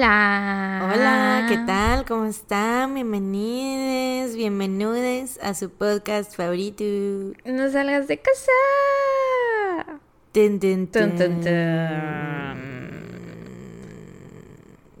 Hola. 0.00 0.90
Hola, 0.92 1.46
¿qué 1.48 1.56
tal? 1.66 2.04
¿Cómo 2.04 2.26
están? 2.26 2.92
Bienvenidos, 2.92 4.36
bienvenidos 4.36 5.38
a 5.42 5.54
su 5.54 5.70
podcast 5.70 6.36
favorito. 6.36 6.84
No 7.46 7.70
salgas 7.72 8.06
de 8.06 8.18
casa. 8.18 8.52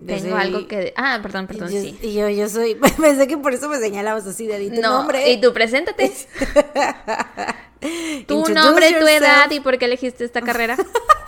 Tengo 0.06 0.18
soy- 0.30 0.32
algo 0.32 0.66
que... 0.66 0.94
Ah, 0.96 1.18
perdón, 1.20 1.46
perdón, 1.46 1.68
yo, 1.72 1.78
sí. 1.82 1.98
y 2.00 2.14
yo, 2.14 2.30
yo 2.30 2.48
soy. 2.48 2.74
Pensé 2.98 3.26
que 3.26 3.36
por 3.36 3.52
eso 3.52 3.68
me 3.68 3.76
señalabas 3.78 4.26
así 4.26 4.46
de 4.46 4.70
tu 4.70 4.80
No, 4.80 5.00
nombre. 5.00 5.30
y 5.30 5.38
tú 5.42 5.52
preséntate. 5.52 6.10
tu 8.26 8.48
nombre, 8.48 8.92
tu 8.98 9.06
edad 9.06 9.50
y 9.50 9.60
por 9.60 9.78
qué 9.78 9.84
elegiste 9.86 10.24
esta 10.24 10.42
carrera. 10.42 10.76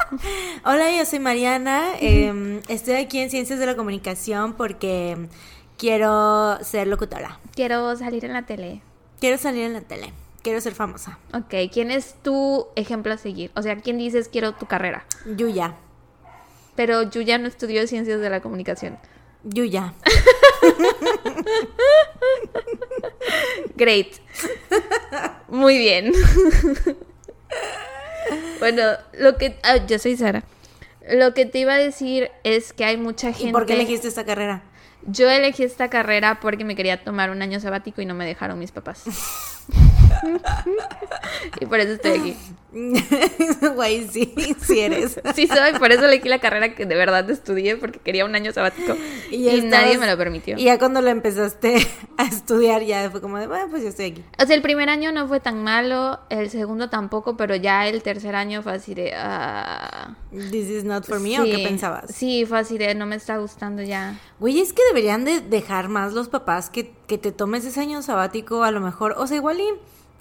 Hola, 0.65 0.91
yo 0.97 1.05
soy 1.05 1.19
Mariana. 1.19 1.93
eh, 2.01 2.61
estoy 2.69 2.95
aquí 2.95 3.19
en 3.19 3.31
Ciencias 3.31 3.59
de 3.59 3.67
la 3.67 3.77
Comunicación 3.77 4.55
porque 4.55 5.29
quiero 5.77 6.59
ser 6.63 6.87
locutora. 6.87 7.39
Quiero 7.55 7.97
salir 7.97 8.25
en 8.25 8.33
la 8.33 8.47
tele. 8.47 8.83
Quiero 9.21 9.39
salir 9.39 9.65
en 9.65 9.73
la 9.75 9.81
tele. 9.81 10.13
Quiero 10.43 10.61
ser 10.61 10.75
famosa. 10.75 11.19
Ok, 11.35 11.71
¿quién 11.73 11.91
es 11.91 12.15
tu 12.23 12.67
ejemplo 12.77 13.13
a 13.13 13.19
seguir? 13.19 13.51
O 13.55 13.63
sea, 13.63 13.77
¿quién 13.77 13.99
dices 13.99 14.29
quiero 14.29 14.53
tu 14.55 14.67
carrera? 14.67 15.05
Yuya. 15.37 15.75
Pero 16.77 17.03
yo 17.03 17.21
ya 17.23 17.39
no 17.39 17.49
estudio 17.49 17.87
ciencias 17.87 18.21
de 18.21 18.31
la 18.31 18.41
comunicación. 18.41 18.99
Yuya. 19.43 19.95
Great. 23.77 24.09
Muy 25.49 25.79
bien. 25.79 26.13
bueno, 28.61 28.83
lo 29.15 29.37
que... 29.37 29.59
ah, 29.63 29.85
yo 29.87 29.99
soy 29.99 30.17
Sara. 30.17 30.45
Lo 31.11 31.35
que 31.35 31.47
te 31.47 31.61
iba 31.61 31.75
a 31.75 31.79
decir 31.79 32.31
es 32.45 32.73
que 32.73 32.85
hay 32.85 32.97
mucha 32.97 33.33
gente... 33.33 33.49
¿Y 33.49 33.53
por 33.53 33.67
qué 33.67 33.75
elegiste 33.75 34.09
esta 34.09 34.25
carrera? 34.25 34.63
Yo 35.07 35.31
elegí 35.31 35.63
esta 35.63 35.89
carrera 35.89 36.39
porque 36.41 36.65
me 36.65 36.77
quería 36.77 37.03
tomar 37.03 37.31
un 37.31 37.41
año 37.41 37.61
sabático 37.61 38.03
y 38.03 38.07
no 38.07 38.15
me 38.15 38.27
dejaron 38.27 38.59
mis 38.59 38.73
papás. 38.73 39.05
y 41.61 41.67
por 41.67 41.81
eso 41.81 41.93
estoy 41.93 42.13
aquí. 42.13 42.37
Güey, 43.75 44.09
sí, 44.09 44.35
sí 44.61 44.81
eres. 44.81 45.21
Sí 45.35 45.47
soy, 45.47 45.79
por 45.79 45.93
eso 45.93 46.07
elegí 46.07 46.29
la 46.29 46.39
carrera 46.39 46.75
que 46.75 46.87
de 46.87 46.95
verdad 46.95 47.29
estudié 47.31 47.77
porque 47.77 47.99
quería 47.99 48.25
un 48.25 48.35
año 48.35 48.53
sabático 48.53 48.97
y, 49.31 49.61
nadie 49.63 49.99
me 49.99 50.07
lo 50.07 50.17
permitió. 50.17 50.57
Y 50.57 50.65
ya 50.65 50.79
cuando 50.79 51.01
lo 51.01 51.09
empezaste 51.11 51.87
a 52.17 52.25
estudiar, 52.25 52.83
ya 52.83 53.11
fue 53.11 53.21
como 53.21 53.39
de, 53.39 53.47
bueno, 53.47 53.67
pues 53.71 53.83
yo 53.83 53.89
estoy 53.89 54.07
aquí. 54.07 54.25
O 54.43 54.47
sea, 54.47 54.57
el 54.57 54.63
primer 54.63 54.89
año 54.89 55.13
no 55.13 55.29
fue 55.29 55.41
tan 55.41 55.63
malo, 55.63 56.21
el 56.31 56.51
segundo 56.51 56.89
tampoco, 56.89 57.37
pero 57.37 57.55
ya 57.57 57.87
el 57.87 58.03
tercer 58.03 58.35
año 58.35 58.63
fue 58.63 58.73
así 58.73 58.95
de... 58.95 59.13
ah, 59.17 60.17
This 60.31 60.69
is 60.69 60.85
not 60.85 61.07
for 61.07 61.21
me, 61.21 61.41
¿o 61.41 61.45
qué 61.45 61.59
pensabas? 61.65 62.15
Sí, 62.15 62.45
fue 62.47 62.59
así 62.59 62.79
de 62.79 62.95
no 62.95 63.07
me 63.07 63.17
está 63.17 63.39
gustando 63.39 63.83
ya. 63.83 64.19
Güey, 64.41 64.61
es 64.61 64.73
que 64.73 64.83
deberían 64.89 65.25
de 65.25 65.41
dejar 65.41 65.89
más 65.89 66.13
los 66.13 66.29
papás 66.29 66.71
que, 66.71 66.93
que 67.07 67.19
te 67.19 67.33
tomes 67.33 67.65
ese 67.65 67.81
año 67.81 68.03
sabático, 68.03 68.63
a 68.63 68.71
lo 68.71 68.81
mejor. 68.81 69.15
O 69.19 69.27
sea, 69.27 69.37
igual 69.37 69.61
y 69.61 69.69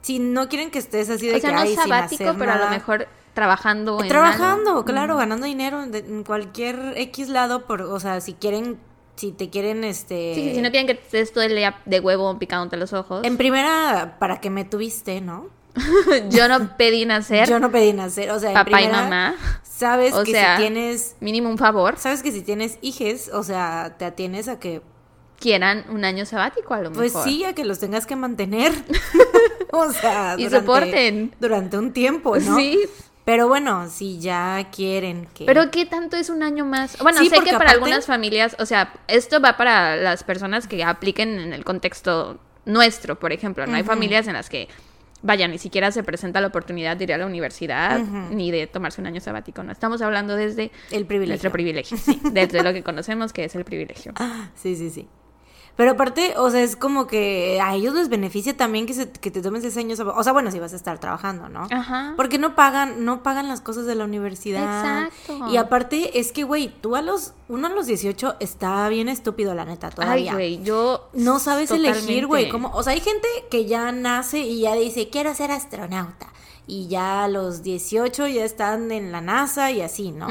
si 0.01 0.19
no 0.19 0.47
quieren 0.49 0.71
que 0.71 0.79
estés 0.79 1.09
así 1.09 1.27
de 1.27 1.35
O 1.35 1.39
sea, 1.39 1.49
que 1.49 1.55
no 1.55 1.61
"Ay, 1.61 1.67
sin 1.69 1.77
sabático, 1.77 2.23
hacer 2.23 2.35
pero 2.39 2.51
a 2.51 2.55
lo 2.55 2.61
nada". 2.65 2.71
mejor 2.71 3.07
trabajando 3.33 4.01
en 4.01 4.07
Trabajando, 4.07 4.69
algo. 4.71 4.85
claro, 4.85 5.15
ganando 5.17 5.45
dinero 5.45 5.83
en, 5.83 5.93
en 5.93 6.23
cualquier 6.23 6.93
X 6.95 7.29
lado, 7.29 7.65
por, 7.65 7.81
o 7.83 7.99
sea, 7.99 8.19
si 8.21 8.33
quieren, 8.33 8.77
si 9.15 9.31
te 9.31 9.49
quieren, 9.49 9.83
este... 9.83 10.33
Sí, 10.35 10.41
sí, 10.49 10.55
si 10.55 10.61
no 10.61 10.69
quieren 10.71 10.87
que 10.87 10.93
estés 10.93 11.31
todo 11.33 11.43
el 11.43 11.55
día 11.55 11.77
de 11.85 11.99
huevo 11.99 12.37
picado 12.39 12.63
entre 12.63 12.79
los 12.79 12.93
ojos. 12.93 13.23
En 13.23 13.37
primera, 13.37 14.15
para 14.19 14.41
que 14.41 14.49
me 14.49 14.65
tuviste, 14.65 15.21
¿no? 15.21 15.49
Yo 16.29 16.47
no 16.47 16.75
pedí 16.77 17.05
nacer, 17.05 17.47
Yo 17.49 17.59
no 17.59 17.71
pedí 17.71 17.93
nacer, 17.93 18.31
o 18.31 18.39
sea, 18.39 18.49
en 18.49 18.53
papá 18.55 18.69
y 18.71 18.85
primera, 18.85 19.03
mamá. 19.03 19.35
Sabes 19.61 20.15
O 20.15 20.23
que 20.23 20.31
sea, 20.31 20.55
si 20.57 20.61
tienes, 20.63 21.15
Mínimo 21.19 21.49
un 21.49 21.59
favor. 21.59 21.97
sabes 21.97 22.23
que 22.23 22.31
si 22.31 22.41
tienes 22.41 22.79
hijes, 22.81 23.29
o 23.31 23.43
sea, 23.43 23.95
te 23.99 24.05
atienes 24.05 24.47
a 24.47 24.59
que, 24.59 24.81
Quieran 25.39 25.85
un 25.89 26.03
año 26.05 26.25
sabático 26.25 26.73
a 26.73 26.81
lo 26.81 26.89
mejor. 26.89 27.11
pues 27.11 27.23
sí, 27.23 27.43
a 27.45 27.53
que 27.53 27.63
los 27.65 27.79
tengas 27.79 28.05
que 28.05 28.15
mantener. 28.15 28.71
o 29.71 29.91
sea, 29.91 30.35
Y 30.37 30.45
durante- 30.45 30.59
soporten. 30.65 31.35
Durante 31.39 31.77
un 31.77 31.93
tiempo, 31.93 32.37
¿no? 32.37 32.57
Sí. 32.57 32.79
Pero 33.25 33.49
bueno, 33.49 33.89
si 33.89 34.19
ya 34.19 34.69
quieren 34.73 35.27
que... 35.33 35.45
Pero 35.45 35.69
¿qué 35.69 35.85
tanto 35.85 36.15
es 36.15 36.29
un 36.29 36.43
año 36.43 36.63
más? 36.63 36.97
Bueno, 36.99 37.19
Sí, 37.19 37.27
sé 37.27 37.35
que 37.39 37.51
para 37.51 37.55
aparte- 37.55 37.73
algunas 37.73 38.05
familias, 38.05 38.55
o 38.57 38.65
sea, 38.65 38.93
esto 39.09 39.41
va 39.41 39.57
para 39.57 39.97
las 39.97 40.23
personas 40.23 40.65
que 40.65 40.81
apliquen 40.83 41.37
en 41.39 41.51
el 41.51 41.65
contexto 41.65 42.39
nuestro, 42.63 43.19
por 43.19 43.33
ejemplo. 43.33 43.67
No 43.67 43.75
hay 43.75 43.83
familias 43.83 44.27
en 44.27 44.33
las 44.33 44.49
que, 44.49 44.69
vaya, 45.23 45.45
ni 45.49 45.57
siquiera 45.57 45.91
se 45.91 46.03
presenta 46.03 46.39
la 46.39 46.47
oportunidad 46.47 46.95
de 46.95 47.03
ir 47.03 47.11
a 47.13 47.17
la 47.17 47.25
universidad 47.25 47.99
ni 47.99 48.49
de 48.49 48.65
tomarse 48.65 49.01
un 49.01 49.07
año 49.07 49.19
sabático. 49.19 49.61
No, 49.61 49.73
estamos 49.73 50.01
hablando 50.01 50.37
desde 50.37 50.71
El 50.89 51.05
privilegio. 51.05 51.31
nuestro 51.33 51.51
privilegio, 51.51 51.97
sí, 51.97 52.21
desde 52.31 52.63
lo 52.63 52.71
que 52.71 52.81
conocemos 52.81 53.33
que 53.33 53.43
es 53.43 53.55
el 53.55 53.65
privilegio. 53.65 54.13
Sí, 54.55 54.77
sí, 54.77 54.89
sí. 54.89 55.05
Pero 55.77 55.91
aparte, 55.91 56.33
o 56.37 56.49
sea, 56.49 56.61
es 56.63 56.75
como 56.75 57.05
que 57.07 57.61
a 57.63 57.75
ellos 57.75 57.93
les 57.93 58.09
beneficia 58.09 58.57
también 58.57 58.85
que, 58.87 58.93
se- 58.95 59.11
que 59.11 59.29
te 59.31 59.41
tomes 59.43 59.63
ese 59.63 59.79
año 59.79 59.95
O 60.15 60.23
sea, 60.23 60.33
bueno, 60.33 60.49
si 60.51 60.59
vas 60.59 60.73
a 60.73 60.75
estar 60.75 60.97
trabajando, 60.99 61.47
¿no? 61.49 61.67
Ajá. 61.71 62.13
Porque 62.17 62.39
no 62.39 62.55
pagan, 62.55 63.05
no 63.05 63.21
pagan 63.21 63.47
las 63.47 63.61
cosas 63.61 63.85
de 63.85 63.93
la 63.93 64.03
universidad. 64.05 65.05
Exacto. 65.07 65.49
Y 65.51 65.57
aparte, 65.57 66.19
es 66.19 66.31
que, 66.31 66.43
güey, 66.43 66.73
tú 66.81 66.95
a 66.95 67.01
los, 67.03 67.33
uno 67.47 67.67
a 67.67 67.69
los 67.69 67.85
18 67.85 68.37
está 68.39 68.89
bien 68.89 69.07
estúpido, 69.07 69.53
la 69.53 69.65
neta, 69.65 69.87
Ay, 69.87 69.93
todavía. 69.95 70.33
güey, 70.33 70.63
yo 70.63 71.09
no 71.13 71.37
sabes 71.39 71.69
totalmente- 71.69 71.99
elegir, 71.99 72.25
güey. 72.27 72.49
Como, 72.49 72.69
o 72.73 72.81
sea, 72.81 72.93
hay 72.93 72.99
gente 72.99 73.27
que 73.51 73.65
ya 73.65 73.91
nace 73.91 74.39
y 74.39 74.61
ya 74.61 74.73
dice, 74.73 75.09
quiero 75.09 75.33
ser 75.35 75.51
astronauta. 75.51 76.27
Y 76.69 76.87
ya 76.89 77.23
a 77.23 77.27
los 77.29 77.63
18 77.63 78.27
ya 78.27 78.43
están 78.43 78.91
en 78.91 79.13
la 79.13 79.21
NASA 79.21 79.71
y 79.71 79.79
así, 79.79 80.11
¿no? 80.11 80.27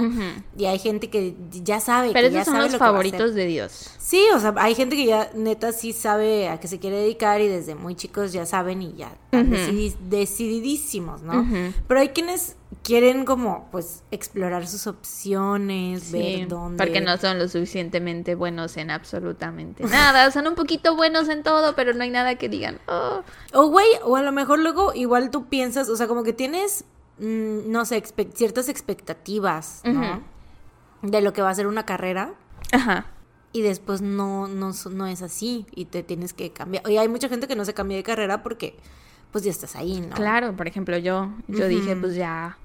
Y 0.59 0.67
hay 0.67 0.79
gente 0.79 1.09
que 1.09 1.35
ya 1.65 1.81
sabe 1.81 2.11
Pero 2.13 2.29
que 2.29 2.35
ya 2.35 2.41
esos 2.43 2.53
son 2.53 2.57
sabe 2.57 2.65
los 2.65 2.73
lo 2.75 2.79
favoritos 2.79 3.35
de 3.35 3.47
Dios. 3.47 3.91
Sí, 3.99 4.23
o 4.35 4.39
sea, 4.39 4.55
hay 4.59 4.75
gente 4.75 4.97
que 4.97 5.07
ya 5.07 5.31
neta 5.35 5.73
sí 5.73 5.95
sabe 5.95 6.49
a 6.51 6.61
qué 6.61 6.69
se 6.69 6.79
quiere 6.79 6.99
dedicar 6.99 7.41
y 7.41 7.49
desde 7.49 7.75
muy 7.75 7.95
chicos 7.95 8.33
ya 8.35 8.45
saben 8.45 8.83
y 8.83 8.93
ya 8.97 9.13
están 9.25 9.51
decidi- 9.51 9.97
decididísimos, 10.01 11.23
¿no? 11.23 11.47
Pero 11.89 12.01
hay 12.01 12.09
quienes 12.11 12.57
quieren 12.87 13.25
como 13.25 13.69
pues 13.73 14.05
explorar 14.13 14.67
sus 14.69 14.87
opciones, 14.87 16.05
Sí, 16.05 16.13
ver 16.39 16.49
dónde. 16.49 16.83
porque 16.83 17.01
no 17.01 17.17
son 17.19 17.39
lo 17.39 17.49
suficientemente 17.49 18.35
buenos 18.37 18.77
en 18.77 18.91
absolutamente 18.91 19.83
nada. 19.85 20.31
Son 20.31 20.47
un 20.47 20.55
poquito 20.55 20.95
buenos 20.95 21.29
en 21.29 21.43
todo, 21.43 21.75
pero 21.75 21.95
no 21.95 22.05
hay 22.05 22.11
nada 22.11 22.37
que 22.37 22.49
digan. 22.49 22.79
"Oh". 22.87 23.23
O 23.53 23.67
güey, 23.69 23.89
o 24.05 24.17
a 24.17 24.23
lo 24.23 24.31
mejor 24.33 24.61
luego 24.61 24.93
igual 24.95 25.31
tú 25.31 25.47
piensas, 25.47 25.89
o 25.89 25.97
sea, 25.97 26.07
como 26.07 26.23
que 26.23 26.33
tienes, 26.33 26.85
mm, 27.19 27.71
no 27.71 27.85
sé, 27.85 28.03
ciertas 28.35 28.69
expectativas, 28.69 29.81
¿no? 29.85 30.23
De 31.03 31.21
lo 31.21 31.33
que 31.33 31.43
va 31.43 31.51
a 31.51 31.55
ser 31.55 31.67
una 31.67 31.85
carrera. 31.87 32.35
Ajá. 32.73 33.07
Y 33.53 33.63
después 33.63 34.01
no, 34.03 34.47
no, 34.49 34.73
no 34.91 35.07
es 35.07 35.23
así 35.23 35.67
y 35.75 35.87
te 35.87 36.03
tienes 36.03 36.33
que 36.35 36.53
cambiar. 36.53 36.89
Y 36.91 36.99
hay 36.99 37.09
mucha 37.09 37.29
gente 37.29 37.49
que 37.49 37.57
no 37.57 37.65
se 37.65 37.75
cambia 37.75 37.97
de 37.97 38.03
carrera 38.03 38.43
porque 38.43 38.77
pues 39.33 39.45
ya 39.45 39.51
estás 39.51 39.75
ahí, 39.77 40.01
¿no? 40.01 40.15
Claro, 40.15 40.55
por 40.57 40.69
ejemplo, 40.69 40.97
yo, 40.99 41.31
yo 41.49 41.67
dije, 41.67 41.97
pues 41.97 42.15
ya 42.15 42.59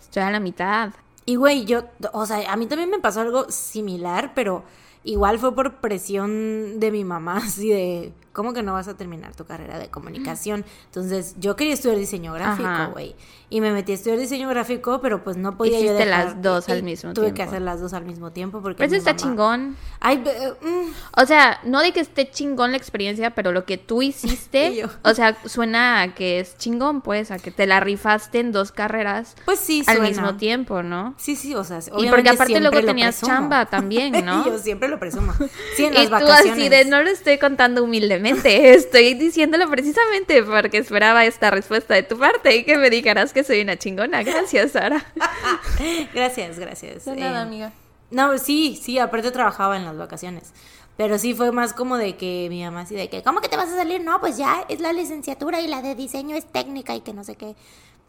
estoy 0.00 0.22
a 0.22 0.30
la 0.30 0.40
mitad. 0.40 0.90
Y 1.24 1.36
güey, 1.36 1.64
yo, 1.64 1.84
o 2.12 2.24
sea, 2.26 2.52
a 2.52 2.56
mí 2.56 2.66
también 2.66 2.90
me 2.90 3.00
pasó 3.00 3.20
algo 3.20 3.50
similar, 3.50 4.32
pero 4.34 4.62
igual 5.02 5.38
fue 5.38 5.54
por 5.54 5.80
presión 5.80 6.78
de 6.78 6.90
mi 6.90 7.04
mamá, 7.04 7.38
así 7.44 7.68
de, 7.70 8.12
¿cómo 8.36 8.52
que 8.52 8.62
no 8.62 8.74
vas 8.74 8.86
a 8.86 8.96
terminar 8.98 9.34
tu 9.34 9.46
carrera 9.46 9.78
de 9.78 9.88
comunicación? 9.88 10.66
Entonces, 10.84 11.34
yo 11.38 11.56
quería 11.56 11.72
estudiar 11.72 11.98
diseño 11.98 12.34
gráfico, 12.34 12.90
güey. 12.92 13.16
Y 13.48 13.60
me 13.62 13.70
metí 13.72 13.92
a 13.92 13.94
estudiar 13.94 14.18
diseño 14.18 14.48
gráfico, 14.50 15.00
pero 15.00 15.24
pues 15.24 15.36
no 15.36 15.56
podía 15.56 15.78
yo 15.78 15.84
Hiciste 15.86 16.04
dejar- 16.04 16.24
las 16.26 16.42
dos 16.42 16.68
al 16.68 16.78
y 16.80 16.82
mismo 16.82 17.12
Tuve 17.14 17.26
que 17.28 17.32
tiempo. 17.32 17.50
hacer 17.52 17.62
las 17.62 17.80
dos 17.80 17.92
al 17.94 18.04
mismo 18.04 18.32
tiempo 18.32 18.60
porque 18.60 18.76
Pero 18.76 18.86
eso 18.86 18.92
mi 18.94 18.98
está 18.98 19.12
mamá- 19.12 19.22
chingón. 19.22 19.76
Ay, 20.00 20.18
be- 20.18 20.52
mm, 20.60 20.92
O 21.22 21.26
sea, 21.26 21.60
no 21.64 21.80
de 21.80 21.92
que 21.92 22.00
esté 22.00 22.28
chingón 22.30 22.72
la 22.72 22.76
experiencia, 22.76 23.30
pero 23.36 23.52
lo 23.52 23.64
que 23.64 23.78
tú 23.78 24.02
hiciste, 24.02 24.68
Y 24.72 24.76
yo. 24.82 24.88
o 25.04 25.14
sea, 25.14 25.36
suena 25.46 26.02
a 26.02 26.14
que 26.14 26.40
es 26.40 26.58
chingón, 26.58 27.00
pues, 27.00 27.30
a 27.30 27.38
que 27.38 27.50
te 27.52 27.66
la 27.66 27.78
rifaste 27.80 28.40
en 28.40 28.50
dos 28.52 28.72
carreras 28.72 29.36
pues 29.44 29.60
sí, 29.60 29.84
al 29.86 29.96
suena. 29.96 30.08
mismo 30.10 30.36
tiempo, 30.36 30.82
¿no? 30.82 31.14
Sí, 31.16 31.36
sí, 31.36 31.54
o 31.54 31.62
sea, 31.64 31.78
Y 31.98 32.08
porque 32.08 32.28
aparte 32.30 32.58
luego 32.60 32.82
tenías 32.84 33.14
presumo. 33.16 33.32
chamba 33.32 33.66
también, 33.66 34.12
¿no? 34.26 34.44
yo 34.44 34.58
siempre 34.58 34.88
lo 34.88 34.98
presumo. 34.98 35.32
Sí, 35.76 35.84
en 35.84 35.92
y 35.94 35.96
las 35.96 36.06
tú 36.06 36.10
vacaciones. 36.26 36.52
así 36.52 36.68
de, 36.68 36.84
no 36.86 37.00
lo 37.00 37.10
estoy 37.10 37.38
contando 37.38 37.84
humildemente, 37.84 38.25
estoy 38.44 39.14
diciéndolo 39.14 39.68
precisamente 39.68 40.42
porque 40.42 40.78
esperaba 40.78 41.24
esta 41.24 41.50
respuesta 41.50 41.94
de 41.94 42.02
tu 42.02 42.18
parte 42.18 42.54
y 42.56 42.64
que 42.64 42.76
me 42.78 42.90
dijeras 42.90 43.32
que 43.32 43.44
soy 43.44 43.60
una 43.62 43.76
chingona. 43.76 44.22
Gracias, 44.22 44.72
Sara. 44.72 45.04
Gracias, 46.14 46.58
gracias. 46.58 47.04
De 47.04 47.16
nada, 47.16 47.40
Eh, 47.40 47.42
amiga. 47.42 47.72
No, 48.10 48.38
sí, 48.38 48.78
sí, 48.80 48.98
aparte 48.98 49.30
trabajaba 49.30 49.76
en 49.76 49.84
las 49.84 49.96
vacaciones. 49.96 50.52
Pero 50.96 51.18
sí 51.18 51.34
fue 51.34 51.52
más 51.52 51.72
como 51.74 51.98
de 51.98 52.16
que 52.16 52.46
mi 52.48 52.64
mamá 52.64 52.82
así 52.82 52.94
de 52.94 53.10
que, 53.10 53.22
¿cómo 53.22 53.40
que 53.40 53.48
te 53.48 53.56
vas 53.56 53.68
a 53.70 53.76
salir? 53.76 54.02
No, 54.02 54.18
pues 54.20 54.38
ya 54.38 54.64
es 54.68 54.80
la 54.80 54.92
licenciatura 54.92 55.60
y 55.60 55.66
la 55.68 55.82
de 55.82 55.94
diseño 55.94 56.36
es 56.36 56.46
técnica 56.50 56.94
y 56.94 57.00
que 57.02 57.12
no 57.12 57.22
sé 57.24 57.36
qué. 57.36 57.54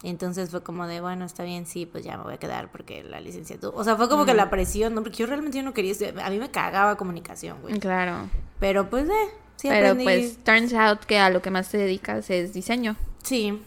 Entonces 0.04 0.50
fue 0.50 0.62
como 0.62 0.86
de, 0.86 1.00
bueno, 1.00 1.24
está 1.26 1.42
bien, 1.42 1.66
sí, 1.66 1.84
pues 1.84 2.04
ya 2.04 2.16
me 2.16 2.22
voy 2.22 2.34
a 2.34 2.36
quedar 2.38 2.70
porque 2.70 3.02
la 3.02 3.20
licenciatura. 3.20 3.76
O 3.76 3.82
sea, 3.84 3.96
fue 3.96 4.08
como 4.08 4.24
que 4.24 4.32
la 4.32 4.48
presión, 4.48 4.94
¿no? 4.94 5.02
Porque 5.02 5.18
yo 5.18 5.26
realmente 5.26 5.58
yo 5.58 5.64
no 5.64 5.74
quería 5.74 5.90
estudiar. 5.92 6.18
A 6.20 6.30
mí 6.30 6.38
me 6.38 6.50
cagaba 6.50 6.96
comunicación, 6.96 7.60
güey. 7.60 7.78
Claro. 7.80 8.30
Pero 8.60 8.88
pues, 8.88 9.08
eh, 9.08 9.28
sí 9.58 9.68
Pero 9.68 9.88
aprendí. 9.90 10.04
pues, 10.04 10.38
turns 10.44 10.72
out 10.72 11.00
que 11.00 11.18
a 11.18 11.28
lo 11.28 11.42
que 11.42 11.50
más 11.50 11.68
te 11.68 11.76
dedicas 11.76 12.30
es 12.30 12.54
diseño. 12.54 12.96
Sí. 13.22 13.60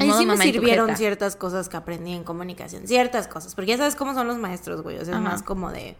Ahí 0.00 0.10
sí 0.12 0.24
me 0.24 0.38
sirvieron 0.38 0.96
ciertas 0.96 1.36
cosas 1.36 1.68
que 1.68 1.76
aprendí 1.76 2.12
en 2.14 2.24
comunicación. 2.24 2.86
Ciertas 2.86 3.28
cosas. 3.28 3.54
Porque 3.54 3.72
ya 3.72 3.76
sabes 3.76 3.94
cómo 3.94 4.14
son 4.14 4.26
los 4.26 4.38
maestros, 4.38 4.80
güey. 4.82 4.96
O 4.98 5.04
sea, 5.04 5.16
es 5.16 5.20
más 5.20 5.42
como 5.42 5.70
de. 5.70 5.96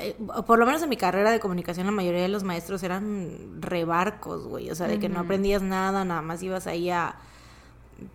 eh, 0.00 0.16
por 0.44 0.58
lo 0.58 0.66
menos 0.66 0.82
en 0.82 0.88
mi 0.88 0.96
carrera 0.96 1.30
de 1.30 1.38
comunicación, 1.38 1.86
la 1.86 1.92
mayoría 1.92 2.22
de 2.22 2.28
los 2.28 2.42
maestros 2.42 2.82
eran 2.82 3.60
rebarcos, 3.62 4.48
güey. 4.48 4.70
O 4.70 4.74
sea, 4.74 4.88
de 4.88 4.98
que 4.98 5.08
no 5.08 5.20
aprendías 5.20 5.62
nada, 5.62 6.04
nada 6.04 6.20
más 6.22 6.42
ibas 6.42 6.66
ahí 6.66 6.90
a 6.90 7.14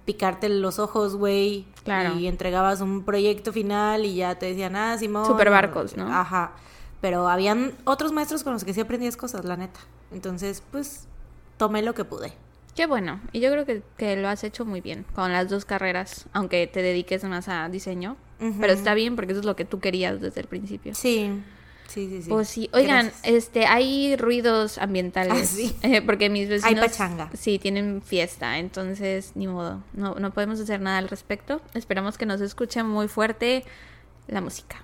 picarte 0.04 0.50
los 0.50 0.78
ojos, 0.80 1.16
güey. 1.16 1.66
Claro. 1.86 2.16
Y 2.20 2.28
entregabas 2.28 2.82
un 2.82 3.06
proyecto 3.06 3.54
final 3.54 4.04
y 4.04 4.16
ya 4.16 4.36
te 4.38 4.48
decían, 4.48 4.76
ah, 4.76 4.98
Simón. 4.98 5.26
Super 5.26 5.50
barcos, 5.50 5.96
¿no? 5.96 6.14
Ajá. 6.14 6.52
Pero 7.02 7.28
habían 7.30 7.74
otros 7.84 8.12
maestros 8.12 8.44
con 8.44 8.54
los 8.54 8.64
que 8.64 8.74
sí 8.74 8.82
aprendías 8.82 9.18
cosas, 9.18 9.46
la 9.46 9.56
neta. 9.58 9.80
Entonces, 10.12 10.64
pues, 10.72 11.08
tomé 11.58 11.82
lo 11.82 11.94
que 11.94 12.06
pude. 12.06 12.34
Qué 12.76 12.86
bueno. 12.86 13.20
Y 13.32 13.40
yo 13.40 13.52
creo 13.52 13.66
que, 13.66 13.82
que 13.98 14.16
lo 14.16 14.30
has 14.30 14.44
hecho 14.44 14.66
muy 14.66 14.82
bien 14.82 15.06
con 15.16 15.32
las 15.32 15.50
dos 15.50 15.66
carreras, 15.66 16.28
aunque 16.34 16.68
te 16.68 16.82
dediques 16.82 17.24
más 17.24 17.48
a 17.48 17.70
diseño. 17.70 18.18
Pero 18.40 18.72
está 18.72 18.94
bien 18.94 19.16
porque 19.16 19.32
eso 19.32 19.40
es 19.40 19.48
lo 19.48 19.56
que 19.56 19.66
tú 19.66 19.80
querías 19.80 20.22
desde 20.22 20.42
el 20.42 20.48
principio. 20.48 20.94
Sí. 20.94 21.32
Sí, 21.88 22.08
sí, 22.10 22.22
sí. 22.22 22.30
Pues 22.30 22.48
sí. 22.50 22.70
Oigan, 22.74 23.06
Gracias. 23.08 23.22
este, 23.24 23.66
hay 23.66 24.16
ruidos 24.16 24.78
ambientales. 24.78 25.34
Ah, 25.34 25.46
sí. 25.46 25.76
eh, 25.82 26.02
porque 26.06 26.30
mis 26.30 26.50
vecinos. 26.50 26.86
pachanga. 26.86 27.30
Sí, 27.34 27.58
tienen 27.60 28.02
fiesta. 28.04 28.60
Entonces, 28.60 29.32
ni 29.36 29.48
modo. 29.48 29.82
No, 29.94 30.16
no 30.16 30.32
podemos 30.32 30.60
hacer 30.60 30.82
nada 30.82 31.00
al 31.00 31.08
respecto. 31.10 31.62
Esperamos 31.74 32.18
que 32.18 32.26
nos 32.28 32.42
escuchen 32.42 32.86
muy 32.88 33.08
fuerte 33.08 33.64
la 34.28 34.42
música. 34.42 34.84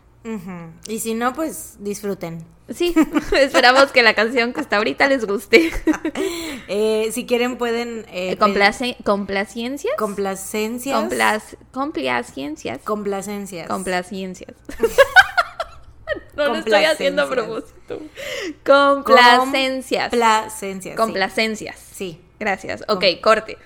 Y 0.87 0.99
si 0.99 1.13
no, 1.13 1.33
pues 1.33 1.75
disfruten. 1.79 2.45
Sí, 2.73 2.95
esperamos 3.37 3.91
que 3.91 4.03
la 4.03 4.13
canción 4.13 4.53
que 4.53 4.61
está 4.61 4.77
ahorita 4.77 5.07
les 5.07 5.25
guste. 5.25 5.71
Eh, 6.69 7.09
si 7.11 7.25
quieren, 7.25 7.57
pueden. 7.57 8.05
Eh, 8.09 8.37
Complace- 8.39 8.95
¿Complaciencias? 9.03 9.93
Complacencias. 9.97 10.97
Complac- 10.97 11.57
Complacencias. 11.71 12.79
Complacencias. 12.83 13.67
Complaciencias. 13.67 14.55
no 16.37 16.45
lo 16.47 16.55
estoy 16.55 16.85
haciendo 16.85 17.23
a 17.23 17.25
Complacencias. 17.27 17.73
propósito. 17.85 18.01
Complacencias. 18.63 20.09
Complacencias. 20.09 20.95
Complacencias. 20.95 21.77
Sí. 21.79 22.21
Gracias. 22.39 22.83
Ok, 22.87 23.03
corte. 23.21 23.57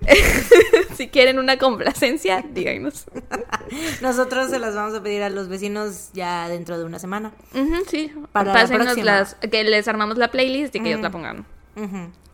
si 0.96 1.08
quieren 1.08 1.38
una 1.38 1.58
complacencia, 1.58 2.44
díganos. 2.52 3.04
Nosotros 4.02 4.50
se 4.50 4.58
las 4.58 4.74
vamos 4.74 4.94
a 4.94 5.02
pedir 5.02 5.22
a 5.22 5.30
los 5.30 5.48
vecinos 5.48 6.10
ya 6.12 6.48
dentro 6.48 6.78
de 6.78 6.84
una 6.84 6.98
semana. 6.98 7.32
Sí. 7.88 8.12
Para 8.32 8.48
la 8.48 8.52
Pásennos 8.60 8.86
próxima. 8.86 9.04
las. 9.04 9.34
Que 9.34 9.64
les 9.64 9.88
armamos 9.88 10.18
la 10.18 10.28
playlist 10.30 10.74
y 10.76 10.80
que 10.80 10.88
ellos 10.90 11.00
la 11.00 11.10
pongan. 11.10 11.46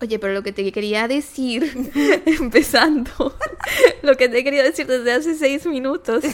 Oye, 0.03 0.19
pero 0.19 0.35
lo 0.35 0.43
que 0.43 0.53
te 0.53 0.71
quería 0.73 1.09
decir, 1.09 1.91
empezando, 2.27 3.35
lo 4.03 4.17
que 4.17 4.29
te 4.29 4.45
querido 4.45 4.65
decir 4.65 4.87
desde 4.87 5.13
hace 5.13 5.35
seis 5.35 5.67
minutos. 5.67 6.25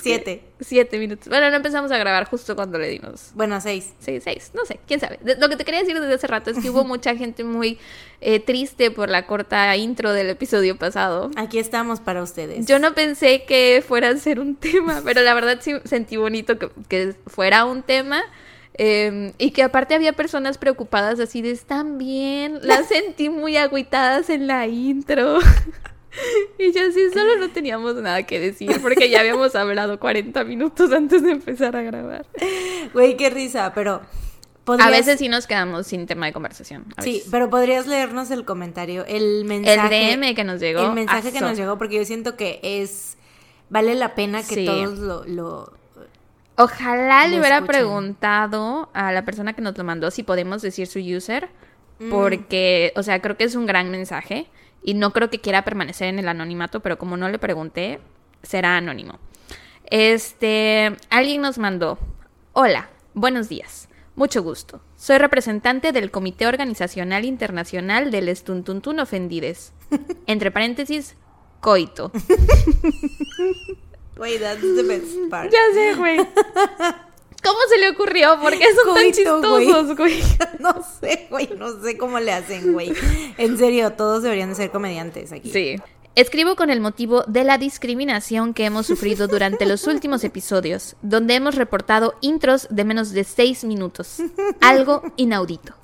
Siete. 0.00 0.42
Siete 0.60 0.98
minutos. 0.98 1.28
Bueno, 1.28 1.50
no 1.50 1.56
empezamos 1.56 1.90
a 1.92 1.98
grabar 1.98 2.24
justo 2.28 2.56
cuando 2.56 2.78
le 2.78 2.88
dimos. 2.88 3.30
Bueno, 3.34 3.60
seis. 3.60 3.92
Seis, 4.00 4.22
seis, 4.24 4.50
no 4.54 4.64
sé, 4.64 4.80
quién 4.86 4.98
sabe. 4.98 5.18
De- 5.22 5.36
lo 5.36 5.48
que 5.48 5.56
te 5.56 5.64
quería 5.64 5.80
decir 5.80 6.00
desde 6.00 6.14
hace 6.14 6.26
rato 6.26 6.50
es 6.50 6.58
que 6.58 6.70
hubo 6.70 6.84
mucha 6.86 7.14
gente 7.16 7.44
muy 7.44 7.78
eh, 8.20 8.40
triste 8.40 8.90
por 8.90 9.08
la 9.08 9.26
corta 9.26 9.76
intro 9.76 10.12
del 10.12 10.30
episodio 10.30 10.76
pasado. 10.76 11.30
Aquí 11.36 11.58
estamos 11.58 12.00
para 12.00 12.22
ustedes. 12.22 12.66
Yo 12.66 12.78
no 12.78 12.94
pensé 12.94 13.44
que 13.44 13.84
fuera 13.86 14.08
a 14.08 14.16
ser 14.16 14.40
un 14.40 14.56
tema, 14.56 15.02
pero 15.04 15.20
la 15.22 15.34
verdad 15.34 15.58
sí 15.60 15.74
sentí 15.84 16.16
bonito 16.16 16.58
que, 16.58 16.70
que 16.88 17.14
fuera 17.26 17.64
un 17.64 17.82
tema. 17.82 18.22
eh, 18.80 19.32
y 19.38 19.50
que 19.50 19.62
aparte 19.64 19.94
había 19.96 20.12
personas 20.12 20.56
preocupadas 20.56 21.18
así 21.20 21.42
de 21.42 21.50
están 21.50 21.98
bien. 21.98 22.58
Las 22.62 22.86
sentí 22.88 23.28
muy 23.28 23.56
agüitadas 23.56 24.30
en 24.30 24.46
la 24.46 24.66
intro. 24.66 25.38
y 26.58 26.72
yo 26.72 26.80
así 26.88 27.10
solo 27.12 27.36
no 27.38 27.50
teníamos 27.50 27.94
nada 27.96 28.22
que 28.24 28.38
decir 28.40 28.80
porque 28.82 29.08
ya 29.10 29.20
habíamos 29.20 29.54
hablado 29.54 29.98
40 30.00 30.44
minutos 30.44 30.92
antes 30.92 31.22
de 31.22 31.32
empezar 31.32 31.76
a 31.76 31.82
grabar. 31.82 32.26
Güey, 32.92 33.16
qué 33.16 33.30
risa, 33.30 33.72
pero. 33.74 33.94
A 33.94 34.02
podrías- 34.64 34.90
veces 34.90 35.18
sí 35.18 35.28
nos 35.28 35.46
quedamos 35.46 35.86
sin 35.86 36.06
tema 36.06 36.26
de 36.26 36.32
conversación. 36.34 36.84
a 36.96 37.02
Sí, 37.02 37.22
pero 37.30 37.48
podrías 37.48 37.86
leernos 37.86 38.30
el 38.30 38.44
comentario, 38.44 39.06
el 39.06 39.22
El 39.40 39.44
mensaje. 39.46 39.88
DM 40.16 40.34
que 40.34 40.44
nos 40.44 40.60
llegó. 40.60 40.80
El 40.82 40.92
mensaje 40.92 41.32
que 41.32 41.40
nos 41.40 41.56
llegó, 41.56 41.78
porque 41.78 41.96
yo 41.96 42.04
siento 42.04 42.36
que 42.36 42.60
es. 42.62 43.16
Vale 43.70 43.94
la 43.94 44.14
pena 44.14 44.40
que 44.42 44.54
Sí. 44.56 44.64
todos 44.66 44.98
lo, 44.98 45.24
lo- 45.24 45.72
Ojalá 46.56 47.26
le 47.28 47.38
hubiera 47.38 47.56
escuchen. 47.58 47.66
preguntado 47.76 48.90
a 48.92 49.12
la 49.12 49.24
persona 49.24 49.52
que 49.52 49.62
nos 49.62 49.76
lo 49.78 49.84
mandó 49.84 50.10
si 50.10 50.22
podemos 50.22 50.60
decir 50.62 50.86
su 50.86 50.98
user. 50.98 51.48
Mm. 52.00 52.10
Porque, 52.10 52.92
o 52.96 53.02
sea, 53.02 53.20
creo 53.20 53.36
que 53.36 53.44
es 53.44 53.54
un 53.54 53.66
gran 53.66 53.90
mensaje. 53.90 54.46
Y 54.82 54.94
no 54.94 55.12
creo 55.12 55.30
que 55.30 55.40
quiera 55.40 55.64
permanecer 55.64 56.08
en 56.08 56.18
el 56.18 56.28
anonimato, 56.28 56.80
pero 56.80 56.98
como 56.98 57.16
no 57.16 57.28
le 57.28 57.38
pregunté, 57.38 58.00
será 58.42 58.76
anónimo. 58.76 59.18
Este, 59.90 60.96
alguien 61.10 61.42
nos 61.42 61.58
mandó. 61.58 61.98
Hola, 62.52 62.90
buenos 63.14 63.48
días. 63.48 63.88
Mucho 64.16 64.42
gusto. 64.42 64.80
Soy 64.96 65.18
representante 65.18 65.92
del 65.92 66.10
Comité 66.10 66.46
Organizacional 66.46 67.24
Internacional 67.24 68.10
del 68.10 68.28
Estuntuntun 68.28 68.98
Ofendides. 69.00 69.72
Entre 70.26 70.50
paréntesis, 70.50 71.16
coito. 71.60 72.10
Güey, 74.18 74.36
that's 74.40 74.60
the 74.60 74.82
best 74.82 75.30
part. 75.30 75.48
Ya 75.48 75.60
sé, 75.72 75.94
güey. 75.94 76.18
¿Cómo 77.42 77.58
se 77.68 77.78
le 77.78 77.90
ocurrió? 77.90 78.38
¿Por 78.40 78.52
qué 78.52 78.66
son 78.74 78.94
tan 78.94 79.04
Coito, 79.04 79.16
chistosos, 79.16 79.96
güey? 79.96 80.22
No 80.58 80.74
sé, 81.00 81.26
güey, 81.30 81.48
no 81.56 81.80
sé 81.80 81.96
cómo 81.96 82.18
le 82.18 82.32
hacen, 82.32 82.72
güey. 82.72 82.92
En 83.36 83.56
serio, 83.56 83.92
todos 83.92 84.22
deberían 84.22 84.50
de 84.50 84.54
ser 84.56 84.70
comediantes 84.70 85.32
aquí. 85.32 85.50
Sí. 85.50 85.76
Escribo 86.14 86.56
con 86.56 86.68
el 86.68 86.80
motivo 86.80 87.22
de 87.28 87.44
la 87.44 87.58
discriminación 87.58 88.52
que 88.52 88.64
hemos 88.64 88.86
sufrido 88.88 89.28
durante 89.28 89.66
los 89.66 89.86
últimos 89.86 90.24
episodios, 90.24 90.96
donde 91.00 91.36
hemos 91.36 91.54
reportado 91.54 92.14
intros 92.20 92.66
de 92.70 92.84
menos 92.84 93.12
de 93.12 93.22
seis 93.22 93.62
minutos. 93.62 94.16
Algo 94.60 95.02
inaudito. 95.16 95.74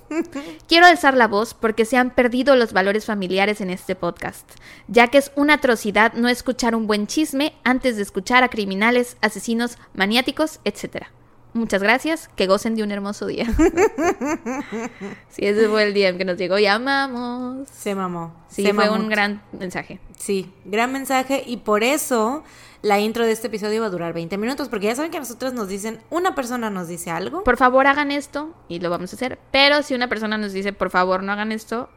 Quiero 0.66 0.86
alzar 0.86 1.16
la 1.16 1.28
voz 1.28 1.54
porque 1.54 1.84
se 1.84 1.96
han 1.96 2.10
perdido 2.10 2.56
los 2.56 2.72
valores 2.72 3.04
familiares 3.04 3.60
en 3.60 3.70
este 3.70 3.94
podcast, 3.94 4.48
ya 4.88 5.08
que 5.08 5.18
es 5.18 5.30
una 5.36 5.54
atrocidad 5.54 6.14
no 6.14 6.28
escuchar 6.28 6.74
un 6.74 6.86
buen 6.86 7.06
chisme 7.06 7.54
antes 7.64 7.96
de 7.96 8.02
escuchar 8.02 8.42
a 8.42 8.48
criminales, 8.48 9.16
asesinos, 9.20 9.78
maniáticos, 9.94 10.60
etc. 10.64 11.06
Muchas 11.54 11.82
gracias, 11.82 12.28
que 12.36 12.46
gocen 12.48 12.74
de 12.74 12.82
un 12.82 12.90
hermoso 12.90 13.26
día. 13.26 13.46
sí, 15.30 15.46
ese 15.46 15.68
fue 15.68 15.84
el 15.84 15.94
día 15.94 16.08
en 16.08 16.18
que 16.18 16.24
nos 16.24 16.36
llegó 16.36 16.58
y 16.58 16.66
amamos. 16.66 17.68
Se 17.68 17.94
mamó. 17.94 18.34
Sí, 18.48 18.62
se 18.64 18.74
fue 18.74 18.86
mamó. 18.90 19.00
un 19.02 19.08
gran 19.08 19.40
mensaje. 19.58 20.00
Sí, 20.18 20.52
gran 20.64 20.92
mensaje 20.92 21.42
y 21.46 21.58
por 21.58 21.84
eso 21.84 22.42
la 22.82 22.98
intro 23.00 23.24
de 23.24 23.32
este 23.32 23.46
episodio 23.46 23.80
va 23.80 23.86
a 23.86 23.90
durar 23.90 24.12
20 24.12 24.36
minutos, 24.36 24.68
porque 24.68 24.86
ya 24.86 24.94
saben 24.96 25.10
que 25.10 25.16
a 25.16 25.20
nosotros 25.20 25.54
nos 25.54 25.68
dicen, 25.68 26.00
una 26.10 26.34
persona 26.34 26.68
nos 26.70 26.86
dice 26.88 27.10
algo. 27.10 27.42
Por 27.44 27.56
favor, 27.56 27.86
hagan 27.86 28.10
esto 28.10 28.52
y 28.68 28.80
lo 28.80 28.90
vamos 28.90 29.12
a 29.12 29.16
hacer. 29.16 29.38
Pero 29.52 29.82
si 29.82 29.94
una 29.94 30.08
persona 30.08 30.36
nos 30.36 30.52
dice, 30.52 30.72
por 30.72 30.90
favor, 30.90 31.22
no 31.22 31.32
hagan 31.32 31.50
esto, 31.52 31.88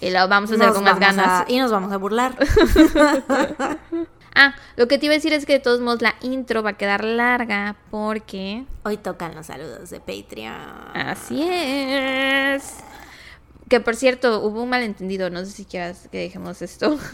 y 0.00 0.10
lo 0.10 0.28
vamos 0.28 0.50
a 0.52 0.54
hacer 0.54 0.66
nos 0.66 0.74
con 0.76 0.84
más 0.84 1.00
ganas. 1.00 1.26
a- 1.26 1.44
y 1.48 1.58
nos 1.58 1.72
vamos 1.72 1.90
a 1.90 1.96
burlar. 1.96 2.36
Ah, 4.38 4.54
lo 4.76 4.86
que 4.86 4.98
te 4.98 5.06
iba 5.06 5.14
a 5.14 5.16
decir 5.16 5.32
es 5.32 5.46
que 5.46 5.54
de 5.54 5.60
todos 5.60 5.80
modos 5.80 6.02
la 6.02 6.14
intro 6.20 6.62
va 6.62 6.70
a 6.70 6.76
quedar 6.76 7.02
larga 7.04 7.74
porque 7.90 8.66
Hoy 8.84 8.98
tocan 8.98 9.34
los 9.34 9.46
saludos 9.46 9.88
de 9.90 9.98
Patreon. 9.98 10.54
así 10.94 11.42
es. 11.42 12.74
Que 13.68 13.80
por 13.80 13.96
cierto, 13.96 14.42
hubo 14.42 14.62
un 14.62 14.68
malentendido, 14.68 15.28
no 15.28 15.44
sé 15.44 15.50
si 15.50 15.64
quieras 15.64 16.08
que 16.12 16.18
dejemos 16.18 16.62
esto. 16.62 16.96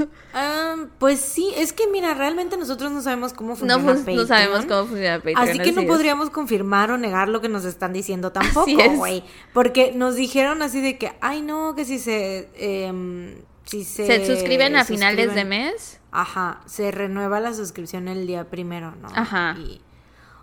Pues 0.98 1.20
sí, 1.20 1.52
es 1.56 1.72
que 1.72 1.86
mira, 1.88 2.12
realmente 2.14 2.56
nosotros 2.56 2.90
no 2.92 3.02
sabemos 3.02 3.32
cómo 3.32 3.50
No, 3.50 3.56
funciona 3.56 3.82
pues, 3.84 3.98
Patreon. 4.00 4.16
no 4.18 4.26
sabemos 4.26 4.66
cómo 4.66 4.86
funciona 4.86 5.16
Patreon. 5.18 5.38
Así 5.38 5.58
que 5.60 5.72
no 5.72 5.80
es. 5.82 5.86
podríamos 5.86 6.30
confirmar 6.30 6.90
o 6.90 6.98
negar 6.98 7.28
lo 7.28 7.40
que 7.40 7.48
nos 7.48 7.64
están 7.64 7.92
diciendo 7.92 8.32
tampoco, 8.32 8.70
güey. 8.96 9.22
Porque 9.54 9.92
nos 9.92 10.14
dijeron 10.16 10.60
así 10.62 10.80
de 10.80 10.98
que, 10.98 11.12
ay 11.20 11.40
no, 11.42 11.74
que 11.74 11.84
si 11.84 11.98
se... 11.98 12.48
em, 12.56 13.36
si 13.64 13.84
se, 13.84 14.06
Se 14.06 14.26
suscriben 14.26 14.76
a 14.76 14.84
finales 14.84 15.34
de 15.34 15.44
mes. 15.44 16.00
Ajá, 16.10 16.60
se 16.66 16.90
renueva 16.90 17.40
la 17.40 17.54
suscripción 17.54 18.08
el 18.08 18.26
día 18.26 18.50
primero, 18.50 18.94
¿no? 18.96 19.08
Ajá. 19.14 19.56
Y- 19.58 19.80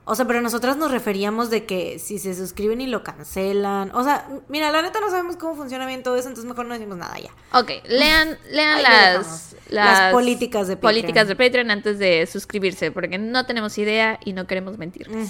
o 0.05 0.15
sea, 0.15 0.25
pero 0.25 0.41
nosotras 0.41 0.75
nos 0.75 0.89
referíamos 0.89 1.51
de 1.51 1.67
que 1.67 1.99
si 1.99 2.17
se 2.17 2.33
suscriben 2.33 2.81
y 2.81 2.87
lo 2.87 3.03
cancelan. 3.03 3.91
O 3.93 4.03
sea, 4.03 4.27
mira, 4.47 4.71
la 4.71 4.81
neta 4.81 4.99
no 4.99 5.11
sabemos 5.11 5.35
cómo 5.35 5.55
funciona 5.55 5.85
bien 5.85 6.01
todo 6.01 6.15
eso, 6.15 6.27
entonces 6.29 6.49
mejor 6.49 6.65
no 6.65 6.73
decimos 6.73 6.97
nada 6.97 7.15
ya. 7.19 7.29
Ok, 7.53 7.69
lean, 7.87 8.39
lean 8.49 8.81
las. 8.81 9.55
Las 9.69 10.11
políticas 10.11 10.67
de 10.67 10.77
Patreon. 10.77 10.93
políticas 11.01 11.27
de 11.27 11.35
Patreon 11.35 11.69
antes 11.69 11.99
de 11.99 12.25
suscribirse, 12.25 12.91
porque 12.91 13.19
no 13.19 13.45
tenemos 13.45 13.77
idea 13.77 14.19
y 14.25 14.33
no 14.33 14.47
queremos 14.47 14.79
mentirles. 14.79 15.29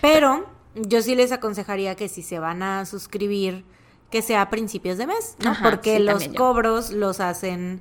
Pero 0.00 0.44
yo 0.74 1.02
sí 1.02 1.14
les 1.14 1.30
aconsejaría 1.30 1.94
que 1.94 2.08
si 2.08 2.22
se 2.24 2.40
van 2.40 2.64
a 2.64 2.86
suscribir, 2.86 3.64
que 4.10 4.22
sea 4.22 4.42
a 4.42 4.50
principios 4.50 4.98
de 4.98 5.06
mes, 5.06 5.36
¿no? 5.44 5.50
Ajá, 5.50 5.70
Porque 5.70 5.98
sí, 5.98 6.02
los 6.02 6.26
yo. 6.28 6.34
cobros 6.34 6.90
los 6.90 7.20
hacen, 7.20 7.80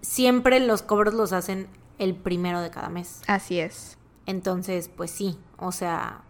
siempre 0.00 0.60
los 0.60 0.82
cobros 0.82 1.14
los 1.14 1.32
hacen 1.32 1.68
el 1.98 2.14
primero 2.14 2.60
de 2.60 2.70
cada 2.70 2.88
mes. 2.88 3.20
Así 3.26 3.58
es. 3.60 3.98
Entonces, 4.26 4.88
pues 4.88 5.10
sí, 5.10 5.38
o 5.58 5.72
sea, 5.72 6.22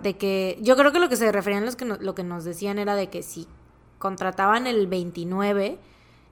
de 0.00 0.16
que 0.16 0.58
yo 0.62 0.76
creo 0.76 0.92
que 0.92 1.00
lo 1.00 1.08
que 1.08 1.16
se 1.16 1.30
referían 1.32 1.64
los 1.64 1.76
que 1.76 1.84
no- 1.84 1.96
lo 1.98 2.14
que 2.14 2.22
nos 2.22 2.44
decían 2.44 2.78
era 2.78 2.94
de 2.94 3.08
que 3.10 3.22
si 3.22 3.48
contrataban 3.98 4.66
el 4.66 4.86
29 4.86 5.78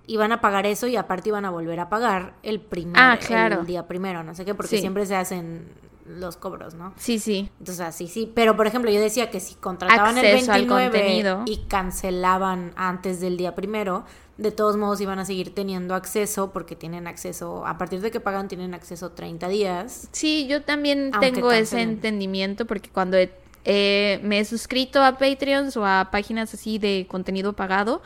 iban 0.06 0.30
a 0.30 0.40
pagar 0.40 0.66
eso 0.66 0.86
y 0.86 0.94
aparte 0.96 1.30
iban 1.30 1.44
a 1.44 1.50
volver 1.50 1.80
a 1.80 1.88
pagar 1.88 2.34
el 2.44 2.60
primer 2.60 2.94
Ah, 2.96 3.18
claro. 3.20 3.60
el 3.62 3.66
día 3.66 3.88
primero, 3.88 4.22
no 4.22 4.34
sé 4.36 4.44
qué, 4.44 4.54
porque 4.54 4.76
Sí. 4.76 4.78
siempre 4.80 5.04
se 5.04 5.16
hacen 5.16 5.68
los 6.08 6.36
cobros, 6.36 6.74
¿no? 6.74 6.94
Sí, 6.96 7.18
sí. 7.18 7.50
Entonces, 7.58 7.80
así 7.84 8.08
sí. 8.08 8.30
Pero, 8.34 8.56
por 8.56 8.66
ejemplo, 8.66 8.90
yo 8.90 9.00
decía 9.00 9.30
que 9.30 9.40
si 9.40 9.54
contrataban 9.54 10.16
Acceso 10.18 10.26
el 10.36 10.46
29 10.66 10.90
contenido. 10.90 11.42
y 11.46 11.58
cancelaban 11.68 12.72
antes 12.76 13.20
del 13.20 13.36
día 13.36 13.54
primero, 13.54 14.04
de 14.38 14.50
todos 14.52 14.76
modos 14.76 15.00
iban 15.00 15.18
a 15.18 15.24
seguir 15.24 15.54
teniendo 15.54 15.94
acceso 15.94 16.52
porque 16.52 16.76
tienen 16.76 17.06
acceso, 17.06 17.66
a 17.66 17.78
partir 17.78 18.00
de 18.02 18.10
que 18.10 18.20
pagan, 18.20 18.48
tienen 18.48 18.74
acceso 18.74 19.12
30 19.12 19.48
días. 19.48 20.08
Sí, 20.12 20.46
yo 20.46 20.62
también 20.62 21.10
tengo 21.20 21.50
ese 21.52 21.80
entendimiento 21.82 22.66
porque 22.66 22.90
cuando 22.90 23.16
he- 23.16 23.32
eh, 23.64 24.20
me 24.22 24.38
he 24.38 24.44
suscrito 24.44 25.02
a 25.02 25.18
Patreons 25.18 25.76
o 25.76 25.84
a 25.86 26.10
páginas 26.12 26.54
así 26.54 26.78
de 26.78 27.06
contenido 27.10 27.54
pagado, 27.54 28.00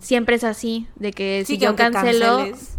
siempre 0.00 0.36
es 0.36 0.44
así, 0.44 0.88
de 0.96 1.12
que 1.12 1.44
Sí, 1.46 1.54
si 1.54 1.58
que 1.58 1.66
yo 1.66 1.76
cancelo, 1.76 2.38
canceles- 2.38 2.76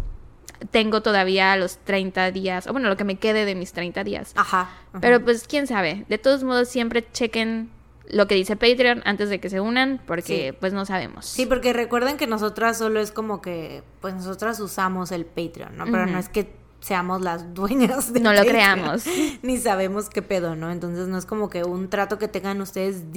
tengo 0.70 1.02
todavía 1.02 1.56
los 1.56 1.78
30 1.78 2.30
días, 2.32 2.66
o 2.66 2.72
bueno, 2.72 2.88
lo 2.88 2.96
que 2.96 3.04
me 3.04 3.16
quede 3.16 3.44
de 3.44 3.54
mis 3.54 3.72
30 3.72 4.04
días. 4.04 4.32
Ajá. 4.36 4.62
ajá. 4.92 5.00
Pero 5.00 5.22
pues 5.24 5.46
quién 5.48 5.66
sabe, 5.66 6.04
de 6.08 6.18
todos 6.18 6.42
modos 6.44 6.68
siempre 6.68 7.06
chequen 7.12 7.70
lo 8.10 8.26
que 8.26 8.34
dice 8.34 8.56
Patreon 8.56 9.02
antes 9.04 9.28
de 9.28 9.38
que 9.38 9.50
se 9.50 9.60
unan 9.60 10.00
porque 10.06 10.50
Sí. 10.52 10.56
pues 10.58 10.72
no 10.72 10.86
sabemos. 10.86 11.26
Sí, 11.26 11.44
porque 11.46 11.72
recuerden 11.74 12.16
que 12.16 12.26
nosotras 12.26 12.78
solo 12.78 13.00
es 13.00 13.12
como 13.12 13.42
que, 13.42 13.82
pues 14.00 14.14
nosotras 14.14 14.58
usamos 14.60 15.12
el 15.12 15.26
Patreon, 15.26 15.76
¿no? 15.76 15.84
Pero 15.84 16.06
no 16.06 16.18
es 16.18 16.28
que 16.30 16.50
seamos 16.80 17.20
las 17.20 17.52
dueñas 17.54 18.12
de 18.12 18.20
No 18.20 18.32
lo 18.32 18.42
creamos. 18.42 19.04
Ni 19.42 19.58
sabemos 19.58 20.08
qué 20.08 20.22
pedo, 20.22 20.56
¿no? 20.56 20.70
Entonces 20.70 21.06
no 21.08 21.18
es 21.18 21.26
como 21.26 21.50
que 21.50 21.64
un 21.64 21.90
trato 21.90 22.18
que 22.18 22.28
tengan 22.28 22.60
ustedes 22.62 23.12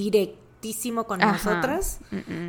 directísimo 0.61 1.05
con 1.05 1.21
Ajá. 1.21 1.31
nosotras, 1.33 1.99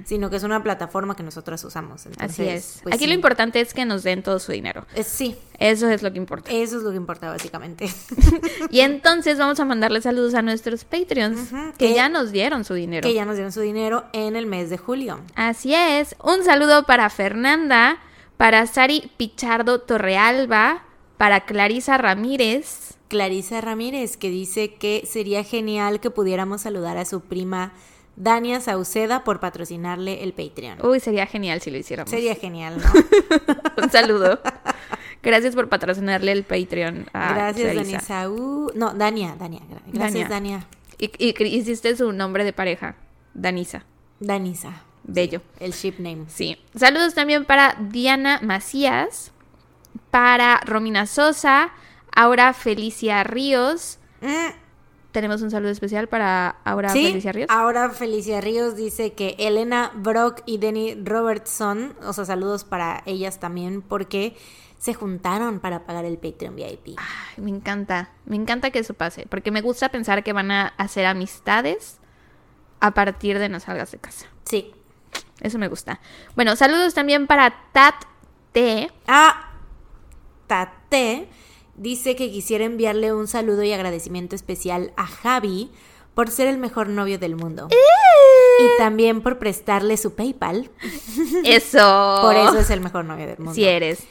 sino 0.05 0.29
que 0.31 0.37
es 0.37 0.43
una 0.43 0.63
plataforma 0.63 1.17
que 1.17 1.23
nosotras 1.23 1.65
usamos. 1.65 2.05
Entonces, 2.07 2.31
Así 2.31 2.49
es. 2.49 2.81
pues, 2.83 2.95
Aquí 2.95 3.05
sí. 3.05 3.09
lo 3.09 3.15
importante 3.15 3.61
es 3.61 3.73
que 3.75 3.85
nos 3.85 4.03
den 4.03 4.23
todo 4.23 4.39
su 4.39 4.53
dinero. 4.53 4.87
Eh, 4.95 5.03
sí, 5.03 5.37
Eso 5.59 5.89
es 5.89 6.03
lo 6.03 6.13
que 6.13 6.19
importa. 6.19 6.51
eso 6.51 6.77
es 6.77 6.83
lo 6.83 6.91
que 6.91 6.97
importa 6.97 7.31
básicamente. 7.31 7.89
Y 8.71 8.81
entonces 8.81 9.39
vamos 9.39 9.59
a 9.61 9.65
mandarle 9.65 10.01
saludos 10.01 10.35
a 10.35 10.43
nuestros 10.43 10.85
Patreons 10.85 11.51
que 11.79 11.89
que- 11.89 11.95
ya 11.95 12.09
nos 12.09 12.33
dieron 12.33 12.65
su 12.65 12.75
dinero. 12.75 13.07
que 13.07 13.15
ya 13.15 13.25
nos 13.25 13.37
dieron 13.37 13.53
su 13.53 13.61
dinero 13.61 14.05
en 14.13 14.37
el 14.37 14.47
mes 14.47 14.71
de 14.71 14.79
julio. 14.79 15.21
Así 15.35 15.75
es. 15.75 16.15
Un 16.23 16.45
saludo 16.45 16.85
para 16.85 17.09
Fernanda, 17.11 17.99
para 18.37 18.67
Sari 18.67 19.11
Pichardo 19.17 19.81
Torrealba, 19.81 20.85
para 21.17 21.45
Clarisa 21.45 21.97
Ramírez. 21.99 22.95
Clarisa 23.09 23.61
Ramírez, 23.61 24.17
que 24.17 24.31
dice 24.31 24.75
que 24.75 25.05
sería 25.07 25.45
genial 25.45 26.01
que 26.01 26.11
pudiéramos 26.11 26.63
saludar 26.63 26.97
a 26.97 27.05
su 27.05 27.21
prima 27.21 27.73
Dania 28.17 28.61
Sauceda 28.61 29.25
por 29.25 29.41
patrocinarle 29.41 30.23
el 30.23 30.33
Patreon. 30.35 30.85
Uy, 30.85 31.01
sería 31.01 31.27
genial 31.27 31.61
si 31.61 31.71
lo 31.71 31.79
hiciéramos. 31.79 32.11
Sería 32.11 32.35
genial, 32.35 32.77
¿no? 32.83 33.83
Un 33.85 33.91
saludo. 33.91 34.41
Gracias 35.23 35.55
por 35.55 35.69
patrocinarle 35.69 36.33
el 36.33 36.45
Patreon. 36.45 37.07
a 37.13 37.33
Gracias. 37.35 37.75
Dania 37.75 38.01
Saúl. 38.01 38.73
No, 38.75 38.93
Dania, 38.93 39.35
Dania. 39.39 39.61
gra- 39.61 39.83
Gracias, 39.87 40.29
Dania. 40.29 40.67
Y, 40.99 41.07
y 41.19 41.33
cre- 41.35 41.51
hiciste 41.51 41.97
su 41.97 42.13
nombre 42.13 42.45
de 42.45 42.53
pareja, 42.53 42.97
Danisa. 43.35 43.85
Danisa. 44.21 44.83
Bello. 45.05 45.41
El 45.59 45.73
ship 45.73 45.95
name. 45.99 46.27
Sí. 46.29 46.59
Saludos 46.77 47.15
también 47.15 47.45
para 47.45 47.77
Diana 47.91 48.41
Macías, 48.43 49.33
para 50.11 50.61
Romina 50.65 51.07
Sosa, 51.07 51.73
Aura 52.15 52.53
Felicia 52.53 53.25
Ríos. 53.25 53.99
Mm, 54.21 54.62
Tenemos 55.13 55.43
un 55.43 55.51
saludo 55.51 55.71
especial 55.71 56.09
para 56.09 56.57
Aura 56.65 56.89
sí, 56.89 57.05
Felicia 57.05 57.33
Ríos. 57.33 57.49
ahora 57.51 57.91
Felicia 57.91 58.41
Ríos 58.41 58.77
dice 58.77 59.13
que 59.13 59.37
Elena 59.39 59.93
Brock 59.95 60.41
y 60.47 60.57
Denny 60.59 60.95
Robertson, 60.95 61.95
o 62.03 62.13
sea, 62.15 62.25
saludos 62.25 62.65
para 62.65 63.03
ellas 63.05 63.39
también, 63.39 63.83
porque 63.83 64.37
se 64.79 64.95
juntaron 64.95 65.61
para 65.61 65.85
pagar 65.85 66.07
el 66.07 66.17
Patreon 66.17 66.57
VIP. 66.57 66.97
Ay, 66.97 67.45
me 67.45 67.51
encanta, 67.51 68.11
me 68.25 68.37
encanta 68.37 68.71
que 68.71 68.79
eso 68.79 68.95
pase, 68.95 69.27
porque 69.29 69.51
me 69.51 69.61
gusta 69.61 69.91
pensar 69.91 70.25
que 70.25 70.33
van 70.33 70.51
a 70.51 70.69
hacer 70.79 71.05
amistades 71.05 71.99
a 72.81 72.93
partir 72.93 73.39
de 73.39 73.49
no 73.49 73.61
salgas 73.61 73.93
de 73.93 73.99
casa. 73.99 74.27
Sí. 74.45 74.73
Eso 75.41 75.59
me 75.59 75.69
gusta. 75.69 76.01
Bueno, 76.37 76.57
saludos 76.57 76.95
también 76.95 77.27
para 77.27 77.53
Tat 77.73 77.95
T. 78.53 78.91
Ah, 79.07 79.51
Tate 80.47 81.29
dice 81.77 82.17
que 82.17 82.31
quisiera 82.31 82.65
enviarle 82.65 83.13
un 83.13 83.29
saludo 83.29 83.63
y 83.63 83.73
agradecimiento 83.73 84.37
especial 84.37 84.93
a 84.97 85.07
Javi 85.07 85.71
por 86.15 86.31
ser 86.31 86.49
el 86.49 86.59
mejor 86.59 86.89
novio 86.89 87.19
del 87.19 87.37
mundo. 87.37 87.69
Y 87.71 88.79
también 88.79 89.23
por 89.23 89.39
prestarle 89.39 89.97
su 89.97 90.15
PayPal. 90.15 90.71
Eso. 91.45 92.19
Por 92.23 92.37
eso 92.37 92.59
es 92.59 92.71
el 92.71 92.81
mejor 92.81 93.05
novio 93.05 93.27
del 93.27 93.39
mundo. 93.39 93.55
Si 93.55 93.65
eres. 93.65 94.05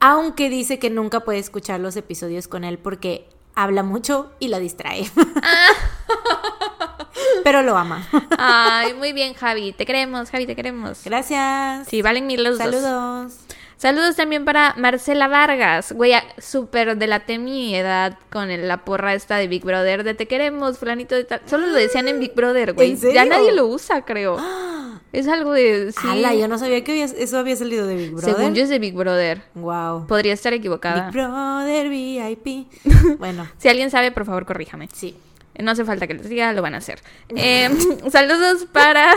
Aunque 0.00 0.48
dice 0.48 0.78
que 0.78 0.90
nunca 0.90 1.20
puede 1.20 1.38
escuchar 1.38 1.78
los 1.78 1.96
episodios 1.96 2.48
con 2.48 2.64
él 2.64 2.78
porque 2.78 3.28
habla 3.54 3.82
mucho 3.82 4.32
y 4.40 4.48
la 4.48 4.58
distrae. 4.58 5.08
Pero 7.44 7.62
lo 7.62 7.76
ama. 7.76 8.08
Ay, 8.38 8.94
muy 8.94 9.12
bien, 9.12 9.34
Javi. 9.34 9.72
Te 9.72 9.86
queremos, 9.86 10.30
Javi, 10.30 10.46
te 10.46 10.56
queremos. 10.56 11.02
Gracias. 11.04 11.86
Sí, 11.88 12.02
valen 12.02 12.26
mil 12.26 12.42
los 12.42 12.58
dos. 12.58 13.34
Saludos. 13.82 14.14
También 14.16 14.44
para 14.44 14.74
Marcela 14.78 15.26
Vargas. 15.26 15.90
Güey, 15.92 16.12
súper 16.38 16.96
delaté 16.96 17.38
mi 17.38 17.74
edad 17.74 18.16
con 18.30 18.48
la 18.68 18.84
porra 18.84 19.12
esta 19.14 19.36
de 19.36 19.48
Big 19.48 19.64
Brother. 19.64 20.04
De 20.04 20.14
te 20.14 20.26
queremos, 20.28 20.78
fulanito 20.78 21.16
de 21.16 21.24
tal. 21.24 21.42
Solo 21.46 21.66
lo 21.66 21.74
decían 21.74 22.06
en 22.06 22.20
Big 22.20 22.32
Brother, 22.34 22.74
güey. 22.74 22.96
Ya 22.96 23.24
nadie 23.24 23.52
lo 23.52 23.66
usa, 23.66 24.04
creo. 24.04 24.36
Es 25.12 25.28
algo 25.28 25.52
de. 25.52 25.92
Sí. 25.92 26.08
Ala, 26.08 26.34
yo 26.34 26.48
no 26.48 26.56
sabía 26.58 26.82
que 26.84 26.92
había- 26.92 27.04
eso 27.04 27.36
había 27.38 27.54
salido 27.54 27.86
de 27.86 27.96
Big 27.96 28.12
Brother. 28.12 28.34
Según 28.34 28.54
yo 28.54 28.62
es 28.62 28.70
de 28.70 28.78
Big 28.78 28.94
Brother. 28.94 29.42
Wow. 29.54 30.06
Podría 30.06 30.32
estar 30.32 30.54
equivocada. 30.54 31.10
Big 31.10 31.12
Brother 31.12 31.88
VIP. 31.90 32.66
Bueno, 33.18 33.46
Si 33.58 33.68
alguien 33.68 33.90
sabe, 33.90 34.10
por 34.10 34.24
favor, 34.24 34.46
corríjame. 34.46 34.88
sí. 34.94 35.14
No 35.58 35.72
hace 35.72 35.84
falta 35.84 36.06
que 36.06 36.14
les 36.14 36.26
diga, 36.30 36.50
lo 36.54 36.62
van 36.62 36.74
a 36.74 36.78
hacer. 36.78 37.00
Eh, 37.36 37.68
saludos 38.10 38.66
para. 38.72 39.12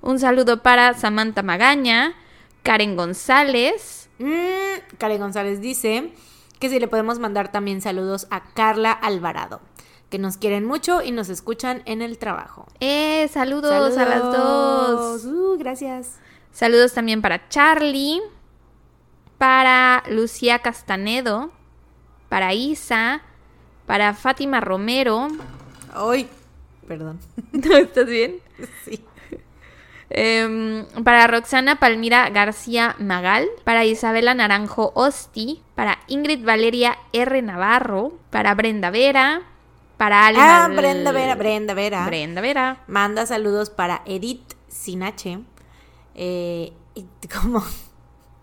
Un 0.00 0.18
saludo 0.18 0.60
para 0.62 0.94
Samantha 0.94 1.42
Magaña, 1.44 2.14
Karen 2.66 2.96
González. 2.96 4.08
Mm, 4.18 4.96
Karen 4.98 5.20
González 5.20 5.60
dice 5.60 6.10
que 6.58 6.68
si 6.68 6.80
le 6.80 6.88
podemos 6.88 7.20
mandar 7.20 7.52
también 7.52 7.80
saludos 7.80 8.26
a 8.30 8.42
Carla 8.54 8.90
Alvarado, 8.90 9.60
que 10.10 10.18
nos 10.18 10.36
quieren 10.36 10.64
mucho 10.64 11.00
y 11.00 11.12
nos 11.12 11.28
escuchan 11.28 11.82
en 11.84 12.02
el 12.02 12.18
trabajo. 12.18 12.66
Eh, 12.80 13.28
saludos, 13.32 13.96
a 13.96 14.04
las 14.04 14.20
dos. 14.20 15.24
Uh, 15.26 15.56
gracias. 15.58 16.16
Saludos 16.50 16.92
también 16.92 17.22
para 17.22 17.48
Charlie, 17.48 18.20
para 19.38 20.02
Lucía 20.10 20.58
Castanedo, 20.58 21.52
para 22.28 22.52
Isa, 22.52 23.22
para 23.86 24.12
Fátima 24.12 24.60
Romero. 24.60 25.28
Hoy, 25.94 26.28
perdón. 26.88 27.20
¿Estás 27.52 28.06
bien? 28.06 28.40
Sí. 28.84 29.04
Em, 30.08 30.84
para 31.02 31.26
Roxana 31.26 31.76
Palmira 31.76 32.28
García 32.30 32.94
Magal, 32.98 33.46
para 33.64 33.84
Isabela 33.84 34.34
Naranjo 34.34 34.92
Osti, 34.94 35.62
para 35.74 35.98
Ingrid 36.08 36.44
Valeria 36.44 36.96
R. 37.12 37.42
Navarro, 37.42 38.18
para 38.30 38.54
Brenda 38.54 38.90
Vera, 38.90 39.42
para 39.96 40.26
Ale 40.26 40.38
Ah, 40.40 40.68
Brenda 40.72 41.10
Vera, 41.10 41.34
Brenda 41.34 41.74
Vera. 41.74 42.04
Brenda 42.06 42.40
Vera. 42.40 42.76
Manda 42.86 43.26
saludos 43.26 43.70
para 43.70 44.02
Edith 44.06 44.54
Sinache. 44.68 45.40
Eh, 46.14 46.72
como 47.32 47.62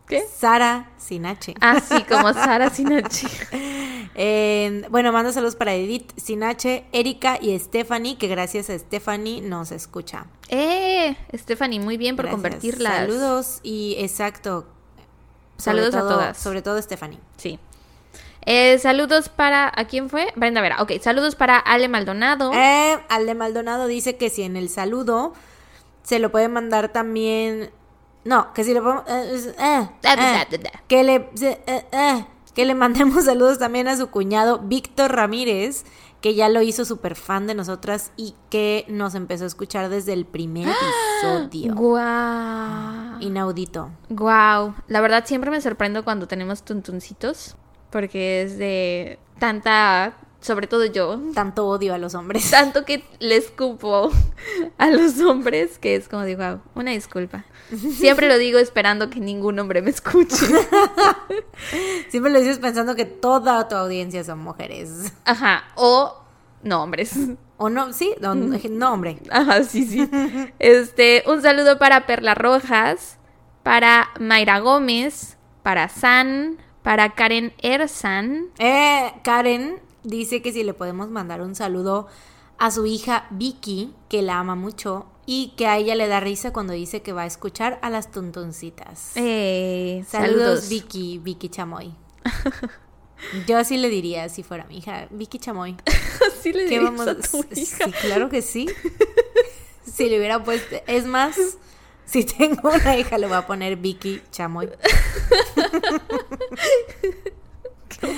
¿Qué? 0.08 0.24
Sara 0.38 0.92
Sinache. 0.98 1.56
Así 1.62 2.04
como 2.04 2.34
Sara 2.34 2.70
Sinachi. 2.70 3.28
Eh, 4.16 4.86
bueno, 4.92 5.12
manda 5.12 5.32
saludos 5.32 5.56
para 5.56 5.74
Edith 5.74 6.12
Sinache, 6.18 6.86
Erika 6.92 7.40
y 7.42 7.58
Stephanie, 7.58 8.16
que 8.16 8.28
gracias 8.28 8.70
a 8.70 8.78
Stephanie 8.78 9.42
nos 9.42 9.72
escucha. 9.72 10.28
Eh, 10.50 11.18
Stephanie, 11.36 11.80
muy 11.80 11.98
bien 11.98 12.16
por 12.16 12.26
Gracias. 12.26 12.36
convertirlas. 12.36 12.96
Saludos 12.96 13.60
y 13.64 13.96
exacto. 13.98 14.68
Saludos 15.58 15.96
a 15.96 16.02
todas. 16.02 16.38
Sobre 16.38 16.62
todo 16.62 16.80
Stephanie. 16.80 17.18
Sí. 17.38 17.58
Eh, 18.46 18.78
saludos 18.78 19.30
para. 19.30 19.72
¿A 19.76 19.86
quién 19.86 20.10
fue? 20.12 20.28
Brenda 20.36 20.62
Vera. 20.62 20.82
Ok, 20.84 20.92
saludos 21.02 21.36
para 21.36 21.58
Ale 21.58 21.88
Maldonado. 21.88 22.52
Eh, 22.54 23.00
Alde 23.10 23.34
Maldonado 23.34 23.88
dice 23.88 24.18
que 24.18 24.30
si 24.30 24.44
en 24.44 24.58
el 24.58 24.70
saludo 24.70 25.34
se 26.04 26.20
lo 26.20 26.32
puede 26.32 26.50
mandar 26.50 26.90
también. 26.90 27.72
No, 28.26 28.54
que 28.54 28.64
si 28.64 28.74
le 28.74 28.82
podemos. 28.82 29.04
eh, 29.08 29.44
eh, 29.60 29.90
eh, 30.04 30.68
que 30.88 31.04
le. 31.04 31.30
que 32.54 32.66
le 32.66 32.76
mandemos 32.76 33.26
saludos 33.26 33.60
también 33.60 33.88
a 33.88 33.98
su 33.98 34.08
cuñado 34.08 34.60
Víctor 34.60 35.12
Ramírez, 35.16 35.84
que 36.22 36.36
ya 36.36 36.48
lo 36.50 36.62
hizo 36.62 36.86
súper 36.86 37.16
fan 37.16 37.48
de 37.48 37.56
nosotras 37.56 38.12
y 38.16 38.36
que 38.50 38.86
nos 38.88 39.14
empezó 39.16 39.44
a 39.44 39.48
escuchar 39.48 39.90
desde 39.90 40.14
el 40.14 40.26
primer 40.26 40.68
episodio. 40.70 41.76
Guau. 41.76 43.20
Inaudito. 43.20 43.90
Guau. 44.10 44.74
La 44.88 45.02
verdad 45.02 45.26
siempre 45.26 45.52
me 45.52 45.60
sorprendo 45.62 46.04
cuando 46.04 46.28
tenemos 46.28 46.64
tuntuncitos. 46.64 47.56
Porque 47.90 48.42
es 48.42 48.58
de 48.58 49.20
tanta 49.38 50.18
sobre 50.42 50.68
todo 50.68 50.84
yo, 50.86 51.22
Tanto 51.34 51.68
odio 51.68 51.94
a 51.94 51.98
los 51.98 52.16
hombres. 52.16 52.50
tanto 52.52 52.84
que 52.86 53.06
le 53.20 53.38
escupo 53.38 54.12
a 54.78 54.88
los 54.90 55.20
hombres 55.22 55.78
que 55.80 55.96
es 55.96 56.10
como 56.10 56.24
digo, 56.24 56.44
"Wow, 56.44 56.60
una 56.76 56.92
disculpa. 56.92 57.46
Siempre 57.98 58.28
lo 58.28 58.38
digo 58.38 58.60
esperando 58.60 59.10
que 59.10 59.20
ningún 59.20 59.60
hombre 59.60 59.82
me 59.82 59.90
escuche. 59.90 60.46
Siempre 62.10 62.32
lo 62.32 62.40
dices 62.40 62.60
pensando 62.60 62.96
que 62.96 63.06
toda 63.06 63.68
tu 63.68 63.76
audiencia 63.76 64.24
son 64.24 64.40
mujeres. 64.40 65.14
Ajá, 65.26 65.64
o 65.76 66.24
no 66.64 66.84
hombres. 66.84 67.18
¿O 67.58 67.70
no? 67.70 67.94
Sí, 67.94 68.14
no, 68.20 68.36
no, 68.36 68.94
hombre. 68.94 69.20
Ajá, 69.30 69.64
sí, 69.64 69.86
sí. 69.86 70.10
Este, 70.60 71.24
un 71.28 71.42
saludo 71.42 71.78
para 71.78 72.06
Perla 72.06 72.36
Rojas, 72.36 73.18
para 73.64 74.10
Mayra 74.20 74.60
Gómez, 74.60 75.38
para 75.62 75.90
San, 75.90 76.58
para 76.82 77.16
Karen 77.16 77.54
Ersan. 77.60 78.48
Eh, 78.60 79.14
Karen 79.24 79.80
dice 80.04 80.42
que 80.42 80.52
si 80.52 80.64
le 80.64 80.74
podemos 80.74 81.10
mandar 81.10 81.42
un 81.42 81.56
saludo 81.56 82.08
a 82.58 82.72
su 82.72 82.86
hija 82.86 83.28
Vicky, 83.32 83.94
que 84.10 84.22
la 84.22 84.40
ama 84.40 84.56
mucho, 84.56 85.06
y 85.26 85.54
que 85.56 85.68
a 85.68 85.78
ella 85.78 85.96
le 85.96 86.08
da 86.08 86.20
risa 86.20 86.52
cuando 86.54 86.74
dice 86.74 87.02
que 87.02 87.14
va 87.14 87.24
a 87.24 87.26
escuchar 87.26 87.80
a 87.82 87.90
las 87.90 88.12
tuntuncitas. 88.12 89.12
Eh, 89.16 90.04
Saludos, 90.08 90.36
saludos. 90.38 90.70
Vicky, 90.70 91.20
Vicky 91.20 91.50
Chamoy. 91.50 91.94
Yo 93.48 93.58
así 93.58 93.78
le 93.78 93.90
diría 93.90 94.28
si 94.28 94.44
fuera 94.44 94.66
mi 94.66 94.80
hija, 94.80 95.08
Vicky 95.12 95.40
Chamoy. 95.40 95.76
Sí 96.42 96.52
le 96.52 96.66
¿Qué 96.66 96.80
dirías 96.80 96.84
vamos 96.84 97.08
a 97.08 97.16
tu 97.16 97.46
hija. 97.56 97.86
Sí, 97.86 97.92
claro 98.02 98.30
que 98.30 98.42
sí. 98.42 98.68
Si 99.86 100.10
le 100.10 100.18
hubiera 100.18 100.44
puesto, 100.44 100.78
es 100.88 101.06
más, 101.06 101.36
si 102.06 102.24
tengo 102.24 102.70
una 102.70 102.98
hija 102.98 103.18
le 103.18 103.28
voy 103.28 103.36
a 103.36 103.46
poner 103.46 103.76
Vicky 103.76 104.22
Chamoy. 104.32 104.70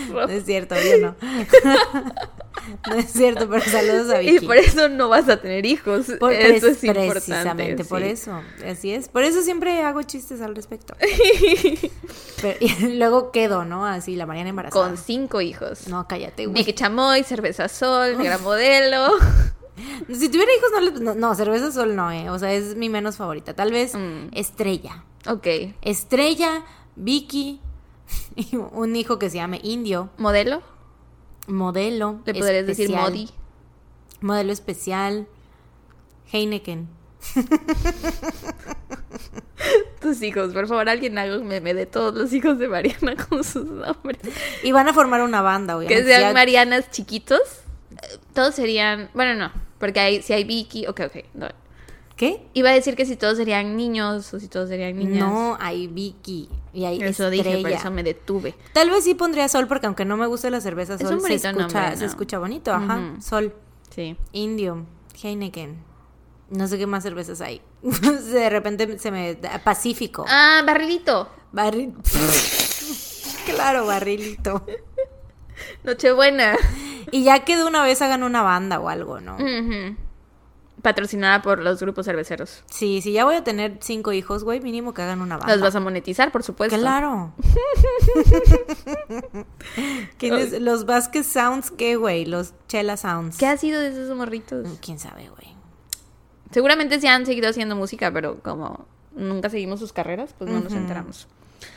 No 0.09 0.21
es 0.23 0.45
cierto, 0.45 0.75
yo 0.75 0.97
no. 0.99 1.15
No 2.89 2.95
es 2.95 3.11
cierto, 3.11 3.47
pero 3.49 3.63
saludos 3.63 4.09
a 4.11 4.21
Y 4.21 4.31
Vicky. 4.33 4.45
por 4.47 4.57
eso 4.57 4.89
no 4.89 5.09
vas 5.09 5.27
a 5.29 5.37
tener 5.41 5.65
hijos. 5.65 6.07
Por- 6.19 6.33
eso 6.33 6.67
es 6.67 6.83
importante. 6.83 7.11
Precisamente 7.11 7.85
por 7.85 8.01
eso. 8.01 8.41
Así 8.65 8.91
es. 8.91 9.07
Por 9.09 9.23
eso 9.23 9.41
siempre 9.41 9.81
hago 9.83 10.01
chistes 10.03 10.41
al 10.41 10.55
respecto. 10.55 10.95
Pero- 12.41 12.57
y 12.59 12.69
luego 12.97 13.31
quedo, 13.31 13.65
¿no? 13.65 13.85
Así, 13.85 14.15
la 14.15 14.25
Mariana 14.25 14.49
embarazada. 14.49 14.87
Con 14.87 14.97
cinco 14.97 15.41
hijos. 15.41 15.87
No, 15.87 16.07
cállate, 16.07 16.45
güey. 16.45 16.59
Vicky 16.59 16.73
Chamoy, 16.73 17.23
Cerveza 17.23 17.67
Sol, 17.67 18.17
Negra 18.17 18.37
Modelo. 18.39 19.07
Si 20.07 20.29
tuviera 20.29 20.51
hijos, 20.57 20.69
no, 20.73 20.79
le- 20.81 20.91
no, 21.03 21.15
no, 21.15 21.35
cerveza 21.35 21.71
sol 21.71 21.95
no, 21.95 22.09
¿eh? 22.11 22.29
O 22.29 22.39
sea, 22.39 22.53
es 22.53 22.75
mi 22.75 22.87
menos 22.89 23.17
favorita. 23.17 23.53
Tal 23.53 23.71
vez 23.71 23.93
Mm. 23.93 24.29
Estrella. 24.31 25.03
Ok. 25.27 25.47
Estrella, 25.81 26.63
Vicky, 26.95 27.59
y 28.35 28.55
un 28.55 28.95
hijo 28.95 29.19
que 29.19 29.29
se 29.29 29.37
llame 29.37 29.59
Indio, 29.63 30.09
¿Modelo? 30.17 30.61
Modelo. 31.47 32.19
Le 32.25 32.33
podrías 32.33 32.65
decir 32.67 32.89
Modi. 32.89 33.29
Modelo 34.21 34.51
especial, 34.51 35.27
Heineken. 36.31 36.87
Tus 40.01 40.21
hijos, 40.21 40.53
por 40.53 40.67
favor, 40.67 40.87
alguien 40.89 41.17
haga 41.17 41.37
un 41.37 41.47
meme 41.47 41.73
de 41.73 41.85
todos 41.85 42.13
los 42.13 42.31
hijos 42.33 42.59
de 42.59 42.67
Mariana 42.67 43.15
con 43.29 43.43
sus 43.43 43.65
nombres. 43.65 44.19
Y 44.63 44.71
van 44.71 44.87
a 44.87 44.93
formar 44.93 45.21
una 45.23 45.41
banda, 45.41 45.77
obviamente. 45.77 46.03
Que 46.03 46.09
sean 46.09 46.33
Marianas 46.33 46.91
chiquitos. 46.91 47.39
eh, 47.91 48.17
Todos 48.33 48.55
serían. 48.55 49.09
Bueno, 49.13 49.33
no. 49.35 49.51
Porque 49.79 49.99
hay, 49.99 50.21
si 50.21 50.33
hay 50.33 50.43
Vicky. 50.43 50.85
Ok, 50.87 51.01
ok. 51.07 51.15
no. 51.33 51.47
¿Qué? 52.15 52.47
Iba 52.53 52.69
a 52.69 52.73
decir 52.73 52.95
que 52.95 53.05
si 53.05 53.15
todos 53.17 53.37
serían 53.37 53.75
niños 53.75 54.33
o 54.33 54.39
si 54.39 54.47
todos 54.47 54.69
serían 54.69 54.97
niñas. 54.97 55.19
No, 55.27 55.57
hay 55.59 55.87
Vicky 55.87 56.47
y 56.73 56.85
hay 56.85 56.97
Eso 57.01 57.25
Estrella. 57.27 57.43
dije, 57.43 57.61
por 57.61 57.71
eso 57.71 57.91
me 57.91 58.03
detuve. 58.03 58.55
Tal 58.73 58.89
vez 58.89 59.03
sí 59.03 59.15
pondría 59.15 59.49
Sol, 59.49 59.67
porque 59.67 59.85
aunque 59.87 60.05
no 60.05 60.15
me 60.15 60.25
gusta 60.25 60.49
la 60.49 60.61
cerveza 60.61 60.93
Es 60.95 61.01
Sol, 61.01 61.15
un 61.15 61.21
se, 61.21 61.33
escucha, 61.33 61.51
nombre, 61.53 61.97
se 61.97 62.05
escucha 62.05 62.39
bonito. 62.39 62.73
Ajá. 62.73 63.15
Sol, 63.21 63.53
Sí. 63.93 64.15
Indio, 64.33 64.85
Heineken. 65.21 65.77
No 66.49 66.67
sé 66.67 66.77
qué 66.77 66.85
más 66.87 67.03
cervezas 67.03 67.41
hay. 67.41 67.61
de 67.81 68.49
repente 68.49 68.97
se 68.99 69.11
me... 69.11 69.35
Pacífico. 69.63 70.25
Ah, 70.27 70.61
barrilito. 70.65 71.29
Barril. 71.51 71.93
claro, 73.45 73.85
barrilito. 73.85 74.65
Nochebuena. 75.83 76.55
Y 77.11 77.23
ya 77.23 77.45
que 77.45 77.57
de 77.57 77.63
una 77.63 77.83
vez 77.83 78.01
hagan 78.01 78.23
una 78.23 78.41
banda 78.41 78.79
o 78.79 78.89
algo, 78.89 79.19
¿no? 79.21 79.35
Ujú. 79.35 79.95
Patrocinada 80.85 81.41
por 81.41 81.63
los 81.63 81.79
grupos 81.79 82.05
cerveceros. 82.05 82.61
Sí, 82.69 83.01
si 83.01 83.11
ya 83.11 83.25
voy 83.25 83.33
a 83.33 83.43
tener 83.43 83.79
cinco 83.81 84.13
hijos, 84.13 84.43
güey, 84.43 84.61
mínimo 84.61 84.93
que 84.93 85.01
hagan 85.01 85.19
una 85.19 85.37
banda. 85.37 85.51
Los 85.55 85.63
vas 85.63 85.75
a 85.75 85.79
monetizar, 85.79 86.31
por 86.31 86.43
supuesto. 86.43 86.77
Claro. 86.77 87.33
¿Quiénes- 90.19 90.61
Los 90.61 90.85
Vasquez 90.85 91.25
Sounds, 91.25 91.71
¿qué, 91.71 91.95
güey? 91.95 92.25
Los 92.25 92.53
Chela 92.67 92.97
Sounds. 92.97 93.37
¿Qué 93.37 93.47
ha 93.47 93.57
sido 93.57 93.81
de 93.81 93.89
esos 93.89 94.15
morritos? 94.15 94.67
¿Quién 94.79 94.99
sabe, 94.99 95.27
güey? 95.29 95.55
Seguramente 96.51 96.99
sí 97.01 97.07
han 97.07 97.25
seguido 97.25 97.49
haciendo 97.49 97.75
música, 97.75 98.11
pero 98.11 98.39
como 98.41 98.85
nunca 99.15 99.49
seguimos 99.49 99.79
sus 99.79 99.91
carreras, 99.91 100.33
pues 100.37 100.49
no 100.49 100.59
nos 100.59 100.73
enteramos. 100.73 101.27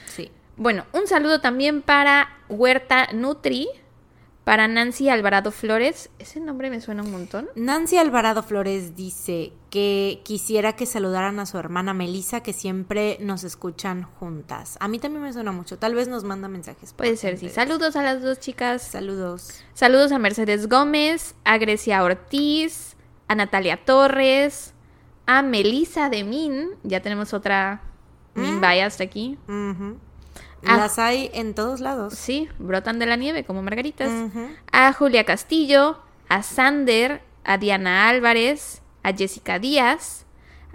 Sí. 0.07 0.31
Bueno, 0.57 0.85
un 0.93 1.07
saludo 1.07 1.41
también 1.41 1.83
para 1.83 2.29
Huerta 2.49 3.09
Nutri, 3.13 3.69
para 4.49 4.67
Nancy 4.67 5.11
Alvarado 5.11 5.51
Flores. 5.53 6.09
Ese 6.19 6.41
nombre 6.41 6.71
me 6.71 6.81
suena 6.81 7.03
un 7.03 7.11
montón. 7.11 7.51
Nancy 7.55 7.99
Alvarado 7.99 8.43
Flores 8.43 8.97
dice 8.97 9.53
que 9.69 10.23
quisiera 10.25 10.75
que 10.75 10.87
saludaran 10.87 11.39
a 11.39 11.45
su 11.45 11.59
hermana 11.59 11.93
Melissa, 11.93 12.43
que 12.43 12.55
siempre 12.55 13.19
nos 13.21 13.45
escuchan 13.45 14.05
juntas. 14.05 14.79
A 14.81 14.89
mí 14.89 14.99
también 14.99 15.23
me 15.23 15.35
suena 15.35 15.53
mucho. 15.53 15.77
Tal 15.77 15.95
vez 15.95 16.09
nos 16.09 16.25
manda 16.25 16.49
mensajes. 16.49 16.95
Puede 16.95 17.19
ser, 17.19 17.37
sí. 17.37 17.51
Saludos 17.51 17.95
a 17.95 18.03
las 18.03 18.23
dos 18.23 18.41
chicas. 18.41 18.81
Saludos. 18.81 19.51
Saludos 19.75 20.13
a 20.13 20.19
Mercedes 20.19 20.67
Gómez, 20.67 21.35
a 21.45 21.59
Grecia 21.59 22.03
Ortiz, 22.03 22.97
a 23.27 23.35
Natalia 23.35 23.85
Torres, 23.85 24.73
a 25.27 25.43
Melisa 25.43 26.09
de 26.09 26.25
Min. 26.25 26.71
Ya 26.85 27.03
tenemos 27.03 27.35
otra 27.35 27.83
Min 28.35 28.63
Biased 28.63 29.05
aquí. 29.05 29.37
Ujú. 29.47 29.99
Ah. 30.01 30.08
Las 30.63 30.99
hay 30.99 31.31
en 31.33 31.55
todos 31.55 31.81
lados. 31.81 32.15
Sí, 32.15 32.49
brotan 32.59 32.99
de 32.99 33.07
la 33.07 33.17
nieve 33.17 33.45
como 33.45 33.63
margaritas. 33.63 34.11
A 34.73 34.93
Julia 34.93 35.25
Castillo, 35.25 35.99
a 36.29 36.43
Sander, 36.43 37.23
a 37.45 37.59
Diana 37.59 38.09
Álvarez, 38.09 38.83
a 39.03 39.13
Jessica 39.13 39.59
Díaz, 39.59 40.27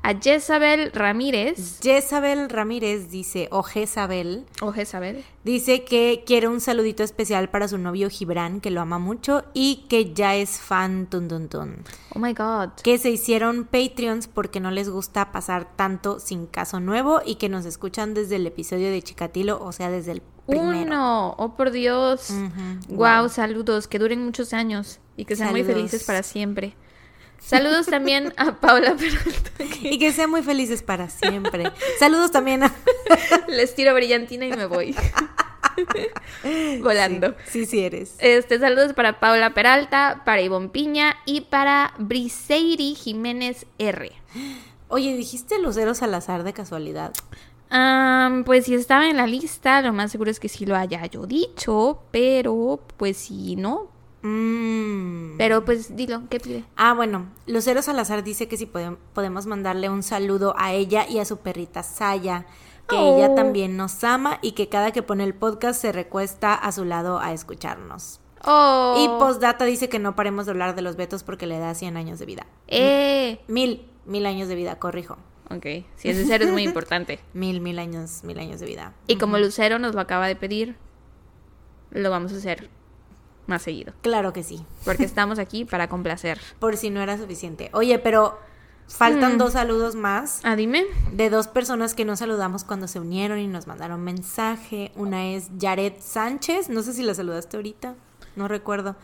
a 0.04 0.13
Jezabel 0.20 0.92
Ramírez. 0.92 1.80
Jezabel 1.82 2.50
Ramírez 2.50 3.10
dice, 3.10 3.48
o 3.52 3.63
Jezabel, 3.63 4.46
O 4.62 4.72
Jezabel. 4.74 5.24
dice 5.44 5.84
que 5.86 6.24
quiere 6.26 6.48
un 6.50 6.60
saludito 6.60 7.04
especial 7.04 7.50
para 7.50 7.68
su 7.70 7.78
novio 7.78 8.10
Gibran, 8.10 8.60
que 8.60 8.70
lo 8.70 8.82
ama 8.82 9.00
mucho 9.00 9.44
y 9.54 9.86
que 9.89 10.13
ya 10.13 10.36
es 10.36 10.60
fan 10.60 11.08
tun 11.10 11.28
tun 11.30 11.48
tun. 11.48 11.84
Oh 12.13 12.20
my 12.20 12.34
god. 12.34 12.70
Que 12.84 12.98
se 12.98 13.10
hicieron 13.12 13.63
Patreons 13.66 14.28
porque 14.28 14.60
no 14.60 14.72
les 14.72 14.89
gusta 14.89 15.32
pasar 15.32 15.76
tanto 15.76 16.20
sin 16.20 16.48
caso 16.48 16.80
nuevo 16.80 17.22
y 17.26 17.36
que 17.36 17.48
nos 17.50 17.66
escuchan 17.66 18.13
desde 18.13 18.36
el 18.36 18.46
episodio 18.46 18.92
de 18.92 19.02
Chicatilo, 19.02 19.63
o 19.63 19.72
sea, 19.72 19.89
desde 19.89 20.12
el 20.12 20.22
primero. 20.46 20.68
Uno. 20.82 21.36
Oh 21.38 21.56
por 21.56 21.72
Dios. 21.72 22.30
Ujú, 22.30 22.96
Wow, 22.96 23.20
wow. 23.22 23.30
saludos. 23.30 23.88
Que 23.88 24.00
duren 24.00 24.24
muchos 24.26 24.52
años 24.54 25.00
y 25.16 25.24
que 25.24 25.38
sean 25.38 25.52
muy 25.52 25.63
felices 25.63 26.04
para 26.04 26.24
siempre. 26.24 26.76
Saludos 27.46 27.88
también 27.88 28.34
a 28.38 28.54
Paula 28.60 28.96
Peralta. 28.96 29.52
Y 29.82 30.00
que 30.00 30.12
sean 30.14 30.30
muy 30.30 30.44
felices 30.44 30.82
para 30.82 31.10
siempre. 31.10 31.72
Saludos 32.00 32.32
también 32.32 32.64
a... 32.64 32.74
Les 33.48 33.76
tiro 33.76 33.94
brillantina 33.94 34.46
y 34.46 34.54
me 34.54 34.66
voy. 34.66 34.96
Volando. 36.82 37.36
Sí, 37.48 37.66
sí 37.66 37.82
eres. 37.82 38.16
Este, 38.20 38.60
saludos 38.60 38.94
para 38.94 39.20
Paula 39.20 39.54
Peralta, 39.54 40.22
para 40.26 40.42
Ivonne 40.42 40.70
Piña 40.70 41.18
y 41.26 41.42
para 41.42 41.94
Briseiri 41.98 42.96
Jiménez 42.96 43.66
R. 43.78 44.12
Oye, 44.88 45.16
¿dijiste 45.16 45.60
Lucero 45.60 45.94
Salazar 45.94 46.44
de 46.44 46.54
casualidad? 46.54 47.14
Am, 47.70 48.44
pues 48.44 48.66
si 48.66 48.76
estaba 48.76 49.10
en 49.10 49.18
la 49.18 49.26
lista, 49.26 49.82
lo 49.82 49.94
más 49.94 50.12
seguro 50.12 50.30
es 50.30 50.40
que 50.40 50.50
sí 50.50 50.66
lo 50.66 50.76
haya 50.76 51.06
yo 51.08 51.26
dicho, 51.26 52.04
pero 52.12 52.80
pues 52.98 53.18
si 53.18 53.56
no. 53.56 53.93
Mm. 54.24 55.38
Pero 55.38 55.66
pues 55.66 55.96
dilo, 55.96 56.24
¿qué 56.30 56.40
pide? 56.40 56.64
Ah, 56.76 56.94
bueno, 56.94 57.28
Lucero 57.46 57.82
Salazar 57.82 58.24
dice 58.24 58.48
que 58.48 58.58
si 58.58 58.66
podem- 58.66 58.98
podemos 59.14 59.46
mandarle 59.46 59.90
un 59.90 60.02
saludo 60.04 60.56
a 60.58 60.74
ella 60.74 61.06
y 61.08 61.20
a 61.20 61.26
su 61.26 61.38
perrita 61.38 61.84
Saya, 61.84 62.46
que 62.88 62.96
Oh. 62.96 63.18
ella 63.18 63.36
también 63.36 63.78
nos 63.78 64.04
ama 64.04 64.40
y 64.42 64.54
que 64.54 64.70
cada 64.70 64.92
que 64.92 65.04
pone 65.04 65.24
el 65.24 65.34
podcast 65.34 65.82
se 65.82 65.92
recuesta 65.92 66.54
a 66.54 66.72
su 66.72 66.86
lado 66.86 67.20
a 67.20 67.34
escucharnos. 67.34 68.20
Oh. 68.46 68.96
Y 68.98 69.20
postdata 69.20 69.64
dice 69.66 69.88
que 69.88 70.00
no 70.00 70.16
paremos 70.16 70.46
de 70.46 70.52
hablar 70.52 70.76
de 70.76 70.82
los 70.82 70.96
vetos 70.98 71.24
porque 71.24 71.48
le 71.48 71.60
da 71.60 71.74
100 71.76 71.96
años 71.98 72.20
de 72.20 72.26
vida. 72.26 72.46
Eh. 72.68 73.40
Mil, 73.48 73.86
mil 74.06 74.26
años 74.26 74.48
de 74.50 74.56
vida, 74.56 74.80
corrijo. 74.80 75.18
Ok, 75.50 75.66
si 75.96 76.10
es 76.10 76.18
de 76.18 76.26
ser 76.26 76.42
es 76.42 76.52
muy 76.52 76.64
importante. 76.64 77.20
Mil, 77.34 77.60
mil 77.62 77.78
años, 77.78 78.24
mil 78.24 78.40
años 78.40 78.60
de 78.60 78.66
vida. 78.66 78.94
Y 79.08 79.18
como 79.18 79.38
Lucero 79.38 79.78
nos 79.80 79.94
lo 79.94 80.02
acaba 80.02 80.28
de 80.28 80.36
pedir, 80.36 80.78
lo 81.92 82.10
vamos 82.10 82.34
a 82.34 82.38
hacer 82.38 82.70
más 83.54 83.62
seguido. 83.62 83.94
Claro 84.02 84.34
que 84.34 84.44
sí, 84.44 84.66
Porque 84.84 85.06
estamos 85.12 85.39
aquí 85.39 85.63
para 85.66 85.88
complacer. 85.88 86.39
por 86.60 86.76
si 86.78 86.89
no 86.89 87.02
era 87.02 87.18
suficiente. 87.18 87.70
Oye, 87.74 88.00
pero 88.00 88.38
faltan 88.88 89.36
Mm. 89.36 89.38
dos 89.38 89.54
saludos 89.54 89.96
más. 89.96 90.42
Ah, 90.44 90.56
dime. 90.58 90.84
de 91.13 91.30
dos 91.30 91.48
personas 91.48 91.94
que 91.96 92.04
no 92.06 92.16
saludamos 92.18 92.63
cuando 92.66 92.88
se 92.88 93.00
unieron 93.00 93.39
y 93.39 93.48
nos 93.48 93.66
mandaron 93.68 94.02
mensaje. 94.02 94.92
Una 94.96 95.28
es 95.32 95.50
Jared 95.60 95.94
Sánchez, 96.00 96.70
no 96.70 96.82
sé 96.84 96.94
si 96.94 97.02
la 97.04 97.13
saludaste 97.13 97.58
ahorita. 97.58 97.96
no 98.36 98.48
recuerdo. 98.48 98.96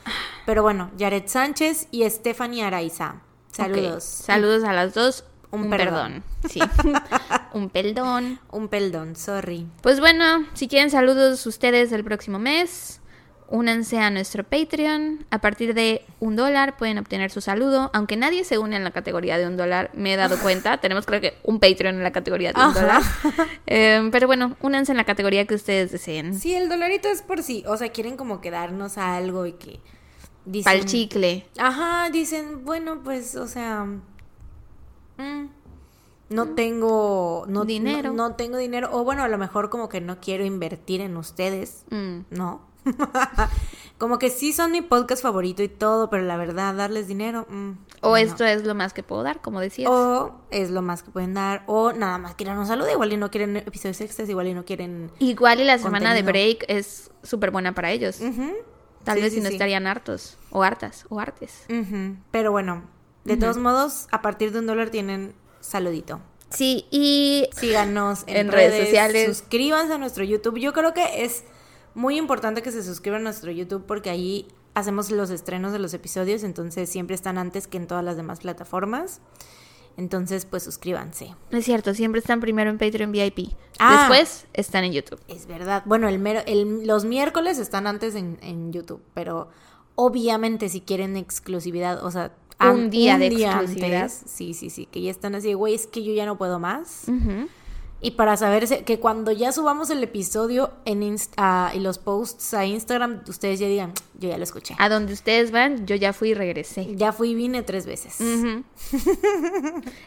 Pero 0.48 0.64
bueno, 0.64 0.90
Jared 1.00 1.24
Sánchez 1.28 1.88
y 1.92 2.10
Stephanie 2.10 2.64
Araiza. 2.64 3.22
Saludos. 3.52 4.04
Saludos 4.04 4.64
a 4.64 4.74
las 4.74 4.94
dos. 4.96 5.24
Un 5.52 5.64
Un, 5.64 5.70
perdón. 5.70 6.24
perdón. 6.42 6.52
Sí. 6.52 6.60
un 7.54 7.70
perdón. 7.70 8.40
Un 8.52 8.68
peldón, 8.68 9.16
sorry. 9.16 9.66
Pues 9.82 10.00
bueno, 10.00 10.46
si 10.54 10.68
quieren 10.68 10.90
saludos 10.92 11.46
ustedes 11.48 11.92
el 11.92 12.04
próximo 12.04 12.38
mes, 12.40 13.02
únanse 13.50 14.00
a 14.00 14.10
nuestro 14.12 14.44
Patreon. 14.44 15.26
A 15.32 15.40
partir 15.42 15.74
de 15.74 16.06
un 16.20 16.36
dólar 16.36 16.78
pueden 16.78 16.98
obtener 16.98 17.32
su 17.32 17.42
saludo. 17.42 17.90
Aunque 17.94 18.16
nadie 18.16 18.44
se 18.44 18.58
une 18.58 18.76
en 18.78 18.84
la 18.84 18.92
categoría 18.92 19.38
de 19.38 19.48
un 19.48 19.58
dólar, 19.58 19.92
me 19.94 20.14
he 20.14 20.18
dado 20.18 20.38
cuenta. 20.42 20.78
Tenemos 20.80 21.06
creo 21.06 21.20
que 21.22 21.34
un 21.44 21.60
Patreon 21.60 21.96
en 21.96 22.04
la 22.04 22.12
categoría 22.12 22.54
de 22.54 22.60
un 22.60 22.68
Ajá. 22.68 22.80
dólar. 22.82 23.02
Eh, 23.68 24.08
pero 24.12 24.28
bueno, 24.28 24.56
únanse 24.62 24.92
en 24.94 24.98
la 24.98 25.04
categoría 25.04 25.46
que 25.46 25.56
ustedes 25.56 25.92
deseen. 25.92 26.40
Sí, 26.40 26.54
el 26.56 26.70
dolarito 26.70 27.08
es 27.10 27.22
por 27.22 27.44
sí. 27.44 27.64
O 27.68 27.76
sea, 27.78 27.90
quieren 27.90 28.18
como 28.18 28.40
quedarnos 28.42 28.98
a 28.98 29.16
algo 29.18 29.46
y 29.46 29.54
que 29.54 29.80
dicen. 30.46 30.72
Pa'l 30.72 30.86
chicle. 30.86 31.46
Ajá, 31.58 32.10
dicen, 32.12 32.64
bueno, 32.66 33.02
pues, 33.04 33.36
o 33.36 33.48
sea. 33.48 33.86
mm, 35.18 35.46
no 36.30 36.50
tengo. 36.50 37.46
No, 37.48 37.66
Dinero. 37.66 38.10
No, 38.14 38.30
no 38.30 38.36
tengo 38.36 38.58
dinero. 38.58 38.90
O 38.92 39.04
bueno, 39.04 39.24
a 39.24 39.28
lo 39.28 39.38
mejor 39.40 39.70
como 39.72 39.90
que 39.90 40.00
no 40.02 40.20
quiero 40.20 40.46
invertir 40.46 41.02
en 41.02 41.18
ustedes. 41.18 41.86
Mm. 41.90 42.20
No. 42.30 42.69
como 43.98 44.18
que 44.20 44.30
sí 44.30 44.54
son 44.54 44.72
mi 44.72 44.82
podcast 44.82 45.22
favorito 45.22 45.62
y 45.64 45.68
todo, 45.68 46.10
pero 46.10 46.24
la 46.24 46.38
verdad, 46.38 46.74
darles 46.76 47.08
dinero. 47.08 47.46
mm, 47.50 47.72
O 48.02 48.12
no. 48.12 48.18
esto 48.18 48.46
es 48.46 48.64
lo 48.66 48.76
más 48.76 48.94
que 48.94 49.04
puedo 49.04 49.24
dar, 49.24 49.42
como 49.42 49.60
decías. 49.60 49.90
O 49.92 50.40
es 50.52 50.70
lo 50.72 50.82
más 50.82 51.04
que 51.04 51.12
pueden 51.12 51.34
dar. 51.34 51.64
O 51.68 51.92
nada 51.92 52.18
más 52.18 52.36
quieren 52.36 52.58
un 52.58 52.66
saludo. 52.68 52.90
Igual 52.92 53.12
y 53.14 53.18
no 53.18 53.30
quieren 53.30 53.58
episodios 53.58 54.00
extras. 54.02 54.30
Igual 54.30 54.48
y 54.48 54.54
no 54.54 54.64
quieren. 54.66 55.12
Igual 55.20 55.60
y 55.62 55.66
la 55.66 55.78
semana 55.78 56.14
de 56.14 56.24
break 56.24 56.66
es 56.68 57.12
súper 57.24 57.52
buena 57.52 57.74
para 57.76 57.92
ellos. 57.92 58.20
Tal 59.04 59.16
Sí, 59.18 59.22
vez 59.24 59.32
sí, 59.34 59.38
si 59.40 59.44
no 59.44 59.50
sí. 59.50 59.56
estarían 59.56 59.88
hartos, 59.88 60.38
o 60.52 60.62
hartas, 60.64 61.06
o 61.10 61.20
artes. 61.20 61.66
Pero 62.32 62.52
bueno, 62.52 62.84
de 63.26 63.38
todos 63.38 63.58
modos, 63.58 64.08
a 64.12 64.22
partir 64.22 64.52
de 64.52 64.60
un 64.60 64.68
dólar 64.68 64.90
tienen 64.90 65.34
saludito. 65.62 66.20
Sí, 66.50 66.88
y 66.90 67.48
Síganos 67.56 68.24
en, 68.26 68.38
En 68.38 68.52
redes 68.52 68.72
redes, 68.72 68.86
sociales. 68.88 69.38
Suscríbanse 69.38 69.94
a 69.94 69.98
nuestro 70.00 70.24
YouTube. 70.24 70.58
Yo 70.60 70.74
creo 70.74 70.94
que 70.96 71.24
es 71.24 71.44
muy 71.96 72.18
importante 72.18 72.62
que 72.62 72.72
se 72.72 72.84
suscriban 72.84 73.22
a 73.22 73.24
nuestro 73.26 73.52
YouTube 73.52 73.86
porque 73.86 74.10
ahí 74.10 74.48
hacemos 74.74 75.12
los 75.12 75.30
estrenos 75.30 75.72
de 75.74 75.80
los 75.80 75.94
episodios, 75.94 76.44
entonces 76.44 76.90
siempre 76.90 77.16
están 77.16 77.38
antes 77.38 77.68
que 77.68 77.78
en 77.78 77.88
todas 77.88 78.04
las 78.04 78.16
demás 78.18 78.40
plataformas. 78.40 79.22
Entonces, 79.98 80.46
pues 80.46 80.64
suscríbanse. 80.64 81.36
no 81.52 81.58
es 81.58 81.66
cierto, 81.66 81.94
siempre 81.94 82.20
están 82.20 82.40
primero 82.40 82.70
en 82.70 82.78
Patreon 82.78 83.12
VIP. 83.12 83.50
Ah. 83.80 84.08
Después 84.08 84.46
están 84.54 84.86
en 84.86 84.94
YouTube. 84.94 85.20
Es 85.28 85.46
verdad. 85.46 85.84
Bueno, 85.86 86.08
el 86.08 86.20
mero- 86.20 86.42
el- 86.46 86.88
los 86.88 87.04
miércoles 87.04 87.58
están 87.58 87.86
antes 87.86 88.16
en, 88.16 88.38
en 88.42 88.72
YouTube, 88.72 89.02
pero 89.14 89.50
obviamente 89.96 90.70
si 90.70 90.80
quieren 90.80 91.18
exclusividad, 91.18 92.06
o 92.06 92.12
sea, 92.12 92.32
Un 92.62 92.90
día 92.90 93.18
de 93.18 93.28
exclusividad. 93.28 94.04
antes, 94.04 94.22
sí, 94.26 94.54
sí, 94.54 94.70
sí, 94.70 94.86
que 94.86 95.02
ya 95.02 95.12
están 95.12 95.36
así, 95.36 95.54
güey, 95.54 95.74
es 95.76 95.86
que 95.88 96.02
yo 96.04 96.14
ya 96.14 96.26
no 96.26 96.38
puedo 96.38 96.60
más. 96.60 97.04
Ujú. 97.08 97.48
Y 98.02 98.12
para 98.12 98.38
saber 98.38 98.66
que 98.86 99.00
cuando 99.00 99.32
ya 99.34 99.52
subamos 99.52 99.90
el 99.90 100.02
episodio 100.02 100.72
en 100.86 101.02
Inst- 101.02 101.34
ah, 101.36 101.72
y 101.76 101.80
los 101.80 101.98
posts 101.98 102.54
a 102.54 102.66
Instagram, 102.66 103.22
ustedes 103.28 103.60
ya 103.60 103.68
digan, 103.68 103.92
yo 104.18 104.30
ya 104.30 104.38
lo 104.38 104.44
escuché. 104.44 104.74
A 104.80 104.88
donde 104.88 105.12
ustedes 105.12 105.52
van, 105.52 105.86
yo 105.86 105.96
ya 105.98 106.14
fui 106.14 106.30
y 106.30 106.34
regresé. 106.34 106.96
Ya 106.96 107.12
fui 107.12 107.32
y 107.32 107.36
vine 107.36 107.62
tres 107.62 107.86
veces. 107.86 108.16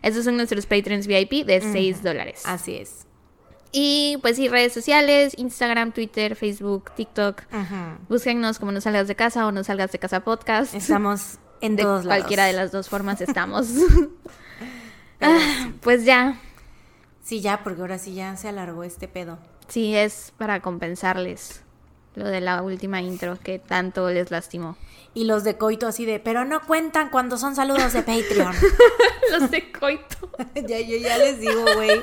Esos 0.02 0.24
son 0.24 0.37
nuestros 0.37 0.66
Patreons 0.66 1.07
VIP 1.07 1.44
de 1.46 1.61
6 1.61 2.02
dólares. 2.02 2.42
Así 2.46 2.76
es. 2.76 3.07
Y 3.72 4.18
pues 4.22 4.37
sí, 4.37 4.48
redes 4.48 4.72
sociales, 4.72 5.35
Instagram, 5.38 5.92
Twitter, 5.92 6.37
Facebook, 6.37 6.90
TikTok. 6.94 7.42
Ujú. 7.52 8.07
Búsquennos 8.09 8.59
como 8.59 8.72
No 8.72 8.81
Salgas 8.81 9.09
de 9.09 9.16
Casa 9.16 9.46
o 9.46 9.52
No 9.52 9.64
Salgas 9.64 9.92
de 9.92 9.98
Casa 9.98 10.20
Podcast. 10.20 10.74
Estamos 10.74 11.38
en 11.62 11.76
de 11.76 11.83
todos 11.85 12.05
lados. 12.05 12.20
cualquiera 12.20 12.44
de 12.46 12.52
las 12.55 12.70
dos 12.72 12.88
formas 12.88 13.20
estamos. 13.20 13.68
Ah, 15.24 15.70
pues 15.83 16.05
ya, 16.05 16.40
Sí, 17.22 17.40
ya, 17.40 17.62
porque 17.62 17.80
ahora 17.80 17.98
sí 17.98 18.14
ya 18.14 18.37
se 18.37 18.48
alargó 18.48 18.85
este 18.85 19.08
pedo. 19.08 19.38
sí 19.68 19.94
es 19.94 20.32
para 20.38 20.61
compensarles 20.61 21.62
lo 22.14 22.26
de 22.26 22.40
la 22.42 22.61
última 22.62 23.00
intro 23.00 23.38
que 23.42 23.58
tanto 23.58 24.11
les 24.11 24.30
lastimó. 24.30 24.76
Y 25.14 25.24
los 25.24 25.44
de 25.44 25.56
coito 25.58 25.87
así 25.87 26.04
de, 26.06 26.20
pero 26.20 26.44
no 26.44 26.61
cuentan 26.62 27.11
cuando 27.11 27.37
son 27.38 27.54
saludos 27.54 27.92
de 27.92 28.00
Patreon. 28.02 28.54
Los 29.30 29.50
de 29.50 29.70
coito. 29.70 30.16
ya, 30.66 30.80
yo 30.80 30.96
ya 30.96 31.18
les 31.18 31.38
digo, 31.38 31.64
güey. 31.74 32.02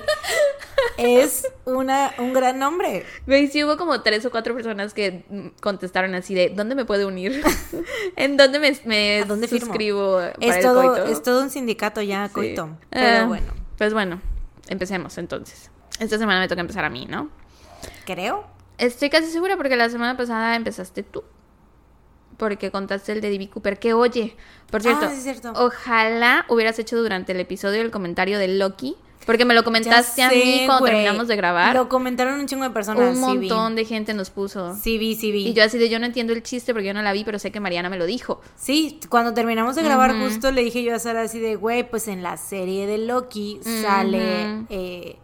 Es 0.97 1.47
una, 1.65 2.13
un 2.19 2.33
gran 2.33 2.59
nombre. 2.59 3.03
Güey, 3.25 3.47
sí 3.47 3.63
hubo 3.63 3.77
como 3.77 4.01
tres 4.01 4.25
o 4.25 4.31
cuatro 4.31 4.53
personas 4.55 4.93
que 4.93 5.23
contestaron 5.61 6.13
así 6.15 6.33
de 6.35 6.49
¿dónde 6.49 6.75
me 6.75 6.85
puedo 6.85 7.07
unir? 7.07 7.41
¿En 8.15 8.37
dónde 8.37 8.59
me, 8.59 8.77
me 8.85 9.25
suscribo 9.47 10.17
para 10.17 10.31
Es 10.39 10.57
el 10.57 10.61
todo, 10.63 10.81
coito? 10.93 11.05
es 11.11 11.23
todo 11.23 11.41
un 11.41 11.49
sindicato 11.49 12.01
ya, 12.03 12.29
coito. 12.29 12.63
Ah, 12.63 12.87
Pero 12.91 13.27
bueno, 13.27 13.53
Pues 13.77 13.93
bueno, 13.93 14.21
empecemos 14.69 15.17
entonces. 15.17 15.69
Esta 15.99 16.17
semana 16.17 16.39
me 16.39 16.47
toca 16.47 16.61
empezar 16.61 16.85
a 16.85 16.89
mí, 16.89 17.05
¿no? 17.05 17.29
creo. 18.05 18.47
Estoy 18.77 19.09
casi 19.09 19.27
segura 19.29 19.57
porque 19.57 19.75
la 19.75 19.89
semana 19.89 20.15
pasada 20.15 20.55
empezaste 20.55 21.03
tú. 21.03 21.23
Porque 22.37 22.71
contaste 22.71 23.11
el 23.11 23.19
de 23.19 23.29
D.B. 23.29 23.49
Cooper. 23.49 23.77
Que 23.79 23.93
oye, 23.93 24.37
por 24.71 24.81
cierto, 24.81 25.05
Ah, 25.05 25.09
sí 25.13 25.19
cierto. 25.21 25.51
ojalá 25.55 26.45
hubieras 26.47 26.79
hecho 26.79 26.95
durante 26.97 27.33
el 27.33 27.41
episodio 27.41 27.81
el 27.81 27.91
comentario 27.91 28.39
de 28.39 28.47
Loki. 28.47 28.95
Porque 29.29 29.45
me 29.45 29.53
lo 29.53 29.63
comentaste 29.63 30.21
Ya 30.21 30.29
a 30.29 30.31
mí 30.31 30.41
sé, 30.41 30.63
cuando 30.65 30.85
terminamos 30.85 31.27
de 31.27 31.35
grabar. 31.35 31.75
Lo 31.75 31.87
comentaron 31.87 32.39
un 32.39 32.47
chingo 32.47 32.63
de 32.63 32.71
personas. 32.71 33.09
Un 33.09 33.15
sí 33.15 33.21
montón 33.21 33.75
de 33.75 33.85
gente 33.85 34.15
nos 34.15 34.31
puso. 34.31 34.75
Sí 34.75 34.97
vi, 34.97 35.13
sí 35.13 35.31
vi. 35.31 35.49
Y 35.49 35.53
yo 35.53 35.63
así 35.63 35.77
de 35.77 35.87
yo 35.87 35.99
no 35.99 36.07
entiendo 36.07 36.33
el 36.33 36.41
chiste 36.41 36.73
porque 36.73 36.87
yo 36.87 36.95
no 36.95 37.03
la 37.03 37.13
vi, 37.13 37.23
pero 37.23 37.37
sé 37.37 37.51
que 37.51 37.59
Mariana 37.59 37.91
me 37.91 37.97
lo 37.99 38.07
dijo. 38.07 38.41
Sí, 38.55 38.99
cuando 39.07 39.35
terminamos 39.35 39.75
de 39.75 39.83
grabar 39.83 40.17
justo 40.19 40.51
le 40.51 40.63
dije 40.63 40.81
yo 40.81 40.95
a 40.95 40.97
Sara 40.97 41.21
así 41.21 41.37
de, 41.37 41.57
güey, 41.57 41.87
pues 41.87 42.07
en 42.07 42.23
la 42.23 42.37
serie 42.37 42.87
de 42.87 42.97
Loki 42.97 43.59
sale 43.63 44.65
eh, 44.71 45.17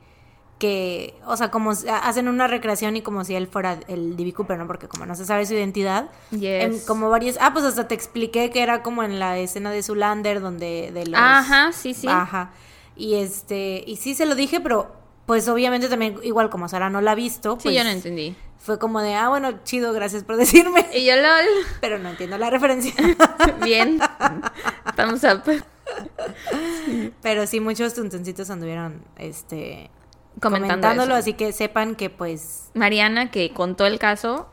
que, 0.59 1.15
o 1.25 1.35
sea, 1.35 1.49
como 1.49 1.71
hacen 1.71 2.27
una 2.27 2.45
recreación 2.45 2.95
y 2.97 3.01
como 3.01 3.23
si 3.23 3.33
él 3.33 3.47
fuera 3.47 3.79
el 3.87 4.15
D.B. 4.17 4.33
Cooper, 4.33 4.59
¿no? 4.59 4.67
Porque 4.67 4.87
como 4.87 5.07
no 5.07 5.15
se 5.15 5.25
sabe 5.25 5.47
su 5.47 5.55
identidad, 5.55 6.11
Yes. 6.29 6.41
en 6.43 6.79
como 6.81 7.09
varias, 7.09 7.39
ah, 7.41 7.53
pues 7.53 7.65
hasta 7.65 7.87
te 7.87 7.95
expliqué 7.95 8.51
que 8.51 8.61
era 8.61 8.83
como 8.83 9.01
en 9.01 9.17
la 9.17 9.39
escena 9.39 9.71
de 9.71 9.81
Zulander 9.81 10.41
donde 10.41 10.91
de 10.93 11.07
los... 11.07 11.19
Ajá, 11.19 11.71
sí, 11.71 11.95
sí. 11.95 12.05
Ajá. 12.07 12.51
Y 12.95 13.15
este, 13.15 13.83
y 13.85 13.97
sí 13.97 14.15
se 14.15 14.25
lo 14.25 14.35
dije, 14.35 14.59
pero 14.61 14.95
pues 15.25 15.47
obviamente 15.47 15.89
también, 15.89 16.17
igual 16.23 16.49
como 16.49 16.67
Sara 16.69 16.89
no 16.89 17.01
la 17.01 17.11
ha 17.11 17.15
visto, 17.15 17.53
Sí, 17.55 17.63
pues 17.63 17.75
yo 17.75 17.83
no 17.83 17.89
entendí. 17.89 18.35
fue 18.59 18.77
como 18.79 19.01
de, 19.01 19.15
ah, 19.15 19.29
bueno, 19.29 19.63
chido, 19.63 19.91
gracias 19.93 20.23
por 20.23 20.37
decirme. 20.37 20.85
Y 20.93 21.05
yo 21.05 21.15
lol. 21.15 21.45
Pero 21.81 21.97
no 21.99 22.09
entiendo 22.09 22.37
la 22.37 22.49
referencia. 22.49 22.93
Bien. 23.63 23.99
Thumbs 24.95 25.23
up. 25.23 25.41
Pero 27.21 27.47
sí, 27.47 27.59
muchos 27.59 27.93
tuntoncitos 27.93 28.49
anduvieron 28.49 29.03
este, 29.17 29.89
Comentando 30.41 30.67
comentándolo, 30.87 31.13
eso. 31.13 31.19
así 31.19 31.33
que 31.33 31.51
sepan 31.53 31.95
que 31.95 32.09
pues 32.09 32.69
Mariana, 32.73 33.31
que 33.31 33.51
contó 33.53 33.85
el 33.85 33.99
caso, 33.99 34.47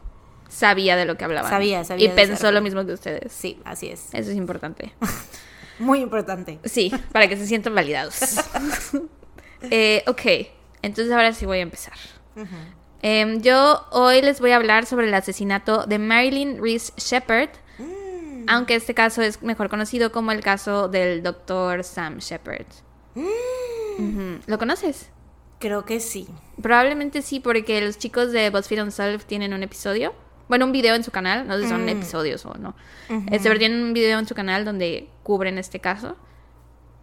sabía 0.48 0.96
de 0.96 1.04
lo 1.04 1.16
que 1.16 1.24
hablaban. 1.24 1.50
Sabía, 1.50 1.84
sabía 1.84 2.06
Y 2.06 2.14
pensó 2.14 2.52
lo 2.52 2.60
mismo 2.60 2.84
que 2.86 2.92
ustedes. 2.92 3.32
sí, 3.32 3.60
así 3.64 3.88
es. 3.88 4.08
Eso 4.12 4.30
es 4.30 4.36
importante. 4.36 4.92
Muy 5.82 6.00
importante. 6.00 6.58
Sí, 6.64 6.92
para 7.12 7.28
que 7.28 7.36
se 7.36 7.46
sientan 7.46 7.74
validados. 7.74 8.14
Eh, 9.70 10.02
ok, 10.08 10.22
entonces 10.82 11.12
ahora 11.12 11.32
sí 11.32 11.46
voy 11.46 11.58
a 11.58 11.62
empezar. 11.62 11.94
Em, 13.00 13.40
yo 13.42 13.84
hoy 13.92 14.20
les 14.20 14.40
voy 14.40 14.50
a 14.50 14.56
hablar 14.56 14.86
sobre 14.86 15.06
el 15.06 15.14
asesinato 15.14 15.86
de 15.86 16.00
Marilyn 16.00 16.60
Reese 16.60 16.92
Shepard, 16.96 17.50
Mm. 17.78 18.46
aunque 18.48 18.74
este 18.74 18.92
caso 18.92 19.22
es 19.22 19.40
mejor 19.42 19.68
conocido 19.68 20.10
como 20.10 20.32
el 20.32 20.40
caso 20.42 20.88
del 20.88 21.22
doctor 21.22 21.84
Sam 21.84 22.18
Shepard. 22.18 22.66
Mm. 23.14 24.34
¿Lo 24.46 24.58
conoces? 24.58 25.10
Creo 25.60 25.84
que 25.84 26.00
sí. 26.00 26.26
Probablemente 26.60 27.22
sí, 27.22 27.38
porque 27.38 27.80
los 27.80 27.98
chicos 27.98 28.32
de 28.32 28.50
BuzzFeed 28.50 28.82
Unsolved 28.82 29.22
tienen 29.26 29.54
un 29.54 29.62
episodio. 29.62 30.12
Bueno, 30.52 30.66
un 30.66 30.72
video 30.72 30.94
en 30.94 31.02
su 31.02 31.10
canal. 31.10 31.48
No 31.48 31.56
sé 31.56 31.62
si 31.62 31.68
son 31.70 31.86
Mm. 31.86 31.88
episodios 31.88 32.44
o 32.44 32.52
no. 32.58 32.74
Ujú. 33.08 33.24
Este, 33.30 33.48
pero 33.48 33.58
tienen 33.58 33.82
un 33.82 33.94
video 33.94 34.18
en 34.18 34.26
su 34.28 34.34
canal 34.34 34.66
donde 34.66 35.08
cubren 35.22 35.56
este 35.56 35.80
caso. 35.80 36.14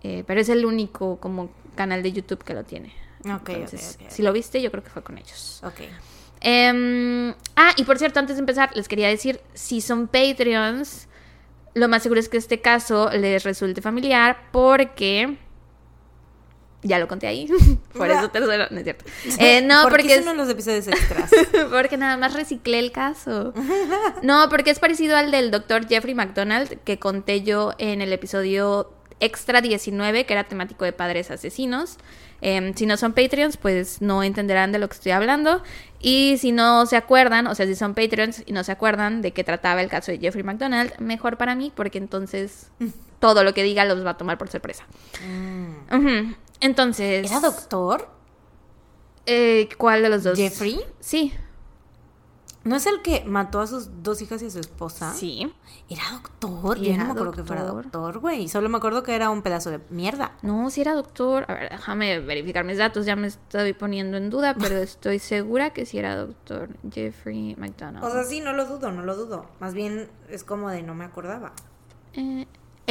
Eh, 0.04 0.24
pero 0.28 0.40
es 0.40 0.50
el 0.50 0.68
único 0.68 1.20
como 1.20 1.50
canal 1.76 2.04
de 2.04 2.12
YouTube 2.12 2.44
que 2.44 2.54
lo 2.54 2.64
tiene. 2.64 2.94
Ok, 3.26 3.50
Entonces, 3.50 3.98
si 4.08 4.22
lo 4.22 4.32
viste, 4.34 4.62
yo 4.62 4.70
creo 4.70 4.84
que 4.84 4.92
fue 4.92 5.02
con 5.02 5.18
ellos. 5.18 5.62
Ok. 5.66 5.82
Em, 6.42 7.34
ah, 7.56 7.72
y 7.76 7.86
por 7.86 7.98
cierto, 7.98 8.20
antes 8.20 8.36
de 8.36 8.42
empezar, 8.42 8.70
les 8.76 8.88
quería 8.88 9.08
decir, 9.08 9.42
si 9.56 9.82
son 9.82 10.08
Patreons, 10.08 11.08
lo 11.74 11.88
más 11.88 12.04
seguro 12.04 12.20
es 12.20 12.30
que 12.30 12.38
este 12.38 12.62
caso 12.62 13.10
les 13.10 13.44
resulte 13.44 13.82
familiar 13.82 14.38
porque... 14.52 15.40
Ya 16.82 16.98
lo 17.00 17.08
conté 17.08 17.28
ahí. 17.28 17.48
por 17.94 18.10
eso 18.10 18.30
te 18.30 18.40
suena- 18.44 18.68
No 18.72 18.78
es 18.78 18.84
cierto. 18.84 19.06
Eh, 19.40 19.62
no, 19.62 19.84
porque 19.84 19.98
porque 19.98 20.14
es 20.14 20.20
es... 20.20 20.24
uno 20.24 20.32
de 20.32 20.38
los 20.38 20.50
episodios 20.50 20.88
extras. 20.88 21.30
porque 21.72 21.98
nada 21.98 22.18
más 22.18 22.34
reciclé 22.34 22.80
el 22.80 22.92
caso. 22.92 23.54
No, 24.22 24.48
porque 24.50 24.72
es 24.72 24.80
parecido 24.80 25.18
al 25.18 25.32
del 25.32 25.52
doctor 25.52 25.88
Jeffrey 25.88 26.16
McDonald 26.16 26.80
que 26.84 26.98
conté 27.00 27.42
yo 27.42 27.74
en 27.78 28.02
el 28.02 28.14
episodio 28.14 28.94
Extra 29.22 29.60
19, 29.60 30.26
que 30.26 30.34
era 30.34 30.46
temático 30.46 30.86
de 30.86 30.94
padres 30.94 31.30
asesinos. 31.30 31.98
Em, 32.42 32.74
si 32.74 32.86
no 32.86 32.96
son 32.96 33.12
Patreons, 33.12 33.58
pues 33.58 34.02
no 34.02 34.24
entenderán 34.24 34.72
de 34.72 34.80
lo 34.80 34.88
que 34.88 34.94
estoy 34.96 35.12
hablando. 35.12 35.62
Y 36.00 36.38
si 36.40 36.54
no 36.54 36.86
se 36.86 36.96
acuerdan, 36.96 37.48
o 37.48 37.56
sea, 37.56 37.66
si 37.66 37.76
son 37.76 37.94
Patreons 37.96 38.44
y 38.46 38.54
no 38.54 38.64
se 38.64 38.72
acuerdan 38.72 39.22
de 39.22 39.34
qué 39.34 39.44
trataba 39.44 39.82
el 39.82 39.90
caso 39.90 40.14
de 40.14 40.20
Jeffrey 40.20 40.44
McDonald, 40.46 40.98
mejor 41.00 41.36
para 41.36 41.54
mí, 41.56 41.74
porque 41.76 41.98
entonces 41.98 42.68
todo 43.20 43.44
lo 43.44 43.54
que 43.54 43.64
diga 43.64 43.84
los 43.84 44.06
va 44.06 44.12
a 44.12 44.18
tomar 44.18 44.38
por 44.38 44.48
sorpresa. 44.48 44.86
Ujú. 45.92 46.34
Entonces. 46.60 47.30
¿Era 47.30 47.40
doctor? 47.40 48.08
eh, 49.26 49.70
¿Cuál 49.78 50.02
de 50.02 50.10
los 50.10 50.24
dos? 50.24 50.38
¿Jeffrey? 50.38 50.80
Sí. 51.00 51.34
¿No 52.66 52.76
es 52.76 52.86
el 52.88 53.02
que 53.02 53.24
mató 53.24 53.62
a 53.62 53.68
sus 53.68 54.04
dos 54.04 54.22
hijas 54.22 54.42
y 54.44 54.48
a 54.48 54.50
su 54.50 54.60
esposa? 54.60 55.14
Sí. 55.14 55.52
Era 55.90 56.04
doctor. 56.12 56.78
Yo 56.78 56.96
no 56.98 57.06
me 57.06 57.12
acuerdo 57.12 57.32
que 57.32 57.44
fuera 57.44 57.64
doctor. 57.64 57.84
doctor, 57.86 58.20
güey. 58.20 58.50
Solo 58.50 58.68
me 58.68 58.78
acuerdo 58.78 59.02
que 59.02 59.16
era 59.16 59.30
un 59.30 59.42
pedazo 59.42 59.72
de 59.72 59.80
mierda. 59.90 60.34
No, 60.42 60.70
si 60.70 60.82
era 60.82 60.94
doctor. 60.94 61.46
A 61.48 61.54
ver, 61.54 61.70
déjame 61.72 62.20
verificar 62.20 62.66
mis 62.66 62.78
datos. 62.78 63.06
Ya 63.06 63.16
me 63.16 63.28
estoy 63.28 63.74
poniendo 63.74 64.18
en 64.18 64.30
duda, 64.30 64.56
pero 64.60 64.76
estoy 64.82 65.20
segura 65.20 65.70
que 65.72 65.86
sí 65.86 65.98
era 66.00 66.18
doctor 66.18 66.70
Jeffrey 66.92 67.56
McDonald. 67.56 68.04
O 68.04 68.12
sea, 68.12 68.24
sí, 68.26 68.42
no 68.42 68.52
lo 68.52 68.66
dudo, 68.66 68.92
no 68.92 69.04
lo 69.04 69.16
dudo. 69.16 69.46
Más 69.60 69.74
bien 69.74 70.10
es 70.28 70.44
como 70.44 70.70
de 70.70 70.84
no 70.84 70.94
me 70.96 71.06
acordaba. 71.06 71.54
Eh, 72.14 72.46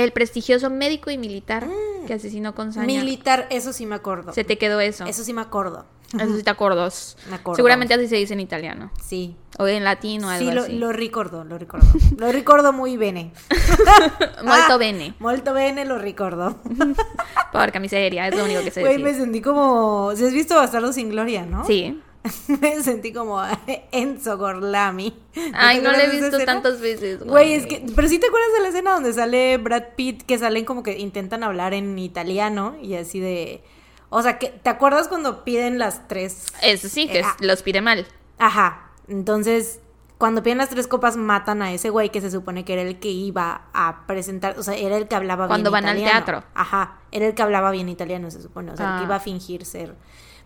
el 0.05 0.13
prestigioso 0.13 0.71
médico 0.71 1.11
y 1.11 1.19
militar 1.19 1.67
que 2.07 2.15
asesinó 2.15 2.55
con 2.55 2.73
saña. 2.73 2.87
Militar, 2.87 3.47
eso 3.51 3.73
sí 3.73 3.85
me 3.87 3.97
acuerdo. 3.97 4.33
Se 4.33 4.45
te 4.45 4.57
quedó 4.59 4.81
eso. 4.81 5.05
Eso 5.07 5.25
sí 5.25 5.33
me 5.33 5.41
acuerdo. 5.43 5.85
Eso 6.19 6.35
sí 6.37 6.43
te 6.43 6.49
acuerdas. 6.51 7.19
Me 7.29 7.35
acuerdo. 7.37 7.57
Seguramente 7.57 7.93
así 7.93 8.09
se 8.09 8.17
dice 8.17 8.33
en 8.33 8.41
italiano. 8.41 8.91
Sí. 9.05 9.37
O 9.59 9.67
en 9.67 9.85
latino 9.85 10.29
o 10.29 10.31
algo 10.31 10.49
Sí, 10.51 10.55
lo, 10.55 10.63
así. 10.63 10.79
lo 10.79 10.93
ricordo, 10.93 11.45
lo 11.45 11.59
ricordo. 11.59 11.87
lo 12.17 12.33
ricordo 12.33 12.73
muy 12.73 12.97
bene. 12.97 13.33
Molto 14.45 14.73
Ah, 14.75 14.77
bene. 14.79 15.15
Molto 15.19 15.53
bene, 15.53 15.85
lo 15.85 15.99
ricordo. 15.99 16.57
Porca 17.53 17.79
miseria, 17.81 18.29
es 18.29 18.37
lo 18.37 18.45
único 18.45 18.63
que 18.63 18.71
sé 18.71 18.81
Güey, 18.81 18.93
decir. 19.03 19.05
me 19.05 19.15
sentí 19.15 19.41
como... 19.43 20.13
Si 20.17 20.25
has 20.25 20.33
visto 20.33 20.55
Bastardo 20.55 20.93
sin 20.95 21.11
Gloria, 21.11 21.45
¿no? 21.45 21.65
Sí. 21.67 22.01
me 22.61 22.83
sentí 22.83 23.13
como 23.13 23.41
Enzo 23.93 24.37
Gorlami. 24.39 25.15
Ay, 25.55 25.79
¿Te 25.79 25.85
no 25.85 25.93
le 25.93 26.05
he 26.05 26.11
visto 26.21 26.39
tantas 26.45 26.81
veces. 26.81 27.23
Güey, 27.25 27.55
es 27.55 27.67
que... 27.67 27.85
Pero 27.95 28.09
sí 28.09 28.19
te 28.19 28.27
acuerdas 28.27 28.53
de 28.57 28.61
la 28.63 28.69
escena 28.69 28.93
donde 28.93 29.13
sale 29.13 29.57
Brad 29.59 29.85
Pitt, 29.97 30.23
que 30.23 30.39
salen 30.39 30.65
como 30.65 30.83
que 30.83 30.99
intentan 30.99 31.43
hablar 31.45 31.75
en 31.75 31.99
italiano 31.99 32.77
y 32.83 32.95
así 32.95 33.21
de... 33.21 33.63
O 34.11 34.23
sea, 34.23 34.39
que 34.39 34.49
¿te 34.49 34.71
acuerdas 34.71 35.07
cuando 35.09 35.45
piden 35.45 35.79
las 35.79 36.09
tres? 36.09 36.47
Eso 36.63 36.89
sí, 36.89 37.07
que 37.09 37.19
Eh, 37.21 37.23
ah. 37.25 37.37
los 37.41 37.63
pide 37.63 37.81
mal. 37.83 38.07
Ajá. 38.39 38.91
Entonces, 39.07 39.81
cuando 40.17 40.43
piden 40.43 40.59
las 40.59 40.71
tres 40.71 40.87
copas, 40.87 41.17
matan 41.17 41.61
a 41.63 41.73
ese 41.73 41.91
güey 41.91 42.11
que 42.11 42.21
se 42.23 42.31
supone 42.31 42.65
que 42.65 42.73
era 42.73 42.83
el 42.83 42.99
que 43.01 43.11
iba 43.11 43.69
a 43.75 44.07
presentar, 44.07 44.59
o 44.59 44.63
sea, 44.63 44.75
era 44.77 44.97
el 44.97 45.09
que 45.09 45.15
hablaba 45.15 45.47
Cuando 45.47 45.71
bien 45.71 45.85
van 45.85 45.91
al 45.91 45.99
italiano. 45.99 46.25
teatro. 46.25 46.49
Ajá, 46.55 46.99
era 47.13 47.27
el 47.27 47.35
que 47.35 47.43
hablaba 47.43 47.71
bien 47.71 47.89
italiano, 47.91 48.31
se 48.31 48.41
supone, 48.43 48.73
o 48.73 48.77
sea, 48.77 48.87
el 48.87 48.93
Ah. 48.95 48.99
que 48.99 49.05
iba 49.05 49.17
a 49.17 49.21
fingir 49.21 49.65
ser. 49.67 49.95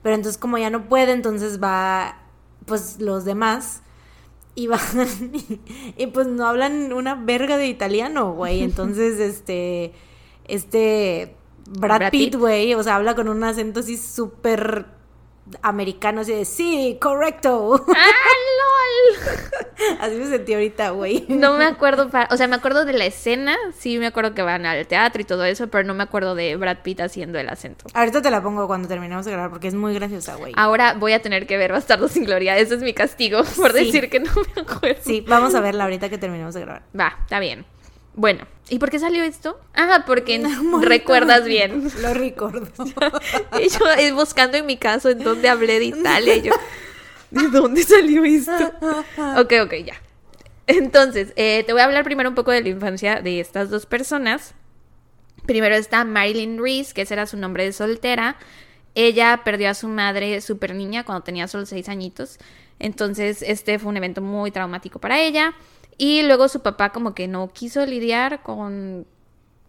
Pero 0.03 0.15
entonces, 0.15 0.39
como 0.39 0.59
ya 0.59 0.71
no 0.71 0.89
puede, 0.89 1.13
entonces 1.13 1.63
va, 1.63 2.19
pues 2.67 3.01
los 3.01 3.25
demás. 3.25 3.83
Y 4.55 4.67
van, 4.69 4.81
y 5.97 6.07
pues 6.09 6.27
no 6.27 6.47
hablan 6.47 6.93
una 6.93 7.15
verga 7.15 7.57
de 7.57 7.69
italiano, 7.69 8.33
güey. 8.33 8.63
Entonces, 8.63 9.19
este, 9.19 9.93
este, 10.47 11.37
Brad, 11.67 11.99
Brad 11.99 12.11
Pitt, 12.11 12.33
Pitt. 12.33 12.41
güey, 12.41 12.75
o 12.75 12.83
sea, 12.83 12.97
habla 12.97 13.15
con 13.15 13.29
un 13.29 13.43
acento 13.45 13.81
así 13.81 13.97
súper 13.97 14.87
americano, 15.63 16.21
así 16.23 16.33
de, 16.33 16.45
sí, 16.45 16.99
correcto. 17.01 17.85
¡Ah, 17.89 18.07
LOL! 18.59 19.39
Así 20.01 20.15
me 20.17 20.27
sentí 20.27 20.55
ahorita, 20.55 20.91
güey. 20.91 21.25
No 21.29 21.57
me 21.59 21.65
acuerdo, 21.65 22.09
pa- 22.09 22.29
o 22.31 22.37
sea, 22.37 22.47
me 22.47 22.55
acuerdo 22.55 22.85
de 22.85 22.93
la 22.93 23.05
escena, 23.05 23.57
sí 23.77 23.99
me 23.99 24.07
acuerdo 24.07 24.33
que 24.35 24.43
van 24.43 24.65
al 24.65 24.87
teatro 24.87 25.21
y 25.21 25.25
todo 25.25 25.45
eso, 25.45 25.69
pero 25.69 25.85
no 25.85 25.93
me 25.95 26.05
acuerdo 26.05 26.35
de 26.37 26.55
Brad 26.57 26.79
Pitt 26.83 27.01
haciendo 27.01 27.39
el 27.39 27.49
acento. 27.49 27.87
Ahorita 27.95 28.23
te 28.23 28.31
la 28.31 28.43
pongo 28.43 28.67
cuando 28.69 28.87
terminemos 28.87 29.25
de 29.25 29.33
grabar 29.33 29.51
porque 29.51 29.69
es 29.69 29.75
muy 29.75 29.93
graciosa, 29.95 30.37
güey. 30.37 30.53
Ahora 30.57 30.95
voy 30.95 31.15
a 31.15 31.21
tener 31.23 31.47
que 31.49 31.57
ver 31.57 31.73
Bastardo 31.73 32.07
sin 32.09 32.25
Gloria, 32.25 32.57
ese 32.59 32.77
es 32.77 32.81
mi 32.83 32.93
castigo 32.95 33.43
por 33.57 33.73
Sí. 33.73 33.87
decir 33.87 34.09
que 34.09 34.21
no 34.21 34.31
me 34.55 34.63
acuerdo. 34.63 35.01
Sí, 35.03 35.25
vamos 35.27 35.55
a 35.57 35.61
verla 35.61 35.85
ahorita 35.85 36.09
que 36.09 36.19
terminemos 36.19 36.55
de 36.55 36.61
grabar. 36.61 36.83
Va, 36.99 37.17
está 37.23 37.41
bien. 37.41 37.65
Bueno, 38.15 38.47
¿y 38.69 38.79
por 38.79 38.91
qué 38.91 38.99
salió 38.99 39.23
esto? 39.23 39.59
Ah, 39.75 40.05
porque 40.07 40.39
Molto 40.63 40.89
recuerdas 40.89 41.45
bien. 41.45 41.91
Lo 42.01 42.15
recuerdo. 42.15 42.69
Y 43.61 43.69
yo 43.69 43.91
eh, 43.99 44.13
buscando 44.13 44.57
en 44.57 44.67
mi 44.67 44.77
caso 44.77 45.11
en 45.11 45.23
dónde 45.23 45.49
hablé 45.49 45.79
de 45.79 45.87
Italia 45.87 46.37
y 46.37 46.43
yo, 46.43 46.53
¿de 47.31 47.49
dónde 47.49 47.83
salió 47.83 48.25
esto? 48.25 48.73
Ok, 49.39 49.53
ok, 49.63 49.75
ya. 49.85 49.95
Entonces, 50.67 51.33
eh, 51.37 51.65
te 51.67 51.73
voy 51.73 51.83
a 51.83 51.85
hablar 51.85 52.05
primero 52.05 52.29
un 52.29 52.35
poco 52.35 52.51
de 52.51 52.63
la 52.63 52.69
infancia 52.69 53.21
de 53.21 53.41
estas 53.41 53.71
dos 53.71 53.87
personas. 53.87 54.55
Primero 55.47 55.75
está 55.75 56.05
Marilyn 56.05 56.63
Reese, 56.63 56.95
que 56.95 57.03
ese 57.03 57.15
era 57.15 57.27
su 57.27 57.37
nombre 57.37 57.65
de 57.65 57.73
soltera. 57.73 58.37
Ella 58.95 59.41
perdió 59.45 59.71
a 59.71 59.75
su 59.75 59.89
madre 59.89 60.41
súper 60.41 60.75
niña 60.75 61.05
cuando 61.05 61.25
tenía 61.25 61.49
solo 61.49 61.67
seis 61.67 61.89
añitos. 61.89 62.39
Entonces, 62.79 63.43
este 63.43 63.79
fue 63.79 63.91
un 63.91 63.97
evento 63.97 64.23
muy 64.23 64.51
traumático 64.51 64.99
para 64.99 65.21
ella. 65.21 65.55
Y 66.03 66.25
luego 66.25 66.49
su 66.49 66.63
papá 66.63 66.91
como 66.91 67.15
que 67.15 67.29
no 67.29 67.53
quiso 67.53 67.87
lidiar 67.87 68.43
con 68.43 69.07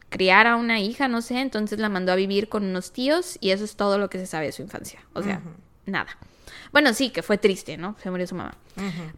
criar 0.09 0.47
a 0.47 0.55
una 0.55 0.79
hija, 0.79 1.07
no 1.07 1.21
sé, 1.21 1.39
entonces 1.39 1.77
la 1.77 1.89
mandó 1.89 2.11
a 2.11 2.15
vivir 2.15 2.49
con 2.49 2.63
unos 2.63 2.91
tíos 2.91 3.37
y 3.39 3.51
eso 3.51 3.63
es 3.63 3.75
todo 3.75 3.99
lo 3.99 4.09
que 4.09 4.17
se 4.17 4.25
sabe 4.25 4.47
de 4.47 4.51
su 4.51 4.63
infancia. 4.63 4.99
O 5.13 5.21
sea, 5.21 5.43
nada. 5.85 6.17
Bueno, 6.71 6.95
sí, 6.95 7.11
que 7.11 7.21
fue 7.21 7.37
triste, 7.37 7.77
¿no? 7.77 7.95
Se 8.01 8.09
murió 8.09 8.25
su 8.25 8.33
mamá. 8.33 8.55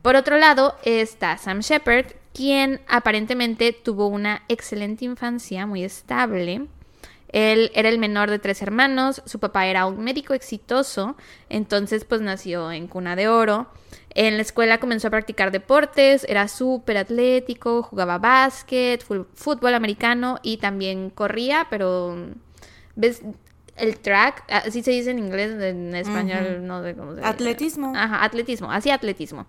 Por 0.02 0.18
otro 0.18 0.38
lado 0.38 0.76
está 0.84 1.38
Sam 1.38 1.62
Shepard, 1.62 2.08
quien 2.34 2.82
aparentemente 2.86 3.72
tuvo 3.72 4.08
una 4.08 4.44
excelente 4.50 5.06
infancia, 5.06 5.66
muy 5.66 5.86
estable. 5.86 6.68
Él 7.36 7.70
era 7.76 7.90
el 7.90 8.00
menor 8.00 8.30
de 8.30 8.40
tres 8.40 8.62
hermanos, 8.62 9.22
su 9.26 9.40
papá 9.40 9.66
era 9.68 9.86
un 9.88 10.02
médico 10.02 10.34
exitoso, 10.34 11.18
entonces 11.50 12.06
pues 12.06 12.22
nació 12.22 12.72
en 12.72 12.88
cuna 12.88 13.18
de 13.18 13.28
oro. 13.28 13.68
En 14.12 14.38
la 14.38 14.42
escuela 14.42 14.80
comenzó 14.80 15.10
a 15.10 15.12
practicar 15.12 15.52
deportes, 15.52 16.26
era 16.30 16.48
súper 16.48 16.96
atlético, 16.96 17.84
jugaba 17.84 18.20
básquet, 18.20 19.04
fútbol 19.04 19.74
americano 19.74 20.40
y 20.44 20.56
también 20.58 21.10
corría, 21.10 21.68
pero 21.70 22.16
¿ves? 22.96 23.22
El 23.76 24.00
track, 24.00 24.46
así 24.48 24.82
se 24.82 24.92
dice 24.92 25.12
en 25.12 25.20
inglés, 25.20 25.62
en 25.62 25.94
español 25.94 26.66
no 26.66 26.84
sé 26.84 26.96
cómo 26.96 27.12
se 27.12 27.18
dice. 27.18 27.28
Atletismo. 27.28 27.92
Ajá, 27.98 28.24
atletismo, 28.24 28.72
hacía 28.72 28.94
atletismo. 28.94 29.46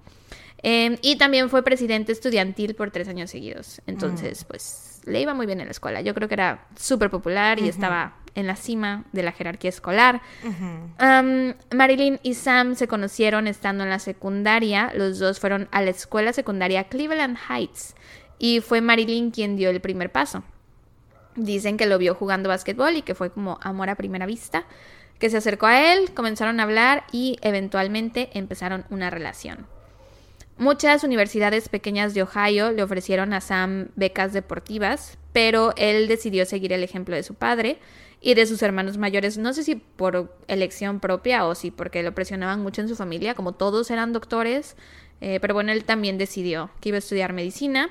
Eh, 0.60 0.98
y 1.02 1.18
también 1.18 1.48
fue 1.50 1.62
presidente 1.62 2.10
estudiantil 2.10 2.74
por 2.74 2.90
tres 2.90 3.06
años 3.06 3.30
seguidos. 3.30 3.80
Entonces, 3.86 4.42
pues 4.42 4.85
le 5.06 5.20
iba 5.20 5.34
muy 5.34 5.46
bien 5.46 5.60
en 5.60 5.66
la 5.66 5.70
escuela. 5.70 6.00
Yo 6.00 6.14
creo 6.14 6.28
que 6.28 6.34
era 6.34 6.66
súper 6.76 7.10
popular 7.10 7.58
y 7.58 7.68
estaba 7.68 8.16
en 8.34 8.46
la 8.46 8.56
cima 8.56 9.04
de 9.12 9.22
la 9.22 9.32
jerarquía 9.32 9.70
escolar. 9.70 10.20
Um, 10.44 11.54
Marilyn 11.74 12.20
y 12.22 12.34
Sam 12.34 12.74
se 12.74 12.88
conocieron 12.88 13.46
estando 13.46 13.84
en 13.84 13.90
la 13.90 13.98
secundaria. 13.98 14.92
Los 14.94 15.18
dos 15.18 15.40
fueron 15.40 15.68
a 15.72 15.80
la 15.80 15.90
escuela 15.90 16.32
secundaria 16.32 16.84
Cleveland 16.84 17.38
Heights. 17.48 17.94
Y 18.38 18.60
fue 18.60 18.80
Marilyn 18.80 19.30
quien 19.30 19.56
dio 19.56 19.70
el 19.70 19.80
primer 19.80 20.12
paso. 20.12 20.44
Dicen 21.36 21.76
que 21.76 21.86
lo 21.86 21.98
vio 21.98 22.14
jugando 22.14 22.48
básquetbol 22.48 22.96
y 22.96 23.02
que 23.02 23.14
fue 23.14 23.30
como 23.30 23.58
amor 23.62 23.88
a 23.88 23.94
primera 23.94 24.26
vista. 24.26 24.64
Que 25.18 25.30
se 25.30 25.38
acercó 25.38 25.66
a 25.66 25.92
él, 25.92 26.12
comenzaron 26.12 26.60
a 26.60 26.64
hablar 26.64 27.04
y 27.12 27.38
eventualmente 27.40 28.28
empezaron 28.34 28.84
una 28.90 29.08
relación. 29.08 29.66
Muchas 30.58 31.04
universidades 31.04 31.68
pequeñas 31.68 32.14
de 32.14 32.22
Ohio 32.22 32.72
le 32.72 32.82
ofrecieron 32.82 33.34
a 33.34 33.42
Sam 33.42 33.88
becas 33.94 34.32
deportivas, 34.32 35.18
pero 35.34 35.74
él 35.76 36.08
decidió 36.08 36.46
seguir 36.46 36.72
el 36.72 36.82
ejemplo 36.82 37.14
de 37.14 37.22
su 37.22 37.34
padre 37.34 37.78
y 38.22 38.32
de 38.32 38.46
sus 38.46 38.62
hermanos 38.62 38.96
mayores, 38.96 39.36
no 39.36 39.52
sé 39.52 39.64
si 39.64 39.74
por 39.74 40.34
elección 40.48 40.98
propia 40.98 41.44
o 41.44 41.54
si 41.54 41.70
porque 41.70 42.02
lo 42.02 42.14
presionaban 42.14 42.62
mucho 42.62 42.80
en 42.80 42.88
su 42.88 42.96
familia, 42.96 43.34
como 43.34 43.52
todos 43.52 43.90
eran 43.90 44.14
doctores, 44.14 44.76
eh, 45.20 45.40
pero 45.42 45.52
bueno, 45.52 45.72
él 45.72 45.84
también 45.84 46.16
decidió 46.16 46.70
que 46.80 46.88
iba 46.88 46.96
a 46.96 47.00
estudiar 47.00 47.34
medicina. 47.34 47.90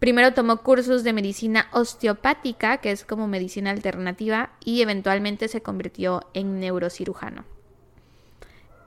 Primero 0.00 0.34
tomó 0.34 0.62
cursos 0.62 1.04
de 1.04 1.12
medicina 1.12 1.68
osteopática, 1.70 2.78
que 2.78 2.90
es 2.90 3.04
como 3.04 3.28
medicina 3.28 3.70
alternativa, 3.70 4.50
y 4.64 4.82
eventualmente 4.82 5.46
se 5.46 5.62
convirtió 5.62 6.28
en 6.34 6.58
neurocirujano. 6.58 7.53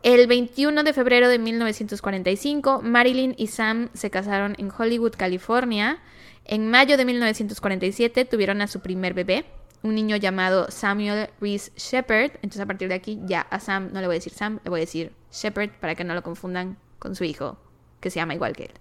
El 0.07 0.25
21 0.25 0.83
de 0.83 0.93
febrero 0.93 1.27
de 1.27 1.37
1945, 1.37 2.81
Marilyn 2.81 3.35
y 3.37 3.47
Sam 3.47 3.89
se 3.93 4.09
casaron 4.09 4.55
en 4.57 4.71
Hollywood, 4.71 5.11
California. 5.17 5.99
En 6.45 6.71
mayo 6.71 6.95
de 6.95 7.03
1947 7.03 8.23
tuvieron 8.23 8.61
a 8.61 8.67
su 8.67 8.79
primer 8.79 9.13
bebé, 9.13 9.43
un 9.83 9.95
niño 9.95 10.15
llamado 10.15 10.71
Samuel 10.71 11.29
Reese 11.41 11.73
Shepard. 11.75 12.31
Entonces 12.35 12.61
a 12.61 12.65
partir 12.65 12.87
de 12.87 12.95
aquí 12.95 13.19
ya 13.25 13.41
a 13.41 13.59
Sam 13.59 13.89
no 13.91 13.99
le 13.99 14.07
voy 14.07 14.15
a 14.15 14.19
decir 14.19 14.31
Sam, 14.31 14.61
le 14.63 14.69
voy 14.69 14.79
a 14.79 14.85
decir 14.85 15.11
Shepard 15.33 15.71
para 15.71 15.93
que 15.93 16.05
no 16.05 16.13
lo 16.13 16.23
confundan 16.23 16.77
con 16.99 17.13
su 17.13 17.25
hijo, 17.25 17.57
que 17.99 18.09
se 18.09 18.21
llama 18.21 18.33
igual 18.33 18.55
que 18.55 18.63
él. 18.63 18.71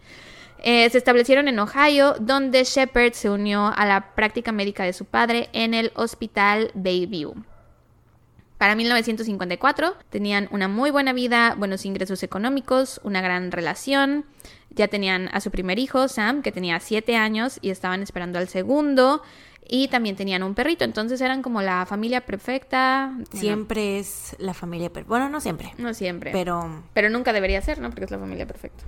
Eh, 0.63 0.89
se 0.91 0.99
establecieron 0.99 1.49
en 1.49 1.59
Ohio, 1.59 2.15
donde 2.21 2.63
Shepard 2.63 3.15
se 3.15 3.31
unió 3.31 3.73
a 3.75 3.85
la 3.85 4.15
práctica 4.15 4.53
médica 4.53 4.85
de 4.85 4.93
su 4.93 5.05
padre 5.07 5.49
en 5.53 5.75
el 5.75 5.91
Hospital 5.97 6.71
Bayview. 6.75 7.35
Para 8.59 8.75
1954 8.75 9.95
tenían 10.11 10.49
una 10.51 10.67
muy 10.69 10.91
buena 10.91 11.13
vida, 11.13 11.55
buenos 11.59 11.85
ingresos 11.85 12.23
económicos, 12.23 13.01
una 13.05 13.21
gran 13.21 13.53
relación. 13.53 14.25
Ya 14.71 14.89
tenían 14.89 15.29
a 15.33 15.41
su 15.41 15.51
primer 15.51 15.79
hijo, 15.79 16.09
Sam, 16.09 16.43
que 16.43 16.53
tenía 16.53 16.81
7 16.81 17.17
años, 17.17 17.59
y 17.63 17.71
estaban 17.71 18.03
esperando 18.03 18.39
al 18.39 18.49
segundo. 18.49 19.23
Y 19.69 19.89
también 19.89 20.15
tenían 20.17 20.43
un 20.45 20.55
perrito, 20.55 20.85
entonces 20.85 21.21
eran 21.21 21.43
como 21.43 21.61
la 21.61 21.85
familia 21.87 22.25
perfecta. 22.25 23.13
Siempre 23.33 23.99
es 23.99 24.37
la 24.39 24.55
familia 24.55 24.91
perfecta. 24.91 25.09
Bueno, 25.09 25.29
no 25.29 25.41
siempre. 25.41 25.73
No 25.77 25.93
siempre. 25.93 26.31
Pero... 26.31 26.85
Pero 26.95 27.11
nunca 27.11 27.33
debería 27.33 27.61
ser, 27.61 27.81
¿no? 27.81 27.89
Porque 27.91 28.05
es 28.05 28.11
la 28.11 28.19
familia 28.19 28.47
perfecta. 28.47 28.85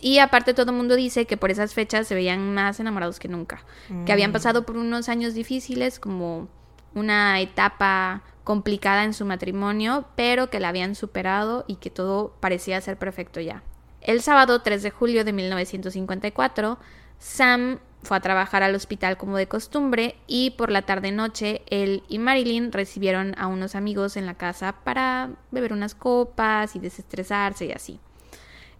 Y 0.00 0.18
aparte 0.18 0.54
todo 0.54 0.70
el 0.70 0.76
mundo 0.76 0.94
dice 0.94 1.26
que 1.26 1.36
por 1.36 1.50
esas 1.50 1.74
fechas 1.74 2.06
se 2.06 2.14
veían 2.14 2.54
más 2.54 2.78
enamorados 2.78 3.18
que 3.18 3.26
nunca. 3.28 3.64
Que 4.06 4.12
habían 4.12 4.30
Mm. 4.30 4.34
pasado 4.34 4.64
por 4.64 4.76
unos 4.76 5.08
años 5.08 5.34
difíciles, 5.34 5.98
como 5.98 6.48
una 6.94 7.40
etapa 7.40 8.22
complicada 8.44 9.04
en 9.04 9.14
su 9.14 9.24
matrimonio, 9.24 10.04
pero 10.16 10.50
que 10.50 10.60
la 10.60 10.68
habían 10.68 10.94
superado 10.94 11.64
y 11.66 11.76
que 11.76 11.90
todo 11.90 12.36
parecía 12.40 12.80
ser 12.80 12.98
perfecto 12.98 13.40
ya. 13.40 13.62
El 14.00 14.20
sábado 14.20 14.60
3 14.60 14.82
de 14.82 14.90
julio 14.90 15.24
de 15.24 15.32
1954, 15.32 16.78
Sam 17.18 17.80
fue 18.02 18.18
a 18.18 18.20
trabajar 18.20 18.62
al 18.62 18.74
hospital 18.74 19.16
como 19.16 19.38
de 19.38 19.48
costumbre 19.48 20.16
y 20.26 20.50
por 20.50 20.70
la 20.70 20.82
tarde-noche 20.82 21.62
él 21.68 22.02
y 22.08 22.18
Marilyn 22.18 22.70
recibieron 22.70 23.34
a 23.38 23.46
unos 23.46 23.74
amigos 23.74 24.18
en 24.18 24.26
la 24.26 24.34
casa 24.34 24.76
para 24.84 25.30
beber 25.50 25.72
unas 25.72 25.94
copas 25.94 26.76
y 26.76 26.80
desestresarse 26.80 27.64
y 27.64 27.72
así. 27.72 27.98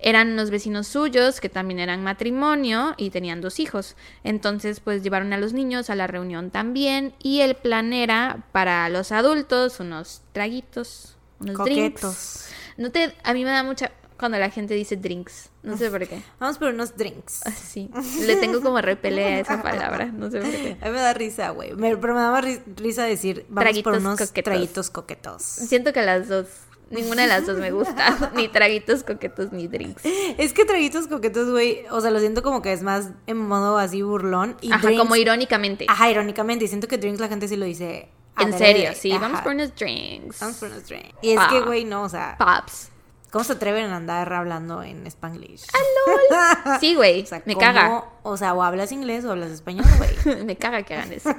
Eran 0.06 0.32
unos 0.32 0.50
vecinos 0.50 0.86
suyos 0.86 1.40
que 1.40 1.48
también 1.48 1.80
eran 1.80 2.02
matrimonio 2.04 2.92
y 2.98 3.08
tenían 3.08 3.40
dos 3.40 3.58
hijos. 3.58 3.96
Entonces, 4.22 4.80
pues 4.80 5.02
llevaron 5.02 5.32
a 5.32 5.38
los 5.38 5.54
niños 5.54 5.88
a 5.88 5.94
la 5.94 6.06
reunión 6.06 6.50
también. 6.50 7.14
Y 7.22 7.40
el 7.40 7.54
plan 7.54 7.94
era 7.94 8.44
para 8.52 8.86
los 8.90 9.12
adultos 9.12 9.80
unos 9.80 10.20
traguitos, 10.32 11.16
unos 11.40 11.56
drinks. 11.64 12.00
Coquetos. 12.02 12.46
No 12.76 12.90
te, 12.90 13.14
a 13.24 13.32
mí 13.32 13.44
me 13.44 13.50
da 13.50 13.62
mucha 13.62 13.92
cuando 14.18 14.38
la 14.38 14.50
gente 14.50 14.74
dice 14.74 14.96
drinks. 14.96 15.48
No 15.62 15.76
sé 15.78 15.90
por 15.90 16.06
qué. 16.06 16.22
Vamos 16.38 16.58
por 16.58 16.68
unos 16.74 16.96
drinks. 16.96 17.40
Sí. 17.62 17.90
Le 18.20 18.36
tengo 18.36 18.60
como 18.60 18.80
repele 18.82 19.24
a 19.24 19.40
esa 19.40 19.62
palabra. 19.62 20.06
No 20.06 20.30
sé 20.30 20.40
por 20.40 20.50
qué. 20.50 20.76
A 20.82 20.84
mí 20.86 20.90
me 20.92 21.00
da 21.00 21.14
risa, 21.14 21.50
güey. 21.50 21.72
Me- 21.74 21.96
Pero 21.96 22.14
me 22.14 22.20
daba 22.20 22.42
ri- 22.42 22.62
risa 22.76 23.04
decir, 23.04 23.46
vamos 23.48 23.54
por 23.54 23.62
Traguitos 23.62 23.98
unos 23.98 24.18
coquetos. 24.20 24.44
traguitos 24.44 24.90
coquetos. 24.90 25.42
Siento 25.42 25.92
que 25.94 26.02
las 26.02 26.28
dos, 26.28 26.46
ninguna 26.90 27.22
de 27.22 27.28
las 27.28 27.46
dos 27.46 27.58
me 27.58 27.70
gusta. 27.70 28.32
ni 28.36 28.48
traguitos 28.48 29.02
coquetos 29.02 29.52
ni 29.52 29.68
drinks. 29.68 30.02
Es 30.04 30.52
que 30.52 30.64
traguitos 30.64 31.06
coquetos, 31.08 31.50
güey, 31.50 31.84
o 31.90 32.00
sea, 32.00 32.10
lo 32.10 32.20
siento 32.20 32.42
como 32.42 32.62
que 32.62 32.72
es 32.72 32.82
más 32.82 33.10
en 33.26 33.36
modo 33.38 33.78
así 33.78 34.02
burlón. 34.02 34.56
Y 34.60 34.72
Ajá, 34.72 34.88
drinks- 34.88 34.98
como 34.98 35.16
irónicamente. 35.16 35.86
Ajá, 35.88 36.10
irónicamente. 36.10 36.64
Y 36.64 36.68
siento 36.68 36.88
que 36.88 36.98
drinks 36.98 37.20
la 37.20 37.28
gente 37.28 37.48
sí 37.48 37.56
lo 37.56 37.64
dice. 37.66 38.08
en 38.38 38.52
serio, 38.56 38.90
sí. 38.94 39.12
Ajá. 39.12 39.20
Vamos 39.20 39.40
por 39.42 39.52
unos 39.54 39.74
drinks. 39.74 40.40
Vamos 40.40 40.56
por 40.56 40.68
unos 40.70 40.86
drinks. 40.88 41.14
Y 41.22 41.30
es 41.32 41.40
que, 41.50 41.60
güey, 41.60 41.84
no, 41.84 42.02
o 42.02 42.08
sea, 42.08 42.36
Pops. 42.38 42.90
¿Cómo 43.34 43.44
se 43.44 43.54
atreven 43.54 43.90
a 43.90 43.96
andar 43.96 44.32
hablando 44.32 44.80
en 44.84 45.04
Spanglish? 45.08 45.66
Sí, 46.80 46.94
güey. 46.94 47.22
O 47.22 47.26
sea, 47.26 47.42
me 47.46 47.54
¿cómo- 47.54 47.66
caga. 47.66 48.04
O 48.22 48.36
sea, 48.36 48.54
o 48.54 48.62
hablas 48.62 48.92
inglés 48.92 49.24
o 49.24 49.32
hablas 49.32 49.50
español, 49.50 49.84
güey. 49.98 50.44
me 50.44 50.56
caga 50.56 50.84
que 50.84 50.94
hagan 50.94 51.12
eso. 51.12 51.30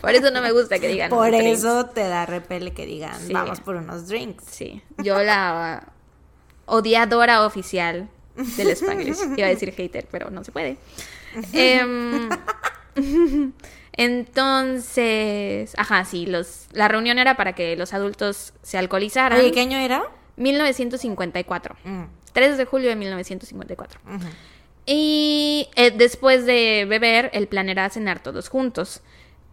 Por 0.00 0.10
eso 0.10 0.30
no 0.30 0.42
me 0.42 0.52
gusta 0.52 0.78
que 0.78 0.88
digan. 0.88 1.08
Por 1.08 1.30
drinks. 1.30 1.60
eso 1.60 1.86
te 1.86 2.06
da 2.06 2.26
repele 2.26 2.72
que 2.74 2.84
digan, 2.84 3.18
Sí. 3.26 3.32
vamos 3.32 3.60
por 3.60 3.76
unos 3.76 4.08
drinks. 4.08 4.44
Sí. 4.50 4.82
Yo 4.98 5.22
la 5.22 5.84
odiadora 6.66 7.46
oficial 7.46 8.10
del 8.36 8.68
Spanglish. 8.68 9.18
Iba 9.36 9.46
a 9.46 9.50
decir 9.50 9.72
hater, 9.72 10.06
pero 10.10 10.30
no 10.30 10.44
se 10.44 10.52
puede. 10.52 10.76
Em, 11.54 12.28
entonces, 13.94 15.72
ajá, 15.78 16.04
sí, 16.04 16.26
los, 16.26 16.66
la 16.72 16.88
reunión 16.88 17.18
era 17.18 17.36
para 17.36 17.54
que 17.54 17.74
los 17.76 17.94
adultos 17.94 18.52
se 18.62 18.76
alcoholizaran. 18.78 19.38
Oye, 19.38 19.50
¿qué 19.52 19.60
año 19.60 19.78
era? 19.78 20.04
1954. 20.38 21.76
Mm, 21.84 22.04
3 22.32 22.58
de 22.58 22.64
julio 22.64 22.88
de 22.88 22.96
1954. 22.96 24.00
ujú. 24.06 24.26
Y 24.90 25.68
eh, 25.76 25.90
después 25.90 26.46
de 26.46 26.86
beber, 26.88 27.28
el 27.34 27.46
plan 27.46 27.68
era 27.68 27.90
cenar 27.90 28.22
todos 28.22 28.48
juntos. 28.48 29.02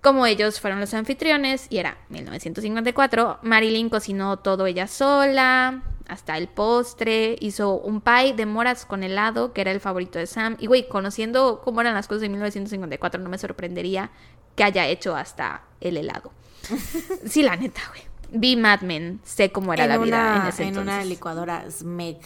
Como 0.02 0.26
ellos 0.26 0.62
fueron 0.62 0.80
los 0.80 0.94
anfitriones, 0.94 1.68
y 1.70 1.80
era 1.80 1.98
1954, 2.08 3.40
Marilyn 3.42 3.90
cocinó 3.90 4.38
todo 4.38 4.66
ella 4.66 4.88
sola, 4.88 5.84
hasta 6.08 6.38
el 6.38 6.48
postre, 6.48 7.36
hizo 7.42 7.74
un 7.74 8.00
pie 8.00 8.34
de 8.34 8.46
moras 8.46 8.86
con 8.86 9.04
helado, 9.04 9.52
que 9.52 9.60
era 9.60 9.72
el 9.72 9.82
favorito 9.82 10.20
de 10.20 10.28
Sam. 10.28 10.56
Y 10.58 10.68
güey, 10.68 10.88
conociendo 10.88 11.62
cómo 11.66 11.82
eran 11.82 11.96
las 11.96 12.08
cosas 12.08 12.22
de 12.22 12.30
1954, 12.30 13.20
no 13.22 13.28
me 13.28 13.38
sorprendería 13.38 14.12
que 14.56 14.64
haya 14.64 14.88
hecho 14.88 15.18
hasta 15.18 15.64
el 15.82 15.98
helado. 15.98 16.32
sí, 17.26 17.44
la 17.44 17.58
neta, 17.58 17.82
güey. 17.90 18.04
Vi 18.32 18.56
Mad 18.56 18.82
Men, 18.82 19.20
sé 19.24 19.52
cómo 19.52 19.74
era 19.74 19.84
en 19.86 19.90
la 19.90 19.98
vida 19.98 20.36
en 20.38 20.48
ese 20.48 20.64
en 20.64 20.70
entonces. 20.70 20.94
una 20.96 21.06
licuadora 21.06 21.66
Smeg, 21.70 22.18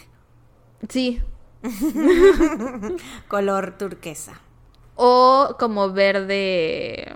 Sí, 0.89 1.21
color 3.27 3.77
turquesa. 3.77 4.39
O 4.95 5.55
como 5.59 5.91
verde. 5.91 7.15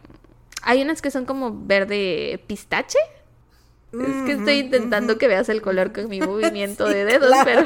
Hay 0.62 0.82
unas 0.82 1.02
que 1.02 1.12
son 1.12 1.26
como 1.26 1.66
verde 1.66 2.44
pistache. 2.48 2.98
Es 3.92 4.26
que 4.26 4.32
estoy 4.34 4.56
intentando 4.56 5.18
que 5.20 5.28
veas 5.28 5.50
el 5.50 5.62
color 5.62 5.94
con 5.94 6.10
mi 6.10 6.20
movimiento 6.22 6.86
de 6.86 7.06
dedos, 7.06 7.28
claro. 7.28 7.46
pero 7.46 7.64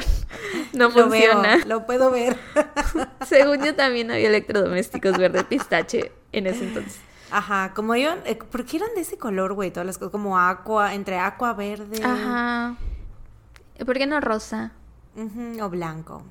no 0.74 0.88
Lo 0.90 1.08
veo, 1.08 1.08
funciona. 1.08 1.56
lo 1.64 1.86
puedo 1.86 2.10
ver. 2.10 2.36
Según 3.26 3.64
yo 3.64 3.74
también 3.74 4.10
había 4.10 4.28
electrodomésticos 4.28 5.16
verde 5.16 5.44
pistache 5.44 6.12
en 6.32 6.46
ese 6.46 6.64
entonces. 6.64 7.00
Ajá, 7.30 7.72
como 7.74 7.94
iban, 7.94 8.18
eh, 8.24 8.36
¿por 8.36 8.64
qué 8.64 8.76
eran 8.78 8.90
de 8.94 9.02
ese 9.02 9.18
color, 9.18 9.52
güey? 9.54 9.70
Todas 9.70 9.86
las 9.86 9.98
cosas, 9.98 10.12
como 10.12 10.38
aqua, 10.38 10.94
entre 10.94 11.18
aqua 11.18 11.52
verde 11.52 12.02
Ajá. 12.02 12.76
¿Por 13.84 13.96
qué 13.96 14.06
no 14.06 14.20
rosa? 14.20 14.72
ujú, 15.16 15.60
o 15.64 15.68
blanco. 15.68 16.22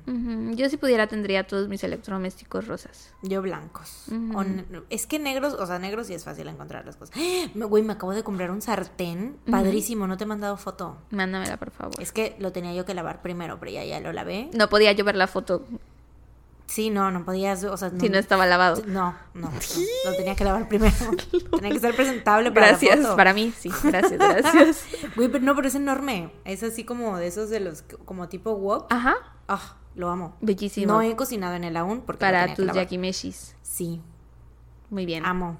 Yo 0.54 0.70
si 0.70 0.78
pudiera 0.78 1.06
tendría 1.08 1.46
todos 1.46 1.68
mis 1.68 1.84
electrodomésticos 1.84 2.66
rosas. 2.66 3.12
Yo 3.22 3.42
blancos. 3.42 4.04
Ujú. 4.10 4.38
O 4.38 4.44
es 4.88 5.06
que 5.06 5.18
negros, 5.18 5.52
o 5.52 5.66
sea, 5.66 5.78
negros 5.78 6.06
sí 6.06 6.14
es 6.14 6.24
fácil 6.24 6.48
encontrar 6.48 6.86
las 6.86 6.96
cosas. 6.96 7.14
Me- 7.54 7.66
Güey, 7.66 7.82
me 7.82 7.92
acabo 7.92 8.12
de 8.14 8.22
comprar 8.22 8.50
un 8.50 8.62
sartén 8.62 9.36
padrísimo, 9.50 10.06
no 10.06 10.16
te 10.16 10.24
he 10.24 10.26
mandado 10.26 10.56
foto. 10.56 10.96
Mándamela, 11.10 11.58
por 11.58 11.70
favor. 11.70 12.00
Es 12.00 12.12
que 12.12 12.34
lo 12.38 12.50
tenía 12.52 12.72
yo 12.72 12.86
que 12.86 12.94
lavar 12.94 13.20
primero, 13.20 13.58
pero 13.60 13.70
ya, 13.72 13.84
ya 13.84 14.00
lo 14.00 14.10
lavé. 14.14 14.48
No 14.54 14.70
podía 14.70 14.92
yo 14.92 15.04
ver 15.04 15.16
la 15.16 15.26
foto 15.26 15.66
Sí, 16.68 16.90
no, 16.90 17.10
no 17.10 17.24
podías, 17.24 17.64
o 17.64 17.76
sea, 17.78 17.88
no, 17.88 17.98
si 17.98 18.10
no 18.10 18.18
estaba 18.18 18.44
lavado. 18.46 18.82
no, 18.86 19.16
no, 19.32 19.50
no, 19.50 19.52
lo 20.04 20.16
tenía 20.16 20.36
que 20.36 20.44
lavar 20.44 20.68
primero. 20.68 20.94
tenía 21.56 21.70
que 21.70 21.80
ser 21.80 21.96
presentable 21.96 22.52
para 22.52 22.68
Gracias, 22.68 22.98
la 22.98 23.04
foto. 23.04 23.16
para 23.16 23.32
mí, 23.32 23.54
sí. 23.58 23.70
Gracias, 23.84 24.18
gracias. 24.18 24.84
Güey, 25.16 25.28
pero 25.28 25.42
no, 25.42 25.56
pero 25.56 25.66
es 25.68 25.74
enorme. 25.74 26.30
Es 26.44 26.62
así 26.62 26.84
como 26.84 27.16
de 27.16 27.26
esos 27.26 27.48
de 27.48 27.60
los, 27.60 27.82
como 28.04 28.28
tipo 28.28 28.52
wok. 28.52 28.86
Ajá. 28.90 29.14
Ah, 29.48 29.76
lo 29.94 30.10
amo. 30.10 30.36
Bellísimo. 30.42 30.92
No 30.92 31.00
he 31.00 31.16
cocinado 31.16 31.54
en 31.54 31.64
él 31.64 31.76
aún 31.76 32.02
porque 32.02 32.20
para 32.20 32.54
tus 32.54 32.70
yakimeshis. 32.72 33.56
Sí, 33.62 34.02
Muy 34.90 35.06
bien. 35.06 35.24
amo. 35.24 35.58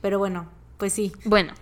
Pero 0.00 0.20
bueno, 0.20 0.48
pues 0.78 0.92
sí. 0.92 1.12
Bueno. 1.24 1.52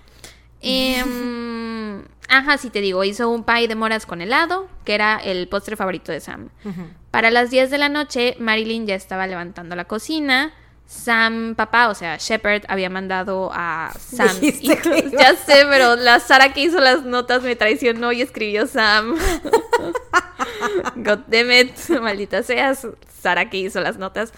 Em, 0.61 2.05
ajá, 2.29 2.59
sí 2.59 2.69
te 2.69 2.81
digo, 2.83 3.03
hizo 3.05 3.31
un 3.31 3.45
pie 3.45 3.69
de 3.69 3.75
moras 3.75 4.05
con 4.05 4.21
helado, 4.21 4.69
que 4.85 4.95
era 4.95 5.17
el 5.17 5.49
postre 5.49 5.77
favorito 5.77 6.13
de 6.13 6.21
Sam. 6.21 6.51
Ujú. 6.65 6.83
Para 7.13 7.31
las 7.31 7.51
10 7.51 7.71
de 7.71 7.79
la 7.79 7.89
noche, 7.89 8.35
Marilyn 8.41 8.87
ya 8.87 8.97
estaba 8.97 9.27
levantando 9.29 9.77
la 9.77 9.85
cocina. 9.85 10.53
Sam, 10.87 11.55
papá, 11.57 11.89
o 11.89 11.95
sea, 11.95 12.17
Shepard 12.19 12.65
había 12.69 12.91
mandado 12.91 13.51
a 13.55 13.93
Sam. 13.99 14.37
Iba- 14.43 14.77
ya 15.19 15.37
sé, 15.37 15.65
pero 15.71 15.95
la 15.97 16.19
Sara 16.21 16.53
que 16.53 16.63
hizo 16.63 16.81
las 16.81 17.05
notas 17.05 17.43
me 17.45 17.55
traicionó 17.57 18.13
y 18.13 18.21
escribió 18.21 18.67
Sam. 18.67 19.17
God 20.97 21.21
damn 21.29 21.51
it, 21.53 21.77
maldita 22.01 22.43
seas, 22.43 22.87
Sara 23.21 23.49
que 23.49 23.59
hizo 23.59 23.81
las 23.81 23.97
notas. 23.99 24.33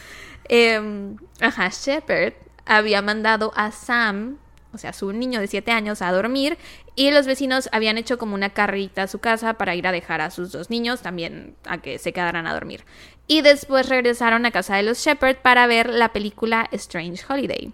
Em, 0.48 1.16
ajá, 1.40 1.70
Shepard 1.70 2.34
había 2.66 3.02
mandado 3.02 3.52
a 3.56 3.70
Sam, 3.72 4.38
o 4.74 4.78
sea, 4.78 4.92
su 4.92 5.12
niño 5.12 5.40
de 5.40 5.46
7 5.46 5.70
años, 5.72 6.02
a 6.02 6.12
dormir 6.12 6.58
y 6.96 7.10
los 7.10 7.26
vecinos 7.26 7.68
habían 7.72 7.98
hecho 7.98 8.18
como 8.18 8.34
una 8.34 8.50
carrita 8.50 9.04
a 9.04 9.08
su 9.08 9.18
casa 9.18 9.54
para 9.54 9.74
ir 9.74 9.86
a 9.86 9.92
dejar 9.92 10.20
a 10.20 10.30
sus 10.30 10.52
dos 10.52 10.70
niños 10.70 11.00
también 11.00 11.56
a 11.66 11.78
que 11.78 11.98
se 11.98 12.12
quedaran 12.12 12.46
a 12.46 12.54
dormir. 12.54 12.84
Y 13.26 13.40
después 13.40 13.88
regresaron 13.88 14.44
a 14.46 14.50
casa 14.50 14.76
de 14.76 14.82
los 14.82 14.98
Shepard 14.98 15.36
para 15.36 15.66
ver 15.66 15.88
la 15.88 16.12
película 16.12 16.68
Strange 16.72 17.24
Holiday. 17.28 17.72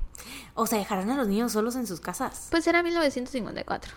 O 0.54 0.66
sea, 0.66 0.78
dejarán 0.78 1.10
a 1.10 1.16
los 1.16 1.28
niños 1.28 1.52
solos 1.52 1.74
en 1.76 1.86
sus 1.86 2.00
casas. 2.00 2.48
Pues 2.50 2.66
era 2.66 2.82
1954. 2.82 3.92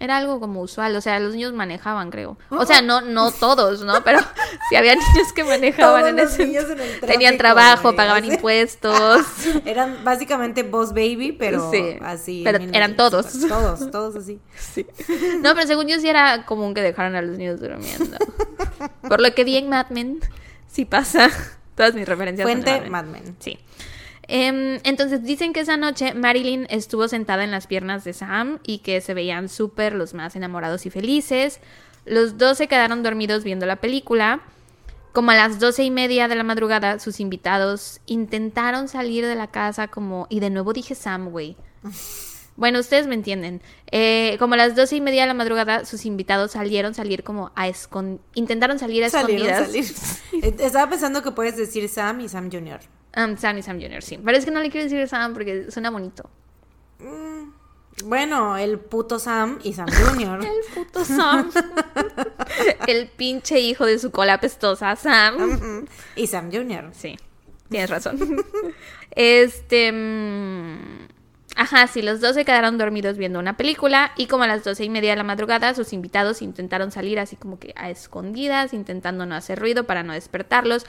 Era 0.00 0.16
algo 0.16 0.40
como 0.40 0.60
usual, 0.60 0.96
o 0.96 1.00
sea, 1.00 1.20
los 1.20 1.34
niños 1.34 1.52
manejaban, 1.52 2.10
creo. 2.10 2.36
O 2.50 2.66
sea, 2.66 2.82
no 2.82 3.00
no 3.00 3.30
todos, 3.40 3.82
¿no? 3.82 4.02
Pero 4.02 4.18
sí 4.68 4.74
había 4.76 4.94
niños 4.94 5.32
que 5.34 5.44
manejaban 5.44 6.00
Todos 6.00 6.10
en 6.10 6.16
los 6.16 6.32
ese 6.32 6.46
niños 6.46 6.64
en 6.68 6.80
el 6.80 7.00
Tenían 7.00 7.36
tráfico, 7.36 7.38
trabajo, 7.38 7.82
güey, 7.84 7.96
pagaban 7.96 8.24
impuestos. 8.24 9.24
Eran 9.64 10.02
básicamente 10.02 10.64
Boss 10.64 10.90
Baby, 10.90 11.32
pero 11.38 11.70
Sí, 11.70 11.96
así. 12.02 12.42
pero 12.44 12.58
eran 12.72 12.96
todos. 12.96 13.26
1950. 13.34 13.48
Todos, 13.76 13.90
todos 13.90 14.16
así. 14.16 14.40
Sí. 14.58 14.84
No, 15.42 15.54
pero 15.54 15.66
según 15.66 15.86
yo 15.86 16.00
sí 16.00 16.08
era 16.08 16.44
común 16.44 16.74
que 16.74 16.82
dejaran 16.82 17.14
a 17.14 17.22
los 17.22 17.38
niños 17.38 17.60
durmiendo. 17.60 18.16
Por 19.08 19.20
lo 19.20 19.32
que 19.34 19.44
vi 19.44 19.56
en 19.58 19.68
Mad 19.68 19.90
Men, 19.90 20.20
sí 20.66 20.84
pasa. 20.84 21.30
Todas 21.76 21.94
mis 21.94 22.06
referencias 22.08 22.44
Fuente. 22.46 22.80
Mad 22.90 23.04
Men. 23.04 23.36
Sí. 23.38 23.58
Em, 24.28 24.80
entonces 24.84 25.22
dicen 25.22 25.52
que 25.52 25.60
esa 25.60 25.76
noche 25.76 26.14
Marilyn 26.14 26.66
estuvo 26.70 27.08
sentada 27.08 27.44
en 27.44 27.50
las 27.50 27.66
piernas 27.66 28.04
de 28.04 28.12
Sam 28.12 28.58
y 28.64 28.78
que 28.78 29.00
se 29.00 29.14
veían 29.14 29.48
súper 29.48 29.94
los 29.94 30.14
más 30.14 30.34
enamorados 30.36 30.86
y 30.86 30.90
felices. 30.90 31.60
Los 32.06 32.38
dos 32.38 32.58
se 32.58 32.66
quedaron 32.68 33.02
dormidos 33.02 33.44
viendo 33.44 33.66
la 33.66 33.76
película. 33.76 34.40
Como 35.12 35.30
a 35.30 35.34
las 35.34 35.60
doce 35.60 35.84
y 35.84 35.90
media 35.90 36.26
de 36.26 36.34
la 36.34 36.42
madrugada, 36.42 36.98
sus 36.98 37.20
invitados 37.20 38.00
intentaron 38.06 38.88
salir 38.88 39.24
de 39.26 39.36
la 39.36 39.46
casa 39.46 39.86
como... 39.88 40.26
Y 40.28 40.40
de 40.40 40.50
nuevo 40.50 40.72
dije 40.72 40.94
Sam, 40.94 41.30
güey. 41.30 41.56
Bueno, 42.56 42.78
ustedes 42.78 43.08
me 43.08 43.16
entienden. 43.16 43.60
Eh, 43.90 44.36
como 44.38 44.54
a 44.54 44.56
las 44.56 44.76
doce 44.76 44.94
y 44.94 45.00
media 45.00 45.22
de 45.22 45.26
la 45.26 45.34
madrugada, 45.34 45.84
sus 45.84 46.06
invitados 46.06 46.52
salieron, 46.52 46.94
salir 46.94 47.24
como 47.24 47.50
a 47.56 47.66
escon... 47.66 48.20
Intentaron 48.34 48.78
salir 48.78 49.02
a 49.02 49.10
Salieron, 49.10 49.48
escondidas. 49.66 49.90
salir. 50.30 50.44
Eh, 50.44 50.54
Estaba 50.64 50.88
pensando 50.88 51.20
que 51.20 51.32
puedes 51.32 51.56
decir 51.56 51.88
Sam 51.88 52.20
y 52.20 52.28
Sam 52.28 52.52
Jr. 52.52 52.78
Um, 53.16 53.36
Sam 53.36 53.58
y 53.58 53.62
Sam 53.62 53.80
Jr., 53.80 54.02
sí. 54.02 54.18
Pero 54.22 54.36
es 54.36 54.44
que 54.44 54.50
no 54.50 54.60
le 54.60 54.70
quiero 54.70 54.84
decir 54.84 55.06
Sam 55.08 55.34
porque 55.34 55.70
suena 55.70 55.90
bonito. 55.90 56.28
Bueno, 58.04 58.56
el 58.56 58.78
puto 58.78 59.18
Sam 59.18 59.58
y 59.62 59.72
Sam 59.72 59.86
Jr. 59.92 60.40
El 60.44 60.74
puto 60.74 61.04
Sam. 61.04 61.50
El 62.86 63.08
pinche 63.08 63.60
hijo 63.60 63.86
de 63.86 63.98
su 63.98 64.10
cola 64.10 64.40
pestosa, 64.40 64.96
Sam. 64.96 65.86
Y 66.16 66.26
Sam 66.26 66.50
Jr. 66.52 66.90
Sí, 66.92 67.16
tienes 67.68 67.90
razón. 67.90 68.18
Este. 69.10 69.92
mm, 69.92 71.04
Ajá, 71.56 71.86
sí, 71.86 72.02
los 72.02 72.20
dos 72.20 72.34
se 72.34 72.44
quedaron 72.44 72.78
dormidos 72.78 73.16
viendo 73.16 73.38
una 73.38 73.56
película 73.56 74.10
y 74.16 74.26
como 74.26 74.42
a 74.42 74.48
las 74.48 74.64
doce 74.64 74.84
y 74.84 74.88
media 74.88 75.10
de 75.10 75.16
la 75.16 75.22
madrugada 75.22 75.72
sus 75.72 75.92
invitados 75.92 76.42
intentaron 76.42 76.90
salir 76.90 77.20
así 77.20 77.36
como 77.36 77.60
que 77.60 77.72
a 77.76 77.90
escondidas, 77.90 78.72
intentando 78.74 79.24
no 79.24 79.36
hacer 79.36 79.60
ruido 79.60 79.84
para 79.84 80.02
no 80.02 80.14
despertarlos, 80.14 80.84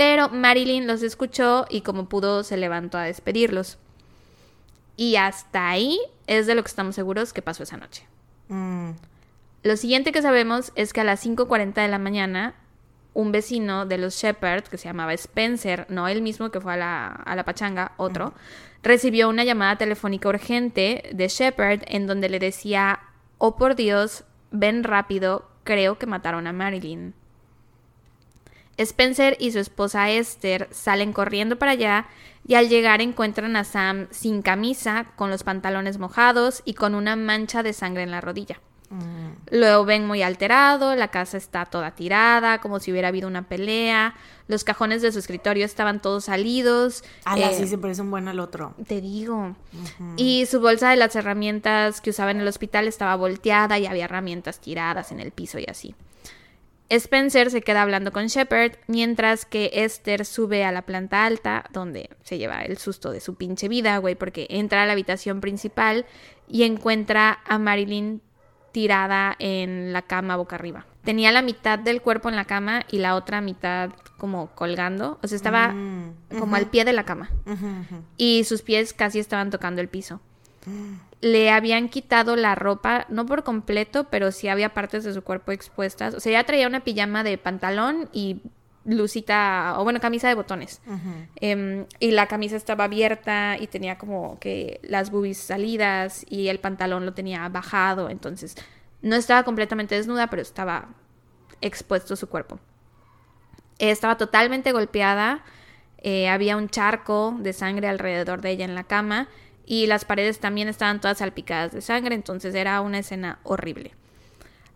pero 0.00 0.30
Marilyn 0.30 0.86
los 0.86 1.02
escuchó 1.02 1.66
y 1.68 1.82
como 1.82 2.08
pudo 2.08 2.42
se 2.42 2.56
levantó 2.56 2.96
a 2.96 3.02
despedirlos. 3.02 3.76
Y 4.96 5.16
hasta 5.16 5.68
ahí 5.68 6.00
es 6.26 6.46
de 6.46 6.54
lo 6.54 6.62
que 6.62 6.68
estamos 6.68 6.94
seguros 6.94 7.34
que 7.34 7.42
pasó 7.42 7.64
esa 7.64 7.76
noche. 7.76 8.06
Mm. 8.48 8.92
Lo 9.62 9.76
siguiente 9.76 10.10
que 10.10 10.22
sabemos 10.22 10.72
es 10.74 10.94
que 10.94 11.02
a 11.02 11.04
las 11.04 11.26
5.40 11.26 11.74
de 11.74 11.88
la 11.88 11.98
mañana, 11.98 12.54
un 13.12 13.30
vecino 13.30 13.84
de 13.84 13.98
los 13.98 14.14
Shepard, 14.14 14.62
que 14.62 14.78
se 14.78 14.88
llamaba 14.88 15.12
Spencer, 15.12 15.84
no 15.90 16.08
el 16.08 16.22
mismo 16.22 16.50
que 16.50 16.62
fue 16.62 16.72
a 16.72 16.78
la, 16.78 17.08
a 17.08 17.36
la 17.36 17.44
pachanga, 17.44 17.92
otro, 17.98 18.32
recibió 18.82 19.28
una 19.28 19.44
llamada 19.44 19.76
telefónica 19.76 20.30
urgente 20.30 21.10
de 21.12 21.28
Shepard 21.28 21.82
en 21.88 22.06
donde 22.06 22.30
le 22.30 22.38
decía, 22.38 23.00
oh 23.36 23.56
por 23.56 23.76
Dios, 23.76 24.24
ven 24.50 24.82
rápido, 24.82 25.50
creo 25.62 25.98
que 25.98 26.06
mataron 26.06 26.46
a 26.46 26.54
Marilyn. 26.54 27.12
Spencer 28.80 29.36
y 29.38 29.52
su 29.52 29.58
esposa 29.58 30.10
Esther 30.10 30.68
salen 30.70 31.12
corriendo 31.12 31.58
para 31.58 31.72
allá 31.72 32.06
y 32.46 32.54
al 32.54 32.68
llegar 32.68 33.00
encuentran 33.00 33.56
a 33.56 33.64
Sam 33.64 34.08
sin 34.10 34.42
camisa, 34.42 35.06
con 35.16 35.30
los 35.30 35.44
pantalones 35.44 35.98
mojados 35.98 36.62
y 36.64 36.74
con 36.74 36.94
una 36.94 37.16
mancha 37.16 37.62
de 37.62 37.72
sangre 37.72 38.02
en 38.02 38.10
la 38.10 38.20
rodilla. 38.20 38.60
Lo 39.50 39.84
ven 39.84 40.04
muy 40.04 40.22
alterado, 40.22 40.96
la 40.96 41.08
casa 41.08 41.36
está 41.36 41.64
toda 41.64 41.92
tirada, 41.92 42.60
como 42.60 42.80
si 42.80 42.90
hubiera 42.90 43.08
habido 43.08 43.28
una 43.28 43.46
pelea, 43.46 44.16
los 44.48 44.64
cajones 44.64 45.00
de 45.00 45.12
su 45.12 45.20
escritorio 45.20 45.64
estaban 45.64 46.02
todos 46.02 46.24
salidos. 46.24 47.04
Ala, 47.24 47.52
eh, 47.52 47.54
sí 47.54 47.68
se 47.68 47.78
parece 47.78 48.02
un 48.02 48.10
buen 48.10 48.26
al 48.26 48.40
otro. 48.40 48.74
te 48.88 49.00
digo. 49.00 49.54
Y 50.16 50.46
su 50.46 50.60
bolsa 50.60 50.90
de 50.90 50.96
las 50.96 51.14
herramientas 51.14 52.00
que 52.00 52.10
usaba 52.10 52.32
en 52.32 52.40
el 52.40 52.48
hospital 52.48 52.88
estaba 52.88 53.14
volteada 53.14 53.78
y 53.78 53.86
había 53.86 54.06
herramientas 54.06 54.58
tiradas 54.58 55.12
en 55.12 55.20
el 55.20 55.30
piso 55.30 55.60
y 55.60 55.66
así. 55.68 55.94
Spencer 56.90 57.50
se 57.50 57.62
queda 57.62 57.82
hablando 57.82 58.12
con 58.12 58.26
Shepard, 58.26 58.72
mientras 58.88 59.44
que 59.44 59.70
Esther 59.72 60.26
sube 60.26 60.64
a 60.64 60.72
la 60.72 60.82
planta 60.82 61.24
alta, 61.24 61.64
donde 61.72 62.10
se 62.22 62.36
lleva 62.36 62.62
el 62.62 62.78
susto 62.78 63.10
de 63.12 63.20
su 63.20 63.36
pinche 63.36 63.68
vida, 63.68 63.96
güey, 63.98 64.16
porque 64.16 64.46
entra 64.50 64.82
a 64.82 64.86
la 64.86 64.92
habitación 64.92 65.40
principal 65.40 66.04
y 66.48 66.64
encuentra 66.64 67.38
a 67.46 67.58
Marilyn 67.58 68.20
tirada 68.72 69.36
en 69.38 69.92
la 69.92 70.02
cama 70.02 70.36
boca 70.36 70.56
arriba. 70.56 70.86
Tenía 71.04 71.32
la 71.32 71.42
mitad 71.42 71.78
del 71.78 72.02
cuerpo 72.02 72.28
en 72.28 72.36
la 72.36 72.44
cama 72.44 72.82
y 72.90 72.98
la 72.98 73.14
otra 73.14 73.40
mitad 73.40 73.90
como 74.18 74.48
colgando, 74.54 75.18
o 75.22 75.26
sea, 75.28 75.36
estaba 75.36 75.72
Mm, 75.72 76.38
como 76.38 76.56
al 76.56 76.66
pie 76.66 76.84
de 76.84 76.92
la 76.92 77.04
cama 77.04 77.30
y 78.16 78.44
sus 78.44 78.62
pies 78.62 78.92
casi 78.92 79.18
estaban 79.18 79.50
tocando 79.50 79.80
el 79.80 79.88
piso. 79.88 80.20
Le 81.20 81.50
habían 81.50 81.90
quitado 81.90 82.34
la 82.34 82.54
ropa, 82.54 83.04
no 83.10 83.26
por 83.26 83.44
completo, 83.44 84.04
pero 84.10 84.32
sí 84.32 84.48
había 84.48 84.72
partes 84.72 85.04
de 85.04 85.12
su 85.12 85.22
cuerpo 85.22 85.52
expuestas. 85.52 86.14
O 86.14 86.20
sea, 86.20 86.32
ya 86.32 86.44
traía 86.44 86.66
una 86.66 86.80
pijama 86.80 87.22
de 87.22 87.36
pantalón 87.36 88.08
y 88.12 88.40
blusita, 88.84 89.74
o 89.76 89.84
bueno, 89.84 90.00
camisa 90.00 90.28
de 90.28 90.34
botones. 90.34 90.80
Em, 91.36 91.84
y 91.98 92.12
la 92.12 92.26
camisa 92.26 92.56
estaba 92.56 92.84
abierta 92.84 93.56
y 93.60 93.66
tenía 93.66 93.98
como 93.98 94.38
que 94.40 94.80
las 94.82 95.10
boobies 95.10 95.36
salidas 95.36 96.24
y 96.30 96.48
el 96.48 96.58
pantalón 96.58 97.04
lo 97.04 97.12
tenía 97.12 97.46
bajado. 97.50 98.08
Entonces, 98.08 98.56
no 99.02 99.14
estaba 99.16 99.42
completamente 99.42 99.94
desnuda, 99.94 100.28
pero 100.28 100.40
estaba 100.40 100.88
expuesto 101.60 102.16
su 102.16 102.28
cuerpo. 102.28 102.58
Estaba 103.78 104.16
totalmente 104.16 104.72
golpeada. 104.72 105.44
eh, 106.02 106.30
había 106.30 106.56
un 106.56 106.70
charco 106.70 107.36
de 107.40 107.52
sangre 107.52 107.86
alrededor 107.86 108.40
de 108.40 108.50
ella 108.52 108.64
en 108.64 108.74
la 108.74 108.84
cama. 108.84 109.28
Y 109.70 109.86
las 109.86 110.04
paredes 110.04 110.40
también 110.40 110.66
estaban 110.66 111.00
todas 111.00 111.18
salpicadas 111.18 111.70
de 111.70 111.80
sangre. 111.80 112.16
Entonces 112.16 112.56
era 112.56 112.80
una 112.80 112.98
escena 112.98 113.38
horrible. 113.44 113.92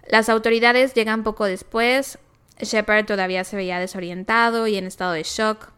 Las 0.09 0.28
autoridades 0.28 0.95
llegan 0.95 1.24
poco 1.24 1.47
después. 1.47 2.20
Shepard 2.61 3.05
todavía 3.05 3.42
se 3.42 3.57
veía 3.57 3.80
desorientado 3.80 4.68
y 4.68 4.76
en 4.76 4.86
estado 4.86 5.11
de 5.11 5.24
shock. 5.24 5.72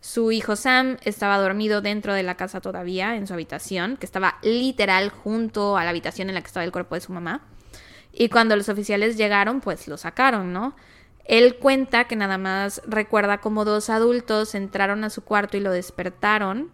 Su 0.00 0.32
hijo 0.32 0.56
Sam 0.56 0.96
estaba 1.04 1.36
dormido 1.36 1.82
dentro 1.82 2.14
de 2.14 2.22
la 2.22 2.38
casa 2.38 2.62
todavía, 2.62 3.14
en 3.14 3.26
su 3.26 3.34
habitación, 3.34 3.98
que 3.98 4.06
estaba 4.06 4.38
literal 4.40 5.10
junto 5.10 5.76
a 5.76 5.84
la 5.84 5.90
habitación 5.90 6.30
en 6.30 6.34
la 6.36 6.40
que 6.40 6.46
estaba 6.46 6.64
el 6.64 6.72
cuerpo 6.72 6.94
de 6.94 7.02
su 7.02 7.12
mamá. 7.12 7.42
Y 8.10 8.30
cuando 8.30 8.56
los 8.56 8.70
oficiales 8.70 9.18
llegaron, 9.18 9.60
pues 9.60 9.86
lo 9.86 9.98
sacaron, 9.98 10.54
¿no? 10.54 10.74
Él 11.26 11.56
cuenta 11.56 12.04
que 12.04 12.16
nada 12.16 12.38
más 12.38 12.80
recuerda 12.86 13.36
como 13.36 13.66
dos 13.66 13.90
adultos 13.90 14.54
entraron 14.54 15.04
a 15.04 15.10
su 15.10 15.22
cuarto 15.24 15.58
y 15.58 15.60
lo 15.60 15.72
despertaron. 15.72 16.70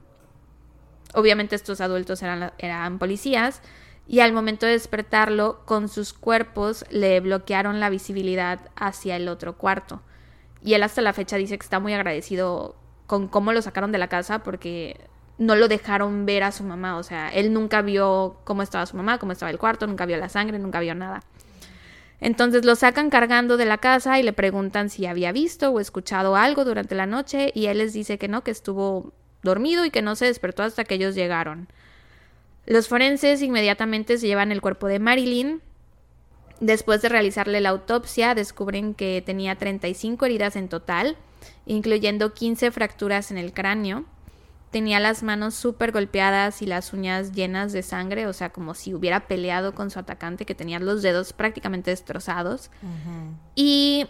Obviamente 1.15 1.57
estos 1.57 1.81
adultos 1.81 2.23
eran, 2.23 2.53
eran 2.59 2.99
policías. 2.99 3.63
Y 4.07 4.21
al 4.21 4.33
momento 4.33 4.65
de 4.67 4.73
despertarlo, 4.73 5.65
con 5.67 5.89
sus 5.89 6.15
cuerpos 6.15 6.85
le 6.91 7.21
bloquearon 7.21 7.79
la 7.79 7.91
visibilidad 7.91 8.71
hacia 8.75 9.17
el 9.17 9.29
otro 9.29 9.59
cuarto. 9.59 10.03
Y 10.63 10.75
él 10.75 10.83
hasta 10.83 11.03
la 11.03 11.13
fecha 11.13 11.37
dice 11.37 11.59
que 11.59 11.65
está 11.65 11.79
muy 11.79 11.93
agradecido 11.93 12.77
con 13.07 13.29
cómo 13.29 13.53
lo 13.53 13.63
sacaron 13.63 13.93
de 13.93 13.99
la 13.99 14.09
casa 14.09 14.43
porque 14.43 15.09
no 15.39 15.55
lo 15.55 15.69
dejaron 15.69 16.27
ver 16.27 16.43
a 16.43 16.53
su 16.53 16.65
mamá. 16.65 16.97
O 16.97 17.03
sea, 17.03 17.29
él 17.31 17.53
nunca 17.53 17.83
vio 17.83 18.39
cómo 18.45 18.63
estaba 18.63 18.87
su 18.87 18.97
mamá, 18.97 19.19
cómo 19.19 19.33
estaba 19.33 19.51
el 19.51 19.59
cuarto, 19.59 19.87
nunca 19.87 20.07
vio 20.07 20.17
la 20.17 20.29
sangre, 20.29 20.59
nunca 20.59 20.81
vio 20.81 20.95
nada. 20.95 21.23
Entonces 22.21 22.65
lo 22.65 22.75
sacan 22.75 23.11
cargando 23.11 23.57
de 23.57 23.65
la 23.65 23.79
casa 23.79 24.19
y 24.19 24.25
le 24.25 24.33
preguntan 24.33 24.91
si 24.91 25.07
había 25.07 25.31
visto 25.33 25.71
o 25.71 25.79
escuchado 25.79 26.35
algo 26.35 26.65
durante 26.65 26.95
la 26.97 27.07
noche 27.07 27.53
y 27.55 27.67
él 27.67 27.79
les 27.79 27.93
dice 27.93 28.19
que 28.19 28.27
no, 28.27 28.43
que 28.43 28.51
estuvo 28.51 29.13
dormido 29.43 29.84
y 29.84 29.91
que 29.91 30.03
no 30.03 30.16
se 30.16 30.26
despertó 30.26 30.62
hasta 30.62 30.84
que 30.84 30.95
ellos 30.95 31.14
llegaron. 31.14 31.68
Los 32.66 32.89
forenses 32.89 33.41
inmediatamente 33.43 34.18
se 34.18 34.26
llevan 34.26 34.53
el 34.53 34.61
cuerpo 34.61 34.89
de 34.89 34.99
Marilyn. 34.99 35.62
Después 36.61 37.01
de 37.01 37.09
realizarle 37.09 37.61
la 37.61 37.70
autopsia, 37.70 38.34
descubren 38.34 38.95
que 38.95 39.22
tenía 39.24 39.57
35 39.57 40.26
heridas 40.26 40.57
en 40.57 40.68
total, 40.68 41.16
incluyendo 41.66 42.34
15 42.34 42.70
fracturas 42.70 43.30
en 43.30 43.39
el 43.39 43.53
cráneo. 43.53 44.05
Tenía 44.70 45.01
las 45.01 45.22
manos 45.22 45.55
súper 45.55 45.93
golpeadas 45.93 46.61
y 46.61 46.66
las 46.66 46.93
uñas 46.93 47.32
llenas 47.32 47.72
de 47.72 47.82
sangre, 47.82 48.26
o 48.26 48.34
sea, 48.34 48.51
como 48.51 48.74
si 48.74 48.93
hubiera 48.93 49.26
peleado 49.28 49.74
con 49.74 49.91
su 49.91 49.99
atacante, 49.99 50.45
que 50.45 50.55
tenía 50.55 50.78
los 50.78 51.01
dedos 51.01 51.32
prácticamente 51.32 51.91
destrozados. 51.91 52.70
Y 53.55 54.09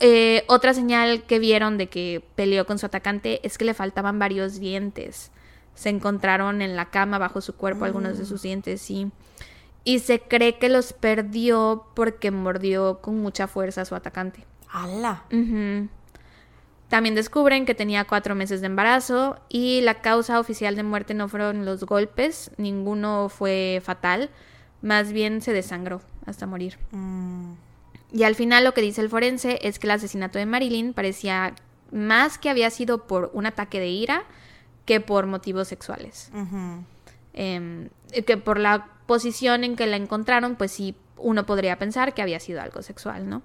eh, 0.00 0.44
otra 0.48 0.74
señal 0.74 1.24
que 1.24 1.38
vieron 1.38 1.78
de 1.78 1.88
que 1.88 2.22
peleó 2.34 2.66
con 2.66 2.78
su 2.78 2.86
atacante 2.86 3.40
es 3.46 3.58
que 3.58 3.64
le 3.64 3.74
faltaban 3.74 4.18
varios 4.18 4.58
dientes. 4.58 5.30
Se 5.74 5.88
encontraron 5.88 6.62
en 6.62 6.76
la 6.76 6.90
cama 6.90 7.18
bajo 7.18 7.40
su 7.40 7.54
cuerpo 7.56 7.84
algunos 7.84 8.18
de 8.18 8.26
sus 8.26 8.42
dientes, 8.42 8.80
sí. 8.80 9.10
Y 9.82 9.98
se 9.98 10.20
cree 10.20 10.58
que 10.58 10.68
los 10.68 10.92
perdió 10.92 11.86
porque 11.94 12.30
mordió 12.30 13.00
con 13.00 13.20
mucha 13.20 13.46
fuerza 13.46 13.82
a 13.82 13.84
su 13.84 13.94
atacante. 13.94 14.46
¡Hala! 14.70 15.24
También 16.88 17.14
descubren 17.14 17.66
que 17.66 17.74
tenía 17.74 18.04
cuatro 18.04 18.34
meses 18.34 18.60
de 18.60 18.66
embarazo 18.66 19.40
y 19.48 19.80
la 19.80 20.00
causa 20.00 20.38
oficial 20.38 20.76
de 20.76 20.82
muerte 20.82 21.14
no 21.14 21.28
fueron 21.28 21.64
los 21.64 21.84
golpes, 21.84 22.50
ninguno 22.56 23.28
fue 23.28 23.80
fatal, 23.84 24.30
más 24.80 25.12
bien 25.12 25.40
se 25.40 25.52
desangró 25.52 26.02
hasta 26.26 26.46
morir. 26.46 26.78
Mm, 26.92 27.54
Y 28.14 28.22
al 28.22 28.36
final 28.36 28.62
lo 28.62 28.74
que 28.74 28.80
dice 28.80 29.00
el 29.00 29.10
forense 29.10 29.58
es 29.62 29.80
que 29.80 29.88
el 29.88 29.90
asesinato 29.90 30.38
de 30.38 30.46
Marilyn 30.46 30.94
parecía 30.94 31.56
más 31.90 32.38
que 32.38 32.48
había 32.48 32.70
sido 32.70 33.08
por 33.08 33.32
un 33.34 33.44
ataque 33.44 33.80
de 33.80 33.88
ira 33.88 34.22
que 34.84 35.00
por 35.00 35.26
motivos 35.26 35.66
sexuales. 35.66 36.30
Em, 37.32 37.88
que 38.24 38.36
por 38.36 38.60
la 38.60 38.86
posición 39.06 39.64
en 39.64 39.74
que 39.74 39.88
la 39.88 39.96
encontraron, 39.96 40.54
pues 40.54 40.70
sí, 40.70 40.94
uno 41.16 41.44
podría 41.44 41.76
pensar 41.76 42.14
que 42.14 42.22
había 42.22 42.38
sido 42.38 42.62
algo 42.62 42.82
sexual, 42.82 43.28
¿no? 43.28 43.42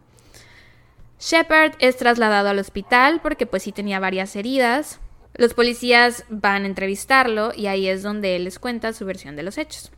Shepard 1.20 1.74
es 1.80 1.98
trasladado 1.98 2.50
al 2.50 2.60
hospital 2.60 3.22
porque 3.24 3.48
pues 3.48 3.64
sí 3.64 3.72
tenía 3.72 4.00
varias 4.00 4.36
heridas. 4.36 5.00
Los 5.34 5.56
policías 5.56 6.26
van 6.30 6.64
a 6.64 6.68
entrevistarlo 6.68 7.54
y 7.56 7.66
ahí 7.66 7.88
es 7.88 8.04
donde 8.04 8.36
él 8.36 8.44
les 8.44 8.60
cuenta 8.60 8.94
su 8.94 9.04
versión 9.06 9.36
de 9.36 9.42
los 9.42 9.58
hechos. 9.58 9.92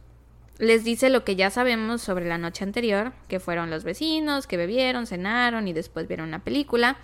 Les 0.61 0.83
dice 0.83 1.09
lo 1.09 1.23
que 1.23 1.35
ya 1.35 1.49
sabemos 1.49 2.03
sobre 2.03 2.27
la 2.27 2.37
noche 2.37 2.63
anterior, 2.63 3.13
que 3.27 3.39
fueron 3.39 3.71
los 3.71 3.83
vecinos, 3.83 4.45
que 4.45 4.57
bebieron, 4.57 5.07
cenaron 5.07 5.67
y 5.67 5.73
después 5.73 6.07
vieron 6.07 6.27
una 6.27 6.43
película. 6.43 6.97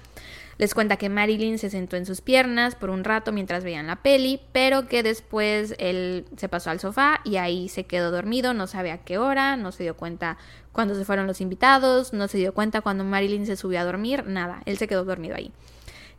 Les 0.60 0.76
cuenta 0.76 0.98
que 0.98 1.10
Marilyn 1.10 1.58
se 1.58 1.72
sentó 1.72 1.96
en 1.96 2.06
sus 2.06 2.22
piernas 2.22 2.76
por 2.76 2.92
un 2.92 3.04
rato 3.04 3.32
mientras 3.32 3.64
veían 3.64 3.88
la 3.88 3.96
peli, 3.96 4.40
pero 4.52 4.88
que 4.88 5.02
después 5.02 5.74
él 5.80 6.26
se 6.38 6.50
pasó 6.50 6.70
al 6.70 6.80
sofá 6.80 7.20
y 7.24 7.38
ahí 7.38 7.68
se 7.68 7.86
quedó 7.86 8.12
dormido, 8.12 8.54
no 8.54 8.68
sabe 8.68 8.92
a 8.92 9.00
qué 9.00 9.18
hora, 9.18 9.58
no 9.58 9.72
se 9.72 9.82
dio 9.82 9.98
cuenta 9.98 10.38
cuando 10.72 10.94
se 10.94 11.04
fueron 11.04 11.26
los 11.26 11.42
invitados, 11.42 12.14
no 12.14 12.28
se 12.28 12.38
dio 12.38 12.54
cuenta 12.54 12.82
cuando 12.82 13.06
Marilyn 13.06 13.48
se 13.48 13.56
subió 13.56 13.80
a 13.80 13.86
dormir, 13.86 14.24
nada, 14.28 14.62
él 14.68 14.78
se 14.78 14.88
quedó 14.88 15.04
dormido 15.04 15.36
ahí. 15.36 15.52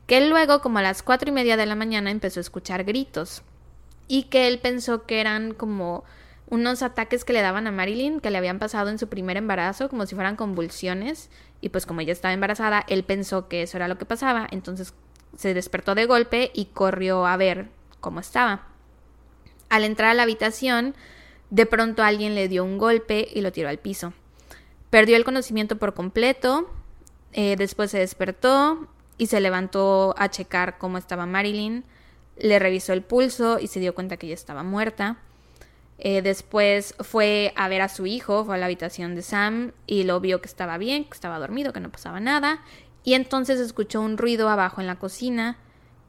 Que 0.09 0.27
luego, 0.27 0.61
como 0.61 0.81
a 0.81 0.83
las 0.83 1.05
cuatro 1.05 1.29
y 1.29 1.33
media 1.33 1.57
de 1.57 1.67
la 1.67 1.77
mañana, 1.77 2.11
empezó 2.11 2.41
a 2.41 2.43
escuchar 2.43 2.83
gritos 2.83 3.43
y 4.09 4.25
que 4.25 4.49
él 4.49 4.59
pensó 4.59 5.07
que 5.07 5.21
eran 5.21 5.55
como 5.55 6.03
unos 6.51 6.83
ataques 6.83 7.25
que 7.25 7.33
le 7.33 7.43
daban 7.43 7.67
a 7.67 7.71
Marilyn 7.71 8.21
que 8.21 8.31
le 8.31 8.39
habían 8.39 8.59
pasado 8.59 8.89
en 8.89 8.99
su 8.99 9.09
primer 9.09 9.37
embarazo, 9.37 9.89
como 9.89 10.07
si 10.07 10.15
fueran 10.15 10.37
convulsiones. 10.37 11.31
Y 11.61 11.69
pues 11.69 11.87
como 11.87 12.01
ella 12.01 12.13
estaba 12.13 12.33
embarazada, 12.33 12.85
él 12.89 13.05
pensó 13.05 13.49
que 13.49 13.63
eso 13.63 13.77
era 13.77 13.89
lo 13.89 13.99
que 13.99 14.05
pasaba, 14.05 14.47
entonces 14.51 14.95
se 15.37 15.55
despertó 15.55 15.95
de 15.95 16.07
golpe 16.07 16.51
y 16.55 16.67
corrió 16.67 17.27
a 17.27 17.37
ver 17.37 17.69
cómo 18.01 18.21
estaba. 18.21 18.67
Al 19.69 19.85
entrar 19.85 20.11
a 20.11 20.15
la 20.15 20.23
habitación, 20.23 20.95
de 21.51 21.67
pronto 21.67 22.03
alguien 22.03 22.35
le 22.35 22.49
dio 22.49 22.65
un 22.65 22.79
golpe 22.79 23.29
y 23.33 23.41
lo 23.41 23.53
tiró 23.53 23.69
al 23.69 23.79
piso. 23.79 24.13
Perdió 24.91 25.17
el 25.17 25.25
conocimiento 25.25 25.77
por 25.77 25.95
completo, 25.95 26.71
eh, 27.33 27.57
después 27.57 27.91
se 27.91 27.99
despertó 27.99 28.89
y 29.19 29.27
se 29.27 29.41
levantó 29.41 30.15
a 30.17 30.31
checar 30.31 30.79
cómo 30.79 30.97
estaba 30.97 31.27
Marilyn, 31.27 31.85
le 32.39 32.59
revisó 32.59 32.93
el 32.93 33.03
pulso 33.03 33.59
y 33.59 33.67
se 33.67 33.81
dio 33.81 33.95
cuenta 33.95 34.17
que 34.17 34.27
ella 34.27 34.35
estaba 34.35 34.63
muerta. 34.63 35.19
Eh, 35.99 36.23
después 36.23 36.95
fue 37.01 37.53
a 37.57 37.69
ver 37.69 37.83
a 37.83 37.89
su 37.89 38.07
hijo, 38.07 38.45
fue 38.45 38.55
a 38.55 38.59
la 38.59 38.67
habitación 38.67 39.15
de 39.15 39.23
Sam 39.23 39.73
y 39.87 40.05
lo 40.05 40.21
vio 40.21 40.41
que 40.41 40.47
estaba 40.47 40.79
bien, 40.79 41.05
que 41.05 41.15
estaba 41.15 41.39
dormido, 41.39 41.73
que 41.73 41.81
no 41.81 41.91
pasaba 41.91 42.21
nada. 42.21 42.61
Y 43.03 43.15
entonces 43.15 43.59
escuchó 43.59 44.01
un 44.01 44.17
ruido 44.17 44.49
abajo 44.49 44.81
en 44.81 44.87
la 44.87 44.97
cocina 44.97 45.59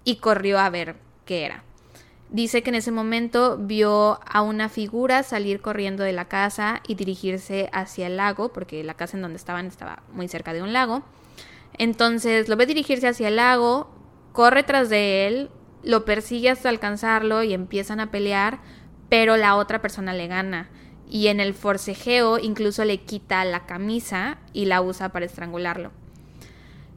y 0.04 0.18
corrió 0.18 0.60
a 0.60 0.70
ver 0.70 0.96
qué 1.26 1.46
era. 1.46 1.64
Dice 2.30 2.62
que 2.62 2.70
en 2.70 2.76
ese 2.76 2.92
momento 2.92 3.58
vio 3.58 4.20
a 4.24 4.42
una 4.44 4.70
figura 4.70 5.24
salir 5.24 5.62
corriendo 5.62 6.04
de 6.04 6.14
la 6.14 6.26
casa 6.26 6.82
y 6.88 6.94
dirigirse 6.94 7.70
hacia 7.74 8.06
el 8.06 8.18
lago, 8.18 8.54
porque 8.54 8.84
la 8.84 8.94
casa 8.94 9.18
en 9.18 9.24
donde 9.24 9.38
estaban 9.38 9.66
estaba 9.66 10.04
muy 10.14 10.28
cerca 10.28 10.54
de 10.54 10.62
un 10.62 10.72
lago. 10.72 11.02
Entonces 11.80 12.48
lo 12.48 12.56
ve 12.56 12.68
dirigirse 12.68 13.08
hacia 13.08 13.30
el 13.30 13.38
lago, 13.38 13.90
corre 14.32 14.62
tras 14.62 14.90
de 14.90 15.26
él, 15.26 15.50
lo 15.82 16.06
persigue 16.06 16.52
hasta 16.52 16.70
alcanzarlo 16.70 17.42
y 17.42 17.54
empiezan 17.54 18.00
a 18.00 18.12
pelear 18.12 18.60
pero 19.10 19.38
la 19.38 19.56
otra 19.56 19.82
persona 19.82 20.14
le 20.14 20.28
gana. 20.28 20.70
Y 21.10 21.28
en 21.28 21.40
el 21.40 21.54
forcejeo 21.54 22.38
incluso 22.38 22.86
le 22.86 23.00
quita 23.00 23.44
la 23.44 23.66
camisa 23.66 24.38
y 24.54 24.66
la 24.66 24.82
usa 24.82 25.10
para 25.10 25.26
estrangularlo. 25.26 25.92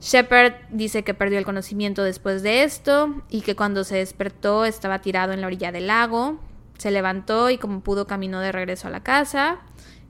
Shepard 0.01 0.55
dice 0.71 1.05
que 1.05 1.15
perdió 1.15 1.39
el 1.39 1.45
conocimiento 1.45 2.03
después 2.03 2.43
de 2.43 2.65
esto 2.65 3.23
y 3.31 3.43
que 3.43 3.57
cuando 3.57 3.85
se 3.85 3.97
despertó 3.97 4.65
estaba 4.65 5.01
tirado 5.01 5.33
en 5.33 5.41
la 5.41 5.47
orilla 5.47 5.73
del 5.73 5.87
lago. 5.87 6.41
Se 6.77 6.91
levantó 6.91 7.51
y 7.51 7.59
como 7.59 7.81
pudo 7.81 8.07
caminó 8.07 8.41
de 8.41 8.53
regreso 8.53 8.89
a 8.89 8.91
la 8.91 9.03
casa 9.03 9.61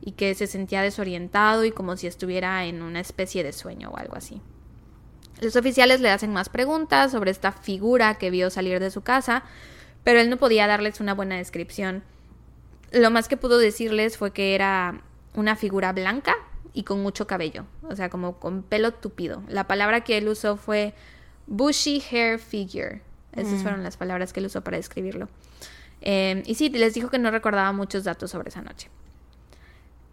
y 0.00 0.12
que 0.12 0.34
se 0.34 0.46
sentía 0.46 0.82
desorientado 0.82 1.64
y 1.64 1.72
como 1.72 1.96
si 1.96 2.07
estuviera 2.07 2.64
en 2.64 2.82
una 2.82 3.00
especie 3.00 3.44
de 3.44 3.53
sueño 3.53 3.90
o 3.90 3.96
algo 3.98 4.16
así. 4.16 4.40
Los 5.40 5.57
oficiales 5.57 6.00
le 6.00 6.11
hacen 6.11 6.32
más 6.32 6.48
preguntas 6.48 7.12
sobre 7.12 7.30
esta 7.30 7.53
figura 7.53 8.14
que 8.14 8.30
vio 8.30 8.48
salir 8.48 8.80
de 8.80 8.90
su 8.90 9.03
casa, 9.03 9.42
pero 10.05 10.20
él 10.20 10.30
no 10.30 10.36
podía 10.36 10.66
darles 10.66 11.00
una 11.00 11.14
buena 11.14 11.36
descripción. 11.36 12.03
Lo 12.92 13.11
más 13.11 13.28
que 13.28 13.36
pudo 13.36 13.59
decirles 13.59 14.16
fue 14.16 14.32
que 14.32 14.55
era 14.55 15.00
una 15.34 15.57
figura 15.57 15.92
blanca 15.92 16.34
y 16.74 16.84
con 16.84 17.03
mucho 17.03 17.26
cabello, 17.26 17.64
o 17.82 17.96
sea, 17.96 18.09
como 18.09 18.38
con 18.38 18.62
pelo 18.62 18.92
tupido. 18.92 19.42
La 19.48 19.66
palabra 19.66 20.03
que 20.03 20.18
él 20.18 20.28
usó 20.28 20.57
fue 20.57 20.94
bushy 21.46 22.03
hair 22.11 22.38
figure. 22.38 23.03
Esas 23.32 23.61
mm. 23.61 23.62
fueron 23.62 23.82
las 23.82 23.96
palabras 23.96 24.32
que 24.32 24.40
él 24.40 24.46
usó 24.46 24.62
para 24.62 24.76
describirlo. 24.76 25.28
Em, 26.00 26.42
y 26.46 26.55
sí, 26.55 26.68
les 26.68 26.94
dijo 26.94 27.09
que 27.09 27.18
no 27.18 27.30
recordaba 27.30 27.72
muchos 27.72 28.05
datos 28.05 28.30
sobre 28.30 28.48
esa 28.48 28.61
noche. 28.62 28.88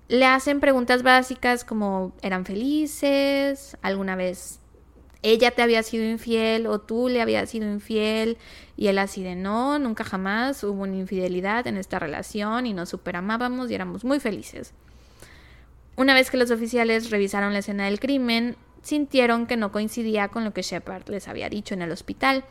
Le 0.08 0.26
hacen 0.26 0.60
preguntas 0.60 1.04
básicas 1.04 1.64
como 1.64 2.14
¿eran 2.22 2.46
felices? 2.46 3.78
¿Alguna 3.82 4.16
vez 4.16 4.60
ella 5.22 5.52
te 5.52 5.62
había 5.62 5.84
sido 5.84 6.06
infiel 6.06 6.66
o 6.68 6.80
tú 6.80 7.10
le 7.10 7.22
habías 7.22 7.50
sido 7.50 7.70
infiel 7.70 8.38
y 8.78 8.88
él 8.88 8.98
así 9.00 9.22
de 9.22 9.36
no, 9.36 9.78
nunca 9.78 10.04
jamás 10.04 10.64
hubo 10.64 10.84
una 10.84 10.96
infidelidad 10.96 11.68
en 11.68 11.78
esta 11.78 12.00
relación 12.00 12.66
y 12.66 12.74
nos 12.74 12.90
superamábamos 12.90 13.70
y 13.70 13.76
éramos 13.76 14.06
muy 14.06 14.20
felices. 14.20 14.74
Una 15.98 16.14
vez 16.14 16.32
que 16.32 16.38
los 16.38 16.52
oficiales 16.52 17.10
revisaron 17.10 17.52
la 17.52 17.60
escena 17.60 17.86
del 17.86 18.00
crimen, 18.00 18.56
sintieron 18.82 19.48
que 19.48 19.58
no 19.58 19.74
coincidía 19.74 20.30
con 20.30 20.46
lo 20.46 20.54
que 20.54 20.62
Shepard 20.62 21.10
les 21.10 21.28
había 21.28 21.50
dicho 21.50 21.74
en 21.74 21.82
el 21.82 21.92
hospital. 21.92 22.46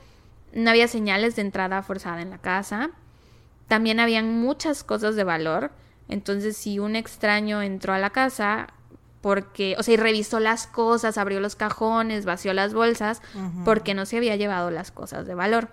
No 0.53 0.69
había 0.69 0.87
señales 0.87 1.37
de 1.37 1.43
entrada 1.43 1.83
forzada 1.83 2.21
en 2.21 2.29
la 2.29 2.37
casa. 2.37 2.91
También 3.67 4.01
habían 4.01 4.41
muchas 4.41 4.85
cosas 4.85 5.17
de 5.17 5.25
valor. 5.25 5.71
Entonces, 6.09 6.59
si 6.59 6.79
un 6.79 6.95
extraño 6.95 7.63
entró 7.63 7.95
a 7.95 7.99
la 7.99 8.11
casa, 8.11 8.69
porque, 9.21 9.75
o 9.79 9.83
sea, 9.83 9.95
y 9.95 9.97
revisó 9.97 10.41
las 10.41 10.67
cosas, 10.67 11.19
abrió 11.19 11.41
los 11.41 11.57
cajones, 11.57 12.25
vació 12.25 12.53
las 12.53 12.73
bolsas, 12.75 13.21
porque 13.65 13.95
no 13.95 14.07
se 14.07 14.17
había 14.17 14.37
llevado 14.37 14.71
las 14.71 14.91
cosas 14.91 15.27
de 15.27 15.35
valor. 15.35 15.69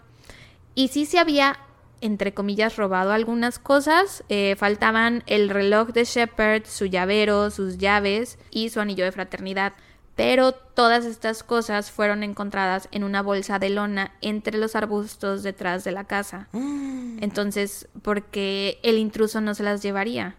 Y 0.73 0.89
sí 0.89 1.05
se 1.05 1.19
había, 1.19 1.57
entre 2.01 2.33
comillas, 2.33 2.75
robado 2.75 3.11
algunas 3.11 3.59
cosas. 3.59 4.23
Eh, 4.29 4.55
faltaban 4.57 5.23
el 5.27 5.49
reloj 5.49 5.89
de 5.89 6.05
Shepard, 6.05 6.65
su 6.65 6.85
llavero, 6.85 7.49
sus 7.51 7.77
llaves 7.77 8.37
y 8.51 8.69
su 8.69 8.79
anillo 8.79 9.05
de 9.05 9.11
fraternidad. 9.11 9.73
Pero 10.15 10.53
todas 10.53 11.05
estas 11.05 11.43
cosas 11.43 11.91
fueron 11.91 12.23
encontradas 12.23 12.87
en 12.91 13.03
una 13.03 13.21
bolsa 13.21 13.59
de 13.59 13.69
lona 13.69 14.13
entre 14.21 14.57
los 14.57 14.75
arbustos 14.75 15.43
detrás 15.43 15.83
de 15.83 15.91
la 15.91 16.05
casa. 16.05 16.47
Entonces, 16.53 17.87
porque 18.01 18.79
el 18.81 18.97
intruso 18.97 19.39
no 19.39 19.53
se 19.53 19.63
las 19.63 19.81
llevaría. 19.81 20.35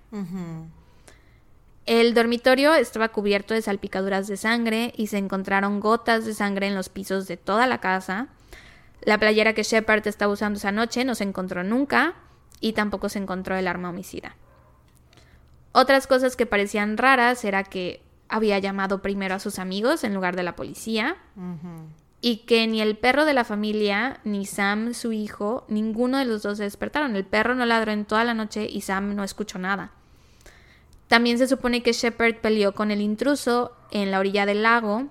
El 1.86 2.14
dormitorio 2.14 2.74
estaba 2.74 3.10
cubierto 3.10 3.54
de 3.54 3.62
salpicaduras 3.62 4.26
de 4.26 4.36
sangre 4.36 4.92
y 4.96 5.06
se 5.06 5.18
encontraron 5.18 5.78
gotas 5.78 6.24
de 6.24 6.34
sangre 6.34 6.66
en 6.66 6.74
los 6.74 6.88
pisos 6.88 7.28
de 7.28 7.36
toda 7.36 7.68
la 7.68 7.78
casa. 7.78 8.26
La 9.02 9.18
playera 9.18 9.52
que 9.52 9.62
Shepard 9.62 10.06
estaba 10.08 10.32
usando 10.32 10.56
esa 10.56 10.72
noche 10.72 11.04
no 11.04 11.14
se 11.14 11.22
encontró 11.22 11.62
nunca 11.62 12.14
y 12.60 12.72
tampoco 12.72 13.08
se 13.08 13.20
encontró 13.20 13.56
el 13.56 13.68
arma 13.68 13.90
homicida. 13.90 14.34
Otras 15.70 16.08
cosas 16.08 16.34
que 16.34 16.44
parecían 16.44 16.96
raras 16.96 17.44
era 17.44 17.62
que 17.62 18.02
había 18.28 18.58
llamado 18.58 19.00
primero 19.00 19.36
a 19.36 19.38
sus 19.38 19.60
amigos 19.60 20.02
en 20.02 20.12
lugar 20.12 20.34
de 20.34 20.42
la 20.42 20.56
policía 20.56 21.16
y 22.20 22.38
que 22.38 22.66
ni 22.66 22.80
el 22.80 22.96
perro 22.96 23.24
de 23.24 23.34
la 23.34 23.44
familia, 23.44 24.18
ni 24.24 24.44
Sam, 24.44 24.92
su 24.92 25.12
hijo, 25.12 25.64
ninguno 25.68 26.18
de 26.18 26.24
los 26.24 26.42
dos 26.42 26.58
se 26.58 26.64
despertaron. 26.64 27.14
El 27.14 27.24
perro 27.24 27.54
no 27.54 27.64
ladró 27.64 27.92
en 27.92 28.06
toda 28.06 28.24
la 28.24 28.34
noche 28.34 28.66
y 28.68 28.80
Sam 28.80 29.14
no 29.14 29.22
escuchó 29.22 29.60
nada. 29.60 29.92
También 31.08 31.38
se 31.38 31.46
supone 31.46 31.82
que 31.82 31.92
Shepard 31.92 32.36
peleó 32.36 32.74
con 32.74 32.90
el 32.90 33.00
intruso 33.00 33.72
en 33.90 34.10
la 34.10 34.18
orilla 34.18 34.46
del 34.46 34.62
lago, 34.62 35.06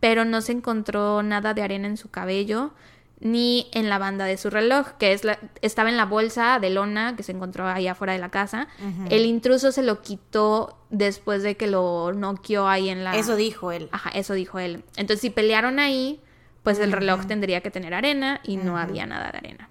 pero 0.00 0.24
no 0.24 0.40
se 0.40 0.52
encontró 0.52 1.22
nada 1.22 1.54
de 1.54 1.62
arena 1.62 1.86
en 1.86 1.96
su 1.96 2.10
cabello 2.10 2.72
ni 3.20 3.68
en 3.72 3.88
la 3.88 3.98
banda 3.98 4.26
de 4.26 4.36
su 4.36 4.50
reloj, 4.50 4.88
que 4.98 5.12
es 5.12 5.24
la, 5.24 5.38
estaba 5.62 5.88
en 5.88 5.96
la 5.96 6.04
bolsa 6.04 6.58
de 6.60 6.68
lona 6.68 7.16
que 7.16 7.22
se 7.22 7.32
encontró 7.32 7.66
ahí 7.66 7.88
afuera 7.88 8.12
de 8.12 8.18
la 8.18 8.28
casa. 8.28 8.68
El 9.08 9.24
intruso 9.24 9.72
se 9.72 9.82
lo 9.82 10.02
quitó 10.02 10.78
después 10.90 11.42
de 11.42 11.56
que 11.56 11.66
lo 11.66 12.12
noqueó 12.12 12.68
ahí 12.68 12.90
en 12.90 13.02
la... 13.02 13.16
Eso 13.16 13.34
dijo 13.36 13.72
él. 13.72 13.88
Ajá, 13.92 14.10
eso 14.10 14.34
dijo 14.34 14.58
él. 14.58 14.84
Entonces, 14.96 15.22
si 15.22 15.30
pelearon 15.30 15.78
ahí, 15.78 16.20
pues 16.62 16.78
el 16.78 16.92
reloj 16.92 17.26
tendría 17.26 17.62
que 17.62 17.70
tener 17.70 17.94
arena 17.94 18.40
y 18.44 18.58
no 18.58 18.76
había 18.76 19.06
nada 19.06 19.30
de 19.30 19.38
arena. 19.38 19.70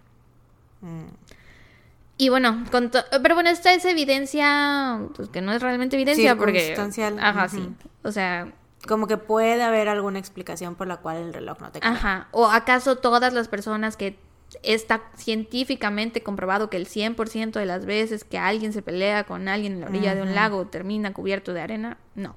Y 2.18 2.30
bueno, 2.30 2.64
con 2.72 2.91
pero 2.91 3.36
bueno, 3.36 3.49
esta 3.49 3.74
es 3.74 3.86
evidencia, 3.86 4.99
pues 5.16 5.30
que 5.30 5.41
no 5.41 5.51
es 5.51 5.61
realmente 5.61 5.95
evidencia 5.95 6.36
porque... 6.36 6.76
Ajá, 7.20 7.49
sí. 7.49 7.70
O 8.03 8.11
sea... 8.11 8.51
Como 8.88 9.07
que 9.07 9.16
puede 9.16 9.64
haber 9.64 9.88
alguna 9.88 10.20
explicación 10.20 10.76
por 10.76 10.88
la 10.88 10.97
cual 10.97 11.18
el 11.18 11.34
reloj 11.34 11.59
no 11.61 11.72
te 11.72 11.80
cae. 11.80 11.91
Ajá. 11.91 12.28
O 12.32 12.47
acaso 12.47 12.97
todas 12.97 13.32
las 13.34 13.47
personas 13.47 13.95
que 13.95 14.20
está 14.62 15.04
científicamente 15.16 16.22
comprobado 16.22 16.70
que 16.70 16.78
el 16.78 16.88
100% 16.88 17.54
de 17.54 17.66
las 17.66 17.86
veces 17.86 18.24
que 18.24 18.38
alguien 18.38 18.74
se 18.74 18.82
pelea 18.82 19.24
con 19.24 19.47
alguien 19.47 19.74
en 19.74 19.82
la 19.82 19.88
orilla 19.88 20.16
de 20.16 20.22
un 20.22 20.36
lago 20.36 20.68
termina 20.68 21.14
cubierto 21.14 21.54
de 21.54 21.62
arena, 21.62 21.97
no. 22.16 22.36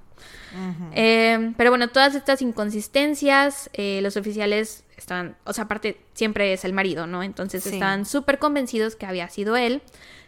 Eh, 0.92 1.52
pero 1.56 1.70
bueno, 1.70 1.88
todas 1.88 2.14
estas 2.14 2.40
inconsistencias, 2.40 3.68
eh, 3.74 4.00
los 4.02 4.16
oficiales 4.16 4.84
están, 4.96 5.36
o 5.44 5.52
sea, 5.52 5.64
aparte 5.64 6.00
siempre 6.14 6.52
es 6.52 6.64
el 6.64 6.72
marido, 6.72 7.06
¿no? 7.06 7.22
Entonces 7.22 7.66
están 7.66 8.06
súper 8.06 8.38
convencidos 8.38 8.96
que 8.96 9.06
había 9.06 9.28
sido 9.28 9.56
él. 9.56 9.82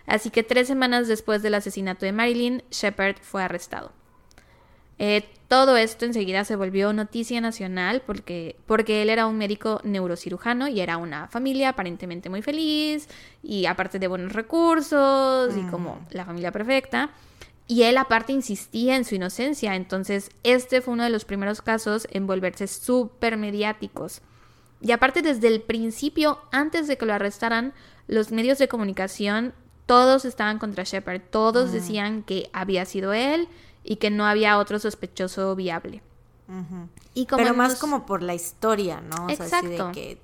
Así 0.06 0.30
que 0.30 0.42
tres 0.42 0.68
semanas 0.68 1.06
después 1.08 1.42
del 1.42 1.54
asesinato 1.54 2.06
de 2.06 2.12
Marilyn, 2.12 2.62
Shepard 2.70 3.16
fue 3.20 3.42
arrestado. 3.42 3.92
Eh, 4.98 5.28
todo 5.48 5.78
esto 5.78 6.04
enseguida 6.04 6.44
se 6.44 6.56
volvió 6.56 6.92
noticia 6.92 7.40
nacional 7.40 8.02
porque, 8.04 8.56
porque 8.66 9.00
él 9.00 9.08
era 9.08 9.26
un 9.26 9.38
médico 9.38 9.80
neurocirujano 9.82 10.68
y 10.68 10.80
era 10.80 10.98
una 10.98 11.26
familia 11.28 11.70
aparentemente 11.70 12.28
muy 12.28 12.42
feliz 12.42 13.08
y 13.42 13.64
aparte 13.64 13.98
de 13.98 14.08
buenos 14.08 14.34
recursos 14.34 15.56
y 15.56 15.62
como 15.70 16.06
la 16.10 16.26
familia 16.26 16.52
perfecta. 16.52 17.10
Y 17.66 17.82
él 17.82 17.96
aparte 17.96 18.32
insistía 18.32 18.96
en 18.96 19.04
su 19.04 19.14
inocencia, 19.14 19.74
entonces 19.74 20.30
este 20.42 20.80
fue 20.82 20.94
uno 20.94 21.04
de 21.04 21.10
los 21.10 21.24
primeros 21.24 21.62
casos 21.62 22.06
en 22.10 22.26
volverse 22.26 22.66
súper 22.66 23.36
mediáticos. 23.36 24.20
Y 24.80 24.92
aparte, 24.92 25.22
desde 25.22 25.48
el 25.48 25.60
principio, 25.60 26.38
antes 26.52 26.86
de 26.86 26.96
que 26.96 27.04
lo 27.04 27.12
arrestaran, 27.12 27.72
los 28.06 28.30
medios 28.32 28.58
de 28.58 28.68
comunicación, 28.68 29.52
todos 29.86 30.24
estaban 30.24 30.58
contra 30.58 30.84
Shepard. 30.84 31.22
Todos 31.30 31.72
decían 31.72 32.22
que 32.22 32.50
había 32.52 32.84
sido 32.84 33.12
él 33.12 33.48
y 33.88 33.96
que 33.96 34.10
no 34.10 34.26
había 34.26 34.58
otro 34.58 34.78
sospechoso 34.78 35.56
viable. 35.56 36.02
y 37.14 37.26
como 37.26 37.42
Pero 37.42 37.54
más 37.54 37.76
como 37.76 38.04
por 38.04 38.22
la 38.22 38.34
historia, 38.34 39.00
¿no? 39.00 39.30
Exacto. 39.30 39.92
que 39.92 40.20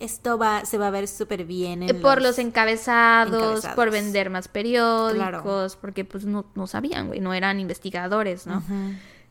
esto 0.00 0.38
va, 0.38 0.64
se 0.64 0.78
va 0.78 0.88
a 0.88 0.90
ver 0.90 1.08
súper 1.08 1.44
bien. 1.44 1.82
En 1.82 2.00
por 2.00 2.20
los, 2.20 2.38
encabezados, 2.38 3.66
por 3.74 3.90
vender 3.90 4.28
más 4.30 4.48
periódicos, 4.48 5.76
porque 5.76 6.04
pues 6.04 6.26
no, 6.26 6.44
no 6.54 6.66
sabían, 6.66 7.08
güey, 7.08 7.20
no 7.20 7.32
eran 7.32 7.60
investigadores, 7.60 8.46
¿no? 8.46 8.62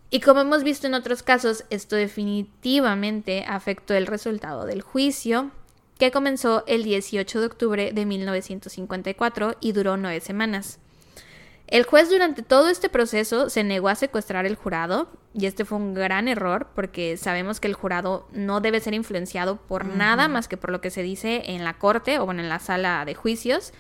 Y 0.09 0.20
como 0.20 0.41
hemos 0.41 0.64
visto 0.64 0.88
en 0.88 0.95
otros 0.95 1.24
casos, 1.24 1.64
esto 1.70 1.95
definitivamente 1.95 3.45
afectó 3.47 3.93
el 3.93 4.07
resultado 4.07 4.66
del 4.66 4.82
juicio, 4.82 5.51
que 5.97 6.12
comenzó 6.12 6.64
el 6.68 6.84
18 6.84 7.39
de 7.39 7.45
octubre 7.45 7.91
de 7.93 8.05
1954 8.05 9.55
y 9.62 9.72
duró 9.72 9.97
nueve 9.97 10.20
semanas. 10.20 10.80
El 11.72 11.86
juez 11.86 12.09
durante 12.09 12.43
todo 12.43 12.67
este 12.67 12.89
proceso 12.89 13.49
se 13.49 13.63
negó 13.63 13.88
a 13.88 13.95
secuestrar 13.95 14.45
el 14.45 14.57
jurado 14.57 15.07
y 15.34 15.45
este 15.45 15.63
fue 15.63 15.78
un 15.78 15.93
gran 15.93 16.28
error 16.28 16.67
porque 16.76 17.15
sabemos 17.15 17.61
que 17.61 17.69
el 17.69 17.76
jurado 17.76 18.28
no 18.34 18.59
debe 18.59 18.82
ser 18.82 18.93
influenciado 18.93 19.55
por 19.55 19.86
nada 19.86 20.28
más 20.28 20.49
que 20.49 20.57
por 20.57 20.69
lo 20.69 20.82
que 20.82 20.89
se 20.89 21.01
dice 21.01 21.43
en 21.45 21.63
la 21.63 21.78
corte 21.78 22.19
o 22.19 22.26
bueno, 22.26 22.41
en 22.41 22.49
la 22.49 22.59
sala 22.59 23.05
de 23.05 23.15
juicios. 23.15 23.72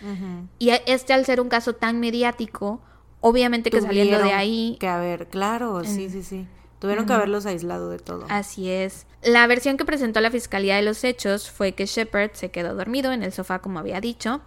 Y 0.57 0.69
este 0.85 1.11
al 1.11 1.25
ser 1.25 1.41
un 1.41 1.49
caso 1.49 1.73
tan 1.73 1.99
mediático, 1.99 2.81
obviamente 3.19 3.69
que 3.69 3.81
saliendo 3.81 4.19
de 4.19 4.31
ahí... 4.31 4.77
Que 4.79 4.87
a 4.87 4.97
ver, 4.97 5.27
claro, 5.27 5.83
sí, 5.83 6.09
sí, 6.09 6.23
sí. 6.23 6.47
Tuvieron 6.79 7.05
que 7.05 7.11
haberlos 7.11 7.45
aislado 7.45 7.89
de 7.89 7.99
todo. 7.99 8.25
Así 8.29 8.69
es. 8.69 9.05
La 9.21 9.45
versión 9.47 9.75
que 9.75 9.83
presentó 9.83 10.21
la 10.21 10.31
fiscalía 10.31 10.77
de 10.77 10.81
los 10.81 11.03
hechos 11.03 11.51
fue 11.51 11.73
que 11.73 11.85
Shepard 11.85 12.31
se 12.35 12.51
quedó 12.51 12.73
dormido 12.73 13.11
en 13.11 13.21
el 13.21 13.33
sofá 13.33 13.59
como 13.59 13.79
había 13.79 13.99
dicho 13.99 14.41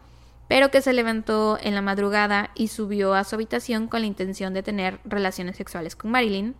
pero 0.49 0.71
que 0.71 0.83
se 0.83 0.93
levantó 0.93 1.59
en 1.61 1.75
la 1.75 1.83
madrugada 1.83 2.51
y 2.55 2.69
subió 2.69 3.15
a 3.15 3.25
su 3.25 3.35
habitación 3.35 3.89
con 3.89 4.01
la 4.01 4.07
intención 4.07 4.55
de 4.55 4.63
tener 4.63 5.01
relaciones 5.05 5.57
sexuales 5.57 5.97
con 5.97 6.11
Marilyn, 6.11 6.55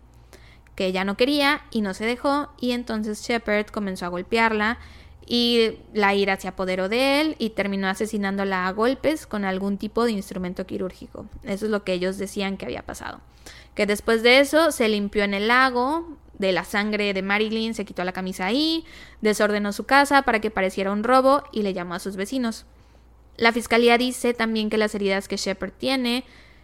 que 0.75 0.87
ella 0.87 1.05
no 1.05 1.17
quería 1.17 1.61
y 1.71 1.81
no 1.81 1.93
se 1.93 2.05
dejó, 2.05 2.49
y 2.59 2.71
entonces 2.71 3.21
Shepard 3.21 3.67
comenzó 3.67 4.05
a 4.05 4.09
golpearla 4.09 4.77
y 5.27 5.79
la 5.93 6.13
ira 6.13 6.39
se 6.39 6.47
apoderó 6.47 6.89
de 6.89 7.21
él 7.21 7.35
y 7.39 7.51
terminó 7.51 7.87
asesinándola 7.87 8.67
a 8.67 8.71
golpes 8.71 9.25
con 9.25 9.43
algún 9.43 9.77
tipo 9.77 10.05
de 10.05 10.11
instrumento 10.11 10.65
quirúrgico. 10.65 11.25
Eso 11.43 11.65
es 11.65 11.71
lo 11.71 11.83
que 11.83 11.93
ellos 11.93 12.17
decían 12.17 12.57
que 12.57 12.65
había 12.65 12.83
pasado. 12.83 13.21
Que 13.73 13.85
después 13.85 14.21
de 14.23 14.39
eso 14.39 14.71
se 14.71 14.87
limpió 14.87 15.23
en 15.23 15.33
el 15.33 15.47
lago 15.47 16.17
de 16.37 16.51
la 16.51 16.63
sangre 16.63 17.13
de 17.13 17.21
Marilyn, 17.21 17.73
se 17.73 17.85
quitó 17.85 18.03
la 18.03 18.11
camisa 18.11 18.45
ahí, 18.45 18.85
desordenó 19.21 19.73
su 19.73 19.85
casa 19.85 20.21
para 20.23 20.41
que 20.41 20.51
pareciera 20.51 20.91
un 20.91 21.03
robo 21.03 21.43
y 21.51 21.63
le 21.63 21.73
llamó 21.73 21.95
a 21.95 21.99
sus 21.99 22.15
vecinos. 22.15 22.65
La 23.37 23.51
fiscalía 23.51 23.97
dice 23.97 24.33
también 24.33 24.69
que 24.69 24.77
las 24.77 24.95
heridas 24.95 25.27
que 25.27 25.37
Shepard 25.37 25.71
tiene, 25.71 26.23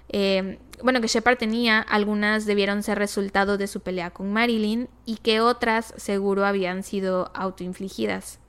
eh, 0.10 0.58
bueno, 0.84 1.02
que 1.02 1.08
Shepard 1.08 1.38
tenía, 1.38 1.80
algunas 1.80 2.46
debieron 2.46 2.84
ser 2.84 2.98
resultado 2.98 3.58
de 3.58 3.68
su 3.68 3.82
pelea 3.82 4.12
con 4.12 4.32
Marilyn 4.32 4.90
y 5.06 5.18
que 5.18 5.40
otras 5.40 5.94
seguro 5.98 6.46
habían 6.46 6.84
sido 6.84 7.32
autoinfligidas. 7.34 8.40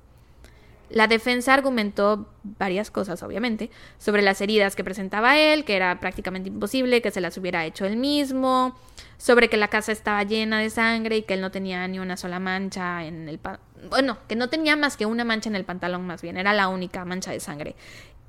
La 0.93 1.07
defensa 1.07 1.55
argumentó 1.55 2.29
varias 2.43 2.91
cosas, 2.91 3.23
obviamente, 3.23 3.71
sobre 3.99 4.21
las 4.21 4.43
heridas 4.43 4.77
que 4.77 4.85
presentaba 4.85 5.39
él, 5.39 5.65
que 5.65 5.75
era 5.75 5.99
prácticamente 6.01 6.51
imposible 6.51 7.01
que 7.01 7.11
se 7.11 7.23
las 7.23 7.39
hubiera 7.39 7.65
hecho 7.65 7.87
él 7.87 7.97
mismo, 7.97 8.77
sobre 9.17 9.49
que 9.49 9.57
la 9.57 9.69
casa 9.69 9.91
estaba 9.91 10.23
llena 10.23 10.61
de 10.61 10.69
sangre 10.69 11.17
y 11.17 11.23
que 11.23 11.35
él 11.35 11.41
no 11.41 11.51
tenía 11.51 11.89
ni 11.89 11.99
una 11.99 12.19
sola 12.19 12.41
mancha 12.41 13.07
en 13.07 13.27
el... 13.29 13.41
Bueno, 13.89 14.19
que 14.29 14.37
no 14.37 14.51
tenía 14.51 14.77
más 14.77 14.99
que 14.99 15.07
una 15.07 15.25
mancha 15.25 15.49
en 15.49 15.57
el 15.57 15.65
pantalón 15.65 16.07
más 16.07 16.21
bien, 16.21 16.37
era 16.37 16.53
la 16.53 16.69
única 16.69 17.07
mancha 17.07 17.31
de 17.31 17.41
sangre. 17.41 17.75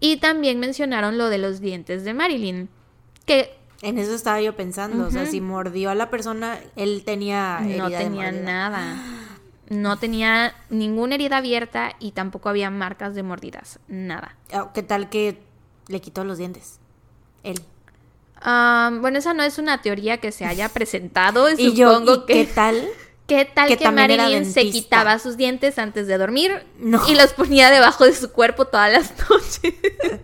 Y 0.03 0.17
también 0.17 0.59
mencionaron 0.59 1.17
lo 1.17 1.29
de 1.29 1.37
los 1.37 1.61
dientes 1.61 2.03
de 2.03 2.13
Marilyn, 2.13 2.67
que... 3.25 3.55
En 3.81 3.97
eso 3.97 4.13
estaba 4.13 4.41
yo 4.41 4.53
pensando, 4.53 5.07
o 5.07 5.09
sea, 5.09 5.25
si 5.25 5.39
mordió 5.39 5.91
a 5.91 5.95
la 5.95 6.09
persona, 6.09 6.59
él 6.75 7.03
tenía... 7.05 7.61
no 7.61 7.89
tenía 7.89 8.31
nada. 8.33 9.01
No 9.69 9.97
tenía 9.97 10.53
ninguna 10.69 11.15
herida 11.15 11.37
abierta 11.37 11.95
y 11.97 12.11
tampoco 12.11 12.49
había 12.49 12.69
marcas 12.69 13.15
de 13.15 13.23
mordidas, 13.23 13.79
nada. 13.87 14.35
Ah, 14.51 14.71
¿Qué 14.73 14.83
tal 14.83 15.09
que 15.09 15.41
le 15.87 16.01
quitó 16.01 16.25
los 16.25 16.37
dientes? 16.37 16.79
Él. 17.43 17.59
bueno, 18.43 19.17
esa 19.17 19.33
no 19.33 19.41
es 19.41 19.57
una 19.57 19.81
teoría 19.81 20.17
que 20.17 20.33
se 20.33 20.45
haya 20.45 20.67
presentado. 20.73 21.49
y 21.49 21.75
supongo 21.75 22.25
que. 22.25 22.33
¿Qué 22.33 22.45
tal 22.53 22.87
¿Qué 23.37 23.45
tal 23.45 23.77
que, 23.77 23.91
Marilyn 23.91 24.45
se 24.45 24.69
quitaba 24.69 25.17
sus 25.17 25.37
dientes 25.37 25.79
antes 25.79 26.05
de 26.05 26.19
dormir 26.19 26.63
y 27.07 27.15
los 27.15 27.33
ponía 27.33 27.71
debajo 27.71 28.05
de 28.05 28.13
su 28.13 28.31
cuerpo 28.31 28.65
todas 28.65 28.91
las 28.91 29.11
noches? 29.29 29.73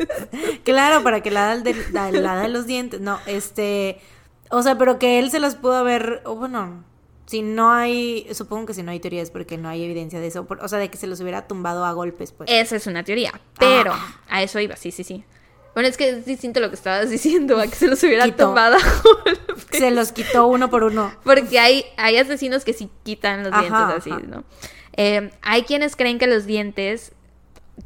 claro, 0.64 1.01
para 1.01 1.22
que 1.22 1.32
la 1.32 1.57
de, 1.57 1.76
la, 1.91 2.12
de 2.12 2.49
los 2.49 2.68
dientes. 2.68 3.01
No, 3.01 3.20
este. 3.26 3.99
O 4.51 4.62
sea, 4.62 4.78
pero 4.78 4.99
que 4.99 5.18
él 5.18 5.32
se 5.32 5.39
los 5.39 5.55
pudo 5.55 5.74
haber. 5.74 6.22
bueno, 6.24 6.84
si 7.26 7.41
no 7.41 7.72
hay. 7.72 8.28
Supongo 8.32 8.68
que 8.68 8.74
si 8.76 8.84
no 8.84 8.91
hay 8.91 8.99
teoría 8.99 9.24
es 9.24 9.32
porque 9.32 9.57
no 9.57 9.70
hay 9.70 9.84
evidencia 9.84 10.20
de 10.20 10.28
eso. 10.28 10.45
o 10.47 10.68
sea, 10.68 10.78
de 10.78 10.91
que 10.91 10.97
se 10.97 11.07
los 11.07 11.20
hubiera 11.20 11.47
tumbado 11.47 11.86
a 11.86 11.91
golpes, 11.93 12.32
pues. 12.32 12.47
Esa 12.51 12.76
es 12.76 12.86
una 12.86 13.03
teoría. 13.03 13.41
Pero 13.57 13.91
ah. 13.91 14.22
a 14.30 14.43
eso 14.43 14.60
iba, 14.60 14.76
sí, 14.76 14.91
sí, 14.91 15.03
sí. 15.03 15.24
Bueno, 15.74 15.88
es 15.89 15.97
que 15.97 16.09
es 16.09 16.26
distinto 16.26 16.59
lo 16.59 16.70
que 16.70 16.76
estabas 16.76 17.09
diciendo, 17.11 17.59
a 17.59 17.67
que 17.67 17.76
se 17.76 17.88
los 17.88 18.01
hubiera 18.03 18.30
tomado. 18.36 18.78
se 19.72 19.91
los 19.91 20.11
quitó 20.11 20.47
uno 20.47 20.70
por 20.70 20.84
uno. 20.84 21.13
Porque 21.24 21.59
hay, 21.59 21.86
hay 21.97 22.17
asesinos 22.17 22.63
que 22.63 22.74
sí 22.74 22.89
quitan 23.03 23.43
los 23.43 23.53
dientes 23.53 23.97
así, 23.97 24.11
¿no? 24.28 24.43
Eh, 24.97 25.32
hay 25.41 25.63
quienes 25.63 25.95
creen 25.95 26.20
que 26.20 26.28
los 26.28 26.45
dientes 26.45 27.13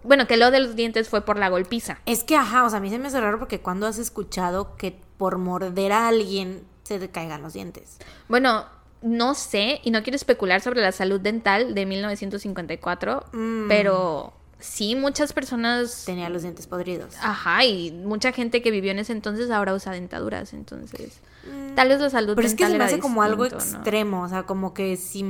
bueno, 0.04 0.26
que 0.28 0.38
lo 0.38 0.50
de 0.52 0.60
los 0.60 0.76
dientes 0.76 1.10
fue 1.10 1.22
por 1.22 1.38
la 1.38 1.50
golpiza. 1.50 2.00
Es 2.06 2.24
que, 2.24 2.36
ajá, 2.36 2.64
o 2.64 2.70
sea, 2.70 2.78
a 2.78 2.82
mí 2.82 2.90
se 2.90 2.98
me 2.98 3.08
hace 3.08 3.22
raro 3.22 3.38
porque 3.38 3.60
cuando 3.60 3.86
has 3.86 4.00
escuchado 4.00 4.76
que 4.76 4.98
por 5.18 5.38
morder 5.38 5.92
a 5.92 6.08
alguien 6.08 6.64
se 6.84 7.00
te 7.00 7.10
caigan 7.10 7.42
los 7.42 7.54
dientes. 7.54 8.00
Bueno, 8.28 8.66
no 9.02 9.36
sé 9.36 9.82
y 9.84 9.92
no 9.92 10.02
quiero 10.04 10.16
especular 10.16 10.62
sobre 10.62 10.82
la 10.82 10.92
salud 10.92 11.20
dental 11.20 11.76
de 11.76 11.86
1954, 11.86 13.26
mm. 13.32 13.68
pero 13.68 14.34
sí, 14.64 14.96
muchas 14.96 15.34
personas... 15.34 16.04
Tenían 16.06 16.32
los 16.32 16.42
dientes 16.42 16.68
podridos. 16.68 17.14
Ajá, 17.22 17.66
y 17.66 17.92
mucha 17.92 18.32
gente 18.32 18.62
que 18.62 18.72
vivió 18.72 18.92
en 18.92 19.00
ese 19.00 19.12
entonces 19.12 19.52
ahora 19.52 19.74
usa 19.74 19.92
dentaduras, 19.92 20.54
entonces... 20.54 21.20
Mm. 21.46 21.76
Tal 21.76 21.90
vez 21.90 22.00
la 22.00 22.10
salud 22.10 22.36
Pero 22.36 22.48
es 22.48 22.56
que 22.56 22.66
se 22.66 22.78
me 22.78 22.84
hace 22.84 23.00
como 23.00 23.22
algo 23.22 23.46
extremo, 23.46 24.24
o 24.24 24.30
sea, 24.30 24.44
como 24.44 24.74
que 24.74 24.96
si 24.96 25.26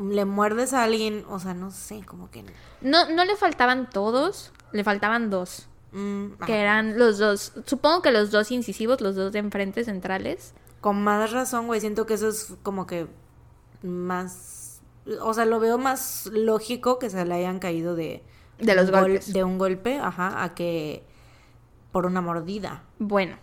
le 0.00 0.24
muerdes 0.24 0.72
a 0.72 0.84
alguien, 0.84 1.24
o 1.28 1.38
sea, 1.38 1.52
no 1.52 1.70
sé, 1.70 2.02
como 2.06 2.30
que... 2.30 2.44
No, 2.80 3.10
no 3.10 3.24
le 3.24 3.36
faltaban 3.36 3.90
todos, 3.90 4.52
le 4.72 4.82
faltaban 4.82 5.28
dos. 5.28 5.68
Mm, 5.92 6.42
que 6.46 6.60
eran 6.60 6.98
los 6.98 7.18
dos, 7.18 7.52
supongo 7.66 8.00
que 8.00 8.12
los 8.12 8.30
dos 8.30 8.50
incisivos, 8.50 9.00
los 9.00 9.14
dos 9.16 9.32
de 9.32 9.40
enfrente 9.40 9.84
centrales. 9.84 10.54
Con 10.80 11.02
más 11.02 11.32
razón, 11.32 11.66
güey, 11.66 11.80
siento 11.80 12.06
que 12.06 12.14
eso 12.14 12.28
es 12.28 12.54
como 12.62 12.86
que 12.86 13.08
más... 13.82 14.80
O 15.20 15.34
sea, 15.34 15.44
lo 15.44 15.60
veo 15.60 15.76
más 15.76 16.30
lógico 16.32 16.98
que 16.98 17.10
se 17.10 17.24
le 17.24 17.34
hayan 17.34 17.58
caído 17.58 17.94
de 17.94 18.22
de 18.60 18.74
los 18.74 18.90
golpes. 18.90 19.32
de 19.32 19.44
un 19.44 19.58
golpe, 19.58 19.98
ajá, 19.98 20.42
a 20.42 20.54
que 20.54 21.02
por 21.92 22.06
una 22.06 22.20
mordida. 22.20 22.82
Bueno, 22.98 23.36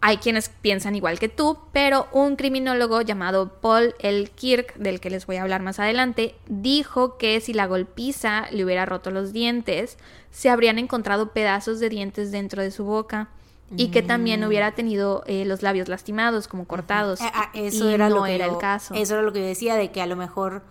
hay 0.00 0.18
quienes 0.18 0.48
piensan 0.48 0.94
igual 0.94 1.18
que 1.18 1.28
tú, 1.28 1.58
pero 1.72 2.06
un 2.12 2.36
criminólogo 2.36 3.00
llamado 3.00 3.60
Paul 3.60 3.94
L. 3.98 4.28
Kirk, 4.28 4.74
del 4.76 5.00
que 5.00 5.10
les 5.10 5.26
voy 5.26 5.36
a 5.36 5.42
hablar 5.42 5.62
más 5.62 5.80
adelante, 5.80 6.34
dijo 6.46 7.18
que 7.18 7.40
si 7.40 7.52
la 7.52 7.66
golpiza 7.66 8.48
le 8.52 8.64
hubiera 8.64 8.86
roto 8.86 9.10
los 9.10 9.32
dientes, 9.32 9.98
se 10.30 10.50
habrían 10.50 10.78
encontrado 10.78 11.32
pedazos 11.32 11.80
de 11.80 11.88
dientes 11.88 12.30
dentro 12.30 12.62
de 12.62 12.70
su 12.70 12.84
boca 12.84 13.28
y 13.76 13.88
que 13.88 14.02
también 14.02 14.40
mm. 14.40 14.44
hubiera 14.44 14.72
tenido 14.72 15.24
eh, 15.26 15.44
los 15.44 15.62
labios 15.62 15.88
lastimados, 15.88 16.48
como 16.48 16.64
cortados. 16.66 17.20
Eh, 17.20 17.30
ah, 17.34 17.50
eso 17.52 17.88
era 17.88 18.08
no 18.08 18.24
era 18.24 18.46
el 18.46 18.56
caso. 18.56 18.94
Eso 18.94 19.14
era 19.14 19.22
lo 19.22 19.32
que 19.32 19.40
yo 19.40 19.46
decía, 19.46 19.74
de 19.74 19.90
que 19.90 20.00
a 20.00 20.06
lo 20.06 20.16
mejor 20.16 20.62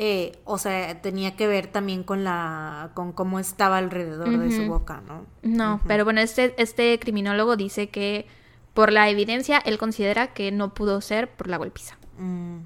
eh, 0.00 0.38
o 0.44 0.58
sea, 0.58 1.02
tenía 1.02 1.34
que 1.34 1.48
ver 1.48 1.66
también 1.66 2.04
con 2.04 2.22
la, 2.22 2.92
con 2.94 3.12
cómo 3.12 3.40
estaba 3.40 3.78
alrededor 3.78 4.38
de 4.38 4.56
su 4.56 4.68
boca, 4.68 5.02
¿no? 5.04 5.26
No, 5.42 5.80
pero 5.88 6.04
bueno, 6.04 6.20
este, 6.20 6.54
este 6.56 7.00
criminólogo 7.00 7.56
dice 7.56 7.88
que 7.88 8.26
por 8.74 8.92
la 8.92 9.10
evidencia 9.10 9.58
él 9.58 9.76
considera 9.76 10.28
que 10.28 10.52
no 10.52 10.72
pudo 10.72 11.00
ser 11.00 11.28
por 11.28 11.48
la 11.48 11.56
golpiza. 11.56 11.98
Mm. 12.16 12.58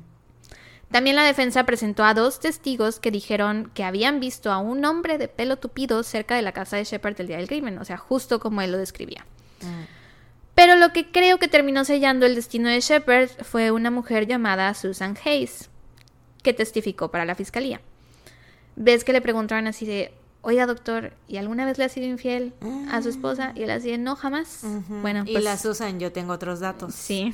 También 0.91 1.17
la 1.17 1.25
defensa 1.25 1.65
presentó 1.65 2.05
a 2.05 2.13
dos 2.13 2.39
testigos 2.39 3.01
que 3.01 3.11
dijeron 3.11 3.71
que 3.73 3.83
habían 3.83 4.21
visto 4.21 4.53
a 4.53 4.59
un 4.59 4.85
hombre 4.85 5.17
de 5.17 5.29
pelo 5.29 5.57
tupido 5.57 6.03
cerca 6.03 6.37
de 6.37 6.43
la 6.43 6.53
casa 6.53 6.77
de 6.77 6.85
Shepard 6.85 7.19
el 7.19 7.29
día 7.29 7.39
del 7.39 7.49
crimen, 7.49 7.79
o 7.79 7.87
sea, 7.87 7.97
justo 7.97 8.41
como 8.41 8.61
él 8.61 8.73
lo 8.73 8.77
describía. 8.77 9.25
Mm. 9.63 9.85
Pero 10.55 10.77
lo 10.77 10.93
que 10.93 11.11
creo 11.11 11.39
que 11.39 11.49
terminó 11.49 11.87
sellando 11.87 12.27
el 12.27 12.35
destino 12.35 12.69
de 12.69 12.81
Shepard 12.81 13.31
fue 13.43 13.71
una 13.71 13.91
mujer 13.91 14.27
llamada 14.27 14.75
Susan 14.75 15.17
Hayes 15.25 15.71
que 16.43 16.53
testificó 16.53 17.11
para 17.11 17.25
la 17.25 17.35
fiscalía. 17.35 17.81
Ves 18.77 19.05
que 19.05 19.13
le 19.13 19.21
preguntaron 19.21 19.67
así 19.67 19.87
de, 19.87 20.13
oiga 20.43 20.67
doctor, 20.67 21.13
¿y 21.29 21.37
alguna 21.37 21.65
vez 21.65 21.79
le 21.79 21.85
ha 21.85 21.89
sido 21.89 22.07
infiel 22.07 22.53
a 22.91 23.01
su 23.01 23.09
esposa? 23.09 23.53
Y 23.55 23.63
él 23.63 23.71
así, 23.71 23.97
no, 23.97 24.17
jamás. 24.17 24.65
Bueno, 24.89 25.23
y 25.27 25.33
pues 25.33 25.45
la 25.45 25.57
Susan, 25.57 26.01
yo 26.01 26.13
tengo 26.13 26.33
otros 26.33 26.61
datos. 26.61 26.95
sí. 26.95 27.33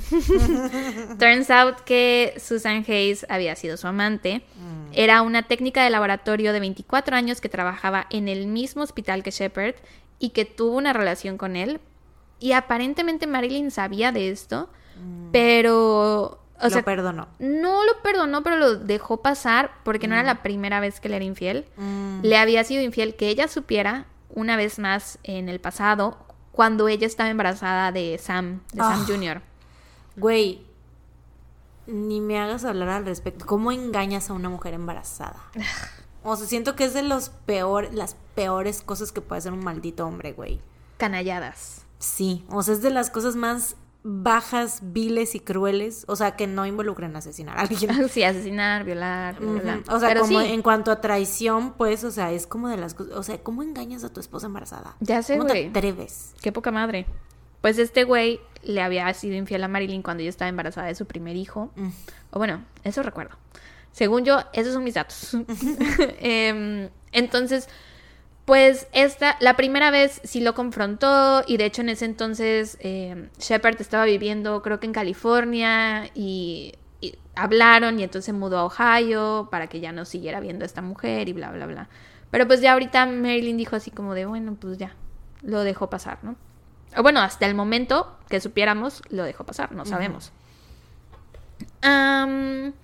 Turns 1.18 1.50
out 1.50 1.80
que 1.80 2.34
Susan 2.38 2.84
Hayes 2.86 3.26
había 3.28 3.56
sido 3.56 3.76
su 3.76 3.86
amante. 3.86 4.42
Mm. 4.56 4.92
Era 4.92 5.22
una 5.22 5.42
técnica 5.42 5.82
de 5.82 5.90
laboratorio 5.90 6.52
de 6.52 6.61
24 6.61 7.16
años 7.16 7.40
que 7.40 7.48
trabajaba 7.48 8.06
en 8.11 8.28
el 8.28 8.46
mismo 8.46 8.82
hospital 8.82 9.22
que 9.22 9.30
Shepard 9.30 9.74
y 10.18 10.30
que 10.30 10.44
tuvo 10.44 10.76
una 10.76 10.92
relación 10.92 11.38
con 11.38 11.56
él. 11.56 11.80
Y 12.40 12.52
aparentemente 12.52 13.26
Marilyn 13.26 13.70
sabía 13.70 14.12
de 14.12 14.30
esto, 14.30 14.68
pero... 15.32 16.40
O 16.61 16.62
Mm. 16.62 16.64
Lo 16.64 16.70
sea, 16.70 16.82
perdonó. 16.84 17.28
no 17.38 17.84
lo 17.84 18.02
perdonó, 18.02 18.42
pero 18.42 18.56
lo 18.56 18.74
dejó 18.76 19.18
pasar 19.22 19.70
porque 19.84 20.09
no 20.09 20.14
era 20.14 20.24
la 20.24 20.42
primera 20.42 20.80
vez 20.80 20.98
que 21.00 21.09
le 21.09 21.16
era 21.16 21.24
infiel. 21.24 21.66
Mm. 21.76 22.20
Le 22.22 22.36
había 22.36 22.64
sido 22.64 22.82
infiel 22.82 23.14
que 23.16 23.28
ella 23.28 23.46
supiera 23.48 24.06
una 24.30 24.56
vez 24.56 24.78
más 24.78 25.18
en 25.22 25.48
el 25.48 25.61
pasado 25.61 26.18
cuando 26.52 26.88
ella 26.88 27.06
estaba 27.06 27.30
embarazada 27.30 27.92
de 27.92 28.18
Sam, 28.18 28.61
de 28.72 28.78
Sam 28.80 29.00
Ah. 29.02 29.04
Jr. 29.06 29.42
Güey, 30.16 30.62
ni 31.86 32.20
me 32.20 32.38
hagas 32.38 32.64
hablar 32.64 32.88
al 32.88 33.04
respecto. 33.06 33.46
¿Cómo 33.46 33.70
engañas 33.72 34.28
a 34.30 34.32
una 34.34 34.48
mujer 34.48 34.74
embarazada? 34.74 35.36
O 36.24 36.34
sea, 36.36 36.46
siento 36.48 36.74
que 36.74 36.84
es 36.84 36.92
de 36.94 37.02
los 37.02 37.28
peor, 37.30 37.88
las 37.94 38.16
peores 38.34 38.82
cosas 38.82 39.12
que 39.12 39.20
puede 39.20 39.38
hacer 39.38 39.52
un 39.52 39.62
maldito 39.64 40.04
hombre, 40.04 40.32
güey. 40.32 40.61
Canalladas. 40.98 41.82
Sí, 42.00 42.44
o 42.50 42.61
sea, 42.62 42.74
es 42.74 42.82
de 42.82 42.90
las 42.90 43.09
cosas 43.09 43.36
más 43.36 43.76
bajas, 44.03 44.80
viles 44.82 45.34
y 45.34 45.40
crueles. 45.40 46.05
O 46.09 46.16
sea, 46.16 46.36
que 46.36 46.46
no 46.46 46.66
involucran 46.66 47.14
asesinar 47.16 47.59
a 47.59 47.62
alguien. 47.62 47.90
Sí, 48.09 48.22
asesinar, 48.22 48.84
violar. 48.84 49.36
O 49.88 49.99
sea, 49.99 50.09
Pero 50.09 50.22
como 50.22 50.40
sí, 50.40 50.46
en 50.46 50.62
cuanto 50.62 50.90
a 50.90 51.01
traición, 51.01 51.74
pues, 51.74 52.05
o 52.05 52.11
sea, 52.11 52.32
es 52.32 52.46
como 52.46 52.68
de 52.68 52.76
las 52.76 52.94
cosas. 52.94 53.16
O 53.16 53.22
sea, 53.22 53.38
¿cómo 53.38 53.62
engañas 53.62 54.05
a 54.05 54.12
tu 54.12 54.20
esposa 54.20 54.46
embarazada? 54.46 54.96
Ya 55.01 55.22
sé, 55.22 55.36
¿Cómo 55.36 55.51
te 55.51 55.68
atreves? 55.68 56.34
qué 56.40 56.53
poca 56.53 56.70
madre. 56.70 57.07
Pues 57.61 57.78
este 57.78 58.05
güey 58.05 58.40
le 58.62 58.82
había 58.82 59.12
sido 59.14 59.34
infiel 59.36 59.64
a 59.64 59.68
Marilyn 59.68 60.03
cuando 60.03 60.20
ella 60.22 60.30
estaba 60.30 60.49
embarazada 60.49 60.86
de 60.86 60.94
su 60.94 61.07
primer 61.07 61.36
hijo. 61.36 61.72
Mm. 61.76 61.88
O 62.30 62.38
bueno, 62.38 62.64
eso 62.84 63.03
recuerdo. 63.03 63.36
Según 63.92 64.24
yo, 64.24 64.38
esos 64.53 64.74
son 64.74 64.84
mis 64.84 64.94
datos. 64.94 65.36
Em, 66.20 66.88
entonces, 67.12 67.68
pues 68.49 68.88
esta, 68.92 69.36
la 69.40 69.57
primera 69.57 69.90
vez 69.90 70.22
sí 70.24 70.40
lo 70.40 70.55
confrontó 70.55 71.44
y 71.46 71.59
de 71.59 71.66
hecho 71.66 71.82
en 71.82 71.90
ese 71.90 72.07
entonces 72.07 72.78
em, 72.80 73.28
Shepard 73.38 73.78
estaba 73.78 74.07
viviendo 74.07 74.62
creo 74.62 74.80
que 74.80 74.86
en 74.86 74.94
California 74.94 76.09
y, 76.14 76.72
y 77.03 77.18
hablaron 77.34 78.01
y 78.01 78.05
entonces 78.05 78.24
se 78.24 78.32
mudó 78.32 78.57
a 78.57 78.64
Ohio 78.64 79.49
para 79.51 79.66
que 79.66 79.80
ya 79.80 79.92
no 79.92 80.07
siguiera 80.07 80.40
viendo 80.40 80.64
a 80.64 80.66
esta 80.66 80.80
mujer 80.80 81.28
y 81.28 81.34
bla, 81.34 81.51
bla, 81.51 81.66
bla. 81.66 81.88
Pero 82.30 82.46
pues 82.46 82.62
ya 82.62 82.72
ahorita 82.72 83.05
Marilyn 83.05 83.59
dijo 83.59 83.76
así 83.76 83.90
como 83.90 84.14
de, 84.14 84.24
bueno, 84.24 84.57
pues 84.59 84.78
ya, 84.78 84.94
lo 85.42 85.62
dejó 85.62 85.90
pasar, 85.90 86.16
¿no? 86.22 86.34
O 86.96 87.03
bueno, 87.03 87.20
hasta 87.20 87.44
el 87.44 87.55
momento 87.55 88.16
que 88.30 88.40
supiéramos, 88.40 89.03
lo 89.11 89.24
dejó 89.24 89.44
pasar, 89.44 89.72
no 89.72 89.84
sabemos. 89.84 90.32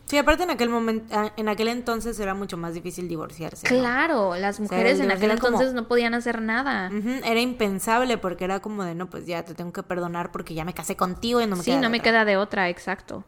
Sí, 0.06 0.18
aparte 0.18 0.44
en 0.44 0.50
aquel 0.50 0.68
momento, 0.68 1.32
en 1.36 1.48
aquel 1.48 1.68
entonces 1.68 2.18
era 2.20 2.34
mucho 2.34 2.56
más 2.56 2.74
difícil 2.74 3.08
divorciarse. 3.08 3.66
¿no? 3.68 3.80
claro, 3.80 4.36
las 4.36 4.60
mujeres 4.60 5.00
en 5.00 5.10
aquel 5.10 5.30
como- 5.40 5.48
entonces 5.56 5.74
no 5.74 5.88
podían 5.88 6.14
hacer 6.14 6.40
nada. 6.40 6.90
Era 7.24 7.40
impensable 7.40 8.16
porque 8.18 8.44
era 8.44 8.60
como 8.60 8.84
de, 8.84 8.94
no, 8.94 9.10
pues 9.10 9.26
ya 9.26 9.44
te 9.44 9.54
tengo 9.54 9.72
que 9.72 9.82
perdonar 9.82 10.30
porque 10.30 10.54
ya 10.54 10.64
me 10.64 10.72
casé 10.74 10.96
contigo 10.96 11.40
y 11.40 11.46
no 11.46 11.56
me 11.56 11.62
sí, 11.64 11.70
queda 11.72 11.80
no 11.80 11.82
de 11.82 11.88
me 11.90 11.98
otra". 11.98 12.04
queda 12.12 12.24
de 12.24 12.36
otra, 12.36 12.68
exacto. 12.68 13.24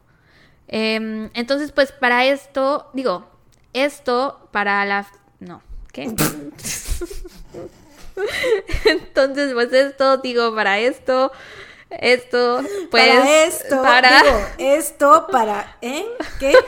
Em, 0.69 1.29
entonces, 1.33 1.71
pues 1.71 1.91
para 1.91 2.25
esto, 2.25 2.89
digo, 2.93 3.25
esto 3.73 4.47
para 4.51 4.85
la... 4.85 5.05
No, 5.39 5.61
¿qué? 5.91 6.03
entonces, 8.85 9.53
pues 9.53 9.71
esto, 9.73 10.17
digo, 10.17 10.53
para 10.55 10.79
esto, 10.79 11.31
esto, 11.99 12.61
pues... 12.91 13.07
para 13.09 13.43
esto, 13.45 13.81
para- 13.81 14.21
digo, 14.23 14.39
esto 14.57 15.27
para, 15.31 15.77
¿eh? 15.81 16.05
¿Qué? 16.39 16.53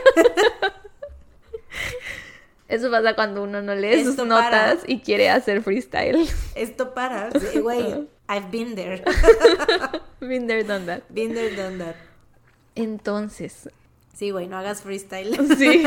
Eso 2.67 2.91
pasa 2.91 3.15
cuando 3.15 3.41
uno 3.43 3.61
no 3.63 3.73
lee 3.73 4.03
sus 4.03 4.15
notas 4.17 4.77
para. 4.77 4.91
y 4.91 4.99
quiere 4.99 5.29
hacer 5.29 5.63
freestyle. 5.63 6.27
Esto 6.53 6.93
para, 6.93 7.31
sí, 7.31 7.59
güey, 7.59 8.07
I've 8.29 8.49
been 8.51 8.75
there, 8.75 9.03
Been 10.19 10.45
there, 10.45 10.63
done 10.63 10.85
that. 10.85 11.01
been 11.09 11.33
there, 11.33 11.55
done 11.55 11.79
that. 11.79 11.95
Entonces, 12.75 13.69
Sí, 14.13 14.31
güey, 14.31 14.47
no 14.47 14.57
hagas 14.57 14.81
freestyle. 14.81 15.33
sí. 15.57 15.83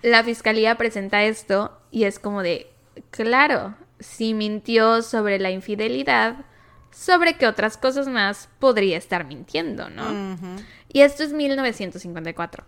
La 0.00 0.24
fiscalía 0.24 0.76
presenta 0.76 1.22
esto 1.24 1.78
y 1.90 2.04
es 2.04 2.18
como 2.18 2.42
de, 2.42 2.68
claro, 3.10 3.74
si 4.00 4.32
mintió 4.34 5.02
sobre 5.02 5.38
la 5.38 5.50
infidelidad, 5.50 6.46
sobre 6.92 7.34
qué 7.36 7.46
otras 7.46 7.76
cosas 7.76 8.06
más 8.06 8.48
podría 8.58 8.96
estar 8.98 9.24
mintiendo, 9.24 9.88
¿no? 9.90 10.02
Ujú. 10.34 10.62
Y 10.92 11.00
esto 11.00 11.22
es 11.24 11.32
1954. 11.32 12.64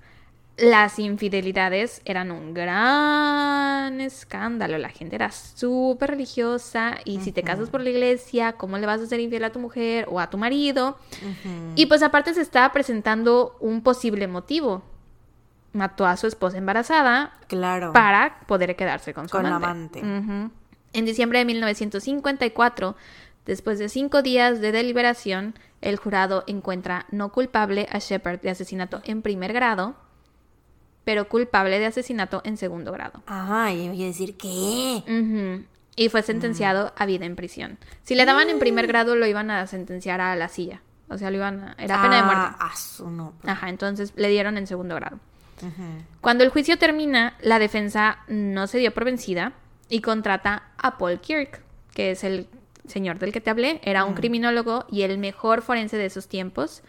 Las 0.56 1.00
infidelidades 1.00 2.00
eran 2.04 2.30
un 2.30 2.54
gran 2.54 4.00
escándalo. 4.00 4.78
La 4.78 4.88
gente 4.88 5.16
era 5.16 5.32
súper 5.32 6.10
religiosa. 6.10 6.94
Y 7.04 7.20
si 7.20 7.32
te 7.32 7.42
casas 7.42 7.70
por 7.70 7.80
la 7.80 7.90
iglesia, 7.90 8.52
¿cómo 8.52 8.78
le 8.78 8.86
vas 8.86 9.00
a 9.00 9.06
ser 9.06 9.18
infiel 9.18 9.42
a 9.44 9.50
tu 9.50 9.58
mujer 9.58 10.06
o 10.08 10.20
a 10.20 10.30
tu 10.30 10.38
marido? 10.38 10.96
Y 11.74 11.86
pues 11.86 12.02
aparte 12.04 12.34
se 12.34 12.40
estaba 12.40 12.72
presentando 12.72 13.56
un 13.60 13.82
posible 13.82 14.28
motivo. 14.28 14.84
Mató 15.72 16.06
a 16.06 16.16
su 16.16 16.28
esposa 16.28 16.56
embarazada 16.56 17.32
Claro. 17.48 17.92
para 17.92 18.38
poder 18.46 18.76
quedarse 18.76 19.12
con 19.12 19.28
su 19.28 19.36
Con 19.36 19.46
amante. 19.46 19.98
En 20.00 21.04
diciembre 21.04 21.40
de 21.40 21.46
1954, 21.46 22.94
después 23.47 23.78
de 23.78 23.88
cinco 23.88 24.22
días 24.22 24.61
de 24.61 24.72
deliberación, 24.72 25.55
el 25.80 25.97
jurado 25.97 26.45
encuentra 26.47 27.07
no 27.11 27.30
culpable 27.30 27.86
a 27.90 27.99
Shepard 27.99 28.40
de 28.40 28.51
asesinato 28.51 29.01
en 29.05 29.22
primer 29.22 29.53
grado, 29.53 29.97
pero 31.05 31.28
culpable 31.28 31.78
de 31.78 31.86
asesinato 31.86 32.40
en 32.45 32.57
segundo 32.57 32.92
grado. 32.92 33.22
Ajá, 33.26 33.72
y 33.72 33.88
voy 33.88 34.03
a 34.03 34.07
decir, 34.07 34.36
¿qué? 34.36 35.64
Y 35.97 36.09
fue 36.09 36.22
sentenciado 36.22 36.92
a 36.97 37.07
vida 37.07 37.26
en 37.26 37.36
prisión. 37.36 37.78
Si 38.03 38.14
le 38.14 38.24
daban 38.24 38.49
en 38.49 38.59
primer 38.59 38.86
grado, 38.86 39.14
lo 39.14 39.26
iban 39.26 39.51
a 39.51 39.66
sentenciar 39.66 40.20
a 40.20 40.34
la 40.34 40.49
silla. 40.49 40.80
O 41.09 41.18
sea, 41.18 41.30
lo 41.30 41.36
iban 41.36 41.61
a... 41.61 41.76
Era 41.78 42.03
pena 42.03 42.16
de 42.16 42.22
muerte. 42.22 42.42
Ah, 42.42 42.57
ah, 42.72 42.76
su 42.76 43.11
no. 43.11 43.34
Ajá, 43.45 43.68
entonces 43.68 44.12
le 44.16 44.28
dieron 44.28 44.57
en 44.57 44.66
segundo 44.66 44.95
grado. 44.97 45.20
Cuando 46.20 46.45
el 46.45 46.51
juicio 46.51 46.78
termina, 46.78 47.36
la 47.40 47.59
defensa 47.59 48.18
no 48.26 48.66
se 48.66 48.78
dio 48.78 48.92
por 48.92 49.05
vencida 49.05 49.53
y 49.88 50.01
contrata 50.01 50.70
a 50.76 50.99
Paul 50.99 51.20
Kirk, 51.20 51.62
que 51.95 52.11
es 52.11 52.24
el 52.24 52.49
señor 52.87 53.18
del 53.18 53.32
que 53.32 53.41
te 53.41 53.51
hablé, 53.51 53.80
era 53.85 54.05
un 54.05 54.14
criminólogo 54.14 54.85
y 54.91 55.03
el 55.03 55.18
mejor 55.18 55.62
forense 55.62 55.97
de 55.97 56.07
esos 56.07 56.28
tiempos. 56.28 56.82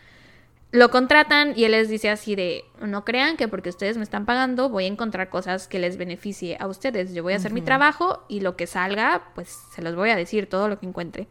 Lo 0.71 0.91
contratan 0.91 1.53
y 1.55 1.63
él 1.63 1.71
les 1.71 1.87
dice 1.87 2.09
así 2.09 2.35
de, 2.35 2.65
no 2.81 3.05
crean 3.05 3.37
que 3.37 3.47
porque 3.47 3.69
ustedes 3.69 3.95
me 3.95 4.03
están 4.03 4.25
pagando 4.25 4.67
voy 4.67 4.83
a 4.83 4.87
encontrar 4.87 5.29
cosas 5.29 5.69
que 5.69 5.79
les 5.79 5.95
beneficie 5.95 6.57
a 6.59 6.67
ustedes. 6.67 7.13
Yo 7.13 7.23
voy 7.23 7.31
a 7.31 7.37
hacer 7.37 7.53
mi 7.53 7.61
trabajo 7.61 8.23
y 8.27 8.41
lo 8.41 8.57
que 8.57 8.67
salga, 8.67 9.29
pues 9.35 9.57
se 9.73 9.81
los 9.81 9.95
voy 9.95 10.09
a 10.09 10.17
decir 10.17 10.49
todo 10.49 10.67
lo 10.67 10.77
que 10.77 10.85
encuentre. 10.85 11.27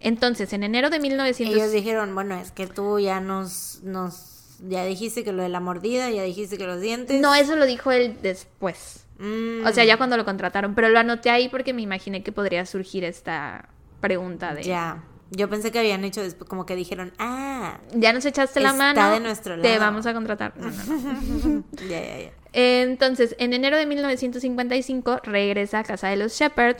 Entonces, 0.00 0.52
en 0.52 0.64
enero 0.64 0.90
de 0.90 0.98
1900... 0.98 1.54
Ellos 1.54 1.70
dijeron, 1.70 2.12
bueno, 2.14 2.40
es 2.40 2.50
que 2.50 2.66
tú 2.66 2.98
ya 2.98 3.20
nos, 3.20 3.80
nos, 3.84 4.56
ya 4.66 4.84
dijiste 4.84 5.22
que 5.22 5.32
lo 5.32 5.44
de 5.44 5.48
la 5.48 5.60
mordida, 5.60 6.10
ya 6.10 6.24
dijiste 6.24 6.58
que 6.58 6.66
los 6.66 6.80
dientes. 6.80 7.20
No, 7.20 7.36
eso 7.36 7.54
lo 7.54 7.66
dijo 7.66 7.92
él 7.92 8.16
después. 8.20 9.04
Mm, 9.18 9.64
O 9.64 9.72
sea, 9.72 9.84
ya 9.84 9.96
cuando 9.96 10.16
lo 10.16 10.24
contrataron. 10.24 10.74
Pero 10.74 10.88
lo 10.88 10.98
anoté 10.98 11.30
ahí 11.30 11.48
porque 11.48 11.72
me 11.72 11.82
imaginé 11.82 12.24
que 12.24 12.32
podría 12.32 12.66
surgir 12.66 13.04
esta 13.04 13.68
pregunta 14.06 14.54
de... 14.54 14.62
Ya. 14.62 15.02
Yo 15.30 15.50
pensé 15.50 15.72
que 15.72 15.80
habían 15.80 16.04
hecho 16.04 16.22
después, 16.22 16.48
como 16.48 16.66
que 16.66 16.76
dijeron, 16.76 17.12
ah, 17.18 17.80
Ya 17.92 18.12
nos 18.12 18.24
echaste 18.24 18.60
la 18.60 18.70
Está 18.70 18.94
mano. 18.94 19.10
de 19.14 19.20
nuestro 19.20 19.60
Te 19.60 19.68
lado. 19.70 19.80
vamos 19.80 20.06
a 20.06 20.14
contratar. 20.14 20.52
No, 20.56 20.70
no, 20.70 21.48
no. 21.48 21.64
ya, 21.88 22.00
ya, 22.00 22.18
ya. 22.20 22.30
Entonces, 22.52 23.34
en 23.38 23.52
enero 23.52 23.76
de 23.76 23.86
1955 23.86 25.20
regresa 25.24 25.80
a 25.80 25.84
casa 25.84 26.08
de 26.08 26.16
los 26.16 26.32
Shepard, 26.32 26.76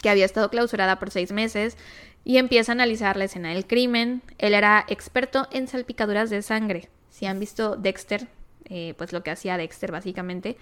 que 0.00 0.08
había 0.08 0.24
estado 0.24 0.48
clausurada 0.50 0.98
por 0.98 1.10
seis 1.10 1.30
meses, 1.30 1.76
y 2.24 2.38
empieza 2.38 2.72
a 2.72 2.74
analizar 2.74 3.16
la 3.16 3.24
escena 3.24 3.50
del 3.50 3.66
crimen. 3.66 4.22
Él 4.38 4.54
era 4.54 4.84
experto 4.88 5.46
en 5.52 5.68
salpicaduras 5.68 6.30
de 6.30 6.40
sangre. 6.42 6.88
Si 7.10 7.26
han 7.26 7.38
visto 7.38 7.76
Dexter, 7.76 8.28
eh, 8.74 8.94
pues 8.96 9.12
lo 9.12 9.22
que 9.22 9.30
hacía 9.30 9.56
Dexter 9.58 9.92
básicamente, 9.92 10.56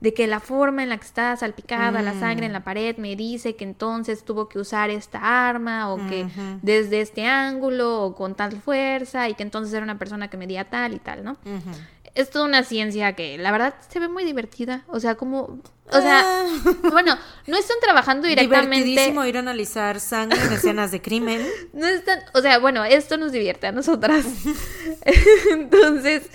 de 0.00 0.14
que 0.14 0.26
la 0.26 0.40
forma 0.40 0.82
en 0.82 0.88
la 0.90 0.98
que 0.98 1.04
está 1.06 1.34
salpicada 1.36 2.00
la 2.02 2.14
sangre 2.18 2.46
en 2.46 2.52
la 2.52 2.62
pared 2.62 2.96
me 2.98 3.16
dice 3.16 3.56
que 3.56 3.64
entonces 3.64 4.24
tuvo 4.24 4.48
que 4.48 4.58
usar 4.58 4.90
esta 4.90 5.48
arma 5.48 5.92
o 5.92 5.96
que 6.08 6.26
desde 6.62 7.00
este 7.00 7.26
ángulo 7.26 8.02
o 8.02 8.14
con 8.14 8.34
tal 8.34 8.52
fuerza 8.60 9.28
y 9.28 9.34
que 9.34 9.42
entonces 9.42 9.74
era 9.74 9.82
una 9.82 9.98
persona 9.98 10.28
que 10.28 10.36
medía 10.36 10.64
tal 10.64 10.94
y 10.94 10.98
tal, 11.00 11.24
¿no? 11.24 11.36
Es 12.14 12.30
toda 12.30 12.46
una 12.46 12.62
ciencia 12.62 13.12
que 13.14 13.36
la 13.36 13.52
verdad 13.52 13.74
se 13.90 13.98
ve 14.00 14.08
muy 14.08 14.24
divertida. 14.24 14.84
O 14.86 15.00
sea, 15.00 15.16
como. 15.16 15.58
O 15.90 16.00
sea, 16.00 16.22
Ah. 16.24 16.46
bueno, 16.90 17.14
no 17.46 17.58
están 17.58 17.76
trabajando 17.82 18.26
directamente. 18.26 18.76
Divertidísimo 18.86 19.22
ir 19.26 19.36
a 19.36 19.40
analizar 19.40 20.00
sangre 20.00 20.40
en 20.42 20.50
escenas 20.54 20.90
de 20.92 21.02
crimen. 21.02 21.46
No 21.74 21.86
están. 21.86 22.20
O 22.32 22.40
sea, 22.40 22.58
bueno, 22.58 22.84
esto 22.84 23.18
nos 23.18 23.32
divierte 23.32 23.66
a 23.66 23.72
nosotras. 23.72 24.24
Entonces, 25.50 26.30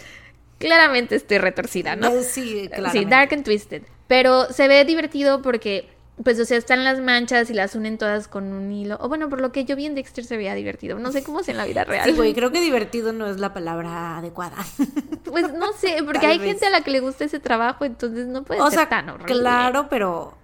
claramente 0.68 1.16
estoy 1.16 1.38
retorcida, 1.38 1.96
¿no? 1.96 2.12
Sí, 2.24 2.70
claro. 2.74 2.92
Sí, 2.98 3.06
Dark 3.06 3.34
and 3.34 3.44
Twisted. 3.44 3.84
Pero 4.08 4.46
se 4.52 4.68
ve 4.68 4.84
divertido 4.86 5.42
porque, 5.42 5.90
pues, 6.24 6.40
o 6.40 6.46
sea, 6.46 6.58
están 6.58 6.84
las 6.84 7.00
manchas 7.00 7.50
y 7.50 7.54
las 7.54 7.76
unen 7.76 7.98
todas 7.98 8.28
con 8.28 8.52
un 8.54 8.72
hilo. 8.72 8.98
O 9.02 9.08
bueno, 9.10 9.30
por 9.30 9.40
lo 9.42 9.52
que 9.52 9.64
yo 9.66 9.76
vi 9.76 9.86
en 9.86 9.96
Dexter 9.96 10.24
se 10.26 10.38
veía 10.38 10.54
divertido. 10.54 11.00
No 11.00 11.12
sé 11.12 11.24
cómo 11.24 11.40
es 11.40 11.50
en 11.50 11.58
la 11.58 11.66
vida 11.66 11.84
real. 11.86 12.10
Sí, 12.10 12.16
güey, 12.16 12.34
creo 12.34 12.52
que 12.52 12.60
divertido 12.62 13.14
no 13.14 13.28
es 13.28 13.40
la 13.40 13.54
palabra 13.54 14.18
adecuada. 14.18 14.58
Pues 15.24 15.54
no 15.54 15.72
sé, 15.74 15.98
porque 16.06 16.20
Tal 16.20 16.32
hay 16.32 16.40
vez. 16.40 16.48
gente 16.50 16.66
a 16.66 16.70
la 16.72 16.82
que 16.82 16.92
le 16.92 17.00
gusta 17.00 17.24
ese 17.24 17.40
trabajo, 17.40 17.86
entonces 17.86 18.28
no 18.28 18.44
puede 18.44 18.60
o 18.62 18.66
ser 18.70 18.80
sea, 18.80 18.90
tan 18.90 19.08
horrible. 19.10 19.34
claro, 19.34 19.88
pero 19.90 20.38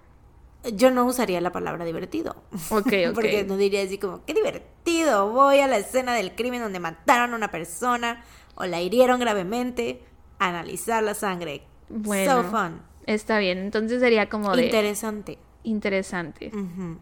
yo 0.72 0.90
no 0.90 1.04
usaría 1.04 1.40
la 1.42 1.52
palabra 1.52 1.84
divertido. 1.84 2.36
Ok, 2.70 2.86
ok. 3.10 3.14
Porque 3.14 3.44
no 3.44 3.58
diría 3.58 3.82
así 3.82 3.98
como, 3.98 4.24
qué 4.24 4.32
divertido, 4.32 5.30
voy 5.30 5.58
a 5.60 5.66
la 5.66 5.76
escena 5.76 6.14
del 6.14 6.34
crimen 6.34 6.62
donde 6.62 6.80
mataron 6.80 7.34
a 7.34 7.36
una 7.36 7.50
persona 7.50 8.24
o 8.54 8.64
la 8.64 8.80
hirieron 8.80 9.20
gravemente, 9.20 10.02
analizar 10.38 11.02
la 11.02 11.14
sangre. 11.14 11.62
Bueno, 11.88 12.42
So 12.42 12.50
fun. 12.50 12.80
Está 13.06 13.38
bien, 13.38 13.58
entonces 13.58 14.00
sería 14.00 14.28
como 14.28 14.54
de 14.54 14.66
Interesante. 14.66 15.38
interesante. 15.62 16.50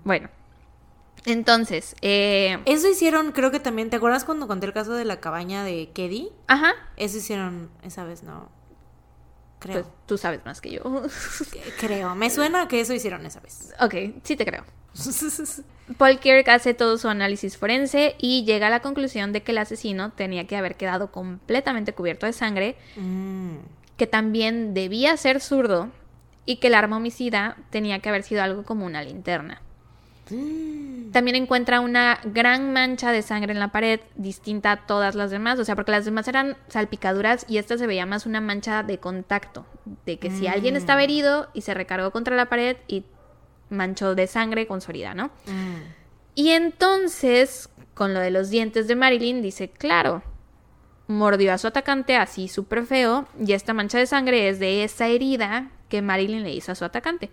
Bueno, 0.04 0.28
entonces, 1.24 1.96
eh, 2.02 2.58
Eso 2.66 2.88
hicieron, 2.88 3.32
creo 3.32 3.50
que 3.50 3.58
también, 3.58 3.90
¿te 3.90 3.96
acuerdas 3.96 4.24
cuando 4.24 4.46
conté 4.46 4.66
el 4.66 4.72
caso 4.72 4.92
de 4.94 5.04
la 5.04 5.18
cabaña 5.20 5.64
de 5.64 5.90
Keddy? 5.92 6.30
ajá, 6.46 6.72
Eso 6.96 7.16
hicieron 7.18 7.70
esa 7.82 8.04
vez, 8.04 8.22
¿no? 8.22 8.48
Creo. 9.58 9.82
pues 9.82 9.94
tú 10.06 10.18
sabes 10.18 10.44
más 10.44 10.60
que 10.60 10.70
yo. 10.70 10.82
Creo. 11.80 12.14
Me 12.14 12.30
suena 12.30 12.68
que 12.68 12.80
eso 12.80 12.92
hicieron 12.92 13.26
esa 13.26 13.40
vez. 13.40 13.74
ok, 13.80 13.94
sí 14.22 14.36
te 14.36 14.44
creo. 14.44 14.64
Paul 15.98 16.18
Kirk 16.18 16.48
hace 16.48 16.74
todo 16.74 16.98
su 16.98 17.08
análisis 17.08 17.56
forense 17.56 18.16
y 18.18 18.44
llega 18.44 18.66
a 18.66 18.70
la 18.70 18.80
conclusión 18.80 19.32
de 19.32 19.42
que 19.42 19.52
el 19.52 19.58
asesino 19.58 20.10
tenía 20.10 20.46
que 20.46 20.56
haber 20.56 20.76
quedado 20.76 21.12
completamente 21.12 21.92
cubierto 21.92 22.26
de 22.26 22.32
sangre, 22.32 22.76
Mm. 22.96 23.56
que 23.96 24.06
también 24.06 24.74
debía 24.74 25.16
ser 25.16 25.40
zurdo 25.40 25.90
y 26.44 26.56
que 26.56 26.66
el 26.68 26.74
arma 26.74 26.96
homicida 26.96 27.56
tenía 27.70 28.00
que 28.00 28.08
haber 28.08 28.22
sido 28.24 28.42
algo 28.42 28.64
como 28.64 28.84
una 28.84 29.02
linterna. 29.02 29.62
Mm. 30.30 31.10
También 31.12 31.36
encuentra 31.36 31.80
una 31.80 32.18
gran 32.24 32.72
mancha 32.72 33.12
de 33.12 33.22
sangre 33.22 33.52
en 33.52 33.60
la 33.60 33.68
pared, 33.68 34.00
distinta 34.16 34.72
a 34.72 34.86
todas 34.86 35.14
las 35.14 35.30
demás, 35.30 35.58
o 35.58 35.64
sea, 35.64 35.76
porque 35.76 35.92
las 35.92 36.04
demás 36.04 36.26
eran 36.28 36.56
salpicaduras 36.68 37.46
y 37.48 37.58
esta 37.58 37.78
se 37.78 37.86
veía 37.86 38.04
más 38.06 38.26
una 38.26 38.40
mancha 38.40 38.82
de 38.82 38.98
contacto, 38.98 39.64
de 40.04 40.18
que 40.18 40.30
si 40.30 40.46
alguien 40.48 40.76
estaba 40.76 41.02
herido 41.04 41.48
y 41.54 41.62
se 41.62 41.74
recargó 41.74 42.10
contra 42.10 42.36
la 42.36 42.46
pared 42.50 42.76
y 42.88 43.04
manchó 43.70 44.14
de 44.14 44.26
sangre 44.26 44.66
con 44.66 44.80
su 44.80 44.90
herida, 44.90 45.14
¿no? 45.14 45.26
Mm. 45.46 45.82
Y 46.34 46.50
entonces, 46.50 47.68
con 47.94 48.14
lo 48.14 48.20
de 48.20 48.30
los 48.30 48.50
dientes 48.50 48.88
de 48.88 48.94
Marilyn, 48.94 49.42
dice, 49.42 49.70
claro, 49.70 50.22
mordió 51.08 51.52
a 51.52 51.58
su 51.58 51.66
atacante 51.66 52.16
así 52.16 52.48
súper 52.48 52.84
feo 52.84 53.26
y 53.38 53.52
esta 53.52 53.72
mancha 53.72 53.98
de 53.98 54.06
sangre 54.06 54.48
es 54.48 54.58
de 54.58 54.84
esa 54.84 55.06
herida 55.06 55.70
que 55.88 56.02
Marilyn 56.02 56.42
le 56.42 56.52
hizo 56.52 56.72
a 56.72 56.74
su 56.74 56.84
atacante. 56.84 57.30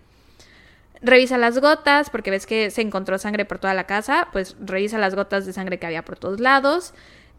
Revisa 1.02 1.36
las 1.36 1.58
gotas, 1.58 2.08
porque 2.08 2.30
ves 2.30 2.46
que 2.46 2.70
se 2.70 2.80
encontró 2.80 3.18
sangre 3.18 3.44
por 3.44 3.58
toda 3.58 3.74
la 3.74 3.84
casa, 3.84 4.28
pues 4.32 4.56
revisa 4.58 4.96
las 4.96 5.14
gotas 5.14 5.44
de 5.44 5.52
sangre 5.52 5.78
que 5.78 5.86
había 5.86 6.04
por 6.04 6.18
todos 6.18 6.40
lados. 6.40 6.94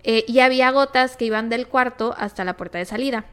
eh, 0.08 0.24
y 0.28 0.40
había 0.40 0.70
gotas 0.70 1.18
que 1.18 1.26
iban 1.26 1.50
del 1.50 1.68
cuarto 1.68 2.14
hasta 2.20 2.44
la 2.44 2.58
puerta 2.58 2.78
de 2.78 2.86
salida. 2.86 3.26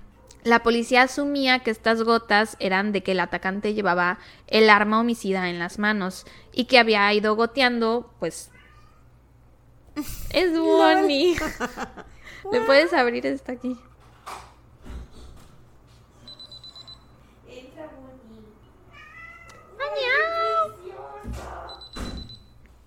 La 0.45 0.62
policía 0.64 1.03
asumía 1.03 1.61
que 1.61 1.70
estas 1.70 2.03
gotas 2.03 2.57
eran 2.59 2.90
de 2.90 3.03
que 3.03 3.12
el 3.12 3.20
atacante 3.20 3.74
llevaba 3.74 4.18
el 4.49 4.70
arma 4.70 4.99
homicida 4.99 5.49
en 5.49 5.59
las 5.59 5.78
manos 5.78 6.26
y 6.53 6.64
que 6.64 6.78
había 6.78 7.12
ido 7.12 7.36
goteando, 7.36 8.12
pues... 8.18 8.51
Es 10.30 10.59
Bonnie. 10.59 11.36
¿Le 12.53 12.61
puedes 12.62 12.93
abrir 12.93 13.24
esta 13.26 13.53
aquí? 13.53 13.78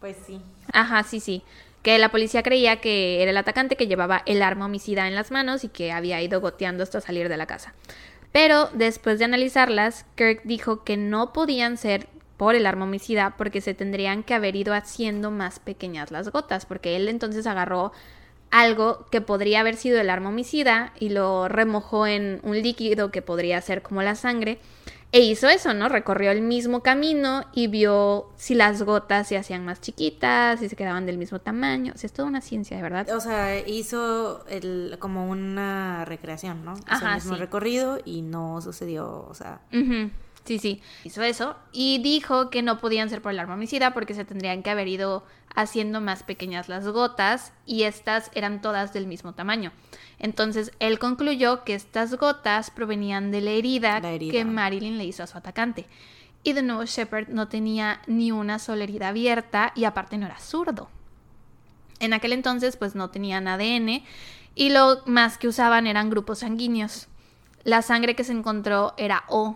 Pues 0.06 0.18
sí. 0.28 0.40
Ajá, 0.72 1.02
sí, 1.04 1.20
sí. 1.20 1.42
Que 1.86 2.00
la 2.00 2.10
policía 2.10 2.42
creía 2.42 2.82
que 2.82 3.22
era 3.22 3.30
el 3.30 3.38
atacante 3.38 3.76
que 3.76 3.86
llevaba 3.86 4.24
el 4.26 4.42
arma 4.42 4.66
homicida 4.66 5.08
en 5.08 5.14
las 5.14 5.30
manos 5.30 5.64
y 5.64 5.70
que 5.70 5.92
había 5.92 6.20
ido 6.20 6.42
goteando 6.42 6.82
hasta 6.82 7.00
salir 7.00 7.30
de 7.30 7.38
la 7.38 7.46
casa. 7.46 7.76
Pero 8.32 8.72
después 8.74 9.20
de 9.20 9.26
analizarlas, 9.26 10.04
Kirk 10.16 10.42
dijo 10.46 10.84
que 10.84 10.98
no 10.98 11.32
podían 11.32 11.78
ser 11.78 12.08
por 12.38 12.56
el 12.56 12.66
arma 12.66 12.86
homicida 12.86 13.36
porque 13.38 13.62
se 13.62 13.76
tendrían 13.76 14.24
que 14.24 14.34
haber 14.34 14.56
ido 14.56 14.74
haciendo 14.74 15.30
más 15.30 15.60
pequeñas 15.60 16.10
las 16.10 16.30
gotas, 16.30 16.66
porque 16.66 16.96
él 16.96 17.08
entonces 17.08 17.46
agarró 17.46 17.92
algo 18.50 19.06
que 19.12 19.22
podría 19.22 19.60
haber 19.60 19.76
sido 19.76 20.02
el 20.02 20.10
arma 20.10 20.30
homicida 20.30 20.92
y 21.00 21.10
lo 21.10 21.48
remojó 21.50 22.08
en 22.08 22.40
un 22.42 22.60
líquido 22.64 23.12
que 23.12 23.22
podría 23.22 23.62
ser 23.62 23.84
como 23.84 24.02
la 24.02 24.16
sangre. 24.16 24.58
E 25.16 25.22
hizo 25.22 25.48
eso, 25.48 25.74
¿no? 25.74 25.88
Recorrió 25.88 26.30
el 26.32 26.42
mismo 26.42 26.84
camino 26.84 27.46
y 27.54 27.68
vio 27.68 28.34
si 28.36 28.54
las 28.54 28.82
gotas 28.84 29.30
se 29.30 29.38
hacían 29.38 29.64
más 29.64 29.80
chiquitas, 29.80 30.60
si 30.60 30.68
se 30.68 30.76
quedaban 30.76 31.06
del 31.06 31.18
mismo 31.18 31.40
tamaño. 31.40 31.94
O 31.96 31.98
sea, 31.98 32.08
es 32.08 32.12
toda 32.12 32.28
una 32.28 32.42
ciencia, 32.42 32.76
de 32.76 32.84
verdad. 32.84 33.10
O 33.16 33.22
sea, 33.22 33.58
hizo 33.66 34.46
el, 34.50 34.98
como 35.00 35.30
una 35.30 36.04
recreación, 36.04 36.66
¿no? 36.66 36.74
Ajá, 36.86 37.12
el 37.12 37.16
mismo 37.16 37.36
sí. 37.36 37.40
recorrido 37.40 37.98
y 38.04 38.24
no 38.24 38.60
sucedió, 38.62 39.26
o 39.30 39.34
sea... 39.34 39.62
Sí, 40.46 40.60
sí, 40.60 40.82
hizo 41.04 41.24
eso 41.24 41.56
y 41.72 41.98
dijo 42.04 42.52
que 42.52 42.62
no 42.62 42.78
podían 42.78 43.10
ser 43.10 43.22
por 43.22 43.32
el 43.32 43.40
arma 43.40 43.56
homicida 43.56 43.94
porque 43.96 44.14
se 44.14 44.26
tendrían 44.26 44.62
que 44.62 44.70
haber 44.70 44.88
ido 44.88 45.24
haciendo 45.56 46.02
más 46.02 46.22
pequeñas 46.22 46.70
las 46.70 46.88
gotas 46.88 47.52
y 47.66 47.84
estas 47.84 48.30
eran 48.36 48.62
todas 48.62 48.94
del 48.94 49.08
mismo 49.08 49.34
tamaño. 49.34 49.72
Entonces 50.20 50.72
él 50.80 51.00
concluyó 51.00 51.64
que 51.64 51.74
estas 51.74 52.16
gotas 52.16 52.70
provenían 52.70 53.32
de 53.32 53.42
la 53.42 53.52
herida, 53.52 54.00
La 54.00 54.12
herida. 54.12 54.32
que 54.32 54.46
Marilyn 54.46 54.98
le 55.00 55.06
hizo 55.06 55.24
a 55.24 55.28
su 55.28 55.38
atacante. 55.38 55.88
Y 56.44 56.54
de 56.54 56.62
nuevo 56.62 56.86
Shepard 56.86 57.30
no 57.30 57.48
tenía 57.48 58.02
ni 58.06 58.32
una 58.32 58.60
sola 58.60 58.84
herida 58.84 59.08
abierta 59.08 59.72
y 59.76 59.86
aparte 59.86 60.18
no 60.20 60.28
era 60.28 60.38
zurdo. 60.38 60.90
En 62.00 62.14
aquel 62.14 62.34
entonces 62.34 62.78
pues 62.78 62.94
no 62.94 63.10
tenían 63.10 63.48
ADN 63.48 64.04
y 64.54 64.70
lo 64.70 65.02
más 65.08 65.40
que 65.40 65.48
usaban 65.48 65.88
eran 65.88 66.12
grupos 66.12 66.40
sanguíneos. 66.40 67.08
La 67.64 67.82
sangre 67.82 68.16
que 68.16 68.24
se 68.24 68.32
encontró 68.32 68.94
era 68.98 69.24
O. 69.28 69.56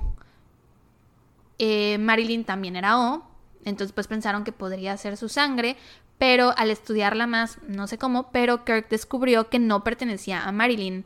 Eh, 1.59 1.97
Marilyn 1.99 2.43
también 2.45 2.75
era 2.75 2.99
O. 2.99 3.23
Entonces 3.65 3.93
pues 3.93 4.07
pensaron 4.07 4.43
que 4.43 4.51
podría 4.51 4.97
ser 4.97 5.17
su 5.17 5.29
sangre, 5.29 5.75
pero 6.17 6.53
al 6.57 6.71
estudiarla 6.71 7.27
más, 7.27 7.59
no 7.67 7.87
sé 7.87 7.97
cómo, 7.97 8.31
pero 8.31 8.65
Kirk 8.65 8.89
descubrió 8.89 9.49
que 9.49 9.59
no 9.59 9.83
pertenecía 9.83 10.43
a 10.43 10.51
Marilyn. 10.51 11.05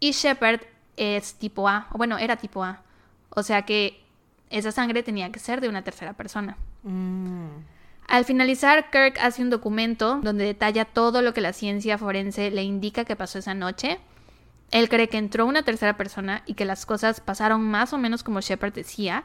Y 0.00 0.12
Shepard 0.12 0.62
es 0.96 1.34
tipo 1.34 1.68
A, 1.68 1.88
o 1.92 1.98
bueno, 1.98 2.18
era 2.18 2.36
tipo 2.36 2.64
A. 2.64 2.82
O 3.30 3.42
sea 3.42 3.62
que 3.62 4.02
esa 4.48 4.72
sangre 4.72 5.02
tenía 5.02 5.30
que 5.30 5.38
ser 5.38 5.60
de 5.60 5.68
una 5.68 5.82
tercera 5.82 6.14
persona. 6.14 6.56
mm. 6.82 7.48
Al 8.08 8.24
finalizar, 8.24 8.90
Kirk 8.90 9.18
hace 9.20 9.40
un 9.40 9.50
documento 9.50 10.18
donde 10.20 10.44
detalla 10.44 10.84
todo 10.84 11.22
lo 11.22 11.32
que 11.32 11.40
la 11.40 11.52
ciencia 11.52 11.96
forense 11.96 12.50
le 12.50 12.64
indica 12.64 13.04
que 13.04 13.14
pasó 13.14 13.38
esa 13.38 13.54
noche. 13.54 14.00
Él 14.72 14.88
cree 14.88 15.08
que 15.08 15.16
entró 15.16 15.46
una 15.46 15.62
tercera 15.62 15.96
persona 15.96 16.42
y 16.44 16.54
que 16.54 16.64
las 16.64 16.86
cosas 16.86 17.20
pasaron 17.20 17.62
más 17.62 17.92
o 17.92 17.98
menos 17.98 18.24
como 18.24 18.40
Shepard 18.40 18.72
decía. 18.72 19.22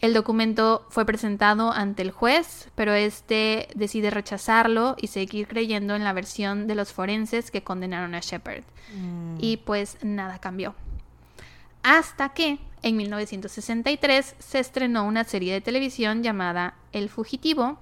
El 0.00 0.14
documento 0.14 0.86
fue 0.90 1.04
presentado 1.04 1.72
ante 1.72 2.02
el 2.02 2.12
juez, 2.12 2.68
pero 2.76 2.94
este 2.94 3.68
decide 3.74 4.10
rechazarlo 4.10 4.94
y 4.96 5.08
seguir 5.08 5.48
creyendo 5.48 5.96
en 5.96 6.04
la 6.04 6.12
versión 6.12 6.68
de 6.68 6.76
los 6.76 6.92
forenses 6.92 7.50
que 7.50 7.64
condenaron 7.64 8.14
a 8.14 8.20
Shepard. 8.20 8.62
Mm. 8.94 9.38
Y 9.40 9.56
pues 9.56 9.98
nada 10.02 10.38
cambió. 10.38 10.76
Hasta 11.82 12.28
que 12.28 12.58
en 12.82 12.96
1963 12.96 14.36
se 14.38 14.58
estrenó 14.60 15.04
una 15.04 15.24
serie 15.24 15.52
de 15.52 15.60
televisión 15.60 16.22
llamada 16.22 16.74
El 16.92 17.08
Fugitivo, 17.08 17.78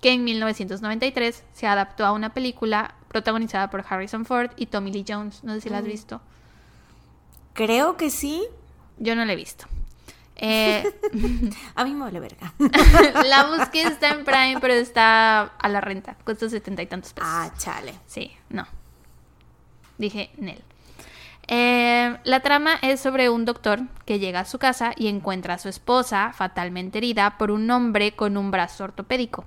que 0.00 0.12
en 0.12 0.24
1993 0.24 1.44
se 1.52 1.66
adaptó 1.68 2.04
a 2.04 2.12
una 2.12 2.32
película 2.34 2.96
protagonizada 3.08 3.70
por 3.70 3.84
Harrison 3.88 4.24
Ford 4.24 4.50
y 4.56 4.66
Tommy 4.66 4.92
Lee 4.92 5.04
Jones. 5.06 5.44
No 5.44 5.54
sé 5.54 5.60
si 5.60 5.68
la 5.68 5.78
has 5.78 5.84
visto. 5.84 6.20
Creo 7.52 7.96
que 7.96 8.10
sí. 8.10 8.42
Yo 8.98 9.14
no 9.14 9.24
la 9.24 9.34
he 9.34 9.36
visto. 9.36 9.66
Eh, 10.42 10.82
A 11.74 11.84
mí 11.84 11.92
me 11.94 12.00
vale 12.04 12.18
verga. 12.18 12.52
la 13.26 13.44
busqué, 13.44 13.82
está 13.82 14.10
en 14.10 14.24
Prime, 14.24 14.58
pero 14.60 14.72
está 14.74 15.42
a 15.42 15.68
la 15.68 15.80
renta. 15.82 16.16
Cuesta 16.24 16.48
setenta 16.48 16.82
y 16.82 16.86
tantos 16.86 17.12
pesos. 17.12 17.28
ah, 17.30 17.52
chale. 17.58 17.94
Sí, 18.06 18.32
no. 18.48 18.66
Dije 19.98 20.30
Nel. 20.38 20.62
Eh, 21.46 22.16
la 22.24 22.40
trama 22.40 22.76
es 22.80 23.00
sobre 23.00 23.28
un 23.28 23.44
doctor 23.44 23.80
que 24.06 24.18
llega 24.18 24.40
a 24.40 24.44
su 24.44 24.58
casa 24.58 24.92
y 24.96 25.08
encuentra 25.08 25.54
a 25.54 25.58
su 25.58 25.68
esposa 25.68 26.32
fatalmente 26.32 26.98
herida 26.98 27.36
por 27.38 27.50
un 27.50 27.70
hombre 27.70 28.12
con 28.12 28.36
un 28.36 28.50
brazo 28.50 28.84
ortopédico. 28.84 29.44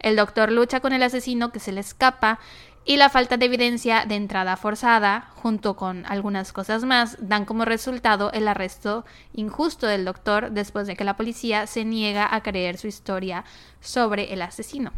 El 0.00 0.16
doctor 0.16 0.50
lucha 0.50 0.80
con 0.80 0.92
el 0.92 1.02
asesino 1.02 1.52
que 1.52 1.60
se 1.60 1.72
le 1.72 1.80
escapa 1.80 2.38
y 2.84 2.96
la 2.96 3.08
falta 3.08 3.36
de 3.36 3.46
evidencia 3.46 4.04
de 4.06 4.16
entrada 4.16 4.56
forzada, 4.56 5.30
junto 5.36 5.74
con 5.74 6.04
algunas 6.06 6.52
cosas 6.52 6.84
más, 6.84 7.16
dan 7.20 7.44
como 7.44 7.64
resultado 7.64 8.30
el 8.32 8.46
arresto 8.46 9.04
injusto 9.32 9.86
del 9.86 10.04
doctor 10.04 10.50
después 10.50 10.86
de 10.86 10.96
que 10.96 11.04
la 11.04 11.16
policía 11.16 11.66
se 11.66 11.84
niega 11.84 12.34
a 12.34 12.42
creer 12.42 12.76
su 12.76 12.86
historia 12.86 13.44
sobre 13.80 14.32
el 14.32 14.42
asesino. 14.42 14.92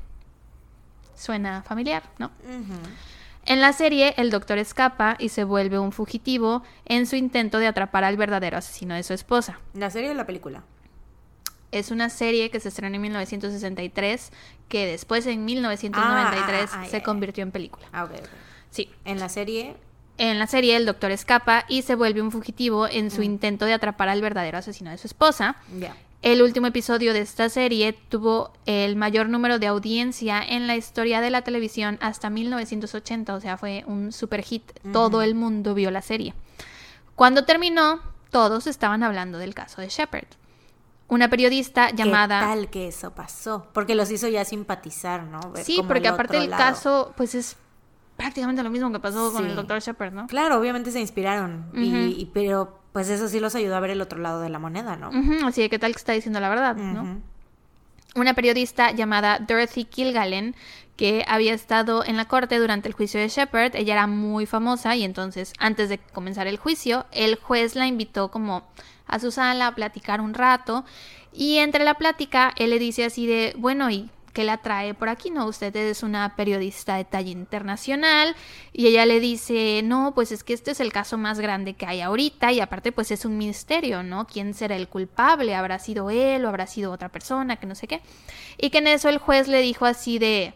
Suena 1.14 1.62
familiar, 1.62 2.02
¿no? 2.18 2.30
En 3.46 3.60
la 3.60 3.72
serie, 3.72 4.14
el 4.16 4.30
doctor 4.30 4.58
escapa 4.58 5.16
y 5.20 5.28
se 5.28 5.44
vuelve 5.44 5.78
un 5.78 5.92
fugitivo 5.92 6.64
en 6.84 7.06
su 7.06 7.14
intento 7.14 7.58
de 7.58 7.68
atrapar 7.68 8.02
al 8.02 8.16
verdadero 8.16 8.58
asesino 8.58 8.94
de 8.94 9.04
su 9.04 9.12
esposa. 9.14 9.60
¿La 9.74 9.90
serie 9.90 10.10
o 10.10 10.14
la 10.14 10.26
película? 10.26 10.64
Es 11.72 11.90
una 11.90 12.08
serie 12.10 12.50
que 12.50 12.60
se 12.60 12.68
estrenó 12.68 12.94
en 12.96 13.02
1963 13.02 14.32
que 14.68 14.86
después 14.86 15.26
en 15.26 15.44
1993 15.44 16.70
Ah, 16.72 16.76
ah, 16.76 16.82
ah, 16.84 16.88
se 16.88 17.02
convirtió 17.02 17.42
en 17.42 17.50
película. 17.50 17.86
Ah, 17.92 18.04
ok, 18.04 18.12
ok. 18.12 18.28
Sí. 18.70 18.90
En 19.04 19.18
la 19.18 19.28
serie. 19.28 19.76
En 20.18 20.38
la 20.38 20.46
serie 20.46 20.76
el 20.76 20.86
doctor 20.86 21.10
escapa 21.10 21.64
y 21.68 21.82
se 21.82 21.94
vuelve 21.94 22.22
un 22.22 22.30
fugitivo 22.30 22.88
en 22.88 23.10
su 23.10 23.22
intento 23.22 23.64
de 23.64 23.74
atrapar 23.74 24.08
al 24.08 24.22
verdadero 24.22 24.58
asesino 24.58 24.90
de 24.90 24.98
su 24.98 25.06
esposa. 25.06 25.56
El 26.22 26.42
último 26.42 26.66
episodio 26.66 27.12
de 27.12 27.20
esta 27.20 27.48
serie 27.50 27.92
tuvo 27.92 28.52
el 28.64 28.96
mayor 28.96 29.28
número 29.28 29.58
de 29.58 29.66
audiencia 29.66 30.42
en 30.42 30.66
la 30.66 30.74
historia 30.74 31.20
de 31.20 31.30
la 31.30 31.42
televisión 31.42 31.98
hasta 32.00 32.30
1980, 32.30 33.34
o 33.34 33.40
sea, 33.40 33.58
fue 33.58 33.84
un 33.86 34.10
super 34.10 34.42
hit. 34.42 34.64
Todo 34.92 35.22
el 35.22 35.34
mundo 35.34 35.74
vio 35.74 35.90
la 35.90 36.02
serie. 36.02 36.34
Cuando 37.14 37.44
terminó, 37.44 38.00
todos 38.30 38.66
estaban 38.66 39.02
hablando 39.02 39.38
del 39.38 39.54
caso 39.54 39.82
de 39.82 39.88
Shepard. 39.88 40.26
Una 41.08 41.28
periodista 41.28 41.90
llamada... 41.90 42.40
¿Qué 42.40 42.46
tal 42.46 42.70
que 42.70 42.88
eso 42.88 43.12
pasó? 43.12 43.68
Porque 43.72 43.94
los 43.94 44.10
hizo 44.10 44.26
ya 44.28 44.44
simpatizar, 44.44 45.22
¿no? 45.22 45.38
Ver 45.52 45.64
Sí, 45.64 45.80
porque 45.86 46.08
el 46.08 46.14
aparte 46.14 46.36
el 46.38 46.50
lado. 46.50 46.62
caso, 46.62 47.14
pues 47.16 47.34
es 47.36 47.56
prácticamente 48.16 48.62
lo 48.62 48.70
mismo 48.70 48.90
que 48.90 48.98
pasó 48.98 49.32
con 49.32 49.46
el 49.46 49.54
doctor 49.54 49.80
Shepard, 49.80 50.12
¿no? 50.12 50.26
Claro, 50.26 50.58
obviamente 50.58 50.90
se 50.90 51.00
inspiraron. 51.00 51.66
y, 51.74 51.94
y- 51.94 52.30
pero 52.34 52.80
pues 52.92 53.08
eso 53.10 53.28
sí 53.28 53.40
los 53.40 53.54
ayudó 53.54 53.76
a 53.76 53.80
ver 53.80 53.90
el 53.90 54.00
otro 54.00 54.18
lado 54.18 54.40
de 54.40 54.48
la 54.48 54.58
moneda, 54.58 54.96
¿no? 54.96 55.10
Así 55.46 55.60
de 55.60 55.68
qué 55.68 55.78
tal 55.78 55.92
que 55.92 55.98
está 55.98 56.12
diciendo 56.12 56.40
la 56.40 56.48
verdad, 56.48 56.74
¿no? 56.76 57.20
Una 58.14 58.32
periodista 58.34 58.90
llamada 58.92 59.38
Dorothy 59.38 59.84
Kilgallen 59.84 60.56
que 60.96 61.22
había 61.28 61.52
estado 61.52 62.02
en 62.02 62.16
la 62.16 62.24
corte 62.24 62.58
durante 62.58 62.88
el 62.88 62.94
juicio 62.94 63.20
de 63.20 63.28
Shepard. 63.28 63.76
Ella 63.76 63.92
era 63.92 64.06
muy 64.06 64.46
famosa 64.46 64.96
y 64.96 65.04
entonces 65.04 65.52
antes 65.58 65.90
de 65.90 65.98
comenzar 65.98 66.46
el 66.46 66.56
juicio, 66.56 67.04
el 67.12 67.36
juez 67.36 67.76
la 67.76 67.86
invitó 67.86 68.30
como 68.30 68.66
a 69.06 69.18
su 69.18 69.30
sala 69.30 69.68
a 69.68 69.74
platicar 69.74 70.20
un 70.20 70.34
rato 70.34 70.84
y 71.32 71.58
entre 71.58 71.84
la 71.84 71.94
plática 71.94 72.52
él 72.56 72.70
le 72.70 72.78
dice 72.78 73.04
así 73.04 73.26
de, 73.26 73.54
bueno, 73.58 73.90
¿y 73.90 74.10
qué 74.32 74.44
la 74.44 74.58
trae 74.58 74.92
por 74.92 75.08
aquí? 75.08 75.30
No, 75.30 75.46
usted 75.46 75.74
es 75.76 76.02
una 76.02 76.36
periodista 76.36 76.96
de 76.96 77.04
talla 77.04 77.30
internacional 77.30 78.36
y 78.72 78.86
ella 78.86 79.06
le 79.06 79.18
dice, 79.18 79.80
no, 79.84 80.12
pues 80.14 80.30
es 80.30 80.44
que 80.44 80.52
este 80.52 80.72
es 80.72 80.80
el 80.80 80.92
caso 80.92 81.16
más 81.16 81.40
grande 81.40 81.74
que 81.74 81.86
hay 81.86 82.02
ahorita 82.02 82.52
y 82.52 82.60
aparte 82.60 82.92
pues 82.92 83.10
es 83.10 83.24
un 83.24 83.38
misterio, 83.38 84.02
¿no? 84.02 84.26
¿Quién 84.26 84.52
será 84.52 84.76
el 84.76 84.88
culpable? 84.88 85.54
¿Habrá 85.54 85.78
sido 85.78 86.10
él 86.10 86.44
o 86.44 86.48
habrá 86.48 86.66
sido 86.66 86.92
otra 86.92 87.08
persona? 87.08 87.56
Que 87.56 87.66
no 87.66 87.74
sé 87.74 87.88
qué. 87.88 88.02
Y 88.58 88.70
que 88.70 88.78
en 88.78 88.88
eso 88.88 89.08
el 89.08 89.18
juez 89.18 89.48
le 89.48 89.62
dijo 89.62 89.86
así 89.86 90.18
de, 90.18 90.52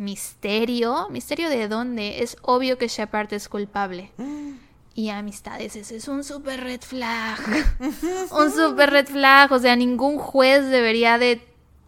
misterio, 0.00 1.08
misterio 1.10 1.48
de 1.48 1.68
dónde? 1.68 2.22
Es 2.22 2.36
obvio 2.42 2.78
que 2.78 2.88
Shepard 2.88 3.32
es 3.32 3.48
culpable. 3.48 4.10
Y 4.94 5.08
amistades, 5.08 5.76
ese 5.76 5.96
es 5.96 6.08
un 6.08 6.24
super 6.24 6.60
red 6.60 6.80
flag. 6.80 7.38
un 8.30 8.50
super 8.50 8.90
red 8.90 9.06
flag. 9.06 9.52
O 9.52 9.58
sea, 9.58 9.76
ningún 9.76 10.18
juez 10.18 10.68
debería 10.68 11.16
de, 11.18 11.40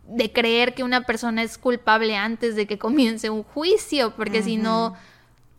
de 0.07 0.33
creer 0.33 0.75
que 0.75 0.85
una 0.85 1.03
persona 1.03 1.43
es 1.43 1.59
culpable 1.59 2.17
antes 2.17 2.55
de 2.55 2.67
que 2.67 2.79
comience 2.79 3.29
un 3.29 3.43
juicio, 3.43 4.15
porque 4.15 4.43
si 4.43 4.57
no, 4.57 4.95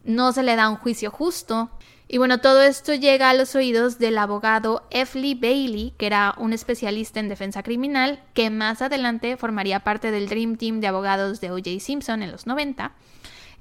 no 0.04 0.32
se 0.32 0.44
le 0.44 0.56
da 0.56 0.70
un 0.70 0.78
juicio 0.78 1.12
justo. 1.12 1.70
Y 2.08 2.18
bueno, 2.18 2.40
todo 2.40 2.62
esto 2.62 2.94
llega 2.94 3.30
a 3.30 3.34
los 3.34 3.56
oídos 3.56 3.98
del 3.98 4.18
abogado 4.18 4.84
F. 4.92 5.20
Lee 5.20 5.36
Bailey, 5.36 5.94
que 5.98 6.06
era 6.06 6.36
un 6.38 6.54
especialista 6.54 7.20
en 7.20 7.30
defensa 7.30 7.64
criminal, 7.64 8.22
que 8.34 8.50
más 8.50 8.82
adelante 8.82 9.36
formaría 9.38 9.80
parte 9.80 10.12
del 10.12 10.30
Dream 10.30 10.58
Team 10.58 10.80
de 10.80 10.88
abogados 10.88 11.42
de 11.42 11.52
O.J. 11.52 11.80
Simpson 11.80 12.22
en 12.22 12.32
los 12.32 12.46
90. 12.46 12.92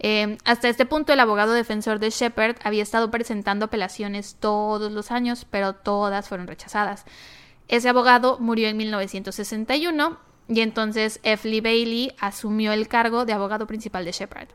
Eh, 0.05 0.37
hasta 0.45 0.69
este 0.69 0.85
punto, 0.85 1.13
el 1.13 1.21
abogado 1.21 1.53
defensor 1.53 2.01
de 2.01 2.11
Shepard 2.11 2.57
había 2.65 2.83
estado 2.83 3.11
presentando 3.11 3.67
apelaciones 3.67 4.37
todos 4.39 4.91
los 4.91 5.13
años, 5.13 5.47
pero 5.49 5.75
todas 5.75 6.29
fueron 6.29 6.49
rechazadas. 6.49 7.05
Ese 7.69 7.89
abogado 7.89 8.39
murió 8.41 8.69
en 8.69 8.77
1961 8.77 10.19
y 10.49 10.61
entonces 10.61 11.21
F. 11.23 11.49
Lee 11.49 11.61
Bailey 11.61 12.15
asumió 12.19 12.73
el 12.73 12.89
cargo 12.89 13.25
de 13.25 13.33
abogado 13.33 13.69
principal 13.69 14.05
de 14.05 14.13
Shepard. 14.13 14.49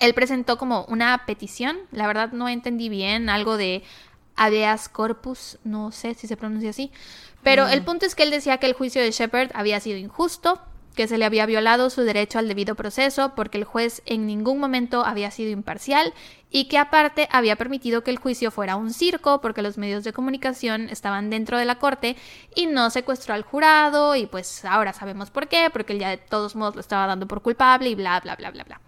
Él 0.00 0.12
presentó 0.12 0.58
como 0.58 0.84
una 0.86 1.24
petición, 1.24 1.78
la 1.92 2.08
verdad 2.08 2.32
no 2.32 2.48
entendí 2.48 2.88
bien, 2.88 3.30
algo 3.30 3.56
de 3.56 3.84
habeas 4.34 4.88
corpus, 4.88 5.58
no 5.64 5.92
sé 5.92 6.14
si 6.14 6.26
se 6.26 6.36
pronuncia 6.36 6.70
así, 6.70 6.90
pero 7.42 7.68
el 7.68 7.82
punto 7.82 8.04
es 8.04 8.14
que 8.14 8.24
él 8.24 8.30
decía 8.30 8.58
que 8.58 8.66
el 8.66 8.74
juicio 8.74 9.00
de 9.00 9.12
Shepard 9.12 9.52
había 9.54 9.80
sido 9.80 9.96
injusto, 9.96 10.60
que 10.96 11.06
se 11.06 11.18
le 11.18 11.24
había 11.24 11.46
violado 11.46 11.90
su 11.90 12.02
derecho 12.02 12.40
al 12.40 12.48
debido 12.48 12.74
proceso 12.74 13.34
porque 13.36 13.58
el 13.58 13.64
juez 13.64 14.02
en 14.06 14.26
ningún 14.26 14.58
momento 14.58 15.04
había 15.04 15.30
sido 15.30 15.50
imparcial 15.50 16.12
y 16.50 16.64
que 16.64 16.78
aparte 16.78 17.28
había 17.30 17.56
permitido 17.56 18.02
que 18.02 18.10
el 18.10 18.18
juicio 18.18 18.50
fuera 18.50 18.76
un 18.76 18.92
circo 18.92 19.40
porque 19.40 19.62
los 19.62 19.78
medios 19.78 20.04
de 20.04 20.12
comunicación 20.12 20.88
estaban 20.88 21.28
dentro 21.28 21.58
de 21.58 21.66
la 21.66 21.78
corte 21.78 22.16
y 22.54 22.66
no 22.66 22.90
secuestró 22.90 23.34
al 23.34 23.42
jurado 23.42 24.16
y 24.16 24.26
pues 24.26 24.64
ahora 24.64 24.92
sabemos 24.94 25.30
por 25.30 25.48
qué, 25.48 25.68
porque 25.70 25.92
él 25.92 26.00
ya 26.00 26.08
de 26.08 26.16
todos 26.16 26.56
modos 26.56 26.74
lo 26.74 26.80
estaba 26.80 27.06
dando 27.06 27.28
por 27.28 27.42
culpable 27.42 27.90
y 27.90 27.94
bla, 27.94 28.18
bla, 28.20 28.34
bla, 28.34 28.50
bla, 28.50 28.64
bla. 28.64 28.80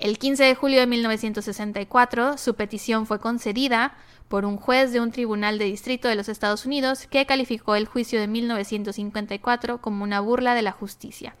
El 0.00 0.18
15 0.18 0.44
de 0.44 0.54
julio 0.54 0.80
de 0.80 0.86
1964, 0.86 2.38
su 2.38 2.54
petición 2.54 3.06
fue 3.06 3.18
concedida 3.18 3.94
por 4.28 4.44
un 4.44 4.56
juez 4.56 4.92
de 4.92 5.00
un 5.00 5.10
tribunal 5.10 5.58
de 5.58 5.64
distrito 5.64 6.06
de 6.08 6.14
los 6.14 6.28
Estados 6.28 6.66
Unidos 6.66 7.06
que 7.10 7.26
calificó 7.26 7.74
el 7.74 7.86
juicio 7.86 8.20
de 8.20 8.28
1954 8.28 9.80
como 9.80 10.04
una 10.04 10.20
burla 10.20 10.54
de 10.54 10.62
la 10.62 10.72
justicia. 10.72 11.34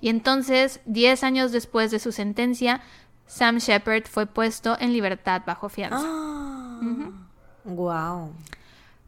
Y 0.00 0.08
entonces, 0.08 0.80
10 0.86 1.24
años 1.24 1.52
después 1.52 1.90
de 1.90 1.98
su 1.98 2.12
sentencia, 2.12 2.80
Sam 3.26 3.58
Shepard 3.58 4.04
fue 4.06 4.26
puesto 4.26 4.76
en 4.80 4.92
libertad 4.92 5.42
bajo 5.46 5.68
fianza. 5.68 5.98
Ah, 6.02 6.80
Wow. 7.64 8.32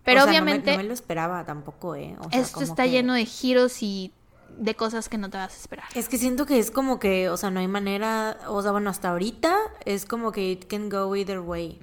Pero 0.04 0.20
O 0.20 0.24
sea, 0.24 0.32
no 0.40 0.44
me- 0.44 0.50
obviamente, 0.52 0.72
no 0.72 0.76
me, 0.78 0.84
lo 0.84 0.92
esperaba 0.92 1.44
tampoco, 1.44 1.94
¿eh? 1.94 2.14
O 2.18 2.28
sea, 2.30 2.40
esto 2.40 2.54
como 2.54 2.66
está 2.66 2.82
que- 2.84 2.90
lleno 2.90 3.14
de 3.14 3.24
giros 3.24 3.82
y 3.82 4.12
de 4.58 4.74
cosas 4.74 5.08
que 5.08 5.18
no 5.18 5.30
te 5.30 5.38
vas 5.38 5.52
a 5.52 5.56
esperar. 5.56 5.86
Es 5.94 6.08
que 6.08 6.18
siento 6.18 6.46
que 6.46 6.58
es 6.58 6.70
como 6.70 6.98
que, 6.98 7.28
o 7.28 7.36
sea, 7.36 7.50
no 7.50 7.60
hay 7.60 7.68
manera, 7.68 8.38
o 8.48 8.62
sea, 8.62 8.72
bueno, 8.72 8.90
hasta 8.90 9.10
ahorita 9.10 9.56
es 9.84 10.04
como 10.04 10.32
que 10.32 10.52
it 10.52 10.66
can 10.66 10.88
go 10.88 11.14
either 11.16 11.40
way. 11.40 11.78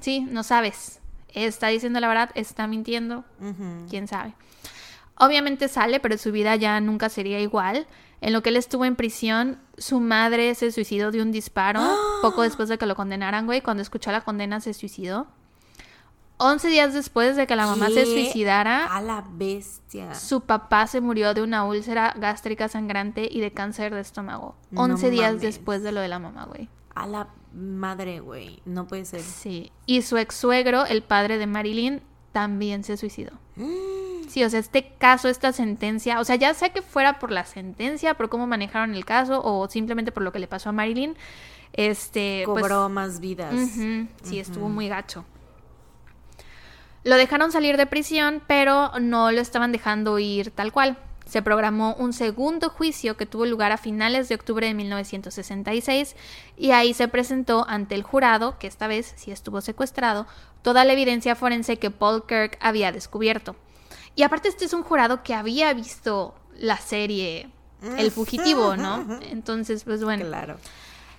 Sí, 0.00 0.20
no 0.20 0.42
sabes. 0.42 1.00
Está 1.28 1.68
diciendo 1.68 2.00
la 2.00 2.08
verdad, 2.08 2.30
está 2.34 2.66
mintiendo, 2.66 3.24
quién 3.90 4.08
sabe. 4.08 4.34
Obviamente 5.18 5.68
sale, 5.68 6.00
pero 6.00 6.18
su 6.18 6.32
vida 6.32 6.56
ya 6.56 6.80
nunca 6.80 7.08
sería 7.08 7.40
igual. 7.40 7.86
En 8.20 8.32
lo 8.32 8.42
que 8.42 8.50
él 8.50 8.56
estuvo 8.56 8.84
en 8.84 8.96
prisión, 8.96 9.58
su 9.78 10.00
madre 10.00 10.54
se 10.54 10.72
suicidó 10.72 11.10
de 11.10 11.22
un 11.22 11.32
disparo 11.32 11.80
poco 12.22 12.42
después 12.42 12.68
de 12.68 12.78
que 12.78 12.86
lo 12.86 12.96
condenaran, 12.96 13.46
güey. 13.46 13.60
Cuando 13.60 13.82
escuchó 13.82 14.12
la 14.12 14.22
condena 14.22 14.60
se 14.60 14.74
suicidó. 14.74 15.26
11 16.38 16.68
días 16.68 16.92
después 16.92 17.36
de 17.36 17.46
que 17.46 17.56
la 17.56 17.66
mamá 17.66 17.88
se 17.88 18.04
suicidara, 18.04 18.86
A 18.86 19.00
la 19.00 19.24
bestia. 19.32 20.14
su 20.14 20.42
papá 20.42 20.86
se 20.86 21.00
murió 21.00 21.32
de 21.32 21.42
una 21.42 21.64
úlcera 21.64 22.14
gástrica 22.18 22.68
sangrante 22.68 23.26
y 23.30 23.40
de 23.40 23.52
cáncer 23.52 23.94
de 23.94 24.00
estómago. 24.00 24.54
No 24.70 24.82
11 24.82 25.10
días 25.10 25.28
mames. 25.34 25.42
después 25.42 25.82
de 25.82 25.92
lo 25.92 26.00
de 26.00 26.08
la 26.08 26.18
mamá, 26.18 26.44
güey. 26.44 26.68
A 26.94 27.06
la 27.06 27.28
madre, 27.54 28.20
güey. 28.20 28.60
No 28.66 28.86
puede 28.86 29.06
ser. 29.06 29.22
Sí. 29.22 29.72
Y 29.86 30.02
su 30.02 30.18
ex 30.18 30.34
suegro, 30.34 30.84
el 30.84 31.02
padre 31.02 31.38
de 31.38 31.46
Marilyn, 31.46 32.02
también 32.32 32.84
se 32.84 32.96
suicidó. 32.96 33.32
Sí, 34.28 34.42
o 34.42 34.50
sea, 34.50 34.58
este 34.58 34.92
caso, 34.98 35.28
esta 35.28 35.52
sentencia, 35.52 36.18
o 36.18 36.24
sea, 36.24 36.34
ya 36.34 36.52
sea 36.52 36.70
que 36.70 36.82
fuera 36.82 37.20
por 37.20 37.30
la 37.30 37.44
sentencia, 37.44 38.14
por 38.14 38.28
cómo 38.28 38.48
manejaron 38.48 38.92
el 38.96 39.04
caso 39.04 39.40
o 39.42 39.68
simplemente 39.68 40.10
por 40.10 40.24
lo 40.24 40.32
que 40.32 40.40
le 40.40 40.48
pasó 40.48 40.70
a 40.70 40.72
Marilyn, 40.72 41.16
este, 41.72 42.42
pues, 42.44 42.62
Cobró 42.62 42.88
más 42.88 43.20
vidas. 43.20 43.54
Sí, 44.24 44.40
estuvo 44.40 44.68
muy 44.68 44.88
gacho. 44.88 45.24
Lo 47.06 47.14
dejaron 47.14 47.52
salir 47.52 47.76
de 47.76 47.86
prisión, 47.86 48.42
pero 48.48 48.90
no 48.98 49.30
lo 49.30 49.40
estaban 49.40 49.70
dejando 49.70 50.18
ir 50.18 50.50
tal 50.50 50.72
cual. 50.72 50.98
Se 51.24 51.40
programó 51.40 51.94
un 51.94 52.12
segundo 52.12 52.68
juicio 52.68 53.16
que 53.16 53.26
tuvo 53.26 53.46
lugar 53.46 53.70
a 53.70 53.76
finales 53.76 54.28
de 54.28 54.34
octubre 54.34 54.66
de 54.66 54.74
1966 54.74 56.16
y 56.56 56.72
ahí 56.72 56.94
se 56.94 57.06
presentó 57.06 57.64
ante 57.68 57.94
el 57.94 58.02
jurado, 58.02 58.58
que 58.58 58.66
esta 58.66 58.88
vez 58.88 59.14
sí 59.14 59.30
estuvo 59.30 59.60
secuestrado, 59.60 60.26
toda 60.62 60.84
la 60.84 60.94
evidencia 60.94 61.36
forense 61.36 61.76
que 61.76 61.92
Paul 61.92 62.26
Kirk 62.26 62.58
había 62.60 62.90
descubierto. 62.90 63.54
Y 64.16 64.24
aparte 64.24 64.48
este 64.48 64.64
es 64.64 64.72
un 64.72 64.82
jurado 64.82 65.22
que 65.22 65.32
había 65.32 65.72
visto 65.74 66.34
la 66.58 66.76
serie 66.76 67.50
El 67.98 68.10
Fugitivo, 68.10 68.76
¿no? 68.76 69.20
Entonces, 69.30 69.84
pues 69.84 70.02
bueno. 70.02 70.26
Claro. 70.26 70.56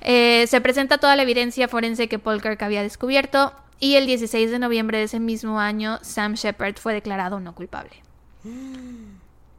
Eh, 0.02 0.48
se 0.48 0.60
presenta 0.60 0.98
toda 0.98 1.16
la 1.16 1.24
evidencia 1.24 1.70
forense 1.70 2.10
que 2.10 2.20
Paul 2.20 2.42
Kirk 2.42 2.62
había 2.62 2.84
descubierto 2.84 3.54
y 3.80 3.96
el 3.96 4.06
16 4.06 4.52
de 4.52 4.60
noviembre 4.60 4.98
de 4.98 5.06
ese 5.06 5.20
mismo 5.20 5.60
año 5.60 6.00
Sam 6.02 6.34
Shepard 6.34 6.78
fue 6.78 6.94
declarado 6.94 7.40
no 7.40 7.54
culpable. 7.54 7.92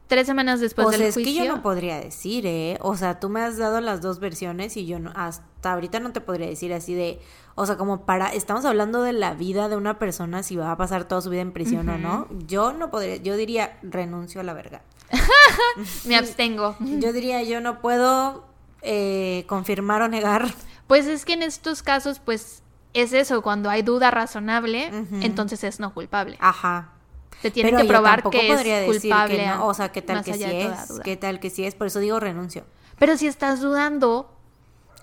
Tres 0.07 0.25
semanas 0.25 0.59
después 0.59 0.87
o 0.87 0.89
del 0.89 1.01
sea, 1.01 1.07
es 1.09 1.13
juicio. 1.13 1.43
que 1.43 1.47
yo 1.47 1.55
no 1.55 1.61
podría 1.61 1.99
decir, 1.99 2.47
¿eh? 2.47 2.79
O 2.81 2.97
sea, 2.97 3.19
tú 3.19 3.29
me 3.29 3.41
has 3.41 3.57
dado 3.57 3.79
las 3.79 4.01
dos 4.01 4.19
versiones 4.19 4.75
y 4.75 4.87
yo 4.87 4.97
no, 4.97 5.11
hasta 5.15 5.73
ahorita 5.73 5.99
no 5.99 6.11
te 6.13 6.19
podría 6.19 6.47
decir 6.47 6.73
así 6.73 6.95
de, 6.95 7.19
o 7.53 7.67
sea, 7.67 7.77
como 7.77 8.05
para, 8.05 8.33
estamos 8.33 8.65
hablando 8.65 9.03
de 9.03 9.13
la 9.13 9.35
vida 9.35 9.69
de 9.69 9.75
una 9.75 9.99
persona, 9.99 10.41
si 10.41 10.55
va 10.55 10.71
a 10.71 10.77
pasar 10.77 11.07
toda 11.07 11.21
su 11.21 11.29
vida 11.29 11.41
en 11.41 11.51
prisión 11.51 11.89
o 11.89 11.99
no. 11.99 12.27
Yo 12.47 12.73
no 12.73 12.89
podría, 12.89 13.17
yo 13.17 13.37
diría, 13.37 13.77
renuncio 13.83 14.41
a 14.41 14.43
la 14.43 14.55
verga. 14.55 14.81
Me 16.05 16.15
abstengo. 16.15 16.75
Yo 16.79 17.13
diría, 17.13 17.43
yo 17.43 17.61
no 17.61 17.81
puedo 17.81 18.45
eh, 18.81 19.45
confirmar 19.47 20.01
o 20.01 20.07
negar. 20.07 20.53
Pues 20.87 21.05
es 21.07 21.25
que 21.25 21.33
en 21.33 21.43
estos 21.43 21.83
casos, 21.83 22.19
pues 22.19 22.63
es 22.93 23.13
eso, 23.13 23.41
cuando 23.41 23.69
hay 23.69 23.81
duda 23.81 24.11
razonable, 24.11 24.91
entonces 25.21 25.63
es 25.63 25.79
no 25.79 25.93
culpable. 25.93 26.37
Ajá. 26.39 26.93
Te 27.41 27.51
tienen 27.51 27.73
Pero 27.73 27.83
que 27.83 27.87
probar 27.87 28.15
tampoco 28.21 28.37
que 28.37 28.47
podría 28.53 28.81
es 28.81 28.87
decir 28.87 29.09
culpable. 29.11 29.37
que 29.37 29.47
no. 29.47 29.67
O 29.67 29.73
sea, 29.73 29.91
¿qué 29.91 30.01
tal 30.01 30.23
que 30.23 30.33
sí 30.33 30.43
es? 30.43 30.99
¿Qué 31.03 31.15
tal 31.15 31.39
que 31.39 31.49
sí 31.49 31.65
es? 31.65 31.73
Por 31.75 31.87
eso 31.87 31.99
digo 31.99 32.19
renuncio. 32.19 32.65
Pero 32.97 33.15
si 33.15 33.27
estás 33.27 33.61
dudando, 33.61 34.35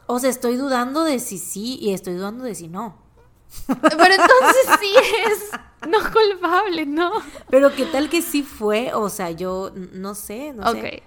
O 0.07 0.18
sea, 0.18 0.30
estoy 0.30 0.57
dudando 0.57 1.03
de 1.05 1.18
si 1.18 1.39
sí 1.39 1.78
y 1.80 1.93
estoy 1.95 2.14
dudando 2.14 2.45
de 2.45 2.55
si 2.55 2.68
no. 2.68 2.97
pero 3.66 4.14
entonces 4.14 4.66
sí 4.80 4.95
es 5.26 5.89
no 5.89 5.99
culpable, 6.12 6.84
¿no? 6.84 7.11
Pero 7.49 7.74
¿qué 7.74 7.87
tal 7.87 8.09
que 8.11 8.20
sí 8.22 8.43
fue? 8.43 8.93
O 8.93 9.09
sea, 9.09 9.30
yo 9.30 9.72
no 9.93 10.14
sé, 10.14 10.53
no 10.53 10.70
sé. 10.72 11.03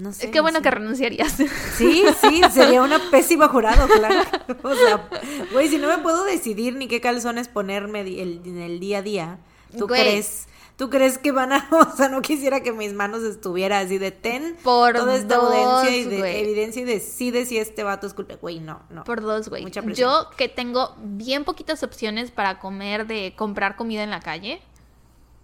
No 0.00 0.12
sé. 0.12 0.30
Qué 0.30 0.38
no 0.38 0.42
bueno 0.42 0.58
sé. 0.58 0.62
que 0.62 0.70
renunciarías. 0.70 1.34
Sí, 1.76 2.04
sí, 2.20 2.40
sería 2.52 2.82
una 2.82 2.98
pésima 3.10 3.48
jurado, 3.48 3.86
claro. 3.88 4.28
O 4.62 4.74
sea, 4.74 5.08
güey, 5.52 5.68
si 5.68 5.78
no 5.78 5.88
me 5.88 5.98
puedo 5.98 6.24
decidir 6.24 6.74
ni 6.76 6.88
qué 6.88 7.00
calzones 7.00 7.48
ponerme 7.48 8.00
el- 8.00 8.40
en 8.44 8.58
el 8.58 8.80
día 8.80 8.98
a 8.98 9.02
día, 9.02 9.38
¿tú 9.76 9.86
Güey. 9.88 10.00
crees? 10.02 10.46
¿Tú 10.76 10.88
crees 10.88 11.18
que 11.18 11.30
van 11.30 11.52
a, 11.52 11.68
o 11.92 11.94
sea, 11.96 12.08
no 12.08 12.22
quisiera 12.22 12.62
que 12.62 12.72
mis 12.72 12.94
manos 12.94 13.22
estuviera 13.22 13.80
así 13.80 13.98
de 13.98 14.12
ten 14.12 14.56
Por 14.62 14.94
toda 14.94 15.14
esta 15.16 15.36
dos, 15.36 15.52
evidencia 15.84 15.96
y 15.96 16.04
de, 16.22 16.40
evidencia 16.40 16.82
y 16.82 16.84
decide 16.86 17.44
si 17.44 17.58
este 17.58 17.82
vato 17.82 18.06
es 18.06 18.14
culpable? 18.14 18.40
Güey, 18.40 18.60
no, 18.60 18.80
no. 18.88 19.04
Por 19.04 19.20
dos, 19.20 19.50
güey. 19.50 19.62
Mucha 19.62 19.82
presión. 19.82 20.08
Yo 20.10 20.30
que 20.38 20.48
tengo 20.48 20.96
bien 21.02 21.44
poquitas 21.44 21.82
opciones 21.82 22.30
para 22.30 22.58
comer 22.60 23.06
de 23.06 23.34
comprar 23.36 23.76
comida 23.76 24.02
en 24.02 24.08
la 24.10 24.20
calle, 24.20 24.62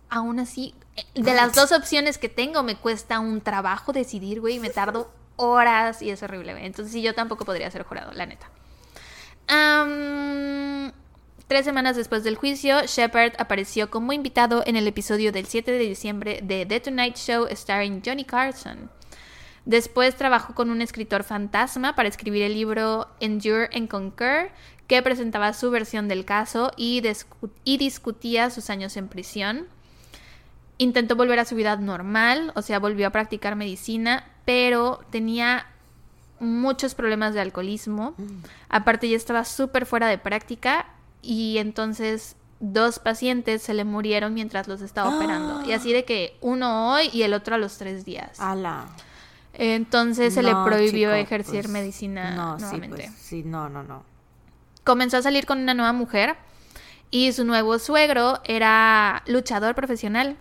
aún 0.09 0.38
así, 0.40 0.74
eh, 0.96 1.04
de 1.14 1.34
las 1.34 1.54
dos 1.54 1.72
opciones 1.72 2.18
que 2.18 2.28
tengo, 2.28 2.62
me 2.62 2.76
cuesta 2.76 3.20
un 3.20 3.40
trabajo 3.40 3.92
decidir, 3.92 4.40
güey, 4.40 4.57
y 4.57 4.61
me 4.61 4.70
tardo 4.70 5.11
horas 5.36 6.00
y 6.02 6.11
es 6.11 6.22
horrible, 6.22 6.52
güey. 6.52 6.64
Entonces 6.66 6.92
sí, 6.92 7.02
yo 7.02 7.14
tampoco 7.14 7.44
podría 7.44 7.70
ser 7.70 7.82
jurado, 7.82 8.12
la 8.12 8.26
neta. 8.26 8.48
Tres 11.48 11.64
semanas 11.64 11.94
después 11.94 12.24
del 12.24 12.34
juicio, 12.34 12.82
Shepard 12.86 13.34
apareció 13.38 13.88
como 13.88 14.12
invitado 14.12 14.64
en 14.66 14.74
el 14.74 14.88
episodio 14.88 15.30
del 15.30 15.46
7 15.46 15.70
de 15.70 15.78
diciembre 15.78 16.40
de 16.42 16.66
The 16.66 16.80
Tonight 16.80 17.16
Show 17.16 17.46
starring 17.52 18.02
Johnny 18.04 18.24
Carson. 18.24 18.90
Después 19.64 20.16
trabajó 20.16 20.54
con 20.54 20.70
un 20.70 20.82
escritor 20.82 21.22
fantasma 21.22 21.94
para 21.94 22.09
escribir 22.09 22.42
el 22.42 22.54
libro 22.54 23.07
Endure 23.20 23.68
and 23.72 23.88
Conquer, 23.88 24.50
que 24.88 25.00
presentaba 25.02 25.52
su 25.52 25.70
versión 25.70 26.09
del 26.09 26.24
caso 26.24 26.72
y, 26.76 27.00
discu- 27.00 27.50
y 27.64 27.76
discutía 27.78 28.50
sus 28.50 28.68
años 28.70 28.96
en 28.96 29.07
prisión. 29.09 29.66
Intentó 30.79 31.16
volver 31.16 31.39
a 31.39 31.45
su 31.45 31.55
vida 31.55 31.77
normal, 31.77 32.53
o 32.55 32.62
sea, 32.62 32.79
volvió 32.79 33.07
a 33.07 33.11
practicar 33.11 33.57
medicina, 33.57 34.24
pero 34.45 35.01
tenía 35.11 35.66
muchos 36.39 36.95
problemas 36.95 37.35
de 37.35 37.41
alcoholismo. 37.41 38.14
Aparte 38.68 39.09
ya 39.09 39.16
estaba 39.16 39.45
súper 39.45 39.87
fuera 39.87 40.09
de 40.09 40.18
práctica 40.18 40.87
y 41.22 41.59
entonces 41.59 42.37
dos 42.61 42.99
pacientes 42.99 43.62
se 43.62 43.74
le 43.74 43.85
murieron 43.85 44.35
mientras 44.35 44.68
los 44.68 44.81
estaba 44.81 45.16
operando. 45.16 45.66
Y 45.66 45.72
así 45.72 45.93
de 45.93 46.05
que 46.05 46.37
uno 46.41 46.93
hoy 46.93 47.09
y 47.12 47.22
el 47.22 47.35
otro 47.35 47.55
a 47.55 47.59
los 47.59 47.79
tres 47.79 48.05
días. 48.05 48.39
Ala. 48.41 48.87
Entonces 49.55 50.35
se 50.35 50.43
le 50.43 50.53
prohibió 50.53 51.11
chico, 51.11 51.12
ejercer 51.12 51.62
pues, 51.62 51.68
medicina 51.68 52.35
no, 52.35 52.59
nuevamente. 52.59 53.05
Sí, 53.05 53.09
pues, 53.09 53.18
sí, 53.18 53.43
no, 53.43 53.68
no, 53.70 53.83
no. 53.83 54.05
Comenzó 54.85 55.16
a 55.16 55.22
salir 55.22 55.47
con 55.47 55.59
una 55.59 55.72
nueva 55.72 55.93
mujer 55.93 56.37
y 57.11 57.33
su 57.33 57.45
nuevo 57.45 57.79
suegro 57.79 58.41
era 58.45 59.22
luchador 59.27 59.74
profesional 59.74 60.37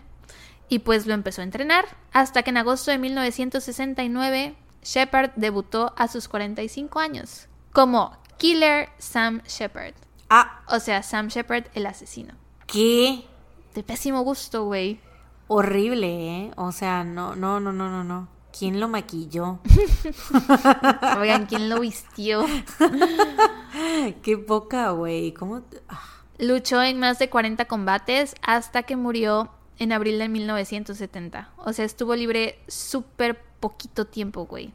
y 0.70 0.80
pues 0.80 1.05
lo 1.05 1.13
empezó 1.13 1.41
a 1.41 1.45
entrenar 1.45 1.86
hasta 2.11 2.43
que 2.43 2.49
en 2.49 2.57
agosto 2.57 2.91
de 2.91 2.97
1969 2.97 4.55
Shepard 4.84 5.32
debutó 5.36 5.93
a 5.97 6.07
sus 6.07 6.28
45 6.28 6.99
años 6.99 7.47
como 7.72 8.16
Killer 8.38 8.89
Sam 8.97 9.41
Shepard. 9.47 9.93
Ah, 10.30 10.61
O 10.68 10.80
sea, 10.80 11.03
Sam 11.03 11.28
Shepard 11.28 11.66
el 11.74 11.86
asesino. 11.86 12.34
qué 12.68 13.26
De 13.74 13.84
pésimo 13.84 14.22
gusto, 14.22 14.66
güey. 14.66 14.99
horrible, 15.47 16.07
¿eh? 16.45 16.51
O 16.57 16.72
sea, 16.72 17.03
no, 17.03 17.36
no, 17.36 17.59
no, 17.59 17.72
no, 17.72 17.89
no, 17.89 18.03
no. 18.03 18.28
¿Quién 18.57 18.80
lo 18.80 18.88
maquilló? 18.88 19.59
Oigan, 21.20 21.45
¿quién 21.45 21.70
lo 21.70 21.82
vistió? 21.82 22.45
Qué 24.24 24.38
poca, 24.38 24.91
güey. 24.91 25.34
¿Cómo? 25.34 25.61
ah, 25.89 26.01
Luchó 26.39 26.82
en 26.82 26.99
más 26.99 27.20
de 27.20 27.30
40 27.30 27.66
combates 27.66 28.36
hasta 28.41 28.84
que 28.84 28.95
murió 28.95 29.49
en 29.80 29.92
abril 29.92 30.20
de 30.20 30.30
1970. 30.30 31.50
O 31.58 31.74
sea, 31.74 31.86
estuvo 31.86 32.16
libre 32.16 32.60
súper 32.68 33.42
poquito 33.60 34.06
tiempo, 34.06 34.46
güey. 34.46 34.72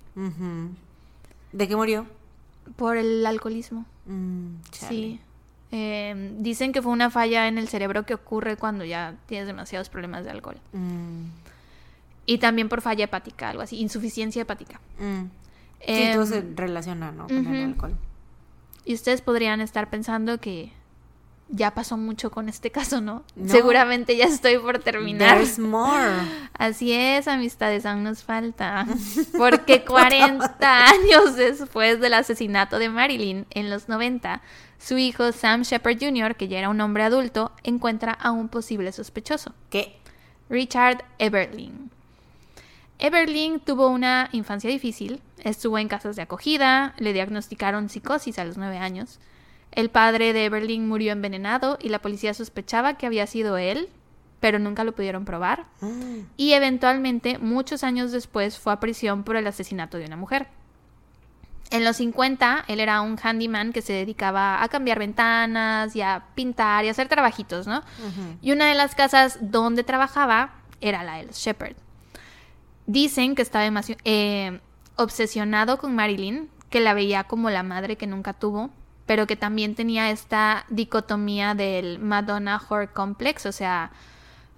¿De 1.53 1.69
qué 1.69 1.77
murió? 1.77 2.07
Por 2.77 2.97
el 2.97 3.25
alcoholismo. 3.27 3.85
Mm. 4.07 4.55
Sí. 4.73 5.21
Eh, 5.73 6.35
dicen 6.39 6.73
que 6.73 6.83
fue 6.83 6.93
una 6.93 7.11
falla 7.11 7.47
en 7.49 7.57
el 7.59 7.69
cerebro 7.69 8.05
que 8.05 8.15
ocurre 8.15 8.57
cuando 8.57 8.85
ya 8.85 9.15
tienes 9.27 9.47
demasiados 9.47 9.89
problemas 9.89 10.25
de 10.25 10.31
alcohol. 10.31 10.57
Mm, 10.73 11.27
Y 12.27 12.39
también 12.39 12.69
por 12.69 12.81
falla 12.81 13.05
hepática, 13.05 13.51
algo 13.51 13.63
así, 13.63 13.79
insuficiencia 13.81 14.43
hepática. 14.43 14.81
mm. 14.99 15.23
Sí, 15.81 15.85
Em, 15.87 16.13
todo 16.15 16.27
se 16.27 16.43
relaciona, 16.55 17.11
¿no? 17.11 17.27
Con 17.27 17.47
el 17.47 17.65
alcohol. 17.65 17.97
Y 18.85 18.93
ustedes 18.95 19.23
podrían 19.23 19.61
estar 19.63 19.89
pensando 19.89 20.39
que 20.39 20.73
ya 21.51 21.73
pasó 21.73 21.97
mucho 21.97 22.31
con 22.31 22.49
este 22.49 22.71
caso, 22.73 23.01
¿no? 23.01 23.25
No. 23.37 23.53
Seguramente 23.53 24.17
ya 24.17 24.27
estoy 24.27 24.59
por 24.59 24.79
terminar. 24.79 25.37
There's 25.37 25.59
more. 25.59 26.11
Así 26.55 26.93
es, 26.93 27.29
amistades, 27.29 27.87
aún 27.87 28.05
nos 28.05 28.23
falta. 28.23 28.87
Porque 29.37 29.85
40 29.85 30.89
años 30.89 31.37
después 31.37 32.01
del 32.01 32.15
asesinato 32.15 32.79
de 32.79 32.89
Marilyn 32.89 33.47
en 33.51 33.71
los 33.71 33.89
90, 33.89 34.43
su 34.79 34.99
hijo 34.99 35.33
Sam 35.33 35.63
Shepard 35.63 35.99
Jr., 36.01 36.37
que 36.37 36.49
ya 36.49 36.59
era 36.59 36.69
un 36.69 36.81
hombre 36.81 37.03
adulto, 37.03 37.53
encuentra 37.63 38.13
a 38.13 38.31
un 38.31 38.49
posible 38.49 38.93
sospechoso, 38.93 39.55
¿Qué? 39.71 39.97
Richard 40.49 41.05
Everling. 41.19 41.91
Everling 42.99 43.61
tuvo 43.61 43.89
una 43.89 44.29
infancia 44.33 44.69
difícil, 44.69 45.23
estuvo 45.39 45.79
en 45.79 45.89
casas 45.89 46.17
de 46.17 46.23
acogida, 46.23 46.95
le 46.99 47.13
diagnosticaron 47.13 47.89
psicosis 47.89 48.39
a 48.39 48.45
los 48.45 48.59
9 48.59 48.77
años. 48.77 49.21
El 49.73 49.91
padre 49.91 50.33
de 50.33 50.47
Everling 50.47 50.87
murió 50.87 51.13
envenenado 51.13 51.79
y 51.81 51.89
la 51.89 52.01
policía 52.01 52.35
sospechaba 52.35 52.95
que 52.95 53.07
había 53.07 53.27
sido 53.27 53.57
él, 53.57 53.89
pero 54.41 54.59
nunca 54.59 54.85
lo 54.85 54.93
pudieron 54.93 55.25
probar 55.25 55.67
Mm, 55.81 56.21
y 56.37 56.53
eventualmente, 56.53 57.39
muchos 57.39 57.85
años 57.85 58.11
después, 58.11 58.59
fue 58.59 58.73
a 58.73 58.81
prisión 58.81 59.23
por 59.23 59.37
el 59.37 59.47
asesinato 59.47 59.99
de 59.99 60.07
una 60.07 60.17
mujer. 60.17 60.49
En 61.71 61.85
los 61.85 61.99
50, 61.99 62.65
él 62.67 62.81
era 62.81 63.01
un 63.01 63.17
handyman 63.23 63.73
que 63.73 63.81
se 63.81 63.93
dedicaba 63.93 64.63
a 64.63 64.69
cambiar 64.69 64.99
ventanas 64.99 65.95
y 65.95 66.03
a 66.03 66.25
pintar 66.35 66.85
y 66.85 66.89
a 66.89 66.91
hacer 66.91 67.07
trabajitos, 67.07 67.69
¿no? 67.69 67.83
Y 68.43 68.51
una 68.51 68.67
de 68.67 68.75
las 68.75 68.97
casas 68.97 69.39
donde 69.41 69.85
trabajaba 69.85 70.55
era 70.81 71.05
la 71.05 71.19
de 71.19 71.27
los 71.27 71.37
Shepard. 71.37 71.77
Dicen 72.87 73.37
que 73.37 73.43
estaba 73.43 73.71
eh, 74.05 74.59
obsesionado 74.97 75.79
con 75.79 75.95
Marilyn, 75.95 76.51
que 76.71 76.81
la 76.81 76.93
veía 76.93 77.25
como 77.25 77.51
la 77.51 77.63
madre 77.63 77.95
que 77.97 78.09
nunca 78.09 78.33
tuvo, 78.33 78.71
pero 79.11 79.27
que 79.27 79.35
también 79.35 79.75
tenía 79.75 80.13
esta 80.13 80.65
dicotomía 80.69 81.57
del 81.57 81.99
Madonna 81.99 82.63
Whore 82.71 82.93
Complex, 82.93 83.45
o 83.45 83.51
sea, 83.51 83.91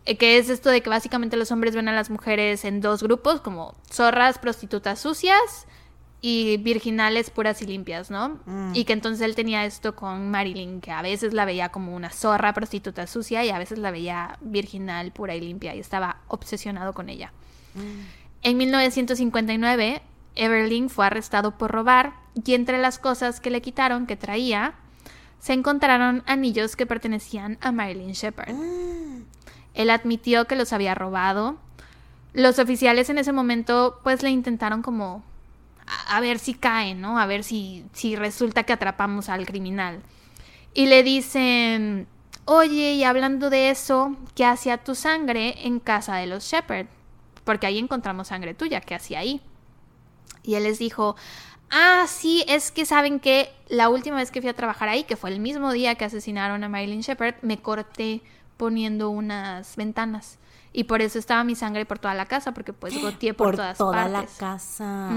eh, 0.05 0.19
que 0.19 0.37
es 0.37 0.51
esto 0.51 0.69
de 0.69 0.83
que 0.83 0.91
básicamente 0.91 1.39
los 1.39 1.51
hombres 1.51 1.75
ven 1.75 1.89
a 1.89 1.93
las 1.95 2.11
mujeres 2.11 2.67
en 2.67 2.83
dos 2.83 3.03
grupos, 3.03 3.41
como 3.41 3.75
zorras, 3.91 4.37
prostitutas 4.37 5.01
sucias 5.01 5.67
y 6.21 6.59
virginales 6.59 7.31
puras 7.31 7.63
y 7.63 7.67
limpias, 7.67 8.11
¿no? 8.11 8.41
Mm. 8.45 8.73
Y 8.75 8.85
que 8.85 8.93
entonces 8.93 9.25
él 9.25 9.35
tenía 9.35 9.65
esto 9.65 9.97
con 9.97 10.31
Marilyn, 10.31 10.83
que 10.83 10.91
a 10.91 11.01
veces 11.01 11.33
la 11.33 11.47
veía 11.47 11.71
como 11.71 11.97
una 11.97 12.11
zorra, 12.11 12.53
prostituta 12.53 13.07
sucia 13.07 13.43
y 13.47 13.49
a 13.49 13.59
veces 13.59 13.79
la 13.79 13.91
veía 13.91 14.37
virginal, 14.43 15.13
pura 15.13 15.35
y 15.35 15.41
limpia 15.41 15.75
y 15.75 15.79
estaba 15.79 16.19
obsesionado 16.29 16.93
con 16.93 17.09
ella. 17.09 17.33
En 18.43 18.59
1959, 18.59 20.03
Everling 20.35 20.89
fue 20.89 21.07
arrestado 21.07 21.59
por 21.59 21.71
robar 21.71 22.15
y 22.45 22.55
entre 22.55 22.79
las 22.79 22.99
cosas 22.99 23.41
que 23.41 23.51
le 23.51 23.63
quitaron 23.63 24.07
que 24.07 24.17
traía, 24.17 24.75
se 25.39 25.53
encontraron 25.53 26.23
anillos 26.27 26.77
que 26.77 26.87
pertenecían 26.87 27.59
a 27.61 27.73
Marilyn 27.73 28.13
Shepard. 28.13 28.53
Mm, 28.53 29.25
Él 29.75 29.91
admitió 29.91 30.47
que 30.47 30.57
los 30.57 30.73
había 30.73 30.95
robado. 30.95 31.57
Los 32.33 32.59
oficiales 32.59 33.11
en 33.11 33.19
ese 33.19 33.33
momento 33.33 33.99
pues 34.03 34.23
le 34.23 34.31
intentaron 34.31 34.83
como 34.83 35.23
a, 35.87 36.17
a 36.17 36.21
ver 36.21 36.39
si 36.39 36.55
cae, 36.55 36.95
¿no? 36.95 37.19
A 37.19 37.27
ver 37.27 37.45
si, 37.45 37.85
si 37.93 38.17
resulta 38.17 38.63
que 38.63 38.73
atrapamos 38.73 39.29
al 39.29 39.45
criminal. 39.45 40.01
Y 40.75 40.87
le 40.87 41.03
dicen, 41.03 42.07
oye, 42.47 42.95
y 42.95 43.05
hablando 43.05 43.51
de 43.51 43.71
eso, 43.71 44.17
¿qué 44.35 44.45
hacía 44.45 44.79
tu 44.79 44.95
sangre 44.95 45.67
en 45.67 45.81
casa 45.81 46.17
de 46.17 46.27
los 46.27 46.45
Shepard? 46.45 46.87
Porque 47.45 47.67
ahí 47.67 47.79
encontramos 47.79 48.29
sangre 48.29 48.55
tuya, 48.55 48.81
¿qué 48.81 48.95
hacía 48.95 49.19
ahí? 49.19 49.43
Y 50.43 50.55
él 50.55 50.65
les 50.65 50.79
dijo, 50.79 51.17
ah, 51.71 52.05
sí, 52.07 52.45
es 52.49 52.71
que 52.71 52.87
saben 52.87 53.21
que 53.21 53.51
la 53.69 53.89
última 53.89 54.17
vez 54.17 54.31
que 54.31 54.41
fui 54.41 54.51
a 54.51 54.55
trabajar 54.55 54.89
ahí, 54.89 55.05
que 55.05 55.17
fue 55.17 55.31
el 55.31 55.41
mismo 55.41 55.73
día 55.73 55.95
que 55.95 56.05
asesinaron 56.05 56.63
a 56.65 56.69
Marilyn 56.69 57.01
Shepard, 57.01 57.37
me 57.43 57.59
corté 57.59 58.21
poniendo 58.57 59.11
unas 59.11 59.77
ventanas. 59.77 60.39
Y 60.73 60.85
por 60.85 61.03
eso 61.03 61.19
estaba 61.19 61.45
mi 61.45 61.55
sangre 61.55 61.85
por 61.85 61.99
toda 61.99 62.15
la 62.15 62.27
casa, 62.27 62.53
porque 62.53 62.73
pues 62.73 62.99
goteé 63.01 63.35
por, 63.35 63.49
Por 63.49 63.57
todas 63.57 63.79
toda 63.79 64.09
la 64.09 64.25
casa. 64.39 65.11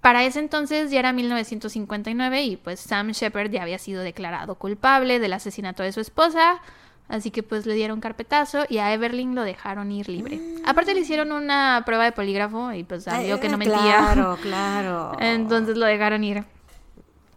Para 0.00 0.24
ese 0.24 0.40
entonces 0.40 0.90
ya 0.90 0.98
era 0.98 1.12
1959 1.12 2.42
y 2.42 2.56
pues 2.56 2.80
Sam 2.80 3.12
Shepard 3.12 3.50
ya 3.50 3.62
había 3.62 3.78
sido 3.78 4.02
declarado 4.02 4.56
culpable 4.56 5.20
del 5.20 5.32
asesinato 5.32 5.84
de 5.84 5.92
su 5.92 6.00
esposa, 6.00 6.60
Así 7.08 7.30
que 7.30 7.42
pues 7.42 7.66
le 7.66 7.74
dieron 7.74 8.00
carpetazo 8.00 8.64
y 8.68 8.78
a 8.78 8.92
Everling 8.92 9.34
lo 9.34 9.42
dejaron 9.42 9.92
ir 9.92 10.08
libre. 10.08 10.40
Aparte 10.64 10.94
le 10.94 11.00
hicieron 11.00 11.30
una 11.32 11.82
prueba 11.84 12.04
de 12.04 12.12
polígrafo 12.12 12.72
y 12.72 12.84
pues 12.84 13.04
salió 13.04 13.38
que 13.38 13.48
no 13.48 13.58
mentía. 13.58 13.78
Claro, 13.78 14.38
claro. 14.42 15.12
Entonces 15.20 15.76
lo 15.76 15.86
dejaron 15.86 16.24
ir. 16.24 16.44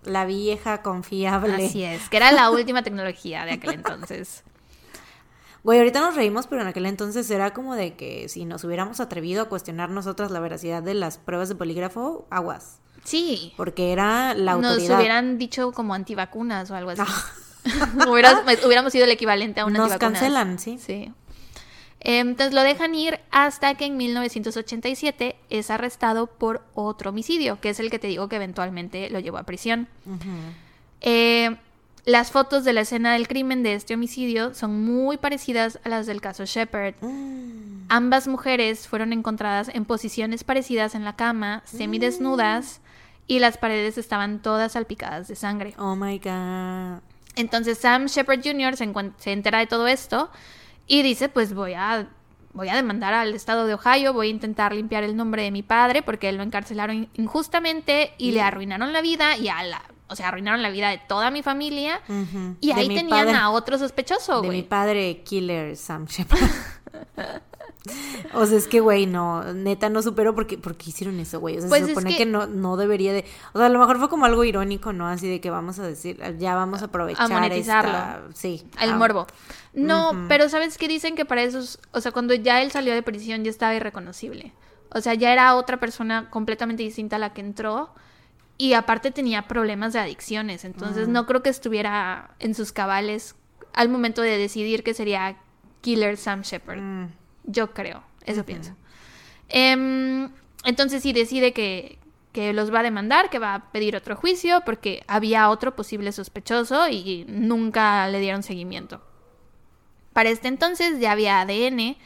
La 0.03 0.25
vieja 0.25 0.81
confiable. 0.81 1.65
Así 1.65 1.83
es, 1.83 2.07
que 2.09 2.17
era 2.17 2.31
la 2.31 2.49
última 2.51 2.83
tecnología 2.83 3.43
de 3.43 3.53
aquel 3.53 3.73
entonces. 3.73 4.43
Güey, 5.63 5.79
ahorita 5.79 5.99
nos 5.99 6.15
reímos, 6.15 6.45
pero 6.45 6.61
en 6.61 6.67
aquel 6.67 6.85
entonces 6.85 7.29
era 7.31 7.51
como 7.51 7.75
de 7.75 7.95
que 7.95 8.29
si 8.29 8.45
nos 8.45 8.63
hubiéramos 8.63 8.99
atrevido 8.99 9.41
a 9.41 9.49
cuestionar 9.49 9.89
nosotras 9.89 10.29
la 10.29 10.39
veracidad 10.39 10.83
de 10.83 10.93
las 10.93 11.17
pruebas 11.17 11.49
de 11.49 11.55
polígrafo, 11.55 12.27
aguas. 12.29 12.79
Sí. 13.03 13.53
Porque 13.57 13.91
era 13.91 14.35
la 14.35 14.53
autoridad. 14.53 14.89
Nos 14.89 14.99
hubieran 14.99 15.37
dicho 15.37 15.71
como 15.71 15.95
antivacunas 15.95 16.69
o 16.69 16.75
algo 16.75 16.91
así. 16.91 17.01
hubiéramos 18.65 18.93
sido 18.93 19.05
el 19.05 19.11
equivalente 19.11 19.61
a 19.61 19.65
una 19.65 19.79
Nos 19.79 19.97
cancelan, 19.97 20.59
sí. 20.59 20.77
Sí. 20.77 21.11
Entonces 21.99 22.53
lo 22.53 22.61
dejan 22.61 22.93
ir 22.93 23.19
hasta 23.31 23.73
que 23.73 23.85
en 23.85 23.97
1987 23.97 25.35
es 25.49 25.71
arrestado 25.71 26.27
por 26.27 26.61
otro 26.75 27.09
homicidio, 27.09 27.59
que 27.59 27.69
es 27.69 27.79
el 27.79 27.89
que 27.89 27.97
te 27.97 28.07
digo 28.07 28.29
que 28.29 28.35
eventualmente 28.35 29.09
lo 29.09 29.19
llevó 29.19 29.37
a 29.37 29.43
prisión. 29.43 29.87
eh, 31.01 31.57
las 32.05 32.29
fotos 32.29 32.63
de 32.63 32.73
la 32.73 32.81
escena 32.81 33.13
del 33.13 33.27
crimen 33.27 33.63
de 33.63 33.73
este 33.73 33.95
homicidio 33.95 34.53
son 34.53 34.85
muy 34.85 35.17
parecidas 35.17 35.79
a 35.83 35.89
las 35.89 36.05
del 36.05 36.21
caso 36.21 36.45
Shepard. 36.45 36.93
Mm. 37.01 37.85
Ambas 37.89 38.27
mujeres 38.27 38.87
fueron 38.87 39.11
encontradas 39.11 39.69
en 39.73 39.85
posiciones 39.85 40.43
parecidas 40.43 40.93
en 40.93 41.03
la 41.03 41.15
cama, 41.15 41.63
semidesnudas, 41.65 42.81
y 43.25 43.39
las 43.39 43.57
paredes 43.57 43.97
estaban 43.97 44.39
todas 44.39 44.73
salpicadas 44.73 45.27
de 45.27 45.35
sangre. 45.35 45.73
Oh 45.79 45.95
my 45.95 46.19
god. 46.19 47.14
Entonces 47.35 47.77
Sam 47.77 48.07
Shepard 48.07 48.41
Jr. 48.43 48.75
Se, 48.77 48.91
se, 49.17 49.31
entera 49.31 49.59
de 49.59 49.67
todo 49.67 49.87
esto 49.87 50.29
y 50.87 51.01
dice, 51.01 51.29
pues 51.29 51.53
voy 51.53 51.73
a, 51.73 52.07
voy 52.53 52.69
a 52.69 52.75
demandar 52.75 53.13
al 53.13 53.33
estado 53.33 53.67
de 53.67 53.73
Ohio, 53.73 54.13
voy 54.13 54.27
a 54.27 54.31
intentar 54.31 54.73
limpiar 54.73 55.03
el 55.03 55.15
nombre 55.15 55.43
de 55.43 55.51
mi 55.51 55.63
padre 55.63 56.01
porque 56.01 56.29
él 56.29 56.37
lo 56.37 56.43
encarcelaron 56.43 57.09
injustamente 57.15 58.13
y, 58.17 58.31
le 58.31 58.41
arruinaron 58.41 58.93
la 58.93 59.01
vida 59.01 59.37
y 59.37 59.49
a 59.49 59.63
la... 59.63 59.81
O 60.07 60.15
sea, 60.15 60.27
arruinaron 60.27 60.61
la 60.61 60.69
vida 60.69 60.89
de 60.89 60.99
toda 60.99 61.31
mi 61.31 61.41
familia. 61.41 61.99
Uh 62.07 62.13
-huh. 62.13 62.55
Y 62.61 62.67
de 62.67 62.73
ahí 62.79 62.87
tenían 62.89 63.09
padre, 63.09 63.33
a 63.33 63.49
otro 63.49 63.79
sospechoso, 63.79 64.41
De 64.41 64.47
güey. 64.47 64.61
mi 64.61 64.63
padre, 64.63 65.23
Killer 65.23 65.75
Sam 65.75 66.05
Shepard. 66.05 66.41
O 68.33 68.45
sea, 68.45 68.57
es 68.57 68.67
que, 68.67 68.79
güey, 68.79 69.05
no, 69.05 69.53
neta 69.53 69.89
no 69.89 70.01
supero 70.01 70.33
porque, 70.35 70.57
porque 70.57 70.89
hicieron 70.89 71.19
eso, 71.19 71.39
güey. 71.39 71.57
O 71.57 71.61
sea, 71.61 71.69
Pues 71.69 71.81
se 71.85 71.91
es 71.91 71.97
supone 71.97 72.11
que- 72.11 72.17
que... 72.19 72.25
no, 72.25 72.47
no 72.47 72.77
debería 72.77 73.13
de. 73.13 73.25
O 73.53 73.57
sea, 73.59 73.67
a 73.67 73.69
lo 73.69 73.79
mejor 73.79 73.97
fue 73.99 74.09
como 74.09 74.25
algo 74.25 74.43
irónico, 74.43 74.93
¿no? 74.93 75.07
Así 75.07 75.27
de 75.29 75.39
que 75.41 75.49
vamos 75.49 75.79
a 75.79 75.83
decir, 75.87 76.19
ya 76.39 76.55
vamos 76.55 76.81
a 76.81 76.85
aprovechar. 76.85 77.29
monetizarlo. 77.29 77.91
esta- 77.91 78.21
Sí. 78.33 78.63
El 78.79 78.91
ah, 78.91 78.95
morbo. 78.97 79.27
No, 79.73 80.25
pero 80.27 80.49
¿sabes 80.49 80.77
qué 80.77 80.87
dicen? 80.87 81.15
Que 81.15 81.25
para 81.25 81.43
esos, 81.43 81.79
o 81.91 82.01
sea, 82.01 82.11
cuando 82.11 82.33
ya 82.33 82.61
él 82.61 82.71
salió 82.71 82.93
de 82.93 83.03
prisión 83.03 83.43
ya 83.43 83.49
estaba 83.51 83.75
irreconocible. 83.75 84.53
O 84.93 85.01
sea, 85.01 85.13
ya 85.13 85.33
era 85.33 85.55
otra 85.55 85.79
persona 85.79 86.29
completamente 86.29 86.83
distinta 86.83 87.17
a 87.17 87.19
la 87.19 87.33
que 87.33 87.41
entró. 87.41 87.89
Y 88.57 88.71
aparte 88.71 89.11
tenía 89.11 89.47
problemas 89.49 89.91
de 89.91 89.99
adicciones. 89.99 90.63
Entonces 90.63 91.09
no 91.09 91.25
creo 91.25 91.43
que 91.43 91.49
estuviera 91.49 92.31
en 92.39 92.55
sus 92.55 92.71
cabales 92.71 93.35
al 93.73 93.89
momento 93.89 94.21
de 94.21 94.37
decidir 94.37 94.81
que 94.83 94.93
sería 94.93 95.35
Killer 95.81 96.15
Sam 96.15 96.41
Shepard. 96.43 96.79
mm, 96.79 97.07
Yo 97.45 97.73
creo, 97.73 98.03
eso 98.25 98.45
pienso. 98.45 98.75
Em, 99.49 100.29
entonces 100.63 101.03
sí 101.03 101.13
decide 101.13 101.53
que, 101.53 101.99
que 102.31 102.53
los 102.53 102.73
va 102.73 102.79
a 102.79 102.83
demandar, 102.83 103.29
que 103.29 103.39
va 103.39 103.55
a 103.55 103.71
pedir 103.71 103.95
otro 103.95 104.15
juicio, 104.15 104.61
porque 104.65 105.03
había 105.07 105.49
otro 105.49 105.75
posible 105.75 106.11
sospechoso 106.11 106.89
y 106.89 107.25
nunca 107.27 108.07
le 108.09 108.19
dieron 108.19 108.43
seguimiento. 108.43 109.01
Para 110.13 110.29
este 110.29 110.47
entonces 110.47 110.99
ya 110.99 111.11
había 111.11 111.41
ADN 111.41 111.97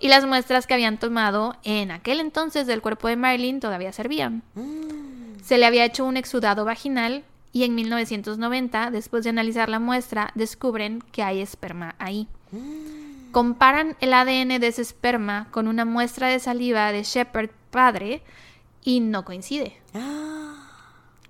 y 0.00 0.08
las 0.08 0.26
muestras 0.26 0.66
que 0.66 0.74
habían 0.74 0.98
tomado 0.98 1.56
en 1.64 1.90
aquel 1.90 2.20
entonces 2.20 2.66
del 2.66 2.82
cuerpo 2.82 3.08
de 3.08 3.16
Marilyn 3.16 3.60
todavía 3.60 3.92
servían. 3.92 4.42
Se 5.44 5.58
le 5.58 5.66
había 5.66 5.84
hecho 5.84 6.04
un 6.04 6.16
exudado 6.16 6.64
vaginal 6.64 7.24
y 7.52 7.64
en 7.64 7.74
1990, 7.74 8.90
después 8.90 9.24
de 9.24 9.30
analizar 9.30 9.68
la 9.68 9.80
muestra, 9.80 10.30
descubren 10.34 11.02
que 11.12 11.22
hay 11.22 11.40
esperma 11.40 11.94
ahí. 11.98 12.28
Comparan 13.32 13.96
el 14.00 14.14
ADN 14.14 14.60
de 14.60 14.68
ese 14.68 14.82
esperma 14.82 15.48
con 15.50 15.68
una 15.68 15.84
muestra 15.84 16.28
de 16.28 16.38
saliva 16.38 16.92
de 16.92 17.02
Shepard 17.02 17.50
padre 17.70 18.22
y 18.82 19.00
no 19.00 19.24
coincide. 19.24 19.76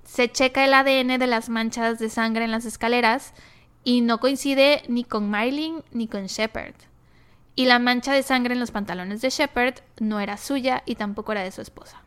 Se 0.05 0.31
checa 0.31 0.65
el 0.65 0.75
ADN 0.75 1.19
de 1.19 1.27
las 1.27 1.49
manchas 1.49 1.99
de 1.99 2.09
sangre 2.09 2.45
en 2.45 2.51
las 2.51 2.65
escaleras 2.65 3.35
y 3.85 4.01
no 4.01 4.19
coincide 4.21 4.83
ni 4.89 5.05
con 5.05 5.29
Marilyn 5.29 5.83
ni 5.93 6.09
con 6.09 6.27
Shepard. 6.27 6.75
Y 7.55 7.67
la 7.67 7.79
mancha 7.79 8.13
de 8.13 8.23
sangre 8.23 8.55
en 8.55 8.61
los 8.61 8.71
pantalones 8.71 9.21
de 9.21 9.31
Shepard 9.31 9.81
no 9.99 10.21
era 10.21 10.37
suya 10.37 10.83
y 10.87 10.95
tampoco 10.95 11.33
era 11.33 11.43
de 11.43 11.51
su 11.51 11.61
esposa. 11.61 12.03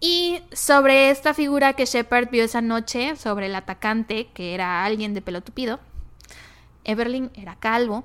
Y 0.00 0.40
sobre 0.52 1.10
esta 1.10 1.32
figura 1.32 1.74
que 1.74 1.86
Shepard 1.86 2.28
vio 2.30 2.42
esa 2.42 2.60
noche, 2.60 3.14
sobre 3.14 3.46
el 3.46 3.54
atacante, 3.54 4.28
que 4.34 4.54
era 4.54 4.84
alguien 4.84 5.14
de 5.14 5.22
pelo 5.22 5.42
tupido, 5.42 5.78
Everlyn 6.84 7.30
era 7.34 7.56
calvo, 7.56 8.04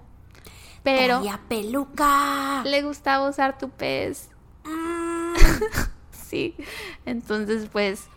pero 0.84 1.20
Traía 1.20 1.40
peluca. 1.48 2.64
le 2.66 2.82
gustaba 2.84 3.30
usar 3.30 3.58
tupés. 3.58 4.30
sí. 6.12 6.56
Entonces, 7.06 7.70
pues, 7.72 8.08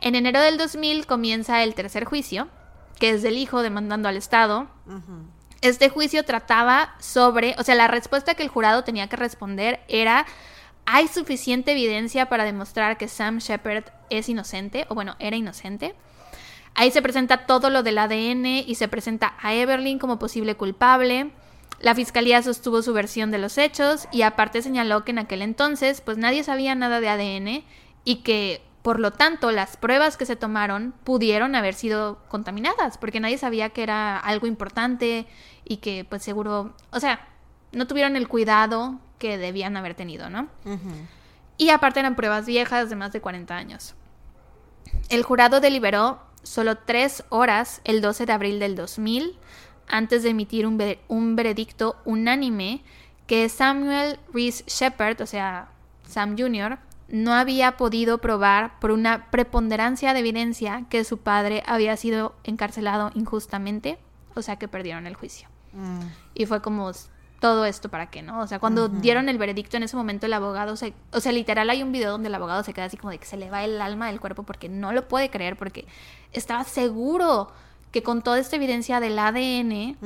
en 0.00 0.14
enero 0.14 0.40
del 0.40 0.58
2000 0.58 1.06
comienza 1.06 1.62
el 1.62 1.74
tercer 1.74 2.04
juicio, 2.04 2.48
que 2.98 3.10
es 3.10 3.22
del 3.22 3.36
hijo 3.38 3.62
demandando 3.62 4.08
al 4.08 4.16
Estado. 4.16 4.68
Este 5.60 5.90
juicio 5.90 6.24
trataba 6.24 6.94
sobre, 7.00 7.54
o 7.58 7.62
sea, 7.62 7.74
la 7.74 7.88
respuesta 7.88 8.34
que 8.34 8.42
el 8.42 8.48
jurado 8.48 8.82
tenía 8.84 9.08
que 9.08 9.16
responder 9.16 9.80
era, 9.88 10.24
¿hay 10.86 11.06
suficiente 11.08 11.72
evidencia 11.72 12.28
para 12.28 12.44
demostrar 12.44 12.96
que 12.96 13.08
Sam 13.08 13.38
Shepard 13.38 13.84
es 14.08 14.28
inocente? 14.28 14.86
O 14.88 14.94
bueno, 14.94 15.16
era 15.18 15.36
inocente. 15.36 15.94
Ahí 16.74 16.90
se 16.90 17.02
presenta 17.02 17.46
todo 17.46 17.70
lo 17.70 17.82
del 17.82 17.98
ADN 17.98 18.46
y 18.46 18.74
se 18.74 18.88
presenta 18.88 19.34
a 19.40 19.54
Everlyn 19.54 19.98
como 19.98 20.18
posible 20.18 20.56
culpable. 20.56 21.30
La 21.80 21.94
fiscalía 21.94 22.42
sostuvo 22.42 22.82
su 22.82 22.92
versión 22.92 23.30
de 23.30 23.38
los 23.38 23.58
hechos 23.58 24.06
y 24.12 24.22
aparte 24.22 24.62
señaló 24.62 25.04
que 25.04 25.12
en 25.12 25.18
aquel 25.18 25.42
entonces 25.42 26.00
pues 26.00 26.18
nadie 26.18 26.44
sabía 26.44 26.74
nada 26.74 27.00
de 27.00 27.08
ADN 27.08 27.64
y 28.04 28.16
que 28.16 28.62
por 28.82 29.00
lo 29.00 29.12
tanto 29.12 29.50
las 29.50 29.76
pruebas 29.76 30.16
que 30.16 30.26
se 30.26 30.36
tomaron 30.36 30.94
pudieron 31.04 31.54
haber 31.54 31.74
sido 31.74 32.18
contaminadas 32.28 32.98
porque 32.98 33.20
nadie 33.20 33.38
sabía 33.38 33.70
que 33.70 33.82
era 33.82 34.18
algo 34.18 34.46
importante 34.46 35.26
y 35.64 35.78
que 35.78 36.06
pues 36.08 36.22
seguro, 36.22 36.74
o 36.90 37.00
sea, 37.00 37.28
no 37.72 37.86
tuvieron 37.86 38.16
el 38.16 38.28
cuidado 38.28 38.98
que 39.18 39.38
debían 39.38 39.76
haber 39.76 39.94
tenido, 39.94 40.30
¿no? 40.30 40.48
Y 41.56 41.70
aparte 41.70 42.00
eran 42.00 42.16
pruebas 42.16 42.46
viejas 42.46 42.90
de 42.90 42.96
más 42.96 43.12
de 43.12 43.20
40 43.20 43.54
años. 43.54 43.94
El 45.08 45.22
jurado 45.22 45.60
deliberó 45.60 46.20
solo 46.42 46.76
tres 46.76 47.24
horas 47.28 47.80
el 47.84 48.00
12 48.00 48.26
de 48.26 48.32
abril 48.32 48.58
del 48.58 48.76
2000 48.76 49.38
antes 49.88 50.22
de 50.22 50.30
emitir 50.30 50.66
un, 50.66 50.80
un 51.08 51.36
veredicto 51.36 51.96
unánime 52.04 52.82
que 53.26 53.48
Samuel 53.48 54.18
Reese 54.32 54.64
Shepard, 54.66 55.20
o 55.20 55.26
sea, 55.26 55.68
Sam 56.06 56.36
Jr., 56.38 56.78
no 57.08 57.32
había 57.32 57.76
podido 57.76 58.18
probar 58.18 58.78
por 58.78 58.92
una 58.92 59.30
preponderancia 59.30 60.12
de 60.12 60.20
evidencia 60.20 60.84
que 60.88 61.04
su 61.04 61.18
padre 61.18 61.62
había 61.66 61.96
sido 61.96 62.34
encarcelado 62.44 63.10
injustamente, 63.14 63.98
o 64.34 64.42
sea 64.42 64.56
que 64.56 64.68
perdieron 64.68 65.06
el 65.06 65.16
juicio. 65.16 65.48
Mm. 65.72 66.00
Y 66.34 66.46
fue 66.46 66.62
como 66.62 66.92
todo 67.40 67.64
esto 67.64 67.88
para 67.88 68.10
qué, 68.10 68.22
¿no? 68.22 68.40
O 68.40 68.46
sea, 68.46 68.58
cuando 68.58 68.88
dieron 68.88 69.28
el 69.28 69.38
veredicto 69.38 69.76
en 69.78 69.82
ese 69.82 69.96
momento 69.96 70.26
el 70.26 70.32
abogado 70.34 70.76
se, 70.76 70.92
o 71.12 71.20
sea, 71.20 71.32
literal 71.32 71.68
hay 71.70 71.82
un 71.82 71.90
video 71.90 72.12
donde 72.12 72.28
el 72.28 72.34
abogado 72.34 72.62
se 72.62 72.74
queda 72.74 72.84
así 72.84 72.96
como 72.98 73.10
de 73.10 73.18
que 73.18 73.24
se 73.26 73.38
le 73.38 73.50
va 73.50 73.64
el 73.64 73.80
alma 73.80 74.08
del 74.08 74.20
cuerpo 74.20 74.42
porque 74.44 74.68
no 74.68 74.92
lo 74.92 75.08
puede 75.08 75.30
creer 75.30 75.56
porque 75.56 75.86
estaba 76.32 76.64
seguro 76.64 77.50
que 77.90 78.02
con 78.02 78.22
toda 78.22 78.38
esta 78.38 78.56
evidencia 78.56 79.00
del 79.00 79.18
ADN, 79.18 79.96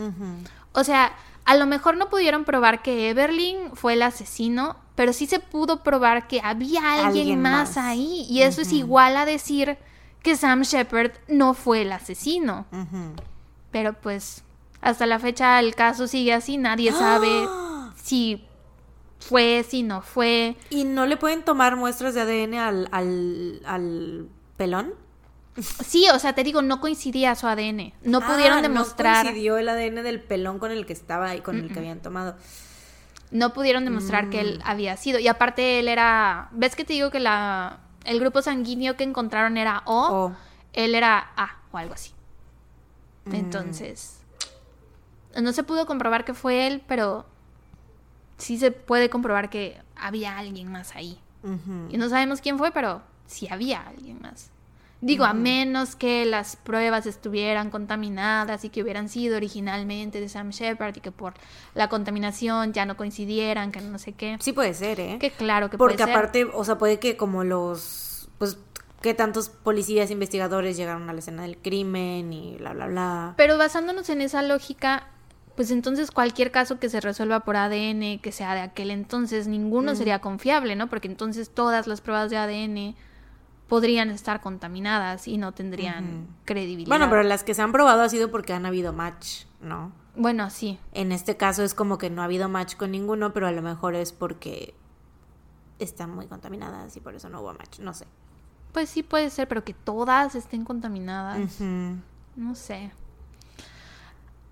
o 0.73 0.85
sea, 0.85 1.13
a 1.45 1.57
lo 1.57 1.67
mejor 1.67 1.97
no 1.97 2.09
pudieron 2.09 2.45
probar 2.45 2.83
que 2.83 3.11
Everlyn 3.11 3.75
fue 3.75 3.95
el 3.95 4.03
asesino, 4.03 4.77
pero 4.95 5.13
sí 5.13 5.27
se 5.27 5.41
pudo 5.41 5.83
probar 5.83 6.29
que 6.29 6.41
había 6.43 6.93
alguien, 6.93 7.07
Alguien 7.07 7.43
más, 7.43 7.77
más. 7.77 7.77
ahí 7.77 8.27
y 8.31 8.43
eso 8.43 8.63
es 8.63 8.73
igual 8.73 9.17
a 9.17 9.27
decir 9.27 9.77
que 10.23 10.37
Sam 10.37 10.63
Shepard 10.63 11.13
no 11.29 11.53
fue 11.53 11.83
el 11.83 11.93
asesino. 11.93 12.65
Pero 13.71 13.93
pues 13.93 14.45
hasta 14.85 15.07
la 15.07 15.19
fecha 15.19 15.59
el 15.61 15.75
caso 15.75 16.07
sigue 16.07 16.33
así, 16.33 16.57
nadie 16.59 16.93
sabe 16.93 17.49
si 17.97 18.45
fue, 19.19 19.65
si 19.69 19.83
no 19.83 20.03
fue. 20.03 20.57
¿Y 20.71 20.85
no 20.85 21.07
le 21.07 21.17
pueden 21.17 21.43
tomar 21.45 21.77
muestras 21.77 22.15
de 22.15 22.21
ADN 22.21 22.55
al, 22.55 22.89
al, 22.93 23.61
al 23.65 24.29
pelón? 24.57 24.95
Sí, 25.87 26.07
o 26.13 26.19
sea, 26.19 26.35
te 26.35 26.43
digo, 26.45 26.63
no 26.63 26.81
coincidía 26.81 27.35
su 27.37 27.47
ADN. 27.47 27.93
No 28.03 28.21
pudieron 28.21 28.59
Ah, 28.59 28.63
demostrar, 28.63 29.25
No 29.25 29.31
coincidió 29.31 29.57
el 29.57 29.69
ADN 29.69 30.03
del 30.03 30.21
pelón 30.21 30.59
con 30.59 30.71
el 30.73 30.85
que 30.85 30.93
estaba 30.93 31.29
ahí, 31.31 31.41
con 31.41 31.57
el 31.59 31.73
que 31.73 31.79
habían 31.79 32.01
tomado. 32.01 32.37
no 33.31 33.53
pudieron 33.53 33.85
demostrar 33.85 34.31
que 34.31 34.41
él 34.41 34.61
había 34.65 34.97
sido. 34.97 35.19
Y 35.21 35.29
aparte 35.29 35.79
él 35.79 35.89
era, 35.89 36.49
¿ves 36.53 36.75
que 36.77 36.85
te 36.85 36.93
digo 36.93 37.11
que 37.11 37.21
la 37.21 37.81
el 38.05 38.21
grupo 38.21 38.43
sanguíneo 38.43 38.97
que 38.97 39.05
encontraron 39.05 39.57
era 39.57 39.83
O? 39.87 40.09
O. 40.27 40.37
Él 40.75 40.95
era 40.95 41.31
A 41.37 41.57
o 41.73 41.79
algo 41.79 41.95
así. 41.95 42.11
Entonces, 43.33 44.14
no 45.41 45.53
se 45.53 45.63
pudo 45.63 45.87
comprobar 45.87 46.25
que 46.25 46.35
fue 46.35 46.67
él, 46.67 46.83
pero 46.87 47.27
sí 48.37 48.59
se 48.59 48.71
puede 48.71 49.11
comprobar 49.11 49.51
que 49.51 49.81
había 49.97 50.39
alguien 50.39 50.71
más 50.71 50.95
ahí. 50.95 51.19
Y 51.91 51.99
no 51.99 52.09
sabemos 52.09 52.41
quién 52.41 52.57
fue, 52.57 52.71
pero 52.71 53.03
sí 53.27 53.47
había 53.51 53.83
alguien 53.87 54.21
más. 54.23 54.51
Digo, 55.03 55.27
a 55.27 55.35
menos 55.35 55.97
que 55.97 56.25
las 56.25 56.57
pruebas 56.57 57.05
estuvieran 57.05 57.69
contaminadas 57.69 58.65
y 58.65 58.71
que 58.71 58.83
hubieran 58.83 59.11
sido 59.11 59.37
originalmente 59.37 60.19
de 60.19 60.31
Sam 60.31 60.49
Shepard 60.49 60.97
y 60.97 61.01
que 61.01 61.13
por 61.13 61.35
la 61.75 61.91
contaminación 61.91 62.73
ya 62.73 62.87
no 62.87 62.97
coincidieran, 62.97 63.71
que 63.71 63.83
no 63.83 63.99
sé 63.99 64.13
qué. 64.13 64.39
Sí 64.41 64.55
puede 64.55 64.73
ser, 64.73 65.01
¿eh? 65.01 65.19
Que 65.21 65.31
claro 65.31 65.69
que 65.69 65.77
Porque 65.77 65.97
puede 65.97 66.07
ser. 66.07 66.17
aparte, 66.17 66.45
o 66.51 66.65
sea, 66.65 66.79
puede 66.79 66.99
que 66.99 67.19
como 67.19 67.45
los, 67.45 68.31
pues, 68.39 68.57
que 69.03 69.13
tantos 69.13 69.51
policías 69.51 70.11
investigadores 70.11 70.79
llegaron 70.79 71.11
a 71.11 71.13
la 71.13 71.19
escena 71.19 71.43
del 71.43 71.59
crimen 71.59 72.33
y 72.33 72.57
bla, 72.57 72.73
bla, 72.73 72.87
bla. 72.87 73.35
Pero 73.37 73.59
basándonos 73.59 74.09
en 74.09 74.23
esa 74.23 74.41
lógica, 74.41 75.09
pues 75.57 75.71
entonces 75.71 76.11
cualquier 76.11 76.51
caso 76.51 76.79
que 76.79 76.89
se 76.89 77.01
resuelva 77.01 77.41
por 77.41 77.57
ADN, 77.57 78.19
que 78.21 78.33
sea 78.33 78.55
de 78.55 78.61
aquel 78.61 78.91
entonces, 78.91 79.47
ninguno 79.47 79.93
Mm. 79.93 79.97
sería 79.97 80.19
confiable, 80.21 80.75
¿no? 80.77 80.89
Porque 80.89 81.09
entonces 81.09 81.51
todas 81.51 81.87
las 81.87 82.01
pruebas 82.01 82.31
de 82.31 82.37
ADN 82.37 82.97
podrían 83.69 84.11
estar 84.11 84.41
contaminadas 84.41 85.27
y 85.29 85.39
no 85.39 85.53
tendrían 85.53 86.27
credibilidad. 86.45 86.89
Bueno, 86.89 87.09
pero 87.09 87.23
las 87.23 87.45
que 87.45 87.55
se 87.55 87.63
han 87.63 87.73
probado 87.73 88.03
ha 88.03 88.09
sido 88.09 88.31
porque 88.31 88.53
han 88.53 88.67
habido 88.67 88.93
match, 88.93 89.45
¿no? 89.61 89.93
Bueno, 90.17 90.51
sí. 90.51 90.79
En 90.93 91.13
este 91.13 91.37
caso 91.37 91.63
es 91.65 91.75
como 91.75 91.99
que 91.99 92.11
no 92.11 92.23
ha 92.23 92.27
habido 92.27 92.49
match 92.49 92.77
con 92.77 92.91
ninguno, 92.93 93.33
pero 93.33 93.47
a 93.47 93.53
lo 93.53 93.63
mejor 93.63 93.95
es 93.95 94.13
porque 94.13 94.75
están 95.79 96.15
muy 96.15 96.27
contaminadas 96.27 96.97
y 96.97 97.01
por 97.01 97.15
eso 97.15 97.29
no 97.29 97.41
hubo 97.41 97.53
match, 97.55 97.79
no 97.81 97.95
sé. 97.95 98.07
Pues 98.73 98.91
sí 98.91 99.03
puede 99.03 99.31
ser, 99.31 99.49
pero 99.49 99.65
que 99.65 99.73
todas 99.75 100.35
estén 100.35 100.65
contaminadas. 100.65 101.61
No 102.37 102.55
sé. 102.55 102.91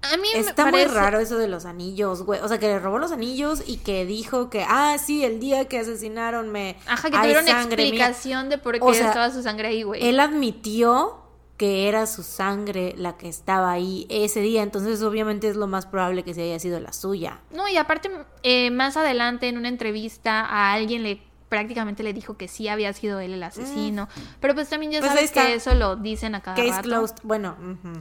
A 0.03 0.17
mí 0.17 0.29
me 0.35 0.41
Está 0.41 0.65
parece... 0.65 0.87
muy 0.89 0.95
raro 0.95 1.21
eso 1.21 1.39
de 1.39 1.49
los 1.49 1.65
anillos, 1.65 2.23
güey. 2.23 2.41
O 2.41 2.49
sea, 2.49 2.59
que 2.59 2.67
le 2.67 2.79
robó 2.79 2.99
los 2.99 3.13
anillos 3.13 3.63
y 3.67 3.77
que 3.79 4.05
dijo 4.05 4.51
que, 4.51 4.65
ah, 4.69 4.97
sí, 4.99 5.25
el 5.25 5.39
día 5.41 5.67
que 5.67 5.79
asesinaron 5.79 6.51
me... 6.51 6.77
Ajá, 6.87 7.11
que 7.11 7.17
tuvieron 7.19 7.47
sangre 7.47 7.77
mía". 7.77 7.87
explicación 8.07 8.49
de 8.49 8.59
por 8.59 8.75
qué 8.75 8.81
O 8.83 8.93
sea, 8.95 9.09
estaba 9.09 9.31
su 9.31 9.43
sangre 9.43 9.69
ahí, 9.69 9.83
güey. 9.85 10.05
Él 10.07 10.19
admitió 10.21 11.19
que 11.57 11.89
era 11.89 12.07
su 12.07 12.25
sangre 12.25 12.95
la 12.97 13.17
que 13.17 13.29
estaba 13.29 13.71
ahí 13.71 14.07
ese 14.09 14.41
día, 14.41 14.63
entonces 14.65 15.01
obviamente 15.03 15.49
es 15.49 15.55
lo 15.55 15.69
más 15.69 15.87
probable 15.87 16.25
que 16.25 16.35
se 16.35 16.43
haya 16.43 16.59
sido 16.59 16.81
la 16.81 16.93
suya. 16.93 17.39
No, 17.53 17.69
y 17.69 17.77
aparte, 17.77 18.11
eh, 18.43 18.71
más 18.73 18.97
adelante 18.97 19.49
en 19.49 19.57
una 19.59 19.69
entrevista 19.69 20.41
a 20.41 20.73
alguien 20.73 21.05
le 21.05 21.23
prácticamente 21.49 22.03
le 22.03 22.15
dijo 22.15 22.39
que 22.39 22.49
sí 22.49 22.67
había 22.69 22.93
sido 22.95 23.21
él 23.21 23.35
el 23.35 23.43
asesino. 23.43 24.09
Pero 24.41 24.55
pues 24.55 24.71
también 24.71 24.91
ya 24.91 25.01
Pues 25.01 25.13
sabes 25.13 25.31
que 25.33 25.53
eso 25.55 25.75
lo 25.75 25.97
dicen 25.97 26.35
a 26.35 26.41
cada 26.41 26.57
Case 26.57 26.71
rato. 26.71 26.83
closed. 26.83 27.17
Bueno, 27.23 27.57
ujú. 27.61 27.93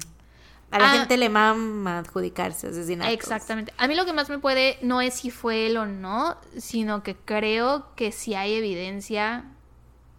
A 0.71 0.79
la 0.79 0.91
Ah. 0.91 0.97
gente 0.97 1.17
le 1.17 1.29
mama 1.29 1.99
adjudicarse 1.99 2.67
asesinatos. 2.67 3.13
Exactamente. 3.13 3.73
A 3.77 3.87
mí 3.87 3.95
lo 3.95 4.05
que 4.05 4.13
más 4.13 4.29
me 4.29 4.39
puede 4.39 4.77
no 4.81 5.01
es 5.01 5.13
si 5.15 5.29
fue 5.31 5.67
él 5.67 5.77
o 5.77 5.85
no, 5.85 6.37
sino 6.57 7.03
que 7.03 7.15
creo 7.15 7.93
que 7.95 8.11
si 8.11 8.33
hay 8.35 8.53
evidencia 8.53 9.45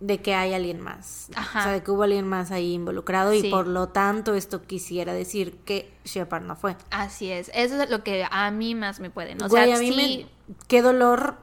De 0.01 0.21
que 0.21 0.35
hay 0.35 0.53
alguien 0.53 0.81
más. 0.81 1.29
Ajá. 1.37 1.61
O 1.61 1.63
sea, 1.63 1.73
de 1.73 1.83
que 1.85 1.91
hubo 1.93 2.03
alguien 2.03 2.27
más 2.27 2.51
ahí 2.51 2.73
involucrado 2.73 3.31
Sí. 3.33 3.47
y 3.47 3.51
por 3.51 3.69
lo 3.69 3.89
tanto 3.91 4.35
esto 4.35 4.63
quisiera 4.63 5.13
decir 5.15 5.59
que 5.65 5.93
Shepard 6.05 6.43
no 6.43 6.57
fue. 6.57 6.77
Así 6.91 7.31
es, 7.31 7.53
eso 7.55 7.81
es 7.81 7.89
lo 7.89 8.03
que 8.03 8.27
a 8.29 8.51
mí 8.51 8.75
más 8.75 8.99
me 8.99 9.11
pueden. 9.11 9.41
O 9.43 9.49
Güey, 9.49 9.67
sea, 9.67 9.77
a 9.77 9.79
mí 9.79 9.93
sí, 9.93 10.27
me... 10.49 10.55
Qué 10.67 10.83
dolor 10.83 11.37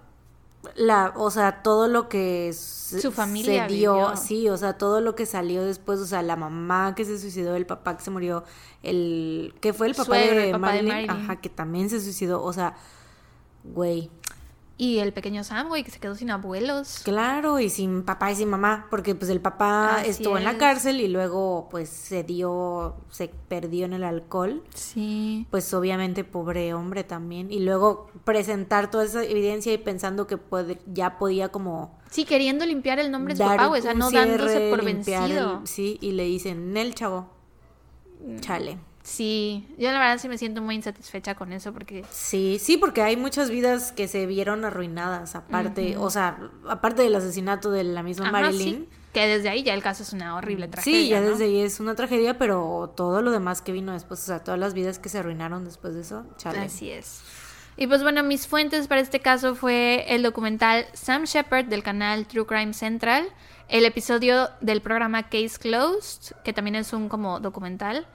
la, 0.76 1.14
o 1.16 1.32
sea, 1.32 1.64
todo 1.64 1.88
lo 1.88 2.10
que 2.10 2.52
Su 2.54 3.12
familia 3.12 3.68
se 3.68 3.74
dio, 3.74 3.94
vivió. 3.94 4.16
sí, 4.18 4.50
o 4.50 4.58
sea, 4.58 4.78
todo 4.78 5.00
lo 5.02 5.16
que 5.16 5.26
salió 5.26 5.64
después, 5.64 6.00
o 6.00 6.06
sea, 6.06 6.22
la 6.22 6.36
mamá 6.36 6.96
que 6.96 7.06
se 7.06 7.18
suicidó, 7.18 7.56
el 7.56 7.66
papá 7.66 7.96
que 7.98 8.04
se 8.04 8.12
murió, 8.12 8.44
el 8.84 9.56
que 9.62 9.74
fue 9.74 9.88
el 9.88 9.94
papá, 9.96 10.06
Suegro, 10.06 10.36
de, 10.36 10.46
el 10.48 10.52
papá 10.52 10.74
de 10.74 10.84
Marilyn. 10.84 11.10
ajá, 11.10 11.36
que 11.38 11.50
también 11.50 11.90
se 11.90 12.02
suicidó, 12.02 12.44
o 12.44 12.52
sea, 12.54 12.76
güey, 13.64 14.10
Y 14.82 15.00
el 15.00 15.12
pequeño 15.12 15.44
Sam, 15.44 15.68
güey, 15.68 15.84
que 15.84 15.92
se 15.92 16.00
quedó 16.00 16.16
sin 16.16 16.32
abuelos. 16.32 17.02
claro, 17.04 17.60
y 17.60 17.70
sin 17.70 18.04
papá 18.04 18.32
y 18.32 18.36
sin 18.38 18.48
mamá, 18.50 18.88
porque 18.90 19.14
pues 19.14 19.30
el 19.30 19.42
papá 19.42 19.98
Así 19.98 20.12
estuvo 20.12 20.38
en 20.38 20.46
la 20.46 20.58
cárcel 20.58 21.02
y 21.02 21.10
luego 21.10 21.68
pues 21.70 21.90
se 21.90 22.24
dio, 22.24 22.96
se 23.10 23.28
perdió 23.50 23.84
en 23.86 23.92
el 23.92 24.06
alcohol. 24.06 24.64
Sí. 24.74 25.46
pues 25.52 25.74
obviamente 25.74 26.24
pobre 26.24 26.74
hombre 26.74 27.04
también 27.04 27.52
y 27.52 27.60
luego 27.60 28.10
presentar 28.24 28.90
toda 28.90 29.04
esa 29.04 29.22
evidencia 29.26 29.74
y 29.74 29.78
pensando 29.80 30.28
que 30.28 30.38
puede- 30.38 30.80
ya 30.88 31.18
podía 31.18 31.50
como 31.50 32.00
Sí, 32.10 32.24
queriendo 32.24 32.66
limpiar 32.66 33.00
el 33.00 33.12
nombre 33.12 33.34
de 33.34 33.44
su 33.44 33.50
papá, 33.50 33.66
güey, 33.68 33.82
o 33.82 33.84
sea, 33.84 33.94
no 33.94 34.10
cierre, 34.10 34.30
dándose 34.38 34.70
por 34.70 34.86
vencido. 34.86 35.60
el- 35.60 35.68
sí 35.68 35.98
y 36.00 36.14
le 36.14 36.24
dicen 36.24 36.78
el 36.78 36.96
chavo 36.96 37.28
Mm. 38.26 38.40
chale 38.40 38.78
Sí, 39.04 39.68
yo 39.78 39.92
la 39.92 40.00
verdad 40.00 40.18
sí 40.20 40.28
me 40.28 40.38
siento 40.38 40.62
muy 40.62 40.76
insatisfecha 40.76 41.36
con 41.36 41.54
eso 41.54 41.74
porque 41.74 42.04
sí 42.12 42.58
sí 42.60 42.78
porque 42.78 43.02
hay 43.02 43.16
muchas 43.16 43.50
vidas 43.50 43.92
que 43.92 44.08
se 44.08 44.26
vieron 44.26 44.66
arruinadas 44.66 45.36
aparte 45.36 45.98
o 45.98 46.10
sea 46.10 46.38
aparte 46.68 47.02
del 47.04 47.16
asesinato 47.16 47.72
de 47.72 47.84
la 47.86 48.04
misma 48.04 48.26
Ajá, 48.26 48.34
Marilyn 48.34 48.88
sí, 48.90 48.90
que 49.14 49.26
desde 49.26 49.50
ahí 49.50 49.64
ya 49.64 49.74
el 49.74 49.82
caso 49.82 50.04
es 50.04 50.14
una 50.14 50.36
horrible 50.36 50.68
tragedia. 50.68 51.00
sí 51.00 51.08
ya 51.08 51.22
¿no? 51.22 51.30
desde 51.30 51.46
ahí 51.46 51.60
es 51.62 51.80
una 51.80 51.96
tragedia 51.96 52.38
pero 52.38 52.94
todo 52.96 53.22
lo 53.22 53.32
demás 53.32 53.62
que 53.62 53.72
vino 53.72 53.94
después 53.94 54.22
o 54.22 54.26
sea 54.26 54.44
todas 54.44 54.60
las 54.60 54.74
vidas 54.74 55.00
que 55.00 55.10
se 55.10 55.20
arruinaron 55.20 55.64
después 55.66 55.96
de 55.96 56.02
eso 56.02 56.26
chale 56.38 56.60
Así 56.60 56.92
es. 56.92 57.22
Y 57.78 57.88
pues 57.88 58.04
bueno, 58.04 58.24
mis 58.24 58.46
fuentes 58.46 58.90
para 58.90 59.00
este 59.00 59.22
caso 59.22 59.56
fue 59.56 60.04
el 60.14 60.22
documental 60.22 60.86
Sam 60.92 61.24
Shepard 61.24 61.68
del 61.68 61.82
canal 61.82 62.28
True 62.28 62.46
Crime 62.46 62.74
Central, 62.74 63.26
el 63.70 63.86
episodio 63.86 64.50
del 64.60 64.82
programa 64.82 65.30
Case 65.30 65.58
Closed, 65.58 66.36
que 66.44 66.52
también 66.52 66.76
es 66.76 66.92
un 66.92 67.08
como 67.08 67.40
documental. 67.40 68.06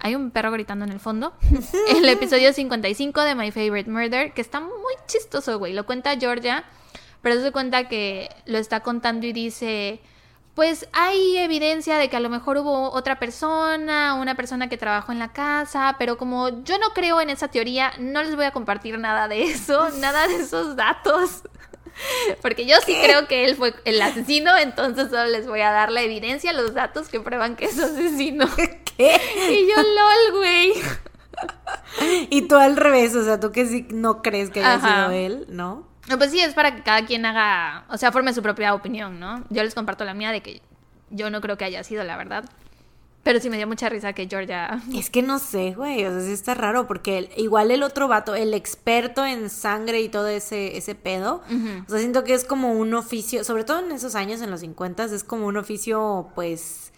Hay 0.00 0.14
un 0.14 0.30
perro 0.30 0.52
gritando 0.52 0.84
en 0.84 0.92
el 0.92 1.00
fondo. 1.00 1.32
el 1.88 2.08
episodio 2.08 2.52
55 2.52 3.20
de 3.22 3.34
My 3.34 3.50
Favorite 3.50 3.90
Murder, 3.90 4.32
que 4.32 4.40
está 4.40 4.60
muy 4.60 4.94
chistoso, 5.06 5.58
güey. 5.58 5.72
Lo 5.72 5.86
cuenta 5.86 6.16
Georgia, 6.16 6.64
pero 7.22 7.40
se 7.40 7.50
cuenta 7.50 7.88
que 7.88 8.28
lo 8.46 8.58
está 8.58 8.80
contando 8.80 9.26
y 9.26 9.32
dice, 9.32 10.00
pues 10.54 10.88
hay 10.92 11.36
evidencia 11.38 11.98
de 11.98 12.08
que 12.08 12.16
a 12.16 12.20
lo 12.20 12.30
mejor 12.30 12.58
hubo 12.58 12.90
otra 12.90 13.18
persona, 13.18 14.14
una 14.14 14.34
persona 14.34 14.68
que 14.68 14.76
trabajó 14.76 15.12
en 15.12 15.18
la 15.18 15.32
casa, 15.32 15.96
pero 15.98 16.16
como 16.16 16.64
yo 16.64 16.78
no 16.78 16.90
creo 16.94 17.20
en 17.20 17.30
esa 17.30 17.48
teoría, 17.48 17.92
no 17.98 18.22
les 18.22 18.36
voy 18.36 18.44
a 18.44 18.50
compartir 18.52 18.98
nada 18.98 19.28
de 19.28 19.44
eso, 19.44 19.90
nada 19.98 20.28
de 20.28 20.36
esos 20.36 20.76
datos. 20.76 21.42
Porque 22.42 22.66
yo 22.66 22.76
sí 22.86 22.96
creo 23.02 23.26
que 23.26 23.44
él 23.44 23.56
fue 23.56 23.74
el 23.84 24.00
asesino, 24.00 24.56
entonces 24.56 25.10
solo 25.10 25.26
les 25.26 25.46
voy 25.46 25.60
a 25.60 25.70
dar 25.70 25.90
la 25.90 26.02
evidencia, 26.02 26.52
los 26.52 26.74
datos 26.74 27.08
que 27.08 27.20
prueban 27.20 27.56
que 27.56 27.66
es 27.66 27.78
asesino. 27.78 28.48
Y 29.50 29.66
yo, 29.68 29.76
lol, 29.76 30.38
güey. 30.38 30.72
y 32.30 32.42
tú 32.42 32.56
al 32.56 32.76
revés 32.76 33.14
o 33.14 33.24
sea 33.24 33.38
tú 33.38 33.52
que 33.52 33.64
sí 33.66 33.86
no 33.90 34.22
crees 34.22 34.50
que 34.50 34.60
haya 34.60 34.74
Ajá. 34.74 35.06
sido 35.06 35.10
él 35.12 35.46
no 35.48 35.86
No, 36.08 36.18
pues 36.18 36.30
sí, 36.32 36.40
es 36.40 36.54
para 36.54 36.74
que 36.74 36.82
cada 36.82 37.04
quien 37.06 37.24
haga, 37.26 37.84
o 37.90 37.96
sea, 37.98 38.10
forme 38.12 38.32
su 38.32 38.42
propia 38.42 38.74
opinión, 38.74 39.20
¿no? 39.20 39.44
Yo 39.50 39.62
les 39.62 39.74
comparto 39.74 40.04
la 40.04 40.14
mía 40.14 40.32
de 40.32 40.40
que 40.42 40.62
yo 41.10 41.30
no 41.30 41.40
creo 41.40 41.56
que 41.58 41.64
haya 41.64 41.82
sido 41.84 42.02
la 42.04 42.16
verdad. 42.16 42.44
Pero 43.24 43.40
sí 43.40 43.50
me 43.50 43.58
dio 43.58 43.66
mucha 43.66 43.88
risa 43.90 44.14
que 44.14 44.26
Georgia... 44.26 44.80
Es 44.94 45.10
que 45.10 45.20
no 45.22 45.38
sé, 45.38 45.72
güey, 45.76 46.06
o 46.06 46.10
sea, 46.10 46.20
sí 46.22 46.32
está 46.32 46.54
raro 46.54 46.86
porque 46.86 47.18
el- 47.18 47.30
igual 47.36 47.70
el 47.70 47.82
otro 47.82 48.08
vato, 48.08 48.34
el 48.34 48.54
experto 48.54 49.26
en 49.26 49.50
sangre 49.50 50.00
y 50.00 50.08
todo 50.08 50.28
ese, 50.28 50.78
ese 50.78 50.94
pedo, 50.94 51.42
o 51.86 51.90
sea, 51.90 51.98
siento 51.98 52.24
que 52.24 52.32
es 52.32 52.44
como 52.44 52.72
un 52.72 52.94
oficio, 52.94 53.44
sobre 53.44 53.64
todo 53.64 53.80
en 53.80 53.92
esos 53.92 54.14
años, 54.14 54.40
en 54.40 54.50
los 54.50 54.60
50, 54.60 55.04
es 55.04 55.24
como 55.24 55.46
un 55.46 55.56
oficio, 55.58 56.30
pues, 56.34 56.92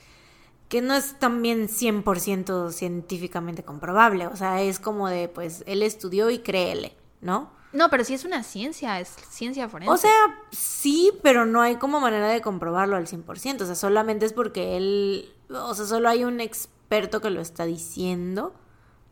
que 0.71 0.81
no 0.81 0.95
es 0.95 1.19
también 1.19 1.69
100% 1.69 2.71
científicamente 2.71 3.65
comprobable, 3.65 4.29
o 4.29 4.37
sea, 4.37 4.63
es 4.63 4.79
como 4.79 5.09
de, 5.09 5.29
pues, 5.29 5.65
él 5.67 5.83
estudió 5.83 6.31
y 6.31 6.39
créele, 6.39 6.97
¿no? 7.21 7.51
No, 7.73 7.91
pero 7.91 8.05
sí 8.05 8.15
es 8.15 8.25
una 8.25 8.45
ciencia, 8.45 9.01
es 9.01 9.09
ciencia 9.31 9.69
forense. 9.69 9.93
O 9.93 9.97
sea, 9.97 10.39
sí, 10.53 11.11
pero 11.25 11.45
no 11.45 11.61
hay 11.61 11.75
como 11.75 11.99
manera 11.99 12.29
de 12.29 12.41
comprobarlo 12.41 12.97
al 12.97 13.09
100%. 13.09 13.63
O 13.63 13.67
sea, 13.67 13.75
solamente 13.75 14.27
es 14.27 14.33
porque 14.33 14.77
él, 14.77 15.35
o 15.49 15.75
sea, 15.75 15.87
solo 15.87 16.09
hay 16.09 16.23
un 16.23 16.41
experto 16.41 17.21
que 17.21 17.31
lo 17.31 17.41
está 17.41 17.65
diciendo, 17.65 18.55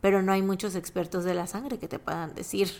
pero 0.00 0.22
no 0.22 0.32
hay 0.32 0.42
muchos 0.42 0.76
expertos 0.76 1.24
de 1.24 1.34
la 1.34 1.48
sangre 1.48 1.78
que 1.78 1.88
te 1.88 1.98
puedan 1.98 2.36
decir. 2.36 2.70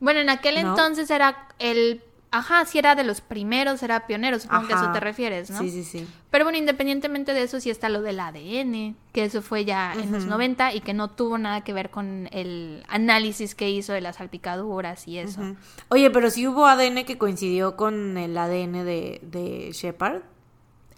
Bueno, 0.00 0.18
en 0.18 0.28
aquel 0.28 0.60
¿No? 0.62 0.70
entonces 0.70 1.08
era 1.10 1.48
el... 1.60 2.02
Ajá, 2.30 2.66
sí 2.66 2.78
era 2.78 2.94
de 2.94 3.04
los 3.04 3.22
primeros, 3.22 3.82
era 3.82 4.06
pionero, 4.06 4.38
supongo 4.38 4.66
que 4.66 4.74
a 4.74 4.76
eso 4.76 4.92
te 4.92 5.00
refieres, 5.00 5.48
¿no? 5.50 5.60
Sí, 5.60 5.70
sí, 5.70 5.82
sí. 5.82 6.06
Pero 6.30 6.44
bueno, 6.44 6.58
independientemente 6.58 7.32
de 7.32 7.42
eso, 7.42 7.58
sí 7.58 7.70
está 7.70 7.88
lo 7.88 8.02
del 8.02 8.20
ADN, 8.20 8.96
que 9.12 9.24
eso 9.24 9.40
fue 9.40 9.64
ya 9.64 9.94
en 9.94 10.12
los 10.12 10.26
90 10.26 10.74
y 10.74 10.80
que 10.80 10.92
no 10.92 11.08
tuvo 11.08 11.38
nada 11.38 11.64
que 11.64 11.72
ver 11.72 11.88
con 11.88 12.28
el 12.32 12.84
análisis 12.88 13.54
que 13.54 13.70
hizo 13.70 13.94
de 13.94 14.02
las 14.02 14.16
salpicaduras 14.16 15.08
y 15.08 15.18
eso. 15.18 15.56
Oye, 15.88 16.10
pero 16.10 16.30
sí 16.30 16.46
hubo 16.46 16.66
ADN 16.66 17.04
que 17.04 17.16
coincidió 17.16 17.76
con 17.76 18.18
el 18.18 18.36
ADN 18.36 18.84
de, 18.84 19.20
de 19.22 19.72
Shepard. 19.72 20.20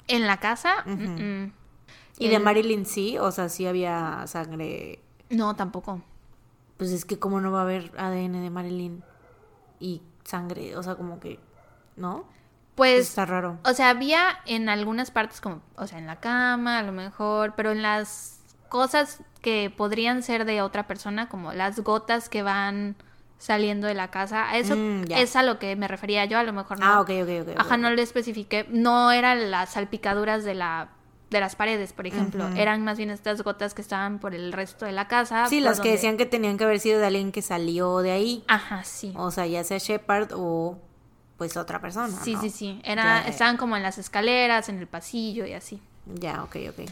En 0.08 0.26
la 0.26 0.38
casa, 0.38 0.82
mm, 0.84 0.92
mm. 0.92 1.52
Y 2.18 2.28
de 2.28 2.38
Marilyn 2.38 2.84
sí, 2.84 3.16
o 3.18 3.30
sea, 3.30 3.48
sí 3.48 3.66
había 3.66 4.26
sangre. 4.26 4.98
No, 5.30 5.56
tampoco. 5.56 6.02
Pues 6.76 6.90
es 6.90 7.04
que 7.04 7.18
cómo 7.18 7.40
no 7.40 7.50
va 7.50 7.60
a 7.60 7.62
haber 7.62 7.92
ADN 7.96 8.42
de 8.42 8.50
Marilyn 8.50 9.02
y 9.78 10.02
sangre, 10.30 10.76
o 10.76 10.82
sea, 10.82 10.94
como 10.94 11.20
que, 11.20 11.38
¿no? 11.96 12.24
Pues, 12.74 13.08
Está 13.10 13.26
raro. 13.26 13.58
o 13.64 13.72
sea, 13.74 13.90
había 13.90 14.38
en 14.46 14.68
algunas 14.68 15.10
partes 15.10 15.40
como, 15.40 15.60
o 15.76 15.86
sea, 15.86 15.98
en 15.98 16.06
la 16.06 16.16
cama 16.20 16.78
a 16.78 16.82
lo 16.82 16.92
mejor, 16.92 17.54
pero 17.56 17.72
en 17.72 17.82
las 17.82 18.40
cosas 18.68 19.22
que 19.42 19.72
podrían 19.76 20.22
ser 20.22 20.44
de 20.44 20.62
otra 20.62 20.86
persona, 20.86 21.28
como 21.28 21.52
las 21.52 21.80
gotas 21.80 22.28
que 22.28 22.42
van 22.42 22.94
saliendo 23.38 23.86
de 23.86 23.94
la 23.94 24.08
casa. 24.10 24.56
Eso 24.56 24.76
Mm, 24.76 25.04
es 25.10 25.34
a 25.34 25.42
lo 25.42 25.58
que 25.58 25.74
me 25.74 25.88
refería 25.88 26.24
yo, 26.26 26.38
a 26.38 26.42
lo 26.42 26.52
mejor 26.52 26.78
no. 26.78 26.86
Ah, 26.86 27.00
ok, 27.00 27.10
ok, 27.22 27.28
ok. 27.48 27.48
Ajá, 27.58 27.76
no 27.78 27.90
le 27.90 28.02
especifiqué. 28.02 28.66
No 28.70 29.10
eran 29.12 29.50
las 29.50 29.70
salpicaduras 29.70 30.44
de 30.44 30.54
la 30.54 30.90
de 31.30 31.40
las 31.40 31.56
paredes, 31.56 31.92
por 31.92 32.06
ejemplo. 32.06 32.48
Eran 32.56 32.84
más 32.84 32.98
bien 32.98 33.10
estas 33.10 33.42
gotas 33.42 33.72
que 33.72 33.82
estaban 33.82 34.18
por 34.18 34.34
el 34.34 34.52
resto 34.52 34.84
de 34.84 34.92
la 34.92 35.08
casa. 35.08 35.46
Sí, 35.46 35.60
las 35.60 35.80
que 35.80 35.92
decían 35.92 36.16
que 36.16 36.26
tenían 36.26 36.58
que 36.58 36.64
haber 36.64 36.80
sido 36.80 37.00
de 37.00 37.06
alguien 37.06 37.32
que 37.32 37.42
salió 37.42 37.98
de 37.98 38.10
ahí. 38.10 38.44
Ajá, 38.48 38.82
sí. 38.84 39.12
O 39.16 39.30
sea, 39.30 39.46
ya 39.46 39.62
sea 39.64 39.78
Shepard 39.78 40.32
o 40.34 40.78
pues 41.38 41.56
otra 41.56 41.80
persona. 41.80 42.08
sí, 42.22 42.34
¿no? 42.34 42.40
sí, 42.42 42.50
sí. 42.50 42.80
Era, 42.84 43.22
ya. 43.22 43.28
estaban 43.28 43.56
como 43.56 43.76
en 43.76 43.82
las 43.82 43.96
escaleras, 43.96 44.68
en 44.68 44.78
el 44.78 44.86
pasillo 44.86 45.46
y 45.46 45.52
así. 45.52 45.80
Ya, 46.06 46.42
ok, 46.42 46.56
ok. 46.70 46.90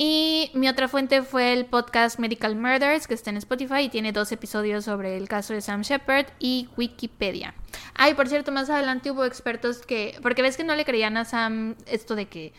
Y 0.00 0.52
mi 0.54 0.68
otra 0.68 0.86
fuente 0.86 1.22
fue 1.22 1.52
el 1.52 1.66
podcast 1.66 2.20
Medical 2.20 2.54
Murders, 2.54 3.08
que 3.08 3.14
está 3.14 3.30
en 3.30 3.38
Spotify 3.38 3.80
y 3.80 3.88
tiene 3.88 4.12
dos 4.12 4.30
episodios 4.30 4.84
sobre 4.84 5.16
el 5.16 5.28
caso 5.28 5.54
de 5.54 5.60
Sam 5.60 5.82
Shepard 5.82 6.26
y 6.38 6.68
Wikipedia. 6.76 7.54
Ay, 7.94 8.14
por 8.14 8.28
cierto, 8.28 8.52
más 8.52 8.70
adelante 8.70 9.10
hubo 9.10 9.24
expertos 9.24 9.78
que, 9.78 10.16
porque 10.22 10.42
ves 10.42 10.56
que 10.56 10.62
no 10.62 10.76
le 10.76 10.84
creían 10.84 11.16
a 11.16 11.24
Sam 11.24 11.74
esto 11.86 12.14
de 12.14 12.26
que, 12.26 12.52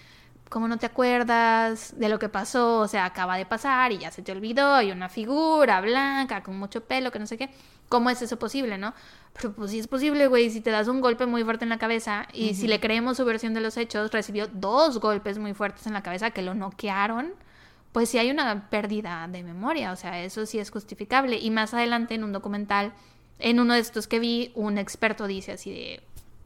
como 0.50 0.68
no 0.68 0.78
te 0.78 0.88
acuerdas 0.88 1.94
de 1.98 2.10
lo 2.10 2.18
que 2.18 2.28
pasó, 2.28 2.80
o 2.80 2.88
sea, 2.88 3.06
acaba 3.06 3.38
de 3.38 3.46
pasar 3.46 3.92
y 3.92 4.00
ya 4.00 4.12
se 4.12 4.24
te 4.24 4.32
olvidó, 4.32 4.82
y 4.82 4.92
una 4.92 5.08
figura 5.08 5.80
blanca 5.80 6.42
con 6.44 6.58
mucho 6.58 6.84
pelo, 6.84 7.12
que 7.12 7.20
no 7.20 7.28
sé 7.28 7.38
qué. 7.38 7.50
¿Cómo 7.88 8.10
es 8.10 8.22
eso 8.22 8.38
posible, 8.38 8.78
no? 8.78 8.94
Pero 9.34 9.54
pues 9.54 9.72
sí 9.72 9.80
es 9.80 9.88
posible, 9.88 10.28
güey, 10.28 10.50
si 10.50 10.62
te 10.62 10.72
das 10.72 10.88
un 10.88 11.02
golpe 11.02 11.26
muy 11.26 11.44
fuerte 11.44 11.66
en 11.66 11.70
la 11.70 11.78
cabeza 11.78 12.28
y 12.34 12.56
si 12.56 12.68
le 12.68 12.80
creemos 12.80 13.18
su 13.18 13.26
versión 13.26 13.54
de 13.54 13.62
los 13.62 13.78
hechos, 13.78 14.12
recibió 14.12 14.48
dos 14.48 15.00
golpes 15.00 15.38
muy 15.38 15.54
fuertes 15.54 15.88
en 15.88 15.94
la 15.94 16.04
cabeza 16.04 16.32
que 16.32 16.42
lo 16.42 16.54
noquearon, 16.54 17.34
pues 17.92 18.10
sí 18.10 18.18
hay 18.18 18.30
una 18.30 18.70
pérdida 18.70 19.28
de 19.28 19.44
memoria, 19.44 19.92
o 19.92 19.96
sea, 19.96 20.24
eso 20.24 20.46
sí 20.46 20.60
es 20.60 20.70
justificable. 20.70 21.38
Y 21.38 21.50
más 21.52 21.74
adelante 21.74 22.16
en 22.16 22.24
un 22.24 22.32
documental, 22.32 22.94
en 23.40 23.60
uno 23.60 23.74
de 23.74 23.80
estos 23.80 24.08
que 24.08 24.20
vi, 24.20 24.52
un 24.56 24.78
experto 24.78 25.26
dice 25.26 25.54
así 25.54 25.72
de, 25.72 26.04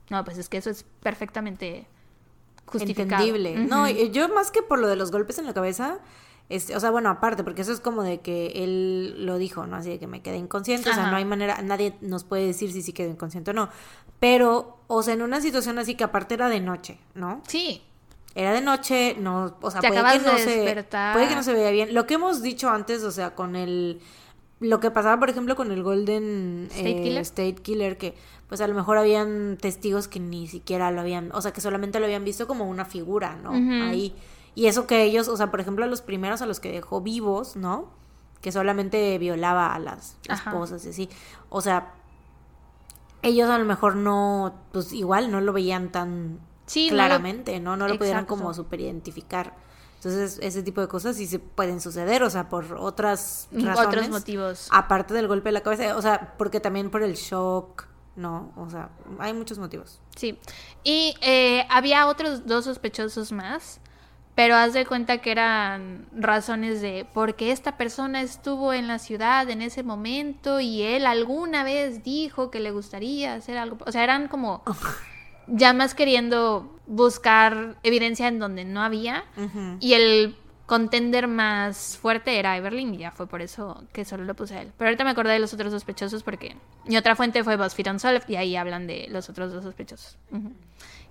no, 0.09 0.23
pues 0.23 0.37
es 0.37 0.47
que 0.47 0.57
eso 0.57 0.69
es 0.69 0.83
perfectamente 1.01 1.87
Entendible. 2.71 3.59
Ujú. 3.59 3.67
No, 3.69 3.89
y- 3.89 4.09
yo 4.11 4.29
más 4.29 4.51
que 4.51 4.61
por 4.61 4.79
lo 4.79 4.87
de 4.87 4.95
los 4.95 5.11
golpes 5.11 5.37
en 5.37 5.45
la 5.45 5.53
cabeza, 5.53 5.99
este, 6.49 6.75
o 6.75 6.79
sea, 6.79 6.91
bueno, 6.91 7.09
aparte, 7.09 7.43
porque 7.43 7.61
eso 7.61 7.71
es 7.71 7.79
como 7.79 8.03
de 8.03 8.19
que 8.21 8.47
él 8.63 9.25
lo 9.25 9.37
dijo, 9.37 9.65
¿no? 9.67 9.77
Así 9.77 9.89
de 9.89 9.99
que 9.99 10.07
me 10.07 10.21
quedé 10.21 10.37
inconsciente, 10.37 10.89
o 10.89 10.93
sea, 10.93 11.09
no 11.11 11.17
hay 11.17 11.25
manera, 11.25 11.61
nadie 11.61 11.95
nos 12.01 12.23
puede 12.23 12.45
decir 12.45 12.71
si 12.71 12.81
sí 12.81 12.93
quedó 12.93 13.09
inconsciente 13.09 13.51
o 13.51 13.53
no. 13.53 13.69
Pero, 14.19 14.77
o 14.87 15.03
sea, 15.03 15.13
en 15.13 15.21
una 15.21 15.41
situación 15.41 15.77
así 15.79 15.95
que 15.95 16.03
aparte 16.03 16.33
era 16.35 16.49
de 16.49 16.59
noche, 16.59 16.97
¿no? 17.15 17.41
Sí, 17.47 17.81
Era 18.35 18.51
de 18.51 18.61
noche, 18.61 19.15
no, 19.19 19.55
o 19.61 19.69
sea, 19.69 19.79
Te 19.79 19.89
puede 19.89 20.01
que 20.01 20.19
no 20.25 20.31
de 20.33 20.39
se 20.39 20.85
puede 21.13 21.27
que 21.27 21.35
no 21.35 21.43
se 21.43 21.53
veía 21.53 21.69
bien. 21.69 21.93
Lo 21.93 22.07
que 22.07 22.15
hemos 22.15 22.41
dicho 22.41 22.67
antes, 22.69 23.03
o 23.03 23.11
sea, 23.11 23.35
con 23.35 23.55
el 23.55 24.01
lo 24.63 24.79
que 24.79 24.89
pasaba, 24.91 25.19
por 25.19 25.29
ejemplo, 25.29 25.55
con 25.55 25.71
el 25.71 25.83
Golden 25.83 26.67
State 26.71 26.89
eh, 26.99 27.03
Killer. 27.03 27.21
State 27.21 27.55
Killer, 27.55 27.97
que 27.97 28.15
pues 28.47 28.61
a 28.61 28.67
lo 28.67 28.73
mejor 28.75 28.97
habían 28.97 29.57
testigos 29.59 30.07
que 30.07 30.19
ni 30.19 30.47
siquiera 30.47 30.89
lo 30.91 31.01
habían, 31.01 31.31
o 31.33 31.41
sea, 31.41 31.51
que 31.53 31.61
solamente 31.61 31.99
lo 31.99 32.05
habían 32.05 32.23
visto 32.23 32.47
como 32.47 32.65
una 32.69 32.85
figura, 32.85 33.35
¿no? 33.35 33.51
Ahí. 33.51 34.15
Y 34.55 34.67
eso 34.67 34.85
que 34.87 35.03
ellos, 35.03 35.27
o 35.27 35.35
sea, 35.37 35.49
por 35.51 35.59
ejemplo, 35.59 35.83
a 35.83 35.87
los 35.87 36.01
primeros 36.01 36.41
a 36.41 36.45
los 36.45 36.59
que 36.59 36.71
dejó 36.71 37.01
vivos, 37.01 37.55
¿no? 37.55 37.89
Que 38.41 38.51
solamente 38.51 39.17
violaba 39.17 39.73
a 39.73 39.79
las 39.79 40.17
Ajá. 40.29 40.49
esposas 40.51 40.85
y 40.85 40.89
así. 40.89 41.09
O 41.49 41.61
sea, 41.61 41.93
ellos 43.21 43.49
a 43.49 43.57
lo 43.57 43.65
mejor 43.65 43.95
no, 43.95 44.53
pues 44.71 44.93
igual 44.93 45.31
no 45.31 45.41
lo 45.41 45.53
veían 45.53 45.91
tan 45.91 46.39
Sí, 46.65 46.87
no 46.87 46.91
lo- 46.91 46.97
claramente, 46.99 47.59
¿no? 47.59 47.75
No 47.77 47.87
lo 47.87 47.97
pudieran 47.97 48.23
Exacto. 48.23 48.37
como 48.41 48.53
super 48.53 48.79
identificar. 48.79 49.53
Entonces, 50.03 50.37
ese 50.41 50.63
tipo 50.63 50.81
de 50.81 50.89
cosas 50.89 51.15
sí 51.15 51.27
se 51.27 51.39
pueden 51.39 51.79
suceder, 51.79 52.23
o 52.23 52.29
sea, 52.29 52.49
por 52.49 52.73
otras 52.73 53.47
razones. 53.53 53.87
Otros 53.87 54.09
motivos. 54.09 54.67
Aparte 54.69 55.13
del 55.13 55.29
golpe 55.29 55.47
de 55.47 55.53
la 55.53 55.61
cabeza, 55.61 55.95
o 55.95 56.01
sea, 56.01 56.33
porque 56.37 56.59
también 56.59 56.89
por 56.89 57.03
el 57.03 57.13
shock, 57.13 57.85
¿no? 58.17 58.51
O 58.57 58.69
sea, 58.69 58.89
hay 59.19 59.33
muchos 59.33 59.59
motivos. 59.59 60.01
Sí. 60.17 60.37
Y 60.83 61.15
eh, 61.21 61.65
había 61.69 62.07
otros 62.07 62.45
dos 62.45 62.65
sospechosos 62.65 63.31
más, 63.31 63.79
pero 64.35 64.55
haz 64.55 64.73
de 64.73 64.85
cuenta 64.85 65.19
que 65.19 65.31
eran 65.31 66.05
razones 66.11 66.81
de 66.81 67.07
porque 67.13 67.53
esta 67.53 67.77
persona 67.77 68.21
estuvo 68.21 68.73
en 68.73 68.89
la 68.89 68.99
ciudad 68.99 69.49
en 69.49 69.61
ese 69.61 69.83
momento 69.83 70.59
y 70.59 70.81
él 70.81 71.05
alguna 71.05 71.63
vez 71.63 72.03
dijo 72.03 72.51
que 72.51 72.59
le 72.59 72.71
gustaría 72.71 73.35
hacer 73.35 73.57
algo. 73.57 73.77
O 73.85 73.91
sea, 73.93 74.03
eran 74.03 74.27
como 74.27 74.63
ya 75.47 75.73
más 75.73 75.95
queriendo 75.95 76.79
buscar 76.87 77.77
evidencia 77.83 78.27
en 78.27 78.39
donde 78.39 78.65
no 78.65 78.81
había. 78.81 79.23
Y 79.79 79.93
el 79.93 80.35
contender 80.65 81.27
más 81.27 81.97
fuerte 81.97 82.39
era 82.39 82.57
Everlyn 82.57 82.93
y 82.95 82.99
ya 82.99 83.11
fue 83.11 83.27
por 83.27 83.41
eso 83.41 83.83
que 83.91 84.05
solo 84.05 84.23
lo 84.23 84.35
puse 84.35 84.55
a 84.55 84.61
él. 84.61 84.71
Pero 84.77 84.89
ahorita 84.89 85.03
me 85.03 85.09
acordé 85.11 85.33
de 85.33 85.39
los 85.39 85.53
otros 85.53 85.71
sospechosos 85.71 86.23
porque 86.23 86.55
mi 86.85 86.97
otra 86.97 87.15
fuente 87.15 87.43
fue 87.43 87.57
BuzzFeed 87.57 87.91
Unsolved 87.91 88.29
y 88.29 88.37
ahí 88.37 88.55
hablan 88.55 88.87
de 88.87 89.07
los 89.09 89.29
otros 89.29 89.51
dos 89.51 89.63
sospechosos. 89.63 90.17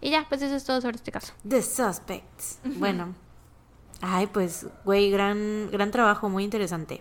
Y 0.01 0.11
ya, 0.11 0.27
pues 0.29 0.43
eso 0.43 0.57
es 0.57 0.65
todo 0.65 0.81
sobre 0.81 0.97
este 0.97 1.13
caso. 1.13 1.33
The 1.49 1.63
Suspects. 1.63 2.59
Bueno. 2.65 3.15
Ay, 4.01 4.27
pues, 4.27 4.67
güey, 4.85 5.11
gran, 5.13 5.71
gran 5.71 5.93
trabajo, 5.93 6.29
muy 6.29 6.43
interesante. 6.43 7.01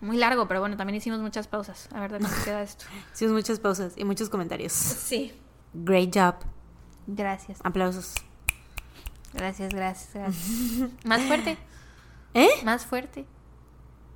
Muy 0.00 0.16
largo, 0.16 0.46
pero 0.46 0.60
bueno, 0.60 0.76
también 0.76 0.96
hicimos 0.96 1.18
muchas 1.20 1.48
pausas. 1.48 1.88
A 1.92 2.00
ver, 2.00 2.12
¿de 2.12 2.18
cómo 2.18 2.34
queda 2.44 2.62
esto? 2.62 2.84
Hicimos 3.14 3.34
muchas 3.34 3.58
pausas 3.58 3.94
y 3.96 4.04
muchos 4.04 4.28
comentarios. 4.28 4.72
Sí. 4.72 5.32
Great 5.74 6.14
job. 6.14 6.34
Gracias. 7.06 7.58
Aplausos. 7.64 8.14
Gracias, 9.32 9.72
gracias, 9.72 10.10
gracias. 10.14 10.90
Más 11.04 11.22
fuerte, 11.22 11.56
¿Eh? 12.34 12.48
más 12.64 12.86
fuerte. 12.86 13.26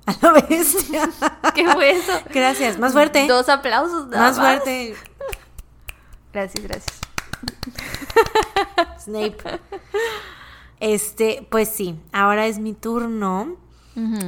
A 0.05 0.15
la 0.21 0.31
bestia. 0.33 1.09
¿Qué 1.55 1.67
fue 1.69 1.91
eso? 1.91 2.13
Gracias. 2.33 2.79
Más 2.79 2.93
fuerte. 2.93 3.27
Dos 3.27 3.49
aplausos. 3.49 4.07
nada 4.07 4.29
Más 4.29 4.37
fuerte. 4.37 4.95
Gracias, 6.31 6.63
gracias. 6.63 7.01
Snape. 9.03 9.37
Este, 10.79 11.45
pues 11.49 11.69
sí, 11.69 11.99
ahora 12.13 12.47
es 12.47 12.59
mi 12.59 12.73
turno. 12.73 13.57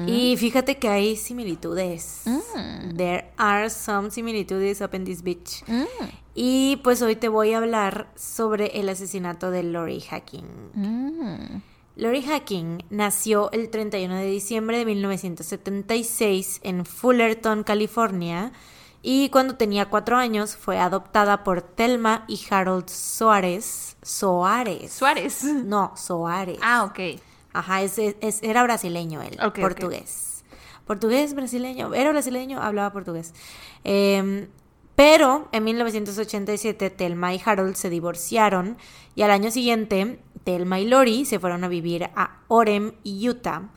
Y 0.07 0.35
fíjate 0.37 0.77
que 0.77 0.89
hay 0.89 1.15
similitudes. 1.15 2.23
Mm. 2.25 2.97
There 2.97 3.31
are 3.37 3.69
some 3.69 4.09
similitudes 4.09 4.81
up 4.81 4.93
in 4.93 5.05
this 5.05 5.23
bitch. 5.23 5.63
Mm. 5.67 5.85
Y 6.33 6.77
pues 6.83 7.01
hoy 7.01 7.15
te 7.15 7.27
voy 7.27 7.53
a 7.53 7.57
hablar 7.57 8.11
sobre 8.15 8.79
el 8.79 8.89
asesinato 8.89 9.51
de 9.51 9.63
Lori 9.63 10.01
Hacking. 10.01 10.71
Mm. 10.73 11.61
Lori 11.97 12.21
Hacking 12.23 12.85
nació 12.89 13.51
el 13.51 13.69
31 13.69 14.15
de 14.15 14.25
diciembre 14.25 14.77
de 14.77 14.85
1976 14.85 16.61
en 16.63 16.85
Fullerton, 16.85 17.63
California, 17.63 18.53
y 19.01 19.29
cuando 19.29 19.55
tenía 19.55 19.89
cuatro 19.89 20.17
años 20.17 20.55
fue 20.55 20.79
adoptada 20.79 21.43
por 21.43 21.61
Thelma 21.61 22.25
y 22.27 22.39
Harold 22.49 22.89
Soares. 22.89 23.97
Soares. 24.01 24.91
Suárez. 24.93 25.43
No, 25.43 25.93
Soares. 25.95 26.59
Ah, 26.61 26.85
ok. 26.85 27.21
Ajá, 27.53 27.81
es, 27.81 27.97
es- 27.97 28.43
era 28.43 28.63
brasileño 28.63 29.21
él, 29.21 29.38
portugués. 29.61 30.43
Portugués, 30.85 31.34
brasileño, 31.35 31.93
era 31.93 32.09
brasileño, 32.11 32.61
hablaba 32.61 32.91
portugués. 32.91 33.34
Em, 33.84 34.47
pero 34.95 35.47
en 35.51 35.63
1987 35.63 36.89
Thelma 36.89 37.34
y 37.34 37.41
Harold 37.43 37.76
se 37.76 37.89
divorciaron 37.89 38.77
y 39.15 39.21
al 39.21 39.31
año 39.31 39.51
siguiente 39.51 40.19
Thelma 40.43 40.80
y 40.80 40.85
Lori 40.88 41.26
se 41.26 41.39
fueron 41.39 41.63
a 41.63 41.67
vivir 41.67 42.09
a 42.15 42.39
Orem, 42.47 42.93
Utah, 43.05 43.69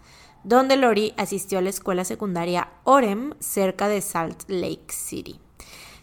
donde 0.43 0.77
Lori 0.77 1.13
asistió 1.17 1.59
a 1.59 1.63
la 1.63 1.71
escuela 1.71 2.05
secundaria 2.05 2.69
Orem 2.85 3.35
cerca 3.41 3.89
de 3.89 4.01
Salt 4.01 4.45
Lake 4.49 4.87
City. 4.89 5.39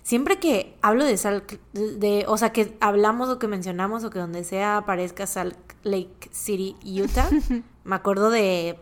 Siempre 0.09 0.39
que 0.39 0.75
hablo 0.81 1.05
de 1.05 1.15
Salt, 1.17 1.51
de, 1.73 2.25
o 2.27 2.35
sea, 2.35 2.51
que 2.51 2.75
hablamos 2.79 3.29
o 3.29 3.37
que 3.37 3.47
mencionamos 3.47 4.03
o 4.03 4.09
que 4.09 4.17
donde 4.17 4.43
sea 4.43 4.77
aparezca 4.77 5.27
Salt 5.27 5.55
Lake 5.83 6.29
City, 6.31 6.75
Utah, 6.83 7.29
me 7.83 7.95
acuerdo 7.95 8.31
de 8.31 8.79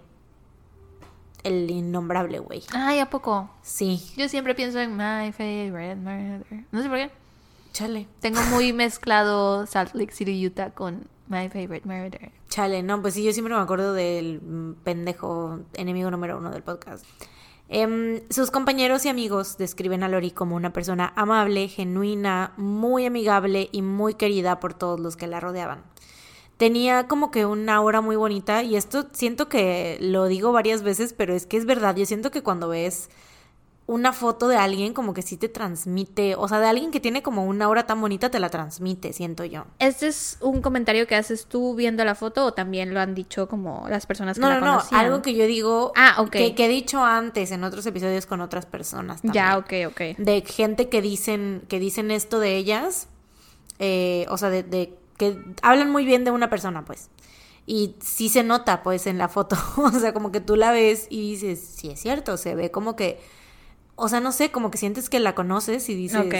el 1.43 1.69
innombrable 1.69 2.39
güey. 2.39 2.63
Ay, 2.71 2.99
¿a 2.99 3.09
poco? 3.09 3.49
Sí, 3.61 4.01
Yo 4.15 4.29
siempre 4.29 4.55
pienso 4.55 4.79
en 4.79 4.93
My 4.93 5.33
Favorite 5.33 5.97
Murder. 5.97 6.63
No 6.71 6.81
sé 6.81 6.87
por 6.87 6.97
qué. 6.97 7.11
chale, 7.73 8.07
Tengo 8.21 8.39
muy 8.43 8.71
mezclado 8.83 9.65
Salt 9.65 9.95
Lake 9.95 10.13
City, 10.13 10.47
Utah 10.47 10.69
con 10.69 11.09
My 11.27 11.49
Favorite 11.49 11.85
Murder. 11.85 12.31
chale, 12.47 12.83
no, 12.83 13.01
pues 13.01 13.15
sí, 13.15 13.23
yo 13.25 13.33
siempre 13.33 13.53
me 13.53 13.59
acuerdo 13.59 13.91
del 13.91 14.39
pendejo 14.85 15.59
enemigo 15.73 16.09
número 16.09 16.37
uno 16.37 16.51
del 16.51 16.63
podcast. 16.63 17.03
Em, 17.69 18.21
sus 18.29 18.49
compañeros 18.49 19.05
y 19.05 19.09
amigos 19.09 19.57
describen 19.57 20.03
a 20.03 20.07
Lori 20.07 20.31
como 20.31 20.55
una 20.55 20.71
persona 20.71 21.11
amable, 21.15 21.67
genuina, 21.67 22.53
muy 22.55 23.05
amigable 23.05 23.69
y 23.71 23.81
muy 23.81 24.13
querida 24.13 24.59
por 24.59 24.73
todos 24.73 24.99
los 24.99 25.17
que 25.17 25.27
la 25.27 25.41
rodeaban. 25.41 25.83
Tenía 26.55 27.07
como 27.07 27.29
que 27.29 27.45
una 27.45 27.75
aura 27.75 28.01
muy 28.01 28.15
bonita 28.15 28.63
y 28.63 28.77
esto 28.77 29.07
siento 29.11 29.49
que 29.49 29.97
lo 30.01 30.25
digo 30.27 30.51
varias 30.51 30.81
veces, 30.81 31.13
pero 31.13 31.35
es 31.35 31.45
que 31.45 31.57
es 31.57 31.65
verdad, 31.65 31.95
yo 31.95 32.05
siento 32.05 32.31
que 32.31 32.41
cuando 32.41 32.69
ves 32.69 33.09
una 33.87 34.11
foto 34.11 34.49
de 34.49 34.57
alguien 34.57 34.93
como 34.93 35.13
que 35.13 35.21
sí 35.21 35.37
te 35.37 35.47
transmite, 35.47 36.35
o 36.35 36.47
sea, 36.49 36.59
de 36.59 36.67
alguien 36.67 36.91
que 36.91 36.99
tiene 36.99 37.23
como 37.23 37.45
una 37.45 37.65
aura 37.65 37.87
tan 37.87 38.01
bonita 38.01 38.29
te 38.29 38.37
la 38.39 38.49
transmite, 38.49 39.13
siento 39.13 39.45
yo. 39.45 39.63
¿Este 39.79 40.07
es 40.07 40.37
un 40.41 40.61
comentario 40.61 41.07
que 41.07 41.15
haces 41.15 41.45
tú 41.45 41.73
viendo 41.73 42.03
la 42.03 42.13
foto 42.13 42.43
o 42.45 42.53
también 42.53 42.93
lo 42.93 42.99
han 42.99 43.15
dicho 43.15 43.47
como 43.47 43.85
las 43.87 44.05
personas 44.05 44.35
que 44.35 44.41
No, 44.41 44.49
la 44.49 44.59
no, 44.59 44.65
no, 44.65 44.71
conocían? 44.73 44.99
algo 45.05 45.21
que 45.21 45.33
yo 45.35 45.45
digo 45.47 45.93
Ah, 45.95 46.15
ok. 46.19 46.29
que, 46.31 46.53
que 46.55 46.65
he 46.65 46.69
dicho 46.69 47.01
antes 47.01 47.51
en 47.51 47.63
otros 47.63 47.85
episodios 47.85 48.25
con 48.25 48.41
otras 48.41 48.65
personas 48.65 49.21
también. 49.21 49.45
Ya, 49.45 49.57
ok, 49.57 49.73
ok. 49.87 50.17
De 50.17 50.41
gente 50.45 50.89
que 50.89 51.01
dicen, 51.01 51.63
que 51.69 51.79
dicen 51.79 52.11
esto 52.11 52.39
de 52.41 52.57
ellas, 52.57 53.07
eh, 53.79 54.25
o 54.29 54.37
sea, 54.37 54.49
de, 54.49 54.63
de 54.63 54.97
que 55.17 55.39
hablan 55.61 55.89
muy 55.91 56.03
bien 56.05 56.25
de 56.25 56.31
una 56.31 56.49
persona, 56.49 56.83
pues. 56.83 57.09
Y 57.65 57.95
sí 58.01 58.27
se 58.29 58.43
nota, 58.43 58.83
pues, 58.83 59.07
en 59.07 59.17
la 59.17 59.29
foto. 59.29 59.55
o 59.77 59.91
sea, 59.91 60.13
como 60.13 60.31
que 60.31 60.41
tú 60.41 60.55
la 60.57 60.71
ves 60.71 61.07
y 61.09 61.31
dices, 61.31 61.59
sí 61.75 61.89
es 61.89 61.99
cierto, 62.01 62.35
se 62.37 62.53
ve 62.55 62.69
como 62.71 62.95
que, 62.95 63.19
o 63.97 64.07
sea, 64.07 64.21
no 64.21 64.31
sé, 64.31 64.49
como 64.51 64.71
que 64.71 64.77
sientes 64.77 65.09
que 65.09 65.19
la 65.19 65.35
conoces 65.35 65.89
y 65.89 65.95
dices, 65.95 66.21
Ok. 66.21 66.35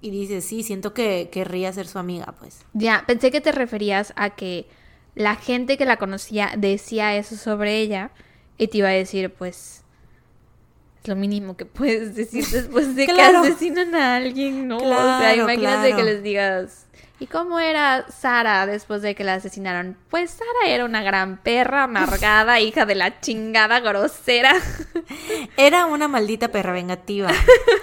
y 0.00 0.10
dices, 0.10 0.44
sí, 0.46 0.62
siento 0.62 0.94
que 0.94 1.28
querría 1.30 1.70
ser 1.72 1.86
su 1.86 1.98
amiga, 1.98 2.34
pues. 2.38 2.60
Ya, 2.72 3.04
pensé 3.06 3.30
que 3.30 3.40
te 3.42 3.52
referías 3.52 4.12
a 4.16 4.30
que 4.30 4.66
la 5.14 5.34
gente 5.36 5.76
que 5.76 5.84
la 5.84 5.98
conocía 5.98 6.52
decía 6.56 7.14
eso 7.16 7.36
sobre 7.36 7.78
ella 7.80 8.10
y 8.56 8.68
te 8.68 8.78
iba 8.78 8.88
a 8.88 8.92
decir, 8.92 9.30
pues, 9.34 9.82
es 11.02 11.08
lo 11.08 11.16
mínimo 11.16 11.56
que 11.56 11.66
puedes 11.66 12.14
decir 12.14 12.46
después 12.46 12.94
de 12.96 13.06
Claro. 13.06 13.42
que 13.42 13.48
asesinan 13.48 13.94
a 13.94 14.16
alguien, 14.16 14.68
¿no? 14.68 14.76
o 14.76 14.80
sea, 14.80 14.88
Claro, 14.88 15.42
imagínate 15.42 15.88
claro. 15.90 15.96
que 15.96 16.02
les 16.04 16.22
digas, 16.22 16.86
¿y 17.20 17.26
cómo 17.26 17.60
era 17.60 18.06
Sara 18.10 18.66
después 18.66 19.02
de 19.02 19.14
que 19.14 19.22
la 19.22 19.34
asesinaron? 19.34 19.96
Pues 20.08 20.30
Sara 20.32 20.68
era 20.68 20.84
una 20.84 21.02
gran 21.02 21.36
perra, 21.36 21.84
amargada, 21.84 22.58
hija 22.60 22.86
de 22.86 22.96
la 22.96 23.20
chingada, 23.20 23.78
grosera. 23.80 24.54
Era 25.56 25.86
una 25.86 26.08
maldita 26.08 26.48
perra 26.48 26.72
vengativa. 26.72 27.30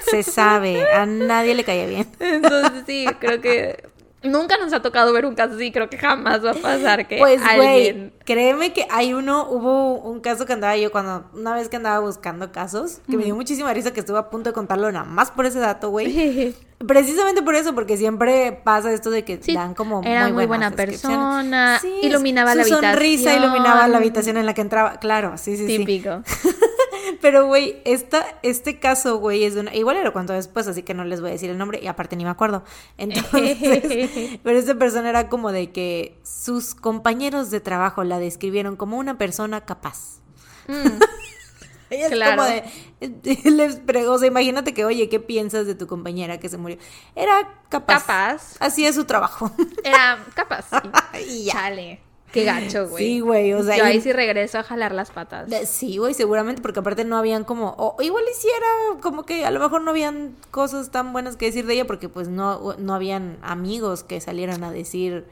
se 0.09 0.23
sabe, 0.23 0.91
a 0.91 1.05
nadie 1.05 1.53
le 1.53 1.63
caía 1.63 1.85
bien. 1.85 2.07
Entonces 2.19 2.83
sí, 2.85 3.05
creo 3.19 3.39
que 3.39 3.87
nunca 4.23 4.57
nos 4.57 4.73
ha 4.73 4.81
tocado 4.81 5.13
ver 5.13 5.25
un 5.25 5.35
caso 5.35 5.55
así, 5.55 5.71
creo 5.71 5.89
que 5.89 5.97
jamás 5.97 6.43
va 6.43 6.51
a 6.51 6.55
pasar 6.55 7.07
que 7.07 7.17
Pues, 7.17 7.41
güey, 7.41 7.87
alguien... 7.89 8.13
créeme 8.25 8.73
que 8.73 8.85
hay 8.89 9.13
uno, 9.13 9.47
hubo 9.49 9.95
un 9.99 10.19
caso 10.19 10.45
que 10.45 10.53
andaba 10.53 10.75
yo 10.77 10.91
cuando, 10.91 11.29
una 11.33 11.53
vez 11.53 11.69
que 11.69 11.77
andaba 11.77 11.99
buscando 11.99 12.51
casos, 12.51 12.99
que 13.09 13.15
me 13.17 13.23
dio 13.23 13.35
muchísima 13.35 13.73
risa 13.73 13.91
que 13.93 13.99
estuve 14.01 14.17
a 14.19 14.29
punto 14.29 14.49
de 14.49 14.53
contarlo 14.53 14.91
nada 14.91 15.05
más 15.05 15.31
por 15.31 15.45
ese 15.45 15.59
dato, 15.59 15.89
güey. 15.89 16.55
Precisamente 16.87 17.41
por 17.41 17.55
eso, 17.55 17.73
porque 17.73 17.97
siempre 17.97 18.51
pasa 18.63 18.91
esto 18.93 19.09
de 19.09 19.23
que 19.25 19.39
Sí, 19.41 19.53
dan 19.55 19.73
como 19.73 20.03
era 20.03 20.27
muy 20.29 20.45
buena 20.45 20.69
persona, 20.71 21.79
Sí, 21.81 21.91
iluminaba 22.03 22.51
su 22.51 22.57
la 22.59 22.63
sonrisa 22.65 22.91
habitación. 23.31 23.43
iluminaba 23.43 23.87
la 23.87 23.97
habitación 23.97 24.37
en 24.37 24.45
la 24.45 24.53
que 24.53 24.61
entraba. 24.61 24.99
Claro, 24.99 25.37
sí, 25.37 25.57
sí, 25.57 25.65
sí. 25.65 25.77
Típico. 25.79 26.21
Pero, 27.21 27.47
güey, 27.47 27.81
esta, 27.85 28.25
este 28.43 28.79
caso, 28.79 29.17
güey, 29.17 29.43
es 29.43 29.55
de 29.55 29.61
una... 29.61 29.75
Igual 29.75 30.03
lo 30.03 30.13
cuento 30.13 30.33
después, 30.33 30.67
así 30.67 30.83
que 30.83 30.93
no 30.93 31.03
les 31.05 31.21
voy 31.21 31.29
a 31.29 31.33
decir 31.33 31.49
el 31.49 31.57
nombre 31.57 31.79
y 31.81 31.87
aparte 31.87 32.15
ni 32.15 32.23
me 32.23 32.29
acuerdo. 32.29 32.63
Entonces, 32.97 34.39
pero 34.43 34.57
esta 34.57 34.75
persona 34.75 35.09
era 35.09 35.29
como 35.29 35.51
de 35.51 35.71
que 35.71 36.19
sus 36.23 36.75
compañeros 36.75 37.51
de 37.51 37.59
trabajo 37.59 38.03
la 38.03 38.19
describieron 38.19 38.75
como 38.75 38.97
una 38.97 39.17
persona 39.17 39.61
capaz. 39.65 40.19
Mm, 40.67 40.99
Ella 41.89 42.09
Claro. 42.09 42.43
es 42.43 42.61
como 42.99 43.17
de... 43.23 43.51
Les 43.51 43.77
pregó, 43.77 44.13
o 44.13 44.17
sea, 44.19 44.27
imagínate 44.27 44.73
que, 44.73 44.83
oye, 44.83 45.07
¿qué 45.09 45.19
piensas 45.19 45.65
de 45.67 45.75
tu 45.75 45.87
compañera 45.87 46.39
que 46.39 46.49
se 46.49 46.57
murió? 46.57 46.77
Era 47.15 47.61
capaz. 47.69 48.01
capaz. 48.01 48.55
Hacía 48.59 48.91
su 48.91 49.05
trabajo. 49.05 49.51
Era 49.83 50.25
capaz, 50.33 50.65
sí. 50.69 51.23
y 51.29 51.45
ya. 51.45 51.53
Chale. 51.53 52.01
Qué 52.31 52.43
gacho, 52.43 52.89
güey. 52.89 53.05
Sí, 53.05 53.19
güey, 53.21 53.53
o 53.53 53.63
sea... 53.63 53.77
Yo 53.77 53.85
ahí 53.85 54.01
sí 54.01 54.11
regreso 54.11 54.59
a 54.59 54.63
jalar 54.63 54.93
las 54.93 55.11
patas. 55.11 55.49
De- 55.49 55.65
Sí, 55.65 55.97
güey, 55.97 56.13
seguramente, 56.13 56.61
porque 56.61 56.79
aparte 56.81 57.05
no 57.05 57.17
habían 57.17 57.43
como, 57.45 57.73
o 57.77 57.95
igual 58.01 58.23
hiciera 58.29 58.65
como 59.01 59.23
que 59.23 59.45
a 59.45 59.51
lo 59.51 59.59
mejor 59.59 59.81
no 59.81 59.91
habían 59.91 60.35
cosas 60.51 60.91
tan 60.91 61.13
buenas 61.13 61.37
que 61.37 61.45
decir 61.45 61.65
de 61.65 61.73
ella, 61.75 61.87
porque 61.87 62.09
pues 62.09 62.27
no, 62.27 62.75
no 62.77 62.93
habían 62.93 63.37
amigos 63.41 64.03
que 64.03 64.19
salieran 64.19 64.63
a 64.63 64.71
decir, 64.71 65.25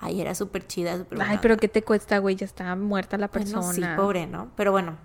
ay, 0.00 0.20
era 0.20 0.34
súper 0.34 0.66
chida, 0.66 0.98
súper 0.98 1.18
Ay, 1.20 1.26
buena 1.28 1.40
pero 1.40 1.56
¿qué 1.56 1.68
te 1.68 1.82
cuesta, 1.82 2.18
güey? 2.18 2.34
Ya 2.34 2.46
está 2.46 2.74
muerta 2.74 3.16
la 3.16 3.28
Bueno, 3.28 3.44
persona. 3.44 3.72
sí, 3.72 3.82
pobre, 3.96 4.26
¿no? 4.26 4.48
Pero 4.56 4.72
bueno, 4.72 4.96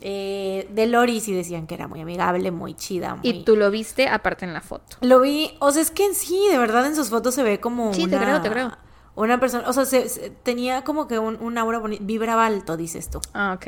eh, 0.00 0.68
de 0.70 0.86
Lori 0.86 1.20
sí 1.20 1.34
decían 1.34 1.66
que 1.66 1.74
era 1.74 1.88
muy 1.88 2.00
amigable, 2.00 2.50
muy 2.52 2.74
chida, 2.74 3.16
muy... 3.16 3.28
Y 3.28 3.44
tú 3.44 3.56
lo 3.56 3.70
viste 3.72 4.06
aparte 4.08 4.44
en 4.44 4.54
la 4.54 4.60
foto. 4.60 4.96
Lo 5.00 5.20
vi, 5.20 5.56
o 5.58 5.72
sea, 5.72 5.82
es 5.82 5.90
que 5.90 6.04
en 6.06 6.14
sí, 6.14 6.40
de 6.50 6.58
verdad 6.58 6.86
en 6.86 6.94
sus 6.94 7.08
fotos 7.10 7.34
se 7.34 7.42
ve 7.42 7.58
como 7.58 7.92
Sí, 7.92 8.06
te 8.06 8.16
creo, 8.16 8.40
te 8.40 8.48
creo. 8.50 8.72
Una 9.20 9.40
persona, 9.40 9.68
o 9.68 9.72
sea, 9.72 9.84
se- 9.84 10.08
se- 10.08 10.30
tenía 10.30 10.84
como 10.84 11.08
que 11.08 11.18
un, 11.18 11.36
un 11.40 11.58
aura 11.58 11.78
bonita, 11.78 12.02
vibraba 12.04 12.46
alto, 12.46 12.76
dices 12.76 13.10
tú. 13.10 13.20
Ah, 13.34 13.54
ok. 13.56 13.66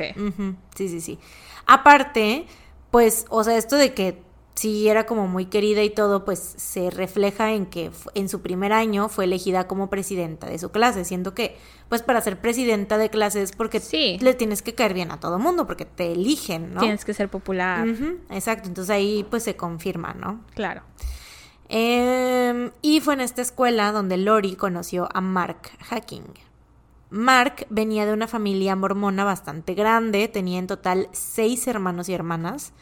Sí, 0.75 0.87
sí, 0.89 1.01
sí. 1.01 1.19
Aparte, 1.65 2.45
pues, 2.89 3.25
o 3.29 3.43
sea, 3.43 3.57
esto 3.57 3.75
de 3.75 3.93
que 3.93 4.21
sí 4.55 4.89
era 4.89 5.05
como 5.05 5.27
muy 5.27 5.45
querida 5.45 5.81
y 5.81 5.89
todo, 5.89 6.25
pues 6.25 6.39
se 6.39 6.89
refleja 6.89 7.53
en 7.53 7.65
que 7.65 7.89
en 8.15 8.27
su 8.29 8.41
primer 8.41 8.73
año 8.73 9.07
fue 9.09 9.23
elegida 9.23 9.65
como 9.67 9.89
presidenta 9.89 10.47
de 10.47 10.59
su 10.59 10.69
clase, 10.71 11.05
siendo 11.05 11.33
que, 11.33 11.55
pues, 11.89 12.01
para 12.03 12.19
ser 12.21 12.39
presidenta 12.41 12.97
de 12.97 13.09
clases, 13.09 13.53
porque 13.53 13.79
Sí. 13.79 14.17
le 14.21 14.33
tienes 14.33 14.61
que 14.61 14.75
caer 14.75 14.93
bien 14.93 15.11
a 15.11 15.19
todo 15.19 15.39
mundo, 15.39 15.65
porque 15.67 15.85
te 15.85 16.11
eligen, 16.11 16.73
¿no? 16.73 16.81
Tienes 16.81 17.05
que 17.05 17.13
ser 17.13 17.29
popular. 17.29 17.87
Ujú, 17.87 18.19
exacto, 18.29 18.67
entonces 18.67 18.89
ahí 18.93 19.25
pues 19.29 19.43
se 19.43 19.55
confirma, 19.55 20.13
¿no? 20.13 20.41
Claro. 20.53 20.81
Em, 21.73 22.71
y 22.81 22.99
fue 22.99 23.13
en 23.13 23.21
esta 23.21 23.41
escuela 23.41 23.93
donde 23.93 24.17
Lori 24.17 24.55
conoció 24.57 25.07
a 25.13 25.21
Mark 25.21 25.71
Hacking. 25.89 26.25
Mark 27.09 27.65
venía 27.69 28.05
de 28.05 28.11
una 28.13 28.27
familia 28.27 28.75
mormona 28.75 29.23
bastante 29.23 29.73
grande, 29.73 30.27
tenía 30.27 30.59
en 30.59 30.67
total 30.67 31.07
seis 31.13 31.65
hermanos 31.67 32.09
y 32.09 32.13
hermanas. 32.13 32.73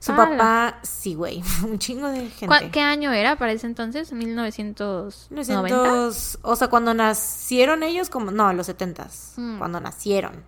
Su 0.00 0.16
papá, 0.16 0.80
sí, 0.82 1.14
güey, 1.14 1.40
un 1.64 1.78
chingo 1.78 2.08
de 2.08 2.28
¿Cuá- 2.46 2.58
gente. 2.58 2.70
¿Qué 2.72 2.80
año 2.80 3.12
era 3.12 3.36
para 3.36 3.52
ese 3.52 3.68
entonces? 3.68 4.12
¿1990? 4.12 5.30
1900, 5.30 6.38
o 6.42 6.56
sea, 6.56 6.66
cuando 6.66 6.92
nacieron 6.94 7.84
ellos, 7.84 8.10
como, 8.10 8.32
no, 8.32 8.52
los 8.52 8.66
setentas, 8.66 9.34
Mm. 9.36 9.58
cuando 9.58 9.78
nacieron. 9.80 10.42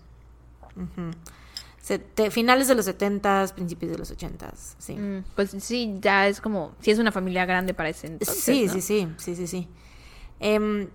Finales 2.31 2.69
de 2.69 2.75
los 2.75 2.85
setentas, 2.85 3.53
principios 3.53 3.93
de 3.93 3.99
los 3.99 4.11
ochentas, 4.11 4.77
sí. 4.79 4.95
Mm, 4.95 5.25
pues 5.35 5.55
sí, 5.59 5.99
ya 6.01 6.27
es 6.29 6.41
como, 6.41 6.75
sí 6.81 6.91
es 6.91 6.99
una 6.99 7.13
familia 7.13 7.45
grande 7.45 7.75
para 7.75 7.91
ese 7.91 8.07
entonces, 8.07 8.43
sí, 8.43 8.67
¿no? 8.67 8.73
sí, 8.73 8.81
sí, 8.81 9.09
sí, 9.19 9.37
sí, 9.37 9.47
sí. 9.47 9.69
Em, 10.41 10.89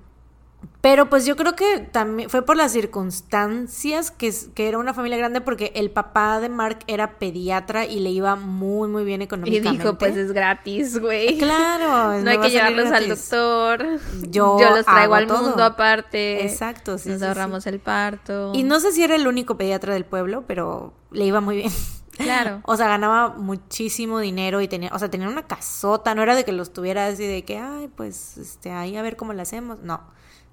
pero 0.81 1.10
pues 1.10 1.26
yo 1.26 1.36
creo 1.36 1.56
que 1.56 1.80
también 1.91 2.30
fue 2.30 2.45
por 2.45 2.56
las 2.56 2.72
circunstancias 2.72 4.11
que, 4.11 4.34
que 4.56 4.69
era 4.69 4.77
una 4.77 4.94
familia 4.94 5.18
grande 5.18 5.41
porque 5.41 5.72
el 5.76 5.91
papá 5.91 6.40
de 6.40 6.48
Mark 6.49 6.80
era 6.88 7.19
pediatra 7.19 7.86
y 7.86 7.99
le 7.99 8.10
iba 8.11 8.36
muy, 8.36 8.88
muy 8.88 9.03
bien 9.03 9.22
Y 9.22 9.26
económicamente. 9.26 9.84
dijo, 9.84 9.98
pues 9.98 10.15
es 10.15 10.31
gratis, 10.31 10.99
güey. 10.99 11.38
Claro, 11.38 12.22
No 12.23 12.30
hay 12.31 12.40
que 12.40 12.49
llevarlos 12.49 12.91
al 12.91 13.10
doctor. 13.10 13.99
Yo 14.31 14.57
los 14.57 14.86
traigo 14.86 15.15
al 15.15 15.27
todo. 15.27 15.44
mundo 15.49 15.64
aparte. 15.64 16.45
Exacto, 16.45 16.98
sí, 16.98 17.10
Nos 17.10 17.18
sí, 17.19 17.23
sí. 17.23 17.27
ahorramos 17.27 17.68
el 17.68 17.80
parto. 17.80 18.52
Y 18.56 18.64
no 18.64 18.80
sé 18.80 18.91
si 18.91 19.03
era 19.03 19.15
el 19.15 19.27
único 19.27 19.57
pediatra 19.57 19.94
del 19.94 20.06
pueblo, 20.06 20.45
pero 20.48 20.94
le 21.11 21.26
iba 21.26 21.41
muy 21.41 21.57
bien. 21.57 21.72
Claro. 22.18 22.61
O 22.65 22.76
sea, 22.77 22.88
ganaba 22.88 23.30
muchísimo 23.38 24.19
dinero 24.19 24.60
y 24.61 24.68
tenía, 24.68 24.91
o 24.94 24.99
sea, 24.99 25.10
tenía 25.10 25.27
una 25.30 25.48
casota, 25.48 26.15
no 26.15 26.22
era 26.23 26.36
de 26.36 26.44
que 26.45 26.52
los 26.52 26.73
tuviera 26.73 27.07
así 27.07 27.26
de 27.26 27.44
que, 27.45 27.57
ay, 27.57 27.90
pues, 27.95 28.38
este, 28.38 28.72
ahí 28.72 28.95
a 28.98 29.02
ver 29.02 29.15
cómo 29.15 29.31
le 29.34 29.41
hacemos. 29.41 29.80
No, 29.80 30.02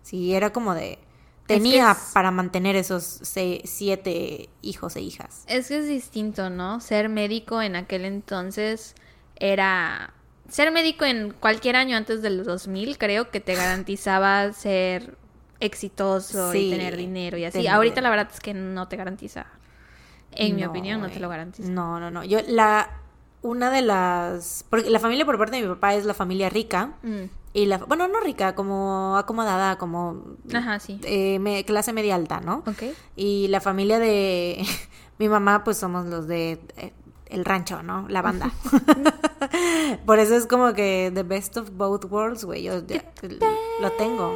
sí, 0.06 0.34
era 0.34 0.52
como 0.52 0.74
de, 0.74 0.98
tenía 1.46 1.92
es- 1.92 2.10
para 2.14 2.30
mantener 2.30 2.76
esos 2.76 3.20
siete 3.22 4.48
hijos 4.62 4.96
e 4.96 5.00
hijas. 5.00 5.44
Es 5.48 5.68
que 5.68 5.78
es 5.78 5.88
distinto, 5.88 6.48
¿no? 6.50 6.80
Ser 6.80 7.08
médico 7.08 7.60
en 7.62 7.76
aquel 7.76 8.04
entonces 8.04 8.94
era... 9.36 10.12
Ser 10.48 10.70
médico 10.70 11.04
en 11.04 11.32
cualquier 11.32 11.74
año 11.74 11.96
antes 11.96 12.22
del 12.22 12.44
2000 12.44 12.98
creo 12.98 13.30
que 13.30 13.40
te 13.40 13.54
garantizaba 13.56 14.52
ser 14.52 15.16
exitoso 15.58 16.54
y 16.54 16.70
tener 16.70 16.96
dinero 16.96 17.36
y 17.36 17.44
así. 17.44 17.58
tener- 17.58 17.72
Ahorita 17.72 18.00
la 18.00 18.10
verdad 18.10 18.28
es 18.32 18.38
que 18.40 18.54
no 18.54 18.86
te 18.88 18.96
garantiza. 18.96 19.46
En 20.32 20.54
mi 20.54 20.64
opinión 20.64 21.00
no 21.00 21.08
te 21.10 21.18
lo 21.18 21.28
garantiza. 21.28 21.68
No, 21.70 21.98
no, 21.98 22.10
no. 22.10 22.22
Yo, 22.22 22.40
la, 22.46 22.90
una 23.42 23.70
de 23.70 23.82
las, 23.82 24.64
porque 24.70 24.90
la 24.90 25.00
familia 25.00 25.24
por 25.24 25.36
parte 25.38 25.56
de 25.56 25.62
mi 25.62 25.68
papá 25.68 25.94
es 25.94 26.04
la 26.04 26.14
familia 26.14 26.48
rica. 26.50 26.92
Mm. 27.02 27.24
Y 27.56 27.64
la, 27.66 27.78
bueno, 27.78 28.06
no 28.06 28.20
rica, 28.20 28.54
como 28.54 29.16
acomodada, 29.16 29.78
como 29.78 30.22
Ajá, 30.52 30.78
sí. 30.78 31.00
eh, 31.04 31.38
me- 31.38 31.64
clase 31.64 31.92
media 31.94 32.14
alta, 32.14 32.40
¿no? 32.40 32.58
Ok. 32.66 32.82
Y 33.16 33.48
la 33.48 33.60
familia 33.62 33.98
de 33.98 34.62
mi 35.18 35.28
mamá, 35.28 35.64
pues 35.64 35.78
somos 35.78 36.04
los 36.06 36.26
de 36.26 36.60
eh, 36.76 36.92
el 37.28 37.44
rancho, 37.46 37.82
¿no? 37.82 38.06
La 38.08 38.20
banda. 38.20 38.50
Por 40.06 40.18
eso 40.18 40.36
es 40.36 40.46
como 40.46 40.74
que 40.74 41.10
the 41.14 41.22
best 41.22 41.56
of 41.56 41.70
both 41.72 42.04
worlds, 42.10 42.44
güey. 42.44 42.62
Yo 42.64 42.84
ya- 42.86 43.04
lo 43.80 43.90
tengo. 43.92 44.32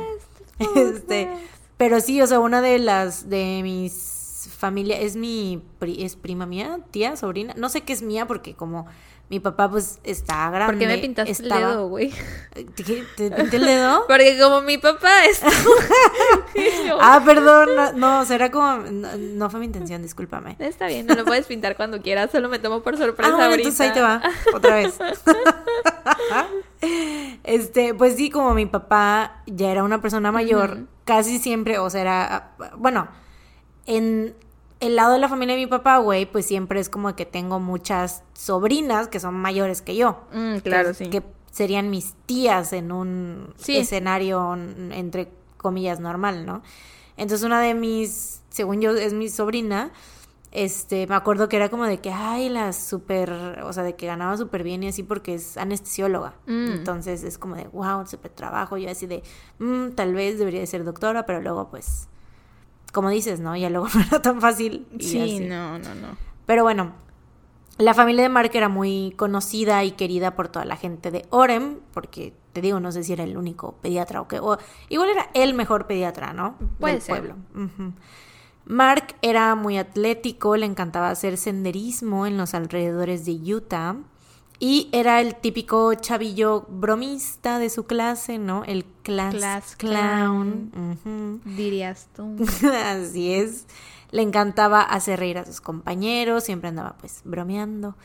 Este, 0.74 1.28
pero 1.76 2.00
sí, 2.00 2.20
o 2.22 2.26
sea, 2.26 2.38
una 2.40 2.60
de 2.60 2.78
las 2.78 3.28
de 3.28 3.60
mis 3.62 4.48
familia, 4.56 4.98
es 4.98 5.16
mi, 5.16 5.62
es 5.98 6.16
prima 6.16 6.46
mía, 6.46 6.80
tía, 6.90 7.16
sobrina, 7.16 7.54
no 7.56 7.68
sé 7.68 7.82
qué 7.82 7.92
es 7.92 8.02
mía 8.02 8.26
porque 8.26 8.54
como 8.54 8.86
mi 9.30 9.38
papá 9.38 9.70
pues 9.70 10.00
está 10.02 10.50
grande. 10.50 10.72
¿Por 10.72 10.78
qué 10.80 10.88
me 10.88 10.98
pintaste 10.98 11.40
el 11.44 11.48
dedo, 11.48 11.86
güey? 11.86 12.12
¿Te, 12.52 12.82
¿Te 13.16 13.30
pinté 13.30 13.56
el 13.58 13.64
dedo? 13.64 14.04
Porque 14.08 14.36
como 14.40 14.60
mi 14.60 14.76
papá 14.76 15.24
está... 15.24 15.46
ah, 17.00 17.22
perdón, 17.24 17.68
no, 17.94 18.24
será 18.24 18.50
como... 18.50 18.78
No, 18.78 19.48
fue 19.48 19.60
mi 19.60 19.66
intención, 19.66 20.02
discúlpame. 20.02 20.56
Está 20.58 20.88
bien, 20.88 21.06
no 21.06 21.14
lo 21.14 21.24
puedes 21.24 21.46
pintar 21.46 21.76
cuando 21.76 22.02
quieras, 22.02 22.32
solo 22.32 22.48
me 22.48 22.58
tomo 22.58 22.82
por 22.82 22.98
sorpresa 22.98 23.36
ah, 23.38 23.54
entonces 23.54 23.80
ahí 23.80 23.92
te 23.92 24.02
va, 24.02 24.20
otra 24.52 24.74
vez. 24.74 24.98
este, 27.44 27.94
pues 27.94 28.16
sí, 28.16 28.30
como 28.30 28.52
mi 28.52 28.66
papá 28.66 29.44
ya 29.46 29.70
era 29.70 29.84
una 29.84 30.02
persona 30.02 30.32
mayor, 30.32 30.88
casi 31.04 31.38
siempre, 31.38 31.78
o 31.78 31.88
sea, 31.88 32.00
era... 32.00 32.50
Bueno, 32.78 33.06
en 33.86 34.34
el 34.80 34.96
lado 34.96 35.12
de 35.12 35.18
la 35.18 35.28
familia 35.28 35.54
de 35.54 35.60
mi 35.60 35.66
papá, 35.66 35.98
güey, 35.98 36.26
pues 36.26 36.46
siempre 36.46 36.80
es 36.80 36.88
como 36.88 37.14
que 37.14 37.26
tengo 37.26 37.60
muchas 37.60 38.24
sobrinas 38.32 39.08
que 39.08 39.20
son 39.20 39.34
mayores 39.34 39.82
que 39.82 39.94
yo. 39.94 40.24
Mm, 40.32 40.56
claro, 40.58 40.94
sí. 40.94 41.10
Que 41.10 41.22
serían 41.50 41.90
mis 41.90 42.14
tías 42.26 42.72
en 42.72 42.90
un 42.90 43.54
escenario, 43.66 44.54
entre 44.90 45.28
comillas, 45.58 46.00
normal, 46.00 46.46
¿no? 46.46 46.62
Entonces 47.16 47.44
una 47.44 47.60
de 47.60 47.74
mis, 47.74 48.40
según 48.48 48.80
yo, 48.80 48.92
es 48.92 49.12
mi 49.12 49.28
sobrina, 49.28 49.92
este, 50.52 51.06
me 51.06 51.14
acuerdo 51.14 51.48
que 51.48 51.56
era 51.56 51.68
como 51.68 51.84
de 51.84 52.00
que, 52.00 52.10
ay, 52.10 52.48
la 52.48 52.72
súper, 52.72 53.30
o 53.62 53.72
sea, 53.72 53.84
de 53.84 53.94
que 53.94 54.06
ganaba 54.06 54.36
súper 54.36 54.64
bien 54.64 54.82
y 54.82 54.88
así 54.88 55.02
porque 55.02 55.34
es 55.34 55.56
anestesióloga. 55.56 56.34
Mm. 56.46 56.72
Entonces 56.72 57.22
es 57.22 57.38
como 57.38 57.54
de, 57.54 57.68
wow, 57.68 58.06
súper 58.06 58.32
trabajo. 58.32 58.76
Yo 58.76 58.90
así 58.90 59.06
de, 59.06 59.22
mm, 59.58 59.90
tal 59.90 60.14
vez 60.14 60.38
debería 60.38 60.60
de 60.60 60.66
ser 60.66 60.84
doctora, 60.84 61.26
pero 61.26 61.40
luego 61.40 61.70
pues 61.70 62.08
como 62.92 63.10
dices, 63.10 63.40
¿no? 63.40 63.56
Ya 63.56 63.70
luego 63.70 63.88
no 63.94 64.00
era 64.00 64.22
tan 64.22 64.40
fácil. 64.40 64.86
sí, 64.98 65.40
no, 65.40 65.78
no, 65.78 65.94
no. 65.94 66.16
Pero 66.46 66.64
bueno, 66.64 66.92
la 67.78 67.94
familia 67.94 68.24
de 68.24 68.28
Mark 68.28 68.50
era 68.54 68.68
muy 68.68 69.14
conocida 69.16 69.82
y 69.84 69.92
querida 69.92 70.34
por 70.34 70.48
toda 70.48 70.64
la 70.64 70.76
gente 70.76 71.10
de 71.10 71.24
Orem, 71.30 71.78
porque 71.94 72.34
te 72.52 72.60
digo, 72.60 72.80
no 72.80 72.92
sé 72.92 73.04
si 73.04 73.12
era 73.12 73.24
el 73.24 73.36
único 73.36 73.72
pediatra 73.80 74.20
o 74.20 74.28
qué, 74.28 74.38
o 74.38 74.58
igual 74.88 75.08
era 75.10 75.30
el 75.34 75.54
mejor 75.54 75.86
pediatra, 75.86 76.32
¿no? 76.32 76.56
Puede 76.78 76.94
Del 76.94 77.02
pueblo. 77.02 77.36
Mark 78.66 79.14
era 79.22 79.54
muy 79.54 79.78
atlético, 79.78 80.56
le 80.56 80.66
encantaba 80.66 81.10
hacer 81.10 81.36
senderismo 81.38 82.26
en 82.26 82.36
los 82.36 82.54
alrededores 82.54 83.24
de 83.24 83.32
Utah. 83.54 83.96
Y 84.62 84.90
era 84.92 85.22
el 85.22 85.36
típico 85.36 85.94
chavillo 85.94 86.66
bromista 86.68 87.58
de 87.58 87.70
su 87.70 87.86
clase, 87.86 88.38
¿no? 88.38 88.62
El 88.64 88.84
class, 89.02 89.74
clown. 89.76 91.40
Dirías 91.46 92.08
tú. 92.14 92.36
Así 92.84 93.32
es. 93.32 93.66
Le 94.10 94.20
encantaba 94.20 94.82
hacer 94.82 95.18
reír 95.18 95.38
a 95.38 95.46
sus 95.46 95.62
compañeros, 95.62 96.44
siempre 96.44 96.68
andaba 96.68 96.96
pues 97.00 97.22
bromeando. 97.24 97.96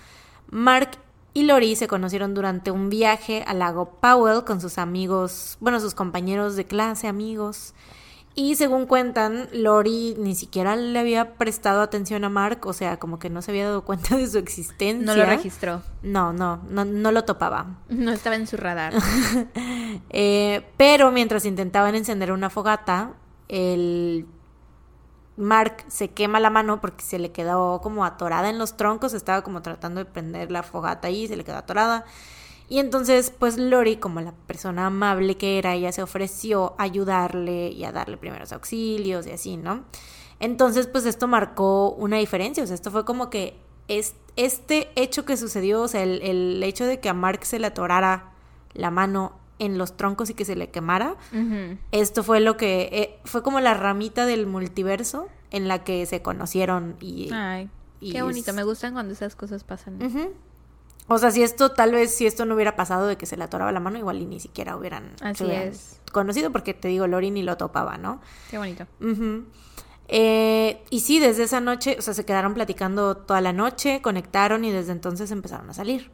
Mark 0.49 0.91
y 1.33 1.43
Lori 1.43 1.75
se 1.75 1.89
conocieron 1.89 2.33
durante 2.33 2.71
un 2.71 2.89
viaje 2.89 3.43
al 3.45 3.59
lago 3.59 3.89
Powell 3.99 4.45
con 4.45 4.61
sus 4.61 4.77
amigos, 4.77 5.57
bueno, 5.59 5.81
sus 5.81 5.93
compañeros 5.93 6.55
de 6.55 6.65
clase, 6.65 7.09
amigos. 7.09 7.73
Y 8.37 8.55
según 8.55 8.85
cuentan, 8.85 9.47
Lori 9.53 10.15
ni 10.19 10.35
siquiera 10.35 10.75
le 10.75 10.99
había 10.99 11.35
prestado 11.35 11.81
atención 11.81 12.25
a 12.25 12.29
Mark, 12.29 12.65
o 12.65 12.73
sea, 12.73 12.99
como 12.99 13.17
que 13.17 13.29
no 13.29 13.41
se 13.41 13.51
había 13.51 13.65
dado 13.65 13.85
cuenta 13.85 14.17
de 14.17 14.27
su 14.27 14.37
existencia. 14.37 15.05
No 15.05 15.15
lo 15.15 15.25
registró. 15.25 15.81
No, 16.03 16.33
no, 16.33 16.61
no, 16.69 16.83
no 16.83 17.11
lo 17.13 17.23
topaba. 17.23 17.79
No 17.87 18.11
estaba 18.11 18.35
en 18.35 18.47
su 18.47 18.57
radar. 18.57 18.93
Eh, 20.09 20.65
pero 20.77 21.11
mientras 21.11 21.45
intentaban 21.45 21.95
encender 21.95 22.31
una 22.31 22.49
fogata, 22.49 23.13
el 23.47 24.25
Mark 25.37 25.85
se 25.87 26.09
quema 26.09 26.39
la 26.39 26.49
mano 26.49 26.81
porque 26.81 27.03
se 27.03 27.19
le 27.19 27.31
quedó 27.31 27.79
como 27.81 28.05
atorada 28.05 28.49
en 28.49 28.57
los 28.57 28.77
troncos, 28.77 29.13
estaba 29.13 29.41
como 29.41 29.61
tratando 29.61 29.99
de 29.99 30.05
prender 30.05 30.51
la 30.51 30.63
fogata 30.63 31.07
ahí, 31.07 31.27
se 31.27 31.35
le 31.35 31.43
quedó 31.43 31.57
atorada. 31.57 32.05
Y 32.67 32.79
entonces, 32.79 33.31
pues 33.37 33.57
Lori, 33.57 33.97
como 33.97 34.21
la 34.21 34.31
persona 34.31 34.87
amable 34.87 35.37
que 35.37 35.59
era, 35.59 35.75
ella 35.75 35.91
se 35.91 36.01
ofreció 36.01 36.73
a 36.77 36.83
ayudarle 36.83 37.69
y 37.69 37.83
a 37.83 37.91
darle 37.91 38.17
primeros 38.17 38.51
auxilios 38.53 39.27
y 39.27 39.31
así, 39.31 39.57
¿no? 39.57 39.83
Entonces, 40.39 40.87
pues 40.87 41.05
esto 41.05 41.27
marcó 41.27 41.91
una 41.91 42.17
diferencia, 42.17 42.63
o 42.63 42.67
sea, 42.67 42.75
esto 42.75 42.91
fue 42.91 43.05
como 43.05 43.29
que 43.29 43.57
es, 43.87 44.15
este 44.35 44.89
hecho 44.95 45.25
que 45.25 45.37
sucedió, 45.37 45.81
o 45.81 45.87
sea, 45.87 46.03
el, 46.03 46.61
hecho 46.63 46.85
de 46.85 46.99
que 46.99 47.07
a 47.07 47.13
Mark 47.13 47.45
se 47.45 47.59
le 47.59 47.67
atorara 47.67 48.31
la 48.73 48.91
mano 48.91 49.33
en 49.59 49.77
los 49.77 49.95
troncos 49.95 50.29
y 50.29 50.33
que 50.33 50.43
se 50.43 50.55
le 50.55 50.69
quemara, 50.69 51.15
esto 51.91 52.23
fue 52.23 52.41
lo 52.41 52.57
que, 52.57 52.89
eh, 52.91 53.19
fue 53.23 53.43
como 53.43 53.61
la 53.61 53.73
ramita 53.73 54.25
del 54.25 54.47
multiverso 54.47 55.29
en 55.51 55.69
la 55.69 55.83
que 55.83 56.05
se 56.05 56.21
conocieron 56.21 56.97
y... 56.99 57.29
Ay, 57.31 57.69
qué 58.01 58.21
bonito, 58.21 58.51
me 58.53 58.63
gustan 58.63 58.93
cuando 58.93 59.13
esas 59.13 59.35
cosas 59.35 59.63
pasan. 59.63 59.99
O 61.07 61.17
sea, 61.19 61.29
si 61.31 61.43
esto, 61.43 61.71
tal 61.71 61.91
vez, 61.91 62.15
si 62.15 62.25
esto 62.25 62.45
no 62.45 62.55
hubiera 62.55 62.75
pasado 62.75 63.07
de 63.07 63.17
que 63.17 63.25
se 63.25 63.37
le 63.37 63.43
atoraba 63.43 63.71
la 63.71 63.79
mano, 63.79 63.97
igual 63.99 64.21
y 64.21 64.25
ni 64.25 64.39
siquiera 64.39 64.75
hubieran, 64.75 65.13
Así 65.21 65.45
es. 65.51 66.01
conocido, 66.11 66.51
porque 66.51 66.73
te 66.73 66.87
digo, 66.87 67.05
Lori 67.05 67.29
ni 67.29 67.43
lo 67.43 67.57
topaba, 67.57 67.97
¿no? 67.97 68.21
Qué 68.49 68.57
bonito. 68.57 68.87
Eh, 70.07 70.83
y 70.89 70.99
sí, 71.01 71.19
desde 71.19 71.43
esa 71.43 71.61
noche, 71.61 71.95
o 71.99 72.01
sea, 72.01 72.13
se 72.13 72.25
quedaron 72.25 72.53
platicando 72.53 73.17
toda 73.17 73.41
la 73.41 73.53
noche, 73.53 74.01
conectaron 74.01 74.63
y 74.65 74.71
desde 74.71 74.91
entonces 74.91 75.31
empezaron 75.31 75.69
a 75.69 75.73
salir. 75.73 76.11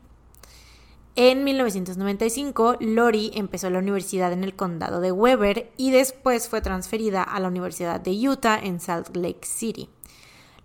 En 1.16 1.44
1995, 1.44 2.78
Lori 2.80 3.32
empezó 3.34 3.70
la 3.70 3.80
universidad 3.80 4.32
en 4.32 4.46
el 4.46 4.56
condado 4.56 5.02
de 5.02 5.12
Weber 5.12 5.70
y 5.76 5.92
después 5.92 6.48
fue 6.48 6.62
transferida 6.62 7.22
a 7.22 7.40
la 7.42 7.50
Universidad 7.50 8.00
de 8.00 8.30
Utah 8.30 8.58
en 8.58 8.80
Salt 8.80 9.16
Lake 9.16 9.42
City. 9.44 9.90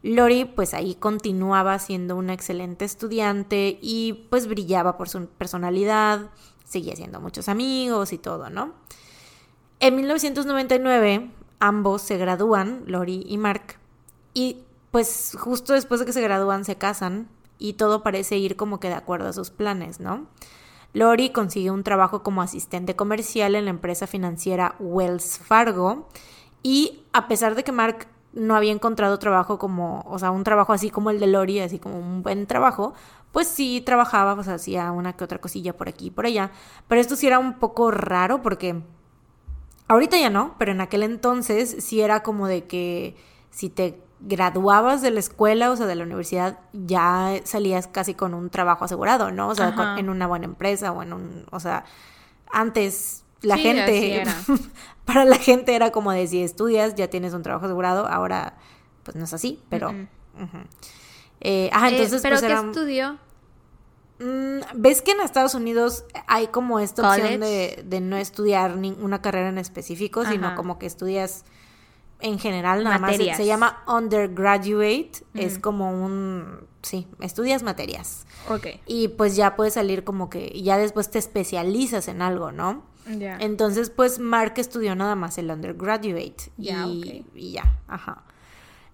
Lori 0.06 0.44
pues 0.44 0.72
ahí 0.72 0.94
continuaba 0.94 1.78
siendo 1.80 2.14
una 2.14 2.32
excelente 2.32 2.84
estudiante 2.84 3.76
y 3.82 4.26
pues 4.30 4.46
brillaba 4.46 4.96
por 4.96 5.08
su 5.08 5.26
personalidad, 5.26 6.30
seguía 6.64 6.94
siendo 6.94 7.20
muchos 7.20 7.48
amigos 7.48 8.12
y 8.12 8.18
todo, 8.18 8.48
¿no? 8.48 8.72
En 9.80 9.96
1999 9.96 11.30
ambos 11.58 12.02
se 12.02 12.18
gradúan, 12.18 12.84
Lori 12.86 13.24
y 13.26 13.36
Mark, 13.36 13.78
y 14.32 14.58
pues 14.92 15.36
justo 15.40 15.72
después 15.72 15.98
de 15.98 16.06
que 16.06 16.12
se 16.12 16.22
gradúan 16.22 16.64
se 16.64 16.76
casan 16.76 17.28
y 17.58 17.72
todo 17.72 18.04
parece 18.04 18.36
ir 18.36 18.54
como 18.54 18.78
que 18.78 18.88
de 18.88 18.94
acuerdo 18.94 19.28
a 19.28 19.32
sus 19.32 19.50
planes, 19.50 19.98
¿no? 19.98 20.28
Lori 20.92 21.30
consigue 21.30 21.72
un 21.72 21.82
trabajo 21.82 22.22
como 22.22 22.42
asistente 22.42 22.94
comercial 22.94 23.56
en 23.56 23.64
la 23.64 23.70
empresa 23.70 24.06
financiera 24.06 24.76
Wells 24.78 25.40
Fargo 25.40 26.08
y 26.62 27.02
a 27.12 27.26
pesar 27.26 27.56
de 27.56 27.64
que 27.64 27.72
Mark 27.72 28.06
no 28.36 28.54
había 28.54 28.70
encontrado 28.70 29.18
trabajo 29.18 29.58
como, 29.58 30.04
o 30.06 30.18
sea, 30.18 30.30
un 30.30 30.44
trabajo 30.44 30.74
así 30.74 30.90
como 30.90 31.10
el 31.10 31.18
de 31.18 31.26
Lori, 31.26 31.58
así 31.60 31.78
como 31.78 31.98
un 31.98 32.22
buen 32.22 32.46
trabajo, 32.46 32.92
pues 33.32 33.48
sí 33.48 33.80
trabajaba, 33.84 34.34
pues 34.34 34.46
hacía 34.48 34.92
una 34.92 35.14
que 35.14 35.24
otra 35.24 35.38
cosilla 35.38 35.76
por 35.76 35.88
aquí 35.88 36.06
y 36.06 36.10
por 36.10 36.26
allá. 36.26 36.50
Pero 36.86 37.00
esto 37.00 37.16
sí 37.16 37.26
era 37.26 37.38
un 37.38 37.54
poco 37.58 37.90
raro 37.90 38.42
porque 38.42 38.82
ahorita 39.88 40.18
ya 40.18 40.30
no, 40.30 40.54
pero 40.58 40.72
en 40.72 40.82
aquel 40.82 41.02
entonces 41.02 41.76
sí 41.80 42.02
era 42.02 42.22
como 42.22 42.46
de 42.46 42.66
que 42.66 43.16
si 43.50 43.70
te 43.70 44.02
graduabas 44.20 45.02
de 45.02 45.10
la 45.10 45.20
escuela, 45.20 45.70
o 45.70 45.76
sea, 45.76 45.86
de 45.86 45.94
la 45.94 46.04
universidad, 46.04 46.58
ya 46.72 47.40
salías 47.44 47.86
casi 47.86 48.14
con 48.14 48.34
un 48.34 48.50
trabajo 48.50 48.84
asegurado, 48.84 49.30
¿no? 49.30 49.48
O 49.48 49.54
sea, 49.54 49.96
en 49.98 50.08
una 50.10 50.26
buena 50.26 50.44
empresa 50.44 50.92
o 50.92 51.02
en 51.02 51.12
un, 51.12 51.46
o 51.50 51.60
sea, 51.60 51.84
antes 52.50 53.25
la 53.42 53.58
gente, 53.58 54.24
para 55.04 55.24
la 55.24 55.36
gente 55.38 55.74
era 55.74 55.90
como 55.92 56.12
de 56.12 56.26
si 56.26 56.42
estudias 56.42 56.94
ya 56.94 57.08
tienes 57.08 57.34
un 57.34 57.42
trabajo 57.42 57.66
asegurado, 57.66 58.06
ahora 58.06 58.58
pues 59.02 59.16
no 59.16 59.24
es 59.24 59.32
así, 59.32 59.62
pero... 59.68 59.94
Eh, 61.40 61.70
ajá, 61.72 61.88
eh, 61.90 61.92
entonces... 61.92 62.22
¿Pero 62.22 62.38
pues, 62.38 62.52
qué 62.52 62.66
estudió? 62.66 63.18
Mm, 64.18 64.60
¿Ves 64.74 65.02
que 65.02 65.12
en 65.12 65.20
Estados 65.20 65.54
Unidos 65.54 66.04
hay 66.26 66.48
como 66.48 66.80
esta 66.80 67.08
opción 67.08 67.40
de, 67.40 67.84
de, 67.86 68.00
no 68.00 68.16
estudiar 68.16 68.76
ninguna 68.76 69.20
carrera 69.20 69.50
en 69.50 69.58
específico, 69.58 70.24
sino 70.24 70.54
como 70.56 70.78
que 70.78 70.86
estudias 70.86 71.44
en 72.20 72.38
general 72.38 72.82
nada 72.82 72.98
más? 72.98 73.16
Se, 73.16 73.46
llama 73.46 73.82
undergraduate, 73.86 75.12
es 75.34 75.58
como 75.58 75.90
un... 75.90 76.66
Sí, 76.82 77.06
estudias 77.20 77.62
materias. 77.62 78.26
Ok. 78.48 78.66
Y 78.86 79.08
pues 79.08 79.36
ya 79.36 79.56
puedes 79.56 79.74
salir 79.74 80.04
como 80.04 80.30
que... 80.30 80.62
ya 80.62 80.78
después 80.78 81.10
te 81.10 81.18
especializas 81.18 82.08
en 82.08 82.22
algo, 82.22 82.52
¿no? 82.52 82.84
Entonces, 83.40 83.90
pues 83.90 84.18
Mark 84.18 84.54
estudió 84.56 84.94
nada 84.94 85.14
más 85.14 85.38
el 85.38 85.50
undergraduate. 85.50 86.50
y, 86.56 87.24
y 87.34 87.52
ya, 87.52 87.78
ajá. 87.88 88.22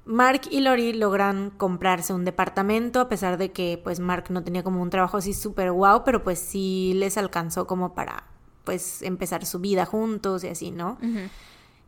Mark 0.05 0.43
y 0.51 0.61
Lori 0.61 0.93
logran 0.93 1.51
comprarse 1.51 2.13
un 2.13 2.25
departamento 2.25 3.01
a 3.01 3.09
pesar 3.09 3.39
de 3.39 3.53
que 3.53 3.81
pues 3.83 4.01
Mark 4.01 4.25
no 4.31 4.43
tenía 4.43 4.65
como 4.65 4.83
un 4.83 4.91
trabajo 4.91 5.17
así 5.19 5.33
súper 5.33 5.71
guau, 5.71 6.03
pero 6.05 6.25
pues 6.25 6.41
sí 6.41 6.93
les 6.97 7.17
alcanzó 7.17 7.67
como 7.67 7.95
para 7.95 8.25
pues 8.65 9.03
empezar 9.03 9.47
su 9.47 9.61
vida 9.61 9.87
juntos 9.87 10.43
y 10.45 10.49
así, 10.49 10.71
¿no? 10.73 10.99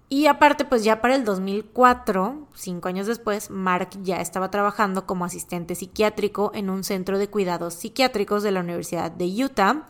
Y 0.09 0.27
aparte 0.27 0.65
pues 0.65 0.85
ya 0.85 1.01
para 1.01 1.17
el 1.17 1.25
2004, 1.25 2.47
cinco 2.55 2.89
años 2.89 3.09
después, 3.09 3.51
Mark 3.51 3.89
ya 4.03 4.21
estaba 4.21 4.49
trabajando 4.51 5.07
como 5.07 5.25
asistente 5.25 5.75
psiquiátrico 5.75 6.53
en 6.55 6.71
un 6.71 6.85
centro 6.85 7.19
de 7.19 7.29
cuidados 7.29 7.75
psiquiátricos 7.75 8.45
de 8.45 8.53
la 8.53 8.61
Universidad 8.61 9.11
de 9.11 9.45
Utah 9.45 9.89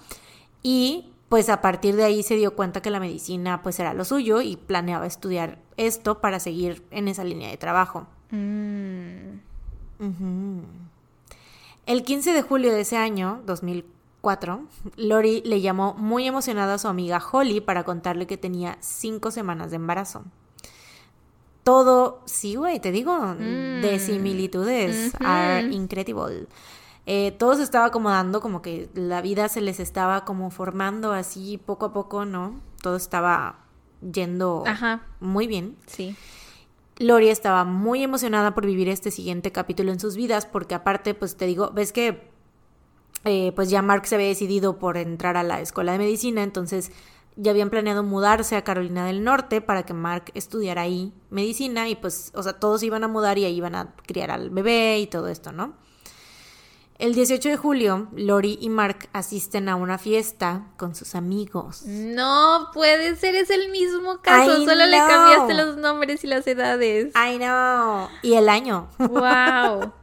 y 0.63 1.14
pues 1.35 1.49
a 1.49 1.61
partir 1.61 1.97
de 1.97 2.05
ahí 2.05 2.23
se 2.23 2.37
dio 2.37 2.55
cuenta 2.55 2.81
que 2.81 2.91
la 2.93 3.01
medicina 3.01 3.61
pues 3.61 3.81
era 3.81 3.93
lo 3.93 4.05
suyo 4.05 4.41
y 4.41 4.55
planeaba 4.57 5.05
estudiar 5.05 5.59
esto 5.77 6.21
para 6.21 6.39
seguir 6.39 6.85
en 6.93 7.09
esa 7.09 7.25
línea 7.25 7.51
de 7.51 7.57
trabajo. 7.57 8.07
Mm. 8.31 9.41
El 11.87 12.05
15 12.05 12.33
de 12.35 12.43
julio 12.43 12.73
de 12.73 12.83
ese 12.83 12.97
año, 12.99 13.43
2004, 13.47 14.63
Lori 14.97 15.43
le 15.45 15.61
llamó 15.61 15.95
muy 15.95 16.25
emocionada 16.29 16.75
a 16.75 16.79
su 16.79 16.87
amiga 16.87 17.21
Holly 17.33 17.61
para 17.61 17.83
contarle 17.83 18.29
que 18.29 18.37
tenía 18.37 18.79
cinco 18.79 19.33
semanas 19.33 19.71
de 19.71 19.77
embarazo. 19.77 20.23
Todo, 21.65 22.23
sí, 22.27 22.55
güey, 22.55 22.79
te 22.79 22.93
digo, 22.93 23.35
de 23.35 23.97
Mm. 23.97 23.99
similitudes 23.99 25.13
are 25.19 25.63
incredible. 25.63 26.47
Eh, 27.07 27.33
todo 27.33 27.55
se 27.55 27.63
estaba 27.63 27.87
acomodando, 27.87 28.41
como 28.41 28.63
que 28.63 28.89
la 28.95 29.21
vida 29.21 29.49
se 29.49 29.61
les 29.61 29.79
estaba 29.79 30.25
como 30.25 30.51
formando 30.51 31.13
así 31.13 31.59
poco 31.59 31.87
a 31.87 31.93
poco, 31.93 32.25
¿no? 32.25 32.61
Todo 32.83 32.97
estaba 32.97 33.59
yendo 34.01 34.65
Ajá, 34.67 35.03
muy 35.21 35.47
bien. 35.47 35.77
sí. 35.87 36.17
Lori 36.97 37.29
estaba 37.29 37.65
muy 37.65 38.05
emocionada 38.05 38.55
por 38.55 38.67
vivir 38.67 38.89
este 38.89 39.11
siguiente 39.11 39.51
capítulo 39.51 39.91
en 39.91 39.99
sus 39.99 40.15
vidas, 40.15 40.47
porque 40.47 40.77
aparte, 40.77 41.13
pues 41.15 41.37
te 41.37 41.45
digo, 41.45 41.73
ves 41.73 41.93
que 41.93 42.31
eh, 43.25 43.53
pues 43.57 43.69
ya 43.69 43.83
Mark 43.83 44.07
se 44.07 44.15
había 44.15 44.29
decidido 44.29 44.79
por 44.79 44.97
entrar 44.97 45.37
a 45.37 45.43
la 45.43 45.61
escuela 45.61 45.93
de 45.93 45.99
medicina, 45.99 46.43
entonces 46.43 46.93
ya 47.37 47.51
habían 47.51 47.71
planeado 47.71 48.05
mudarse 48.05 48.55
a 48.55 48.63
Carolina 48.63 49.07
del 49.07 49.25
Norte 49.25 49.61
para 49.61 49.85
que 49.85 49.93
Mark 49.93 50.31
estudiara 50.35 50.83
ahí 50.83 51.13
medicina 51.31 51.89
y 51.89 51.97
pues, 51.97 52.31
o 52.35 52.43
sea, 52.43 52.55
todos 52.55 52.83
iban 52.85 53.03
a 53.03 53.09
mudar 53.09 53.39
y 53.39 53.45
ahí 53.45 53.57
iban 53.57 53.75
a 53.75 53.95
criar 54.07 54.31
al 54.31 54.51
bebé 54.51 55.01
y 55.01 55.07
todo 55.09 55.27
esto, 55.29 55.51
¿no? 55.51 55.75
El 57.05 57.15
18 57.15 57.51
de 57.51 57.57
julio, 57.59 58.09
Lori 58.17 58.57
y 58.63 58.71
Mark 58.71 59.11
asisten 59.13 59.69
a 59.69 59.77
una 59.77 59.99
fiesta 59.99 60.69
con 60.79 60.95
sus 60.95 61.15
amigos. 61.15 61.83
No 61.85 62.71
puede 62.73 63.15
ser, 63.17 63.35
es 63.35 63.51
el 63.51 63.71
mismo 63.71 64.23
caso, 64.23 64.63
I 64.63 64.65
solo 64.65 64.87
le 64.87 64.97
cambiaste 64.97 65.53
los 65.53 65.77
nombres 65.77 66.25
y 66.25 66.29
las 66.29 66.47
edades. 66.47 67.13
I 67.15 67.37
know. 67.37 68.09
Y 68.23 68.33
el 68.33 68.49
año. 68.49 68.89
Wow. 68.99 69.93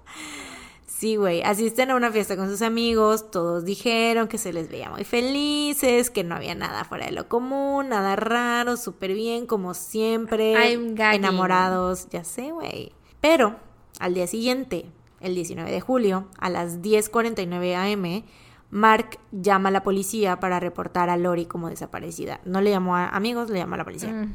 Sí, 0.85 1.15
güey, 1.15 1.41
asisten 1.41 1.89
a 1.89 1.95
una 1.95 2.11
fiesta 2.11 2.37
con 2.37 2.47
sus 2.47 2.61
amigos, 2.61 3.31
todos 3.31 3.65
dijeron 3.65 4.27
que 4.27 4.37
se 4.37 4.53
les 4.53 4.69
veía 4.69 4.91
muy 4.91 5.03
felices, 5.03 6.11
que 6.11 6.23
no 6.23 6.35
había 6.35 6.53
nada 6.53 6.83
fuera 6.83 7.07
de 7.07 7.11
lo 7.11 7.27
común, 7.27 7.89
nada 7.89 8.15
raro, 8.15 8.77
súper 8.77 9.15
bien, 9.15 9.47
como 9.47 9.73
siempre, 9.73 10.53
I'm 10.53 10.95
enamorados, 10.99 12.07
ya 12.11 12.23
sé, 12.23 12.51
güey. 12.51 12.91
Pero 13.19 13.55
al 13.97 14.13
día 14.13 14.27
siguiente, 14.27 14.91
el 15.21 15.35
19 15.35 15.71
de 15.71 15.81
julio, 15.81 16.27
a 16.37 16.49
las 16.49 16.81
10.49 16.81 17.75
am, 17.75 18.23
Mark 18.69 19.19
llama 19.31 19.69
a 19.69 19.71
la 19.71 19.83
policía 19.83 20.39
para 20.39 20.59
reportar 20.59 21.09
a 21.09 21.17
Lori 21.17 21.45
como 21.45 21.69
desaparecida. 21.69 22.39
No 22.45 22.61
le 22.61 22.69
llamó 22.71 22.95
a 22.95 23.09
amigos, 23.09 23.49
le 23.49 23.59
llamó 23.59 23.75
a 23.75 23.79
la 23.79 23.83
policía. 23.83 24.11
Mm. 24.11 24.33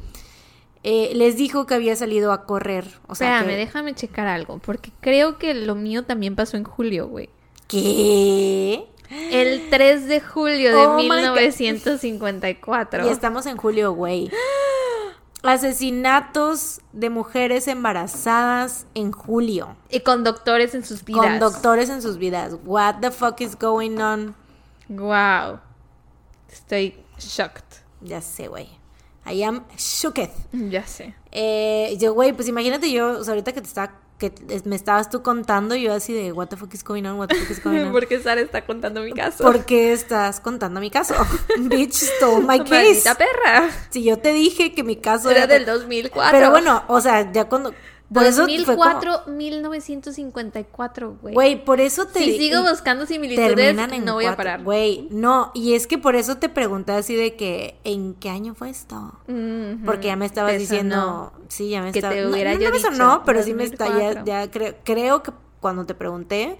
Eh, 0.83 1.11
les 1.15 1.35
dijo 1.35 1.65
que 1.65 1.73
había 1.73 1.95
salido 1.95 2.31
a 2.31 2.45
correr, 2.45 2.85
o 3.07 3.15
sea, 3.15 3.39
Espérame, 3.39 3.55
que- 3.55 3.65
déjame 3.65 3.95
checar 3.95 4.27
algo, 4.27 4.59
porque 4.59 4.91
creo 5.01 5.37
que 5.37 5.53
lo 5.55 5.73
mío 5.75 6.03
también 6.03 6.35
pasó 6.35 6.55
en 6.55 6.63
julio, 6.63 7.07
güey. 7.07 7.29
¿Qué? 7.67 8.85
El 9.09 9.69
3 9.69 10.07
de 10.07 10.21
julio 10.21 10.69
de 10.69 10.85
Oh 10.85 10.97
my 10.97 11.07
God. 11.07 11.33
1954. 11.35 13.07
Y 13.07 13.09
estamos 13.09 13.45
en 13.47 13.57
julio, 13.57 13.93
güey. 13.93 14.29
Asesinatos 15.43 16.81
de 16.93 17.09
mujeres 17.09 17.67
embarazadas 17.67 18.87
en 18.95 19.11
julio. 19.11 19.77
Y 19.89 20.01
con 20.01 20.23
doctores 20.23 20.73
en 20.73 20.83
sus 20.83 21.03
vidas. 21.03 21.23
Con 21.23 21.39
doctores 21.39 21.89
en 21.89 22.01
sus 22.01 22.17
vidas. 22.17 22.55
What 22.65 22.95
the 23.01 23.11
fuck 23.11 23.39
is 23.41 23.57
going 23.57 23.99
on? 23.99 24.35
Wow. 24.89 25.59
Estoy 26.51 26.95
shocked. 27.19 27.83
Ya 28.01 28.21
sé, 28.21 28.47
güey. 28.47 28.69
I 29.25 29.43
am 29.43 29.65
shooketh. 29.77 30.33
Ya 30.53 30.85
sé. 30.87 31.13
Eh, 31.31 31.97
yo, 31.99 32.13
güey, 32.13 32.33
pues 32.33 32.47
imagínate 32.47 32.91
yo, 32.91 33.19
o 33.19 33.23
sea, 33.23 33.33
ahorita 33.33 33.51
que 33.51 33.61
te 33.61 33.67
estaba, 33.67 33.93
que 34.17 34.33
me 34.65 34.75
estabas 34.75 35.09
tú 35.09 35.21
contando, 35.21 35.75
yo 35.75 35.93
así 35.93 36.11
de, 36.11 36.31
what 36.31 36.47
the 36.47 36.57
fuck 36.57 36.73
is 36.73 36.83
going 36.83 37.03
on, 37.05 37.17
what 37.19 37.27
the 37.27 37.35
fuck 37.35 37.51
is 37.51 37.63
going 37.63 37.79
on. 37.85 37.91
Porque 37.91 38.19
Sara 38.19 38.41
está 38.41 38.65
contando 38.65 39.01
mi 39.01 39.13
caso. 39.13 39.43
¿Por 39.43 39.65
qué 39.65 39.93
estás 39.93 40.39
contando 40.39 40.79
mi 40.79 40.89
caso? 40.89 41.13
Bitch 41.59 41.93
stole 41.93 42.45
my 42.45 42.59
case. 42.59 42.71
Maldita 42.71 43.15
perra. 43.15 43.69
Si 43.89 44.03
yo 44.03 44.17
te 44.17 44.33
dije 44.33 44.73
que 44.73 44.83
mi 44.83 44.95
caso 44.95 45.29
Era 45.29 45.43
era 45.43 45.53
del 45.53 45.65
2004. 45.65 46.31
Pero 46.31 46.49
bueno, 46.49 46.83
o 46.87 46.99
sea, 46.99 47.31
ya 47.31 47.45
cuando 47.45 47.73
por 48.13 48.23
eso 48.23 48.45
fue 48.45 48.57
como- 48.65 48.83
2004, 48.85 49.33
1954, 49.33 51.17
güey. 51.21 51.33
Güey, 51.33 51.65
por 51.65 51.81
eso 51.81 52.07
te 52.07 52.19
Si 52.19 52.37
sigo 52.37 52.61
buscando 52.63 53.05
similitudes, 53.05 53.75
no 54.03 54.13
voy 54.13 54.25
a 54.25 54.35
parar. 54.35 54.63
Güey, 54.63 55.07
no, 55.11 55.51
y 55.53 55.73
es 55.73 55.87
que 55.87 55.97
por 55.97 56.15
eso 56.15 56.37
te 56.37 56.49
pregunté 56.49 56.93
así 56.93 57.15
de 57.15 57.35
que 57.35 57.77
¿en 57.83 58.13
qué 58.13 58.29
año 58.29 58.55
fue 58.55 58.69
esto? 58.69 59.13
Porque 59.85 60.07
ya 60.07 60.15
me 60.15 60.25
estabas 60.25 60.57
diciendo, 60.57 61.33
sí, 61.49 61.69
ya 61.69 61.81
me 61.81 61.91
Que 61.91 61.99
estaba 61.99 62.13
te 62.15 62.21
no, 62.21 62.29
hubiera 62.31 62.53
no, 62.53 62.59
yo 62.59 62.69
no 62.69 62.75
me 62.75 62.79
sonó, 62.81 63.23
pero 63.25 63.43
sí 63.43 63.53
me 63.53 63.63
está 63.65 63.87
ya, 63.87 64.13
2004. 64.13 64.25
ya 64.25 64.51
creo, 64.51 64.75
creo 64.83 65.23
que 65.23 65.31
cuando 65.59 65.85
te 65.85 65.93
pregunté 65.95 66.57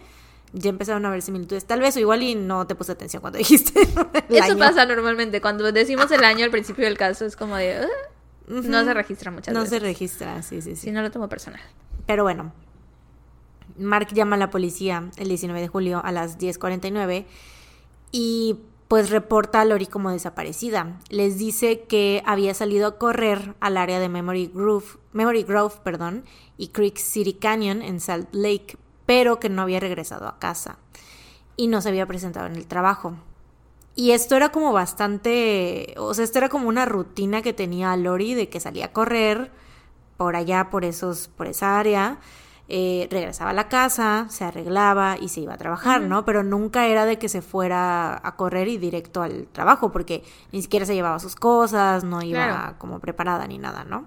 ya 0.54 0.70
empezaron 0.70 1.06
a 1.06 1.10
ver 1.12 1.22
similitudes, 1.22 1.66
tal 1.66 1.82
vez 1.82 1.96
o 1.98 2.00
igual 2.00 2.24
y 2.24 2.34
no 2.34 2.66
te 2.66 2.74
puse 2.74 2.92
atención 2.94 3.22
cuando 3.22 3.38
dijiste 3.40 3.82
Eso 4.30 4.44
año. 4.44 4.58
pasa 4.58 4.86
normalmente. 4.86 5.42
Cuando 5.42 5.72
decimos 5.72 6.10
el 6.12 6.24
año 6.24 6.46
al 6.46 6.52
principio 6.52 6.86
del 6.86 6.98
caso, 6.98 7.26
es 7.26 7.36
como 7.36 7.56
de. 7.58 7.86
No 8.48 8.84
se 8.84 8.94
registra 8.94 9.32
muchas 9.32 9.54
No 9.54 9.62
veces. 9.62 9.70
se 9.78 9.80
registra, 9.86 10.42
sí, 10.42 10.62
sí, 10.62 10.76
sí. 10.76 10.82
Si 10.84 10.92
no 10.92 11.02
lo 11.02 11.12
tomo 11.12 11.28
personal. 11.30 11.60
Pero 12.06 12.24
bueno, 12.24 12.54
Mark 13.78 14.08
llama 14.14 14.36
a 14.36 14.40
la 14.40 14.50
policía 14.50 15.10
el 15.18 15.28
19 15.28 15.60
de 15.62 15.68
julio 15.68 16.02
a 16.04 16.12
las 16.12 16.38
10:49 16.40 17.26
y 18.12 18.58
pues 18.88 19.10
reporta 19.10 19.60
a 19.60 19.66
Lori 19.66 19.86
como 19.86 20.12
desaparecida. 20.12 20.98
Les 21.10 21.38
dice 21.38 21.82
que 21.82 22.24
había 22.26 22.54
salido 22.54 22.88
a 22.88 22.98
correr 22.98 23.56
al 23.60 23.76
área 23.76 24.00
de 24.00 24.08
Memory 24.08 24.52
Grove, 24.54 24.86
Memory 25.12 25.44
Grove 25.44 25.76
perdón, 25.84 26.24
y 26.58 26.70
Creek 26.70 26.98
City 26.98 27.34
Canyon 27.34 27.82
en 27.82 28.00
Salt 28.00 28.34
Lake, 28.34 28.78
pero 29.06 29.40
que 29.42 29.50
no 29.50 29.62
había 29.64 29.82
regresado 29.82 30.26
a 30.28 30.40
casa 30.40 30.78
y 31.58 31.68
no 31.68 31.82
se 31.82 31.90
había 31.90 32.06
presentado 32.06 32.46
en 32.48 32.56
el 32.56 32.66
trabajo. 32.66 33.18
Y 34.00 34.12
esto 34.12 34.36
era 34.36 34.50
como 34.50 34.74
bastante, 34.74 35.96
o 35.98 36.14
sea, 36.14 36.24
esto 36.24 36.38
era 36.38 36.50
como 36.50 36.68
una 36.68 36.86
rutina 36.86 37.42
que 37.42 37.52
tenía 37.52 37.98
Lori 37.98 38.36
de 38.36 38.48
que 38.48 38.60
salía 38.60 38.86
a 38.86 38.92
correr 38.94 39.52
por 40.18 40.36
allá, 40.36 40.70
por 40.70 40.86
esos, 40.86 41.30
por 41.30 41.48
esa 41.48 41.80
área, 41.80 42.20
eh, 42.70 43.08
regresaba 43.10 43.50
a 43.50 43.54
la 43.54 43.70
casa, 43.70 44.28
se 44.30 44.44
arreglaba 44.44 45.18
y 45.20 45.30
se 45.30 45.42
iba 45.42 45.56
a 45.56 45.58
trabajar, 45.58 46.02
¿no? 46.02 46.26
Pero 46.26 46.44
nunca 46.44 46.86
era 46.86 47.06
de 47.06 47.18
que 47.18 47.28
se 47.28 47.42
fuera 47.42 48.22
a 48.24 48.36
correr 48.36 48.68
y 48.68 48.78
directo 48.78 49.24
al 49.24 49.48
trabajo, 49.52 49.92
porque 49.92 50.24
ni 50.52 50.62
siquiera 50.62 50.86
se 50.86 50.94
llevaba 50.94 51.18
sus 51.18 51.36
cosas, 51.36 52.04
no 52.04 52.22
iba 52.22 52.46
Claro. 52.46 52.76
como 52.78 53.00
preparada 53.00 53.48
ni 53.48 53.58
nada, 53.58 53.84
¿no? 53.84 54.06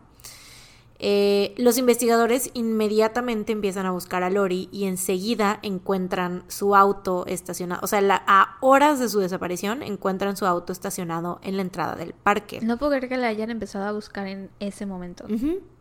Eh, 1.02 1.54
los 1.56 1.78
investigadores 1.78 2.50
inmediatamente 2.52 3.52
empiezan 3.52 3.86
a 3.86 3.90
buscar 3.90 4.22
a 4.22 4.28
Lori 4.28 4.68
y 4.70 4.84
enseguida 4.84 5.58
encuentran 5.62 6.44
su 6.48 6.76
auto 6.76 7.24
estacionado, 7.26 7.80
o 7.82 7.86
sea, 7.86 8.02
la- 8.02 8.22
a 8.26 8.58
horas 8.60 8.98
de 9.00 9.08
su 9.08 9.18
desaparición 9.18 9.82
encuentran 9.82 10.36
su 10.36 10.44
auto 10.44 10.74
estacionado 10.74 11.40
en 11.42 11.56
la 11.56 11.62
entrada 11.62 11.94
del 11.96 12.12
parque. 12.12 12.60
No 12.60 12.76
puedo 12.76 12.90
creer 12.92 13.08
que 13.08 13.16
la 13.16 13.28
hayan 13.28 13.48
empezado 13.48 13.86
a 13.86 13.92
buscar 13.92 14.26
en 14.26 14.50
ese 14.60 14.84
momento. 14.84 15.24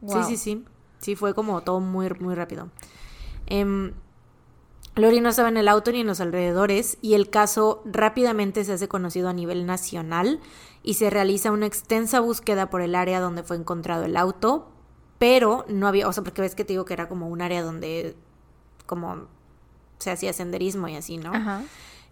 Wow. 0.01 0.23
Sí, 0.23 0.23
sí, 0.23 0.37
sí. 0.37 0.65
Sí, 0.99 1.15
fue 1.17 1.33
como 1.33 1.59
todo 1.61 1.81
muy, 1.81 2.09
muy 2.19 2.33
rápido. 2.35 2.69
Em, 3.45 3.91
Lori 4.95 5.19
no 5.21 5.29
estaba 5.29 5.49
en 5.49 5.57
el 5.57 5.67
auto 5.67 5.91
ni 5.91 5.99
en 6.01 6.07
los 6.07 6.21
alrededores 6.21 6.97
y 7.01 7.13
el 7.15 7.29
caso 7.29 7.81
rápidamente 7.85 8.63
se 8.63 8.71
hace 8.73 8.87
conocido 8.87 9.27
a 9.29 9.33
nivel 9.33 9.65
nacional 9.65 10.39
y 10.81 10.93
se 10.95 11.09
realiza 11.09 11.51
una 11.51 11.65
extensa 11.65 12.21
búsqueda 12.21 12.69
por 12.69 12.81
el 12.81 12.95
área 12.95 13.19
donde 13.19 13.43
fue 13.43 13.57
encontrado 13.57 14.05
el 14.05 14.15
auto, 14.17 14.69
pero 15.19 15.65
no 15.67 15.87
había, 15.87 16.07
o 16.07 16.13
sea, 16.13 16.23
porque 16.23 16.41
ves 16.41 16.55
que 16.55 16.65
te 16.65 16.73
digo 16.73 16.85
que 16.85 16.93
era 16.93 17.07
como 17.07 17.27
un 17.27 17.41
área 17.41 17.61
donde 17.61 18.15
como 18.85 19.27
se 19.99 20.09
hacía 20.09 20.33
senderismo 20.33 20.87
y 20.87 20.95
así, 20.95 21.17
¿no? 21.17 21.33
Ajá. 21.33 21.61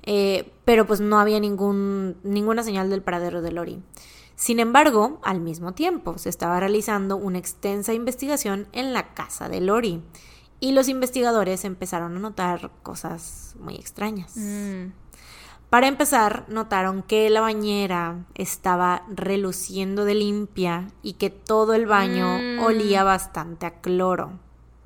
Eh, 0.04 0.54
pero 0.64 0.86
pues 0.86 1.02
no 1.02 1.20
había 1.20 1.40
ningún, 1.40 2.18
ninguna 2.24 2.64
señal 2.64 2.90
del 2.90 3.02
paradero 3.02 3.42
de 3.42 3.52
Lori. 3.52 3.82
Sin 4.36 4.60
embargo, 4.60 5.20
al 5.24 5.42
mismo 5.42 5.74
tiempo 5.74 6.18
se 6.18 6.30
estaba 6.30 6.60
realizando 6.60 7.18
una 7.18 7.40
extensa 7.40 7.94
investigación 7.94 8.68
en 8.72 8.94
la 8.94 9.14
casa 9.16 9.50
de 9.50 9.62
Lori 9.62 10.04
y 10.60 10.74
los 10.74 10.90
investigadores 10.90 11.66
empezaron 11.66 12.16
a 12.16 12.20
notar 12.20 12.72
cosas 12.84 13.56
muy 13.60 13.76
extrañas. 13.76 14.34
Mm. 14.36 14.92
Para 15.70 15.88
empezar, 15.88 16.46
notaron 16.48 17.04
que 17.04 17.30
la 17.30 17.42
bañera 17.42 18.26
estaba 18.36 19.04
reluciendo 19.10 20.06
de 20.06 20.16
limpia 20.16 20.88
y 21.04 21.14
que 21.14 21.30
todo 21.30 21.74
el 21.74 21.86
baño 21.86 22.40
Mm. 22.40 22.64
olía 22.64 23.04
bastante 23.04 23.66
a 23.66 23.82
cloro. 23.82 24.32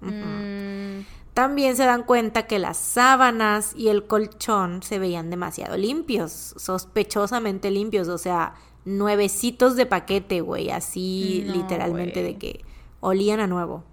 Mm. 0.01 1.05
También 1.35 1.75
se 1.77 1.85
dan 1.85 2.03
cuenta 2.03 2.47
que 2.47 2.59
las 2.59 2.77
sábanas 2.77 3.73
y 3.75 3.87
el 3.89 4.05
colchón 4.05 4.83
se 4.83 4.99
veían 4.99 5.29
demasiado 5.29 5.77
limpios, 5.77 6.55
sospechosamente 6.57 7.71
limpios, 7.71 8.07
o 8.09 8.17
sea, 8.17 8.55
nuevecitos 8.83 9.75
de 9.75 9.85
paquete, 9.85 10.41
güey, 10.41 10.71
así 10.71 11.43
No, 11.45 11.53
literalmente 11.53 12.23
de 12.23 12.37
que 12.37 12.65
olían 12.99 13.39
a 13.39 13.47
nuevo. 13.47 13.83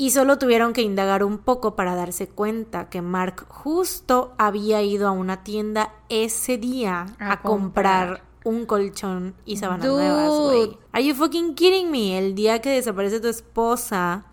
Y 0.00 0.12
solo 0.12 0.38
tuvieron 0.38 0.72
que 0.72 0.80
indagar 0.80 1.22
un 1.22 1.36
poco 1.36 1.76
para 1.76 1.94
darse 1.94 2.26
cuenta 2.26 2.88
que 2.88 3.02
Mark 3.02 3.44
justo 3.50 4.32
había 4.38 4.80
ido 4.80 5.06
a 5.06 5.10
una 5.10 5.44
tienda 5.44 5.92
ese 6.08 6.56
día 6.56 7.04
a, 7.18 7.32
A 7.32 7.42
comprar. 7.42 8.08
comprar. 8.08 8.24
un 8.44 8.64
colchón 8.64 9.34
y 9.44 9.58
sábanas 9.58 9.86
nuevas, 9.86 10.30
güey. 10.30 10.78
Are 10.92 11.04
you 11.04 11.14
fucking 11.14 11.54
kidding 11.54 11.90
me? 11.90 12.16
El 12.16 12.34
día 12.34 12.62
que 12.62 12.70
desaparece 12.70 13.20
tu 13.20 13.28
esposa, 13.28 14.24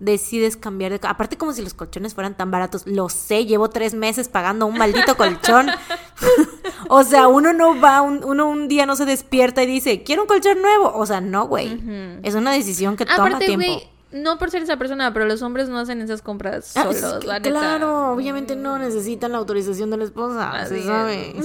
decides 0.00 0.56
cambiar 0.56 0.90
de... 0.90 1.06
Aparte 1.06 1.38
como 1.38 1.52
si 1.52 1.62
los 1.62 1.74
colchones 1.74 2.14
fueran 2.14 2.36
tan 2.36 2.50
baratos. 2.50 2.84
Lo 2.84 3.08
sé, 3.08 3.46
llevo 3.46 3.70
tres 3.70 3.94
meses 3.94 4.28
pagando 4.28 4.66
un 4.66 4.76
maldito 4.78 5.16
colchón. 5.16 5.68
o 6.88 7.04
sea, 7.04 7.28
uno 7.28 7.52
no 7.52 7.80
va, 7.80 8.02
uno 8.02 8.48
un 8.48 8.66
día 8.66 8.84
no 8.84 8.96
se 8.96 9.04
despierta 9.04 9.62
y 9.62 9.66
dice, 9.66 10.02
quiero 10.02 10.22
un 10.22 10.28
colchón 10.28 10.60
nuevo. 10.60 10.92
O 10.92 11.06
sea, 11.06 11.20
no, 11.20 11.46
güey. 11.46 12.18
Es 12.24 12.34
una 12.34 12.50
decisión 12.50 12.96
que 12.96 13.06
toma 13.06 13.38
tiempo. 13.38 13.80
No 14.10 14.38
por 14.38 14.50
ser 14.50 14.62
esa 14.62 14.76
persona, 14.76 15.12
pero 15.12 15.26
los 15.26 15.42
hombres 15.42 15.68
no 15.68 15.78
hacen 15.78 16.00
esas 16.00 16.22
compras 16.22 16.76
ah, 16.76 16.92
solos. 16.92 17.24
claro, 17.42 18.12
obviamente 18.12 18.56
no 18.56 18.78
necesitan 18.78 19.32
la 19.32 19.38
autorización 19.38 19.90
de 19.90 19.96
la 19.98 20.04
esposa, 20.04 20.66
se 20.66 20.82
sabe. 20.82 21.34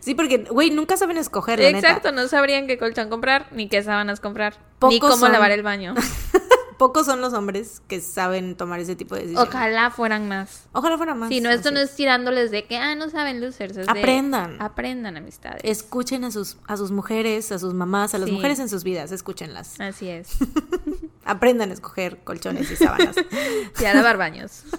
Sí, 0.00 0.14
porque, 0.14 0.44
güey, 0.50 0.70
nunca 0.70 0.98
saben 0.98 1.16
escoger, 1.16 1.58
la 1.58 1.70
Exacto, 1.70 2.12
no 2.12 2.28
sabrían 2.28 2.66
qué 2.66 2.76
colchón 2.76 3.08
comprar, 3.08 3.46
ni 3.52 3.68
qué 3.68 3.82
sábanas 3.82 4.20
comprar, 4.20 4.54
ni 4.86 5.00
cómo 5.00 5.28
lavar 5.28 5.50
el 5.50 5.62
baño. 5.62 5.94
Pocos 6.78 7.06
son 7.06 7.20
los 7.20 7.32
hombres 7.32 7.82
que 7.88 8.00
saben 8.00 8.56
tomar 8.56 8.80
ese 8.80 8.96
tipo 8.96 9.14
de 9.14 9.22
decisiones. 9.22 9.48
Ojalá 9.48 9.90
fueran 9.90 10.28
más. 10.28 10.66
Ojalá 10.72 10.96
fueran 10.96 11.18
más. 11.18 11.28
Si 11.28 11.40
no, 11.40 11.50
esto 11.50 11.70
no 11.70 11.80
es 11.80 11.94
tirándoles 11.94 12.50
de 12.50 12.66
que, 12.66 12.76
ah, 12.76 12.94
no 12.94 13.08
saben 13.10 13.40
losers. 13.40 13.76
aprendan. 13.88 14.60
aprendan 14.60 15.16
amistades. 15.16 15.60
Escuchen 15.64 16.24
a 16.24 16.30
sus, 16.30 16.56
a 16.66 16.76
sus 16.76 16.90
mujeres, 16.90 17.52
a 17.52 17.58
sus 17.58 17.74
mamás, 17.74 18.14
a 18.14 18.18
las 18.18 18.30
mujeres 18.30 18.58
en 18.58 18.68
sus 18.68 18.84
vidas, 18.84 19.12
escúchenlas. 19.12 19.80
Así 19.80 20.08
es. 20.08 20.36
aprendan 21.24 21.70
a 21.70 21.74
escoger 21.74 22.18
colchones 22.24 22.70
y 22.70 22.76
sábanas. 22.76 23.16
y 23.80 23.84
a 23.84 23.94
lavar 23.94 24.16
baños. 24.16 24.64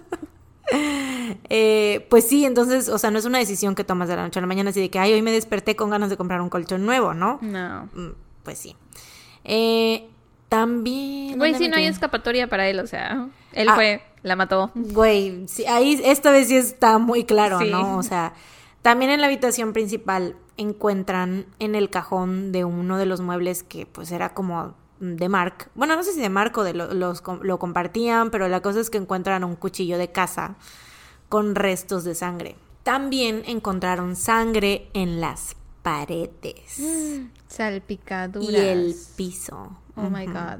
Eh, 1.50 2.08
pues 2.10 2.28
sí, 2.28 2.44
entonces, 2.44 2.90
o 2.90 2.98
sea, 2.98 3.12
no 3.12 3.20
es 3.20 3.26
una 3.26 3.38
decisión 3.38 3.76
que 3.76 3.84
tomas 3.84 4.10
de 4.10 4.16
la 4.16 4.24
noche 4.24 4.40
a 4.40 4.42
la 4.42 4.48
mañana, 4.48 4.72
así 4.72 4.82
de 4.82 4.90
que, 4.90 4.98
ay, 4.98 5.14
hoy 5.14 5.22
me 5.22 5.32
desperté 5.32 5.76
con 5.76 5.92
ganas 5.92 6.10
de 6.10 6.18
comprar 6.18 6.42
un 6.42 6.50
colchón 6.50 6.86
nuevo, 6.88 7.14
¿no? 7.14 7.38
No. 7.44 7.88
Mm, 7.94 8.16
pues 8.44 8.58
sí. 8.58 8.76
Eh, 9.44 10.10
también... 10.56 11.38
Güey, 11.38 11.56
sí, 11.56 11.68
no 11.68 11.78
hay 11.78 11.86
escapatoria 11.86 12.48
para 12.48 12.68
él, 12.68 12.80
o 12.80 12.88
sea, 12.88 13.28
él 13.54 13.70
ah. 13.70 13.76
fue, 13.76 14.02
la 14.24 14.36
mató. 14.36 14.72
Güey, 14.74 15.48
sí, 15.48 15.66
ahí 15.66 16.00
esta 16.04 16.32
vez 16.32 16.48
sí 16.48 16.56
está 16.56 16.98
muy 16.98 17.26
claro, 17.26 17.60
¿no? 17.62 17.98
O 17.98 18.04
sea, 18.04 18.34
también 18.82 19.12
en 19.12 19.22
la 19.22 19.28
habitación 19.28 19.74
principal 19.74 20.36
encuentran 20.58 21.46
en 21.60 21.76
el 21.76 21.90
cajón 21.90 22.52
de 22.52 22.64
uno 22.64 22.98
de 22.98 23.06
los 23.06 23.22
muebles 23.22 23.64
que 23.64 23.86
pues 23.86 24.12
era 24.12 24.34
como 24.34 24.76
de 25.00 25.28
Mark. 25.30 25.70
Bueno, 25.76 25.96
no 25.96 26.04
sé 26.04 26.14
si 26.14 26.22
de 26.22 26.30
Mark 26.30 26.58
o 26.58 26.64
de 26.64 26.74
lo, 26.74 26.94
los, 26.94 27.22
lo 27.42 27.60
compartían, 27.60 28.32
pero 28.32 28.48
la 28.48 28.62
cosa 28.62 28.80
es 28.80 28.90
que 28.90 28.98
encuentran 28.98 29.44
un 29.44 29.56
cuchillo 29.56 29.98
de 29.98 30.12
caza 30.12 30.56
con 31.30 31.56
restos 31.56 32.04
de 32.04 32.16
sangre. 32.16 32.56
También 32.84 33.44
encontraron 33.46 34.16
sangre 34.16 34.90
en 34.94 35.20
las 35.20 35.56
paredes. 35.82 36.82
salpicaduras. 37.48 38.50
Y 38.50 38.56
el 38.56 38.96
piso. 39.16 39.78
Oh 39.96 40.10
my 40.10 40.26
God. 40.26 40.60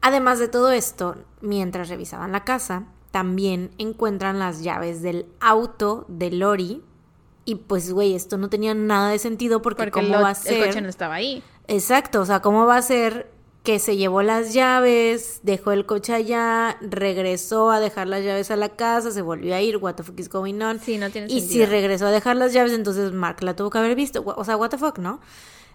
Además 0.00 0.38
de 0.38 0.48
todo 0.48 0.70
esto, 0.70 1.16
mientras 1.40 1.88
revisaban 1.88 2.32
la 2.32 2.44
casa, 2.44 2.84
también 3.10 3.70
encuentran 3.78 4.38
las 4.38 4.62
llaves 4.62 5.02
del 5.02 5.26
auto 5.40 6.04
de 6.08 6.30
Lori. 6.30 6.82
Y 7.44 7.56
pues, 7.56 7.92
güey, 7.92 8.14
esto 8.14 8.36
no 8.38 8.48
tenía 8.48 8.74
nada 8.74 9.10
de 9.10 9.18
sentido 9.18 9.62
porque, 9.62 9.90
¿cómo 9.90 10.20
va 10.20 10.30
a 10.30 10.34
ser? 10.34 10.54
El 10.54 10.66
coche 10.66 10.80
no 10.80 10.88
estaba 10.88 11.14
ahí. 11.14 11.42
Exacto, 11.68 12.20
o 12.20 12.26
sea, 12.26 12.40
¿cómo 12.40 12.66
va 12.66 12.76
a 12.76 12.82
ser 12.82 13.30
que 13.66 13.80
se 13.80 13.96
llevó 13.96 14.22
las 14.22 14.54
llaves, 14.54 15.40
dejó 15.42 15.72
el 15.72 15.86
coche 15.86 16.14
allá, 16.14 16.76
regresó 16.80 17.72
a 17.72 17.80
dejar 17.80 18.06
las 18.06 18.22
llaves 18.22 18.52
a 18.52 18.56
la 18.56 18.68
casa, 18.68 19.10
se 19.10 19.22
volvió 19.22 19.56
a 19.56 19.60
ir, 19.60 19.78
what 19.78 19.94
the 19.94 20.04
fuck 20.04 20.20
is 20.20 20.28
going 20.28 20.60
on? 20.60 20.78
Sí, 20.78 20.98
no 20.98 21.10
tiene 21.10 21.26
y 21.32 21.40
si 21.40 21.66
regresó 21.66 22.06
a 22.06 22.12
dejar 22.12 22.36
las 22.36 22.52
llaves, 22.52 22.72
entonces 22.72 23.12
Mark 23.12 23.42
la 23.42 23.56
tuvo 23.56 23.70
que 23.70 23.78
haber 23.78 23.96
visto, 23.96 24.22
o 24.24 24.44
sea, 24.44 24.56
what 24.56 24.70
the 24.70 24.78
fuck, 24.78 24.98
¿no? 24.98 25.18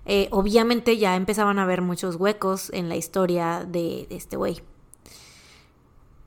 Eh, 0.06 0.28
obviamente 0.32 0.98
ya 0.98 1.15
empezaban 1.15 1.60
a 1.60 1.64
haber 1.64 1.82
muchos 1.82 2.15
huecos 2.15 2.72
en 2.73 2.90
la 2.90 2.95
historia 2.95 3.65
de 3.68 4.07
este 4.10 4.36
güey. 4.36 4.61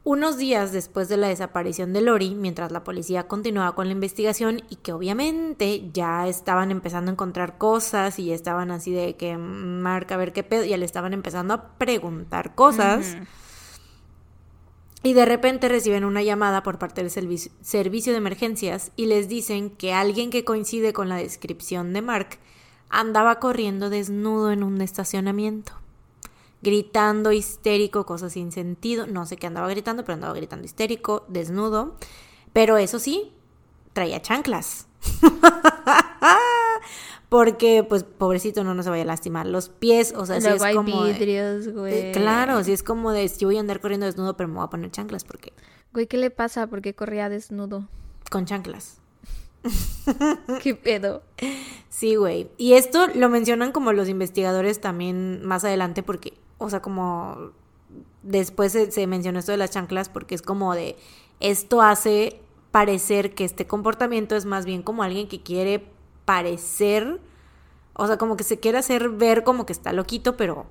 Unos 0.06 0.36
días 0.36 0.70
después 0.70 1.08
de 1.08 1.16
la 1.16 1.28
desaparición 1.28 1.94
de 1.94 2.02
Lori, 2.02 2.34
mientras 2.34 2.70
la 2.70 2.84
policía 2.84 3.26
continuaba 3.26 3.74
con 3.74 3.86
la 3.86 3.92
investigación 3.92 4.62
y 4.68 4.76
que 4.76 4.92
obviamente 4.92 5.90
ya 5.94 6.28
estaban 6.28 6.70
empezando 6.70 7.10
a 7.10 7.14
encontrar 7.14 7.56
cosas 7.56 8.18
y 8.18 8.26
ya 8.26 8.34
estaban 8.34 8.70
así 8.70 8.92
de 8.92 9.16
que 9.16 9.38
marca 9.38 10.16
a 10.16 10.18
ver 10.18 10.34
qué 10.34 10.42
pedo, 10.42 10.62
ya 10.62 10.76
le 10.76 10.84
estaban 10.84 11.14
empezando 11.14 11.54
a 11.54 11.78
preguntar 11.78 12.54
cosas. 12.54 13.16
Y 15.02 15.14
de 15.14 15.24
repente 15.24 15.70
reciben 15.70 16.04
una 16.04 16.22
llamada 16.22 16.62
por 16.62 16.78
parte 16.78 17.02
del 17.02 17.10
servicio 17.10 18.12
de 18.12 18.18
emergencias 18.18 18.92
y 18.96 19.06
les 19.06 19.26
dicen 19.26 19.70
que 19.70 19.94
alguien 19.94 20.28
que 20.28 20.44
coincide 20.44 20.92
con 20.92 21.08
la 21.08 21.16
descripción 21.16 21.94
de 21.94 22.02
Mark 22.02 22.38
andaba 22.98 23.40
corriendo 23.40 23.90
desnudo 23.90 24.50
en 24.50 24.62
un 24.62 24.80
estacionamiento 24.80 25.72
gritando 26.64 27.30
histérico, 27.30 28.06
cosas 28.06 28.32
sin 28.32 28.50
sentido. 28.50 29.06
No 29.06 29.26
sé 29.26 29.36
qué 29.36 29.46
andaba 29.46 29.68
gritando, 29.68 30.02
pero 30.02 30.14
andaba 30.14 30.34
gritando 30.34 30.64
histérico, 30.64 31.24
desnudo. 31.28 31.94
Pero 32.52 32.78
eso 32.78 32.98
sí, 32.98 33.32
traía 33.92 34.20
chanclas. 34.20 34.88
Porque, 37.28 37.84
pues, 37.84 38.04
pobrecito, 38.04 38.64
no, 38.64 38.74
no 38.74 38.82
se 38.82 38.90
vaya 38.90 39.02
a 39.02 39.06
lastimar 39.06 39.46
los 39.46 39.68
pies. 39.68 40.14
O 40.16 40.24
sea, 40.24 40.40
si 40.40 40.48
es 40.48 40.62
como. 40.74 41.04
Vidrios, 41.04 41.68
güey. 41.68 42.12
claro, 42.12 42.64
si 42.64 42.72
es 42.72 42.82
como 42.82 43.12
de 43.12 43.28
si 43.28 43.44
voy 43.44 43.56
a 43.58 43.60
andar 43.60 43.80
corriendo 43.80 44.06
desnudo, 44.06 44.36
pero 44.36 44.48
me 44.48 44.56
voy 44.56 44.64
a 44.64 44.70
poner 44.70 44.90
chanclas 44.90 45.24
porque. 45.24 45.52
Güey, 45.92 46.06
¿qué 46.06 46.16
le 46.16 46.30
pasa? 46.30 46.66
¿Por 46.66 46.80
qué 46.80 46.94
corría 46.94 47.28
desnudo? 47.28 47.88
Con 48.30 48.46
chanclas. 48.46 49.00
¿Qué 50.62 50.74
pedo? 50.74 51.22
Sí, 51.88 52.16
güey. 52.16 52.50
Y 52.58 52.74
esto 52.74 53.06
lo 53.14 53.28
mencionan 53.28 53.72
como 53.72 53.92
los 53.92 54.08
investigadores 54.08 54.80
también 54.80 55.44
más 55.44 55.64
adelante 55.64 56.02
porque 56.02 56.34
o 56.58 56.70
sea, 56.70 56.80
como 56.80 57.52
después 58.22 58.72
se, 58.72 59.06
mencionó 59.06 59.38
esto 59.38 59.52
de 59.52 59.58
las 59.58 59.70
chanclas 59.70 60.08
porque 60.08 60.34
es 60.34 60.42
como 60.42 60.74
de, 60.74 60.96
esto 61.40 61.82
hace 61.82 62.40
parecer 62.70 63.34
que 63.34 63.44
este 63.44 63.66
comportamiento 63.66 64.34
es 64.34 64.46
más 64.46 64.64
bien 64.64 64.82
como 64.82 65.02
alguien 65.02 65.28
que 65.28 65.42
quiere 65.42 65.86
parecer, 66.24 67.20
o 67.92 68.06
sea, 68.06 68.16
como 68.16 68.36
que 68.36 68.44
se 68.44 68.58
quiere 68.58 68.78
hacer 68.78 69.10
ver 69.10 69.44
como 69.44 69.66
que 69.66 69.72
está 69.72 69.92
loquito, 69.92 70.36
pero, 70.36 70.66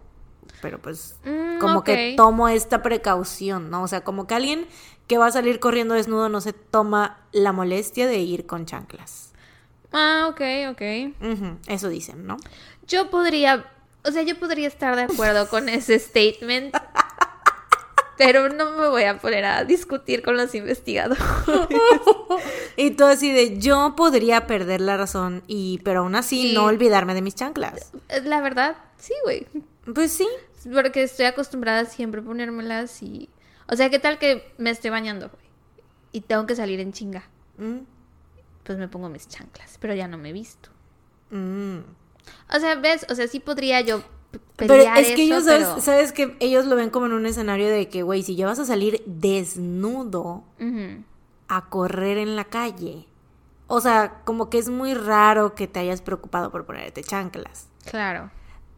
pero 0.61 0.81
pues 0.81 1.17
mm, 1.25 1.59
como 1.59 1.83
que 1.83 2.15
tomo 2.17 2.49
esta 2.49 2.81
precaución, 2.81 3.69
¿no? 3.69 3.83
O 3.83 3.87
sea, 3.87 4.03
como 4.03 4.27
que 4.27 4.33
alguien 4.33 4.65
que 5.07 5.17
va 5.17 5.27
a 5.27 5.31
salir 5.31 5.59
corriendo 5.59 5.95
desnudo 5.95 6.29
no 6.29 6.41
se 6.41 6.53
toma 6.53 7.17
la 7.31 7.51
molestia 7.51 8.07
de 8.07 8.19
ir 8.19 8.45
con 8.45 8.65
chanclas. 8.65 9.31
Ah, 9.91 10.27
ok, 10.29 10.41
ok. 10.71 10.81
eso 11.67 11.89
dicen, 11.89 12.25
¿no? 12.25 12.37
Yo 12.87 13.09
podría 13.09 13.65
o 14.05 14.11
sea, 14.11 14.23
yo 14.23 14.37
podría 14.37 14.67
estar 14.67 14.95
de 14.95 15.03
acuerdo 15.03 15.47
con 15.49 15.69
ese 15.69 15.97
statement, 15.99 16.75
pero 18.17 18.49
no 18.49 18.71
me 18.71 18.87
voy 18.87 19.03
a 19.03 19.17
poner 19.19 19.45
a 19.45 19.63
discutir 19.63 20.21
con 20.21 20.37
los 20.37 20.53
investigadores. 20.55 21.23
y 22.77 22.91
tú 22.91 23.05
así 23.05 23.31
de, 23.31 23.57
yo 23.57 23.95
podría 23.95 24.45
perder 24.45 24.81
la 24.81 24.97
razón, 24.97 25.43
y 25.47 25.79
pero 25.83 26.01
aún 26.01 26.15
así 26.15 26.53
no 26.53 26.65
olvidarme 26.65 27.13
de 27.13 27.21
mis 27.21 27.35
chanclas. 27.35 27.91
La 28.23 28.41
verdad, 28.41 28.75
sí, 28.97 29.13
güey. 29.23 29.47
Pues 29.93 30.11
sí. 30.11 30.27
Porque 30.71 31.03
estoy 31.03 31.25
acostumbrada 31.25 31.81
a 31.81 31.85
siempre 31.85 32.21
ponérmelas 32.21 33.01
y... 33.01 33.29
O 33.67 33.75
sea, 33.75 33.89
¿qué 33.89 33.99
tal 33.99 34.19
que 34.19 34.53
me 34.57 34.69
estoy 34.69 34.89
bañando, 34.89 35.29
güey? 35.29 35.43
Y 36.11 36.21
tengo 36.21 36.45
que 36.45 36.55
salir 36.55 36.79
en 36.79 36.93
chinga. 36.93 37.23
Mm. 37.57 37.79
Pues 38.63 38.77
me 38.77 38.87
pongo 38.87 39.09
mis 39.09 39.27
chanclas, 39.27 39.77
pero 39.79 39.93
ya 39.93 40.07
no 40.07 40.17
me 40.17 40.29
he 40.29 40.33
visto. 40.33 40.69
Mm. 41.31 41.79
O 42.55 42.59
sea, 42.59 42.75
ves, 42.75 43.05
o 43.09 43.15
sea, 43.15 43.27
sí 43.27 43.39
podría 43.39 43.81
yo 43.81 44.03
pero 44.55 44.75
es 44.75 45.15
que 45.15 45.23
ellos, 45.23 45.45
sabes, 45.79 46.11
que 46.11 46.35
ellos 46.39 46.65
lo 46.65 46.75
ven 46.75 46.89
como 46.89 47.07
en 47.07 47.13
un 47.13 47.25
escenario 47.25 47.69
de 47.69 47.89
que, 47.89 48.03
güey, 48.03 48.23
si 48.23 48.35
ya 48.35 48.45
vas 48.45 48.59
a 48.59 48.65
salir 48.65 49.03
desnudo 49.05 50.43
a 51.47 51.69
correr 51.69 52.17
en 52.17 52.35
la 52.35 52.45
calle, 52.45 53.07
o 53.67 53.81
sea, 53.81 54.21
como 54.25 54.49
que 54.49 54.57
es 54.57 54.69
muy 54.69 54.93
raro 54.93 55.55
que 55.55 55.67
te 55.67 55.79
hayas 55.79 56.01
preocupado 56.01 56.51
por 56.51 56.65
ponerte 56.65 57.03
chanclas. 57.03 57.67
Claro. 57.85 58.31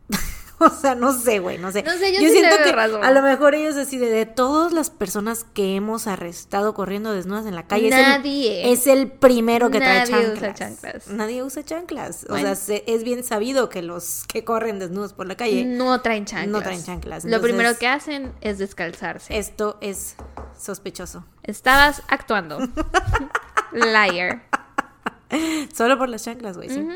O 0.59 0.69
sea, 0.69 0.95
no 0.95 1.11
sé, 1.11 1.39
güey, 1.39 1.57
no 1.57 1.71
sé. 1.71 1.83
yo, 1.83 1.91
siento 1.91 2.55
que 2.63 2.69
a 2.69 3.11
lo 3.11 3.21
mejor 3.21 3.55
ellos 3.55 3.75
así 3.75 3.97
de, 3.97 4.25
todas 4.25 4.71
las 4.71 4.89
personas 4.89 5.43
que 5.43 5.75
hemos 5.75 6.07
arrestado 6.07 6.73
corriendo 6.73 7.11
desnudas 7.11 7.45
en 7.45 7.55
la 7.55 7.67
calle, 7.67 7.89
Nadie. 7.89 8.71
Es, 8.71 8.87
el, 8.87 9.11
primero 9.11 9.69
que 9.69 9.79
trae 9.79 10.05
chanclas. 10.05 10.37
Usa 10.37 10.53
chanclas. 10.53 11.07
Nadie 11.07 11.43
usa 11.43 11.63
chanclas. 11.63 12.25
O 12.29 12.37
sea, 12.37 12.53
es 12.85 13.03
bien 13.03 13.23
sabido 13.23 13.69
que 13.69 13.81
los 13.81 14.25
que 14.27 14.43
corren 14.43 14.79
desnudos 14.79 15.13
por 15.13 15.27
la 15.27 15.35
calle 15.35 15.65
no 15.65 16.01
traen 16.01 16.25
chanclas. 16.25 16.47
No 16.47 16.61
traen 16.61 16.83
chanclas. 16.83 17.25
Lo 17.25 17.41
primero 17.41 17.77
que 17.77 17.87
hacen 17.87 18.33
es 18.41 18.57
descalzarse. 18.57 19.37
Esto 19.37 19.77
es 19.81 20.15
sospechoso. 20.57 21.25
Estabas 21.43 22.01
actuando. 22.07 22.59
Liar. 23.71 24.43
Solo 25.73 25.97
por 25.97 26.09
las 26.09 26.23
chanclas, 26.23 26.57
güey, 26.57 26.69
sí. 26.69 26.87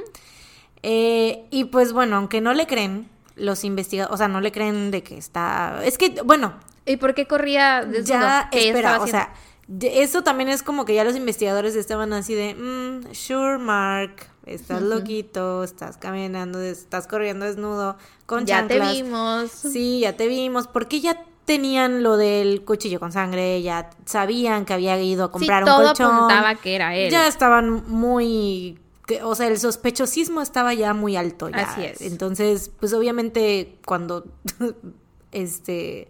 Eh, 0.81 1.47
y 1.51 1.65
pues 1.65 1.91
bueno, 1.91 2.15
aunque 2.15 2.39
no 2.41 2.53
le 2.53 2.65
creen, 2.65 3.09
los 3.39 3.63
investigadores, 3.63 4.13
o 4.13 4.17
sea, 4.17 4.27
no 4.27 4.41
le 4.41 4.51
creen 4.51 4.91
de 4.91 5.03
que 5.03 5.17
está... 5.17 5.81
Es 5.83 5.97
que, 5.97 6.21
bueno... 6.23 6.53
¿Y 6.85 6.97
por 6.97 7.13
qué 7.13 7.27
corría 7.27 7.83
desnudo? 7.85 8.19
Ya, 8.19 8.49
espera, 8.51 8.99
o 9.01 9.07
sea, 9.07 9.33
eso 9.81 10.23
también 10.23 10.49
es 10.49 10.63
como 10.63 10.85
que 10.85 10.95
ya 10.95 11.03
los 11.03 11.15
investigadores 11.15 11.75
estaban 11.75 12.13
así 12.13 12.33
de, 12.33 12.55
mm, 12.55 13.13
sure, 13.13 13.59
Mark, 13.59 14.27
estás 14.45 14.81
loquito, 14.81 15.63
estás 15.63 15.97
caminando, 15.97 16.59
estás 16.61 17.05
corriendo 17.05 17.45
desnudo 17.45 17.97
con 18.25 18.45
Ya 18.45 18.67
te 18.67 18.79
chanclas. 18.79 18.93
vimos. 18.93 19.51
Sí, 19.51 19.99
ya 19.99 20.17
te 20.17 20.27
vimos, 20.27 20.67
porque 20.67 20.99
ya 20.99 21.23
tenían 21.45 22.03
lo 22.03 22.17
del 22.17 22.63
cuchillo 22.63 22.99
con 22.99 23.11
sangre, 23.11 23.61
ya 23.61 23.89
sabían 24.05 24.65
que 24.65 24.73
había 24.73 24.99
ido 25.01 25.25
a 25.25 25.31
comprar 25.31 25.63
sí, 25.63 25.69
un 25.69 25.75
todo 25.75 25.85
colchón. 25.87 26.15
apuntaba 26.15 26.55
que 26.55 26.75
era 26.75 26.95
él. 26.95 27.11
Ya 27.11 27.27
estaban 27.27 27.83
muy 27.87 28.79
que- 29.09 29.23
o 29.23 29.35
sea, 29.35 29.47
el 29.47 29.59
sospechosismo 29.59 30.41
estaba 30.41 30.73
ya 30.73 30.93
muy 30.93 31.17
alto 31.17 31.49
ya. 31.49 31.57
Así 31.69 31.83
es. 31.83 31.99
Entonces, 32.01 32.69
pues 32.79 32.93
obviamente 32.93 33.77
cuando 33.85 34.25
este 35.31 36.07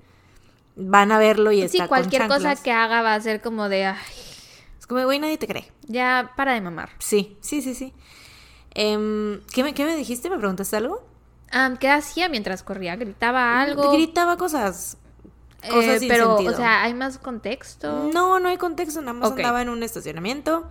van 0.76 1.12
a 1.12 1.18
verlo 1.20 1.52
y 1.52 1.58
sí, 1.60 1.66
está 1.66 1.80
con 1.80 1.88
cualquier 1.90 2.28
cosa 2.28 2.56
que 2.56 2.72
haga 2.72 3.02
va 3.02 3.14
a 3.16 3.20
ser 3.22 3.42
como 3.42 3.68
de, 3.70 3.86
ay, 3.86 3.98
es 4.80 4.88
como, 4.88 5.04
güey, 5.04 5.20
nadie 5.20 5.38
te 5.38 5.48
cree. 5.48 5.70
ya 5.88 6.32
para 6.38 6.54
de 6.54 6.62
mamar. 6.62 6.90
Sí, 7.00 7.38
sí, 7.42 7.62
sí, 7.62 7.74
sí. 7.76 7.94
Em, 8.76 9.42
¿qué, 9.54 9.64
me, 9.64 9.74
¿Qué 9.74 9.84
me 9.86 9.96
dijiste? 9.96 10.30
¿Me 10.30 10.38
preguntaste 10.38 10.78
algo? 10.78 11.04
Ah, 11.52 11.74
¿Qué 11.80 11.90
hacía 11.90 12.30
mientras 12.30 12.64
corría? 12.64 12.96
¿Gritaba 12.96 13.60
algo? 13.62 13.92
Gritaba 13.92 14.38
cosas. 14.38 14.98
Eh, 15.64 15.70
Cosas 15.70 16.00
sin 16.00 16.08
pero, 16.08 16.38
sentido. 16.38 16.54
o 16.54 16.56
sea, 16.56 16.84
¿hay 16.84 16.94
más 16.94 17.18
contexto? 17.18 18.10
No, 18.14 18.40
no 18.40 18.48
hay 18.48 18.56
contexto, 18.58 19.02
nada 19.02 19.14
más 19.14 19.32
Ok. 19.32 19.40
andaba 19.40 19.62
en 19.62 19.68
un 19.68 19.84
estacionamiento 19.84 20.66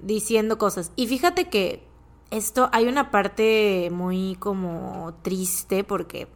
diciendo 0.00 0.58
cosas. 0.58 0.92
Y 0.96 1.06
fíjate 1.06 1.48
que 1.48 1.86
esto, 2.30 2.68
hay 2.72 2.86
una 2.88 3.10
parte 3.10 3.90
muy 3.92 4.36
como 4.40 5.14
triste 5.22 5.84
porque 5.84 6.28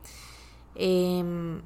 em, 0.74 1.60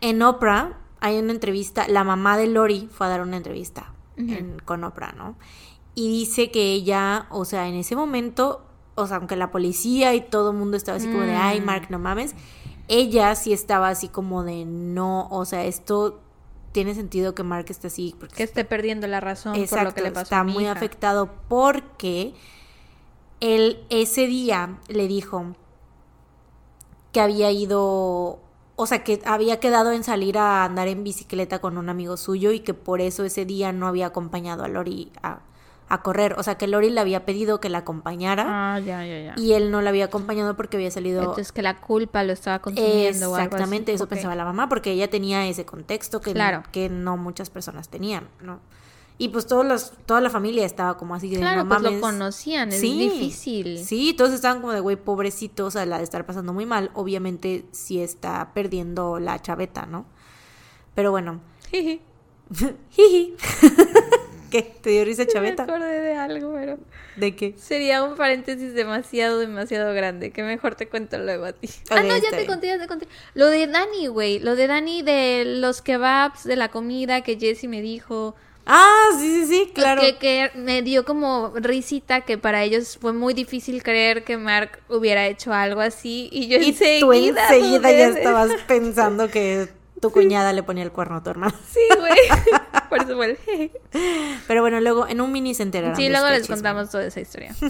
en 0.00 0.22
Oprah 0.22 0.78
hay 1.00 1.18
una 1.18 1.32
entrevista, 1.32 1.86
la 1.88 2.04
mamá 2.04 2.36
de 2.36 2.46
Lori 2.48 2.88
fue 2.90 3.06
a 3.06 3.10
dar 3.10 3.20
una 3.22 3.36
entrevista 3.36 3.92
en- 4.16 4.58
con 4.64 4.82
Oprah, 4.84 5.12
¿no? 5.12 5.36
Y 5.94 6.08
dice 6.08 6.50
que 6.50 6.72
ella, 6.72 7.26
o 7.30 7.44
sea, 7.44 7.68
en 7.68 7.74
ese 7.74 7.94
momento, 7.96 8.62
o 8.96 9.06
sea, 9.06 9.16
aunque 9.18 9.36
la 9.36 9.50
policía 9.50 10.14
y 10.14 10.20
todo 10.22 10.50
el 10.50 10.56
mundo 10.56 10.76
estaba 10.76 10.96
así 10.98 11.06
como 11.08 11.22
de, 11.22 11.34
ay, 11.36 11.60
Mm. 11.60 11.64
Mark, 11.64 11.86
no 11.90 11.98
mames, 11.98 12.34
ella 12.88 13.34
sí 13.34 13.52
estaba 13.52 13.88
así 13.90 14.08
como 14.08 14.42
de, 14.42 14.64
no, 14.64 15.28
o 15.30 15.44
sea, 15.44 15.64
esto 15.66 16.20
tiene 16.72 16.94
sentido 16.94 17.34
que 17.34 17.42
Mark 17.42 17.66
esté 17.68 17.88
así. 17.88 18.14
Porque 18.18 18.36
Que 18.36 18.42
esté 18.44 18.64
perdiendo 18.64 19.06
la 19.06 19.20
razón 19.20 19.52
por 19.52 19.58
lo 19.58 19.64
Exacto, 19.64 19.94
que 19.94 20.02
le 20.02 20.10
pasó 20.12 20.22
está 20.24 20.40
a 20.40 20.44
mi 20.44 20.52
muy 20.52 20.64
hija. 20.64 20.72
afectado 20.72 21.30
porque 21.48 22.34
él 23.40 23.84
ese 23.90 24.26
día 24.26 24.78
le 24.88 25.06
dijo 25.08 25.54
que 27.12 27.20
había 27.20 27.50
ido, 27.50 28.40
o 28.76 28.86
sea, 28.86 29.02
que 29.04 29.20
había 29.24 29.60
quedado 29.60 29.92
en 29.92 30.04
salir 30.04 30.38
a 30.38 30.64
andar 30.64 30.88
en 30.88 31.04
bicicleta 31.04 31.60
con 31.60 31.78
un 31.78 31.88
amigo 31.88 32.16
suyo 32.16 32.52
y 32.52 32.60
que 32.60 32.74
por 32.74 33.00
eso 33.00 33.24
ese 33.24 33.44
día 33.46 33.72
no 33.72 33.86
había 33.86 34.06
acompañado 34.06 34.64
a 34.64 34.68
Lori 34.68 35.10
a, 35.22 35.40
a 35.90 36.02
correr. 36.02 36.34
O 36.38 36.42
sea, 36.42 36.56
que 36.56 36.66
Lori 36.66 36.90
le 36.90 37.00
había 37.00 37.24
pedido 37.24 37.60
que 37.60 37.68
la 37.70 37.78
acompañara 37.78 38.44
Ah, 38.74 38.78
ya, 38.80 39.04
ya, 39.06 39.20
ya. 39.20 39.34
y 39.36 39.52
él 39.54 39.70
no 39.70 39.80
la 39.80 39.90
había 39.90 40.04
acompañado 40.06 40.54
porque 40.56 40.76
había 40.76 40.90
salido... 40.90 41.20
Entonces 41.20 41.50
que 41.52 41.62
la 41.62 41.80
culpa 41.80 42.22
lo 42.24 42.32
estaba 42.32 42.58
consumiendo 42.60 43.30
o 43.30 43.34
algo 43.34 43.36
así. 43.36 43.44
Exactamente, 43.46 43.92
eso 43.92 44.06
pensaba 44.08 44.34
la 44.34 44.44
mamá, 44.44 44.68
porque 44.68 44.92
ella 44.92 45.08
tenía 45.08 45.46
ese 45.48 45.64
contexto 45.64 46.20
que, 46.20 46.32
Claro. 46.32 46.62
que 46.72 46.88
no 46.88 47.16
muchas 47.16 47.48
personas 47.50 47.88
tenían, 47.88 48.28
¿no? 48.42 48.60
Y 49.20 49.30
pues 49.30 49.46
todos 49.48 49.66
los, 49.66 49.92
toda 50.06 50.20
la 50.20 50.30
familia 50.30 50.64
estaba 50.64 50.96
como 50.96 51.14
así 51.16 51.28
de 51.30 51.38
Claro, 51.38 51.64
no 51.64 51.68
pues 51.70 51.82
lo 51.82 51.88
mames". 51.90 52.00
conocían, 52.02 52.68
es 52.68 52.80
Sí, 52.80 52.98
difícil. 53.10 53.78
Sí, 53.84 54.14
todos 54.16 54.32
estaban 54.32 54.60
como 54.60 54.72
de 54.72 54.78
güey, 54.78 54.94
pobrecito, 54.96 55.66
o 55.66 55.70
sea, 55.72 55.84
la 55.86 55.98
de 55.98 56.04
estar 56.04 56.24
pasando 56.24 56.52
muy 56.52 56.66
mal. 56.66 56.92
Obviamente 56.94 57.64
sí 57.72 58.00
está 58.00 58.52
perdiendo 58.54 59.18
la 59.18 59.40
chaveta, 59.42 59.86
¿no? 59.86 60.04
Pero 60.94 61.10
bueno. 61.10 61.40
Jiji. 61.70 62.00
Jiji. 62.90 63.34
¿Qué? 64.50 64.62
¿Te 64.62 64.90
dio 64.90 65.04
risa 65.04 65.24
Me 65.24 65.28
chaveta? 65.28 65.62
acordé 65.64 66.00
de 66.00 66.14
algo, 66.14 66.52
pero 66.54 66.78
¿De 67.16 67.34
qué? 67.34 67.54
sería 67.58 68.02
un 68.02 68.16
paréntesis 68.16 68.74
demasiado, 68.74 69.38
demasiado 69.38 69.92
grande. 69.94 70.30
Que 70.30 70.42
mejor 70.42 70.74
te 70.74 70.88
cuento 70.88 71.18
luego 71.18 71.44
a 71.46 71.52
ti. 71.52 71.68
ah, 71.90 72.02
no, 72.02 72.16
ya 72.16 72.30
te 72.30 72.36
bien. 72.36 72.46
conté, 72.46 72.66
ya 72.68 72.78
te 72.78 72.86
conté. 72.86 73.08
Lo 73.34 73.46
de 73.48 73.66
Dani, 73.66 74.06
güey. 74.06 74.38
Lo 74.38 74.54
de 74.56 74.66
Dani 74.66 75.02
de 75.02 75.44
los 75.46 75.82
kebabs, 75.82 76.44
de 76.44 76.56
la 76.56 76.68
comida 76.70 77.22
que 77.22 77.36
Jessie 77.38 77.68
me 77.68 77.82
dijo. 77.82 78.34
Ah, 78.70 79.08
sí, 79.18 79.44
sí, 79.44 79.46
sí, 79.46 79.72
claro. 79.74 80.00
Que, 80.02 80.18
que 80.18 80.50
me 80.54 80.82
dio 80.82 81.04
como 81.06 81.52
risita 81.56 82.20
que 82.20 82.36
para 82.36 82.62
ellos 82.64 82.98
fue 83.00 83.14
muy 83.14 83.32
difícil 83.32 83.82
creer 83.82 84.24
que 84.24 84.36
Mark 84.36 84.78
hubiera 84.88 85.26
hecho 85.26 85.52
algo 85.54 85.80
así. 85.80 86.28
Y 86.30 86.48
yo 86.48 86.58
Y 86.58 86.68
enseguida. 86.68 87.00
tú 87.48 87.54
enseguida 87.54 87.90
ya 87.90 88.08
estabas 88.08 88.50
pensando 88.68 89.28
que 89.30 89.68
tu 90.00 90.10
cuñada 90.10 90.52
le 90.52 90.62
ponía 90.62 90.82
el 90.84 90.92
cuerno 90.92 91.16
a 91.16 91.22
tu 91.22 91.30
hermano. 91.30 91.54
Sí, 91.68 91.80
güey. 91.98 92.12
Por 92.88 93.02
eso 93.02 93.16
fue 93.16 93.26
el. 93.32 93.70
Pero 94.46 94.62
bueno, 94.62 94.80
luego 94.80 95.06
en 95.06 95.20
un 95.20 95.30
mini 95.32 95.54
se 95.54 95.62
enterarán 95.62 95.96
Sí, 95.96 96.08
luego 96.08 96.26
este 96.26 96.38
les 96.40 96.48
contamos 96.48 96.90
toda 96.90 97.04
esa 97.06 97.20
historia. 97.20 97.54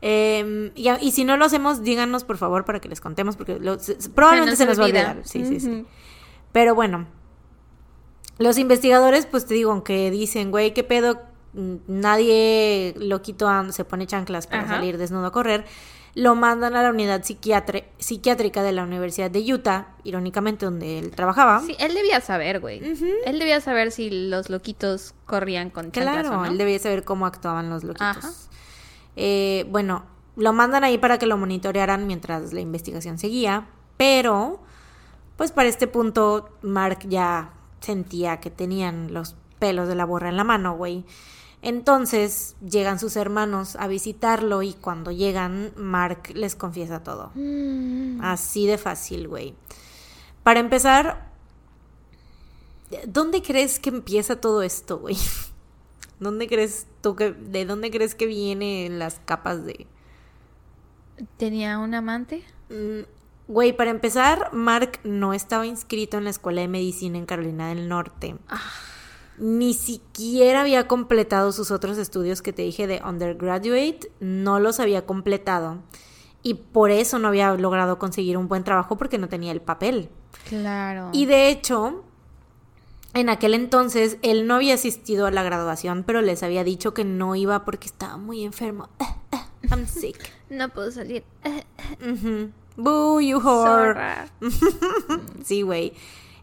Eh, 0.00 0.70
y, 0.76 1.10
si 1.10 1.24
no 1.24 1.36
lo 1.36 1.44
hacemos, 1.44 1.82
díganos 1.82 2.22
por 2.22 2.36
favor 2.38 2.64
para 2.64 2.80
que 2.80 2.88
les 2.88 3.00
contemos, 3.00 3.36
porque 3.36 3.58
lo- 3.58 3.80
se- 3.80 4.00
se- 4.00 4.10
probablemente 4.10 4.54
se 4.56 4.64
nos, 4.64 4.78
va 4.78 4.84
a 4.84 4.86
olvida. 4.86 5.10
olvidar. 5.10 5.26
Sí, 5.26 5.44
sí, 5.44 5.58
sí. 5.58 5.84
Pero 6.52 6.76
bueno, 6.76 7.06
los 8.38 8.58
investigadores, 8.58 9.26
pues 9.26 9.46
te 9.46 9.54
digo, 9.54 9.72
aunque 9.72 10.10
dicen, 10.12 10.50
güey, 10.50 10.72
qué 10.72 10.84
pedo, 10.84 11.20
Mm, 11.54 11.76
nadie 11.88 12.94
loquito 12.98 13.48
am- 13.48 13.72
se 13.72 13.82
pone 13.84 14.06
chanclas 14.06 14.46
para 14.46 14.62
Ajá. 14.64 14.74
salir 14.74 14.98
desnudo 14.98 15.26
a 15.26 15.32
correr, 15.32 15.64
lo 16.14 16.34
mandan 16.34 16.74
a 16.74 16.82
la 16.82 16.90
unidad 16.90 17.22
psiquiátrica 17.24 18.62
de 18.62 18.72
la 18.72 18.82
Universidad 18.82 19.30
de 19.30 19.40
Utah, 19.52 19.88
irónicamente 20.04 20.64
donde 20.64 20.98
él 20.98 21.10
trabajaba. 21.12 21.60
Sí, 21.60 21.76
él 21.78 21.94
debía 21.94 22.20
saber, 22.20 22.60
güey. 22.60 22.80
Él 23.24 23.38
debía 23.38 23.60
saber 23.60 23.92
si 23.92 24.10
los 24.28 24.50
loquitos 24.50 25.14
corrían 25.26 25.70
con 25.70 25.90
Claro, 25.90 26.30
o 26.30 26.32
no. 26.32 26.46
él 26.46 26.58
debía 26.58 26.78
saber 26.78 27.04
cómo 27.04 27.26
actuaban 27.26 27.70
los 27.70 27.84
loquitos. 27.84 28.06
Ajá. 28.24 28.30
Eh, 29.16 29.66
bueno, 29.70 30.04
lo 30.36 30.52
mandan 30.52 30.84
ahí 30.84 30.98
para 30.98 31.18
que 31.18 31.26
lo 31.26 31.36
monitorearan 31.36 32.06
mientras 32.06 32.52
la 32.52 32.60
investigación 32.60 33.18
seguía, 33.18 33.66
pero 33.96 34.60
pues 35.36 35.52
para 35.52 35.68
este 35.68 35.86
punto 35.86 36.48
Mark 36.62 37.00
ya 37.08 37.50
sentía 37.80 38.38
que 38.40 38.50
tenían 38.50 39.12
los 39.12 39.36
pelos 39.58 39.88
de 39.88 39.94
la 39.94 40.04
borra 40.04 40.28
en 40.28 40.36
la 40.36 40.44
mano, 40.44 40.76
güey. 40.76 41.04
Entonces 41.60 42.56
llegan 42.60 42.98
sus 42.98 43.16
hermanos 43.16 43.76
a 43.76 43.88
visitarlo 43.88 44.62
y 44.62 44.74
cuando 44.74 45.10
llegan 45.10 45.72
Mark 45.76 46.30
les 46.34 46.54
confiesa 46.54 47.02
todo. 47.02 47.32
Mm. 47.34 48.20
Así 48.22 48.66
de 48.66 48.78
fácil, 48.78 49.28
güey. 49.28 49.54
Para 50.42 50.60
empezar, 50.60 51.30
¿dónde 53.06 53.42
crees 53.42 53.80
que 53.80 53.90
empieza 53.90 54.40
todo 54.40 54.62
esto, 54.62 54.98
güey? 54.98 55.16
¿Dónde 56.20 56.48
crees 56.48 56.86
tú 57.00 57.16
que, 57.16 57.32
de 57.32 57.64
dónde 57.64 57.90
crees 57.90 58.14
que 58.14 58.26
vienen 58.26 58.98
las 58.98 59.20
capas 59.24 59.64
de... 59.64 59.86
¿Tenía 61.36 61.78
un 61.78 61.94
amante? 61.94 62.44
Mm, 62.70 63.02
Güey, 63.48 63.72
para 63.74 63.90
empezar, 63.90 64.50
Mark 64.52 65.00
no 65.04 65.32
estaba 65.32 65.66
inscrito 65.66 66.18
en 66.18 66.24
la 66.24 66.30
escuela 66.30 66.60
de 66.60 66.68
medicina 66.68 67.16
en 67.16 67.24
Carolina 67.24 67.70
del 67.70 67.88
Norte. 67.88 68.36
Ni 69.38 69.74
siquiera 69.74 70.62
había 70.62 70.88
completado 70.88 71.52
sus 71.52 71.70
otros 71.70 71.98
estudios 71.98 72.42
que 72.42 72.52
te 72.52 72.62
dije 72.62 72.86
de 72.86 73.00
undergraduate, 73.04 74.10
no 74.20 74.58
los 74.58 74.80
había 74.80 75.06
completado. 75.06 75.78
Y 76.42 76.54
por 76.54 76.90
eso 76.90 77.18
no 77.18 77.28
había 77.28 77.54
logrado 77.54 77.98
conseguir 77.98 78.36
un 78.36 78.48
buen 78.48 78.64
trabajo 78.64 78.96
porque 78.96 79.18
no 79.18 79.28
tenía 79.28 79.52
el 79.52 79.60
papel. 79.60 80.08
Claro. 80.48 81.10
Y 81.12 81.26
de 81.26 81.50
hecho, 81.50 82.04
en 83.14 83.28
aquel 83.28 83.54
entonces 83.54 84.18
él 84.22 84.46
no 84.46 84.54
había 84.54 84.74
asistido 84.74 85.26
a 85.26 85.30
la 85.30 85.42
graduación, 85.42 86.04
pero 86.04 86.22
les 86.22 86.42
había 86.42 86.64
dicho 86.64 86.94
que 86.94 87.04
no 87.04 87.34
iba 87.34 87.64
porque 87.64 87.86
estaba 87.86 88.16
muy 88.16 88.44
enfermo. 88.44 88.88
I'm 89.70 89.86
sick. 89.86 90.32
No 90.50 90.68
puedo 90.68 90.90
salir. 90.90 91.24
Boo, 92.76 93.20
you 93.20 93.38
whore. 93.40 94.30
Sí, 95.44 95.62
güey. 95.62 95.92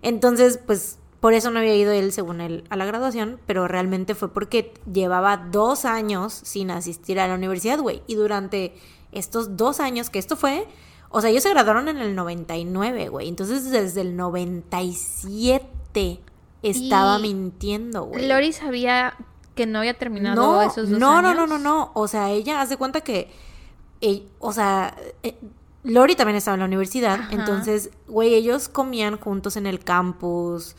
Entonces, 0.02 0.60
pues 0.66 1.00
por 1.26 1.34
eso 1.34 1.50
no 1.50 1.58
había 1.58 1.76
ido 1.76 1.92
él, 1.92 2.12
según 2.12 2.40
él, 2.40 2.66
a 2.70 2.76
la 2.76 2.86
graduación, 2.86 3.40
pero 3.48 3.68
realmente 3.68 4.14
fue 4.14 4.32
porque 4.32 4.76
llevaba 4.94 5.38
dos 5.38 5.84
años 5.84 6.34
sin 6.34 6.70
asistir 6.70 7.20
a 7.20 7.28
la 7.28 7.34
universidad, 7.34 7.80
güey. 7.80 8.04
Y 8.06 8.14
durante 8.14 8.76
estos 9.12 9.58
dos 9.58 9.80
años 9.80 10.12
que 10.12 10.20
esto 10.20 10.36
fue, 10.36 10.68
o 11.10 11.22
sea, 11.22 11.32
ellos 11.32 11.42
se 11.42 11.50
graduaron 11.50 11.88
en 11.88 11.98
el 11.98 12.14
99, 12.14 13.10
güey. 13.10 13.28
Entonces, 13.28 13.72
desde 13.72 14.02
el 14.02 14.16
97 14.16 16.20
estaba 16.62 17.18
Y 17.18 17.22
mintiendo, 17.24 18.04
güey. 18.04 18.28
Lori 18.28 18.54
sabía 18.54 19.16
que 19.56 19.66
no 19.66 19.80
había 19.80 19.98
terminado 19.98 20.40
No, 20.40 20.62
esos 20.62 20.92
dos 20.92 21.00
no, 21.00 21.24
no, 21.24 21.30
años. 21.30 21.50
no, 21.50 21.58
no, 21.58 21.58
no. 21.58 21.92
O 21.96 22.08
sea, 22.08 22.30
ella 22.30 22.62
hace 22.62 22.78
cuenta 22.78 23.02
que, 23.02 23.32
eh, 24.00 24.28
o 24.38 24.54
sea, 24.54 24.96
eh, 25.24 25.36
Lori 25.84 26.16
también 26.16 26.36
estaba 26.36 26.54
en 26.54 26.60
la 26.60 26.68
universidad, 26.68 27.22
Ajá. 27.22 27.34
entonces, 27.34 27.90
güey, 28.08 28.36
ellos 28.36 28.70
comían 28.70 29.18
juntos 29.18 29.58
en 29.58 29.66
el 29.66 29.80
campus, 29.80 30.76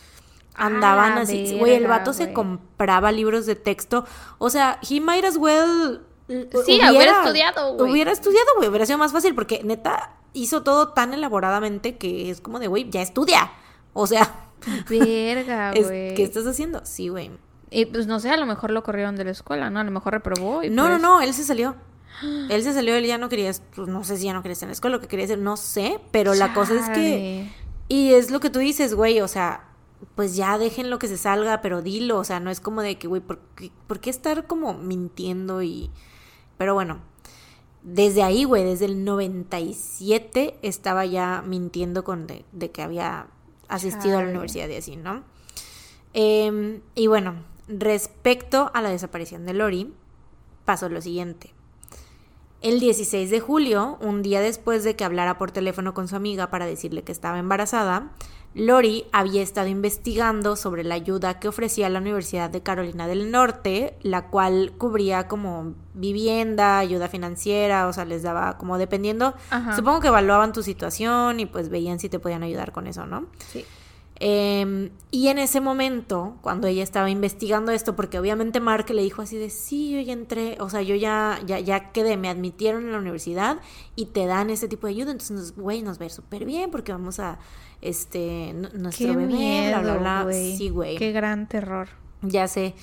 andaban 0.57 1.13
Ah, 1.19 1.21
así, 1.23 1.57
güey, 1.59 1.75
el 1.75 1.87
vato 1.87 2.13
se 2.13 2.33
compraba 2.33 3.13
libros 3.13 3.47
de 3.47 3.55
texto, 3.57 4.05
o 4.39 4.51
sea, 4.51 4.79
he 4.89 5.01
might 5.01 5.25
as 5.25 5.37
well 5.37 6.03
Sí, 6.29 6.81
hubiera 6.91 7.23
estudiado, 7.23 7.75
güey. 7.77 7.91
Hubiera 7.93 8.11
estudiado, 8.11 8.47
güey, 8.57 8.69
hubiera 8.69 8.85
sido 8.85 8.99
más 8.99 9.13
fácil 9.13 9.35
porque 9.35 9.63
neta 9.63 10.17
hizo 10.33 10.63
todo 10.65 10.89
tan 10.89 11.15
elaboradamente 11.15 11.97
que 11.99 12.31
es 12.31 12.41
como 12.41 12.59
de, 12.59 12.67
güey, 12.67 12.91
ya 12.91 13.01
estudia. 13.01 13.53
O 13.93 14.09
sea, 14.09 14.35
Verga, 14.89 15.73
es, 15.73 15.87
güey. 15.87 16.15
¿qué 16.15 16.25
estás 16.25 16.47
haciendo? 16.47 16.81
Sí, 16.85 17.09
güey. 17.09 17.31
Y 17.71 17.87
pues 17.87 18.07
no 18.09 18.19
sé, 18.21 18.31
a 18.31 18.37
lo 18.37 18.47
mejor 18.47 18.71
lo 18.73 18.83
corrieron 18.83 19.17
de 19.17 19.25
la 19.25 19.31
escuela, 19.31 19.71
¿no? 19.71 19.81
A 19.81 19.85
lo 19.85 19.91
mejor 19.91 20.15
reprobó. 20.15 20.63
Y 20.65 20.71
No, 20.71 20.87
pues- 20.89 21.01
no, 21.01 21.17
no, 21.19 21.21
él 21.21 21.33
se 21.33 21.45
salió. 21.45 21.77
Él 22.49 22.63
se 22.63 22.73
salió, 22.73 22.97
él 22.97 23.05
ya 23.07 23.19
no 23.19 23.29
quería, 23.29 23.53
pues, 23.75 23.89
no 23.89 24.03
sé 24.03 24.17
si 24.17 24.25
ya 24.25 24.33
no 24.33 24.43
quería 24.43 24.55
estar 24.55 24.67
en 24.67 24.71
la 24.71 24.75
escuela, 24.75 24.97
lo 24.97 25.03
que 25.03 25.09
quería 25.09 25.27
hacer, 25.27 25.39
no 25.39 25.57
sé, 25.59 26.01
pero 26.13 26.35
la 26.35 26.55
cosa 26.55 26.75
es 26.75 26.89
que... 26.89 27.53
Y 27.89 28.15
es 28.15 28.31
lo 28.31 28.41
que 28.41 28.49
tú 28.51 28.59
dices, 28.59 28.95
güey, 28.95 29.21
o 29.21 29.29
sea, 29.29 29.65
pues 30.15 30.37
ya 30.37 30.59
dejen 30.59 30.91
lo 30.91 30.99
que 30.99 31.09
se 31.09 31.17
salga, 31.17 31.61
pero 31.61 31.83
dilo, 31.83 32.19
o 32.19 32.25
sea, 32.25 32.41
no 32.41 32.51
es 32.51 32.61
como 32.61 32.83
de 32.83 32.99
que, 32.99 33.09
güey, 33.09 33.21
¿por 33.21 33.39
qué, 33.57 33.71
por 33.87 34.01
qué 34.01 34.11
estar 34.11 34.47
como 34.47 34.75
mintiendo 34.75 35.63
y... 35.63 35.91
Pero 36.59 36.75
bueno, 36.75 37.01
desde 37.83 38.23
ahí, 38.23 38.45
güey, 38.45 38.65
desde 38.65 38.87
el 38.87 39.05
97 39.05 40.59
estaba 40.63 41.05
ya 41.07 41.43
mintiendo 41.47 42.03
con 42.05 42.27
de, 42.27 42.45
de 42.53 42.71
que 42.71 42.83
había 42.83 43.29
asistido 43.69 44.19
a 44.19 44.23
la 44.23 44.31
universidad 44.31 44.69
y 44.69 44.77
así, 44.77 44.97
¿no? 44.97 45.23
Em, 46.13 46.81
y 46.95 47.07
bueno, 47.09 47.37
respecto 47.69 48.71
a 48.75 48.81
la 48.81 48.91
desaparición 48.91 49.45
de 49.47 49.55
Lori, 49.55 49.93
pasó 50.65 50.89
lo 50.89 51.01
siguiente. 51.01 51.53
El 52.63 52.81
16 52.81 53.31
de 53.31 53.41
julio, 53.41 53.99
un 54.01 54.23
día 54.23 54.41
después 54.41 54.83
de 54.83 54.97
que 54.97 55.05
hablara 55.05 55.39
por 55.39 55.53
teléfono 55.53 55.95
con 55.95 56.09
su 56.09 56.17
amiga 56.17 56.51
para 56.51 56.67
decirle 56.67 57.03
que 57.03 57.13
estaba 57.13 57.39
embarazada, 57.39 58.13
Lori 58.57 59.05
había 59.13 59.43
estado 59.43 59.69
investigando 59.69 60.57
sobre 60.57 60.83
la 60.83 60.95
ayuda 60.95 61.39
que 61.39 61.47
ofrecía 61.47 61.91
la 61.91 61.99
Universidad 61.99 62.49
de 62.49 62.63
Carolina 62.63 63.07
del 63.07 63.31
Norte, 63.31 63.99
la 64.01 64.29
cual 64.29 64.73
cubría 64.79 65.29
como 65.29 65.75
vivienda, 65.93 66.79
ayuda 66.79 67.09
financiera, 67.09 67.87
o 67.87 67.93
sea, 67.93 68.07
les 68.07 68.23
daba 68.23 68.57
como 68.57 68.79
dependiendo, 68.79 69.35
Ajá. 69.51 69.77
supongo 69.77 70.01
que 70.01 70.09
evaluaban 70.09 70.55
tu 70.55 70.63
situación 70.63 71.39
y 71.39 71.45
pues 71.45 71.69
veían 71.69 71.99
si 71.99 72.09
te 72.09 72.19
podían 72.19 72.43
ayudar 72.43 72.73
con 72.73 72.87
eso, 72.87 73.05
¿no? 73.05 73.27
Sí. 73.53 73.63
Eh, 74.21 74.91
y 75.11 75.29
en 75.29 75.39
ese 75.39 75.61
momento, 75.61 76.39
cuando 76.41 76.67
ella 76.67 76.83
estaba 76.83 77.11
investigando 77.11 77.73
esto, 77.73 77.95
porque 77.95 78.19
obviamente 78.19 78.61
Mark 78.61 78.89
le 78.89 79.03
dijo 79.03 79.21
así 79.21 79.37
de, 79.37 79.51
sí, 79.51 79.91
yo 79.91 80.01
ya 80.01 80.15
entré, 80.15 80.57
o 80.61 80.71
sea, 80.71 80.81
yo 80.81 80.95
ya, 80.95 81.39
ya, 81.45 81.59
ya 81.61 81.93
quedé, 81.93 82.17
me 82.17 82.31
admitieron 82.31 82.87
en 82.87 82.93
la 82.93 82.99
universidad 82.99 83.59
y 83.97 84.07
te 84.07 84.25
dan 84.25 84.49
ese 84.49 84.67
tipo 84.67 84.87
de 84.87 84.95
ayuda, 84.95 85.13
entonces, 85.13 85.55
güey, 85.55 85.83
nos 85.83 85.99
va 85.99 86.05
a 86.05 86.07
ir 86.07 86.13
súper 86.13 86.47
bien 86.47 86.71
porque 86.71 86.93
vamos 86.93 87.21
a, 87.21 87.39
este, 87.83 88.53
nuestro 88.55 89.07
Qué 89.07 89.17
bebé, 89.17 89.27
miedo, 89.27 89.81
bla, 89.81 89.93
bla, 89.95 89.99
bla. 89.99 90.23
güey. 90.25 90.57
Sí, 90.57 90.69
güey. 90.69 90.97
Qué 90.97 91.13
gran 91.13 91.49
terror. 91.49 91.89
Ya 92.23 92.49
sé. 92.49 92.75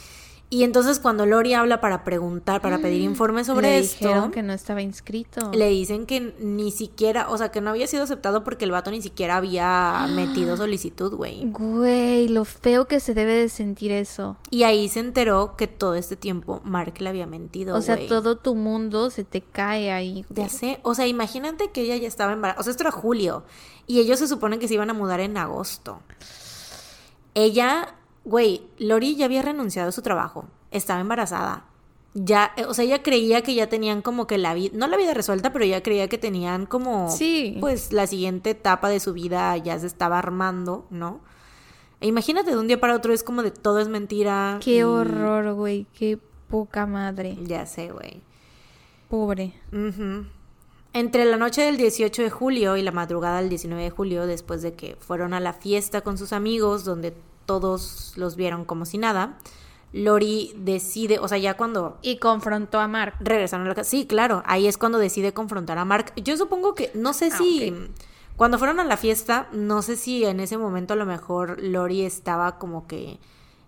Y 0.53 0.63
entonces 0.63 0.99
cuando 0.99 1.25
Lori 1.25 1.55
habla 1.55 1.81
para 1.81 2.03
preguntar, 2.03 2.61
para 2.61 2.77
pedir 2.77 3.01
informes 3.01 3.47
sobre 3.47 3.69
Le 3.69 3.79
esto, 3.79 4.07
dijeron 4.07 4.29
que 4.29 4.43
no 4.43 4.53
estaba 4.53 4.83
inscrito. 4.83 5.51
le 5.51 5.67
dicen 5.69 6.05
que 6.05 6.35
ni 6.39 6.69
siquiera, 6.69 7.27
o 7.29 7.37
sea, 7.39 7.49
que 7.49 7.59
no 7.59 7.71
había 7.71 7.87
sido 7.87 8.03
aceptado 8.03 8.43
porque 8.43 8.65
el 8.65 8.69
vato 8.69 8.91
ni 8.91 9.01
siquiera 9.01 9.37
había 9.37 10.05
metido 10.15 10.55
solicitud, 10.55 11.15
güey. 11.15 11.45
Güey, 11.45 12.27
lo 12.27 12.45
feo 12.45 12.85
que 12.85 12.99
se 12.99 13.15
debe 13.15 13.33
de 13.33 13.49
sentir 13.49 13.91
eso. 13.91 14.37
Y 14.51 14.61
ahí 14.61 14.89
se 14.89 14.99
enteró 14.99 15.55
que 15.57 15.65
todo 15.65 15.95
este 15.95 16.17
tiempo 16.17 16.61
Mark 16.63 16.93
le 16.99 17.09
había 17.09 17.25
mentido. 17.25 17.75
o 17.75 17.81
sea, 17.81 17.95
güey. 17.95 18.07
todo 18.07 18.37
tu 18.37 18.53
mundo 18.53 19.09
se 19.09 19.23
te 19.23 19.41
cae 19.41 19.91
ahí. 19.91 20.23
Ya 20.29 20.49
sé. 20.49 20.79
O 20.83 20.93
sea, 20.93 21.07
imagínate 21.07 21.71
que 21.71 21.81
ella 21.81 21.97
ya 21.97 22.07
estaba 22.07 22.31
embarazada. 22.31 22.61
O 22.61 22.63
sea, 22.63 22.69
esto 22.69 22.83
era 22.83 22.91
julio. 22.91 23.43
Y 23.87 24.01
ellos 24.01 24.19
se 24.19 24.27
supone 24.27 24.59
que 24.59 24.67
se 24.67 24.75
iban 24.75 24.91
a 24.91 24.93
mudar 24.93 25.19
en 25.19 25.35
agosto. 25.35 26.01
Ella, 27.33 27.95
güey, 28.25 28.67
Lori 28.77 29.15
ya 29.15 29.25
había 29.25 29.41
renunciado 29.41 29.89
a 29.89 29.91
su 29.91 30.01
trabajo. 30.01 30.45
Estaba 30.71 30.99
embarazada. 31.01 31.65
Ya, 32.15 32.51
eh, 32.57 32.65
o 32.65 32.73
sea, 32.75 32.85
ella 32.85 33.01
creía 33.01 33.41
que 33.41 33.55
ya 33.55 33.67
tenían 33.69 34.01
como 34.03 34.27
que 34.27 34.37
la 34.37 34.53
vida, 34.53 34.71
no 34.75 34.87
la 34.87 34.97
vida 34.97 35.13
resuelta, 35.15 35.51
pero 35.51 35.65
ella 35.65 35.81
creía 35.81 36.07
que 36.07 36.17
tenían 36.19 36.65
como, 36.67 37.09
Sí. 37.09 37.57
pues 37.59 37.91
la 37.91 38.05
siguiente 38.05 38.51
etapa 38.51 38.87
de 38.89 38.99
su 38.99 39.13
vida 39.13 39.57
ya 39.57 39.79
se 39.79 39.87
estaba 39.87 40.19
armando, 40.19 40.85
¿no? 40.91 41.21
E 42.01 42.07
imagínate 42.07 42.51
de 42.51 42.57
un 42.57 42.67
día 42.67 42.79
para 42.79 42.95
otro 42.95 43.13
es 43.13 43.23
como 43.23 43.41
de 43.43 43.49
todo 43.51 43.79
es 43.79 43.87
mentira. 43.87 44.59
Qué 44.61 44.77
y- 44.77 44.83
horror, 44.83 45.53
güey. 45.55 45.87
Qué 45.93 46.19
poca 46.49 46.85
madre. 46.85 47.35
Ya 47.45 47.65
sé, 47.65 47.89
güey. 47.91 48.21
Pobre. 49.09 49.53
Entre 50.93 51.25
la 51.25 51.37
noche 51.37 51.61
del 51.63 51.77
18 51.77 52.21
de 52.21 52.29
julio 52.29 52.77
y 52.77 52.83
la 52.83 52.91
madrugada 52.91 53.39
del 53.39 53.49
19 53.49 53.81
de 53.83 53.89
julio, 53.89 54.27
después 54.27 54.61
de 54.61 54.73
que 54.75 54.95
fueron 54.99 55.33
a 55.33 55.39
la 55.39 55.53
fiesta 55.53 56.01
con 56.01 56.17
sus 56.19 56.33
amigos, 56.33 56.83
donde 56.83 57.13
todos 57.45 58.13
los 58.15 58.35
vieron 58.35 58.65
como 58.65 58.85
si 58.85 58.97
nada, 58.97 59.37
Lori 59.91 60.53
decide, 60.57 61.19
o 61.19 61.27
sea, 61.27 61.37
ya 61.37 61.55
cuando 61.55 61.97
Y 62.01 62.17
confrontó 62.17 62.79
a 62.79 62.87
Mark. 62.87 63.13
regresaron 63.19 63.65
a 63.67 63.69
la 63.69 63.75
casa, 63.75 63.89
sí, 63.91 64.07
claro, 64.07 64.41
ahí 64.45 64.67
es 64.67 64.77
cuando 64.77 64.97
decide 64.97 65.33
confrontar 65.33 65.77
a 65.77 65.85
Mark. 65.85 66.13
Yo 66.15 66.35
supongo 66.35 66.73
que, 66.73 66.89
no 66.95 67.13
sé 67.13 67.29
Ah, 67.31 67.37
si, 67.37 67.73
cuando 68.35 68.57
fueron 68.57 68.79
a 68.79 68.83
la 68.85 68.97
fiesta, 68.97 69.47
no 69.51 69.83
sé 69.83 69.95
si 69.95 70.25
en 70.25 70.39
ese 70.39 70.57
momento 70.57 70.93
a 70.93 70.97
lo 70.97 71.05
mejor 71.05 71.61
Lori 71.61 72.01
estaba 72.01 72.57
como 72.57 72.87
que 72.87 73.19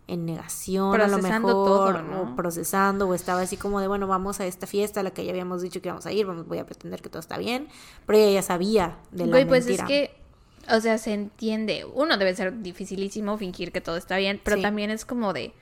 en 0.07 0.25
negación, 0.25 0.99
a 0.99 1.07
lo 1.07 1.17
Procesando 1.17 1.47
mejor, 1.47 1.65
todo, 1.65 2.01
¿no? 2.03 2.21
o 2.33 2.35
procesando, 2.35 3.07
o 3.07 3.13
estaba 3.15 3.41
así 3.41 3.57
como 3.57 3.79
de, 3.79 3.87
bueno, 3.87 4.05
vamos 4.07 4.39
a 4.39 4.45
esta 4.47 4.67
fiesta 4.67 4.99
a 4.99 5.03
la 5.03 5.11
que 5.11 5.25
ya 5.25 5.31
habíamos 5.31 5.61
dicho 5.63 5.81
que 5.81 5.89
íbamos 5.89 6.05
a 6.07 6.11
ir, 6.11 6.25
vamos, 6.27 6.47
voy 6.47 6.57
a 6.59 6.65
pretender 6.65 7.01
que 7.01 7.09
todo 7.09 7.19
está 7.19 7.37
bien, 7.37 7.67
pero 8.05 8.19
ella 8.19 8.31
ya 8.31 8.41
sabía 8.43 8.97
de 9.11 9.25
la 9.25 9.31
Güey, 9.31 9.47
pues 9.47 9.61
es 9.61 9.67
mentira. 9.79 9.87
que, 9.87 10.24
o 10.69 10.79
sea, 10.79 10.97
se 10.97 11.13
entiende. 11.13 11.85
Uno 11.93 12.17
debe 12.17 12.35
ser 12.35 12.61
dificilísimo 12.61 13.37
fingir 13.37 13.71
que 13.71 13.81
todo 13.81 13.97
está 13.97 14.17
bien, 14.17 14.39
pero 14.43 14.57
Sí. 14.57 14.61
también 14.61 14.89
es 14.91 15.05
como 15.05 15.33
de 15.33 15.53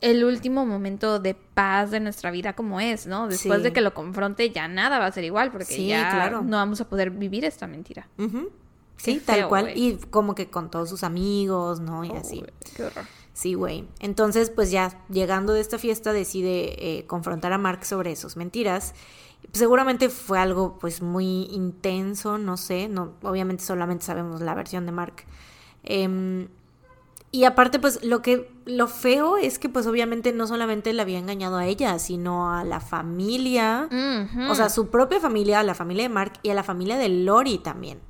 el 0.00 0.24
último 0.24 0.66
momento 0.66 1.20
de 1.20 1.34
paz 1.34 1.92
de 1.92 2.00
nuestra 2.00 2.32
vida 2.32 2.54
como 2.54 2.80
es, 2.80 3.06
¿no? 3.06 3.28
Después 3.28 3.58
Sí. 3.58 3.62
de 3.62 3.72
que 3.72 3.80
lo 3.80 3.94
confronte 3.94 4.50
ya 4.50 4.66
nada 4.66 4.98
va 4.98 5.06
a 5.06 5.12
ser 5.12 5.22
igual 5.22 5.52
porque 5.52 5.66
Sí, 5.66 5.86
ya 5.86 6.10
claro. 6.10 6.42
no 6.42 6.56
vamos 6.56 6.80
a 6.80 6.88
poder 6.88 7.10
vivir 7.10 7.44
esta 7.44 7.68
mentira. 7.68 8.08
Sí, 8.96 9.20
tal 9.24 9.48
cual, 9.48 9.72
y 9.76 9.96
como 10.10 10.34
que 10.34 10.48
con 10.50 10.70
todos 10.70 10.88
sus 10.88 11.02
amigos, 11.04 11.80
¿no? 11.80 12.04
Y 12.04 12.10
Oh, 12.10 12.16
así. 12.16 12.42
qué 12.76 12.84
horror. 12.84 13.04
Sí, 13.32 13.54
güey. 13.54 13.84
Entonces, 14.00 14.50
pues 14.50 14.70
ya 14.70 15.00
llegando 15.08 15.52
de 15.54 15.60
esta 15.60 15.78
fiesta 15.78 16.12
decide 16.12 16.98
eh, 16.98 17.06
confrontar 17.06 17.52
a 17.52 17.58
Mark 17.58 17.84
sobre 17.84 18.14
sus 18.16 18.36
mentiras. 18.36 18.94
Seguramente 19.52 20.08
fue 20.08 20.38
algo 20.38 20.78
pues 20.80 21.02
muy 21.02 21.44
intenso, 21.50 22.38
no 22.38 22.56
sé, 22.56 22.88
no, 22.88 23.12
obviamente 23.22 23.62
solamente 23.64 24.04
sabemos 24.04 24.40
la 24.40 24.54
versión 24.54 24.86
de 24.86 24.92
Mark. 24.92 25.24
Em, 25.84 26.48
y 27.30 27.44
aparte, 27.44 27.78
pues 27.78 28.04
lo 28.04 28.20
que 28.22 28.50
lo 28.66 28.86
feo 28.88 29.36
es 29.38 29.58
que 29.58 29.68
pues 29.68 29.86
obviamente 29.86 30.32
no 30.32 30.46
solamente 30.46 30.92
le 30.92 31.00
había 31.02 31.18
engañado 31.18 31.56
a 31.56 31.66
ella, 31.66 31.98
sino 31.98 32.50
a 32.54 32.62
la 32.64 32.80
familia, 32.80 33.88
o 34.50 34.54
sea, 34.54 34.68
su 34.68 34.88
propia 34.88 35.18
familia, 35.20 35.60
a 35.60 35.62
la 35.62 35.74
familia 35.74 36.02
de 36.04 36.08
Mark 36.10 36.32
y 36.42 36.50
a 36.50 36.54
la 36.54 36.62
familia 36.62 36.96
de 36.98 37.08
Lori 37.08 37.58
también. 37.58 38.00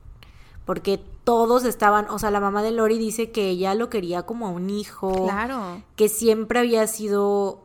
Porque 0.64 1.01
todos 1.24 1.64
estaban, 1.64 2.09
o 2.10 2.19
sea, 2.19 2.31
la 2.32 2.40
mamá 2.40 2.62
de 2.62 2.73
Lori 2.73 2.98
dice 2.98 3.31
que 3.31 3.48
ella 3.48 3.74
lo 3.74 3.89
quería 3.90 4.23
como 4.23 4.47
a 4.47 4.51
un 4.51 4.70
hijo 4.70 5.12
Claro. 5.24 5.82
que 5.97 6.09
siempre 6.09 6.59
había 6.60 6.86
sido, 6.89 7.64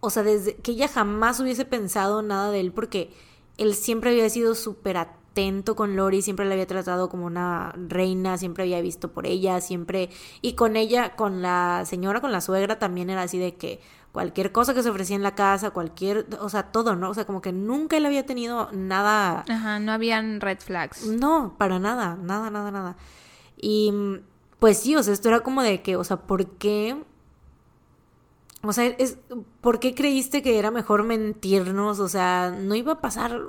o 0.00 0.10
sea, 0.10 0.22
desde 0.22 0.56
que 0.56 0.72
ella 0.72 0.88
jamás 0.88 1.40
hubiese 1.40 1.64
pensado 1.64 2.22
nada 2.22 2.50
de 2.50 2.60
él 2.60 2.72
porque 2.72 3.12
él 3.58 3.74
siempre 3.74 4.10
había 4.10 4.28
sido 4.30 4.54
súper 4.54 4.96
atento 4.96 5.76
con 5.76 5.96
Lori, 5.96 6.22
siempre 6.22 6.46
la 6.46 6.54
había 6.54 6.66
tratado 6.66 7.08
como 7.08 7.26
una 7.26 7.72
reina, 7.76 8.36
siempre 8.38 8.64
había 8.64 8.80
visto 8.80 9.12
por 9.12 9.26
ella, 9.26 9.60
siempre, 9.60 10.10
y 10.42 10.54
con 10.54 10.76
ella, 10.76 11.14
con 11.14 11.42
la 11.42 11.84
señora, 11.86 12.20
con 12.20 12.32
la 12.32 12.40
suegra 12.40 12.78
también 12.78 13.10
era 13.10 13.22
así 13.22 13.38
de 13.38 13.54
que 13.54 13.80
cualquier 14.12 14.50
cosa 14.50 14.74
que 14.74 14.82
se 14.82 14.90
ofrecía 14.90 15.16
en 15.16 15.22
la 15.22 15.34
casa, 15.34 15.70
cualquier, 15.70 16.26
o 16.40 16.48
sea, 16.48 16.72
todo, 16.72 16.96
¿no? 16.96 17.10
O 17.10 17.14
sea, 17.14 17.26
como 17.26 17.40
que 17.40 17.52
nunca 17.52 17.96
él 17.96 18.06
había 18.06 18.26
tenido 18.26 18.70
nada 18.72 19.44
Ajá, 19.48 19.78
no 19.78 19.92
habían 19.92 20.40
red 20.40 20.58
flags. 20.58 21.06
no, 21.06 21.54
para 21.58 21.78
nada, 21.78 22.16
nada, 22.20 22.50
nada, 22.50 22.70
nada. 22.70 22.96
Y 23.56 23.92
pues 24.58 24.78
sí, 24.78 24.96
o 24.96 25.02
sea, 25.02 25.12
esto 25.14 25.28
era 25.28 25.40
como 25.40 25.62
de 25.62 25.82
que, 25.82 25.96
o 25.96 26.04
sea, 26.04 26.16
¿por 26.16 26.46
qué? 26.46 26.96
O 28.62 28.72
sea, 28.72 28.84
es, 28.86 29.16
¿por 29.62 29.80
qué 29.80 29.94
creíste 29.94 30.42
que 30.42 30.58
era 30.58 30.70
mejor 30.70 31.02
mentirnos? 31.02 31.98
O 31.98 32.08
sea, 32.08 32.50
no 32.56 32.74
iba 32.74 32.92
a 32.92 33.00
pasar 33.00 33.40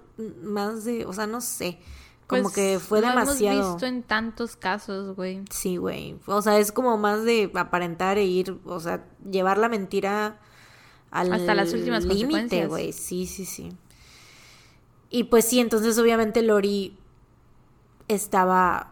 más 0.42 0.86
de, 0.86 1.06
o 1.06 1.12
sea, 1.14 1.28
no 1.28 1.42
sé, 1.42 1.80
como 2.28 2.44
Pues, 2.44 2.54
que 2.56 2.80
fue 2.80 3.02
lo 3.02 3.08
demasiado. 3.10 3.60
hemos 3.60 3.74
visto 3.74 3.86
en 3.88 4.04
tantos 4.04 4.56
casos, 4.56 5.16
güey. 5.18 5.44
Sí, 5.50 5.76
güey. 5.76 6.18
O 6.28 6.42
sea, 6.42 6.60
es 6.60 6.72
como 6.72 6.98
más 6.98 7.26
de 7.26 7.52
aparentar 7.56 8.18
e 8.18 8.24
ir, 8.24 8.58
o 8.66 8.80
sea, 8.80 9.06
llevar 9.30 9.58
la 9.58 9.68
mentira 9.68 10.40
al 11.12 11.34
Hasta 11.34 11.56
las 11.56 11.74
últimas 11.74 12.06
límite, 12.06 12.68
güey. 12.68 12.94
Sí, 12.94 13.26
sí, 13.28 13.44
sí. 13.44 13.74
Y 15.10 15.26
pues 15.26 15.44
sí, 15.44 15.60
entonces 15.60 16.00
obviamente 16.00 16.42
Lori 16.42 16.98
estaba 18.08 18.91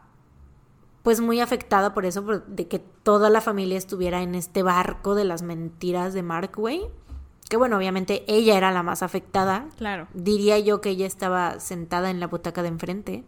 pues 1.04 1.22
muy 1.22 1.40
afectada 1.40 1.94
por 1.94 2.06
eso, 2.06 2.24
por- 2.26 2.46
de 2.46 2.68
que 2.68 2.80
toda 2.80 3.30
la 3.30 3.42
familia 3.42 3.78
estuviera 3.78 4.22
en 4.22 4.36
este 4.36 4.64
barco 4.64 5.16
de 5.16 5.26
las 5.26 5.42
mentiras 5.42 6.14
de 6.14 6.24
Mark, 6.24 6.52
güey. 6.56 6.82
Que 7.50 7.58
bueno, 7.58 7.78
obviamente 7.78 8.24
ella 8.28 8.56
era 8.58 8.72
la 8.72 8.84
más 8.84 9.02
afectada. 9.02 9.66
Claro. 9.78 10.08
Diría 10.14 10.60
yo 10.60 10.82
que 10.82 10.90
ella 10.92 11.08
estaba 11.08 11.60
sentada 11.60 12.12
en 12.12 12.20
la 12.20 12.28
butaca 12.28 12.62
de 12.62 12.68
enfrente. 12.68 13.24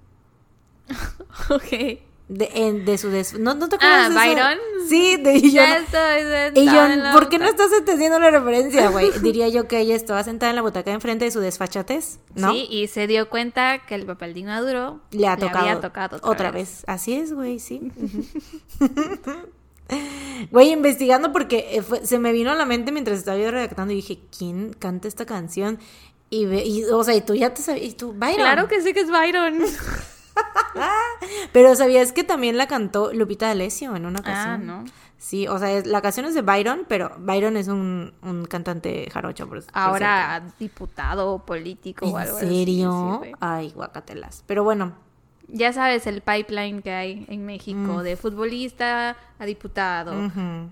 Ok. 1.50 2.00
De, 2.34 2.50
en- 2.54 2.86
de 2.86 2.98
su 2.98 3.10
des... 3.10 3.38
¿No, 3.38 3.56
¿No 3.56 3.68
te 3.68 3.76
Ah, 3.82 4.06
acuerdas 4.06 4.10
de 4.10 4.32
eso? 4.32 4.36
Byron. 4.36 4.60
Sí, 4.88 5.18
de 5.18 5.36
y 5.36 5.52
yo, 5.52 5.62
y 6.56 6.66
yo, 6.66 7.12
¿por 7.12 7.28
qué 7.28 7.38
no 7.40 7.46
estás 7.46 7.72
entendiendo 7.78 8.20
la 8.20 8.32
referencia, 8.32 8.90
güey? 8.90 9.12
Diría 9.22 9.50
yo 9.50 9.68
que 9.68 9.80
ella 9.80 9.96
estaba 9.98 10.24
sentada 10.24 10.50
en 10.50 10.56
la 10.56 10.62
butaca 10.62 10.92
de 10.92 10.96
enfrente 10.96 11.26
de 11.26 11.32
su 11.32 11.42
desfachatez, 11.42 12.20
¿no? 12.36 12.54
Sí, 12.54 12.68
y 12.72 12.88
se 12.88 13.08
dio 13.08 13.30
cuenta 13.30 13.86
que 13.86 13.96
el 13.96 14.06
papel 14.06 14.34
de 14.34 14.40
inmaduro 14.40 15.02
Le 15.12 15.28
ha 15.28 15.36
tocado, 15.36 15.60
había 15.60 15.82
tocado 15.82 16.16
otra, 16.18 16.30
otra 16.30 16.52
vez. 16.52 16.84
Así 16.88 17.14
es, 17.16 17.34
güey, 17.34 17.60
sí. 17.60 17.92
Güey, 20.52 20.72
investigando 20.72 21.34
porque 21.34 21.68
eh, 21.74 21.82
fue- 21.82 22.06
se 22.06 22.18
me 22.18 22.32
vino 22.32 22.50
a 22.52 22.56
la 22.56 22.66
mente 22.66 22.94
mientras 22.94 23.18
estaba 23.20 23.38
yo 23.38 23.52
redactando 23.52 23.92
y 23.92 23.98
dije, 23.98 24.20
¿quién 24.38 24.72
canta 24.74 25.10
esta 25.10 25.26
canción? 25.26 25.80
Y, 26.30 26.46
ve- 26.46 26.64
y, 26.66 26.86
o 26.86 27.04
sea, 27.04 27.14
y 27.14 27.20
tú 27.20 27.36
ya 27.36 27.54
te 27.54 27.62
sabías, 27.62 27.88
y 27.88 27.94
tú, 27.94 28.14
Byron. 28.14 28.36
Claro 28.38 28.68
que 28.70 28.82
sí 28.82 28.94
que 28.94 29.02
es 29.02 29.10
Byron. 29.12 29.60
Pero 31.54 31.76
¿sabías 31.76 32.12
que 32.12 32.24
también 32.24 32.58
la 32.58 32.68
cantó 32.68 33.14
Lupita 33.14 33.48
D'Alessio 33.48 33.96
en 33.96 34.06
una 34.06 34.20
ah, 34.20 34.24
canción? 34.24 34.68
no. 34.68 34.84
Sí, 35.18 35.48
o 35.48 35.60
sea, 35.60 35.72
es- 35.72 35.86
la 35.86 36.02
canción 36.02 36.26
es 36.26 36.34
de 36.34 36.42
Byron, 36.42 36.86
pero 36.88 37.12
Byron 37.20 37.56
es 37.56 37.68
un, 37.68 38.12
un 38.24 38.46
cantante 38.46 39.08
jarocho. 39.12 39.48
Por, 39.48 39.64
por 39.64 39.72
Ahora 39.78 40.42
diputado 40.60 41.46
político 41.46 42.08
o 42.08 42.10
¿En 42.18 42.24
algo 42.24 42.38
así. 42.38 42.48
serio? 42.48 42.92
sí, 42.92 43.18
güey. 43.20 43.32
Ay, 43.40 43.70
guacatelas. 43.70 44.44
Pero 44.48 44.64
bueno, 44.64 44.94
ya 45.48 45.74
sabes 45.74 46.08
el 46.08 46.22
pipeline 46.22 46.82
que 46.82 46.92
hay 46.92 47.26
en 47.30 47.46
México 47.46 48.02
de 48.02 48.16
futbolista 48.18 49.16
a 49.38 49.46
diputado, 49.46 50.14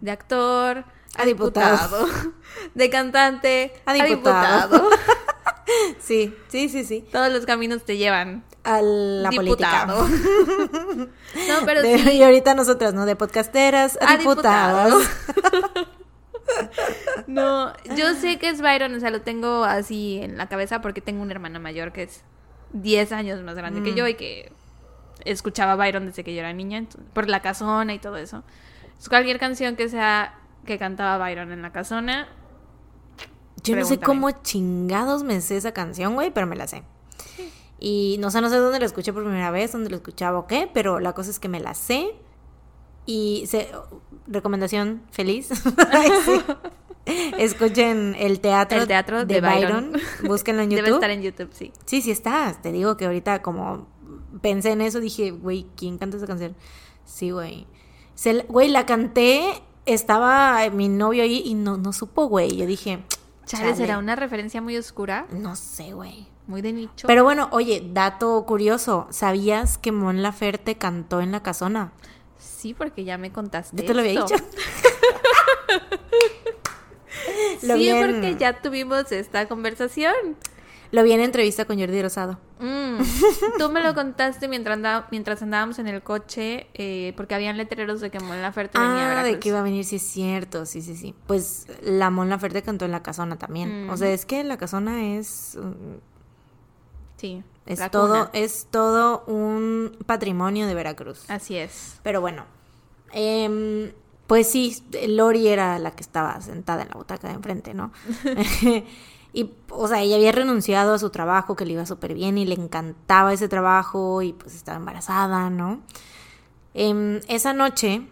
de 0.01 0.09
actor 0.09 0.77
a, 1.15 1.21
A 1.21 1.25
diputado. 1.25 2.05
diputado, 2.07 2.31
de 2.73 2.89
cantante 2.89 3.73
A 3.85 3.91
a 3.91 3.93
diputado. 3.93 4.89
sí, 5.99 6.35
sí, 6.47 6.69
sí, 6.69 6.83
sí. 6.83 7.05
Todos 7.11 7.31
los 7.31 7.45
caminos 7.45 7.83
te 7.83 7.97
llevan. 7.97 8.43
A 8.63 8.81
la 8.81 9.29
diputado. 9.29 10.05
política. 10.05 10.27
no, 11.47 11.65
pero 11.65 11.81
De- 11.81 11.97
sí. 11.99 12.11
Y 12.17 12.23
ahorita 12.23 12.53
nosotras, 12.55 12.93
¿no? 12.93 13.05
De 13.05 13.15
podcasteras 13.15 13.97
a, 14.01 14.11
A 14.13 14.17
diputadas. 14.17 14.93
No, 17.27 17.73
yo 17.95 18.15
sé 18.15 18.39
que 18.39 18.49
es 18.49 18.59
Byron, 18.61 18.95
o 18.95 18.99
sea, 18.99 19.11
lo 19.11 19.21
tengo 19.21 19.63
así 19.63 20.19
en 20.21 20.37
la 20.37 20.47
cabeza 20.47 20.81
porque 20.81 20.99
tengo 20.99 21.21
una 21.21 21.31
hermana 21.31 21.59
mayor 21.59 21.91
que 21.91 22.03
es 22.03 22.23
10 22.73 23.11
años 23.11 23.41
más 23.43 23.55
grande 23.55 23.81
Mm. 23.81 23.83
que 23.83 23.93
yo 23.93 24.07
y 24.07 24.15
que 24.15 24.51
escuchaba 25.25 25.75
Byron 25.75 26.07
desde 26.07 26.23
que 26.23 26.33
yo 26.33 26.39
era 26.39 26.51
niña, 26.53 26.79
entonces, 26.79 27.07
por 27.13 27.29
la 27.29 27.41
casona 27.41 27.93
y 27.93 27.99
todo 27.99 28.17
eso. 28.17 28.43
Es 28.99 29.09
cualquier 29.09 29.39
canción 29.39 29.75
que 29.75 29.89
sea 29.89 30.33
que 30.65 30.77
cantaba 30.79 31.17
Byron 31.23 31.51
en 31.51 31.61
la 31.61 31.71
casona. 31.71 32.27
Yo 33.63 33.75
no 33.75 33.85
sé 33.85 33.99
cómo 33.99 34.31
chingados 34.31 35.23
me 35.23 35.41
sé 35.41 35.57
esa 35.57 35.71
canción, 35.71 36.15
güey, 36.15 36.31
pero 36.31 36.47
me 36.47 36.55
la 36.55 36.67
sé. 36.67 36.83
Y 37.79 38.17
no 38.19 38.29
sé, 38.29 38.41
no 38.41 38.49
sé 38.49 38.57
dónde 38.57 38.79
la 38.79 38.85
escuché 38.85 39.13
por 39.13 39.23
primera 39.23 39.51
vez, 39.51 39.71
dónde 39.71 39.89
la 39.89 39.95
escuchaba 39.95 40.39
o 40.39 40.47
qué, 40.47 40.69
pero 40.73 40.99
la 40.99 41.13
cosa 41.13 41.29
es 41.29 41.39
que 41.39 41.47
me 41.47 41.59
la 41.59 41.73
sé. 41.73 42.13
Y 43.05 43.45
se, 43.47 43.69
recomendación 44.27 45.03
feliz. 45.11 45.49
Sí. 46.25 46.41
Escuchen 47.37 48.15
el 48.19 48.39
teatro, 48.39 48.81
El 48.81 48.87
teatro 48.87 49.25
de, 49.25 49.35
de 49.35 49.41
Byron. 49.41 49.93
Byron. 49.93 50.01
Búsquenlo 50.27 50.61
en 50.61 50.69
YouTube. 50.71 50.85
Debe 50.85 50.95
estar 50.97 51.09
en 51.09 51.21
YouTube, 51.21 51.49
sí. 51.53 51.71
Sí, 51.85 52.01
sí 52.01 52.11
está. 52.11 52.59
Te 52.61 52.71
digo 52.71 52.97
que 52.97 53.05
ahorita 53.05 53.41
como 53.41 53.87
pensé 54.41 54.71
en 54.71 54.81
eso, 54.81 54.99
dije, 54.99 55.31
güey, 55.31 55.65
¿quién 55.75 55.97
canta 55.97 56.17
esa 56.17 56.27
canción? 56.27 56.55
Sí, 57.05 57.31
güey. 57.31 57.65
Güey, 58.47 58.69
la 58.69 58.85
canté, 58.85 59.63
estaba 59.85 60.69
mi 60.69 60.89
novio 60.89 61.23
ahí 61.23 61.41
y 61.45 61.55
no, 61.55 61.77
no 61.77 61.93
supo, 61.93 62.27
güey. 62.27 62.55
Yo 62.55 62.65
dije, 62.65 62.99
Chale. 63.49 63.75
¿será 63.75 63.97
una 63.97 64.15
referencia 64.15 64.61
muy 64.61 64.77
oscura? 64.77 65.25
No 65.31 65.55
sé, 65.55 65.93
güey. 65.93 66.27
Muy 66.45 66.61
de 66.61 66.71
nicho. 66.71 67.07
Pero 67.07 67.23
bueno, 67.23 67.49
oye, 67.51 67.81
dato 67.83 68.45
curioso. 68.45 69.07
¿Sabías 69.09 69.79
que 69.79 69.91
Mon 69.91 70.21
Laferte 70.21 70.77
cantó 70.77 71.19
en 71.19 71.31
La 71.31 71.41
Casona? 71.41 71.91
Sí, 72.37 72.75
porque 72.75 73.05
ya 73.05 73.17
me 73.17 73.31
contaste. 73.31 73.75
Yo 73.75 73.85
te 73.87 73.93
lo 73.95 74.01
había 74.01 74.19
esto. 74.19 74.25
dicho. 74.35 74.43
Sí, 77.61 77.91
porque 77.99 78.37
ya 78.39 78.61
tuvimos 78.61 79.11
esta 79.11 79.47
conversación. 79.47 80.13
Lo 80.91 81.03
vi 81.03 81.11
en 81.11 81.19
entrevista 81.21 81.65
con 81.65 81.77
Jordi 81.79 82.01
Rosado. 82.01 82.39
Mm, 82.59 82.97
Tú 83.59 83.69
me 83.69 83.81
lo 83.83 83.93
contaste 83.93 84.47
mientras, 84.47 84.79
mientras 85.11 85.41
andábamos 85.43 85.77
en 85.79 85.87
el 85.87 86.01
coche, 86.01 86.67
eh, 86.73 87.13
porque 87.15 87.35
habían 87.35 87.57
letreros 87.57 88.01
de 88.01 88.09
que 88.09 88.19
Mon 88.19 88.41
Laferte 88.41 88.79
venía 88.79 88.93
a 88.93 88.95
Ah, 88.95 89.07
Veracruz. 89.09 89.31
de 89.33 89.39
que 89.39 89.49
iba 89.49 89.59
a 89.59 89.63
venir, 89.63 89.85
sí 89.85 89.97
es 89.97 90.01
cierto, 90.01 90.65
sí, 90.65 90.81
sí, 90.81 90.95
sí. 90.95 91.13
Pues 91.27 91.67
la 91.83 92.09
Mon 92.09 92.27
Laferte 92.29 92.63
cantó 92.63 92.85
en 92.85 92.91
La 92.91 93.03
Casona 93.03 93.37
también. 93.37 93.89
O 93.89 93.97
sea, 93.97 94.11
es 94.11 94.25
que 94.25 94.43
La 94.43 94.57
Casona 94.57 95.15
es... 95.17 95.57
mm, 95.61 95.97
Sí, 97.17 97.43
Es 97.65 97.79
la 97.79 97.89
todo, 97.91 98.07
cuna. 98.27 98.29
es 98.33 98.67
todo 98.71 99.23
un 99.27 99.95
patrimonio 100.05 100.65
de 100.67 100.73
Veracruz. 100.73 101.29
Así 101.29 101.55
es. 101.57 101.99
Pero 102.01 102.21
bueno, 102.21 102.45
em, 103.11 103.91
pues 104.25 104.49
sí, 104.49 104.81
Lori 105.07 105.49
era 105.49 105.77
la 105.79 105.91
que 105.91 106.01
estaba 106.01 106.39
sentada 106.41 106.81
en 106.83 106.87
la 106.89 106.95
butaca 106.95 107.27
de 107.27 107.33
enfrente, 107.33 107.73
¿no? 107.73 107.91
y, 109.33 109.51
o 109.69 109.87
sea, 109.87 110.01
ella 110.01 110.15
había 110.15 110.31
renunciado 110.31 110.93
a 110.93 110.99
su 110.99 111.09
trabajo, 111.09 111.55
que 111.55 111.65
le 111.65 111.73
iba 111.73 111.85
súper 111.85 112.13
bien 112.13 112.37
y 112.37 112.45
le 112.45 112.55
encantaba 112.55 113.33
ese 113.33 113.47
trabajo 113.47 114.21
y 114.21 114.33
pues 114.33 114.55
estaba 114.55 114.77
embarazada, 114.77 115.49
¿no? 115.49 115.81
Em, 116.73 117.21
esa 117.27 117.53
noche 117.53 118.07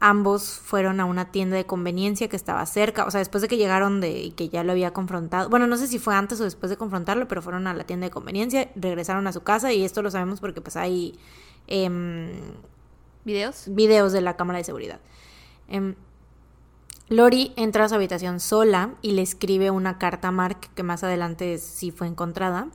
ambos 0.00 0.60
fueron 0.62 1.00
a 1.00 1.06
una 1.06 1.30
tienda 1.32 1.56
de 1.56 1.64
conveniencia 1.66 2.28
que 2.28 2.36
estaba 2.36 2.64
cerca, 2.66 3.06
o 3.06 3.10
sea, 3.10 3.18
después 3.18 3.42
de 3.42 3.48
que 3.48 3.56
llegaron 3.56 4.00
de 4.00 4.20
y 4.20 4.30
que 4.32 4.48
ya 4.48 4.62
lo 4.62 4.72
había 4.72 4.92
confrontado, 4.92 5.48
bueno, 5.48 5.66
no 5.66 5.76
sé 5.78 5.86
si 5.86 5.98
fue 5.98 6.14
antes 6.14 6.40
o 6.40 6.44
después 6.44 6.70
de 6.70 6.76
confrontarlo, 6.76 7.28
pero 7.28 7.40
fueron 7.42 7.66
a 7.66 7.74
la 7.74 7.84
tienda 7.84 8.06
de 8.06 8.10
conveniencia, 8.10 8.70
regresaron 8.76 9.26
a 9.26 9.32
su 9.32 9.42
casa 9.42 9.72
y 9.72 9.84
esto 9.84 10.02
lo 10.02 10.10
sabemos 10.10 10.40
porque 10.40 10.60
pues 10.60 10.76
hay 10.76 11.18
em, 11.66 12.30
¿Videos? 13.24 13.64
videos 13.68 14.12
de 14.12 14.20
la 14.20 14.36
cámara 14.36 14.58
de 14.58 14.64
seguridad. 14.64 15.00
Em, 15.68 15.96
Lori 17.08 17.52
entra 17.56 17.84
a 17.84 17.88
su 17.88 17.94
habitación 17.94 18.40
sola 18.40 18.94
y 19.00 19.12
le 19.12 19.22
escribe 19.22 19.70
una 19.70 19.98
carta 19.98 20.28
a 20.28 20.32
Mark, 20.32 20.70
que 20.74 20.82
más 20.82 21.04
adelante 21.04 21.58
sí 21.58 21.92
fue 21.92 22.08
encontrada, 22.08 22.68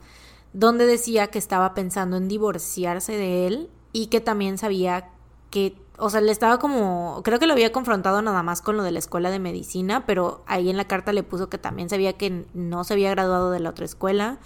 donde 0.54 0.86
decía 0.86 1.26
que 1.26 1.38
estaba 1.38 1.74
pensando 1.74 2.16
en 2.16 2.28
divorciarse 2.28 3.12
de 3.12 3.46
él 3.46 3.70
y 3.92 4.06
que 4.06 4.20
también 4.20 4.56
sabía 4.56 5.10
que, 5.50 5.76
o 5.98 6.08
sea, 6.08 6.22
le 6.22 6.32
estaba 6.32 6.58
como, 6.58 7.20
creo 7.24 7.38
que 7.38 7.46
lo 7.46 7.52
había 7.52 7.72
confrontado 7.72 8.22
nada 8.22 8.42
más 8.42 8.62
con 8.62 8.78
lo 8.78 8.82
de 8.82 8.92
la 8.92 8.98
escuela 9.00 9.30
de 9.30 9.38
medicina, 9.38 10.06
pero 10.06 10.42
ahí 10.46 10.70
en 10.70 10.78
la 10.78 10.86
carta 10.86 11.12
le 11.12 11.22
puso 11.22 11.50
que 11.50 11.58
también 11.58 11.90
sabía 11.90 12.14
que 12.14 12.46
no 12.54 12.84
se 12.84 12.94
había 12.94 13.10
graduado 13.10 13.50
de 13.50 13.60
la 13.60 13.68
otra 13.68 13.84
escuela 13.84 14.38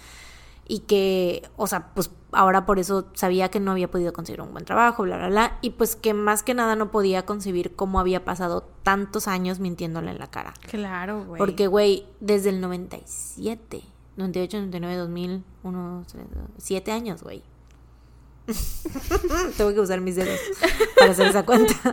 y 0.67 0.79
que, 0.79 1.49
o 1.55 1.65
sea, 1.65 1.93
pues 1.93 2.11
ahora 2.37 2.65
por 2.65 2.77
eso 2.77 3.07
sabía 3.13 3.49
que 3.49 3.59
no 3.59 3.71
había 3.71 3.89
podido 3.89 4.13
conseguir 4.13 4.41
un 4.41 4.51
buen 4.51 4.63
trabajo, 4.63 5.03
bla, 5.03 5.17
bla, 5.17 5.29
bla, 5.29 5.57
y 5.61 5.71
pues 5.71 5.95
que 5.95 6.13
más 6.13 6.43
que 6.43 6.53
nada 6.53 6.75
no 6.75 6.91
podía 6.91 7.25
concebir 7.25 7.75
cómo 7.75 7.99
había 7.99 8.23
pasado 8.23 8.69
tantos 8.83 9.27
años 9.27 9.59
mintiéndole 9.59 10.11
en 10.11 10.19
la 10.19 10.27
cara. 10.27 10.53
Claro, 10.69 11.25
güey. 11.25 11.39
Porque, 11.39 11.67
güey, 11.67 12.05
desde 12.19 12.49
el 12.49 12.61
97, 12.61 13.81
98, 14.17 14.57
99, 14.57 14.95
2000, 14.97 15.43
1, 15.63 16.03
3, 16.11 16.25
7 16.57 16.91
años, 16.91 17.23
güey. 17.23 17.41
Tengo 19.57 19.73
que 19.73 19.79
usar 19.79 19.99
mis 19.99 20.15
dedos 20.15 20.39
para 20.97 21.11
hacer 21.11 21.27
esa 21.27 21.43
cuenta. 21.43 21.73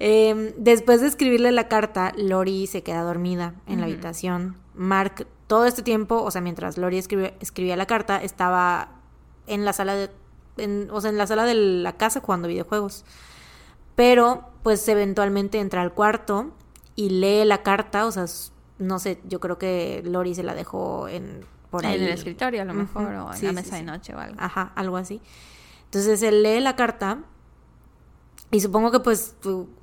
Em, 0.00 0.52
después 0.56 1.00
de 1.00 1.08
escribirle 1.08 1.50
la 1.50 1.66
carta, 1.66 2.12
Lori 2.16 2.68
se 2.68 2.84
queda 2.84 3.02
dormida 3.02 3.54
en 3.66 3.80
la 3.80 3.86
habitación. 3.86 4.56
Mark, 4.74 5.26
todo 5.48 5.64
este 5.66 5.82
tiempo, 5.82 6.22
o 6.22 6.30
sea, 6.30 6.40
mientras 6.40 6.78
Lori 6.78 6.98
escribía, 6.98 7.34
escribía 7.40 7.76
la 7.76 7.86
carta, 7.86 8.22
estaba 8.22 8.90
en 9.48 9.64
la 9.64 9.72
sala 9.72 9.94
de, 9.96 10.10
en- 10.58 10.88
o 10.92 11.00
sea, 11.00 11.10
en 11.10 11.18
la 11.18 11.26
sala 11.26 11.44
de 11.44 11.54
la 11.54 11.94
casa 11.96 12.20
jugando 12.20 12.46
videojuegos. 12.46 13.04
Pero, 13.96 14.48
pues, 14.62 14.86
eventualmente 14.88 15.58
entra 15.58 15.82
al 15.82 15.92
cuarto 15.92 16.52
y 16.94 17.10
lee 17.10 17.44
la 17.44 17.62
carta, 17.62 18.06
o 18.06 18.12
sea, 18.12 18.26
no 18.78 18.98
sé, 19.00 19.20
yo 19.24 19.40
creo 19.40 19.58
que 19.58 20.02
Lori 20.04 20.34
se 20.36 20.44
la 20.44 20.54
dejó 20.54 21.08
en 21.08 21.44
por 21.70 21.84
ahí. 21.84 21.96
En 21.96 22.02
el 22.04 22.12
escritorio, 22.12 22.62
a 22.62 22.64
lo 22.64 22.74
mejor, 22.74 23.06
o 23.14 23.30
en 23.32 23.36
sí, 23.38 23.44
la 23.46 23.50
sí, 23.50 23.54
mesa 23.56 23.76
de 23.76 23.82
noche 23.82 24.14
o 24.14 24.18
algo. 24.18 24.36
Ajá, 24.38 24.72
algo 24.76 24.96
así. 24.96 25.20
Entonces 25.86 26.22
él 26.22 26.42
lee 26.42 26.60
la 26.60 26.76
carta 26.76 27.18
y 28.50 28.60
supongo 28.60 28.90
que 28.90 29.00
pues, 29.00 29.36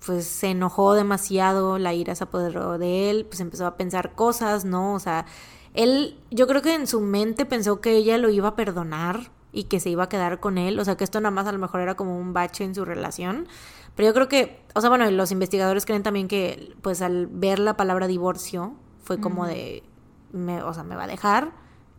pues 0.06 0.26
se 0.26 0.48
enojó 0.48 0.94
demasiado, 0.94 1.78
la 1.78 1.94
ira 1.94 2.16
se 2.16 2.24
apoderó 2.24 2.78
de 2.78 3.12
él, 3.12 3.26
pues 3.26 3.40
empezó 3.40 3.68
a 3.68 3.78
pensar 3.78 4.16
cosas, 4.16 4.66
¿no? 4.66 4.94
O 4.94 5.00
sea, 5.00 5.26
él, 5.74 6.20
yo 6.32 6.48
creo 6.48 6.62
que 6.62 6.74
en 6.74 6.88
su 6.88 7.02
mente 7.02 7.46
pensó 7.46 7.80
que 7.80 7.96
ella 7.96 8.18
lo 8.18 8.30
iba 8.30 8.50
a 8.50 8.56
perdonar 8.56 9.32
y 9.52 9.66
que 9.66 9.80
se 9.80 9.90
iba 9.90 10.06
a 10.06 10.10
quedar 10.10 10.40
con 10.40 10.58
él, 10.58 10.80
o 10.80 10.86
sea, 10.86 10.98
que 10.98 11.04
esto 11.04 11.22
nada 11.22 11.32
más 11.32 11.46
a 11.48 11.52
lo 11.52 11.60
mejor 11.60 11.82
era 11.82 11.96
como 11.96 12.18
un 12.18 12.34
bache 12.34 12.64
en 12.64 12.74
su 12.74 12.86
relación, 12.86 13.48
pero 13.96 14.10
yo 14.10 14.14
creo 14.14 14.28
que, 14.28 14.62
o 14.74 14.82
sea, 14.82 14.90
bueno, 14.90 15.10
los 15.12 15.32
investigadores 15.32 15.86
creen 15.86 16.04
también 16.04 16.28
que 16.28 16.76
pues 16.82 17.02
al 17.02 17.28
ver 17.28 17.60
la 17.60 17.78
palabra 17.78 18.08
divorcio 18.08 18.74
fue 19.04 19.20
como 19.20 19.46
de, 19.46 19.84
me, 20.32 20.64
o 20.64 20.74
sea, 20.74 20.84
me 20.84 20.96
va 20.96 21.04
a 21.04 21.08
dejar, 21.08 21.52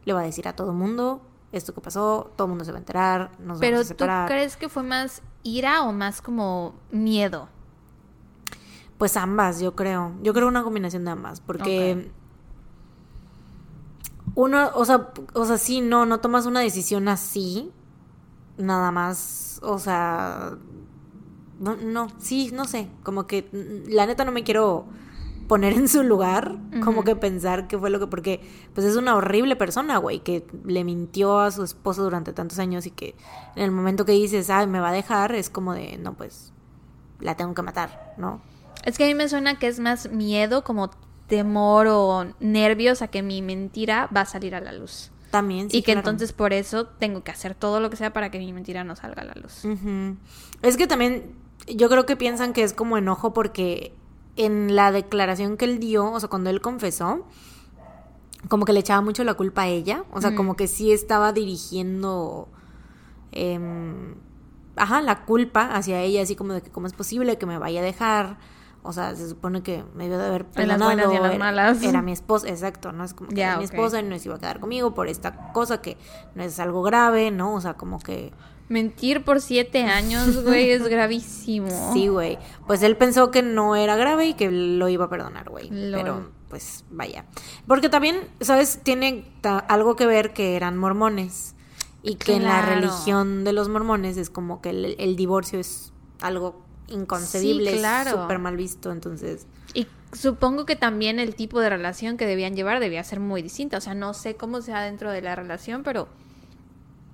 le 0.05 0.13
va 0.13 0.21
a 0.21 0.25
decir 0.25 0.49
a 0.49 0.57
todo 0.57 0.73
mundo 0.73 1.23
esto 1.57 1.75
que 1.75 1.81
pasó, 1.81 2.31
todo 2.37 2.47
el 2.47 2.51
mundo 2.51 2.65
se 2.65 2.73
va 2.73 2.79
a 2.79 2.81
enterar, 2.81 3.31
nos 3.39 3.59
Pero 3.59 3.77
vamos 3.77 3.91
a 3.91 3.95
tú 3.95 3.99
separar. 3.99 4.29
crees 4.29 4.57
que 4.57 4.69
fue 4.69 4.83
más 4.83 5.23
ira 5.43 5.83
o 5.83 5.93
más 5.93 6.23
como 6.23 6.75
miedo? 6.91 7.49
Pues 8.99 9.17
ambas, 9.17 9.61
yo 9.61 9.75
creo. 9.75 10.15
Yo 10.23 10.33
creo 10.33 10.49
una 10.49 10.63
combinación 10.63 11.05
de 11.05 11.11
ambas, 11.11 11.41
porque 11.41 12.11
uno, 14.35 14.71
o 14.75 14.85
sea, 14.85 15.13
o 15.35 15.45
sea, 15.45 15.59
sí, 15.59 15.81
no, 15.81 16.07
no 16.07 16.21
tomas 16.21 16.47
una 16.47 16.61
decisión 16.61 17.09
así, 17.09 17.73
nada 18.59 18.91
más, 18.91 19.61
o 19.63 19.79
sea, 19.79 20.53
no, 21.59 21.77
no, 21.77 22.09
sí, 22.19 22.51
no 22.53 22.65
sé, 22.67 22.89
como 23.03 23.27
que 23.27 23.49
la 23.89 24.07
neta 24.07 24.25
no 24.25 24.33
me 24.33 24.45
quiero 24.45 24.87
poner 25.47 25.73
en 25.73 25.89
su 25.89 26.03
lugar, 26.03 26.57
como 26.83 27.05
que 27.05 27.17
pensar 27.17 27.69
qué 27.69 27.79
fue 27.79 27.91
lo 27.91 27.99
que, 27.99 28.07
porque 28.07 28.41
pues 28.75 28.87
es 28.87 28.97
una 28.97 29.17
horrible 29.17 29.57
persona, 29.57 29.99
güey, 29.99 30.21
que 30.21 30.47
le 30.65 30.85
mintió 30.85 31.39
a 31.39 31.51
su 31.51 31.63
esposo 31.63 32.03
durante 32.03 32.33
tantos 32.33 32.59
años 32.59 32.87
y 32.87 32.91
que 32.91 33.15
en 33.55 33.63
el 33.63 33.71
momento 33.71 34.05
que 34.05 34.13
dices, 34.13 34.51
ay, 34.51 34.67
me 34.67 34.81
va 34.81 34.91
a 34.91 34.93
dejar, 34.93 35.35
es 35.35 35.51
como 35.51 35.75
de, 35.75 35.99
no, 35.99 36.15
pues, 36.15 36.53
la 37.21 37.37
tengo 37.37 37.55
que 37.55 37.63
matar, 37.63 38.15
¿no? 38.17 38.41
Es 38.85 38.99
que 38.99 39.05
a 39.05 39.07
mí 39.07 39.15
me 39.15 39.29
suena 39.29 39.59
que 39.59 39.67
es 39.67 39.81
más 39.81 40.11
miedo, 40.11 40.65
como 40.65 40.91
temor 41.27 41.87
o 41.89 42.27
nervios 42.41 43.03
a 43.03 43.09
que 43.09 43.23
mi 43.23 43.43
mentira 43.43 44.09
va 44.17 44.23
a 44.23 44.27
salir 44.27 44.55
a 44.55 44.61
la 44.61 44.73
luz. 44.73 45.11
También, 45.31 45.71
sí, 45.71 45.79
y 45.79 45.83
que 45.83 45.93
claro. 45.93 46.01
entonces 46.01 46.33
por 46.33 46.53
eso 46.53 46.87
tengo 46.87 47.25
que 47.25 47.33
hacer 47.33 47.55
todo 47.55 47.81
lo 47.81 47.91
que 47.91 47.97
sea 47.97 48.13
para 48.13 48.31
que 48.31 48.39
mi 48.39 48.53
mentira 48.53 48.85
no 48.85 48.95
salga 48.97 49.23
a 49.23 49.25
la 49.25 49.35
luz. 49.35 49.65
Es 50.63 50.77
que 50.77 50.87
también 50.87 51.35
yo 51.67 51.89
creo 51.89 52.07
que 52.07 52.17
piensan 52.17 52.53
que 52.53 52.63
es 52.63 52.73
como 52.73 52.97
enojo 52.97 53.33
porque 53.33 53.93
en 54.37 54.75
la 54.77 54.93
declaración 54.93 55.57
que 55.57 55.65
él 55.65 55.79
dio, 55.79 56.11
o 56.13 56.21
sea, 56.21 56.29
cuando 56.29 56.51
él 56.51 56.61
confesó, 56.61 57.27
como 58.49 58.65
que 58.65 58.73
le 58.73 58.81
echaba 58.81 59.01
mucho 59.01 59.25
la 59.25 59.35
culpa 59.35 59.63
a 59.63 59.67
ella, 59.69 60.05
o 60.13 60.21
sea, 60.21 60.31
Mm. 60.31 60.37
como 60.37 60.57
que 60.57 60.69
sí 60.69 60.93
estaba 60.93 61.33
dirigiendo, 61.33 62.49
em, 63.33 64.15
ajá, 64.77 65.01
la 65.03 65.25
culpa 65.25 65.75
hacia 65.75 66.01
ella, 66.03 66.23
así 66.23 66.37
como 66.37 66.53
de 66.53 66.63
que 66.63 66.71
cómo 66.71 66.87
es 66.87 66.93
posible 66.93 67.39
que 67.39 67.47
me 67.47 67.59
vaya 67.59 67.81
a 67.81 67.85
dejar. 67.85 68.39
O 68.83 68.93
sea, 68.93 69.17
se 69.17 69.29
supone 69.29 69.65
que 69.65 69.83
me 69.97 70.05
debió 70.05 70.19
de 70.19 70.27
haber 70.27 70.43
En 70.55 70.69
las 70.69 70.79
perdonado. 70.79 70.85
buenas 70.85 71.13
y 71.13 71.17
en 71.17 71.23
las 71.23 71.39
malas. 71.39 71.83
Era 71.83 72.03
mi 72.03 72.13
esposa, 72.13 72.49
exacto, 72.49 72.93
¿no? 72.93 73.03
Es 73.03 73.15
como 73.15 73.31
que 73.31 73.41
era 73.43 73.57
mi 73.59 73.65
esposa 73.65 73.99
y 73.99 74.05
no 74.05 74.17
se 74.17 74.29
iba 74.29 74.37
a 74.37 74.39
quedar 74.39 74.61
conmigo 74.61 74.95
por 74.95 75.09
esta 75.09 75.53
cosa 75.53 75.81
que 75.83 75.97
no 76.37 76.45
es 76.45 76.61
algo 76.61 76.83
grave, 76.83 77.33
¿no? 77.33 77.55
O 77.55 77.61
sea, 77.61 77.75
como 77.75 77.99
que... 77.99 78.33
Mentir 78.69 79.23
por 79.25 79.41
siete 79.41 79.85
años, 79.85 80.43
güey, 80.43 80.71
es 80.71 80.83
gravísimo. 80.89 81.93
Sí, 81.93 82.09
güey. 82.09 82.39
Pues 82.67 82.83
él 82.83 82.97
pensó 82.97 83.31
que 83.31 83.43
no 83.43 83.77
era 83.77 83.97
grave 83.97 84.27
y 84.27 84.35
que 84.35 84.51
lo 84.51 84.89
iba 84.89 85.05
a 85.05 85.09
perdonar, 85.09 85.49
güey. 85.49 85.69
Pero, 85.69 86.31
pues, 86.49 86.85
vaya. 86.91 87.25
Porque 87.67 87.89
también, 87.89 88.17
¿sabes? 88.41 88.81
Tiene 88.83 89.25
algo 89.69 89.95
que 89.97 90.07
ver 90.07 90.33
que 90.33 90.57
eran 90.57 90.77
mormones. 90.77 91.55
Y 92.03 92.17
que 92.17 92.35
en 92.37 92.45
la 92.45 92.63
religión 92.63 93.43
de 93.45 93.53
los 93.53 93.69
mormones 93.69 94.17
es 94.17 94.31
como 94.31 94.61
que 94.63 94.71
el, 94.71 94.95
el 94.99 95.17
divorcio 95.17 95.59
es 95.59 95.93
algo 96.21 96.65
inconcebible, 96.87 97.73
Sí, 97.73 97.79
claro. 97.79 98.23
súper 98.23 98.39
mal 98.39 98.57
visto. 98.57 98.93
Entonces, 98.93 99.47
Y 99.75 99.89
supongo 100.13 100.67
que 100.67 100.77
también 100.77 101.19
el 101.19 101.35
tipo 101.35 101.59
de 101.61 101.69
relación 101.69 102.17
que 102.17 102.25
debían 102.27 102.55
llevar 102.55 102.79
debía 102.79 103.03
ser 103.03 103.19
muy 103.19 103.43
distinta. 103.43 103.79
O 103.79 103.81
sea, 103.81 103.95
no 103.95 104.15
sé 104.15 104.37
cómo 104.37 104.61
sea 104.63 104.83
dentro 104.83 105.11
de 105.11 105.23
la 105.23 105.35
relación, 105.35 105.83
pero... 105.83 106.09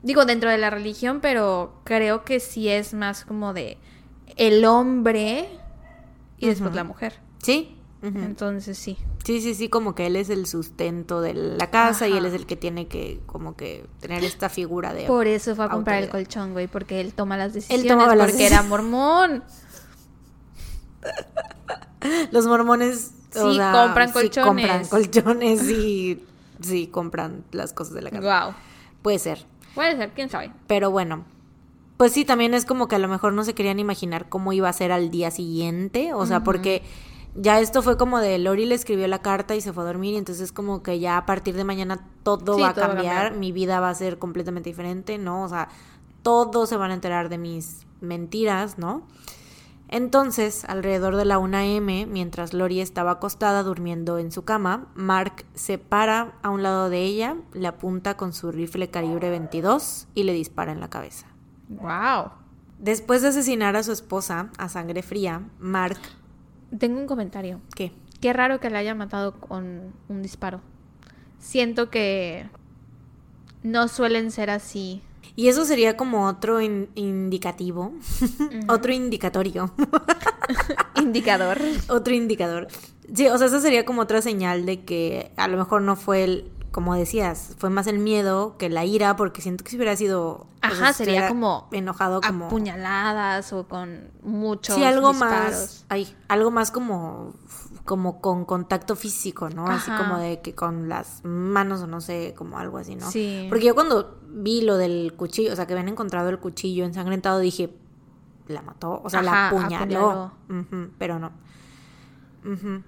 Digo, 0.03 0.25
dentro 0.25 0.51
de 0.51 0.59
la 0.59 0.71
religión, 0.71 1.21
pero 1.21 1.81
creo 1.85 2.25
que 2.25 2.41
sí 2.41 2.69
es 2.69 2.93
más 2.95 3.25
como 3.25 3.53
de 3.55 3.79
el 4.37 4.65
hombre 4.65 5.49
y 6.39 6.47
después 6.49 6.75
la 6.75 6.85
mujer. 6.85 7.15
sí. 7.43 7.77
Entonces 8.05 8.77
sí. 8.79 8.99
Sí, 9.25 9.41
sí, 9.41 9.55
sí, 9.55 9.69
como 9.69 9.95
que 9.95 10.07
él 10.07 10.17
es 10.17 10.29
el 10.29 10.47
sustento 10.47 11.21
de 11.21 11.35
la 11.35 11.71
casa 11.71 12.09
y 12.09 12.17
él 12.17 12.25
es 12.27 12.35
el 12.35 12.47
que 12.47 12.57
tiene 12.57 12.89
que, 12.89 13.21
como 13.27 13.55
que, 13.55 13.87
tener 14.01 14.25
esta 14.25 14.49
figura 14.49 14.93
de... 14.93 15.05
Por 15.07 15.29
eso 15.29 15.55
fue 15.55 15.67
a 15.67 15.69
comprar 15.69 16.03
el 16.03 16.09
colchón, 16.09 16.53
güey, 16.53 16.67
porque 16.67 17.01
él 17.01 17.15
toma 17.15 17.37
las 17.37 17.55
decisiones 17.55 17.87
tomaba 17.87 18.17
las 18.17 18.31
porque 18.33 18.47
era 18.49 18.65
mormón. 18.65 19.45
Los 22.33 22.47
mormones 22.47 23.13
o 23.37 23.51
Sí, 23.51 23.57
sea, 23.57 23.73
compran 23.73 24.09
sí 24.09 24.13
colchones. 24.15 24.45
compran 24.45 24.85
colchones 24.89 25.69
y 25.71 26.25
sí 26.61 26.89
compran 26.89 27.45
las 27.53 27.73
cosas 27.73 27.95
de 27.95 28.03
la 28.03 28.11
casa. 28.11 28.47
Wow. 28.47 28.55
Puede 29.03 29.19
ser. 29.21 29.47
Puede 29.75 29.97
ser, 29.97 30.11
quién 30.13 30.29
sabe. 30.29 30.53
Pero 30.67 30.91
bueno. 30.91 31.25
Pues 31.97 32.13
sí, 32.13 32.25
también 32.25 32.55
es 32.55 32.65
como 32.65 32.89
que 32.89 32.97
a 32.97 32.99
lo 32.99 33.09
mejor 33.09 33.33
no 33.33 33.45
se 33.45 33.55
querían 33.55 33.79
imaginar 33.79 34.29
cómo 34.29 34.53
iba 34.53 34.69
a 34.69 34.73
ser 34.73 34.91
al 34.93 35.11
día 35.11 35.31
siguiente. 35.31 36.13
O 36.15 36.27
sea, 36.27 36.43
porque 36.43 36.83
ya 37.35 37.61
esto 37.61 37.81
fue 37.83 37.97
como 37.97 38.19
de 38.19 38.39
Lori 38.39 38.67
le 38.67 38.75
escribió 38.75 39.07
la 39.07 39.21
carta 39.23 39.55
y 39.55 39.61
se 39.61 39.73
fue 39.73 39.85
a 39.85 39.87
dormir. 39.87 40.15
Y 40.15 40.17
entonces 40.19 40.51
como 40.53 40.83
que 40.83 40.99
ya 40.99 41.17
a 41.17 41.27
partir 41.27 41.55
de 41.55 41.65
mañana 41.65 42.05
todo 42.25 42.57
Sí, 42.57 42.63
va 42.63 42.71
a 42.71 42.75
todo 42.75 42.81
va 42.87 42.87
a 42.87 42.95
cambiar. 42.95 43.15
cambiar. 43.15 43.39
Mi 43.39 43.53
vida 43.53 43.79
va 43.81 43.91
a 43.91 43.95
ser 43.95 44.19
completamente 44.19 44.69
diferente, 44.71 45.17
¿no? 45.19 45.45
O 45.45 45.49
sea, 45.49 45.69
todos 46.23 46.69
se 46.69 46.77
van 46.77 46.91
a 46.91 46.95
enterar 46.95 47.29
de 47.29 47.39
mis 47.39 47.87
mentiras, 48.01 48.79
¿no? 48.79 49.07
Entonces, 49.93 50.65
alrededor 50.65 51.17
de 51.17 51.27
la 51.27 51.39
1 51.39 51.55
a.m., 51.55 52.07
mientras 52.07 52.55
Lori 52.55 52.81
estaba 52.81 53.11
acostada 53.11 53.63
durmiendo 53.63 54.19
en 54.19 54.33
su 54.33 54.43
cama, 54.43 54.87
Mark 54.95 55.45
se 55.53 55.77
para 55.77 56.33
a 56.41 56.49
un 56.49 56.63
lado 56.63 56.89
de 56.89 57.03
ella, 57.03 57.37
le 57.53 57.69
apunta 57.69 58.17
con 58.17 58.33
su 58.33 58.51
rifle 58.51 58.89
calibre 58.89 59.29
22 59.29 60.09
y 60.15 60.23
le 60.23 60.33
dispara 60.33 60.73
en 60.73 60.81
la 60.81 60.89
cabeza. 60.89 61.27
Wow. 61.69 62.31
Después 62.79 63.21
de 63.21 63.29
asesinar 63.29 63.77
a 63.77 63.83
su 63.83 63.93
esposa 63.93 64.49
a 64.57 64.71
sangre 64.71 65.03
fría, 65.03 65.43
Mark... 65.59 65.99
Tengo 66.79 66.99
un 66.99 67.07
comentario. 67.07 67.61
¿Qué? 67.77 67.93
Qué 68.23 68.33
raro 68.33 68.61
que 68.61 68.71
la 68.71 68.79
haya 68.79 68.95
matado 68.95 69.39
con 69.41 69.93
un 70.09 70.23
disparo. 70.23 70.63
Siento 71.39 71.91
que 71.91 72.49
no 73.63 73.89
suelen 73.89 74.31
ser 74.31 74.49
así. 74.49 75.03
Y 75.35 75.49
eso 75.49 75.65
sería 75.65 75.97
como 75.97 76.27
otro 76.27 76.61
in- 76.61 76.91
indicativo, 76.95 77.93
otro 78.69 78.93
indicatorio, 78.93 79.73
Indicador. 80.97 81.59
otro 81.89 82.15
indicador. 82.15 82.69
Sí, 83.15 83.27
o 83.29 83.37
sea, 83.39 83.47
eso 83.47 83.61
sería 83.61 83.85
como 83.85 84.03
otra 84.03 84.23
señal 84.23 84.67
de 84.67 84.85
que 84.85 85.33
a 85.37 85.49
lo 85.49 85.57
mejor 85.57 85.83
no 85.83 85.97
fue 85.97 86.25
el, 86.25 86.51
como 86.71 86.95
decías, 86.95 87.55
fue 87.59 87.71
más 87.71 87.87
el 87.87 87.99
miedo 87.99 88.57
que 88.59 88.69
la 88.69 88.85
ira, 88.85 89.17
porque 89.17 89.43
siento 89.43 89.65
que 89.65 89.71
si 89.71 89.77
hubiera 89.77 89.97
sido... 89.97 90.31
o 90.31 90.47
sea, 90.61 90.71
Ajá, 90.71 90.93
si 90.93 91.05
sería 91.05 91.29
como 91.29 91.69
enojado 91.73 92.21
como... 92.21 92.47
apuñaladas 92.47 93.53
o 93.53 93.67
con 93.69 94.11
muchos 94.23 94.77
Sí, 94.77 94.85
algo 94.85 95.11
disparos. 95.11 95.51
más, 95.53 95.85
ay, 95.89 96.15
algo 96.29 96.51
más 96.51 96.71
como, 96.71 97.35
como 97.85 98.21
con 98.21 98.45
contacto 98.45 98.95
físico, 98.97 99.51
¿no? 99.51 99.67
Así 99.67 99.91
como 99.91 100.19
de 100.19 100.41
que 100.41 100.55
con 100.55 100.89
las 100.89 101.25
manos 101.25 101.83
o 101.83 101.87
no 101.87 102.01
sé, 102.01 102.35
como 102.37 102.59
algo 102.59 102.79
así, 102.79 102.95
¿no? 102.95 103.11
Sí. 103.11 103.47
Porque 103.49 103.67
yo 103.67 103.75
cuando 103.75 104.19
vi 104.29 104.63
lo 104.63 104.77
del 104.77 105.15
cuchillo, 105.17 105.53
o 105.53 105.57
sea, 105.57 105.67
que 105.67 105.73
habían 105.73 105.89
encontrado 105.89 106.29
el 106.29 106.39
cuchillo 106.39 106.85
ensangrentado, 106.85 107.41
dije, 107.41 107.75
la 108.49 108.63
mató, 108.63 109.01
o 109.05 109.11
sea, 109.11 109.23
la 109.23 109.49
apuñaló. 109.49 110.33
Pero 110.99 111.19
no. 111.19 111.33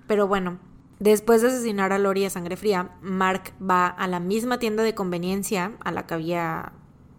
Pero 0.07 0.27
bueno, 0.29 0.59
después 0.99 1.43
de 1.43 1.49
asesinar 1.49 1.93
a 1.93 1.99
Lori 1.99 2.25
a 2.25 2.31
sangre 2.31 2.57
fría, 2.57 2.91
Mark 3.03 3.53
va 3.61 3.87
a 3.87 4.07
la 4.07 4.21
misma 4.21 4.59
tienda 4.59 4.83
de 4.83 4.95
conveniencia 4.95 5.73
a 5.85 5.93
la 5.93 6.07
que 6.07 6.15
había 6.15 6.73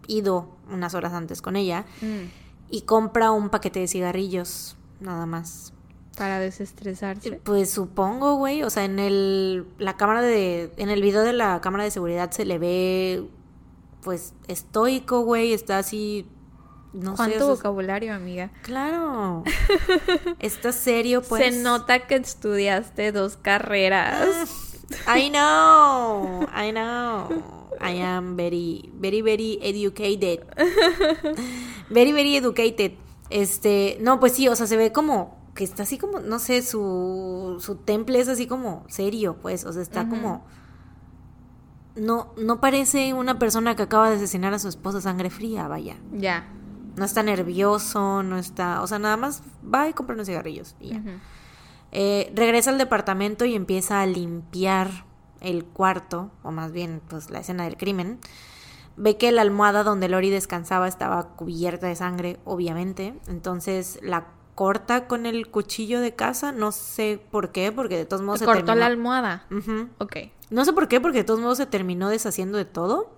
ido 0.07 0.49
unas 0.71 0.93
horas 0.95 1.13
antes 1.13 1.41
con 1.41 1.55
ella 1.55 1.85
Mm, 2.01 2.29
y 2.69 2.81
compra 2.81 3.31
un 3.31 3.49
paquete 3.49 3.79
de 3.79 3.87
cigarrillos, 3.87 4.75
nada 4.99 5.25
más. 5.25 5.73
Para 6.15 6.39
desestresarse. 6.39 7.39
Pues 7.43 7.69
supongo, 7.69 8.35
güey, 8.35 8.63
o 8.63 8.69
sea, 8.69 8.85
en 8.85 8.99
el 8.99 9.65
la 9.77 9.97
cámara 9.97 10.21
de 10.21 10.71
en 10.77 10.89
el 10.89 11.01
video 11.01 11.21
de 11.21 11.33
la 11.33 11.61
cámara 11.61 11.83
de 11.83 11.91
seguridad 11.91 12.31
se 12.31 12.45
le 12.45 12.57
ve 12.57 13.29
pues 14.01 14.33
estoico, 14.47 15.21
güey, 15.21 15.53
está 15.53 15.79
así 15.79 16.27
no 16.93 17.11
sé, 17.11 17.17
¿Cuánto 17.17 17.35
o 17.35 17.39
sea, 17.39 17.55
vocabulario, 17.55 18.13
amiga? 18.13 18.51
claro. 18.61 19.43
está 20.39 20.71
serio, 20.71 21.21
pues. 21.21 21.43
Se 21.43 21.61
nota 21.61 22.07
que 22.07 22.15
estudiaste 22.15 23.11
dos 23.11 23.35
carreras. 23.35 24.77
I 25.07 25.29
know. 25.29 26.43
I 26.55 26.71
know. 26.71 27.65
I 27.81 27.99
am 28.01 28.37
very 28.37 28.89
very 28.93 29.21
very 29.21 29.59
educated. 29.61 30.45
Very 31.89 32.13
very 32.13 32.35
educated. 32.35 32.93
Este, 33.29 33.97
no, 34.01 34.19
pues 34.19 34.33
sí, 34.33 34.47
o 34.47 34.55
sea, 34.55 34.65
se 34.65 34.75
ve 34.75 34.91
como 34.91 35.37
que 35.55 35.63
está 35.63 35.83
así 35.83 35.97
como, 35.97 36.19
no 36.19 36.37
sé, 36.37 36.61
su, 36.61 37.57
su 37.59 37.75
temple 37.77 38.19
es 38.19 38.27
así 38.27 38.45
como 38.45 38.83
serio, 38.89 39.37
pues, 39.41 39.65
o 39.65 39.71
sea, 39.71 39.81
está 39.81 40.07
como... 40.07 40.45
No, 41.95 42.33
no 42.37 42.59
parece 42.59 43.13
una 43.13 43.39
persona 43.39 43.73
que 43.73 43.83
acaba 43.83 44.09
de 44.09 44.17
asesinar 44.17 44.53
a 44.53 44.59
su 44.59 44.67
esposa 44.67 44.99
sangre 44.99 45.29
fría, 45.29 45.69
vaya. 45.69 45.95
Ya. 46.11 46.45
No 46.97 47.05
está 47.05 47.23
nervioso, 47.23 48.21
no 48.21 48.37
está... 48.37 48.81
O 48.81 48.87
sea, 48.87 48.99
nada 48.99 49.15
más 49.15 49.43
va 49.73 49.87
y 49.87 49.93
compra 49.93 50.15
unos 50.15 50.27
cigarrillos 50.27 50.75
y 50.81 50.89
ya. 50.89 51.01
Eh, 51.93 52.33
regresa 52.35 52.71
al 52.71 52.77
departamento 52.77 53.45
y 53.45 53.55
empieza 53.55 54.01
a 54.01 54.05
limpiar 54.05 55.05
el 55.39 55.63
cuarto, 55.63 56.31
o 56.43 56.51
más 56.51 56.73
bien, 56.73 57.01
pues, 57.07 57.29
la 57.29 57.39
escena 57.39 57.63
del 57.63 57.77
crimen. 57.77 58.19
Ve 58.97 59.15
que 59.15 59.31
la 59.31 59.41
almohada 59.41 59.83
donde 59.83 60.09
Lori 60.09 60.29
descansaba 60.29 60.89
estaba 60.89 61.29
cubierta 61.37 61.87
de 61.87 61.95
sangre, 61.95 62.39
obviamente. 62.43 63.13
Entonces 63.27 63.99
la 64.01 64.27
corta 64.55 65.07
con 65.07 65.25
el 65.25 65.49
cuchillo 65.51 65.99
de 66.01 66.15
casa. 66.15 66.51
No 66.51 66.71
sé 66.71 67.21
por 67.31 67.51
qué, 67.51 67.71
porque 67.71 67.97
de 67.97 68.05
todos 68.05 68.23
modos 68.23 68.39
se 68.39 68.45
Cortó 68.45 68.59
terminó. 68.65 68.79
la 68.79 68.85
almohada. 68.87 69.45
Ujú. 69.51 69.89
Ok. 69.99 70.15
No 70.49 70.63
sé 70.65 70.73
por 70.73 70.87
qué, 70.87 70.99
porque 71.01 71.19
de 71.19 71.23
todos 71.25 71.39
modos 71.39 71.57
se 71.57 71.65
terminó 71.65 72.09
deshaciendo 72.09 72.57
de 72.57 72.65
todo. 72.65 73.13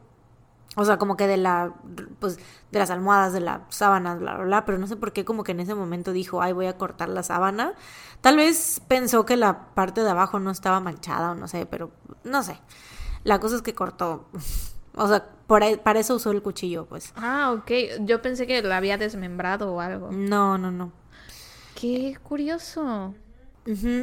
O 0.76 0.86
sea, 0.86 0.98
como 0.98 1.18
que 1.18 1.26
de 1.26 1.38
la, 1.38 1.74
pues, 2.20 2.38
de 2.72 2.78
las 2.80 2.92
almohadas, 2.92 3.34
de 3.34 3.40
las 3.40 3.62
sábanas, 3.70 4.20
bla, 4.20 4.36
bla, 4.36 4.46
bla. 4.46 4.66
Pero 4.66 4.78
no 4.78 4.86
sé 4.88 4.96
por 4.96 5.12
qué, 5.12 5.26
como 5.26 5.44
que 5.44 5.52
en 5.54 5.60
ese 5.60 5.74
momento 5.74 6.12
dijo, 6.12 6.42
ay, 6.42 6.54
voy 6.54 6.68
a 6.68 6.78
cortar 6.78 7.10
la 7.10 7.24
sábana. 7.24 7.74
Tal 8.22 8.36
vez 8.38 8.82
pensó 8.88 9.26
que 9.26 9.38
la 9.38 9.74
parte 9.74 10.04
de 10.04 10.10
abajo 10.12 10.40
no 10.40 10.52
estaba 10.52 10.80
manchada 10.80 11.32
o 11.32 11.36
no 11.36 11.48
sé, 11.48 11.66
pero 11.66 11.92
no 12.24 12.44
sé. 12.44 12.60
La 13.24 13.40
cosa 13.40 13.56
es 13.56 13.62
que 13.62 13.74
cortó. 13.76 14.26
O 15.00 15.08
sea, 15.08 15.24
por 15.46 15.62
ahí- 15.62 15.78
para 15.78 16.00
eso 16.00 16.16
usó 16.16 16.32
el 16.32 16.42
cuchillo, 16.42 16.88
pues. 16.88 17.14
Ah, 17.16 17.54
ok. 17.56 18.00
Yo 18.00 18.20
pensé 18.24 18.48
que 18.48 18.64
la 18.64 18.78
había 18.78 18.98
desmembrado 18.98 19.72
o 19.72 19.80
algo. 19.80 20.10
No, 20.12 20.58
no, 20.58 20.72
no. 20.72 20.92
Qué 21.80 22.18
curioso. 22.24 23.14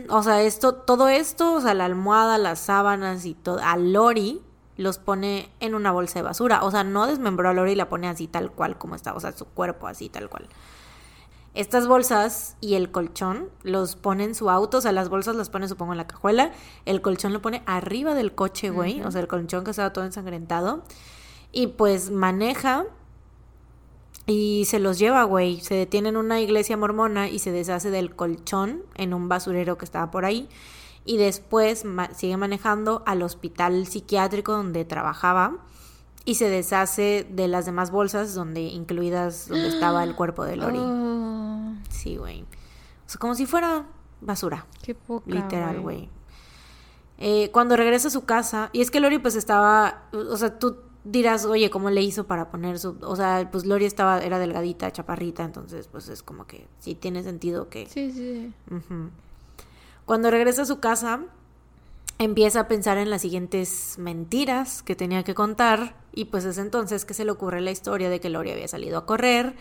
O 0.09 0.23
sea, 0.23 0.43
esto, 0.43 0.75
todo 0.75 1.09
esto, 1.09 1.55
o 1.55 1.61
sea, 1.61 1.75
la 1.75 1.87
almohada, 1.87 2.39
las 2.39 2.61
sábanas 2.61 3.25
y 3.25 3.35
todo, 3.35 3.59
a 3.63 3.77
Lori 3.77 4.43
los 4.77 4.99
pone 4.99 5.51
en 5.59 5.75
una 5.75 5.91
bolsa 5.91 6.21
de 6.21 6.23
basura. 6.23 6.63
O 6.63 6.71
sea, 6.71 6.85
no 6.85 7.07
desmembró 7.07 7.49
a 7.49 7.53
Lori 7.53 7.73
y 7.73 7.75
la 7.75 7.89
pone 7.89 8.07
así 8.07 8.29
tal 8.29 8.53
cual 8.53 8.79
como 8.79 8.95
está, 8.95 9.13
o 9.15 9.21
sea, 9.21 9.33
su 9.33 9.47
cuerpo 9.47 9.89
así 9.89 10.09
tal 10.09 10.29
cual. 10.29 10.49
Estas 11.55 11.89
bolsas 11.89 12.57
y 12.61 12.75
el 12.75 12.93
colchón 12.93 13.49
los 13.63 13.97
pone 13.97 14.23
en 14.25 14.35
su 14.37 14.51
auto, 14.51 14.79
o 14.79 14.81
sea, 14.81 14.93
las 14.93 15.09
bolsas 15.09 15.35
las 15.35 15.51
pone 15.51 15.67
supongo 15.67 15.95
en 15.95 15.99
la 15.99 16.07
cajuela, 16.07 16.53
el 16.85 17.01
colchón 17.01 17.33
lo 17.33 17.43
pone 17.43 17.63
arriba 17.67 18.15
del 18.15 18.35
coche, 18.35 18.71
güey, 18.71 19.03
o 19.03 19.11
sea, 19.11 19.21
el 19.21 19.29
colchón 19.29 19.65
que 19.65 19.71
estaba 19.71 19.93
todo 19.93 20.05
ensangrentado, 20.05 20.83
y 21.53 21.69
pues 21.69 22.11
maneja 22.11 22.87
y 24.27 24.65
se 24.67 24.79
los 24.79 24.99
lleva, 24.99 25.25
güey, 25.25 25.61
se 25.61 25.75
detiene 25.75 26.09
en 26.09 26.17
una 26.17 26.41
iglesia 26.41 26.77
mormona 26.77 27.29
y 27.29 27.39
se 27.39 27.53
deshace 27.53 27.91
del 27.91 28.15
colchón 28.15 28.83
en 28.95 29.13
un 29.13 29.29
basurero 29.29 29.77
que 29.77 29.85
estaba 29.85 30.11
por 30.11 30.25
ahí, 30.25 30.49
y 31.05 31.19
después 31.19 31.85
sigue 32.17 32.37
manejando 32.37 33.03
al 33.07 33.23
hospital 33.23 33.87
psiquiátrico 33.87 34.53
donde 34.53 34.85
trabajaba 34.85 35.59
y 36.25 36.37
se 36.37 36.49
deshace 36.49 37.27
de 37.31 37.49
las 37.49 37.67
demás 37.67 37.91
bolsas 37.91 38.35
donde 38.35 38.63
incluidas 38.63 39.49
donde 39.49 39.69
estaba 39.69 40.03
el 40.03 40.15
cuerpo 40.15 40.45
de 40.45 40.57
Lori. 40.57 40.79
Oh. 40.79 41.75
Sí, 41.91 42.17
güey. 42.17 42.43
O 42.43 43.09
sea, 43.09 43.19
como 43.19 43.35
si 43.35 43.47
fuera 43.47 43.87
basura. 44.21 44.67
Qué 44.83 44.95
poca, 44.95 45.25
Literal, 45.31 45.81
güey. 45.81 46.09
Eh, 47.19 47.51
cuando 47.53 47.77
regresa 47.77 48.09
a 48.09 48.11
su 48.11 48.25
casa, 48.25 48.69
y 48.73 48.81
es 48.81 48.91
que 48.91 49.01
Lori 49.01 49.19
pues 49.19 49.37
estaba, 49.37 50.03
o 50.13 50.37
sea, 50.37 50.59
tú 50.59 50.77
dirás, 51.05 51.45
oye, 51.45 51.71
¿cómo 51.71 51.91
le 51.91 52.03
hizo 52.03 52.25
para 52.27 52.51
poner 52.51 52.79
su, 52.79 52.97
o 53.03 53.15
sea, 53.15 53.49
pues 53.53 53.67
Lori 53.67 53.85
estaba, 53.85 54.21
era 54.21 54.39
delgadita, 54.39 54.91
chaparrita, 54.91 55.45
entonces 55.45 55.87
pues 55.89 56.09
es 56.09 56.23
como 56.23 56.47
que 56.47 56.67
sí 56.81 56.95
tiene 56.95 57.23
sentido 57.23 57.69
que... 57.69 57.87
Sí, 57.87 58.11
sí. 58.11 58.53
Cuando 60.07 60.31
regresa 60.31 60.63
a 60.63 60.67
su 60.67 60.81
casa, 60.81 61.21
empieza 62.19 62.61
a 62.61 62.69
pensar 62.69 62.97
en 62.99 63.11
las 63.11 63.23
siguientes 63.23 63.97
mentiras 63.99 64.83
que 64.83 64.97
tenía 64.97 65.23
que 65.25 65.35
contar 65.35 65.95
y 66.13 66.27
pues 66.27 66.45
es 66.45 66.59
entonces 66.59 67.05
que 67.05 67.15
se 67.15 67.25
le 67.25 67.31
ocurre 67.31 67.61
la 67.61 67.71
historia 67.71 68.09
de 68.09 68.21
que 68.21 68.31
Lori 68.31 68.51
había 68.51 68.69
salido 68.69 68.99
a 68.99 69.07
correr. 69.07 69.55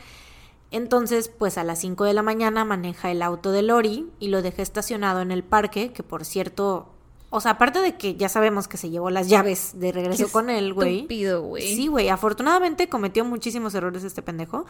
Entonces, 0.72 1.28
pues 1.28 1.60
a 1.60 1.64
las 1.64 1.80
5 1.80 2.04
de 2.04 2.14
la 2.14 2.24
mañana 2.24 2.66
maneja 2.66 3.12
el 3.12 3.22
auto 3.22 3.52
de 3.52 3.62
Lori 3.62 4.10
y 4.20 4.30
lo 4.30 4.42
deja 4.42 4.64
estacionado 4.64 5.22
en 5.22 5.32
el 5.32 5.44
parque, 5.44 5.92
que 5.92 6.02
por 6.02 6.26
cierto, 6.26 6.93
o 7.36 7.42
sea, 7.42 7.54
aparte 7.54 7.80
de 7.80 7.98
que 7.98 8.16
ya 8.16 8.30
sabemos 8.30 8.68
que 8.68 8.78
se 8.78 8.92
llevó 8.92 9.10
las 9.10 9.28
llaves 9.28 9.72
de 9.80 9.92
regreso 9.92 10.32
con 10.32 10.52
él, 10.52 10.72
güey. 10.72 11.08
güey. 11.42 11.76
Sí, 11.76 11.88
güey, 11.88 12.10
afortunadamente 12.10 12.88
cometió 12.90 13.26
muchísimos 13.26 13.74
errores 13.74 14.04
este 14.04 14.22
pendejo. 14.22 14.68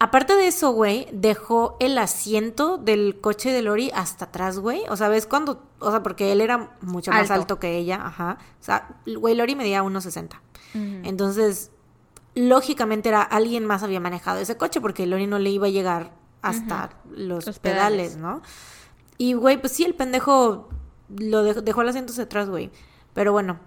Aparte 0.00 0.34
de 0.34 0.48
eso, 0.48 0.72
güey, 0.72 1.06
dejó 1.12 1.76
el 1.78 1.96
asiento 1.98 2.76
del 2.76 3.20
coche 3.20 3.52
de 3.52 3.62
Lori 3.62 3.92
hasta 3.94 4.24
atrás, 4.24 4.58
güey. 4.58 4.82
O 4.88 4.96
sea, 4.96 5.08
¿ves 5.08 5.28
cuando? 5.28 5.62
O 5.78 5.92
sea, 5.92 6.02
porque 6.02 6.32
él 6.32 6.40
era 6.40 6.76
mucho 6.80 7.12
más 7.12 7.30
alto, 7.30 7.60
que 7.60 7.78
ella, 7.78 8.04
ajá. 8.04 8.38
O 8.60 8.64
sea, 8.64 8.96
güey, 9.06 9.36
Lori 9.36 9.54
medía 9.54 9.84
1.60. 9.84 10.40
Entonces, 11.04 11.70
lógicamente 12.34 13.10
era 13.10 13.22
alguien 13.22 13.64
más 13.64 13.84
había 13.84 14.00
manejado 14.00 14.40
ese 14.40 14.56
coche 14.56 14.80
porque 14.80 15.06
Lori 15.06 15.28
no 15.28 15.38
le 15.38 15.50
iba 15.50 15.68
a 15.68 15.70
llegar 15.70 16.10
hasta 16.42 16.90
los, 17.08 17.60
pedales, 17.60 18.16
¿no? 18.16 18.42
Y, 19.18 19.34
güey, 19.34 19.58
pues 19.58 19.72
sí, 19.72 19.84
el 19.84 19.94
pendejo 19.94 20.68
lo 21.08 21.42
dejó, 21.42 21.62
dejó 21.62 21.82
el 21.82 21.88
asiento 21.88 22.20
atrás, 22.20 22.48
güey. 22.48 22.70
Pero 23.14 23.32
bueno, 23.32 23.58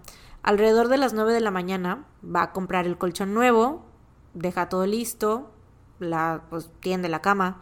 alrededor 0.43 0.87
de 0.87 0.97
las 0.97 1.13
9 1.13 1.33
de 1.33 1.41
la 1.41 1.51
mañana 1.51 2.05
va 2.23 2.43
a 2.43 2.51
comprar 2.51 2.85
el 2.85 2.97
colchón 2.97 3.33
nuevo, 3.33 3.85
deja 4.33 4.69
todo 4.69 4.85
listo, 4.85 5.51
la 5.99 6.43
pues, 6.49 6.69
tiende 6.79 7.09
la 7.09 7.21
cama. 7.21 7.61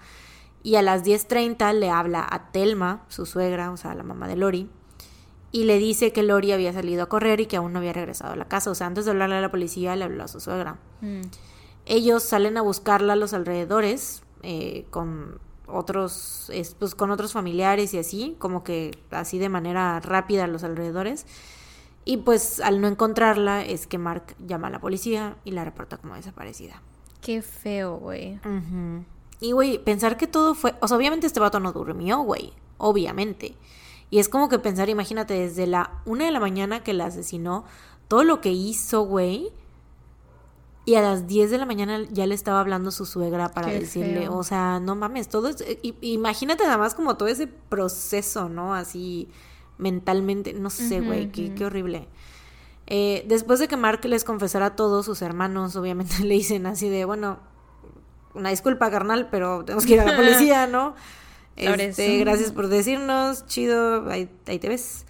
Y 0.63 0.75
a 0.75 0.81
las 0.81 1.03
10.30 1.03 1.73
le 1.73 1.89
habla 1.89 2.27
a 2.29 2.51
Telma, 2.51 3.05
su 3.07 3.25
suegra, 3.25 3.71
o 3.71 3.77
sea, 3.77 3.93
la 3.95 4.03
mamá 4.03 4.27
de 4.27 4.35
Lori, 4.35 4.69
y 5.51 5.63
le 5.63 5.77
dice 5.77 6.11
que 6.11 6.23
Lori 6.23 6.51
había 6.51 6.73
salido 6.73 7.03
a 7.03 7.09
correr 7.09 7.39
y 7.39 7.45
que 7.45 7.55
aún 7.55 7.73
no 7.73 7.79
había 7.79 7.93
regresado 7.93 8.33
a 8.33 8.35
la 8.35 8.47
casa. 8.47 8.69
O 8.69 8.75
sea, 8.75 8.87
antes 8.87 9.05
de 9.05 9.11
hablarle 9.11 9.35
a 9.35 9.41
la 9.41 9.51
policía, 9.51 9.95
le 9.95 10.03
habló 10.03 10.23
a 10.23 10.27
su 10.27 10.39
suegra. 10.39 10.77
Mm. 11.01 11.21
Ellos 11.85 12.23
salen 12.23 12.57
a 12.57 12.61
buscarla 12.61 13.13
a 13.13 13.15
los 13.15 13.33
alrededores 13.33 14.23
eh, 14.43 14.85
con 14.89 15.39
otros, 15.67 16.51
pues 16.79 16.95
con 16.95 17.11
otros 17.11 17.33
familiares 17.33 17.93
y 17.93 17.99
así, 17.99 18.35
como 18.39 18.63
que 18.63 18.97
así 19.11 19.37
de 19.37 19.49
manera 19.49 19.99
rápida 19.99 20.45
a 20.45 20.47
los 20.47 20.63
alrededores. 20.63 21.25
Y 22.05 22.17
pues 22.17 22.61
al 22.61 22.79
no 22.79 22.87
encontrarla 22.87 23.65
es 23.65 23.85
que 23.85 23.97
Mark 23.97 24.35
llama 24.39 24.67
a 24.67 24.71
la 24.71 24.79
policía 24.79 25.35
y 25.43 25.51
la 25.51 25.65
reporta 25.65 25.97
como 25.97 26.15
desaparecida. 26.15 26.81
Qué 27.19 27.41
feo, 27.41 27.97
güey. 27.97 28.39
Y, 29.41 29.51
güey, 29.51 29.77
pensar 29.77 30.15
que 30.15 30.25
todo 30.25 30.55
fue... 30.55 30.73
O 30.79 30.87
sea, 30.87 30.95
obviamente 30.95 31.27
este 31.27 31.41
vato 31.41 31.59
no 31.59 31.73
durmió, 31.73 32.19
güey. 32.19 32.53
Obviamente. 32.77 33.55
Y 34.09 34.19
es 34.19 34.29
como 34.29 34.47
que 34.47 34.57
pensar, 34.57 34.87
imagínate, 34.87 35.33
desde 35.33 35.67
la 35.67 35.99
una 36.05 36.25
de 36.25 36.31
la 36.31 36.39
mañana 36.39 36.81
que 36.81 36.93
la 36.93 37.07
asesinó, 37.07 37.65
todo 38.07 38.23
lo 38.23 38.39
que 38.39 38.51
hizo, 38.51 39.01
güey. 39.01 39.51
Y 40.87 40.95
a 40.95 41.01
las 41.01 41.27
10 41.27 41.51
de 41.51 41.57
la 41.57 41.65
mañana 41.65 41.99
ya 42.13 42.25
le 42.25 42.33
estaba 42.33 42.61
hablando 42.61 42.91
su 42.91 43.05
suegra 43.05 43.49
para 43.49 43.67
decirle, 43.67 44.29
o 44.29 44.41
sea, 44.41 44.79
no 44.79 44.95
mames, 44.95 45.27
todo 45.27 45.49
es, 45.49 45.61
imagínate 45.99 46.63
nada 46.63 46.77
más 46.77 46.95
como 46.95 47.17
todo 47.17 47.27
ese 47.27 47.45
proceso, 47.45 48.47
¿no? 48.47 48.73
Así 48.73 49.27
mentalmente, 49.77 50.53
no 50.53 50.69
sé, 50.69 51.01
güey, 51.01 51.29
qué, 51.29 51.53
qué 51.53 51.65
horrible. 51.65 52.07
Eh, 52.85 53.25
después 53.27 53.59
de 53.59 53.67
que 53.67 53.75
Mark 53.75 54.05
les 54.05 54.23
confesara 54.23 54.67
a 54.67 54.75
todos, 54.77 55.05
sus 55.05 55.21
hermanos 55.21 55.75
obviamente 55.75 56.19
le 56.23 56.35
dicen 56.35 56.65
así 56.65 56.87
de, 56.87 57.03
bueno, 57.03 57.39
una 58.33 58.51
disculpa, 58.51 58.89
carnal, 58.89 59.27
pero 59.29 59.65
tenemos 59.65 59.85
que 59.85 59.95
ir 59.95 59.99
a 59.99 60.05
la 60.05 60.15
policía, 60.15 60.67
¿no? 60.67 60.95
Este, 61.57 62.19
gracias 62.19 62.53
por 62.53 62.69
decirnos, 62.69 63.45
chido, 63.47 64.09
ahí, 64.09 64.27
te 64.45 64.69
ves. 64.69 65.05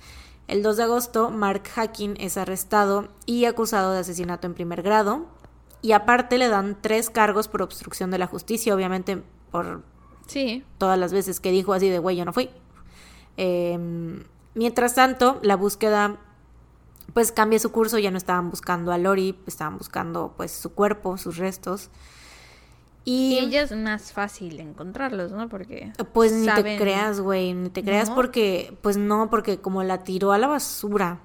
El 0.47 0.63
2 0.63 0.77
de 0.77 0.83
agosto, 0.83 1.29
Mark 1.29 1.67
Hacking 1.75 2.15
es 2.19 2.37
arrestado 2.37 3.09
y 3.27 3.45
acusado 3.45 3.93
de 3.93 3.99
asesinato 3.99 4.47
en 4.47 4.55
primer 4.55 4.81
grado. 4.81 5.27
Y 5.81 5.91
aparte 5.91 6.37
le 6.37 6.49
dan 6.49 6.77
tres 6.81 7.09
cargos 7.09 7.47
por 7.47 7.61
obstrucción 7.61 8.11
de 8.11 8.17
la 8.17 8.27
justicia, 8.27 8.73
obviamente 8.73 9.21
por 9.51 9.83
sí. 10.27 10.63
todas 10.77 10.97
las 10.97 11.13
veces 11.13 11.39
que 11.39 11.51
dijo 11.51 11.73
así 11.73 11.89
de, 11.89 11.99
güey, 11.99 12.17
yo 12.17 12.25
no 12.25 12.33
fui. 12.33 12.49
Em, 13.37 14.23
mientras 14.55 14.95
tanto, 14.95 15.39
la 15.43 15.55
búsqueda 15.55 16.19
pues 17.13 17.31
cambia 17.31 17.57
su 17.59 17.71
curso, 17.71 17.97
ya 17.99 18.11
no 18.11 18.17
estaban 18.17 18.49
buscando 18.49 18.91
a 18.91 18.97
Lori, 18.97 19.37
estaban 19.47 19.77
buscando 19.77 20.33
pues 20.35 20.51
su 20.51 20.73
cuerpo, 20.73 21.17
sus 21.17 21.37
restos. 21.37 21.89
Y, 23.05 23.37
ella 23.37 23.61
es 23.61 23.71
más 23.71 24.11
fácil 24.11 24.59
encontrarlos, 24.59 25.31
¿no? 25.31 25.47
Porque 25.47 25.93
pues 26.11 26.33
ni 26.33 26.47
te 26.47 26.77
creas, 26.77 27.21
güey, 27.21 27.53
ni 27.53 27.69
te 27.69 27.81
creas 27.81 28.09
porque 28.09 28.77
pues 28.81 28.97
no, 28.97 29.29
porque 29.29 29.59
como 29.59 29.81
la 29.83 30.03
tiró 30.03 30.33
a 30.33 30.37
la 30.37 30.47
basura. 30.47 31.21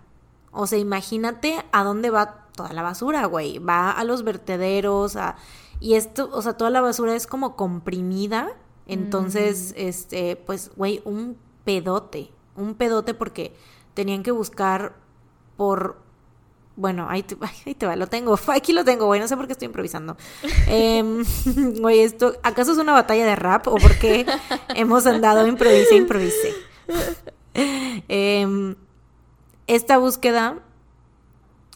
O 0.53 0.69
sea, 0.69 0.79
imagínate 0.79 1.65
a 1.73 1.83
dónde 1.83 2.11
va 2.11 2.41
toda 2.55 2.73
la 2.73 2.83
basura, 2.83 3.27
güey. 3.27 3.59
Va 3.59 3.91
a 3.91 4.05
los 4.05 4.23
vertederos, 4.24 5.16
a 5.16 5.37
y 5.81 5.95
esto, 5.95 6.31
o 6.33 6.41
sea, 6.43 6.57
toda 6.57 6.70
la 6.70 6.81
basura 6.81 7.16
es 7.16 7.27
como 7.27 7.57
comprimida. 7.57 8.51
Entonces, 8.87 9.73
mm. 9.77 9.81
este, 9.81 10.37
pues, 10.37 10.70
güey, 10.77 11.03
un 11.05 11.37
pedote. 11.65 12.31
Un 12.55 12.74
pedote 12.74 13.15
porque 13.15 13.53
tenían 13.95 14.23
que 14.23 14.31
buscar 14.31 14.95
por 15.57 16.03
bueno, 16.74 17.07
ahí 17.09 17.23
te, 17.23 17.37
ahí 17.66 17.74
te 17.74 17.87
va, 17.87 17.97
lo 17.97 18.07
tengo. 18.07 18.39
Aquí 18.49 18.73
lo 18.73 18.85
tengo, 18.85 19.07
güey. 19.07 19.20
No 19.20 19.29
sé 19.29 19.37
por 19.37 19.47
qué 19.47 19.53
estoy 19.53 19.66
improvisando. 19.66 20.16
Em, 20.69 21.24
güey, 21.81 22.01
esto, 22.01 22.35
¿acaso 22.43 22.73
es 22.73 22.79
una 22.79 22.93
batalla 22.93 23.27
de 23.27 23.37
rap 23.37 23.66
o 23.69 23.74
por 23.74 23.99
qué 23.99 24.27
hemos 24.74 25.07
andado 25.07 25.47
improvise, 25.47 25.97
improvise? 25.97 26.55
Eh, 27.55 28.77
esta 29.66 29.99
búsqueda. 29.99 30.61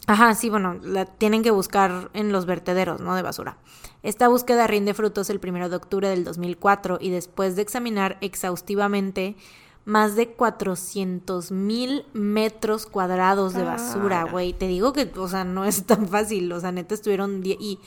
Ajá, 0.07 0.33
sí, 0.35 0.49
bueno, 0.49 0.79
la 0.81 1.05
tienen 1.05 1.43
que 1.43 1.51
buscar 1.51 2.09
en 2.13 2.31
los 2.31 2.45
vertederos, 2.45 3.01
¿no? 3.01 3.13
De 3.13 3.21
basura. 3.21 3.57
Esta 4.03 4.29
búsqueda 4.29 4.65
rinde 4.65 4.93
frutos 4.93 5.29
el 5.29 5.41
1 5.45 5.67
de 5.67 5.75
octubre 5.75 6.07
del 6.07 6.23
2004 6.23 6.97
y 7.01 7.09
después 7.09 7.57
de 7.57 7.61
examinar 7.61 8.17
exhaustivamente 8.21 9.35
más 9.83 10.15
de 10.15 10.29
400 10.29 11.51
mil 11.51 12.05
metros 12.13 12.85
cuadrados 12.85 13.53
de 13.53 13.63
basura, 13.63 14.23
güey. 14.23 14.53
Te 14.53 14.67
digo 14.67 14.93
que, 14.93 15.11
o 15.17 15.27
sea, 15.27 15.43
no 15.43 15.65
es 15.65 15.85
tan 15.85 16.07
fácil. 16.07 16.51
O 16.53 16.59
sea, 16.59 16.71
neta 16.71 16.93
estuvieron... 16.93 17.41
Y 17.43 17.79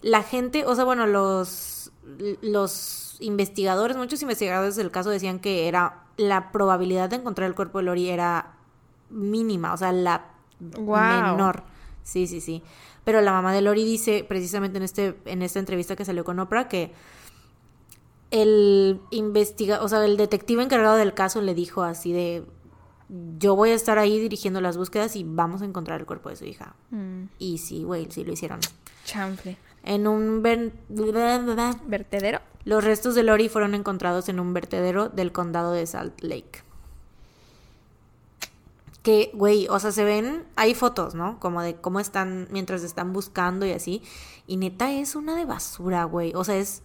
la 0.00 0.22
gente, 0.22 0.64
o 0.64 0.74
sea, 0.74 0.84
bueno, 0.84 1.06
los, 1.06 1.92
los 2.40 3.16
investigadores, 3.20 3.98
muchos 3.98 4.22
investigadores 4.22 4.76
del 4.76 4.90
caso 4.90 5.10
decían 5.10 5.40
que 5.40 5.68
era 5.68 6.04
la 6.16 6.52
probabilidad 6.52 7.10
de 7.10 7.16
encontrar 7.16 7.48
el 7.48 7.54
cuerpo 7.54 7.78
de 7.78 7.84
Lori 7.84 8.08
era 8.08 8.54
mínima, 9.10 9.72
o 9.72 9.76
sea, 9.76 9.92
la 9.92 10.35
menor. 10.60 11.64
Sí, 12.02 12.26
sí, 12.26 12.40
sí. 12.40 12.62
Pero 13.04 13.20
la 13.20 13.32
mamá 13.32 13.52
de 13.52 13.62
Lori 13.62 13.84
dice, 13.84 14.24
precisamente 14.28 14.78
en, 14.78 14.84
este, 14.84 15.16
en 15.26 15.42
esta 15.42 15.58
entrevista 15.58 15.96
que 15.96 16.04
salió 16.04 16.24
con 16.24 16.38
Oprah, 16.38 16.68
que 16.68 16.92
el 18.30 19.00
investiga, 19.10 19.82
o 19.82 19.88
sea, 19.88 20.04
el 20.04 20.16
detective 20.16 20.62
encargado 20.62 20.96
del 20.96 21.14
caso 21.14 21.40
le 21.40 21.54
dijo 21.54 21.82
así 21.82 22.12
de 22.12 22.44
yo 23.38 23.54
voy 23.54 23.70
a 23.70 23.74
estar 23.74 23.98
ahí 23.98 24.18
dirigiendo 24.18 24.60
las 24.60 24.76
búsquedas 24.76 25.14
y 25.16 25.24
vamos 25.24 25.62
a 25.62 25.64
encontrar 25.64 26.00
el 26.00 26.06
cuerpo 26.06 26.28
de 26.28 26.36
su 26.36 26.44
hija. 26.44 26.74
Mm. 26.90 27.24
Y 27.38 27.58
sí, 27.58 27.84
güey, 27.84 28.08
sí 28.10 28.24
lo 28.24 28.32
hicieron. 28.32 28.60
Chanfle. 29.04 29.56
En 29.84 30.08
un 30.08 30.42
vertedero. 30.42 32.40
Los 32.64 32.82
restos 32.82 33.14
de 33.14 33.22
Lori 33.22 33.48
fueron 33.48 33.74
encontrados 33.74 34.28
en 34.28 34.40
un 34.40 34.52
vertedero 34.52 35.08
del 35.08 35.30
condado 35.30 35.70
de 35.70 35.86
Salt 35.86 36.20
Lake. 36.22 36.62
Que, 39.06 39.30
güey, 39.34 39.68
o 39.68 39.78
sea, 39.78 39.92
se 39.92 40.02
ven, 40.02 40.44
hay 40.56 40.74
fotos, 40.74 41.14
¿no? 41.14 41.38
Como 41.38 41.62
de 41.62 41.76
cómo 41.76 42.00
están 42.00 42.48
mientras 42.50 42.82
están 42.82 43.12
buscando 43.12 43.64
y 43.64 43.70
así. 43.70 44.02
Y 44.48 44.56
neta 44.56 44.90
es 44.90 45.14
una 45.14 45.36
de 45.36 45.44
basura, 45.44 46.02
güey. 46.04 46.32
O 46.34 46.42
sea, 46.42 46.56
es 46.56 46.82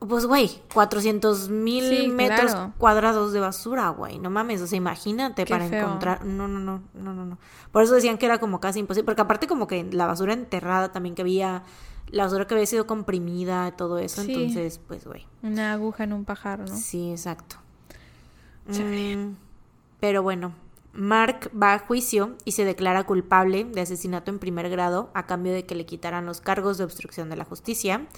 Pues, 0.00 0.26
güey, 0.26 0.50
400 0.74 1.48
mil 1.48 1.88
Sí, 1.88 2.08
metros 2.08 2.50
claro. 2.50 2.72
cuadrados 2.76 3.32
de 3.32 3.38
basura, 3.38 3.90
güey. 3.90 4.18
No 4.18 4.30
mames, 4.30 4.60
o 4.60 4.66
sea, 4.66 4.76
imagínate 4.76 5.44
Qué 5.44 5.50
para 5.52 5.68
feo. 5.68 5.86
encontrar. 5.86 6.24
No, 6.24 6.48
no, 6.48 6.58
no, 6.58 6.82
no, 6.92 7.14
no, 7.14 7.24
no. 7.24 7.38
Por 7.70 7.84
eso 7.84 7.94
decían 7.94 8.18
que 8.18 8.26
era 8.26 8.38
como 8.40 8.58
casi 8.58 8.80
imposible. 8.80 9.04
Porque 9.04 9.22
aparte, 9.22 9.46
como 9.46 9.68
que 9.68 9.84
la 9.92 10.06
basura 10.06 10.32
enterrada 10.32 10.90
también 10.90 11.14
que 11.14 11.22
había. 11.22 11.62
La 12.08 12.24
basura 12.24 12.48
que 12.48 12.54
había 12.54 12.66
sido 12.66 12.84
comprimida, 12.88 13.76
todo 13.76 13.98
eso. 14.00 14.22
Sí. 14.22 14.34
Entonces, 14.34 14.80
pues, 14.88 15.06
güey. 15.06 15.24
Una 15.44 15.72
aguja 15.72 16.02
en 16.02 16.12
un 16.14 16.24
pajar, 16.24 16.58
¿no? 16.58 16.76
Sí, 16.76 17.12
exacto. 17.12 17.56
Mm, 18.66 19.34
pero 20.02 20.20
bueno, 20.20 20.52
Mark 20.92 21.48
va 21.56 21.74
a 21.74 21.78
juicio 21.78 22.36
y 22.44 22.52
se 22.52 22.64
declara 22.64 23.04
culpable 23.04 23.62
de 23.62 23.82
asesinato 23.82 24.32
en 24.32 24.40
primer 24.40 24.68
grado 24.68 25.12
a 25.14 25.26
cambio 25.26 25.52
de 25.52 25.64
que 25.64 25.76
le 25.76 25.86
quitaran 25.86 26.26
los 26.26 26.40
cargos 26.40 26.76
de 26.76 26.82
obstrucción 26.82 27.30
de 27.30 27.36
la 27.36 27.44
justicia. 27.44 28.08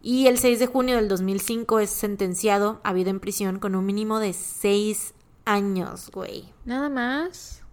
Y 0.00 0.28
el 0.28 0.38
6 0.38 0.60
de 0.60 0.68
junio 0.68 0.94
del 0.94 1.08
2005 1.08 1.80
es 1.80 1.90
sentenciado 1.90 2.80
a 2.84 2.92
vida 2.92 3.10
en 3.10 3.18
prisión 3.18 3.58
con 3.58 3.74
un 3.74 3.84
mínimo 3.84 4.20
de 4.20 4.32
6 4.32 5.12
años, 5.44 6.08
güey. 6.12 6.44
Nada 6.64 6.88
más. 6.88 7.64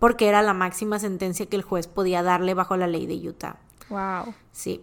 Porque 0.00 0.26
era 0.26 0.42
la 0.42 0.52
máxima 0.52 0.98
sentencia 0.98 1.46
que 1.46 1.54
el 1.54 1.62
juez 1.62 1.86
podía 1.86 2.24
darle 2.24 2.54
bajo 2.54 2.76
la 2.76 2.88
ley 2.88 3.06
de 3.06 3.28
Utah. 3.28 3.60
Wow. 3.90 4.34
Sí. 4.50 4.82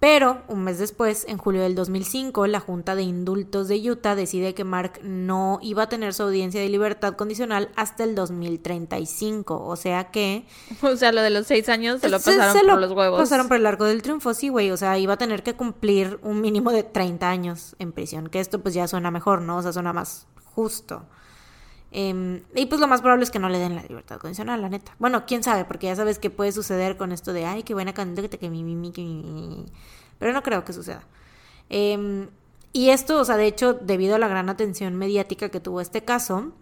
Pero 0.00 0.42
un 0.46 0.62
mes 0.62 0.78
después, 0.78 1.24
en 1.28 1.38
julio 1.38 1.62
del 1.62 1.74
2005, 1.74 2.46
la 2.46 2.60
Junta 2.60 2.94
de 2.94 3.02
Indultos 3.02 3.66
de 3.66 3.90
Utah 3.90 4.14
decide 4.14 4.54
que 4.54 4.62
Mark 4.62 5.00
no 5.02 5.58
iba 5.60 5.82
a 5.82 5.88
tener 5.88 6.14
su 6.14 6.22
audiencia 6.22 6.60
de 6.60 6.68
libertad 6.68 7.14
condicional 7.14 7.70
hasta 7.74 8.04
el 8.04 8.14
2035. 8.14 9.60
O 9.66 9.76
sea 9.76 10.10
que... 10.10 10.46
O 10.82 10.94
sea, 10.96 11.10
lo 11.12 11.20
de 11.22 11.30
los 11.30 11.46
seis 11.46 11.68
años 11.68 12.00
se 12.00 12.08
lo 12.08 12.18
se- 12.20 12.30
pasaron 12.30 12.52
se 12.52 12.60
por 12.60 12.68
lo 12.68 12.76
los 12.86 12.92
huevos. 12.92 13.18
Pasaron 13.20 13.48
por 13.48 13.56
el 13.56 13.66
arco 13.66 13.84
del 13.84 14.02
triunfo, 14.02 14.34
sí, 14.34 14.48
güey. 14.48 14.70
O 14.70 14.76
sea, 14.76 14.96
iba 14.98 15.14
a 15.14 15.18
tener 15.18 15.42
que 15.42 15.54
cumplir 15.54 16.20
un 16.22 16.40
mínimo 16.40 16.70
de 16.70 16.84
30 16.84 17.28
años 17.28 17.74
en 17.80 17.92
prisión. 17.92 18.28
Que 18.28 18.38
esto 18.40 18.60
pues 18.60 18.74
ya 18.74 18.86
suena 18.86 19.10
mejor, 19.10 19.42
¿no? 19.42 19.56
O 19.58 19.62
sea, 19.62 19.72
suena 19.72 19.92
más 19.92 20.26
justo. 20.54 21.06
Em, 21.90 22.42
y 22.54 22.66
pues 22.66 22.80
lo 22.80 22.86
más 22.88 23.00
probable 23.00 23.24
es 23.24 23.30
que 23.30 23.38
no 23.38 23.48
le 23.48 23.58
den 23.58 23.74
la 23.74 23.82
libertad 23.82 24.18
condicional, 24.18 24.60
la 24.60 24.68
neta. 24.68 24.94
Bueno, 24.98 25.24
quién 25.26 25.42
sabe, 25.42 25.64
porque 25.64 25.86
ya 25.86 25.96
sabes 25.96 26.18
qué 26.18 26.28
puede 26.30 26.52
suceder 26.52 26.96
con 26.98 27.12
esto 27.12 27.32
de, 27.32 27.46
ay, 27.46 27.62
qué 27.62 27.72
buena 27.74 27.94
candidata, 27.94 28.36
que 28.36 28.50
mi, 28.50 28.62
mi, 28.62 28.74
mi, 28.74 28.92
que 28.92 29.02
mi, 29.02 29.22
mi, 29.22 29.48
mi". 29.48 29.66
Pero 30.18 30.32
no 30.32 30.42
creo 30.42 30.64
que 30.64 30.72
suceda. 30.74 31.02
Em, 31.70 32.28
y 32.74 32.90
esto, 32.90 33.18
o 33.20 33.24
sea, 33.24 33.36
de 33.38 33.46
hecho, 33.46 33.72
debido 33.72 34.16
a 34.16 34.18
la 34.18 34.28
gran 34.28 34.48
atención 34.50 34.94
mediática 34.96 35.48
que 35.48 35.60
tuvo 35.60 35.80
este 35.80 36.04
caso, 36.04 36.52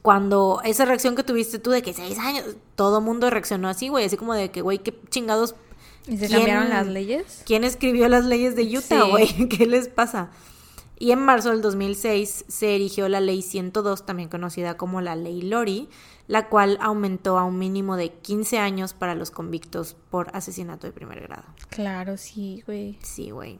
cuando 0.00 0.60
esa 0.64 0.84
reacción 0.84 1.14
que 1.16 1.22
tuviste 1.22 1.58
tú 1.58 1.70
de 1.70 1.82
que 1.82 1.92
seis 1.92 2.18
años, 2.18 2.44
todo 2.76 3.00
mundo 3.00 3.28
reaccionó 3.30 3.68
así, 3.68 3.88
güey, 3.88 4.06
así 4.06 4.16
como 4.16 4.34
de 4.34 4.50
que, 4.50 4.62
güey, 4.62 4.78
qué 4.78 4.98
chingados. 5.10 5.54
¿Y 6.06 6.16
se 6.16 6.26
¿quién- 6.26 6.38
cambiaron 6.40 6.68
las 6.70 6.86
leyes? 6.86 7.42
¿Quién 7.46 7.62
escribió 7.64 8.08
las 8.08 8.24
leyes 8.24 8.56
de 8.56 8.64
Utah, 8.64 9.02
Sí. 9.04 9.10
güey? 9.10 9.26
¿Qué 9.48 9.66
les 9.66 9.88
pasa? 9.88 10.30
Y 10.98 11.10
en 11.10 11.18
marzo 11.18 11.50
del 11.50 11.62
2006 11.62 12.44
se 12.46 12.74
erigió 12.74 13.08
la 13.08 13.20
ley 13.20 13.42
102, 13.42 14.06
también 14.06 14.28
conocida 14.28 14.76
como 14.76 15.00
la 15.00 15.16
ley 15.16 15.42
Lori, 15.42 15.88
la 16.28 16.48
cual 16.48 16.78
aumentó 16.80 17.38
a 17.38 17.44
un 17.44 17.58
mínimo 17.58 17.96
de 17.96 18.12
15 18.12 18.58
años 18.58 18.94
para 18.94 19.14
los 19.14 19.30
convictos 19.30 19.96
por 20.10 20.34
asesinato 20.34 20.86
de 20.86 20.92
primer 20.92 21.20
grado. 21.20 21.44
Claro, 21.70 22.16
sí, 22.16 22.62
güey. 22.66 22.98
Sí, 23.02 23.30
güey. 23.30 23.58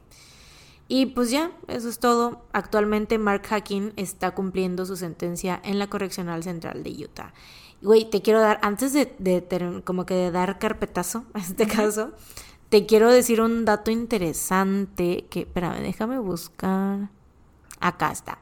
Y 0.87 1.07
pues 1.07 1.31
ya, 1.31 1.51
eso 1.67 1.89
es 1.89 1.99
todo. 1.99 2.45
Actualmente 2.53 3.17
Mark 3.17 3.43
Hacking 3.47 3.93
está 3.95 4.31
cumpliendo 4.31 4.85
su 4.85 4.95
sentencia 4.95 5.59
en 5.63 5.79
la 5.79 5.87
Correccional 5.87 6.43
Central 6.43 6.83
de 6.83 6.91
Utah. 6.91 7.33
Güey, 7.81 8.09
te 8.09 8.21
quiero 8.21 8.39
dar, 8.39 8.59
antes 8.61 8.93
de, 8.93 9.81
como 9.83 10.05
que 10.05 10.13
de 10.13 10.31
dar 10.31 10.59
carpetazo 10.59 11.25
a 11.33 11.39
este 11.39 11.67
caso, 11.67 12.13
te 12.69 12.85
quiero 12.85 13.11
decir 13.11 13.41
un 13.41 13.65
dato 13.65 13.91
interesante 13.91 15.25
que, 15.29 15.41
espérame, 15.41 15.81
déjame 15.81 16.19
buscar. 16.19 17.09
Acá 17.85 18.11
está. 18.11 18.37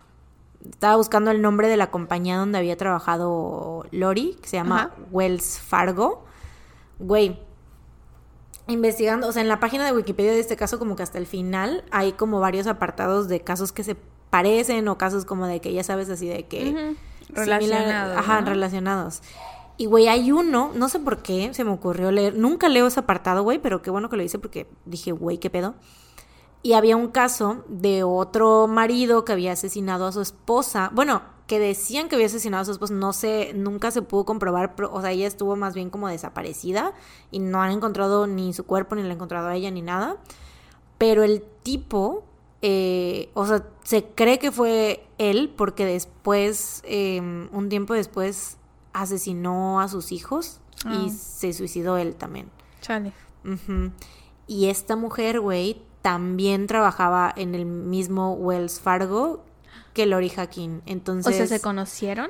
Estaba 0.69 0.95
buscando 0.95 1.31
el 1.31 1.41
nombre 1.41 1.67
de 1.67 1.75
la 1.77 1.89
compañía 1.89 2.37
donde 2.37 2.59
había 2.59 2.77
trabajado 2.77 3.85
Lori, 3.91 4.37
que 4.41 4.47
se 4.47 4.57
llama 4.57 4.81
Ajá. 4.83 4.91
Wells 5.11 5.59
Fargo. 5.59 6.23
Güey, 6.99 7.39
investigando, 8.67 9.27
o 9.27 9.31
sea, 9.31 9.41
en 9.41 9.47
la 9.47 9.59
página 9.59 9.85
de 9.85 9.91
Wikipedia 9.93 10.31
de 10.31 10.39
este 10.39 10.55
caso, 10.55 10.77
como 10.79 10.95
que 10.95 11.03
hasta 11.03 11.17
el 11.17 11.25
final 11.25 11.83
hay 11.91 12.13
como 12.13 12.39
varios 12.39 12.67
apartados 12.67 13.27
de 13.27 13.41
casos 13.41 13.71
que 13.71 13.83
se 13.83 13.95
parecen 14.29 14.87
o 14.87 14.97
casos 14.97 15.25
como 15.25 15.47
de 15.47 15.59
que 15.59 15.73
ya 15.73 15.83
sabes 15.83 16.09
así 16.09 16.27
de 16.27 16.43
que 16.47 16.65
similar- 16.67 16.95
Relacionados. 17.33 18.17
ajá, 18.17 18.41
relacionados. 18.41 19.21
Y 19.77 19.87
güey, 19.87 20.07
hay 20.09 20.31
uno, 20.31 20.71
no 20.75 20.89
sé 20.89 20.99
por 20.99 21.23
qué 21.23 21.53
se 21.53 21.63
me 21.63 21.71
ocurrió 21.71 22.11
leer, 22.11 22.35
nunca 22.35 22.69
leo 22.69 22.85
ese 22.87 22.99
apartado, 22.99 23.41
güey, 23.41 23.57
pero 23.59 23.81
qué 23.81 23.89
bueno 23.89 24.09
que 24.09 24.17
lo 24.17 24.21
hice 24.23 24.37
porque 24.37 24.67
dije, 24.85 25.11
güey, 25.11 25.39
qué 25.39 25.49
pedo. 25.49 25.73
Y 26.63 26.73
había 26.73 26.95
un 26.95 27.07
caso 27.07 27.63
de 27.67 28.03
otro 28.03 28.67
marido 28.67 29.25
que 29.25 29.31
había 29.33 29.53
asesinado 29.53 30.05
a 30.05 30.11
su 30.11 30.21
esposa. 30.21 30.91
Bueno, 30.93 31.23
que 31.47 31.57
decían 31.59 32.07
que 32.07 32.15
había 32.15 32.27
asesinado 32.27 32.61
a 32.61 32.65
su 32.65 32.71
esposa. 32.71 32.93
No 32.93 33.13
sé, 33.13 33.53
nunca 33.55 33.89
se 33.91 34.01
pudo 34.03 34.25
comprobar. 34.25 34.75
pero, 34.75 34.93
o 34.93 35.01
sea, 35.01 35.11
ella 35.11 35.27
estuvo 35.27 35.55
más 35.55 35.73
bien 35.73 35.89
como 35.89 36.07
desaparecida. 36.07 36.93
Y 37.31 37.39
no 37.39 37.61
han 37.61 37.71
encontrado 37.71 38.27
ni 38.27 38.53
su 38.53 38.65
cuerpo, 38.65 38.95
ni 38.95 39.01
la 39.01 39.07
han 39.07 39.13
encontrado 39.15 39.47
a 39.47 39.55
ella, 39.55 39.71
ni 39.71 39.81
nada. 39.81 40.17
Pero 40.99 41.23
el 41.23 41.43
tipo, 41.63 42.23
eh, 42.61 43.31
o 43.33 43.47
sea, 43.47 43.65
se 43.83 44.05
cree 44.05 44.37
que 44.37 44.51
fue 44.51 45.07
él 45.17 45.51
porque 45.57 45.83
después, 45.85 46.83
eh, 46.85 47.19
un 47.51 47.69
tiempo 47.69 47.95
después, 47.95 48.57
asesinó 48.93 49.81
a 49.81 49.87
sus 49.87 50.11
hijos 50.11 50.59
Ah. 50.85 50.93
y 51.05 51.09
se 51.11 51.53
suicidó 51.53 51.97
él 51.97 52.15
también. 52.15 52.49
Chale. 52.81 53.13
Y 54.47 54.67
esta 54.67 54.95
mujer, 54.95 55.39
güey, 55.39 55.81
también 56.01 56.67
trabajaba 56.67 57.31
en 57.35 57.55
el 57.55 57.65
mismo 57.65 58.33
Wells 58.33 58.79
Fargo 58.79 59.43
que 59.93 60.05
Lori 60.05 60.29
Hacking. 60.29 60.81
Entonces, 60.85 61.33
o 61.33 61.37
sea, 61.37 61.47
¿se 61.47 61.59
conocieron? 61.61 62.29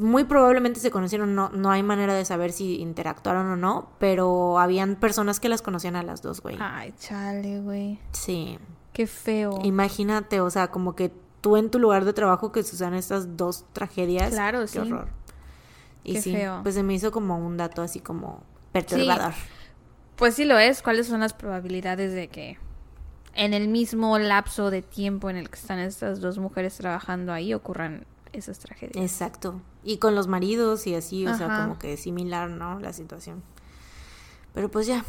muy 0.00 0.24
probablemente 0.24 0.80
se 0.80 0.90
conocieron, 0.90 1.34
no, 1.34 1.50
no 1.50 1.70
hay 1.70 1.82
manera 1.82 2.14
de 2.14 2.24
saber 2.24 2.52
si 2.52 2.80
interactuaron 2.80 3.46
o 3.46 3.56
no, 3.56 3.90
pero 3.98 4.58
habían 4.58 4.96
personas 4.96 5.38
que 5.38 5.48
las 5.48 5.62
conocían 5.62 5.96
a 5.96 6.02
las 6.02 6.22
dos, 6.22 6.40
güey. 6.40 6.56
Ay, 6.60 6.94
chale, 6.98 7.60
güey. 7.60 7.98
Sí. 8.12 8.58
Qué 8.92 9.06
feo. 9.06 9.58
Imagínate, 9.62 10.40
o 10.40 10.50
sea, 10.50 10.68
como 10.68 10.94
que 10.94 11.12
tú 11.40 11.56
en 11.56 11.70
tu 11.70 11.78
lugar 11.78 12.04
de 12.04 12.12
trabajo 12.12 12.52
que 12.52 12.62
sucedan 12.62 12.94
estas 12.94 13.36
dos 13.36 13.64
tragedias. 13.72 14.30
Claro, 14.30 14.60
Qué 14.60 14.68
sí. 14.68 14.78
horror. 14.78 15.08
Y 16.04 16.14
Qué 16.14 16.22
sí, 16.22 16.32
feo. 16.32 16.60
pues 16.62 16.74
se 16.74 16.82
me 16.82 16.94
hizo 16.94 17.10
como 17.12 17.38
un 17.38 17.56
dato 17.56 17.82
así 17.82 18.00
como 18.00 18.42
perturbador. 18.72 19.32
Pues 20.16 20.34
sí 20.34 20.44
lo 20.44 20.58
es. 20.58 20.82
¿Cuáles 20.82 21.06
son 21.06 21.20
las 21.20 21.32
probabilidades 21.32 22.12
de 22.12 22.28
que 22.28 22.58
en 23.34 23.54
el 23.54 23.68
mismo 23.68 24.18
lapso 24.18 24.70
de 24.70 24.82
tiempo 24.82 25.30
en 25.30 25.36
el 25.36 25.48
que 25.48 25.58
están 25.58 25.78
estas 25.78 26.20
dos 26.20 26.38
mujeres 26.38 26.76
trabajando 26.76 27.32
ahí 27.32 27.54
ocurran 27.54 28.06
esas 28.32 28.58
tragedias? 28.58 29.02
Exacto. 29.02 29.60
Y 29.84 29.98
con 29.98 30.14
los 30.14 30.26
maridos 30.26 30.86
y 30.86 30.94
así, 30.94 31.26
o 31.26 31.36
sea, 31.36 31.62
como 31.62 31.78
que 31.78 31.96
similar, 31.96 32.50
¿no? 32.50 32.78
La 32.80 32.92
situación. 32.92 33.42
Pero 34.54 34.70
pues 34.70 34.86
ya, 34.86 35.04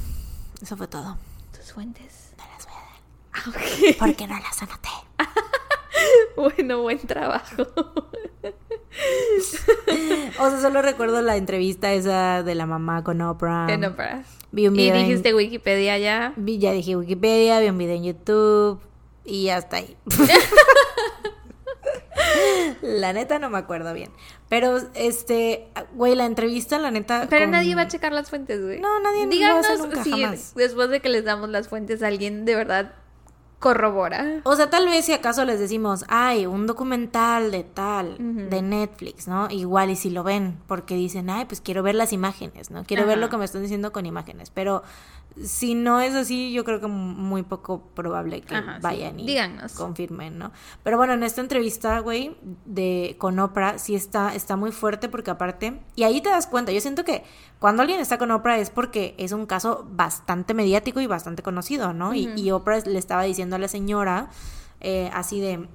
eso 0.61 0.77
fue 0.77 0.87
todo. 0.87 1.17
Tus 1.55 1.73
fuentes. 1.73 2.33
No 2.37 2.43
las 2.53 2.65
voy 2.65 2.75
a 2.75 2.79
dar. 2.79 3.93
Ah. 3.93 3.95
Porque 3.99 4.27
no 4.27 4.39
las 4.39 4.61
anoté. 4.61 4.89
Bueno, 6.35 6.81
buen 6.81 6.99
trabajo. 6.99 7.63
O 10.39 10.49
sea, 10.49 10.61
solo 10.61 10.81
recuerdo 10.84 11.21
la 11.21 11.35
entrevista 11.35 11.91
esa 11.93 12.43
de 12.43 12.53
la 12.55 12.65
mamá 12.67 13.03
con 13.03 13.21
Oprah. 13.21 13.67
En 13.69 13.84
Oprah. 13.85 14.23
Vi 14.51 14.67
un 14.67 14.75
Y 14.75 14.84
video 14.84 14.95
en- 14.95 15.07
dijiste 15.07 15.34
Wikipedia 15.34 15.97
ya. 15.97 16.34
vi- 16.35 16.59
ya 16.59 16.71
dije 16.73 16.95
Wikipedia, 16.95 17.59
vi 17.59 17.69
un 17.69 17.77
video 17.80 17.95
en 17.95 18.03
YouTube 18.03 18.80
y 19.25 19.45
ya 19.45 19.57
está 19.57 19.77
ahí. 19.77 19.97
la 22.81 23.13
neta 23.13 23.39
no 23.39 23.49
me 23.49 23.57
acuerdo 23.57 23.93
bien. 23.93 24.11
Pero, 24.49 24.77
este, 24.93 25.67
güey, 25.95 26.15
la 26.15 26.25
entrevista, 26.25 26.77
la 26.77 26.91
neta. 26.91 27.27
Pero 27.30 27.45
con- 27.45 27.51
nadie 27.51 27.75
va 27.75 27.81
a 27.84 27.88
checar 27.88 28.11
las 28.13 28.30
fuentes, 28.30 28.61
güey. 28.63 28.80
No, 28.80 28.99
nadie 28.99 29.25
lo 29.25 29.31
Díganos 29.31 29.65
hace 29.65 29.77
nunca, 29.80 30.03
si 30.03 30.11
jamás. 30.11 30.53
después 30.55 30.89
de 30.89 30.99
que 30.99 31.09
les 31.09 31.25
damos 31.25 31.49
las 31.49 31.67
fuentes 31.67 32.03
alguien 32.03 32.45
de 32.45 32.55
verdad 32.55 32.93
corrobora. 33.64 34.41
O 34.44 34.57
sea, 34.57 34.69
tal 34.69 34.88
vez 34.88 35.06
si 35.06 35.14
acaso 35.14 35.45
les 35.45 35.57
decimos, 35.57 36.03
ay, 36.10 36.45
un 36.45 36.68
documental 36.68 37.49
de 37.49 37.64
tal, 37.64 38.18
de 38.49 38.61
Netflix, 38.61 39.30
¿no? 39.30 39.49
Igual 39.49 39.90
y 39.90 39.95
si 39.95 40.10
lo 40.10 40.22
ven, 40.22 40.57
porque 40.68 40.95
dicen, 40.95 41.30
ay, 41.30 41.45
pues 41.45 41.61
quiero 41.61 41.81
ver 41.81 41.95
las 41.95 42.11
imágenes, 42.11 42.72
¿no? 42.72 42.84
Quiero 42.84 43.06
ver 43.06 43.19
lo 43.19 43.30
que 43.30 43.38
me 43.38 43.45
están 43.45 43.61
diciendo 43.61 43.94
con 43.94 44.06
imágenes. 44.06 44.49
Pero 44.49 44.84
si 45.41 45.73
no 45.73 45.99
es 45.99 46.14
así, 46.14 46.53
yo 46.53 46.64
creo 46.64 46.80
que 46.80 46.88
muy 46.88 47.43
poco 47.43 47.81
probable 47.95 48.41
que 48.41 48.55
Ajá, 48.55 48.76
sí. 48.76 48.81
vayan 48.81 49.19
y 49.19 49.26
Díganos. 49.26 49.73
confirmen, 49.73 50.38
¿no? 50.38 50.51
Pero 50.84 50.97
bueno, 50.97 51.14
en 51.14 51.23
esta 51.23 51.41
entrevista, 51.41 51.99
güey, 51.99 52.38
de 52.65 53.15
con 53.18 53.39
Oprah, 53.39 53.80
sí 53.80 53.95
está, 53.95 54.35
está 54.35 54.55
muy 54.55 54.72
fuerte 54.72 55.10
porque 55.10 55.31
aparte, 55.31 55.80
y 55.95 56.03
ahí 56.03 56.22
te 56.22 56.30
das 56.30 56.45
cuenta, 56.45 56.72
yo 56.72 56.81
siento 56.81 57.03
que 57.03 57.23
cuando 57.60 57.81
alguien 57.81 57.99
está 57.99 58.18
con 58.18 58.30
Oprah 58.31 58.60
es 58.60 58.69
porque 58.69 59.15
es 59.18 59.31
un 59.31 59.45
caso 59.45 59.88
bastante 59.89 60.53
mediático 60.53 61.01
y 61.01 61.07
bastante 61.07 61.41
conocido, 61.41 61.93
¿no? 61.93 62.14
y, 62.14 62.51
Oprah 62.51 62.80
le 62.81 62.99
estaba 62.99 63.23
diciendo 63.23 63.55
a 63.55 63.60
la 63.60 63.68
señora, 63.68 64.30
eh, 64.81 65.10
así 65.14 65.39
de, 65.39 65.68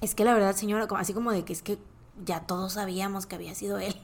es 0.00 0.14
que 0.14 0.24
la 0.24 0.32
verdad, 0.32 0.54
señora, 0.56 0.86
así 0.96 1.12
como 1.12 1.32
de 1.32 1.44
que 1.44 1.52
es 1.52 1.62
que 1.62 1.78
ya 2.24 2.40
todos 2.40 2.74
sabíamos 2.74 3.26
que 3.26 3.34
había 3.36 3.54
sido 3.54 3.78
él. 3.78 3.94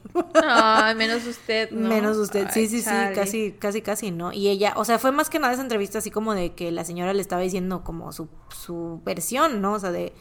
Ay, 0.43 0.95
menos 0.95 1.25
usted, 1.25 1.71
¿no? 1.71 1.89
Menos 1.89 2.17
usted, 2.17 2.47
sí, 2.51 2.61
Ay, 2.61 2.67
sí, 2.69 2.83
chale. 2.83 3.09
sí, 3.09 3.15
casi, 3.19 3.51
casi, 3.53 3.81
casi, 3.81 4.11
¿no? 4.11 4.33
Y 4.33 4.47
ella, 4.49 4.73
o 4.77 4.85
sea, 4.85 4.99
fue 4.99 5.11
más 5.11 5.29
que 5.29 5.39
nada 5.39 5.53
esa 5.53 5.61
entrevista 5.61 5.99
así 5.99 6.11
como 6.11 6.33
de 6.33 6.53
que 6.53 6.71
la 6.71 6.83
señora 6.83 7.13
le 7.13 7.21
estaba 7.21 7.41
diciendo 7.41 7.83
como 7.83 8.11
su, 8.11 8.27
su 8.49 9.01
versión, 9.05 9.61
¿no? 9.61 9.73
O 9.73 9.79
sea, 9.79 9.91
de 9.91 10.13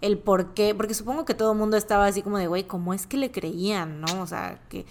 el 0.00 0.18
por 0.18 0.52
qué, 0.54 0.74
porque 0.74 0.94
supongo 0.94 1.24
que 1.24 1.34
todo 1.34 1.52
el 1.52 1.58
mundo 1.58 1.76
estaba 1.76 2.06
así 2.06 2.22
como 2.22 2.38
de, 2.38 2.46
güey, 2.46 2.64
¿cómo 2.64 2.92
es 2.94 3.06
que 3.06 3.16
le 3.16 3.30
creían, 3.30 4.00
no? 4.00 4.20
O 4.22 4.26
sea, 4.26 4.60
que, 4.68 4.84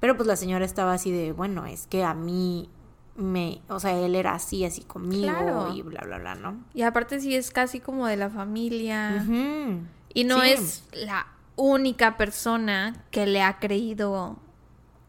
pero 0.00 0.16
pues 0.16 0.26
la 0.26 0.36
señora 0.36 0.64
estaba 0.64 0.92
así 0.94 1.10
de, 1.10 1.32
bueno, 1.32 1.64
es 1.66 1.86
que 1.86 2.04
a 2.04 2.14
mí 2.14 2.68
me, 3.16 3.62
o 3.68 3.80
sea, 3.80 3.98
él 3.98 4.14
era 4.14 4.34
así, 4.34 4.64
así 4.64 4.82
conmigo 4.82 5.26
Claro. 5.32 5.72
y 5.74 5.82
bla, 5.82 6.02
bla, 6.04 6.18
bla, 6.18 6.34
¿no? 6.34 6.64
Y 6.74 6.82
aparte 6.82 7.18
sí 7.20 7.34
es 7.34 7.50
casi 7.50 7.80
como 7.80 8.06
de 8.06 8.16
la 8.16 8.30
familia. 8.30 9.24
Ujú. 9.24 9.80
Y 10.14 10.24
no 10.24 10.40
Sí. 10.42 10.50
es 10.50 10.84
la 10.92 11.26
única 11.58 12.16
persona 12.16 12.94
que 13.10 13.26
le 13.26 13.42
ha 13.42 13.58
creído. 13.58 14.38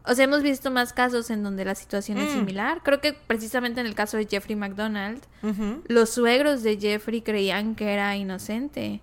O 0.04 0.14
sea, 0.14 0.24
hemos 0.24 0.42
visto 0.42 0.70
más 0.70 0.92
casos 0.92 1.30
en 1.30 1.42
donde 1.44 1.64
la 1.64 1.74
situación 1.76 2.18
es 2.18 2.30
Mm. 2.30 2.38
similar. 2.40 2.82
Creo 2.82 3.00
que 3.00 3.12
precisamente 3.12 3.80
en 3.80 3.86
el 3.86 3.94
caso 3.94 4.16
de 4.16 4.26
Jeffrey 4.26 4.56
McDonald, 4.56 5.22
los 5.86 6.10
suegros 6.10 6.62
de 6.62 6.76
Jeffrey 6.78 7.22
creían 7.22 7.74
que 7.76 7.92
era 7.92 8.16
inocente. 8.16 9.00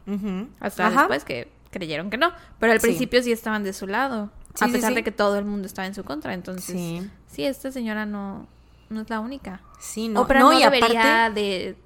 Hasta 0.60 0.88
Ajá. 0.88 1.00
después 1.02 1.24
que 1.24 1.50
creyeron 1.72 2.10
que 2.10 2.18
no. 2.18 2.32
Pero 2.60 2.74
al 2.74 2.82
Sí. 2.82 2.88
principio 2.88 3.24
sí 3.24 3.32
estaban 3.32 3.64
de 3.64 3.72
su 3.74 3.88
lado. 3.88 4.30
Sí, 4.56 4.66
a 4.66 4.68
pesar 4.70 4.90
sí. 4.90 4.96
de 4.96 5.04
que 5.04 5.12
todo 5.12 5.38
el 5.38 5.46
mundo 5.46 5.68
estaba 5.68 5.86
en 5.86 5.94
su 5.96 6.04
contra. 6.04 6.34
Entonces, 6.34 6.76
Sí. 6.76 7.10
sí, 7.28 7.46
esta 7.46 7.72
señora 7.72 8.06
no, 8.06 8.48
no 8.90 9.02
es 9.02 9.10
la 9.10 9.20
única. 9.22 9.62
Sí, 9.80 10.10
no, 10.10 10.22
Oprah 10.22 10.40
no, 10.40 10.52
no, 10.52 10.60
y 10.60 10.64
debería 10.64 11.28
aparte... 11.28 11.40
de 11.42 11.78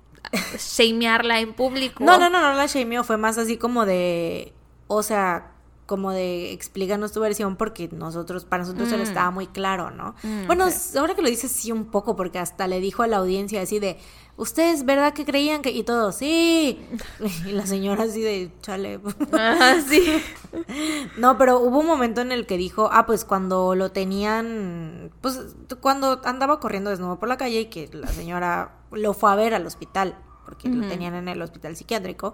shamearla 0.57 1.39
en 1.41 1.53
público. 1.53 2.03
No, 2.03 2.17
no, 2.17 2.29
no, 2.29 2.39
no 2.41 2.53
la 2.53 2.65
shameó, 2.65 3.03
fue 3.03 3.17
más 3.17 3.38
así 3.38 3.57
como 3.57 3.85
de, 3.85 4.53
o 4.88 5.03
sea, 5.03 5.50
como 5.91 6.11
de 6.13 6.53
explícanos 6.53 7.11
tu 7.11 7.19
versión 7.19 7.57
porque 7.57 7.89
nosotros, 7.91 8.45
para 8.45 8.63
nosotros 8.63 8.88
Mm. 8.89 8.93
él 8.93 9.01
estaba 9.01 9.30
muy 9.30 9.47
claro, 9.47 9.91
¿no? 9.91 10.15
Mm, 10.23 10.47
bueno, 10.47 10.68
ahora 10.97 11.15
que 11.15 11.22
lo 11.22 11.27
dices 11.27 11.51
sí 11.51 11.73
un 11.73 11.84
poco 11.84 12.15
porque 12.15 12.39
hasta 12.39 12.65
le 12.65 12.80
dijo 12.80 13.03
a 13.03 13.07
la 13.07 13.18
audiencia 13.18 13.61
así 13.61 13.80
de, 13.80 13.97
ustedes, 14.38 14.85
¿verdad 14.85 15.11
que 15.11 15.26
creían 15.26 15.61
que? 15.61 15.72
Y 15.72 15.84
todo, 15.84 16.13
sí. 16.13 16.80
Y 17.45 17.51
la 17.51 17.65
señora 17.65 18.03
así 18.03 18.22
de, 18.22 18.53
chale. 18.61 19.01
Ah, 19.34 19.76
sí. 19.85 20.01
No, 21.18 21.38
pero 21.38 21.59
hubo 21.59 21.80
un 21.80 21.88
momento 21.88 22.22
en 22.22 22.31
el 22.31 22.45
que 22.45 22.55
dijo, 22.57 22.89
ah, 22.93 23.05
pues 23.05 23.26
cuando 23.26 23.76
lo 23.76 23.91
tenían, 23.91 25.11
pues 25.19 25.39
cuando 25.81 26.22
andaba 26.23 26.61
corriendo 26.61 26.89
desnudo 26.89 27.19
por 27.19 27.27
la 27.27 27.35
calle 27.38 27.59
y 27.61 27.65
que 27.65 27.89
la 27.91 28.07
señora 28.07 28.76
lo 28.91 29.13
fue 29.13 29.30
a 29.31 29.35
ver 29.35 29.53
al 29.53 29.65
hospital, 29.65 30.15
porque 30.45 30.69
lo 30.69 30.88
tenían 30.88 31.15
en 31.15 31.27
el 31.27 31.41
hospital 31.41 31.76
psiquiátrico, 31.76 32.34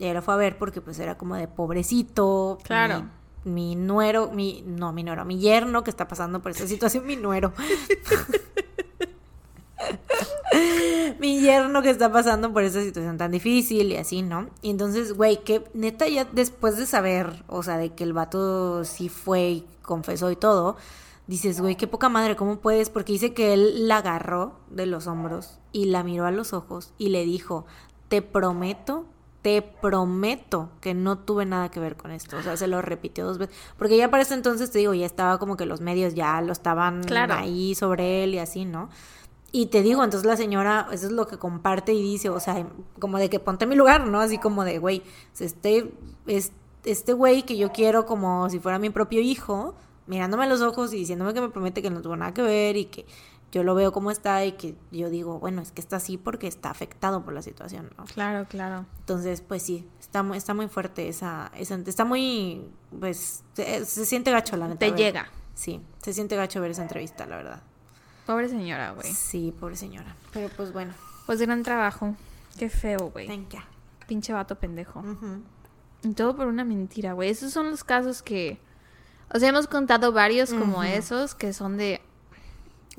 y 0.00 0.04
ella 0.04 0.14
lo 0.14 0.22
fue 0.22 0.32
a 0.32 0.38
ver 0.38 0.56
porque 0.56 0.80
pues 0.80 0.98
era 0.98 1.18
como 1.18 1.36
de 1.36 1.46
pobrecito. 1.46 2.56
Claro. 2.62 3.04
Mi, 3.44 3.52
mi 3.52 3.76
nuero, 3.76 4.30
mi, 4.32 4.64
no, 4.66 4.94
mi 4.94 5.04
nuero, 5.04 5.26
mi 5.26 5.38
yerno 5.38 5.84
que 5.84 5.90
está 5.90 6.08
pasando 6.08 6.40
por 6.40 6.52
esta 6.52 6.66
situación, 6.66 7.06
mi 7.06 7.16
nuero. 7.16 7.52
mi 11.20 11.42
yerno 11.42 11.82
que 11.82 11.90
está 11.90 12.10
pasando 12.10 12.50
por 12.50 12.62
esta 12.62 12.80
situación 12.80 13.18
tan 13.18 13.30
difícil 13.30 13.92
y 13.92 13.98
así, 13.98 14.22
¿no? 14.22 14.48
Y 14.62 14.70
entonces, 14.70 15.12
güey, 15.12 15.44
que 15.44 15.64
neta 15.74 16.08
ya 16.08 16.24
después 16.24 16.78
de 16.78 16.86
saber, 16.86 17.44
o 17.46 17.62
sea, 17.62 17.76
de 17.76 17.90
que 17.90 18.04
el 18.04 18.14
vato 18.14 18.86
sí 18.86 19.10
fue 19.10 19.50
y 19.50 19.66
confesó 19.82 20.30
y 20.30 20.36
todo, 20.36 20.78
dices, 21.26 21.60
güey, 21.60 21.76
qué 21.76 21.86
poca 21.86 22.08
madre, 22.08 22.36
¿cómo 22.36 22.56
puedes? 22.56 22.88
Porque 22.88 23.12
dice 23.12 23.34
que 23.34 23.52
él 23.52 23.86
la 23.86 23.98
agarró 23.98 24.54
de 24.70 24.86
los 24.86 25.06
hombros 25.06 25.58
y 25.72 25.84
la 25.86 26.04
miró 26.04 26.24
a 26.24 26.30
los 26.30 26.54
ojos 26.54 26.94
y 26.96 27.10
le 27.10 27.26
dijo, 27.26 27.66
te 28.08 28.22
prometo, 28.22 29.04
te 29.42 29.62
prometo 29.62 30.68
que 30.80 30.92
no 30.94 31.18
tuve 31.18 31.46
nada 31.46 31.70
que 31.70 31.80
ver 31.80 31.96
con 31.96 32.10
esto. 32.10 32.36
O 32.36 32.42
sea, 32.42 32.56
se 32.56 32.66
lo 32.66 32.82
repitió 32.82 33.24
dos 33.24 33.38
veces. 33.38 33.54
Porque 33.78 33.96
ya 33.96 34.10
para 34.10 34.22
ese 34.22 34.34
entonces, 34.34 34.70
te 34.70 34.78
digo, 34.80 34.92
ya 34.94 35.06
estaba 35.06 35.38
como 35.38 35.56
que 35.56 35.64
los 35.66 35.80
medios 35.80 36.14
ya 36.14 36.40
lo 36.42 36.52
estaban 36.52 37.02
Claro. 37.04 37.34
ahí 37.34 37.74
sobre 37.74 38.24
él 38.24 38.34
y 38.34 38.38
así, 38.38 38.64
¿no? 38.66 38.90
Y 39.52 39.66
te 39.66 39.82
digo, 39.82 40.04
entonces 40.04 40.26
la 40.26 40.36
señora, 40.36 40.86
eso 40.92 41.06
es 41.06 41.12
lo 41.12 41.26
que 41.26 41.38
comparte 41.38 41.92
y 41.92 42.02
dice, 42.02 42.28
o 42.30 42.38
sea, 42.38 42.66
como 43.00 43.18
de 43.18 43.28
que 43.30 43.40
ponte 43.40 43.64
en 43.64 43.70
mi 43.70 43.76
lugar, 43.76 44.06
¿no? 44.06 44.20
Así 44.20 44.38
como 44.38 44.64
de, 44.64 44.78
güey, 44.78 45.02
este, 45.40 45.90
es- 46.26 46.52
este 46.84 47.12
güey 47.14 47.42
que 47.42 47.56
yo 47.56 47.72
quiero 47.72 48.06
como 48.06 48.48
si 48.50 48.58
fuera 48.60 48.78
mi 48.78 48.90
propio 48.90 49.20
hijo, 49.20 49.74
mirándome 50.06 50.44
a 50.44 50.46
los 50.48 50.60
ojos 50.60 50.92
y 50.92 50.98
diciéndome 50.98 51.34
que 51.34 51.40
me 51.40 51.48
promete 51.48 51.82
que 51.82 51.90
no 51.90 52.00
tuvo 52.02 52.16
nada 52.16 52.32
que 52.34 52.42
ver 52.42 52.76
y 52.76 52.84
que 52.86 53.06
yo 53.52 53.62
lo 53.64 53.74
veo 53.74 53.92
como 53.92 54.10
está 54.10 54.44
y 54.44 54.52
que 54.52 54.76
yo 54.92 55.10
digo, 55.10 55.38
bueno, 55.38 55.60
es 55.62 55.72
que 55.72 55.80
está 55.80 55.96
así 55.96 56.16
porque 56.16 56.46
está 56.46 56.70
afectado 56.70 57.24
por 57.24 57.32
la 57.34 57.42
situación, 57.42 57.90
¿no? 57.98 58.04
Claro, 58.04 58.46
claro. 58.48 58.86
Entonces, 59.00 59.40
pues 59.40 59.62
sí, 59.62 59.88
está 59.98 60.22
muy, 60.22 60.38
está 60.38 60.54
muy 60.54 60.68
fuerte 60.68 61.08
esa, 61.08 61.50
esa 61.56 61.74
está 61.74 62.04
muy, 62.04 62.64
pues, 62.98 63.42
se, 63.54 63.84
se 63.84 64.06
siente 64.06 64.30
gacho 64.30 64.56
la 64.56 64.68
neta. 64.68 64.78
Te 64.78 64.92
llega. 64.92 65.28
Sí, 65.54 65.80
se 66.02 66.12
siente 66.12 66.36
gacho 66.36 66.60
ver 66.60 66.70
esa 66.70 66.82
entrevista, 66.82 67.26
la 67.26 67.36
verdad. 67.36 67.62
Pobre 68.26 68.48
señora, 68.48 68.92
güey. 68.92 69.12
Sí, 69.12 69.52
pobre 69.58 69.76
señora. 69.76 70.14
Pero 70.32 70.48
pues 70.56 70.72
bueno, 70.72 70.94
Pues 71.26 71.40
gran 71.40 71.62
trabajo. 71.62 72.14
Qué 72.58 72.68
feo, 72.68 73.10
güey. 73.12 73.26
thank 73.26 73.50
you. 73.54 73.60
Pinche 74.06 74.32
vato 74.32 74.56
pendejo. 74.58 75.02
Y 76.02 76.12
todo 76.14 76.34
por 76.36 76.46
una 76.46 76.64
mentira, 76.64 77.12
güey. 77.12 77.30
Esos 77.30 77.52
son 77.52 77.70
los 77.70 77.84
casos 77.84 78.22
que... 78.22 78.58
O 79.32 79.38
sea, 79.38 79.48
hemos 79.50 79.66
contado 79.66 80.12
varios 80.12 80.52
como 80.52 80.82
esos 80.82 81.34
que 81.34 81.52
son 81.52 81.76
de... 81.76 82.00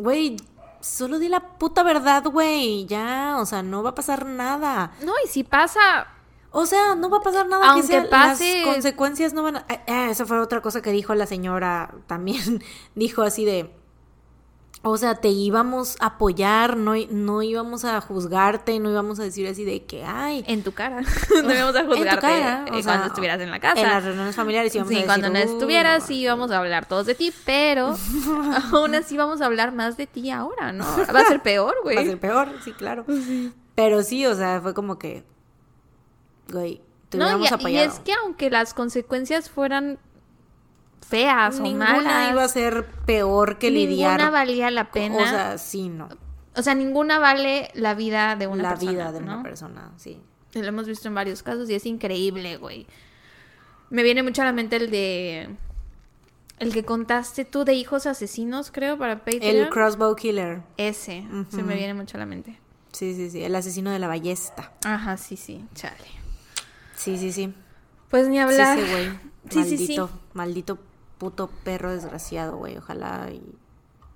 Güey, 0.02 0.38
solo 0.80 1.20
di 1.20 1.30
la 1.30 1.58
puta 1.58 1.84
verdad, 1.84 2.24
güey. 2.26 2.86
Ya, 2.88 3.38
o 3.40 3.46
sea, 3.46 3.62
no 3.64 3.84
va 3.84 3.92
a 3.92 3.96
pasar 3.96 4.26
nada. 4.26 4.92
No, 5.04 5.14
y 5.24 5.28
si 5.28 5.44
pasa... 5.44 6.08
O 6.54 6.66
sea, 6.66 6.96
no 6.96 7.10
va 7.10 7.18
a 7.20 7.22
pasar 7.22 7.48
nada. 7.48 7.70
Aunque 7.72 7.88
que 7.88 7.94
sea, 7.94 8.10
pase- 8.10 8.64
Las 8.66 8.74
consecuencias 8.74 9.34
no 9.34 9.44
van 9.44 9.58
a... 9.58 9.66
Ah, 9.70 9.80
ah, 9.88 10.08
esa 10.10 10.26
fue 10.26 10.38
otra 10.40 10.62
cosa 10.62 10.82
que 10.82 10.92
dijo 10.92 11.16
la 11.16 11.26
señora 11.26 11.94
también. 12.08 12.62
dijo 12.96 13.22
así 13.22 13.46
de... 13.46 13.74
O 14.84 14.98
sea, 14.98 15.14
te 15.14 15.28
íbamos 15.28 15.96
a 16.00 16.08
apoyar, 16.08 16.76
no, 16.76 16.94
no 17.12 17.44
íbamos 17.44 17.86
a 17.86 18.02
juzgarte, 18.02 18.80
no 18.80 18.90
íbamos 18.90 19.20
a 19.20 19.24
decir 19.24 19.48
así 19.48 19.64
de 19.64 19.84
que, 19.86 20.04
ay, 20.04 20.44
En 20.48 20.64
tu 20.64 20.72
cara. 20.72 21.02
no 21.44 21.54
íbamos 21.54 21.76
a 21.76 21.82
En 21.82 21.88
tu 21.90 21.96
juzgarte 21.96 22.22
cara, 22.22 22.66
o 22.68 22.74
eh, 22.76 22.82
sea, 22.82 22.92
cuando 22.94 23.08
estuvieras 23.08 23.40
en 23.42 23.52
la 23.52 23.60
casa. 23.60 23.80
en 23.80 23.88
las 23.88 24.04
reuniones 24.04 24.36
familiares 24.36 24.74
íbamos 24.74 24.90
a 24.90 24.90
Sí, 24.90 24.96
decir, 24.96 25.08
cuando 25.08 25.30
no 25.30 25.40
"Uh, 25.40 25.44
estuvieras, 25.44 26.02
no, 26.02 26.08
sí 26.08 26.16
íbamos 26.22 26.50
a 26.50 26.58
hablar 26.58 26.88
todos 26.88 27.06
de 27.06 27.14
ti, 27.14 27.32
pero 27.46 27.96
aún 28.74 28.96
así 28.96 29.18
vamos 29.18 29.42
a 29.42 29.46
hablar 29.46 29.72
más 29.72 29.98
de 29.98 30.08
ti 30.08 30.32
ahora, 30.32 30.72
¿no? 30.74 30.84
Va 31.14 31.20
a 31.20 31.26
ser 31.26 31.44
peor, 31.44 31.76
güey. 31.84 31.96
Va 31.96 32.02
a 32.02 32.06
ser 32.06 32.20
peor, 32.20 32.50
sí, 32.64 32.72
claro. 32.74 33.06
Pero 33.76 34.02
sí, 34.02 34.26
o 34.26 34.34
sea, 34.34 34.62
fue 34.62 34.74
como 34.74 34.98
que, 34.98 35.24
güey, 36.52 36.82
te 37.10 37.20
No, 37.20 37.38
y, 37.38 37.72
y 37.72 37.78
es 37.78 38.00
que 38.00 38.14
aunque 38.14 38.50
las 38.50 38.74
consecuencias 38.74 39.50
fueran 39.50 40.00
feas 41.12 41.60
o 41.60 41.64
Ninguna 41.64 41.94
malas, 41.94 42.32
iba 42.32 42.44
a 42.44 42.48
ser 42.48 42.86
peor 43.06 43.58
que 43.60 43.70
ninguna 43.70 43.90
lidiar. 44.18 44.32
valía 44.32 44.72
la 44.72 44.90
pena. 44.92 45.16
O 45.18 45.20
sea, 45.28 45.58
sí, 45.58 45.90
no. 45.90 46.10
ninguna 46.76 47.20
vale 47.20 47.70
la 47.76 47.94
vida 47.94 48.36
de 48.36 48.48
una 48.48 48.64
la 48.64 48.70
persona. 48.70 48.92
vida 48.92 49.12
de 49.12 49.20
¿no? 49.20 49.34
una 49.34 49.44
persona, 49.44 49.92
sí. 49.98 50.20
Lo 50.54 50.66
hemos 50.66 50.88
visto 50.88 51.08
en 51.08 51.16
varios 51.16 51.44
casos 51.44 51.70
y 51.70 51.76
es 51.76 51.86
increíble, 51.86 52.58
güey. 52.58 52.88
Me 53.90 54.04
viene 54.04 54.24
mucho 54.24 54.42
a 54.42 54.46
la 54.46 54.54
mente 54.54 54.78
el 54.78 54.90
de. 54.90 55.50
El 56.60 56.74
que 56.74 56.86
contaste 56.86 57.44
tú 57.44 57.66
de 57.66 57.74
hijos 57.74 58.06
asesinos, 58.06 58.70
creo, 58.72 58.98
para 58.98 59.20
Patreon. 59.26 59.44
El 59.44 59.70
crossbow 59.70 60.16
killer. 60.16 60.62
Ese, 60.78 61.26
se 61.50 61.64
me 61.64 61.76
viene 61.76 61.94
mucho 61.94 62.18
a 62.18 62.20
la 62.20 62.26
mente. 62.26 62.60
Sí, 62.92 63.16
sí, 63.16 63.30
sí. 63.30 63.44
El 63.44 63.56
asesino 63.56 63.90
de 63.92 64.00
la 64.00 64.08
ballesta. 64.08 64.72
Ajá, 64.86 65.18
sí, 65.18 65.38
sí, 65.38 65.66
chale. 65.74 65.96
Sí, 66.96 67.18
sí, 67.18 67.32
sí. 67.32 67.54
Pues 68.10 68.28
ni 68.28 68.36
Sí, 68.36 68.40
hablar. 68.40 68.78
ese 68.78 68.92
güey. 68.92 69.10
Sí, 69.50 69.64
sí, 69.64 69.78
sí. 69.78 69.98
Maldito, 69.98 70.10
maldito 70.34 70.78
puto 71.22 71.52
perro 71.64 71.92
desgraciado, 71.92 72.58
güey. 72.58 72.78
Ojalá 72.78 73.30
y 73.32 73.44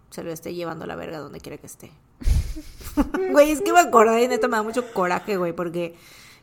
se 0.09 0.23
lo 0.23 0.31
esté 0.31 0.55
llevando 0.55 0.85
a 0.85 0.87
la 0.87 0.95
verga 0.95 1.19
donde 1.19 1.39
quiera 1.39 1.57
que 1.59 1.67
esté. 1.67 1.91
Güey, 3.31 3.51
es 3.51 3.61
que 3.61 3.71
me 3.73 3.79
acordé 3.79 4.23
y 4.23 4.27
neta 4.27 4.47
me 4.47 4.57
da 4.57 4.63
mucho 4.63 4.91
coraje, 4.91 5.37
güey, 5.37 5.53
porque 5.53 5.93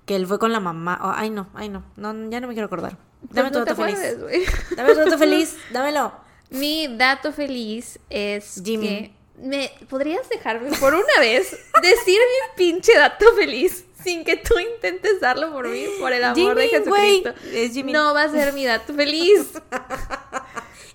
que 0.07 0.15
él 0.15 0.27
fue 0.27 0.39
con 0.39 0.53
la 0.53 0.61
mamá. 0.61 1.01
Oh, 1.03 1.13
ay, 1.13 1.31
no, 1.31 1.49
ay, 1.55 1.69
no. 1.69 1.83
No, 1.97 2.13
ya 2.31 2.41
no 2.41 2.47
me 2.47 2.53
quiero 2.55 2.67
acordar. 2.67 2.97
Dame 3.23 3.51
Pues 3.51 3.53
tu 3.53 3.59
no 3.59 3.65
dato 3.65 3.83
feliz. 3.83 4.21
güey. 4.21 4.45
Dame 4.77 4.93
tu 4.95 4.99
dato 5.01 5.19
feliz. 5.19 5.57
Dámelo. 5.73 6.13
Mi 6.51 6.97
dato 6.97 7.33
feliz 7.33 7.99
es 8.09 8.63
Jimmy. 8.65 8.87
que 8.87 9.15
me 9.43 9.73
podrías 9.89 10.29
dejarme 10.29 10.71
por 10.79 10.95
una 10.95 11.19
vez 11.19 11.51
decir 11.83 12.19
mi 12.19 12.57
pinche 12.57 12.97
dato 12.97 13.25
feliz 13.35 13.85
sin 14.05 14.25
que 14.25 14.37
tú 14.37 14.55
intentes 14.59 15.21
darlo 15.21 15.53
por 15.53 15.67
mí, 15.69 15.87
por 15.99 16.13
el 16.13 16.23
amor 16.23 16.55
de 16.57 16.69
Jimmy, 16.69 16.85
güey. 16.85 17.23
Jesucristo. 17.23 17.49
Es 17.53 17.73
Jimmy. 17.73 17.93
No 17.93 18.15
va 18.15 18.25
a 18.25 18.29
ser 18.29 18.53
mi 18.53 18.65
dato 18.65 18.93
feliz. 18.95 19.53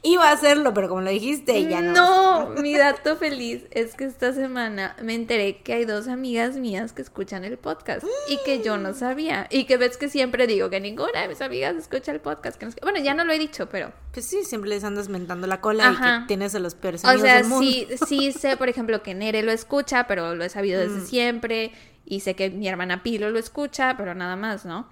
Iba 0.10 0.30
a 0.30 0.32
hacerlo, 0.32 0.74
pero 0.74 0.88
como 0.88 1.02
lo 1.02 1.10
dijiste, 1.10 1.68
ya 1.68 1.82
no. 1.82 2.54
No, 2.54 2.62
mi 2.62 2.74
dato 2.76 3.18
feliz 3.18 3.64
es 3.72 3.94
que 3.96 4.06
esta 4.06 4.32
semana 4.32 4.96
me 5.02 5.16
enteré 5.16 5.58
que 5.58 5.74
hay 5.74 5.86
dos 5.86 6.08
amigas 6.08 6.56
mías 6.56 6.94
que 6.94 7.02
escuchan 7.02 7.44
el 7.44 7.58
podcast 7.58 8.06
y 8.30 8.38
que 8.46 8.62
yo 8.64 8.78
no 8.78 8.94
sabía. 8.94 9.48
Y 9.50 9.66
que 9.66 9.76
ves 9.78 9.98
que 9.98 10.08
siempre 10.08 10.48
digo 10.48 10.70
que 10.70 10.80
ninguna 10.80 11.22
de 11.24 11.28
mis 11.28 11.42
amigas 11.42 11.76
escucha 11.76 12.12
el 12.12 12.22
podcast. 12.22 12.58
que 12.58 12.68
no. 12.68 12.72
Bueno, 12.82 13.00
ya 13.00 13.14
no 13.14 13.26
lo 13.26 13.34
he 13.34 13.40
dicho, 13.40 13.68
pero 13.70 13.92
Pues 14.14 14.26
sí, 14.26 14.44
siempre 14.46 14.70
les 14.70 14.84
andas 14.84 15.10
mentando 15.10 15.46
la 15.48 15.60
cola 15.62 15.92
y 15.92 15.96
que 16.02 16.28
tienes 16.28 16.56
a 16.56 16.60
los 16.60 16.76
peores 16.76 17.04
O 17.04 17.08
amigos 17.10 17.24
sea, 17.28 17.36
del 17.38 17.46
mundo. 17.48 17.66
sí, 17.70 17.88
sí 18.08 18.32
sé, 18.32 18.56
por 18.56 18.70
ejemplo, 18.70 19.04
que 19.04 19.14
Nere 19.14 19.44
lo 19.44 19.52
escucha, 19.52 20.08
pero 20.08 20.36
lo 20.36 20.44
he 20.46 20.50
sabido 20.50 20.80
desde 20.80 21.00
Mm. 21.02 21.06
siempre. 21.06 21.72
Y 22.10 22.22
sé 22.22 22.36
que 22.36 22.50
mi 22.50 22.68
hermana 22.70 23.04
Pilo 23.04 23.30
lo 23.30 23.38
escucha, 23.38 23.96
pero 23.98 24.16
nada 24.16 24.38
más, 24.38 24.64
¿no? 24.66 24.88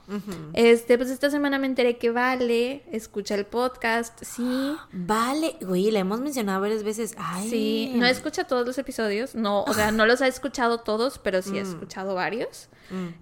Este, 0.53 0.97
pues 0.97 1.09
esta 1.09 1.29
semana 1.29 1.57
me 1.59 1.65
enteré 1.67 1.97
que 1.97 2.09
Vale 2.11 2.83
escucha 2.91 3.35
el 3.35 3.45
podcast, 3.45 4.21
sí. 4.23 4.75
Vale, 4.91 5.55
güey, 5.61 5.91
le 5.91 5.99
hemos 5.99 6.19
mencionado 6.19 6.59
varias 6.59 6.83
veces. 6.83 7.15
Ay. 7.17 7.49
Sí, 7.49 7.93
no 7.95 8.05
escucha 8.05 8.43
todos 8.43 8.67
los 8.67 8.77
episodios, 8.77 9.33
no, 9.33 9.63
o 9.63 9.73
sea, 9.73 9.91
no 9.91 10.05
los 10.05 10.21
ha 10.21 10.27
escuchado 10.27 10.79
todos, 10.81 11.17
pero 11.19 11.41
sí 11.41 11.57
ha 11.57 11.63
Mm. 11.63 11.67
escuchado 11.67 12.15
varios. 12.15 12.67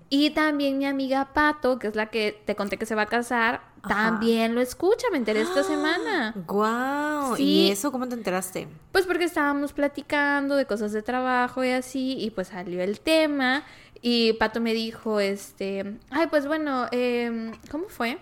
Y 0.09 0.31
también 0.31 0.77
mi 0.77 0.85
amiga 0.85 1.31
Pato, 1.33 1.79
que 1.79 1.87
es 1.87 1.95
la 1.95 2.07
que 2.07 2.41
te 2.45 2.55
conté 2.55 2.77
que 2.77 2.85
se 2.85 2.95
va 2.95 3.03
a 3.03 3.05
casar, 3.05 3.61
también 3.87 4.55
lo 4.55 4.61
escucha, 4.61 5.07
me 5.11 5.17
enteré 5.17 5.41
esta 5.41 5.63
semana. 5.63 6.33
Guau. 6.47 7.35
Sí. 7.35 7.43
¿Y 7.43 7.71
eso 7.71 7.91
cómo 7.91 8.07
te 8.07 8.15
enteraste? 8.15 8.67
Pues 8.91 9.05
porque 9.05 9.25
estábamos 9.25 9.73
platicando 9.73 10.55
de 10.55 10.65
cosas 10.65 10.91
de 10.93 11.01
trabajo 11.01 11.63
y 11.63 11.71
así, 11.71 12.17
y 12.17 12.31
pues 12.31 12.47
salió 12.49 12.81
el 12.81 12.99
tema. 12.99 13.63
Y 14.01 14.33
Pato 14.33 14.59
me 14.59 14.73
dijo, 14.73 15.19
este, 15.19 15.97
ay, 16.09 16.27
pues 16.27 16.45
bueno, 16.47 16.87
em, 16.91 17.53
¿cómo 17.71 17.87
fue? 17.87 18.19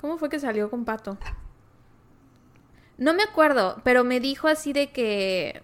¿Cómo 0.00 0.16
fue 0.16 0.28
que 0.28 0.40
salió 0.40 0.70
con 0.70 0.84
Pato? 0.84 1.18
No 2.96 3.14
me 3.14 3.22
acuerdo, 3.22 3.80
pero 3.84 4.04
me 4.04 4.20
dijo 4.20 4.48
así 4.48 4.72
de 4.72 4.90
que 4.90 5.62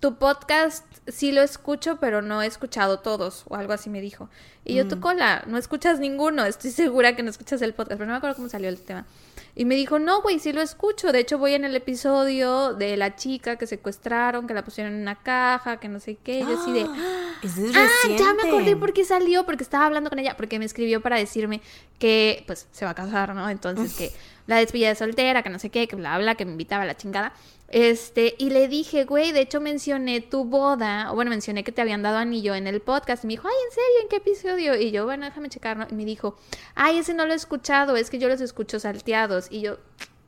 tu 0.00 0.16
podcast 0.16 0.84
sí 1.06 1.30
lo 1.30 1.42
escucho, 1.42 1.98
pero 2.00 2.22
no 2.22 2.42
he 2.42 2.46
escuchado 2.46 3.00
todos, 3.00 3.44
o 3.48 3.56
algo 3.56 3.74
así 3.74 3.90
me 3.90 4.00
dijo. 4.00 4.30
Y 4.64 4.74
yo, 4.74 4.88
tu 4.88 5.00
cola, 5.00 5.44
no 5.46 5.58
escuchas 5.58 6.00
ninguno, 6.00 6.44
estoy 6.44 6.70
segura 6.70 7.16
que 7.16 7.22
no 7.22 7.30
escuchas 7.30 7.60
el 7.62 7.74
podcast, 7.74 7.98
pero 7.98 8.06
no 8.06 8.12
me 8.12 8.18
acuerdo 8.18 8.36
cómo 8.36 8.48
salió 8.48 8.68
el 8.68 8.80
tema. 8.80 9.06
Y 9.54 9.64
me 9.64 9.74
dijo, 9.74 9.98
no, 9.98 10.22
güey, 10.22 10.38
sí 10.38 10.52
lo 10.52 10.62
escucho. 10.62 11.12
De 11.12 11.18
hecho, 11.18 11.36
voy 11.36 11.54
en 11.54 11.64
el 11.64 11.74
episodio 11.74 12.72
de 12.74 12.96
la 12.96 13.16
chica 13.16 13.56
que 13.56 13.66
secuestraron, 13.66 14.46
que 14.46 14.54
la 14.54 14.64
pusieron 14.64 14.94
en 14.94 15.02
una 15.02 15.16
caja, 15.16 15.78
que 15.78 15.88
no 15.88 15.98
sé 15.98 16.16
qué. 16.16 16.40
Yo 16.40 16.60
así 16.60 16.72
de, 16.72 16.82
ah, 16.84 17.42
reciente. 17.42 18.22
ya 18.22 18.32
me 18.34 18.48
acordé 18.48 18.76
por 18.76 18.92
qué 18.92 19.04
salió, 19.04 19.44
porque 19.44 19.64
estaba 19.64 19.86
hablando 19.86 20.08
con 20.08 20.18
ella, 20.18 20.36
porque 20.36 20.58
me 20.58 20.64
escribió 20.64 21.00
para 21.00 21.16
decirme 21.16 21.60
que, 21.98 22.44
pues, 22.46 22.68
se 22.70 22.84
va 22.84 22.92
a 22.92 22.94
casar, 22.94 23.34
¿no? 23.34 23.50
Entonces, 23.50 23.94
que 23.98 24.12
la 24.46 24.56
despedida 24.56 24.88
de 24.88 24.94
soltera, 24.94 25.42
que 25.42 25.50
no 25.50 25.58
sé 25.58 25.70
qué, 25.70 25.88
que 25.88 25.96
bla, 25.96 26.16
bla, 26.18 26.36
que 26.36 26.44
me 26.44 26.52
invitaba 26.52 26.84
a 26.84 26.86
la 26.86 26.96
chingada. 26.96 27.32
Este, 27.72 28.34
y 28.36 28.50
le 28.50 28.66
dije, 28.66 29.04
güey, 29.04 29.30
de 29.30 29.42
hecho 29.42 29.60
mencioné 29.60 30.20
tu 30.20 30.44
boda, 30.44 31.12
o 31.12 31.14
bueno, 31.14 31.30
mencioné 31.30 31.62
que 31.62 31.70
te 31.70 31.80
habían 31.80 32.02
dado 32.02 32.18
anillo 32.18 32.56
en 32.56 32.66
el 32.66 32.80
podcast. 32.80 33.22
Y 33.22 33.28
me 33.28 33.32
dijo, 33.34 33.46
ay, 33.46 33.54
¿en 33.64 33.70
serio? 33.72 34.00
¿En 34.02 34.08
qué 34.08 34.16
episodio? 34.16 34.74
Y 34.76 34.90
yo, 34.90 35.04
bueno, 35.04 35.24
déjame 35.24 35.48
checar, 35.48 35.76
¿no? 35.76 35.86
Y 35.88 35.94
me 35.94 36.04
dijo, 36.04 36.36
ay, 36.74 36.98
ese 36.98 37.14
no 37.14 37.26
lo 37.26 37.32
he 37.32 37.36
escuchado, 37.36 37.94
es 37.94 38.10
que 38.10 38.18
yo 38.18 38.28
los 38.28 38.40
escucho 38.40 38.80
salteados. 38.80 39.46
Y 39.50 39.60
yo, 39.60 39.78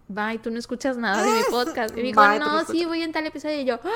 bye, 0.07 0.39
tú 0.39 0.53
no 0.53 0.59
escuchas 0.61 0.97
nada 0.97 1.25
de 1.25 1.31
mi 1.33 1.43
podcast. 1.51 1.93
Y 1.97 2.01
me 2.01 2.09
dijo, 2.09 2.21
Bye, 2.21 2.39
no 2.39 2.65
sí, 2.65 2.85
voy 2.85 3.03
en 3.03 3.11
tal 3.11 3.27
episodio. 3.27 3.61
Y 3.61 3.65
yo, 3.65 3.81
"Ah". 3.83 3.89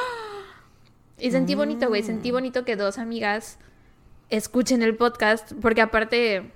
y 1.19 1.31
sentí 1.31 1.55
bonito, 1.55 1.87
güey, 1.89 2.03
sentí 2.03 2.33
bonito 2.33 2.65
que 2.65 2.75
dos 2.75 2.99
amigas 2.99 3.59
escuchen 4.29 4.83
el 4.83 4.97
podcast, 4.97 5.53
porque 5.63 5.83
aparte 5.83 6.51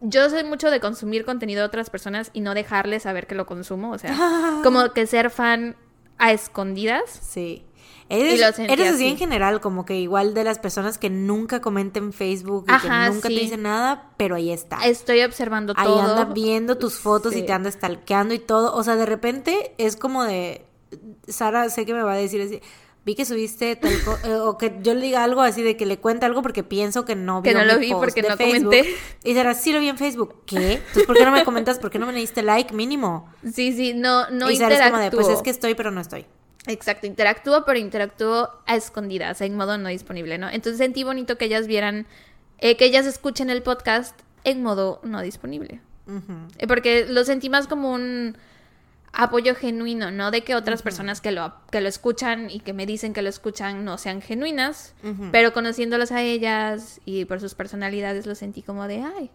yo 0.00 0.30
soy 0.30 0.42
mucho 0.44 0.70
de 0.70 0.80
consumir 0.80 1.26
contenido 1.26 1.60
de 1.60 1.66
otras 1.66 1.90
personas 1.90 2.30
y 2.32 2.40
no 2.40 2.54
dejarles 2.54 3.02
saber 3.02 3.26
que 3.26 3.34
lo 3.34 3.44
consumo, 3.44 3.92
o 3.92 3.98
sea, 3.98 4.16
como 4.62 4.90
que 4.94 5.06
ser 5.06 5.28
fan 5.28 5.76
a 6.18 6.32
escondidas. 6.32 7.02
Sí. 7.22 7.64
Eres, 8.10 8.42
así 8.42 8.66
así. 8.66 9.06
en 9.06 9.16
general, 9.16 9.60
como 9.60 9.86
que 9.86 9.98
igual 9.98 10.34
de 10.34 10.44
las 10.44 10.58
personas 10.58 10.98
que 10.98 11.08
nunca 11.08 11.60
comenten 11.60 12.12
Facebook 12.12 12.66
y 12.68 12.72
Ajá, 12.72 13.06
que 13.06 13.14
nunca 13.14 13.28
sí. 13.28 13.34
te 13.34 13.40
dicen 13.40 13.62
nada, 13.62 14.10
pero 14.18 14.36
ahí 14.36 14.50
está. 14.52 14.76
Estoy 14.84 15.22
observando 15.22 15.72
Ahí 15.76 15.86
todo. 15.86 16.02
anda 16.02 16.26
viendo 16.26 16.76
tus 16.76 16.98
fotos 16.98 17.34
y 17.34 17.42
te 17.42 17.52
anda 17.52 17.70
stalkeando 17.70 18.34
y 18.34 18.38
todo. 18.38 18.74
O 18.74 18.82
sea, 18.84 18.96
de 18.96 19.06
repente 19.06 19.74
es 19.78 19.96
como 19.96 20.24
de. 20.24 20.66
Sara, 21.26 21.68
sé 21.70 21.86
que 21.86 21.94
me 21.94 22.02
va 22.02 22.12
a 22.12 22.16
decir 22.16 22.42
así. 22.42 22.60
Vi 23.04 23.14
que 23.14 23.24
subiste 23.26 23.76
tal 23.76 23.92
co- 24.02 24.18
eh, 24.24 24.34
o 24.36 24.56
que 24.56 24.78
yo 24.82 24.94
le 24.94 25.00
diga 25.02 25.22
algo 25.24 25.42
así 25.42 25.62
de 25.62 25.76
que 25.76 25.84
le 25.84 25.98
cuente 25.98 26.24
algo 26.24 26.40
porque 26.40 26.62
pienso 26.64 27.04
que 27.04 27.14
no 27.14 27.42
Que 27.42 27.50
vio 27.50 27.58
no 27.58 27.64
lo 27.66 27.78
vi 27.78 27.90
post 27.90 28.00
porque 28.02 28.22
de 28.22 28.28
no 28.30 28.36
Facebook. 28.38 28.70
comenté. 28.74 28.94
Y 29.24 29.34
Sara, 29.34 29.52
sí 29.54 29.72
lo 29.74 29.80
vi 29.80 29.88
en 29.90 29.98
Facebook. 29.98 30.36
¿Qué? 30.46 30.74
Entonces, 30.74 31.04
¿por 31.06 31.16
qué 31.16 31.24
no 31.26 31.30
me 31.30 31.44
comentas? 31.44 31.78
¿Por 31.78 31.90
qué 31.90 31.98
no 31.98 32.06
me 32.06 32.12
le 32.14 32.20
diste 32.20 32.42
like 32.42 32.72
mínimo? 32.74 33.30
Sí, 33.42 33.72
sí, 33.74 33.92
no, 33.94 34.30
no 34.30 34.50
y 34.50 34.54
es 34.54 34.58
como 34.60 34.70
de, 34.70 34.74
interactúo. 34.76 35.20
pues 35.20 35.28
es 35.36 35.42
que 35.42 35.50
estoy, 35.50 35.74
pero 35.74 35.90
no 35.90 36.00
estoy. 36.00 36.24
Exacto, 36.66 37.06
interactúo, 37.06 37.64
pero 37.66 37.78
interactúo 37.78 38.48
a 38.66 38.74
escondidas, 38.74 39.42
en 39.42 39.54
modo 39.54 39.76
no 39.76 39.90
disponible, 39.90 40.38
¿no? 40.38 40.48
Entonces 40.48 40.78
sentí 40.78 41.04
bonito 41.04 41.36
que 41.36 41.44
ellas 41.44 41.66
vieran, 41.66 42.06
eh, 42.58 42.78
que 42.78 42.86
ellas 42.86 43.04
escuchen 43.04 43.50
el 43.50 43.62
podcast 43.62 44.18
en 44.44 44.62
modo 44.62 45.00
no 45.02 45.20
disponible. 45.20 45.82
Eh, 46.58 46.66
Porque 46.66 47.04
lo 47.06 47.24
sentí 47.24 47.50
más 47.50 47.66
como 47.66 47.92
un 47.92 48.36
apoyo 49.14 49.54
genuino, 49.54 50.10
no 50.10 50.30
de 50.30 50.42
que 50.42 50.54
otras 50.54 50.82
personas 50.82 51.20
que 51.20 51.30
lo, 51.30 51.54
que 51.70 51.80
lo 51.80 51.88
escuchan 51.88 52.50
y 52.50 52.60
que 52.60 52.72
me 52.72 52.86
dicen 52.86 53.12
que 53.12 53.22
lo 53.22 53.28
escuchan 53.28 53.84
no 53.84 53.96
sean 53.98 54.20
genuinas, 54.20 54.94
pero 55.32 55.52
conociéndolas 55.52 56.12
a 56.12 56.22
ellas 56.22 57.00
y 57.04 57.24
por 57.24 57.40
sus 57.40 57.54
personalidades 57.54 58.26
lo 58.26 58.34
sentí 58.34 58.62
como 58.62 58.86
de, 58.88 59.02
ay, 59.02 59.30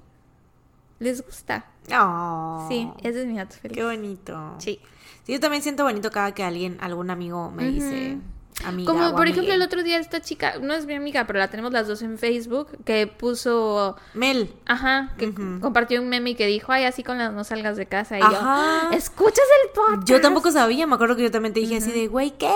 les 0.99 1.25
gusta. 1.25 1.66
Oh, 1.98 2.67
Sí, 2.69 2.90
ese 3.03 3.22
es 3.22 3.25
mi 3.25 3.38
dato 3.38 3.56
feliz. 3.56 3.77
Qué 3.77 3.83
bonito. 3.83 4.56
Sí. 4.59 4.80
Sí, 5.24 5.33
yo 5.33 5.40
también 5.40 5.64
siento 5.64 5.83
bonito 5.83 6.11
cada 6.11 6.33
que 6.33 6.43
alguien, 6.43 6.77
algún 6.82 7.09
amigo 7.09 7.51
me 7.51 7.69
dice 7.69 8.17
amiga 8.65 8.91
Como 8.91 9.15
por 9.15 9.27
ejemplo 9.27 9.53
el 9.53 9.61
otro 9.61 9.83
día 9.83 9.97
esta 9.97 10.21
chica, 10.21 10.55
no 10.61 10.73
es 10.73 10.85
mi 10.85 10.93
amiga, 10.93 11.25
pero 11.25 11.39
la 11.39 11.49
tenemos 11.49 11.71
las 11.71 11.88
dos 11.88 12.01
en 12.01 12.17
Facebook, 12.17 12.77
que 12.85 13.07
puso, 13.07 13.95
Mel. 14.13 14.53
ajá, 14.65 15.13
que 15.17 15.33
compartió 15.61 16.01
un 16.01 16.09
meme 16.09 16.31
y 16.31 16.35
que 16.35 16.47
dijo, 16.47 16.71
ay, 16.71 16.85
así 16.85 17.03
con 17.03 17.17
las 17.17 17.33
no 17.33 17.43
salgas 17.43 17.77
de 17.77 17.85
casa. 17.85 18.19
Y 18.19 18.21
Ajá. 18.21 18.89
yo, 18.91 18.97
¿escuchas 18.97 19.45
el 19.63 19.71
podcast? 19.71 20.07
Yo 20.07 20.21
tampoco 20.21 20.51
sabía, 20.51 20.88
me 20.88 20.95
acuerdo 20.95 21.15
que 21.15 21.23
yo 21.23 21.31
también 21.31 21.53
te 21.53 21.59
dije 21.59 21.77
así 21.77 21.91
de, 21.91 22.07
güey, 22.07 22.31
¿qué? 22.31 22.53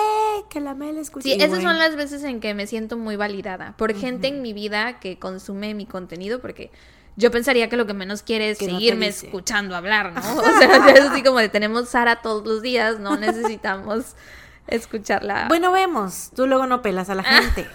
Que 0.50 0.60
la 0.60 0.74
Mel 0.74 0.98
escucha. 0.98 1.24
Sí, 1.24 1.36
Y, 1.38 1.42
esas 1.42 1.62
son 1.62 1.78
las 1.78 1.96
veces 1.96 2.24
en 2.24 2.40
que 2.40 2.54
me 2.54 2.68
siento 2.68 2.98
muy 2.98 3.16
validada 3.16 3.76
por 3.78 3.94
gente 3.94 4.28
en 4.28 4.42
mi 4.42 4.54
vida 4.54 5.00
que 5.00 5.20
consume 5.20 5.74
mi 5.74 5.86
contenido, 5.86 6.40
porque 6.42 6.72
yo 7.16 7.32
pensaría 7.32 7.70
que 7.70 7.78
lo 7.78 7.86
que 7.86 7.94
menos 7.94 8.24
quiere 8.24 8.50
es 8.50 8.58
Que 8.58 8.66
seguirme 8.66 9.08
escuchando 9.08 9.76
hablar, 9.76 10.14
¿no? 10.14 10.22
O 10.38 10.58
sea, 10.60 10.88
es 10.96 11.02
así 11.02 11.24
como 11.24 11.40
de 11.40 11.50
tenemos 11.50 11.90
Sara 11.90 12.22
todos 12.22 12.46
los 12.46 12.62
días, 12.62 13.00
no 13.00 13.18
necesitamos 13.18 14.16
escucharla. 14.68 15.46
Bueno, 15.50 15.72
vemos. 15.72 16.32
Tú 16.36 16.48
luego 16.48 16.68
no 16.68 16.82
pelas 16.82 17.10
a 17.10 17.16
la 17.16 17.24
gente. 17.24 17.68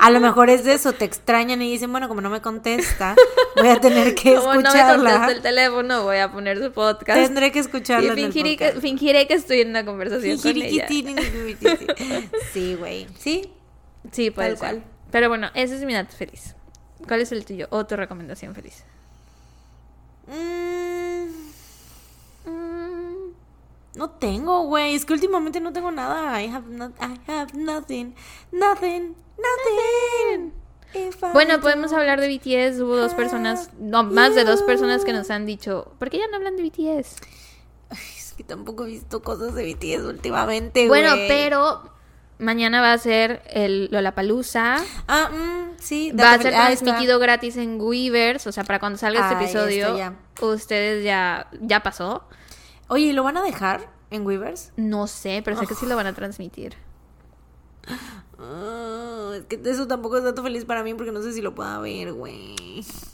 A 0.00 0.10
lo 0.10 0.20
mejor 0.20 0.50
es 0.50 0.64
de 0.64 0.74
eso, 0.74 0.92
te 0.92 1.04
extrañan 1.04 1.62
y 1.62 1.70
dicen, 1.70 1.90
bueno, 1.92 2.08
como 2.08 2.20
no 2.20 2.30
me 2.30 2.40
contesta, 2.40 3.14
voy 3.56 3.68
a 3.68 3.80
tener 3.80 4.14
que 4.14 4.34
como 4.34 4.54
no 4.54 4.60
me 4.60 4.68
escucharla. 4.68 5.10
contesta 5.10 5.32
el 5.32 5.42
teléfono, 5.42 6.02
voy 6.04 6.18
a 6.18 6.32
poner 6.32 6.58
su 6.62 6.72
podcast. 6.72 7.20
Tendré 7.20 7.52
que 7.52 7.58
y 7.58 7.62
escucharla 7.62 8.12
en 8.12 8.18
el 8.18 8.32
fingiré 8.32 8.56
que, 8.56 8.80
fingiré 8.80 9.26
que 9.26 9.34
estoy 9.34 9.60
en 9.60 9.70
una 9.70 9.84
conversación 9.84 10.38
con 10.38 10.50
ella. 10.50 10.86
Fingiriquitini. 10.86 12.28
Sí, 12.52 12.74
güey. 12.74 13.06
Sí. 13.18 13.52
Sí, 14.10 14.30
puede 14.30 14.48
Tal 14.50 14.58
ser. 14.58 14.68
cual. 14.80 14.84
Pero 15.12 15.28
bueno, 15.28 15.50
ese 15.54 15.76
es 15.76 15.84
mi 15.84 15.94
dato 15.94 16.16
feliz. 16.16 16.56
¿Cuál 17.06 17.20
es 17.20 17.30
el 17.32 17.44
tuyo? 17.44 17.68
O 17.70 17.86
tu 17.86 17.96
recomendación 17.96 18.54
feliz. 18.54 18.84
Mm, 20.26 20.91
no 23.94 24.10
tengo, 24.10 24.64
güey. 24.64 24.94
Es 24.94 25.04
que 25.04 25.12
últimamente 25.12 25.60
no 25.60 25.72
tengo 25.72 25.90
nada. 25.90 26.40
I 26.42 26.46
have, 26.48 26.66
no- 26.68 26.92
I 27.00 27.20
have 27.30 27.52
nothing. 27.54 28.14
Nothing. 28.50 29.14
Nothing. 29.36 30.52
Bueno, 31.32 31.60
podemos 31.60 31.92
hablar 31.92 32.20
de 32.20 32.28
BTS. 32.28 32.80
Hubo 32.82 32.96
dos 32.96 33.14
personas, 33.14 33.70
no, 33.78 34.02
más 34.04 34.34
de 34.34 34.44
dos 34.44 34.62
personas 34.62 35.04
que 35.04 35.12
nos 35.12 35.30
han 35.30 35.46
dicho, 35.46 35.94
¿por 35.98 36.10
qué 36.10 36.18
ya 36.18 36.26
no 36.28 36.36
hablan 36.36 36.56
de 36.56 36.62
BTS? 36.64 37.16
Ay, 37.90 37.98
Es 38.18 38.34
que 38.36 38.44
tampoco 38.44 38.84
he 38.84 38.88
visto 38.88 39.22
cosas 39.22 39.54
de 39.54 39.64
BTS 39.74 40.04
últimamente, 40.04 40.88
Bueno, 40.88 41.14
pero 41.28 41.82
mañana 42.38 42.80
va 42.82 42.92
a 42.92 42.98
ser 42.98 43.42
el 43.50 43.88
Lollapalooza. 43.90 44.76
Ah, 45.08 45.30
mm, 45.30 45.76
sí. 45.78 46.12
Va 46.12 46.32
a 46.34 46.38
ser 46.38 46.54
ah, 46.54 46.66
transmitido 46.66 47.18
gratis 47.18 47.56
en 47.56 47.80
Weavers, 47.80 48.46
o 48.46 48.52
sea, 48.52 48.64
para 48.64 48.78
cuando 48.78 48.98
salga 48.98 49.20
este 49.20 49.34
Ah, 49.34 49.38
ya 49.38 49.44
episodio, 49.44 49.96
ya. 49.96 50.14
ustedes 50.42 51.04
ya 51.04 51.48
ya 51.60 51.82
pasó. 51.82 52.24
Oye, 52.92 53.06
¿y 53.06 53.12
lo 53.14 53.22
van 53.22 53.38
a 53.38 53.42
dejar 53.42 53.88
en 54.10 54.26
Weavers? 54.26 54.70
No 54.76 55.06
sé, 55.06 55.40
pero 55.42 55.58
sé 55.58 55.66
que 55.66 55.74
sí 55.74 55.86
lo 55.86 55.96
van 55.96 56.06
a 56.06 56.12
transmitir. 56.12 56.74
Ah, 58.42 59.32
es 59.36 59.44
que 59.44 59.60
eso 59.70 59.86
tampoco 59.86 60.18
es 60.18 60.24
dato 60.24 60.42
feliz 60.42 60.64
para 60.64 60.82
mí 60.82 60.94
porque 60.94 61.12
no 61.12 61.22
sé 61.22 61.32
si 61.32 61.40
lo 61.40 61.54
pueda 61.54 61.78
ver, 61.78 62.12
güey. 62.12 62.56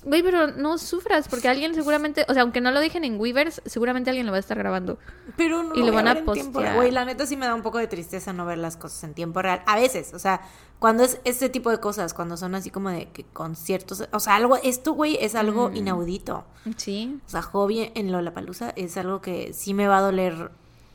Güey, 0.04 0.22
pero 0.22 0.48
no 0.48 0.78
sufras, 0.78 1.28
porque 1.28 1.48
alguien 1.48 1.74
seguramente, 1.74 2.24
o 2.28 2.32
sea, 2.32 2.42
aunque 2.42 2.60
no 2.60 2.70
lo 2.70 2.80
dejen 2.80 3.04
en 3.04 3.20
Weavers, 3.20 3.60
seguramente 3.66 4.10
alguien 4.10 4.26
lo 4.26 4.32
va 4.32 4.36
a 4.38 4.40
estar 4.40 4.56
grabando. 4.56 4.98
Pero 5.36 5.62
no 5.62 5.74
Y 5.74 5.82
lo 5.84 5.92
van 5.92 6.08
a 6.08 6.14
real. 6.14 6.24
postear. 6.24 6.76
Güey, 6.76 6.90
la 6.90 7.04
neta 7.04 7.26
sí 7.26 7.36
me 7.36 7.46
da 7.46 7.54
un 7.54 7.62
poco 7.62 7.78
de 7.78 7.86
tristeza 7.88 8.32
no 8.32 8.46
ver 8.46 8.58
las 8.58 8.76
cosas 8.76 9.04
en 9.04 9.14
tiempo 9.14 9.42
real. 9.42 9.62
A 9.66 9.76
veces, 9.76 10.14
o 10.14 10.18
sea, 10.18 10.40
cuando 10.78 11.02
es 11.04 11.20
este 11.24 11.48
tipo 11.48 11.70
de 11.70 11.78
cosas, 11.78 12.14
cuando 12.14 12.36
son 12.36 12.54
así 12.54 12.70
como 12.70 12.88
de 12.90 13.08
que 13.10 13.24
conciertos, 13.24 14.04
o 14.12 14.20
sea, 14.20 14.36
algo, 14.36 14.56
esto, 14.56 14.92
güey, 14.94 15.18
es 15.20 15.34
algo 15.34 15.70
inaudito. 15.74 16.44
Sí. 16.76 17.18
O 17.26 17.30
sea, 17.30 17.42
hobby 17.42 17.90
en 17.94 18.12
Lollapalooza 18.12 18.70
es 18.76 18.96
algo 18.96 19.20
que 19.20 19.52
sí 19.52 19.74
me 19.74 19.88
va 19.88 19.98
a 19.98 20.02
doler, 20.02 20.50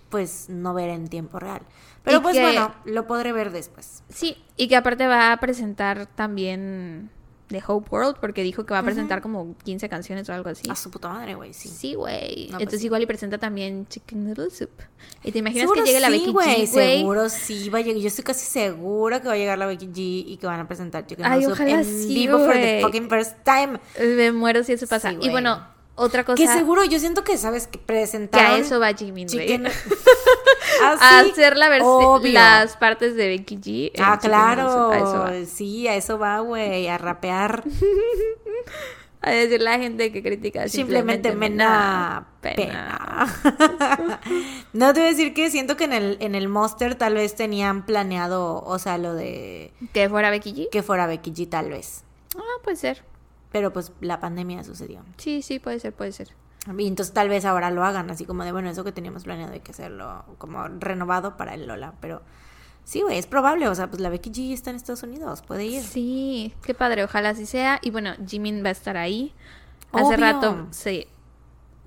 pues, 0.10 0.48
no 0.50 0.74
ver 0.74 0.90
en 0.90 1.08
tiempo 1.10 1.40
real. 1.40 1.62
Pero 2.04 2.18
Y 2.18 2.22
pues 2.22 2.36
que- 2.36 2.42
bueno, 2.42 2.74
lo 2.86 3.08
podré 3.08 3.32
ver 3.32 3.52
después. 3.52 4.04
Sí, 4.10 4.38
y 4.58 4.68
que 4.68 4.76
aparte 4.76 5.08
va 5.08 5.32
a 5.32 5.38
presentar 5.38 6.06
también 6.06 7.10
de 7.50 7.62
Hope 7.66 7.88
World 7.92 8.18
porque 8.20 8.42
dijo 8.42 8.66
que 8.66 8.74
va 8.74 8.80
a 8.80 8.84
presentar 8.84 9.22
como 9.22 9.56
15 9.64 9.88
canciones 9.88 10.28
o 10.28 10.34
algo 10.34 10.50
así. 10.50 10.70
A 10.70 10.76
su 10.76 10.90
puta 10.90 11.10
madre, 11.10 11.36
güey, 11.36 11.54
sí. 11.54 11.70
Sí, 11.70 11.94
güey. 11.94 12.46
No, 12.48 12.54
pues 12.54 12.62
Entonces 12.64 12.84
igual 12.84 13.04
y 13.04 13.06
presenta 13.06 13.38
también 13.38 13.86
Chicken 13.88 14.26
Noodle 14.26 14.50
Soup. 14.50 14.72
Y 15.24 15.32
te 15.32 15.40
imaginas 15.40 15.70
que 15.72 15.82
llegue 15.82 16.00
la 16.00 16.10
Becky 16.10 16.32
güey, 16.32 16.66
G, 16.66 16.72
güey. 16.72 16.98
Seguro 16.98 17.30
sí 17.30 17.70
va 17.70 17.80
a 17.80 17.82
llegar. 17.82 18.02
Yo 18.02 18.08
estoy 18.08 18.24
casi 18.24 18.46
segura 18.48 19.22
que 19.22 19.28
va 19.28 19.36
a 19.36 19.38
llegar 19.38 19.58
la 19.58 19.68
Becky 19.68 19.88
G 19.88 19.94
y 20.28 20.38
que 20.38 20.48
van 20.48 20.60
a 20.62 20.68
presentar 20.68 21.06
Chicken 21.06 21.26
Ay, 21.26 21.42
Noodle 21.42 21.56
Soup 21.56 21.68
en 21.68 21.86
sí, 21.86 22.14
vivo 22.14 22.40
for 22.40 22.54
the 22.54 22.80
fucking 22.82 23.08
first 23.08 23.36
time. 23.44 23.80
Me 24.00 24.32
muero 24.32 24.64
si 24.64 24.74
eso 24.74 24.88
pasa. 24.88 25.12
Sí, 25.12 25.18
y 25.22 25.30
bueno, 25.30 25.64
otra 25.96 26.24
cosa 26.24 26.36
Que 26.38 26.48
seguro, 26.48 26.84
yo 26.86 27.00
siento 27.00 27.24
que 27.24 27.38
sabes 27.38 27.68
que 27.68 27.80
que 27.80 27.86
presentaron 27.86 28.52
a 28.52 28.58
eso 28.58 28.80
va 28.80 28.94
Jimmy. 28.94 29.26
Chicken 29.26 29.68
A 30.84 30.98
Ah, 31.00 31.20
hacer 31.20 31.56
la 31.56 31.70
las 31.70 32.78
partes 32.78 33.16
de 33.16 33.28
Becky 33.28 33.58
G. 33.58 33.92
Ah, 34.00 34.18
claro. 34.20 34.92
A 34.92 34.98
eso 34.98 35.20
va. 35.20 35.46
Sí, 35.46 35.88
a 35.88 35.96
eso 35.96 36.18
va, 36.18 36.40
güey, 36.40 36.88
a 36.88 36.98
rapear. 36.98 37.64
A 39.26 39.32
decir 39.32 39.62
la 39.62 39.80
gente 39.80 40.12
que 40.12 40.22
critica 40.22 40.68
Simplemente 40.68 41.34
me 41.34 41.50
da 41.50 42.28
pena. 42.42 43.26
no 44.74 44.94
te 44.94 45.00
voy 45.00 45.08
a 45.08 45.12
decir 45.12 45.34
que 45.34 45.50
siento 45.50 45.78
que 45.78 45.86
en 45.86 45.94
el, 45.94 46.18
en 46.20 46.36
el 46.36 46.50
Monster 46.50 46.96
tal 46.96 47.14
vez 47.14 47.34
tenían 47.34 47.86
planeado, 47.86 48.62
o 48.66 48.80
sea, 48.80 48.98
lo 48.98 49.14
de 49.14 49.72
Que 49.94 50.10
fuera 50.10 50.30
Becky 50.30 50.54
G. 50.54 50.70
que 50.70 50.84
fuera 50.84 51.08
Becky 51.08 51.32
G 51.32 51.48
tal 51.50 51.70
vez. 51.70 52.04
Ah, 52.36 52.42
puede 52.66 52.76
ser. 52.76 53.02
Pero 53.54 53.72
pues 53.72 53.94
la 54.02 54.20
pandemia 54.20 54.64
sucedió. 54.66 55.06
Sí, 55.18 55.42
sí, 55.42 55.60
puede 55.60 55.80
ser, 55.80 55.94
puede 55.94 56.12
ser. 56.12 56.30
Y 56.78 56.88
entonces 56.88 57.14
tal 57.14 57.30
vez 57.30 57.46
ahora 57.46 57.72
lo 57.72 57.84
hagan, 57.84 58.10
así 58.10 58.26
como 58.26 58.44
de, 58.44 58.52
bueno, 58.52 58.70
eso 58.70 58.84
que 58.84 58.92
teníamos 58.92 59.24
planeado 59.24 59.54
hay 59.54 59.60
que 59.60 59.72
hacerlo 59.72 60.26
como 60.40 60.68
renovado 60.68 61.38
para 61.38 61.54
el 61.54 61.68
Lola. 61.68 61.94
Pero 62.02 62.24
sí, 62.84 63.02
güey, 63.02 63.20
es 63.20 63.28
probable. 63.28 63.68
O 63.68 63.76
sea, 63.76 63.90
pues 63.90 64.02
la 64.02 64.10
Becky 64.10 64.32
G 64.32 64.54
está 64.54 64.72
en 64.72 64.76
Estados 64.76 65.04
Unidos, 65.04 65.44
puede 65.44 65.66
ir. 65.66 65.84
Sí, 65.84 66.54
qué 66.64 66.74
padre, 66.74 67.04
ojalá 67.04 67.30
así 67.30 67.46
sea. 67.46 67.80
Y 67.84 67.92
bueno, 67.92 68.14
Jimin 68.28 68.64
va 68.64 68.70
a 68.70 68.72
estar 68.72 68.98
ahí. 68.98 69.34
Hace 69.92 70.18
rato 70.18 70.68
se, 70.72 71.08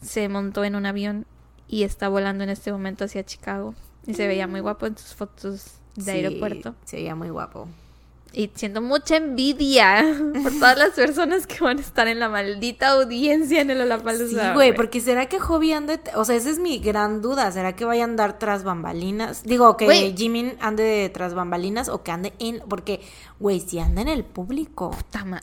se 0.01 0.28
montó 0.28 0.62
en 0.62 0.77
un 0.77 0.86
avión 0.86 1.27
y 1.67 1.83
está 1.83 2.09
volando 2.09 2.45
en 2.45 2.51
este 2.51 2.70
momento 2.70 3.07
hacia 3.07 3.25
Chicago. 3.25 3.75
Y 4.07 4.15
se 4.15 4.28
veía 4.28 4.47
muy 4.47 4.61
guapo 4.61 4.86
en 4.86 4.97
sus 4.97 5.17
fotos 5.17 5.81
de 5.97 6.05
Sí, 6.05 6.11
aeropuerto. 6.11 6.77
Se 6.85 6.97
veía 6.97 7.17
muy 7.17 7.31
guapo. 7.31 7.67
Y 8.36 8.50
siento 8.55 8.82
mucha 8.82 9.16
envidia 9.16 10.05
por 10.42 10.52
todas 10.52 10.76
las 10.76 10.90
personas 10.90 11.47
que 11.47 11.65
van 11.65 11.78
a 11.78 11.81
estar 11.81 12.06
en 12.06 12.20
la 12.20 12.28
maldita 12.28 12.89
audiencia 12.90 13.62
en 13.62 13.70
el 13.70 13.78
Sí, 13.78 13.82
Olapalooza. 13.84 14.52
güey, 14.52 14.74
porque 14.74 15.00
será 15.00 15.24
que 15.24 15.40
Hobby 15.40 15.73
ande, 15.73 15.98
o 16.15 16.23
sea, 16.26 16.36
esa 16.36 16.50
es 16.50 16.58
mi 16.58 16.78
gran 16.78 17.23
duda, 17.23 17.50
¿será 17.50 17.74
que 17.74 17.86
vaya 17.86 18.02
a 18.02 18.05
andar 18.05 18.39
tras 18.39 18.62
bambalinas? 18.62 19.42
Digo, 19.42 19.78
que 19.78 19.86
Güey. 19.86 20.15
Jimin 20.15 20.55
ande 20.60 21.10
tras 21.15 21.32
bambalinas 21.32 21.89
o 21.89 22.02
que 22.02 22.12
ande 22.12 22.34
en, 22.39 22.62
porque, 22.68 23.00
güey, 23.40 23.58
si 23.60 23.78
anda 23.78 24.02
en 24.02 24.08
el 24.08 24.23
público. 24.23 24.94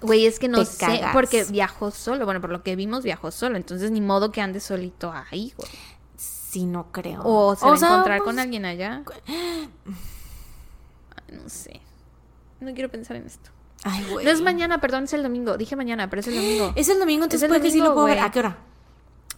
Güey, 0.04 0.28
es 0.28 0.38
que 0.38 0.48
no 0.48 0.64
sé, 0.64 0.78
cagas. 0.78 1.14
porque 1.14 1.46
viajó 1.46 1.90
solo. 1.90 2.26
Bueno, 2.26 2.42
por 2.42 2.52
lo 2.52 2.62
que 2.62 2.76
vimos, 2.76 3.04
viajó 3.04 3.32
solo. 3.32 3.58
Entonces, 3.58 3.90
ni 3.90 4.02
modo 4.02 4.32
que 4.32 4.40
ande 4.40 4.60
solito 4.60 5.12
ahí, 5.12 5.52
güey. 5.58 5.72
Sí, 6.16 6.68
no 6.68 6.92
creo. 6.92 7.22
O 7.24 7.56
se 7.56 7.66
va 7.66 7.72
a 7.72 7.76
encontrar 7.76 8.20
pues, 8.20 8.24
con 8.24 8.38
alguien 8.38 8.66
allá. 8.66 9.02
No 11.32 11.50
sé. 11.50 11.82
No 12.64 12.74
quiero 12.74 12.90
pensar 12.90 13.16
en 13.18 13.26
esto. 13.26 13.50
Ay, 13.84 14.06
güey. 14.10 14.26
No 14.26 14.32
es 14.32 14.42
mañana, 14.42 14.80
perdón, 14.80 15.04
es 15.06 15.14
el 15.14 15.24
domingo. 15.24 15.58
Dije 15.58 15.76
mañana, 15.76 16.10
pero 16.10 16.22
es 16.22 16.28
el 16.28 16.36
domingo. 16.36 16.74
Es 16.76 16.88
el 16.90 17.00
domingo, 17.00 17.26
entonces 17.26 17.42
Es 17.42 17.44
el 17.44 17.50
puede 17.50 17.62
que 17.62 17.72
sí 17.72 17.80
lo 17.80 17.94
puedo 17.94 18.06
ver. 18.08 18.20
¿A 18.20 18.32
qué 18.32 18.40
hora? 18.40 18.58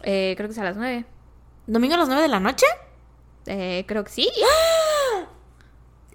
Eh, 0.04 0.34
creo 0.38 0.48
que 0.48 0.54
es 0.54 0.60
a 0.60 0.64
las 0.64 0.78
nueve. 0.78 1.06
¿Domingo 1.68 1.96
a 1.96 1.98
las 1.98 2.08
9 2.08 2.22
de 2.22 2.28
la 2.28 2.40
noche? 2.40 2.66
Eh, 3.48 3.86
creo 3.88 4.04
que 4.04 4.12
sí. 4.12 4.30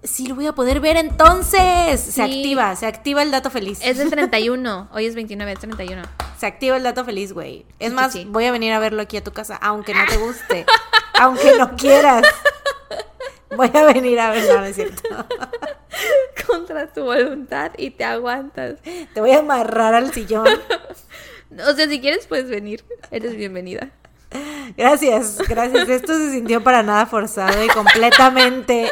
Sí, 0.03 0.25
lo 0.25 0.33
voy 0.33 0.47
a 0.47 0.53
poder 0.53 0.79
ver 0.79 0.97
entonces. 0.97 1.99
Se 2.01 2.23
activa, 2.23 2.75
se 2.75 2.87
activa 2.87 3.21
el 3.21 3.29
dato 3.29 3.51
feliz. 3.51 3.79
Es 3.83 3.99
del 3.99 4.09
31. 4.11 4.89
Hoy 4.93 5.05
es 5.05 5.13
29, 5.13 5.51
es 5.51 5.59
31. 5.59 6.01
Se 6.39 6.47
activa 6.47 6.75
el 6.77 6.81
dato 6.83 7.05
feliz, 7.05 7.33
güey. 7.33 7.67
Es 7.77 7.89
Sí, 7.89 7.95
más, 7.95 8.11
sí. 8.13 8.25
voy 8.27 8.45
a 8.45 8.51
venir 8.51 8.73
a 8.73 8.79
verlo 8.79 9.03
aquí 9.03 9.17
a 9.17 9.23
tu 9.23 9.31
casa, 9.31 9.57
aunque 9.57 9.93
no 9.93 10.03
te 10.09 10.17
guste, 10.17 10.65
aunque 11.19 11.55
no 11.57 11.75
quieras. 11.75 12.23
Voy 13.55 13.69
a 13.73 13.85
venir 13.93 14.19
a 14.19 14.31
verlo, 14.31 14.59
no 14.59 14.65
es 14.65 14.75
cierto. 14.75 15.01
Contra 16.47 16.91
tu 16.91 17.03
voluntad 17.03 17.71
y 17.77 17.91
te 17.91 18.03
aguantas. 18.03 18.75
Te 18.81 19.19
voy 19.19 19.31
a 19.31 19.39
amarrar 19.39 19.93
al 19.93 20.13
sillón. 20.13 20.47
O 21.67 21.73
sea, 21.73 21.85
si 21.89 21.99
quieres, 21.99 22.27
puedes 22.27 22.49
venir. 22.49 22.85
Eres 23.11 23.35
bienvenida. 23.35 23.91
Gracias, 24.77 25.37
gracias. 25.47 25.89
Esto 25.89 26.13
se 26.17 26.31
sintió 26.31 26.63
para 26.63 26.83
nada 26.83 27.05
forzado 27.05 27.63
y 27.63 27.67
completamente, 27.67 28.89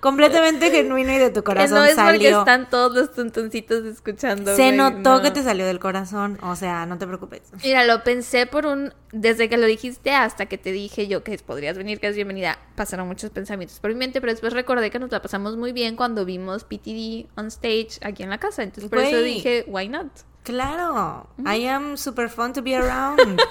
completamente 0.00 0.70
genuino 0.70 1.12
y 1.12 1.18
de 1.18 1.30
tu 1.30 1.40
Que 1.40 1.44
corazón 1.44 1.78
no 1.78 1.84
es 1.84 1.94
porque 1.94 2.06
salió. 2.10 2.38
están 2.40 2.68
todos 2.68 2.94
los 2.94 3.12
tontoncitos 3.12 3.84
escuchando. 3.86 4.54
Se 4.54 4.72
notó 4.72 5.16
no. 5.16 5.22
que 5.22 5.30
te 5.30 5.42
salió 5.42 5.64
del 5.64 5.78
corazón, 5.80 6.38
o 6.42 6.54
sea, 6.56 6.86
no 6.86 6.98
te 6.98 7.06
preocupes. 7.06 7.42
Mira, 7.62 7.84
lo 7.84 8.04
pensé 8.04 8.46
por 8.46 8.66
un. 8.66 8.92
Desde 9.12 9.48
que 9.48 9.58
lo 9.58 9.66
dijiste 9.66 10.12
hasta 10.12 10.46
que 10.46 10.56
te 10.58 10.72
dije 10.72 11.06
yo 11.06 11.22
que 11.22 11.36
podrías 11.38 11.76
venir, 11.76 12.00
que 12.00 12.08
es 12.08 12.16
bienvenida, 12.16 12.58
pasaron 12.76 13.08
muchos 13.08 13.30
pensamientos 13.30 13.78
por 13.78 13.90
mi 13.90 13.96
mente, 13.96 14.20
pero 14.20 14.32
después 14.32 14.52
recordé 14.52 14.90
que 14.90 14.98
nos 14.98 15.10
la 15.10 15.20
pasamos 15.20 15.56
muy 15.56 15.72
bien 15.72 15.96
cuando 15.96 16.24
vimos 16.24 16.64
PTD 16.64 17.26
on 17.36 17.46
stage 17.48 17.98
aquí 18.02 18.22
en 18.22 18.30
la 18.30 18.38
casa. 18.38 18.62
Entonces 18.62 18.88
por 18.88 18.98
eso 19.00 19.20
dije, 19.20 19.64
why 19.66 19.88
not? 19.88 20.08
Claro, 20.44 21.28
I 21.38 21.66
am 21.66 21.96
super 21.96 22.28
fun 22.28 22.52
to 22.52 22.62
be 22.62 22.76
around. 22.76 23.40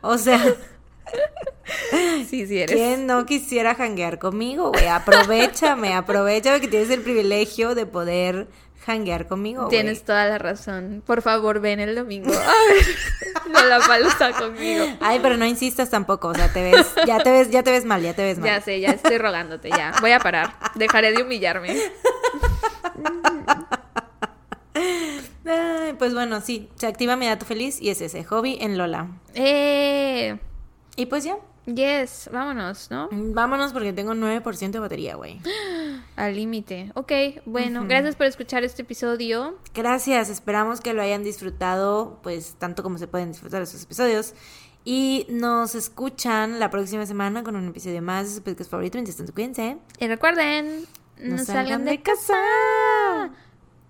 O 0.00 0.16
sea, 0.16 0.40
Sí, 2.28 2.46
sí 2.46 2.58
eres. 2.60 2.74
¿quién 2.74 3.06
no 3.06 3.26
quisiera 3.26 3.74
janguear 3.74 4.18
conmigo, 4.18 4.70
güey? 4.72 4.86
Aprovechame, 4.86 5.94
aprovechame 5.94 6.60
que 6.60 6.68
tienes 6.68 6.90
el 6.90 7.02
privilegio 7.02 7.74
de 7.74 7.86
poder 7.86 8.48
janguear 8.84 9.26
conmigo, 9.26 9.62
güey. 9.62 9.70
Tienes 9.70 10.02
toda 10.02 10.26
la 10.26 10.38
razón. 10.38 11.02
Por 11.04 11.20
favor, 11.20 11.60
ven 11.60 11.78
el 11.80 11.94
domingo. 11.94 12.32
A 12.32 12.34
ver, 12.36 12.86
no 13.50 13.64
la 13.66 13.80
palusa 13.80 14.32
conmigo. 14.32 14.86
Ay, 15.00 15.20
pero 15.20 15.36
no 15.36 15.44
insistas 15.44 15.90
tampoco, 15.90 16.28
o 16.28 16.34
sea, 16.34 16.50
te 16.52 16.62
ves, 16.62 16.86
ya 17.06 17.18
te 17.18 17.30
ves, 17.30 17.50
ya 17.50 17.62
te 17.62 17.70
ves 17.70 17.84
mal, 17.84 18.02
ya 18.02 18.14
te 18.14 18.22
ves 18.22 18.38
mal. 18.38 18.48
Ya 18.48 18.60
sé, 18.62 18.80
ya 18.80 18.90
estoy 18.90 19.18
rogándote, 19.18 19.68
ya. 19.68 19.92
Voy 20.00 20.12
a 20.12 20.20
parar. 20.20 20.54
Dejaré 20.74 21.12
de 21.12 21.22
humillarme. 21.22 21.76
Ay, 25.44 25.94
pues 25.98 26.14
bueno, 26.14 26.40
sí, 26.40 26.68
se 26.76 26.86
activa 26.86 27.16
mi 27.16 27.26
dato 27.26 27.46
feliz 27.46 27.80
y 27.80 27.90
es 27.90 28.00
ese, 28.00 28.24
hobby 28.24 28.58
en 28.60 28.76
Lola. 28.76 29.08
Eh, 29.34 30.38
Y 30.98 31.06
pues 31.06 31.22
ya, 31.22 31.36
yes, 31.64 32.28
vámonos, 32.32 32.90
¿no? 32.90 33.08
vámonos 33.12 33.72
porque 33.72 33.92
tengo 33.92 34.14
9% 34.14 34.70
de 34.72 34.78
batería, 34.80 35.14
güey. 35.14 35.40
Al 36.16 36.34
límite. 36.34 36.90
Ok, 36.96 37.12
bueno, 37.46 37.84
gracias 37.86 38.16
por 38.16 38.26
escuchar 38.26 38.64
este 38.64 38.82
episodio. 38.82 39.56
Gracias, 39.74 40.28
esperamos 40.28 40.80
que 40.80 40.94
lo 40.94 41.00
hayan 41.00 41.22
disfrutado, 41.22 42.18
pues 42.24 42.56
tanto 42.58 42.82
como 42.82 42.98
se 42.98 43.06
pueden 43.06 43.30
disfrutar 43.30 43.62
esos 43.62 43.84
episodios. 43.84 44.34
Y 44.84 45.24
nos 45.30 45.76
escuchan 45.76 46.58
la 46.58 46.68
próxima 46.68 47.06
semana 47.06 47.44
con 47.44 47.54
un 47.54 47.68
episodio 47.68 48.02
más 48.02 48.26
de 48.26 48.34
su 48.34 48.42
podcast 48.42 48.68
favorito. 48.68 48.98
Mientras 48.98 49.18
tanto, 49.18 49.32
cuídense. 49.32 49.78
Y 50.00 50.08
recuerden, 50.08 50.84
no, 51.20 51.36
No 51.36 51.44
salgan 51.44 51.84
de 51.84 52.02
casa. 52.02 53.30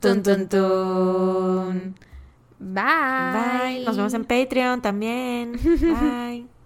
Tun, 0.00 0.22
tun, 0.22 0.46
tun. 0.46 1.94
Bye. 2.58 2.82
Bye. 3.32 3.84
Nos 3.86 3.96
vemos 3.96 4.12
en 4.12 4.26
Patreon 4.26 4.82
también. 4.82 5.52
Bye. 5.62 6.57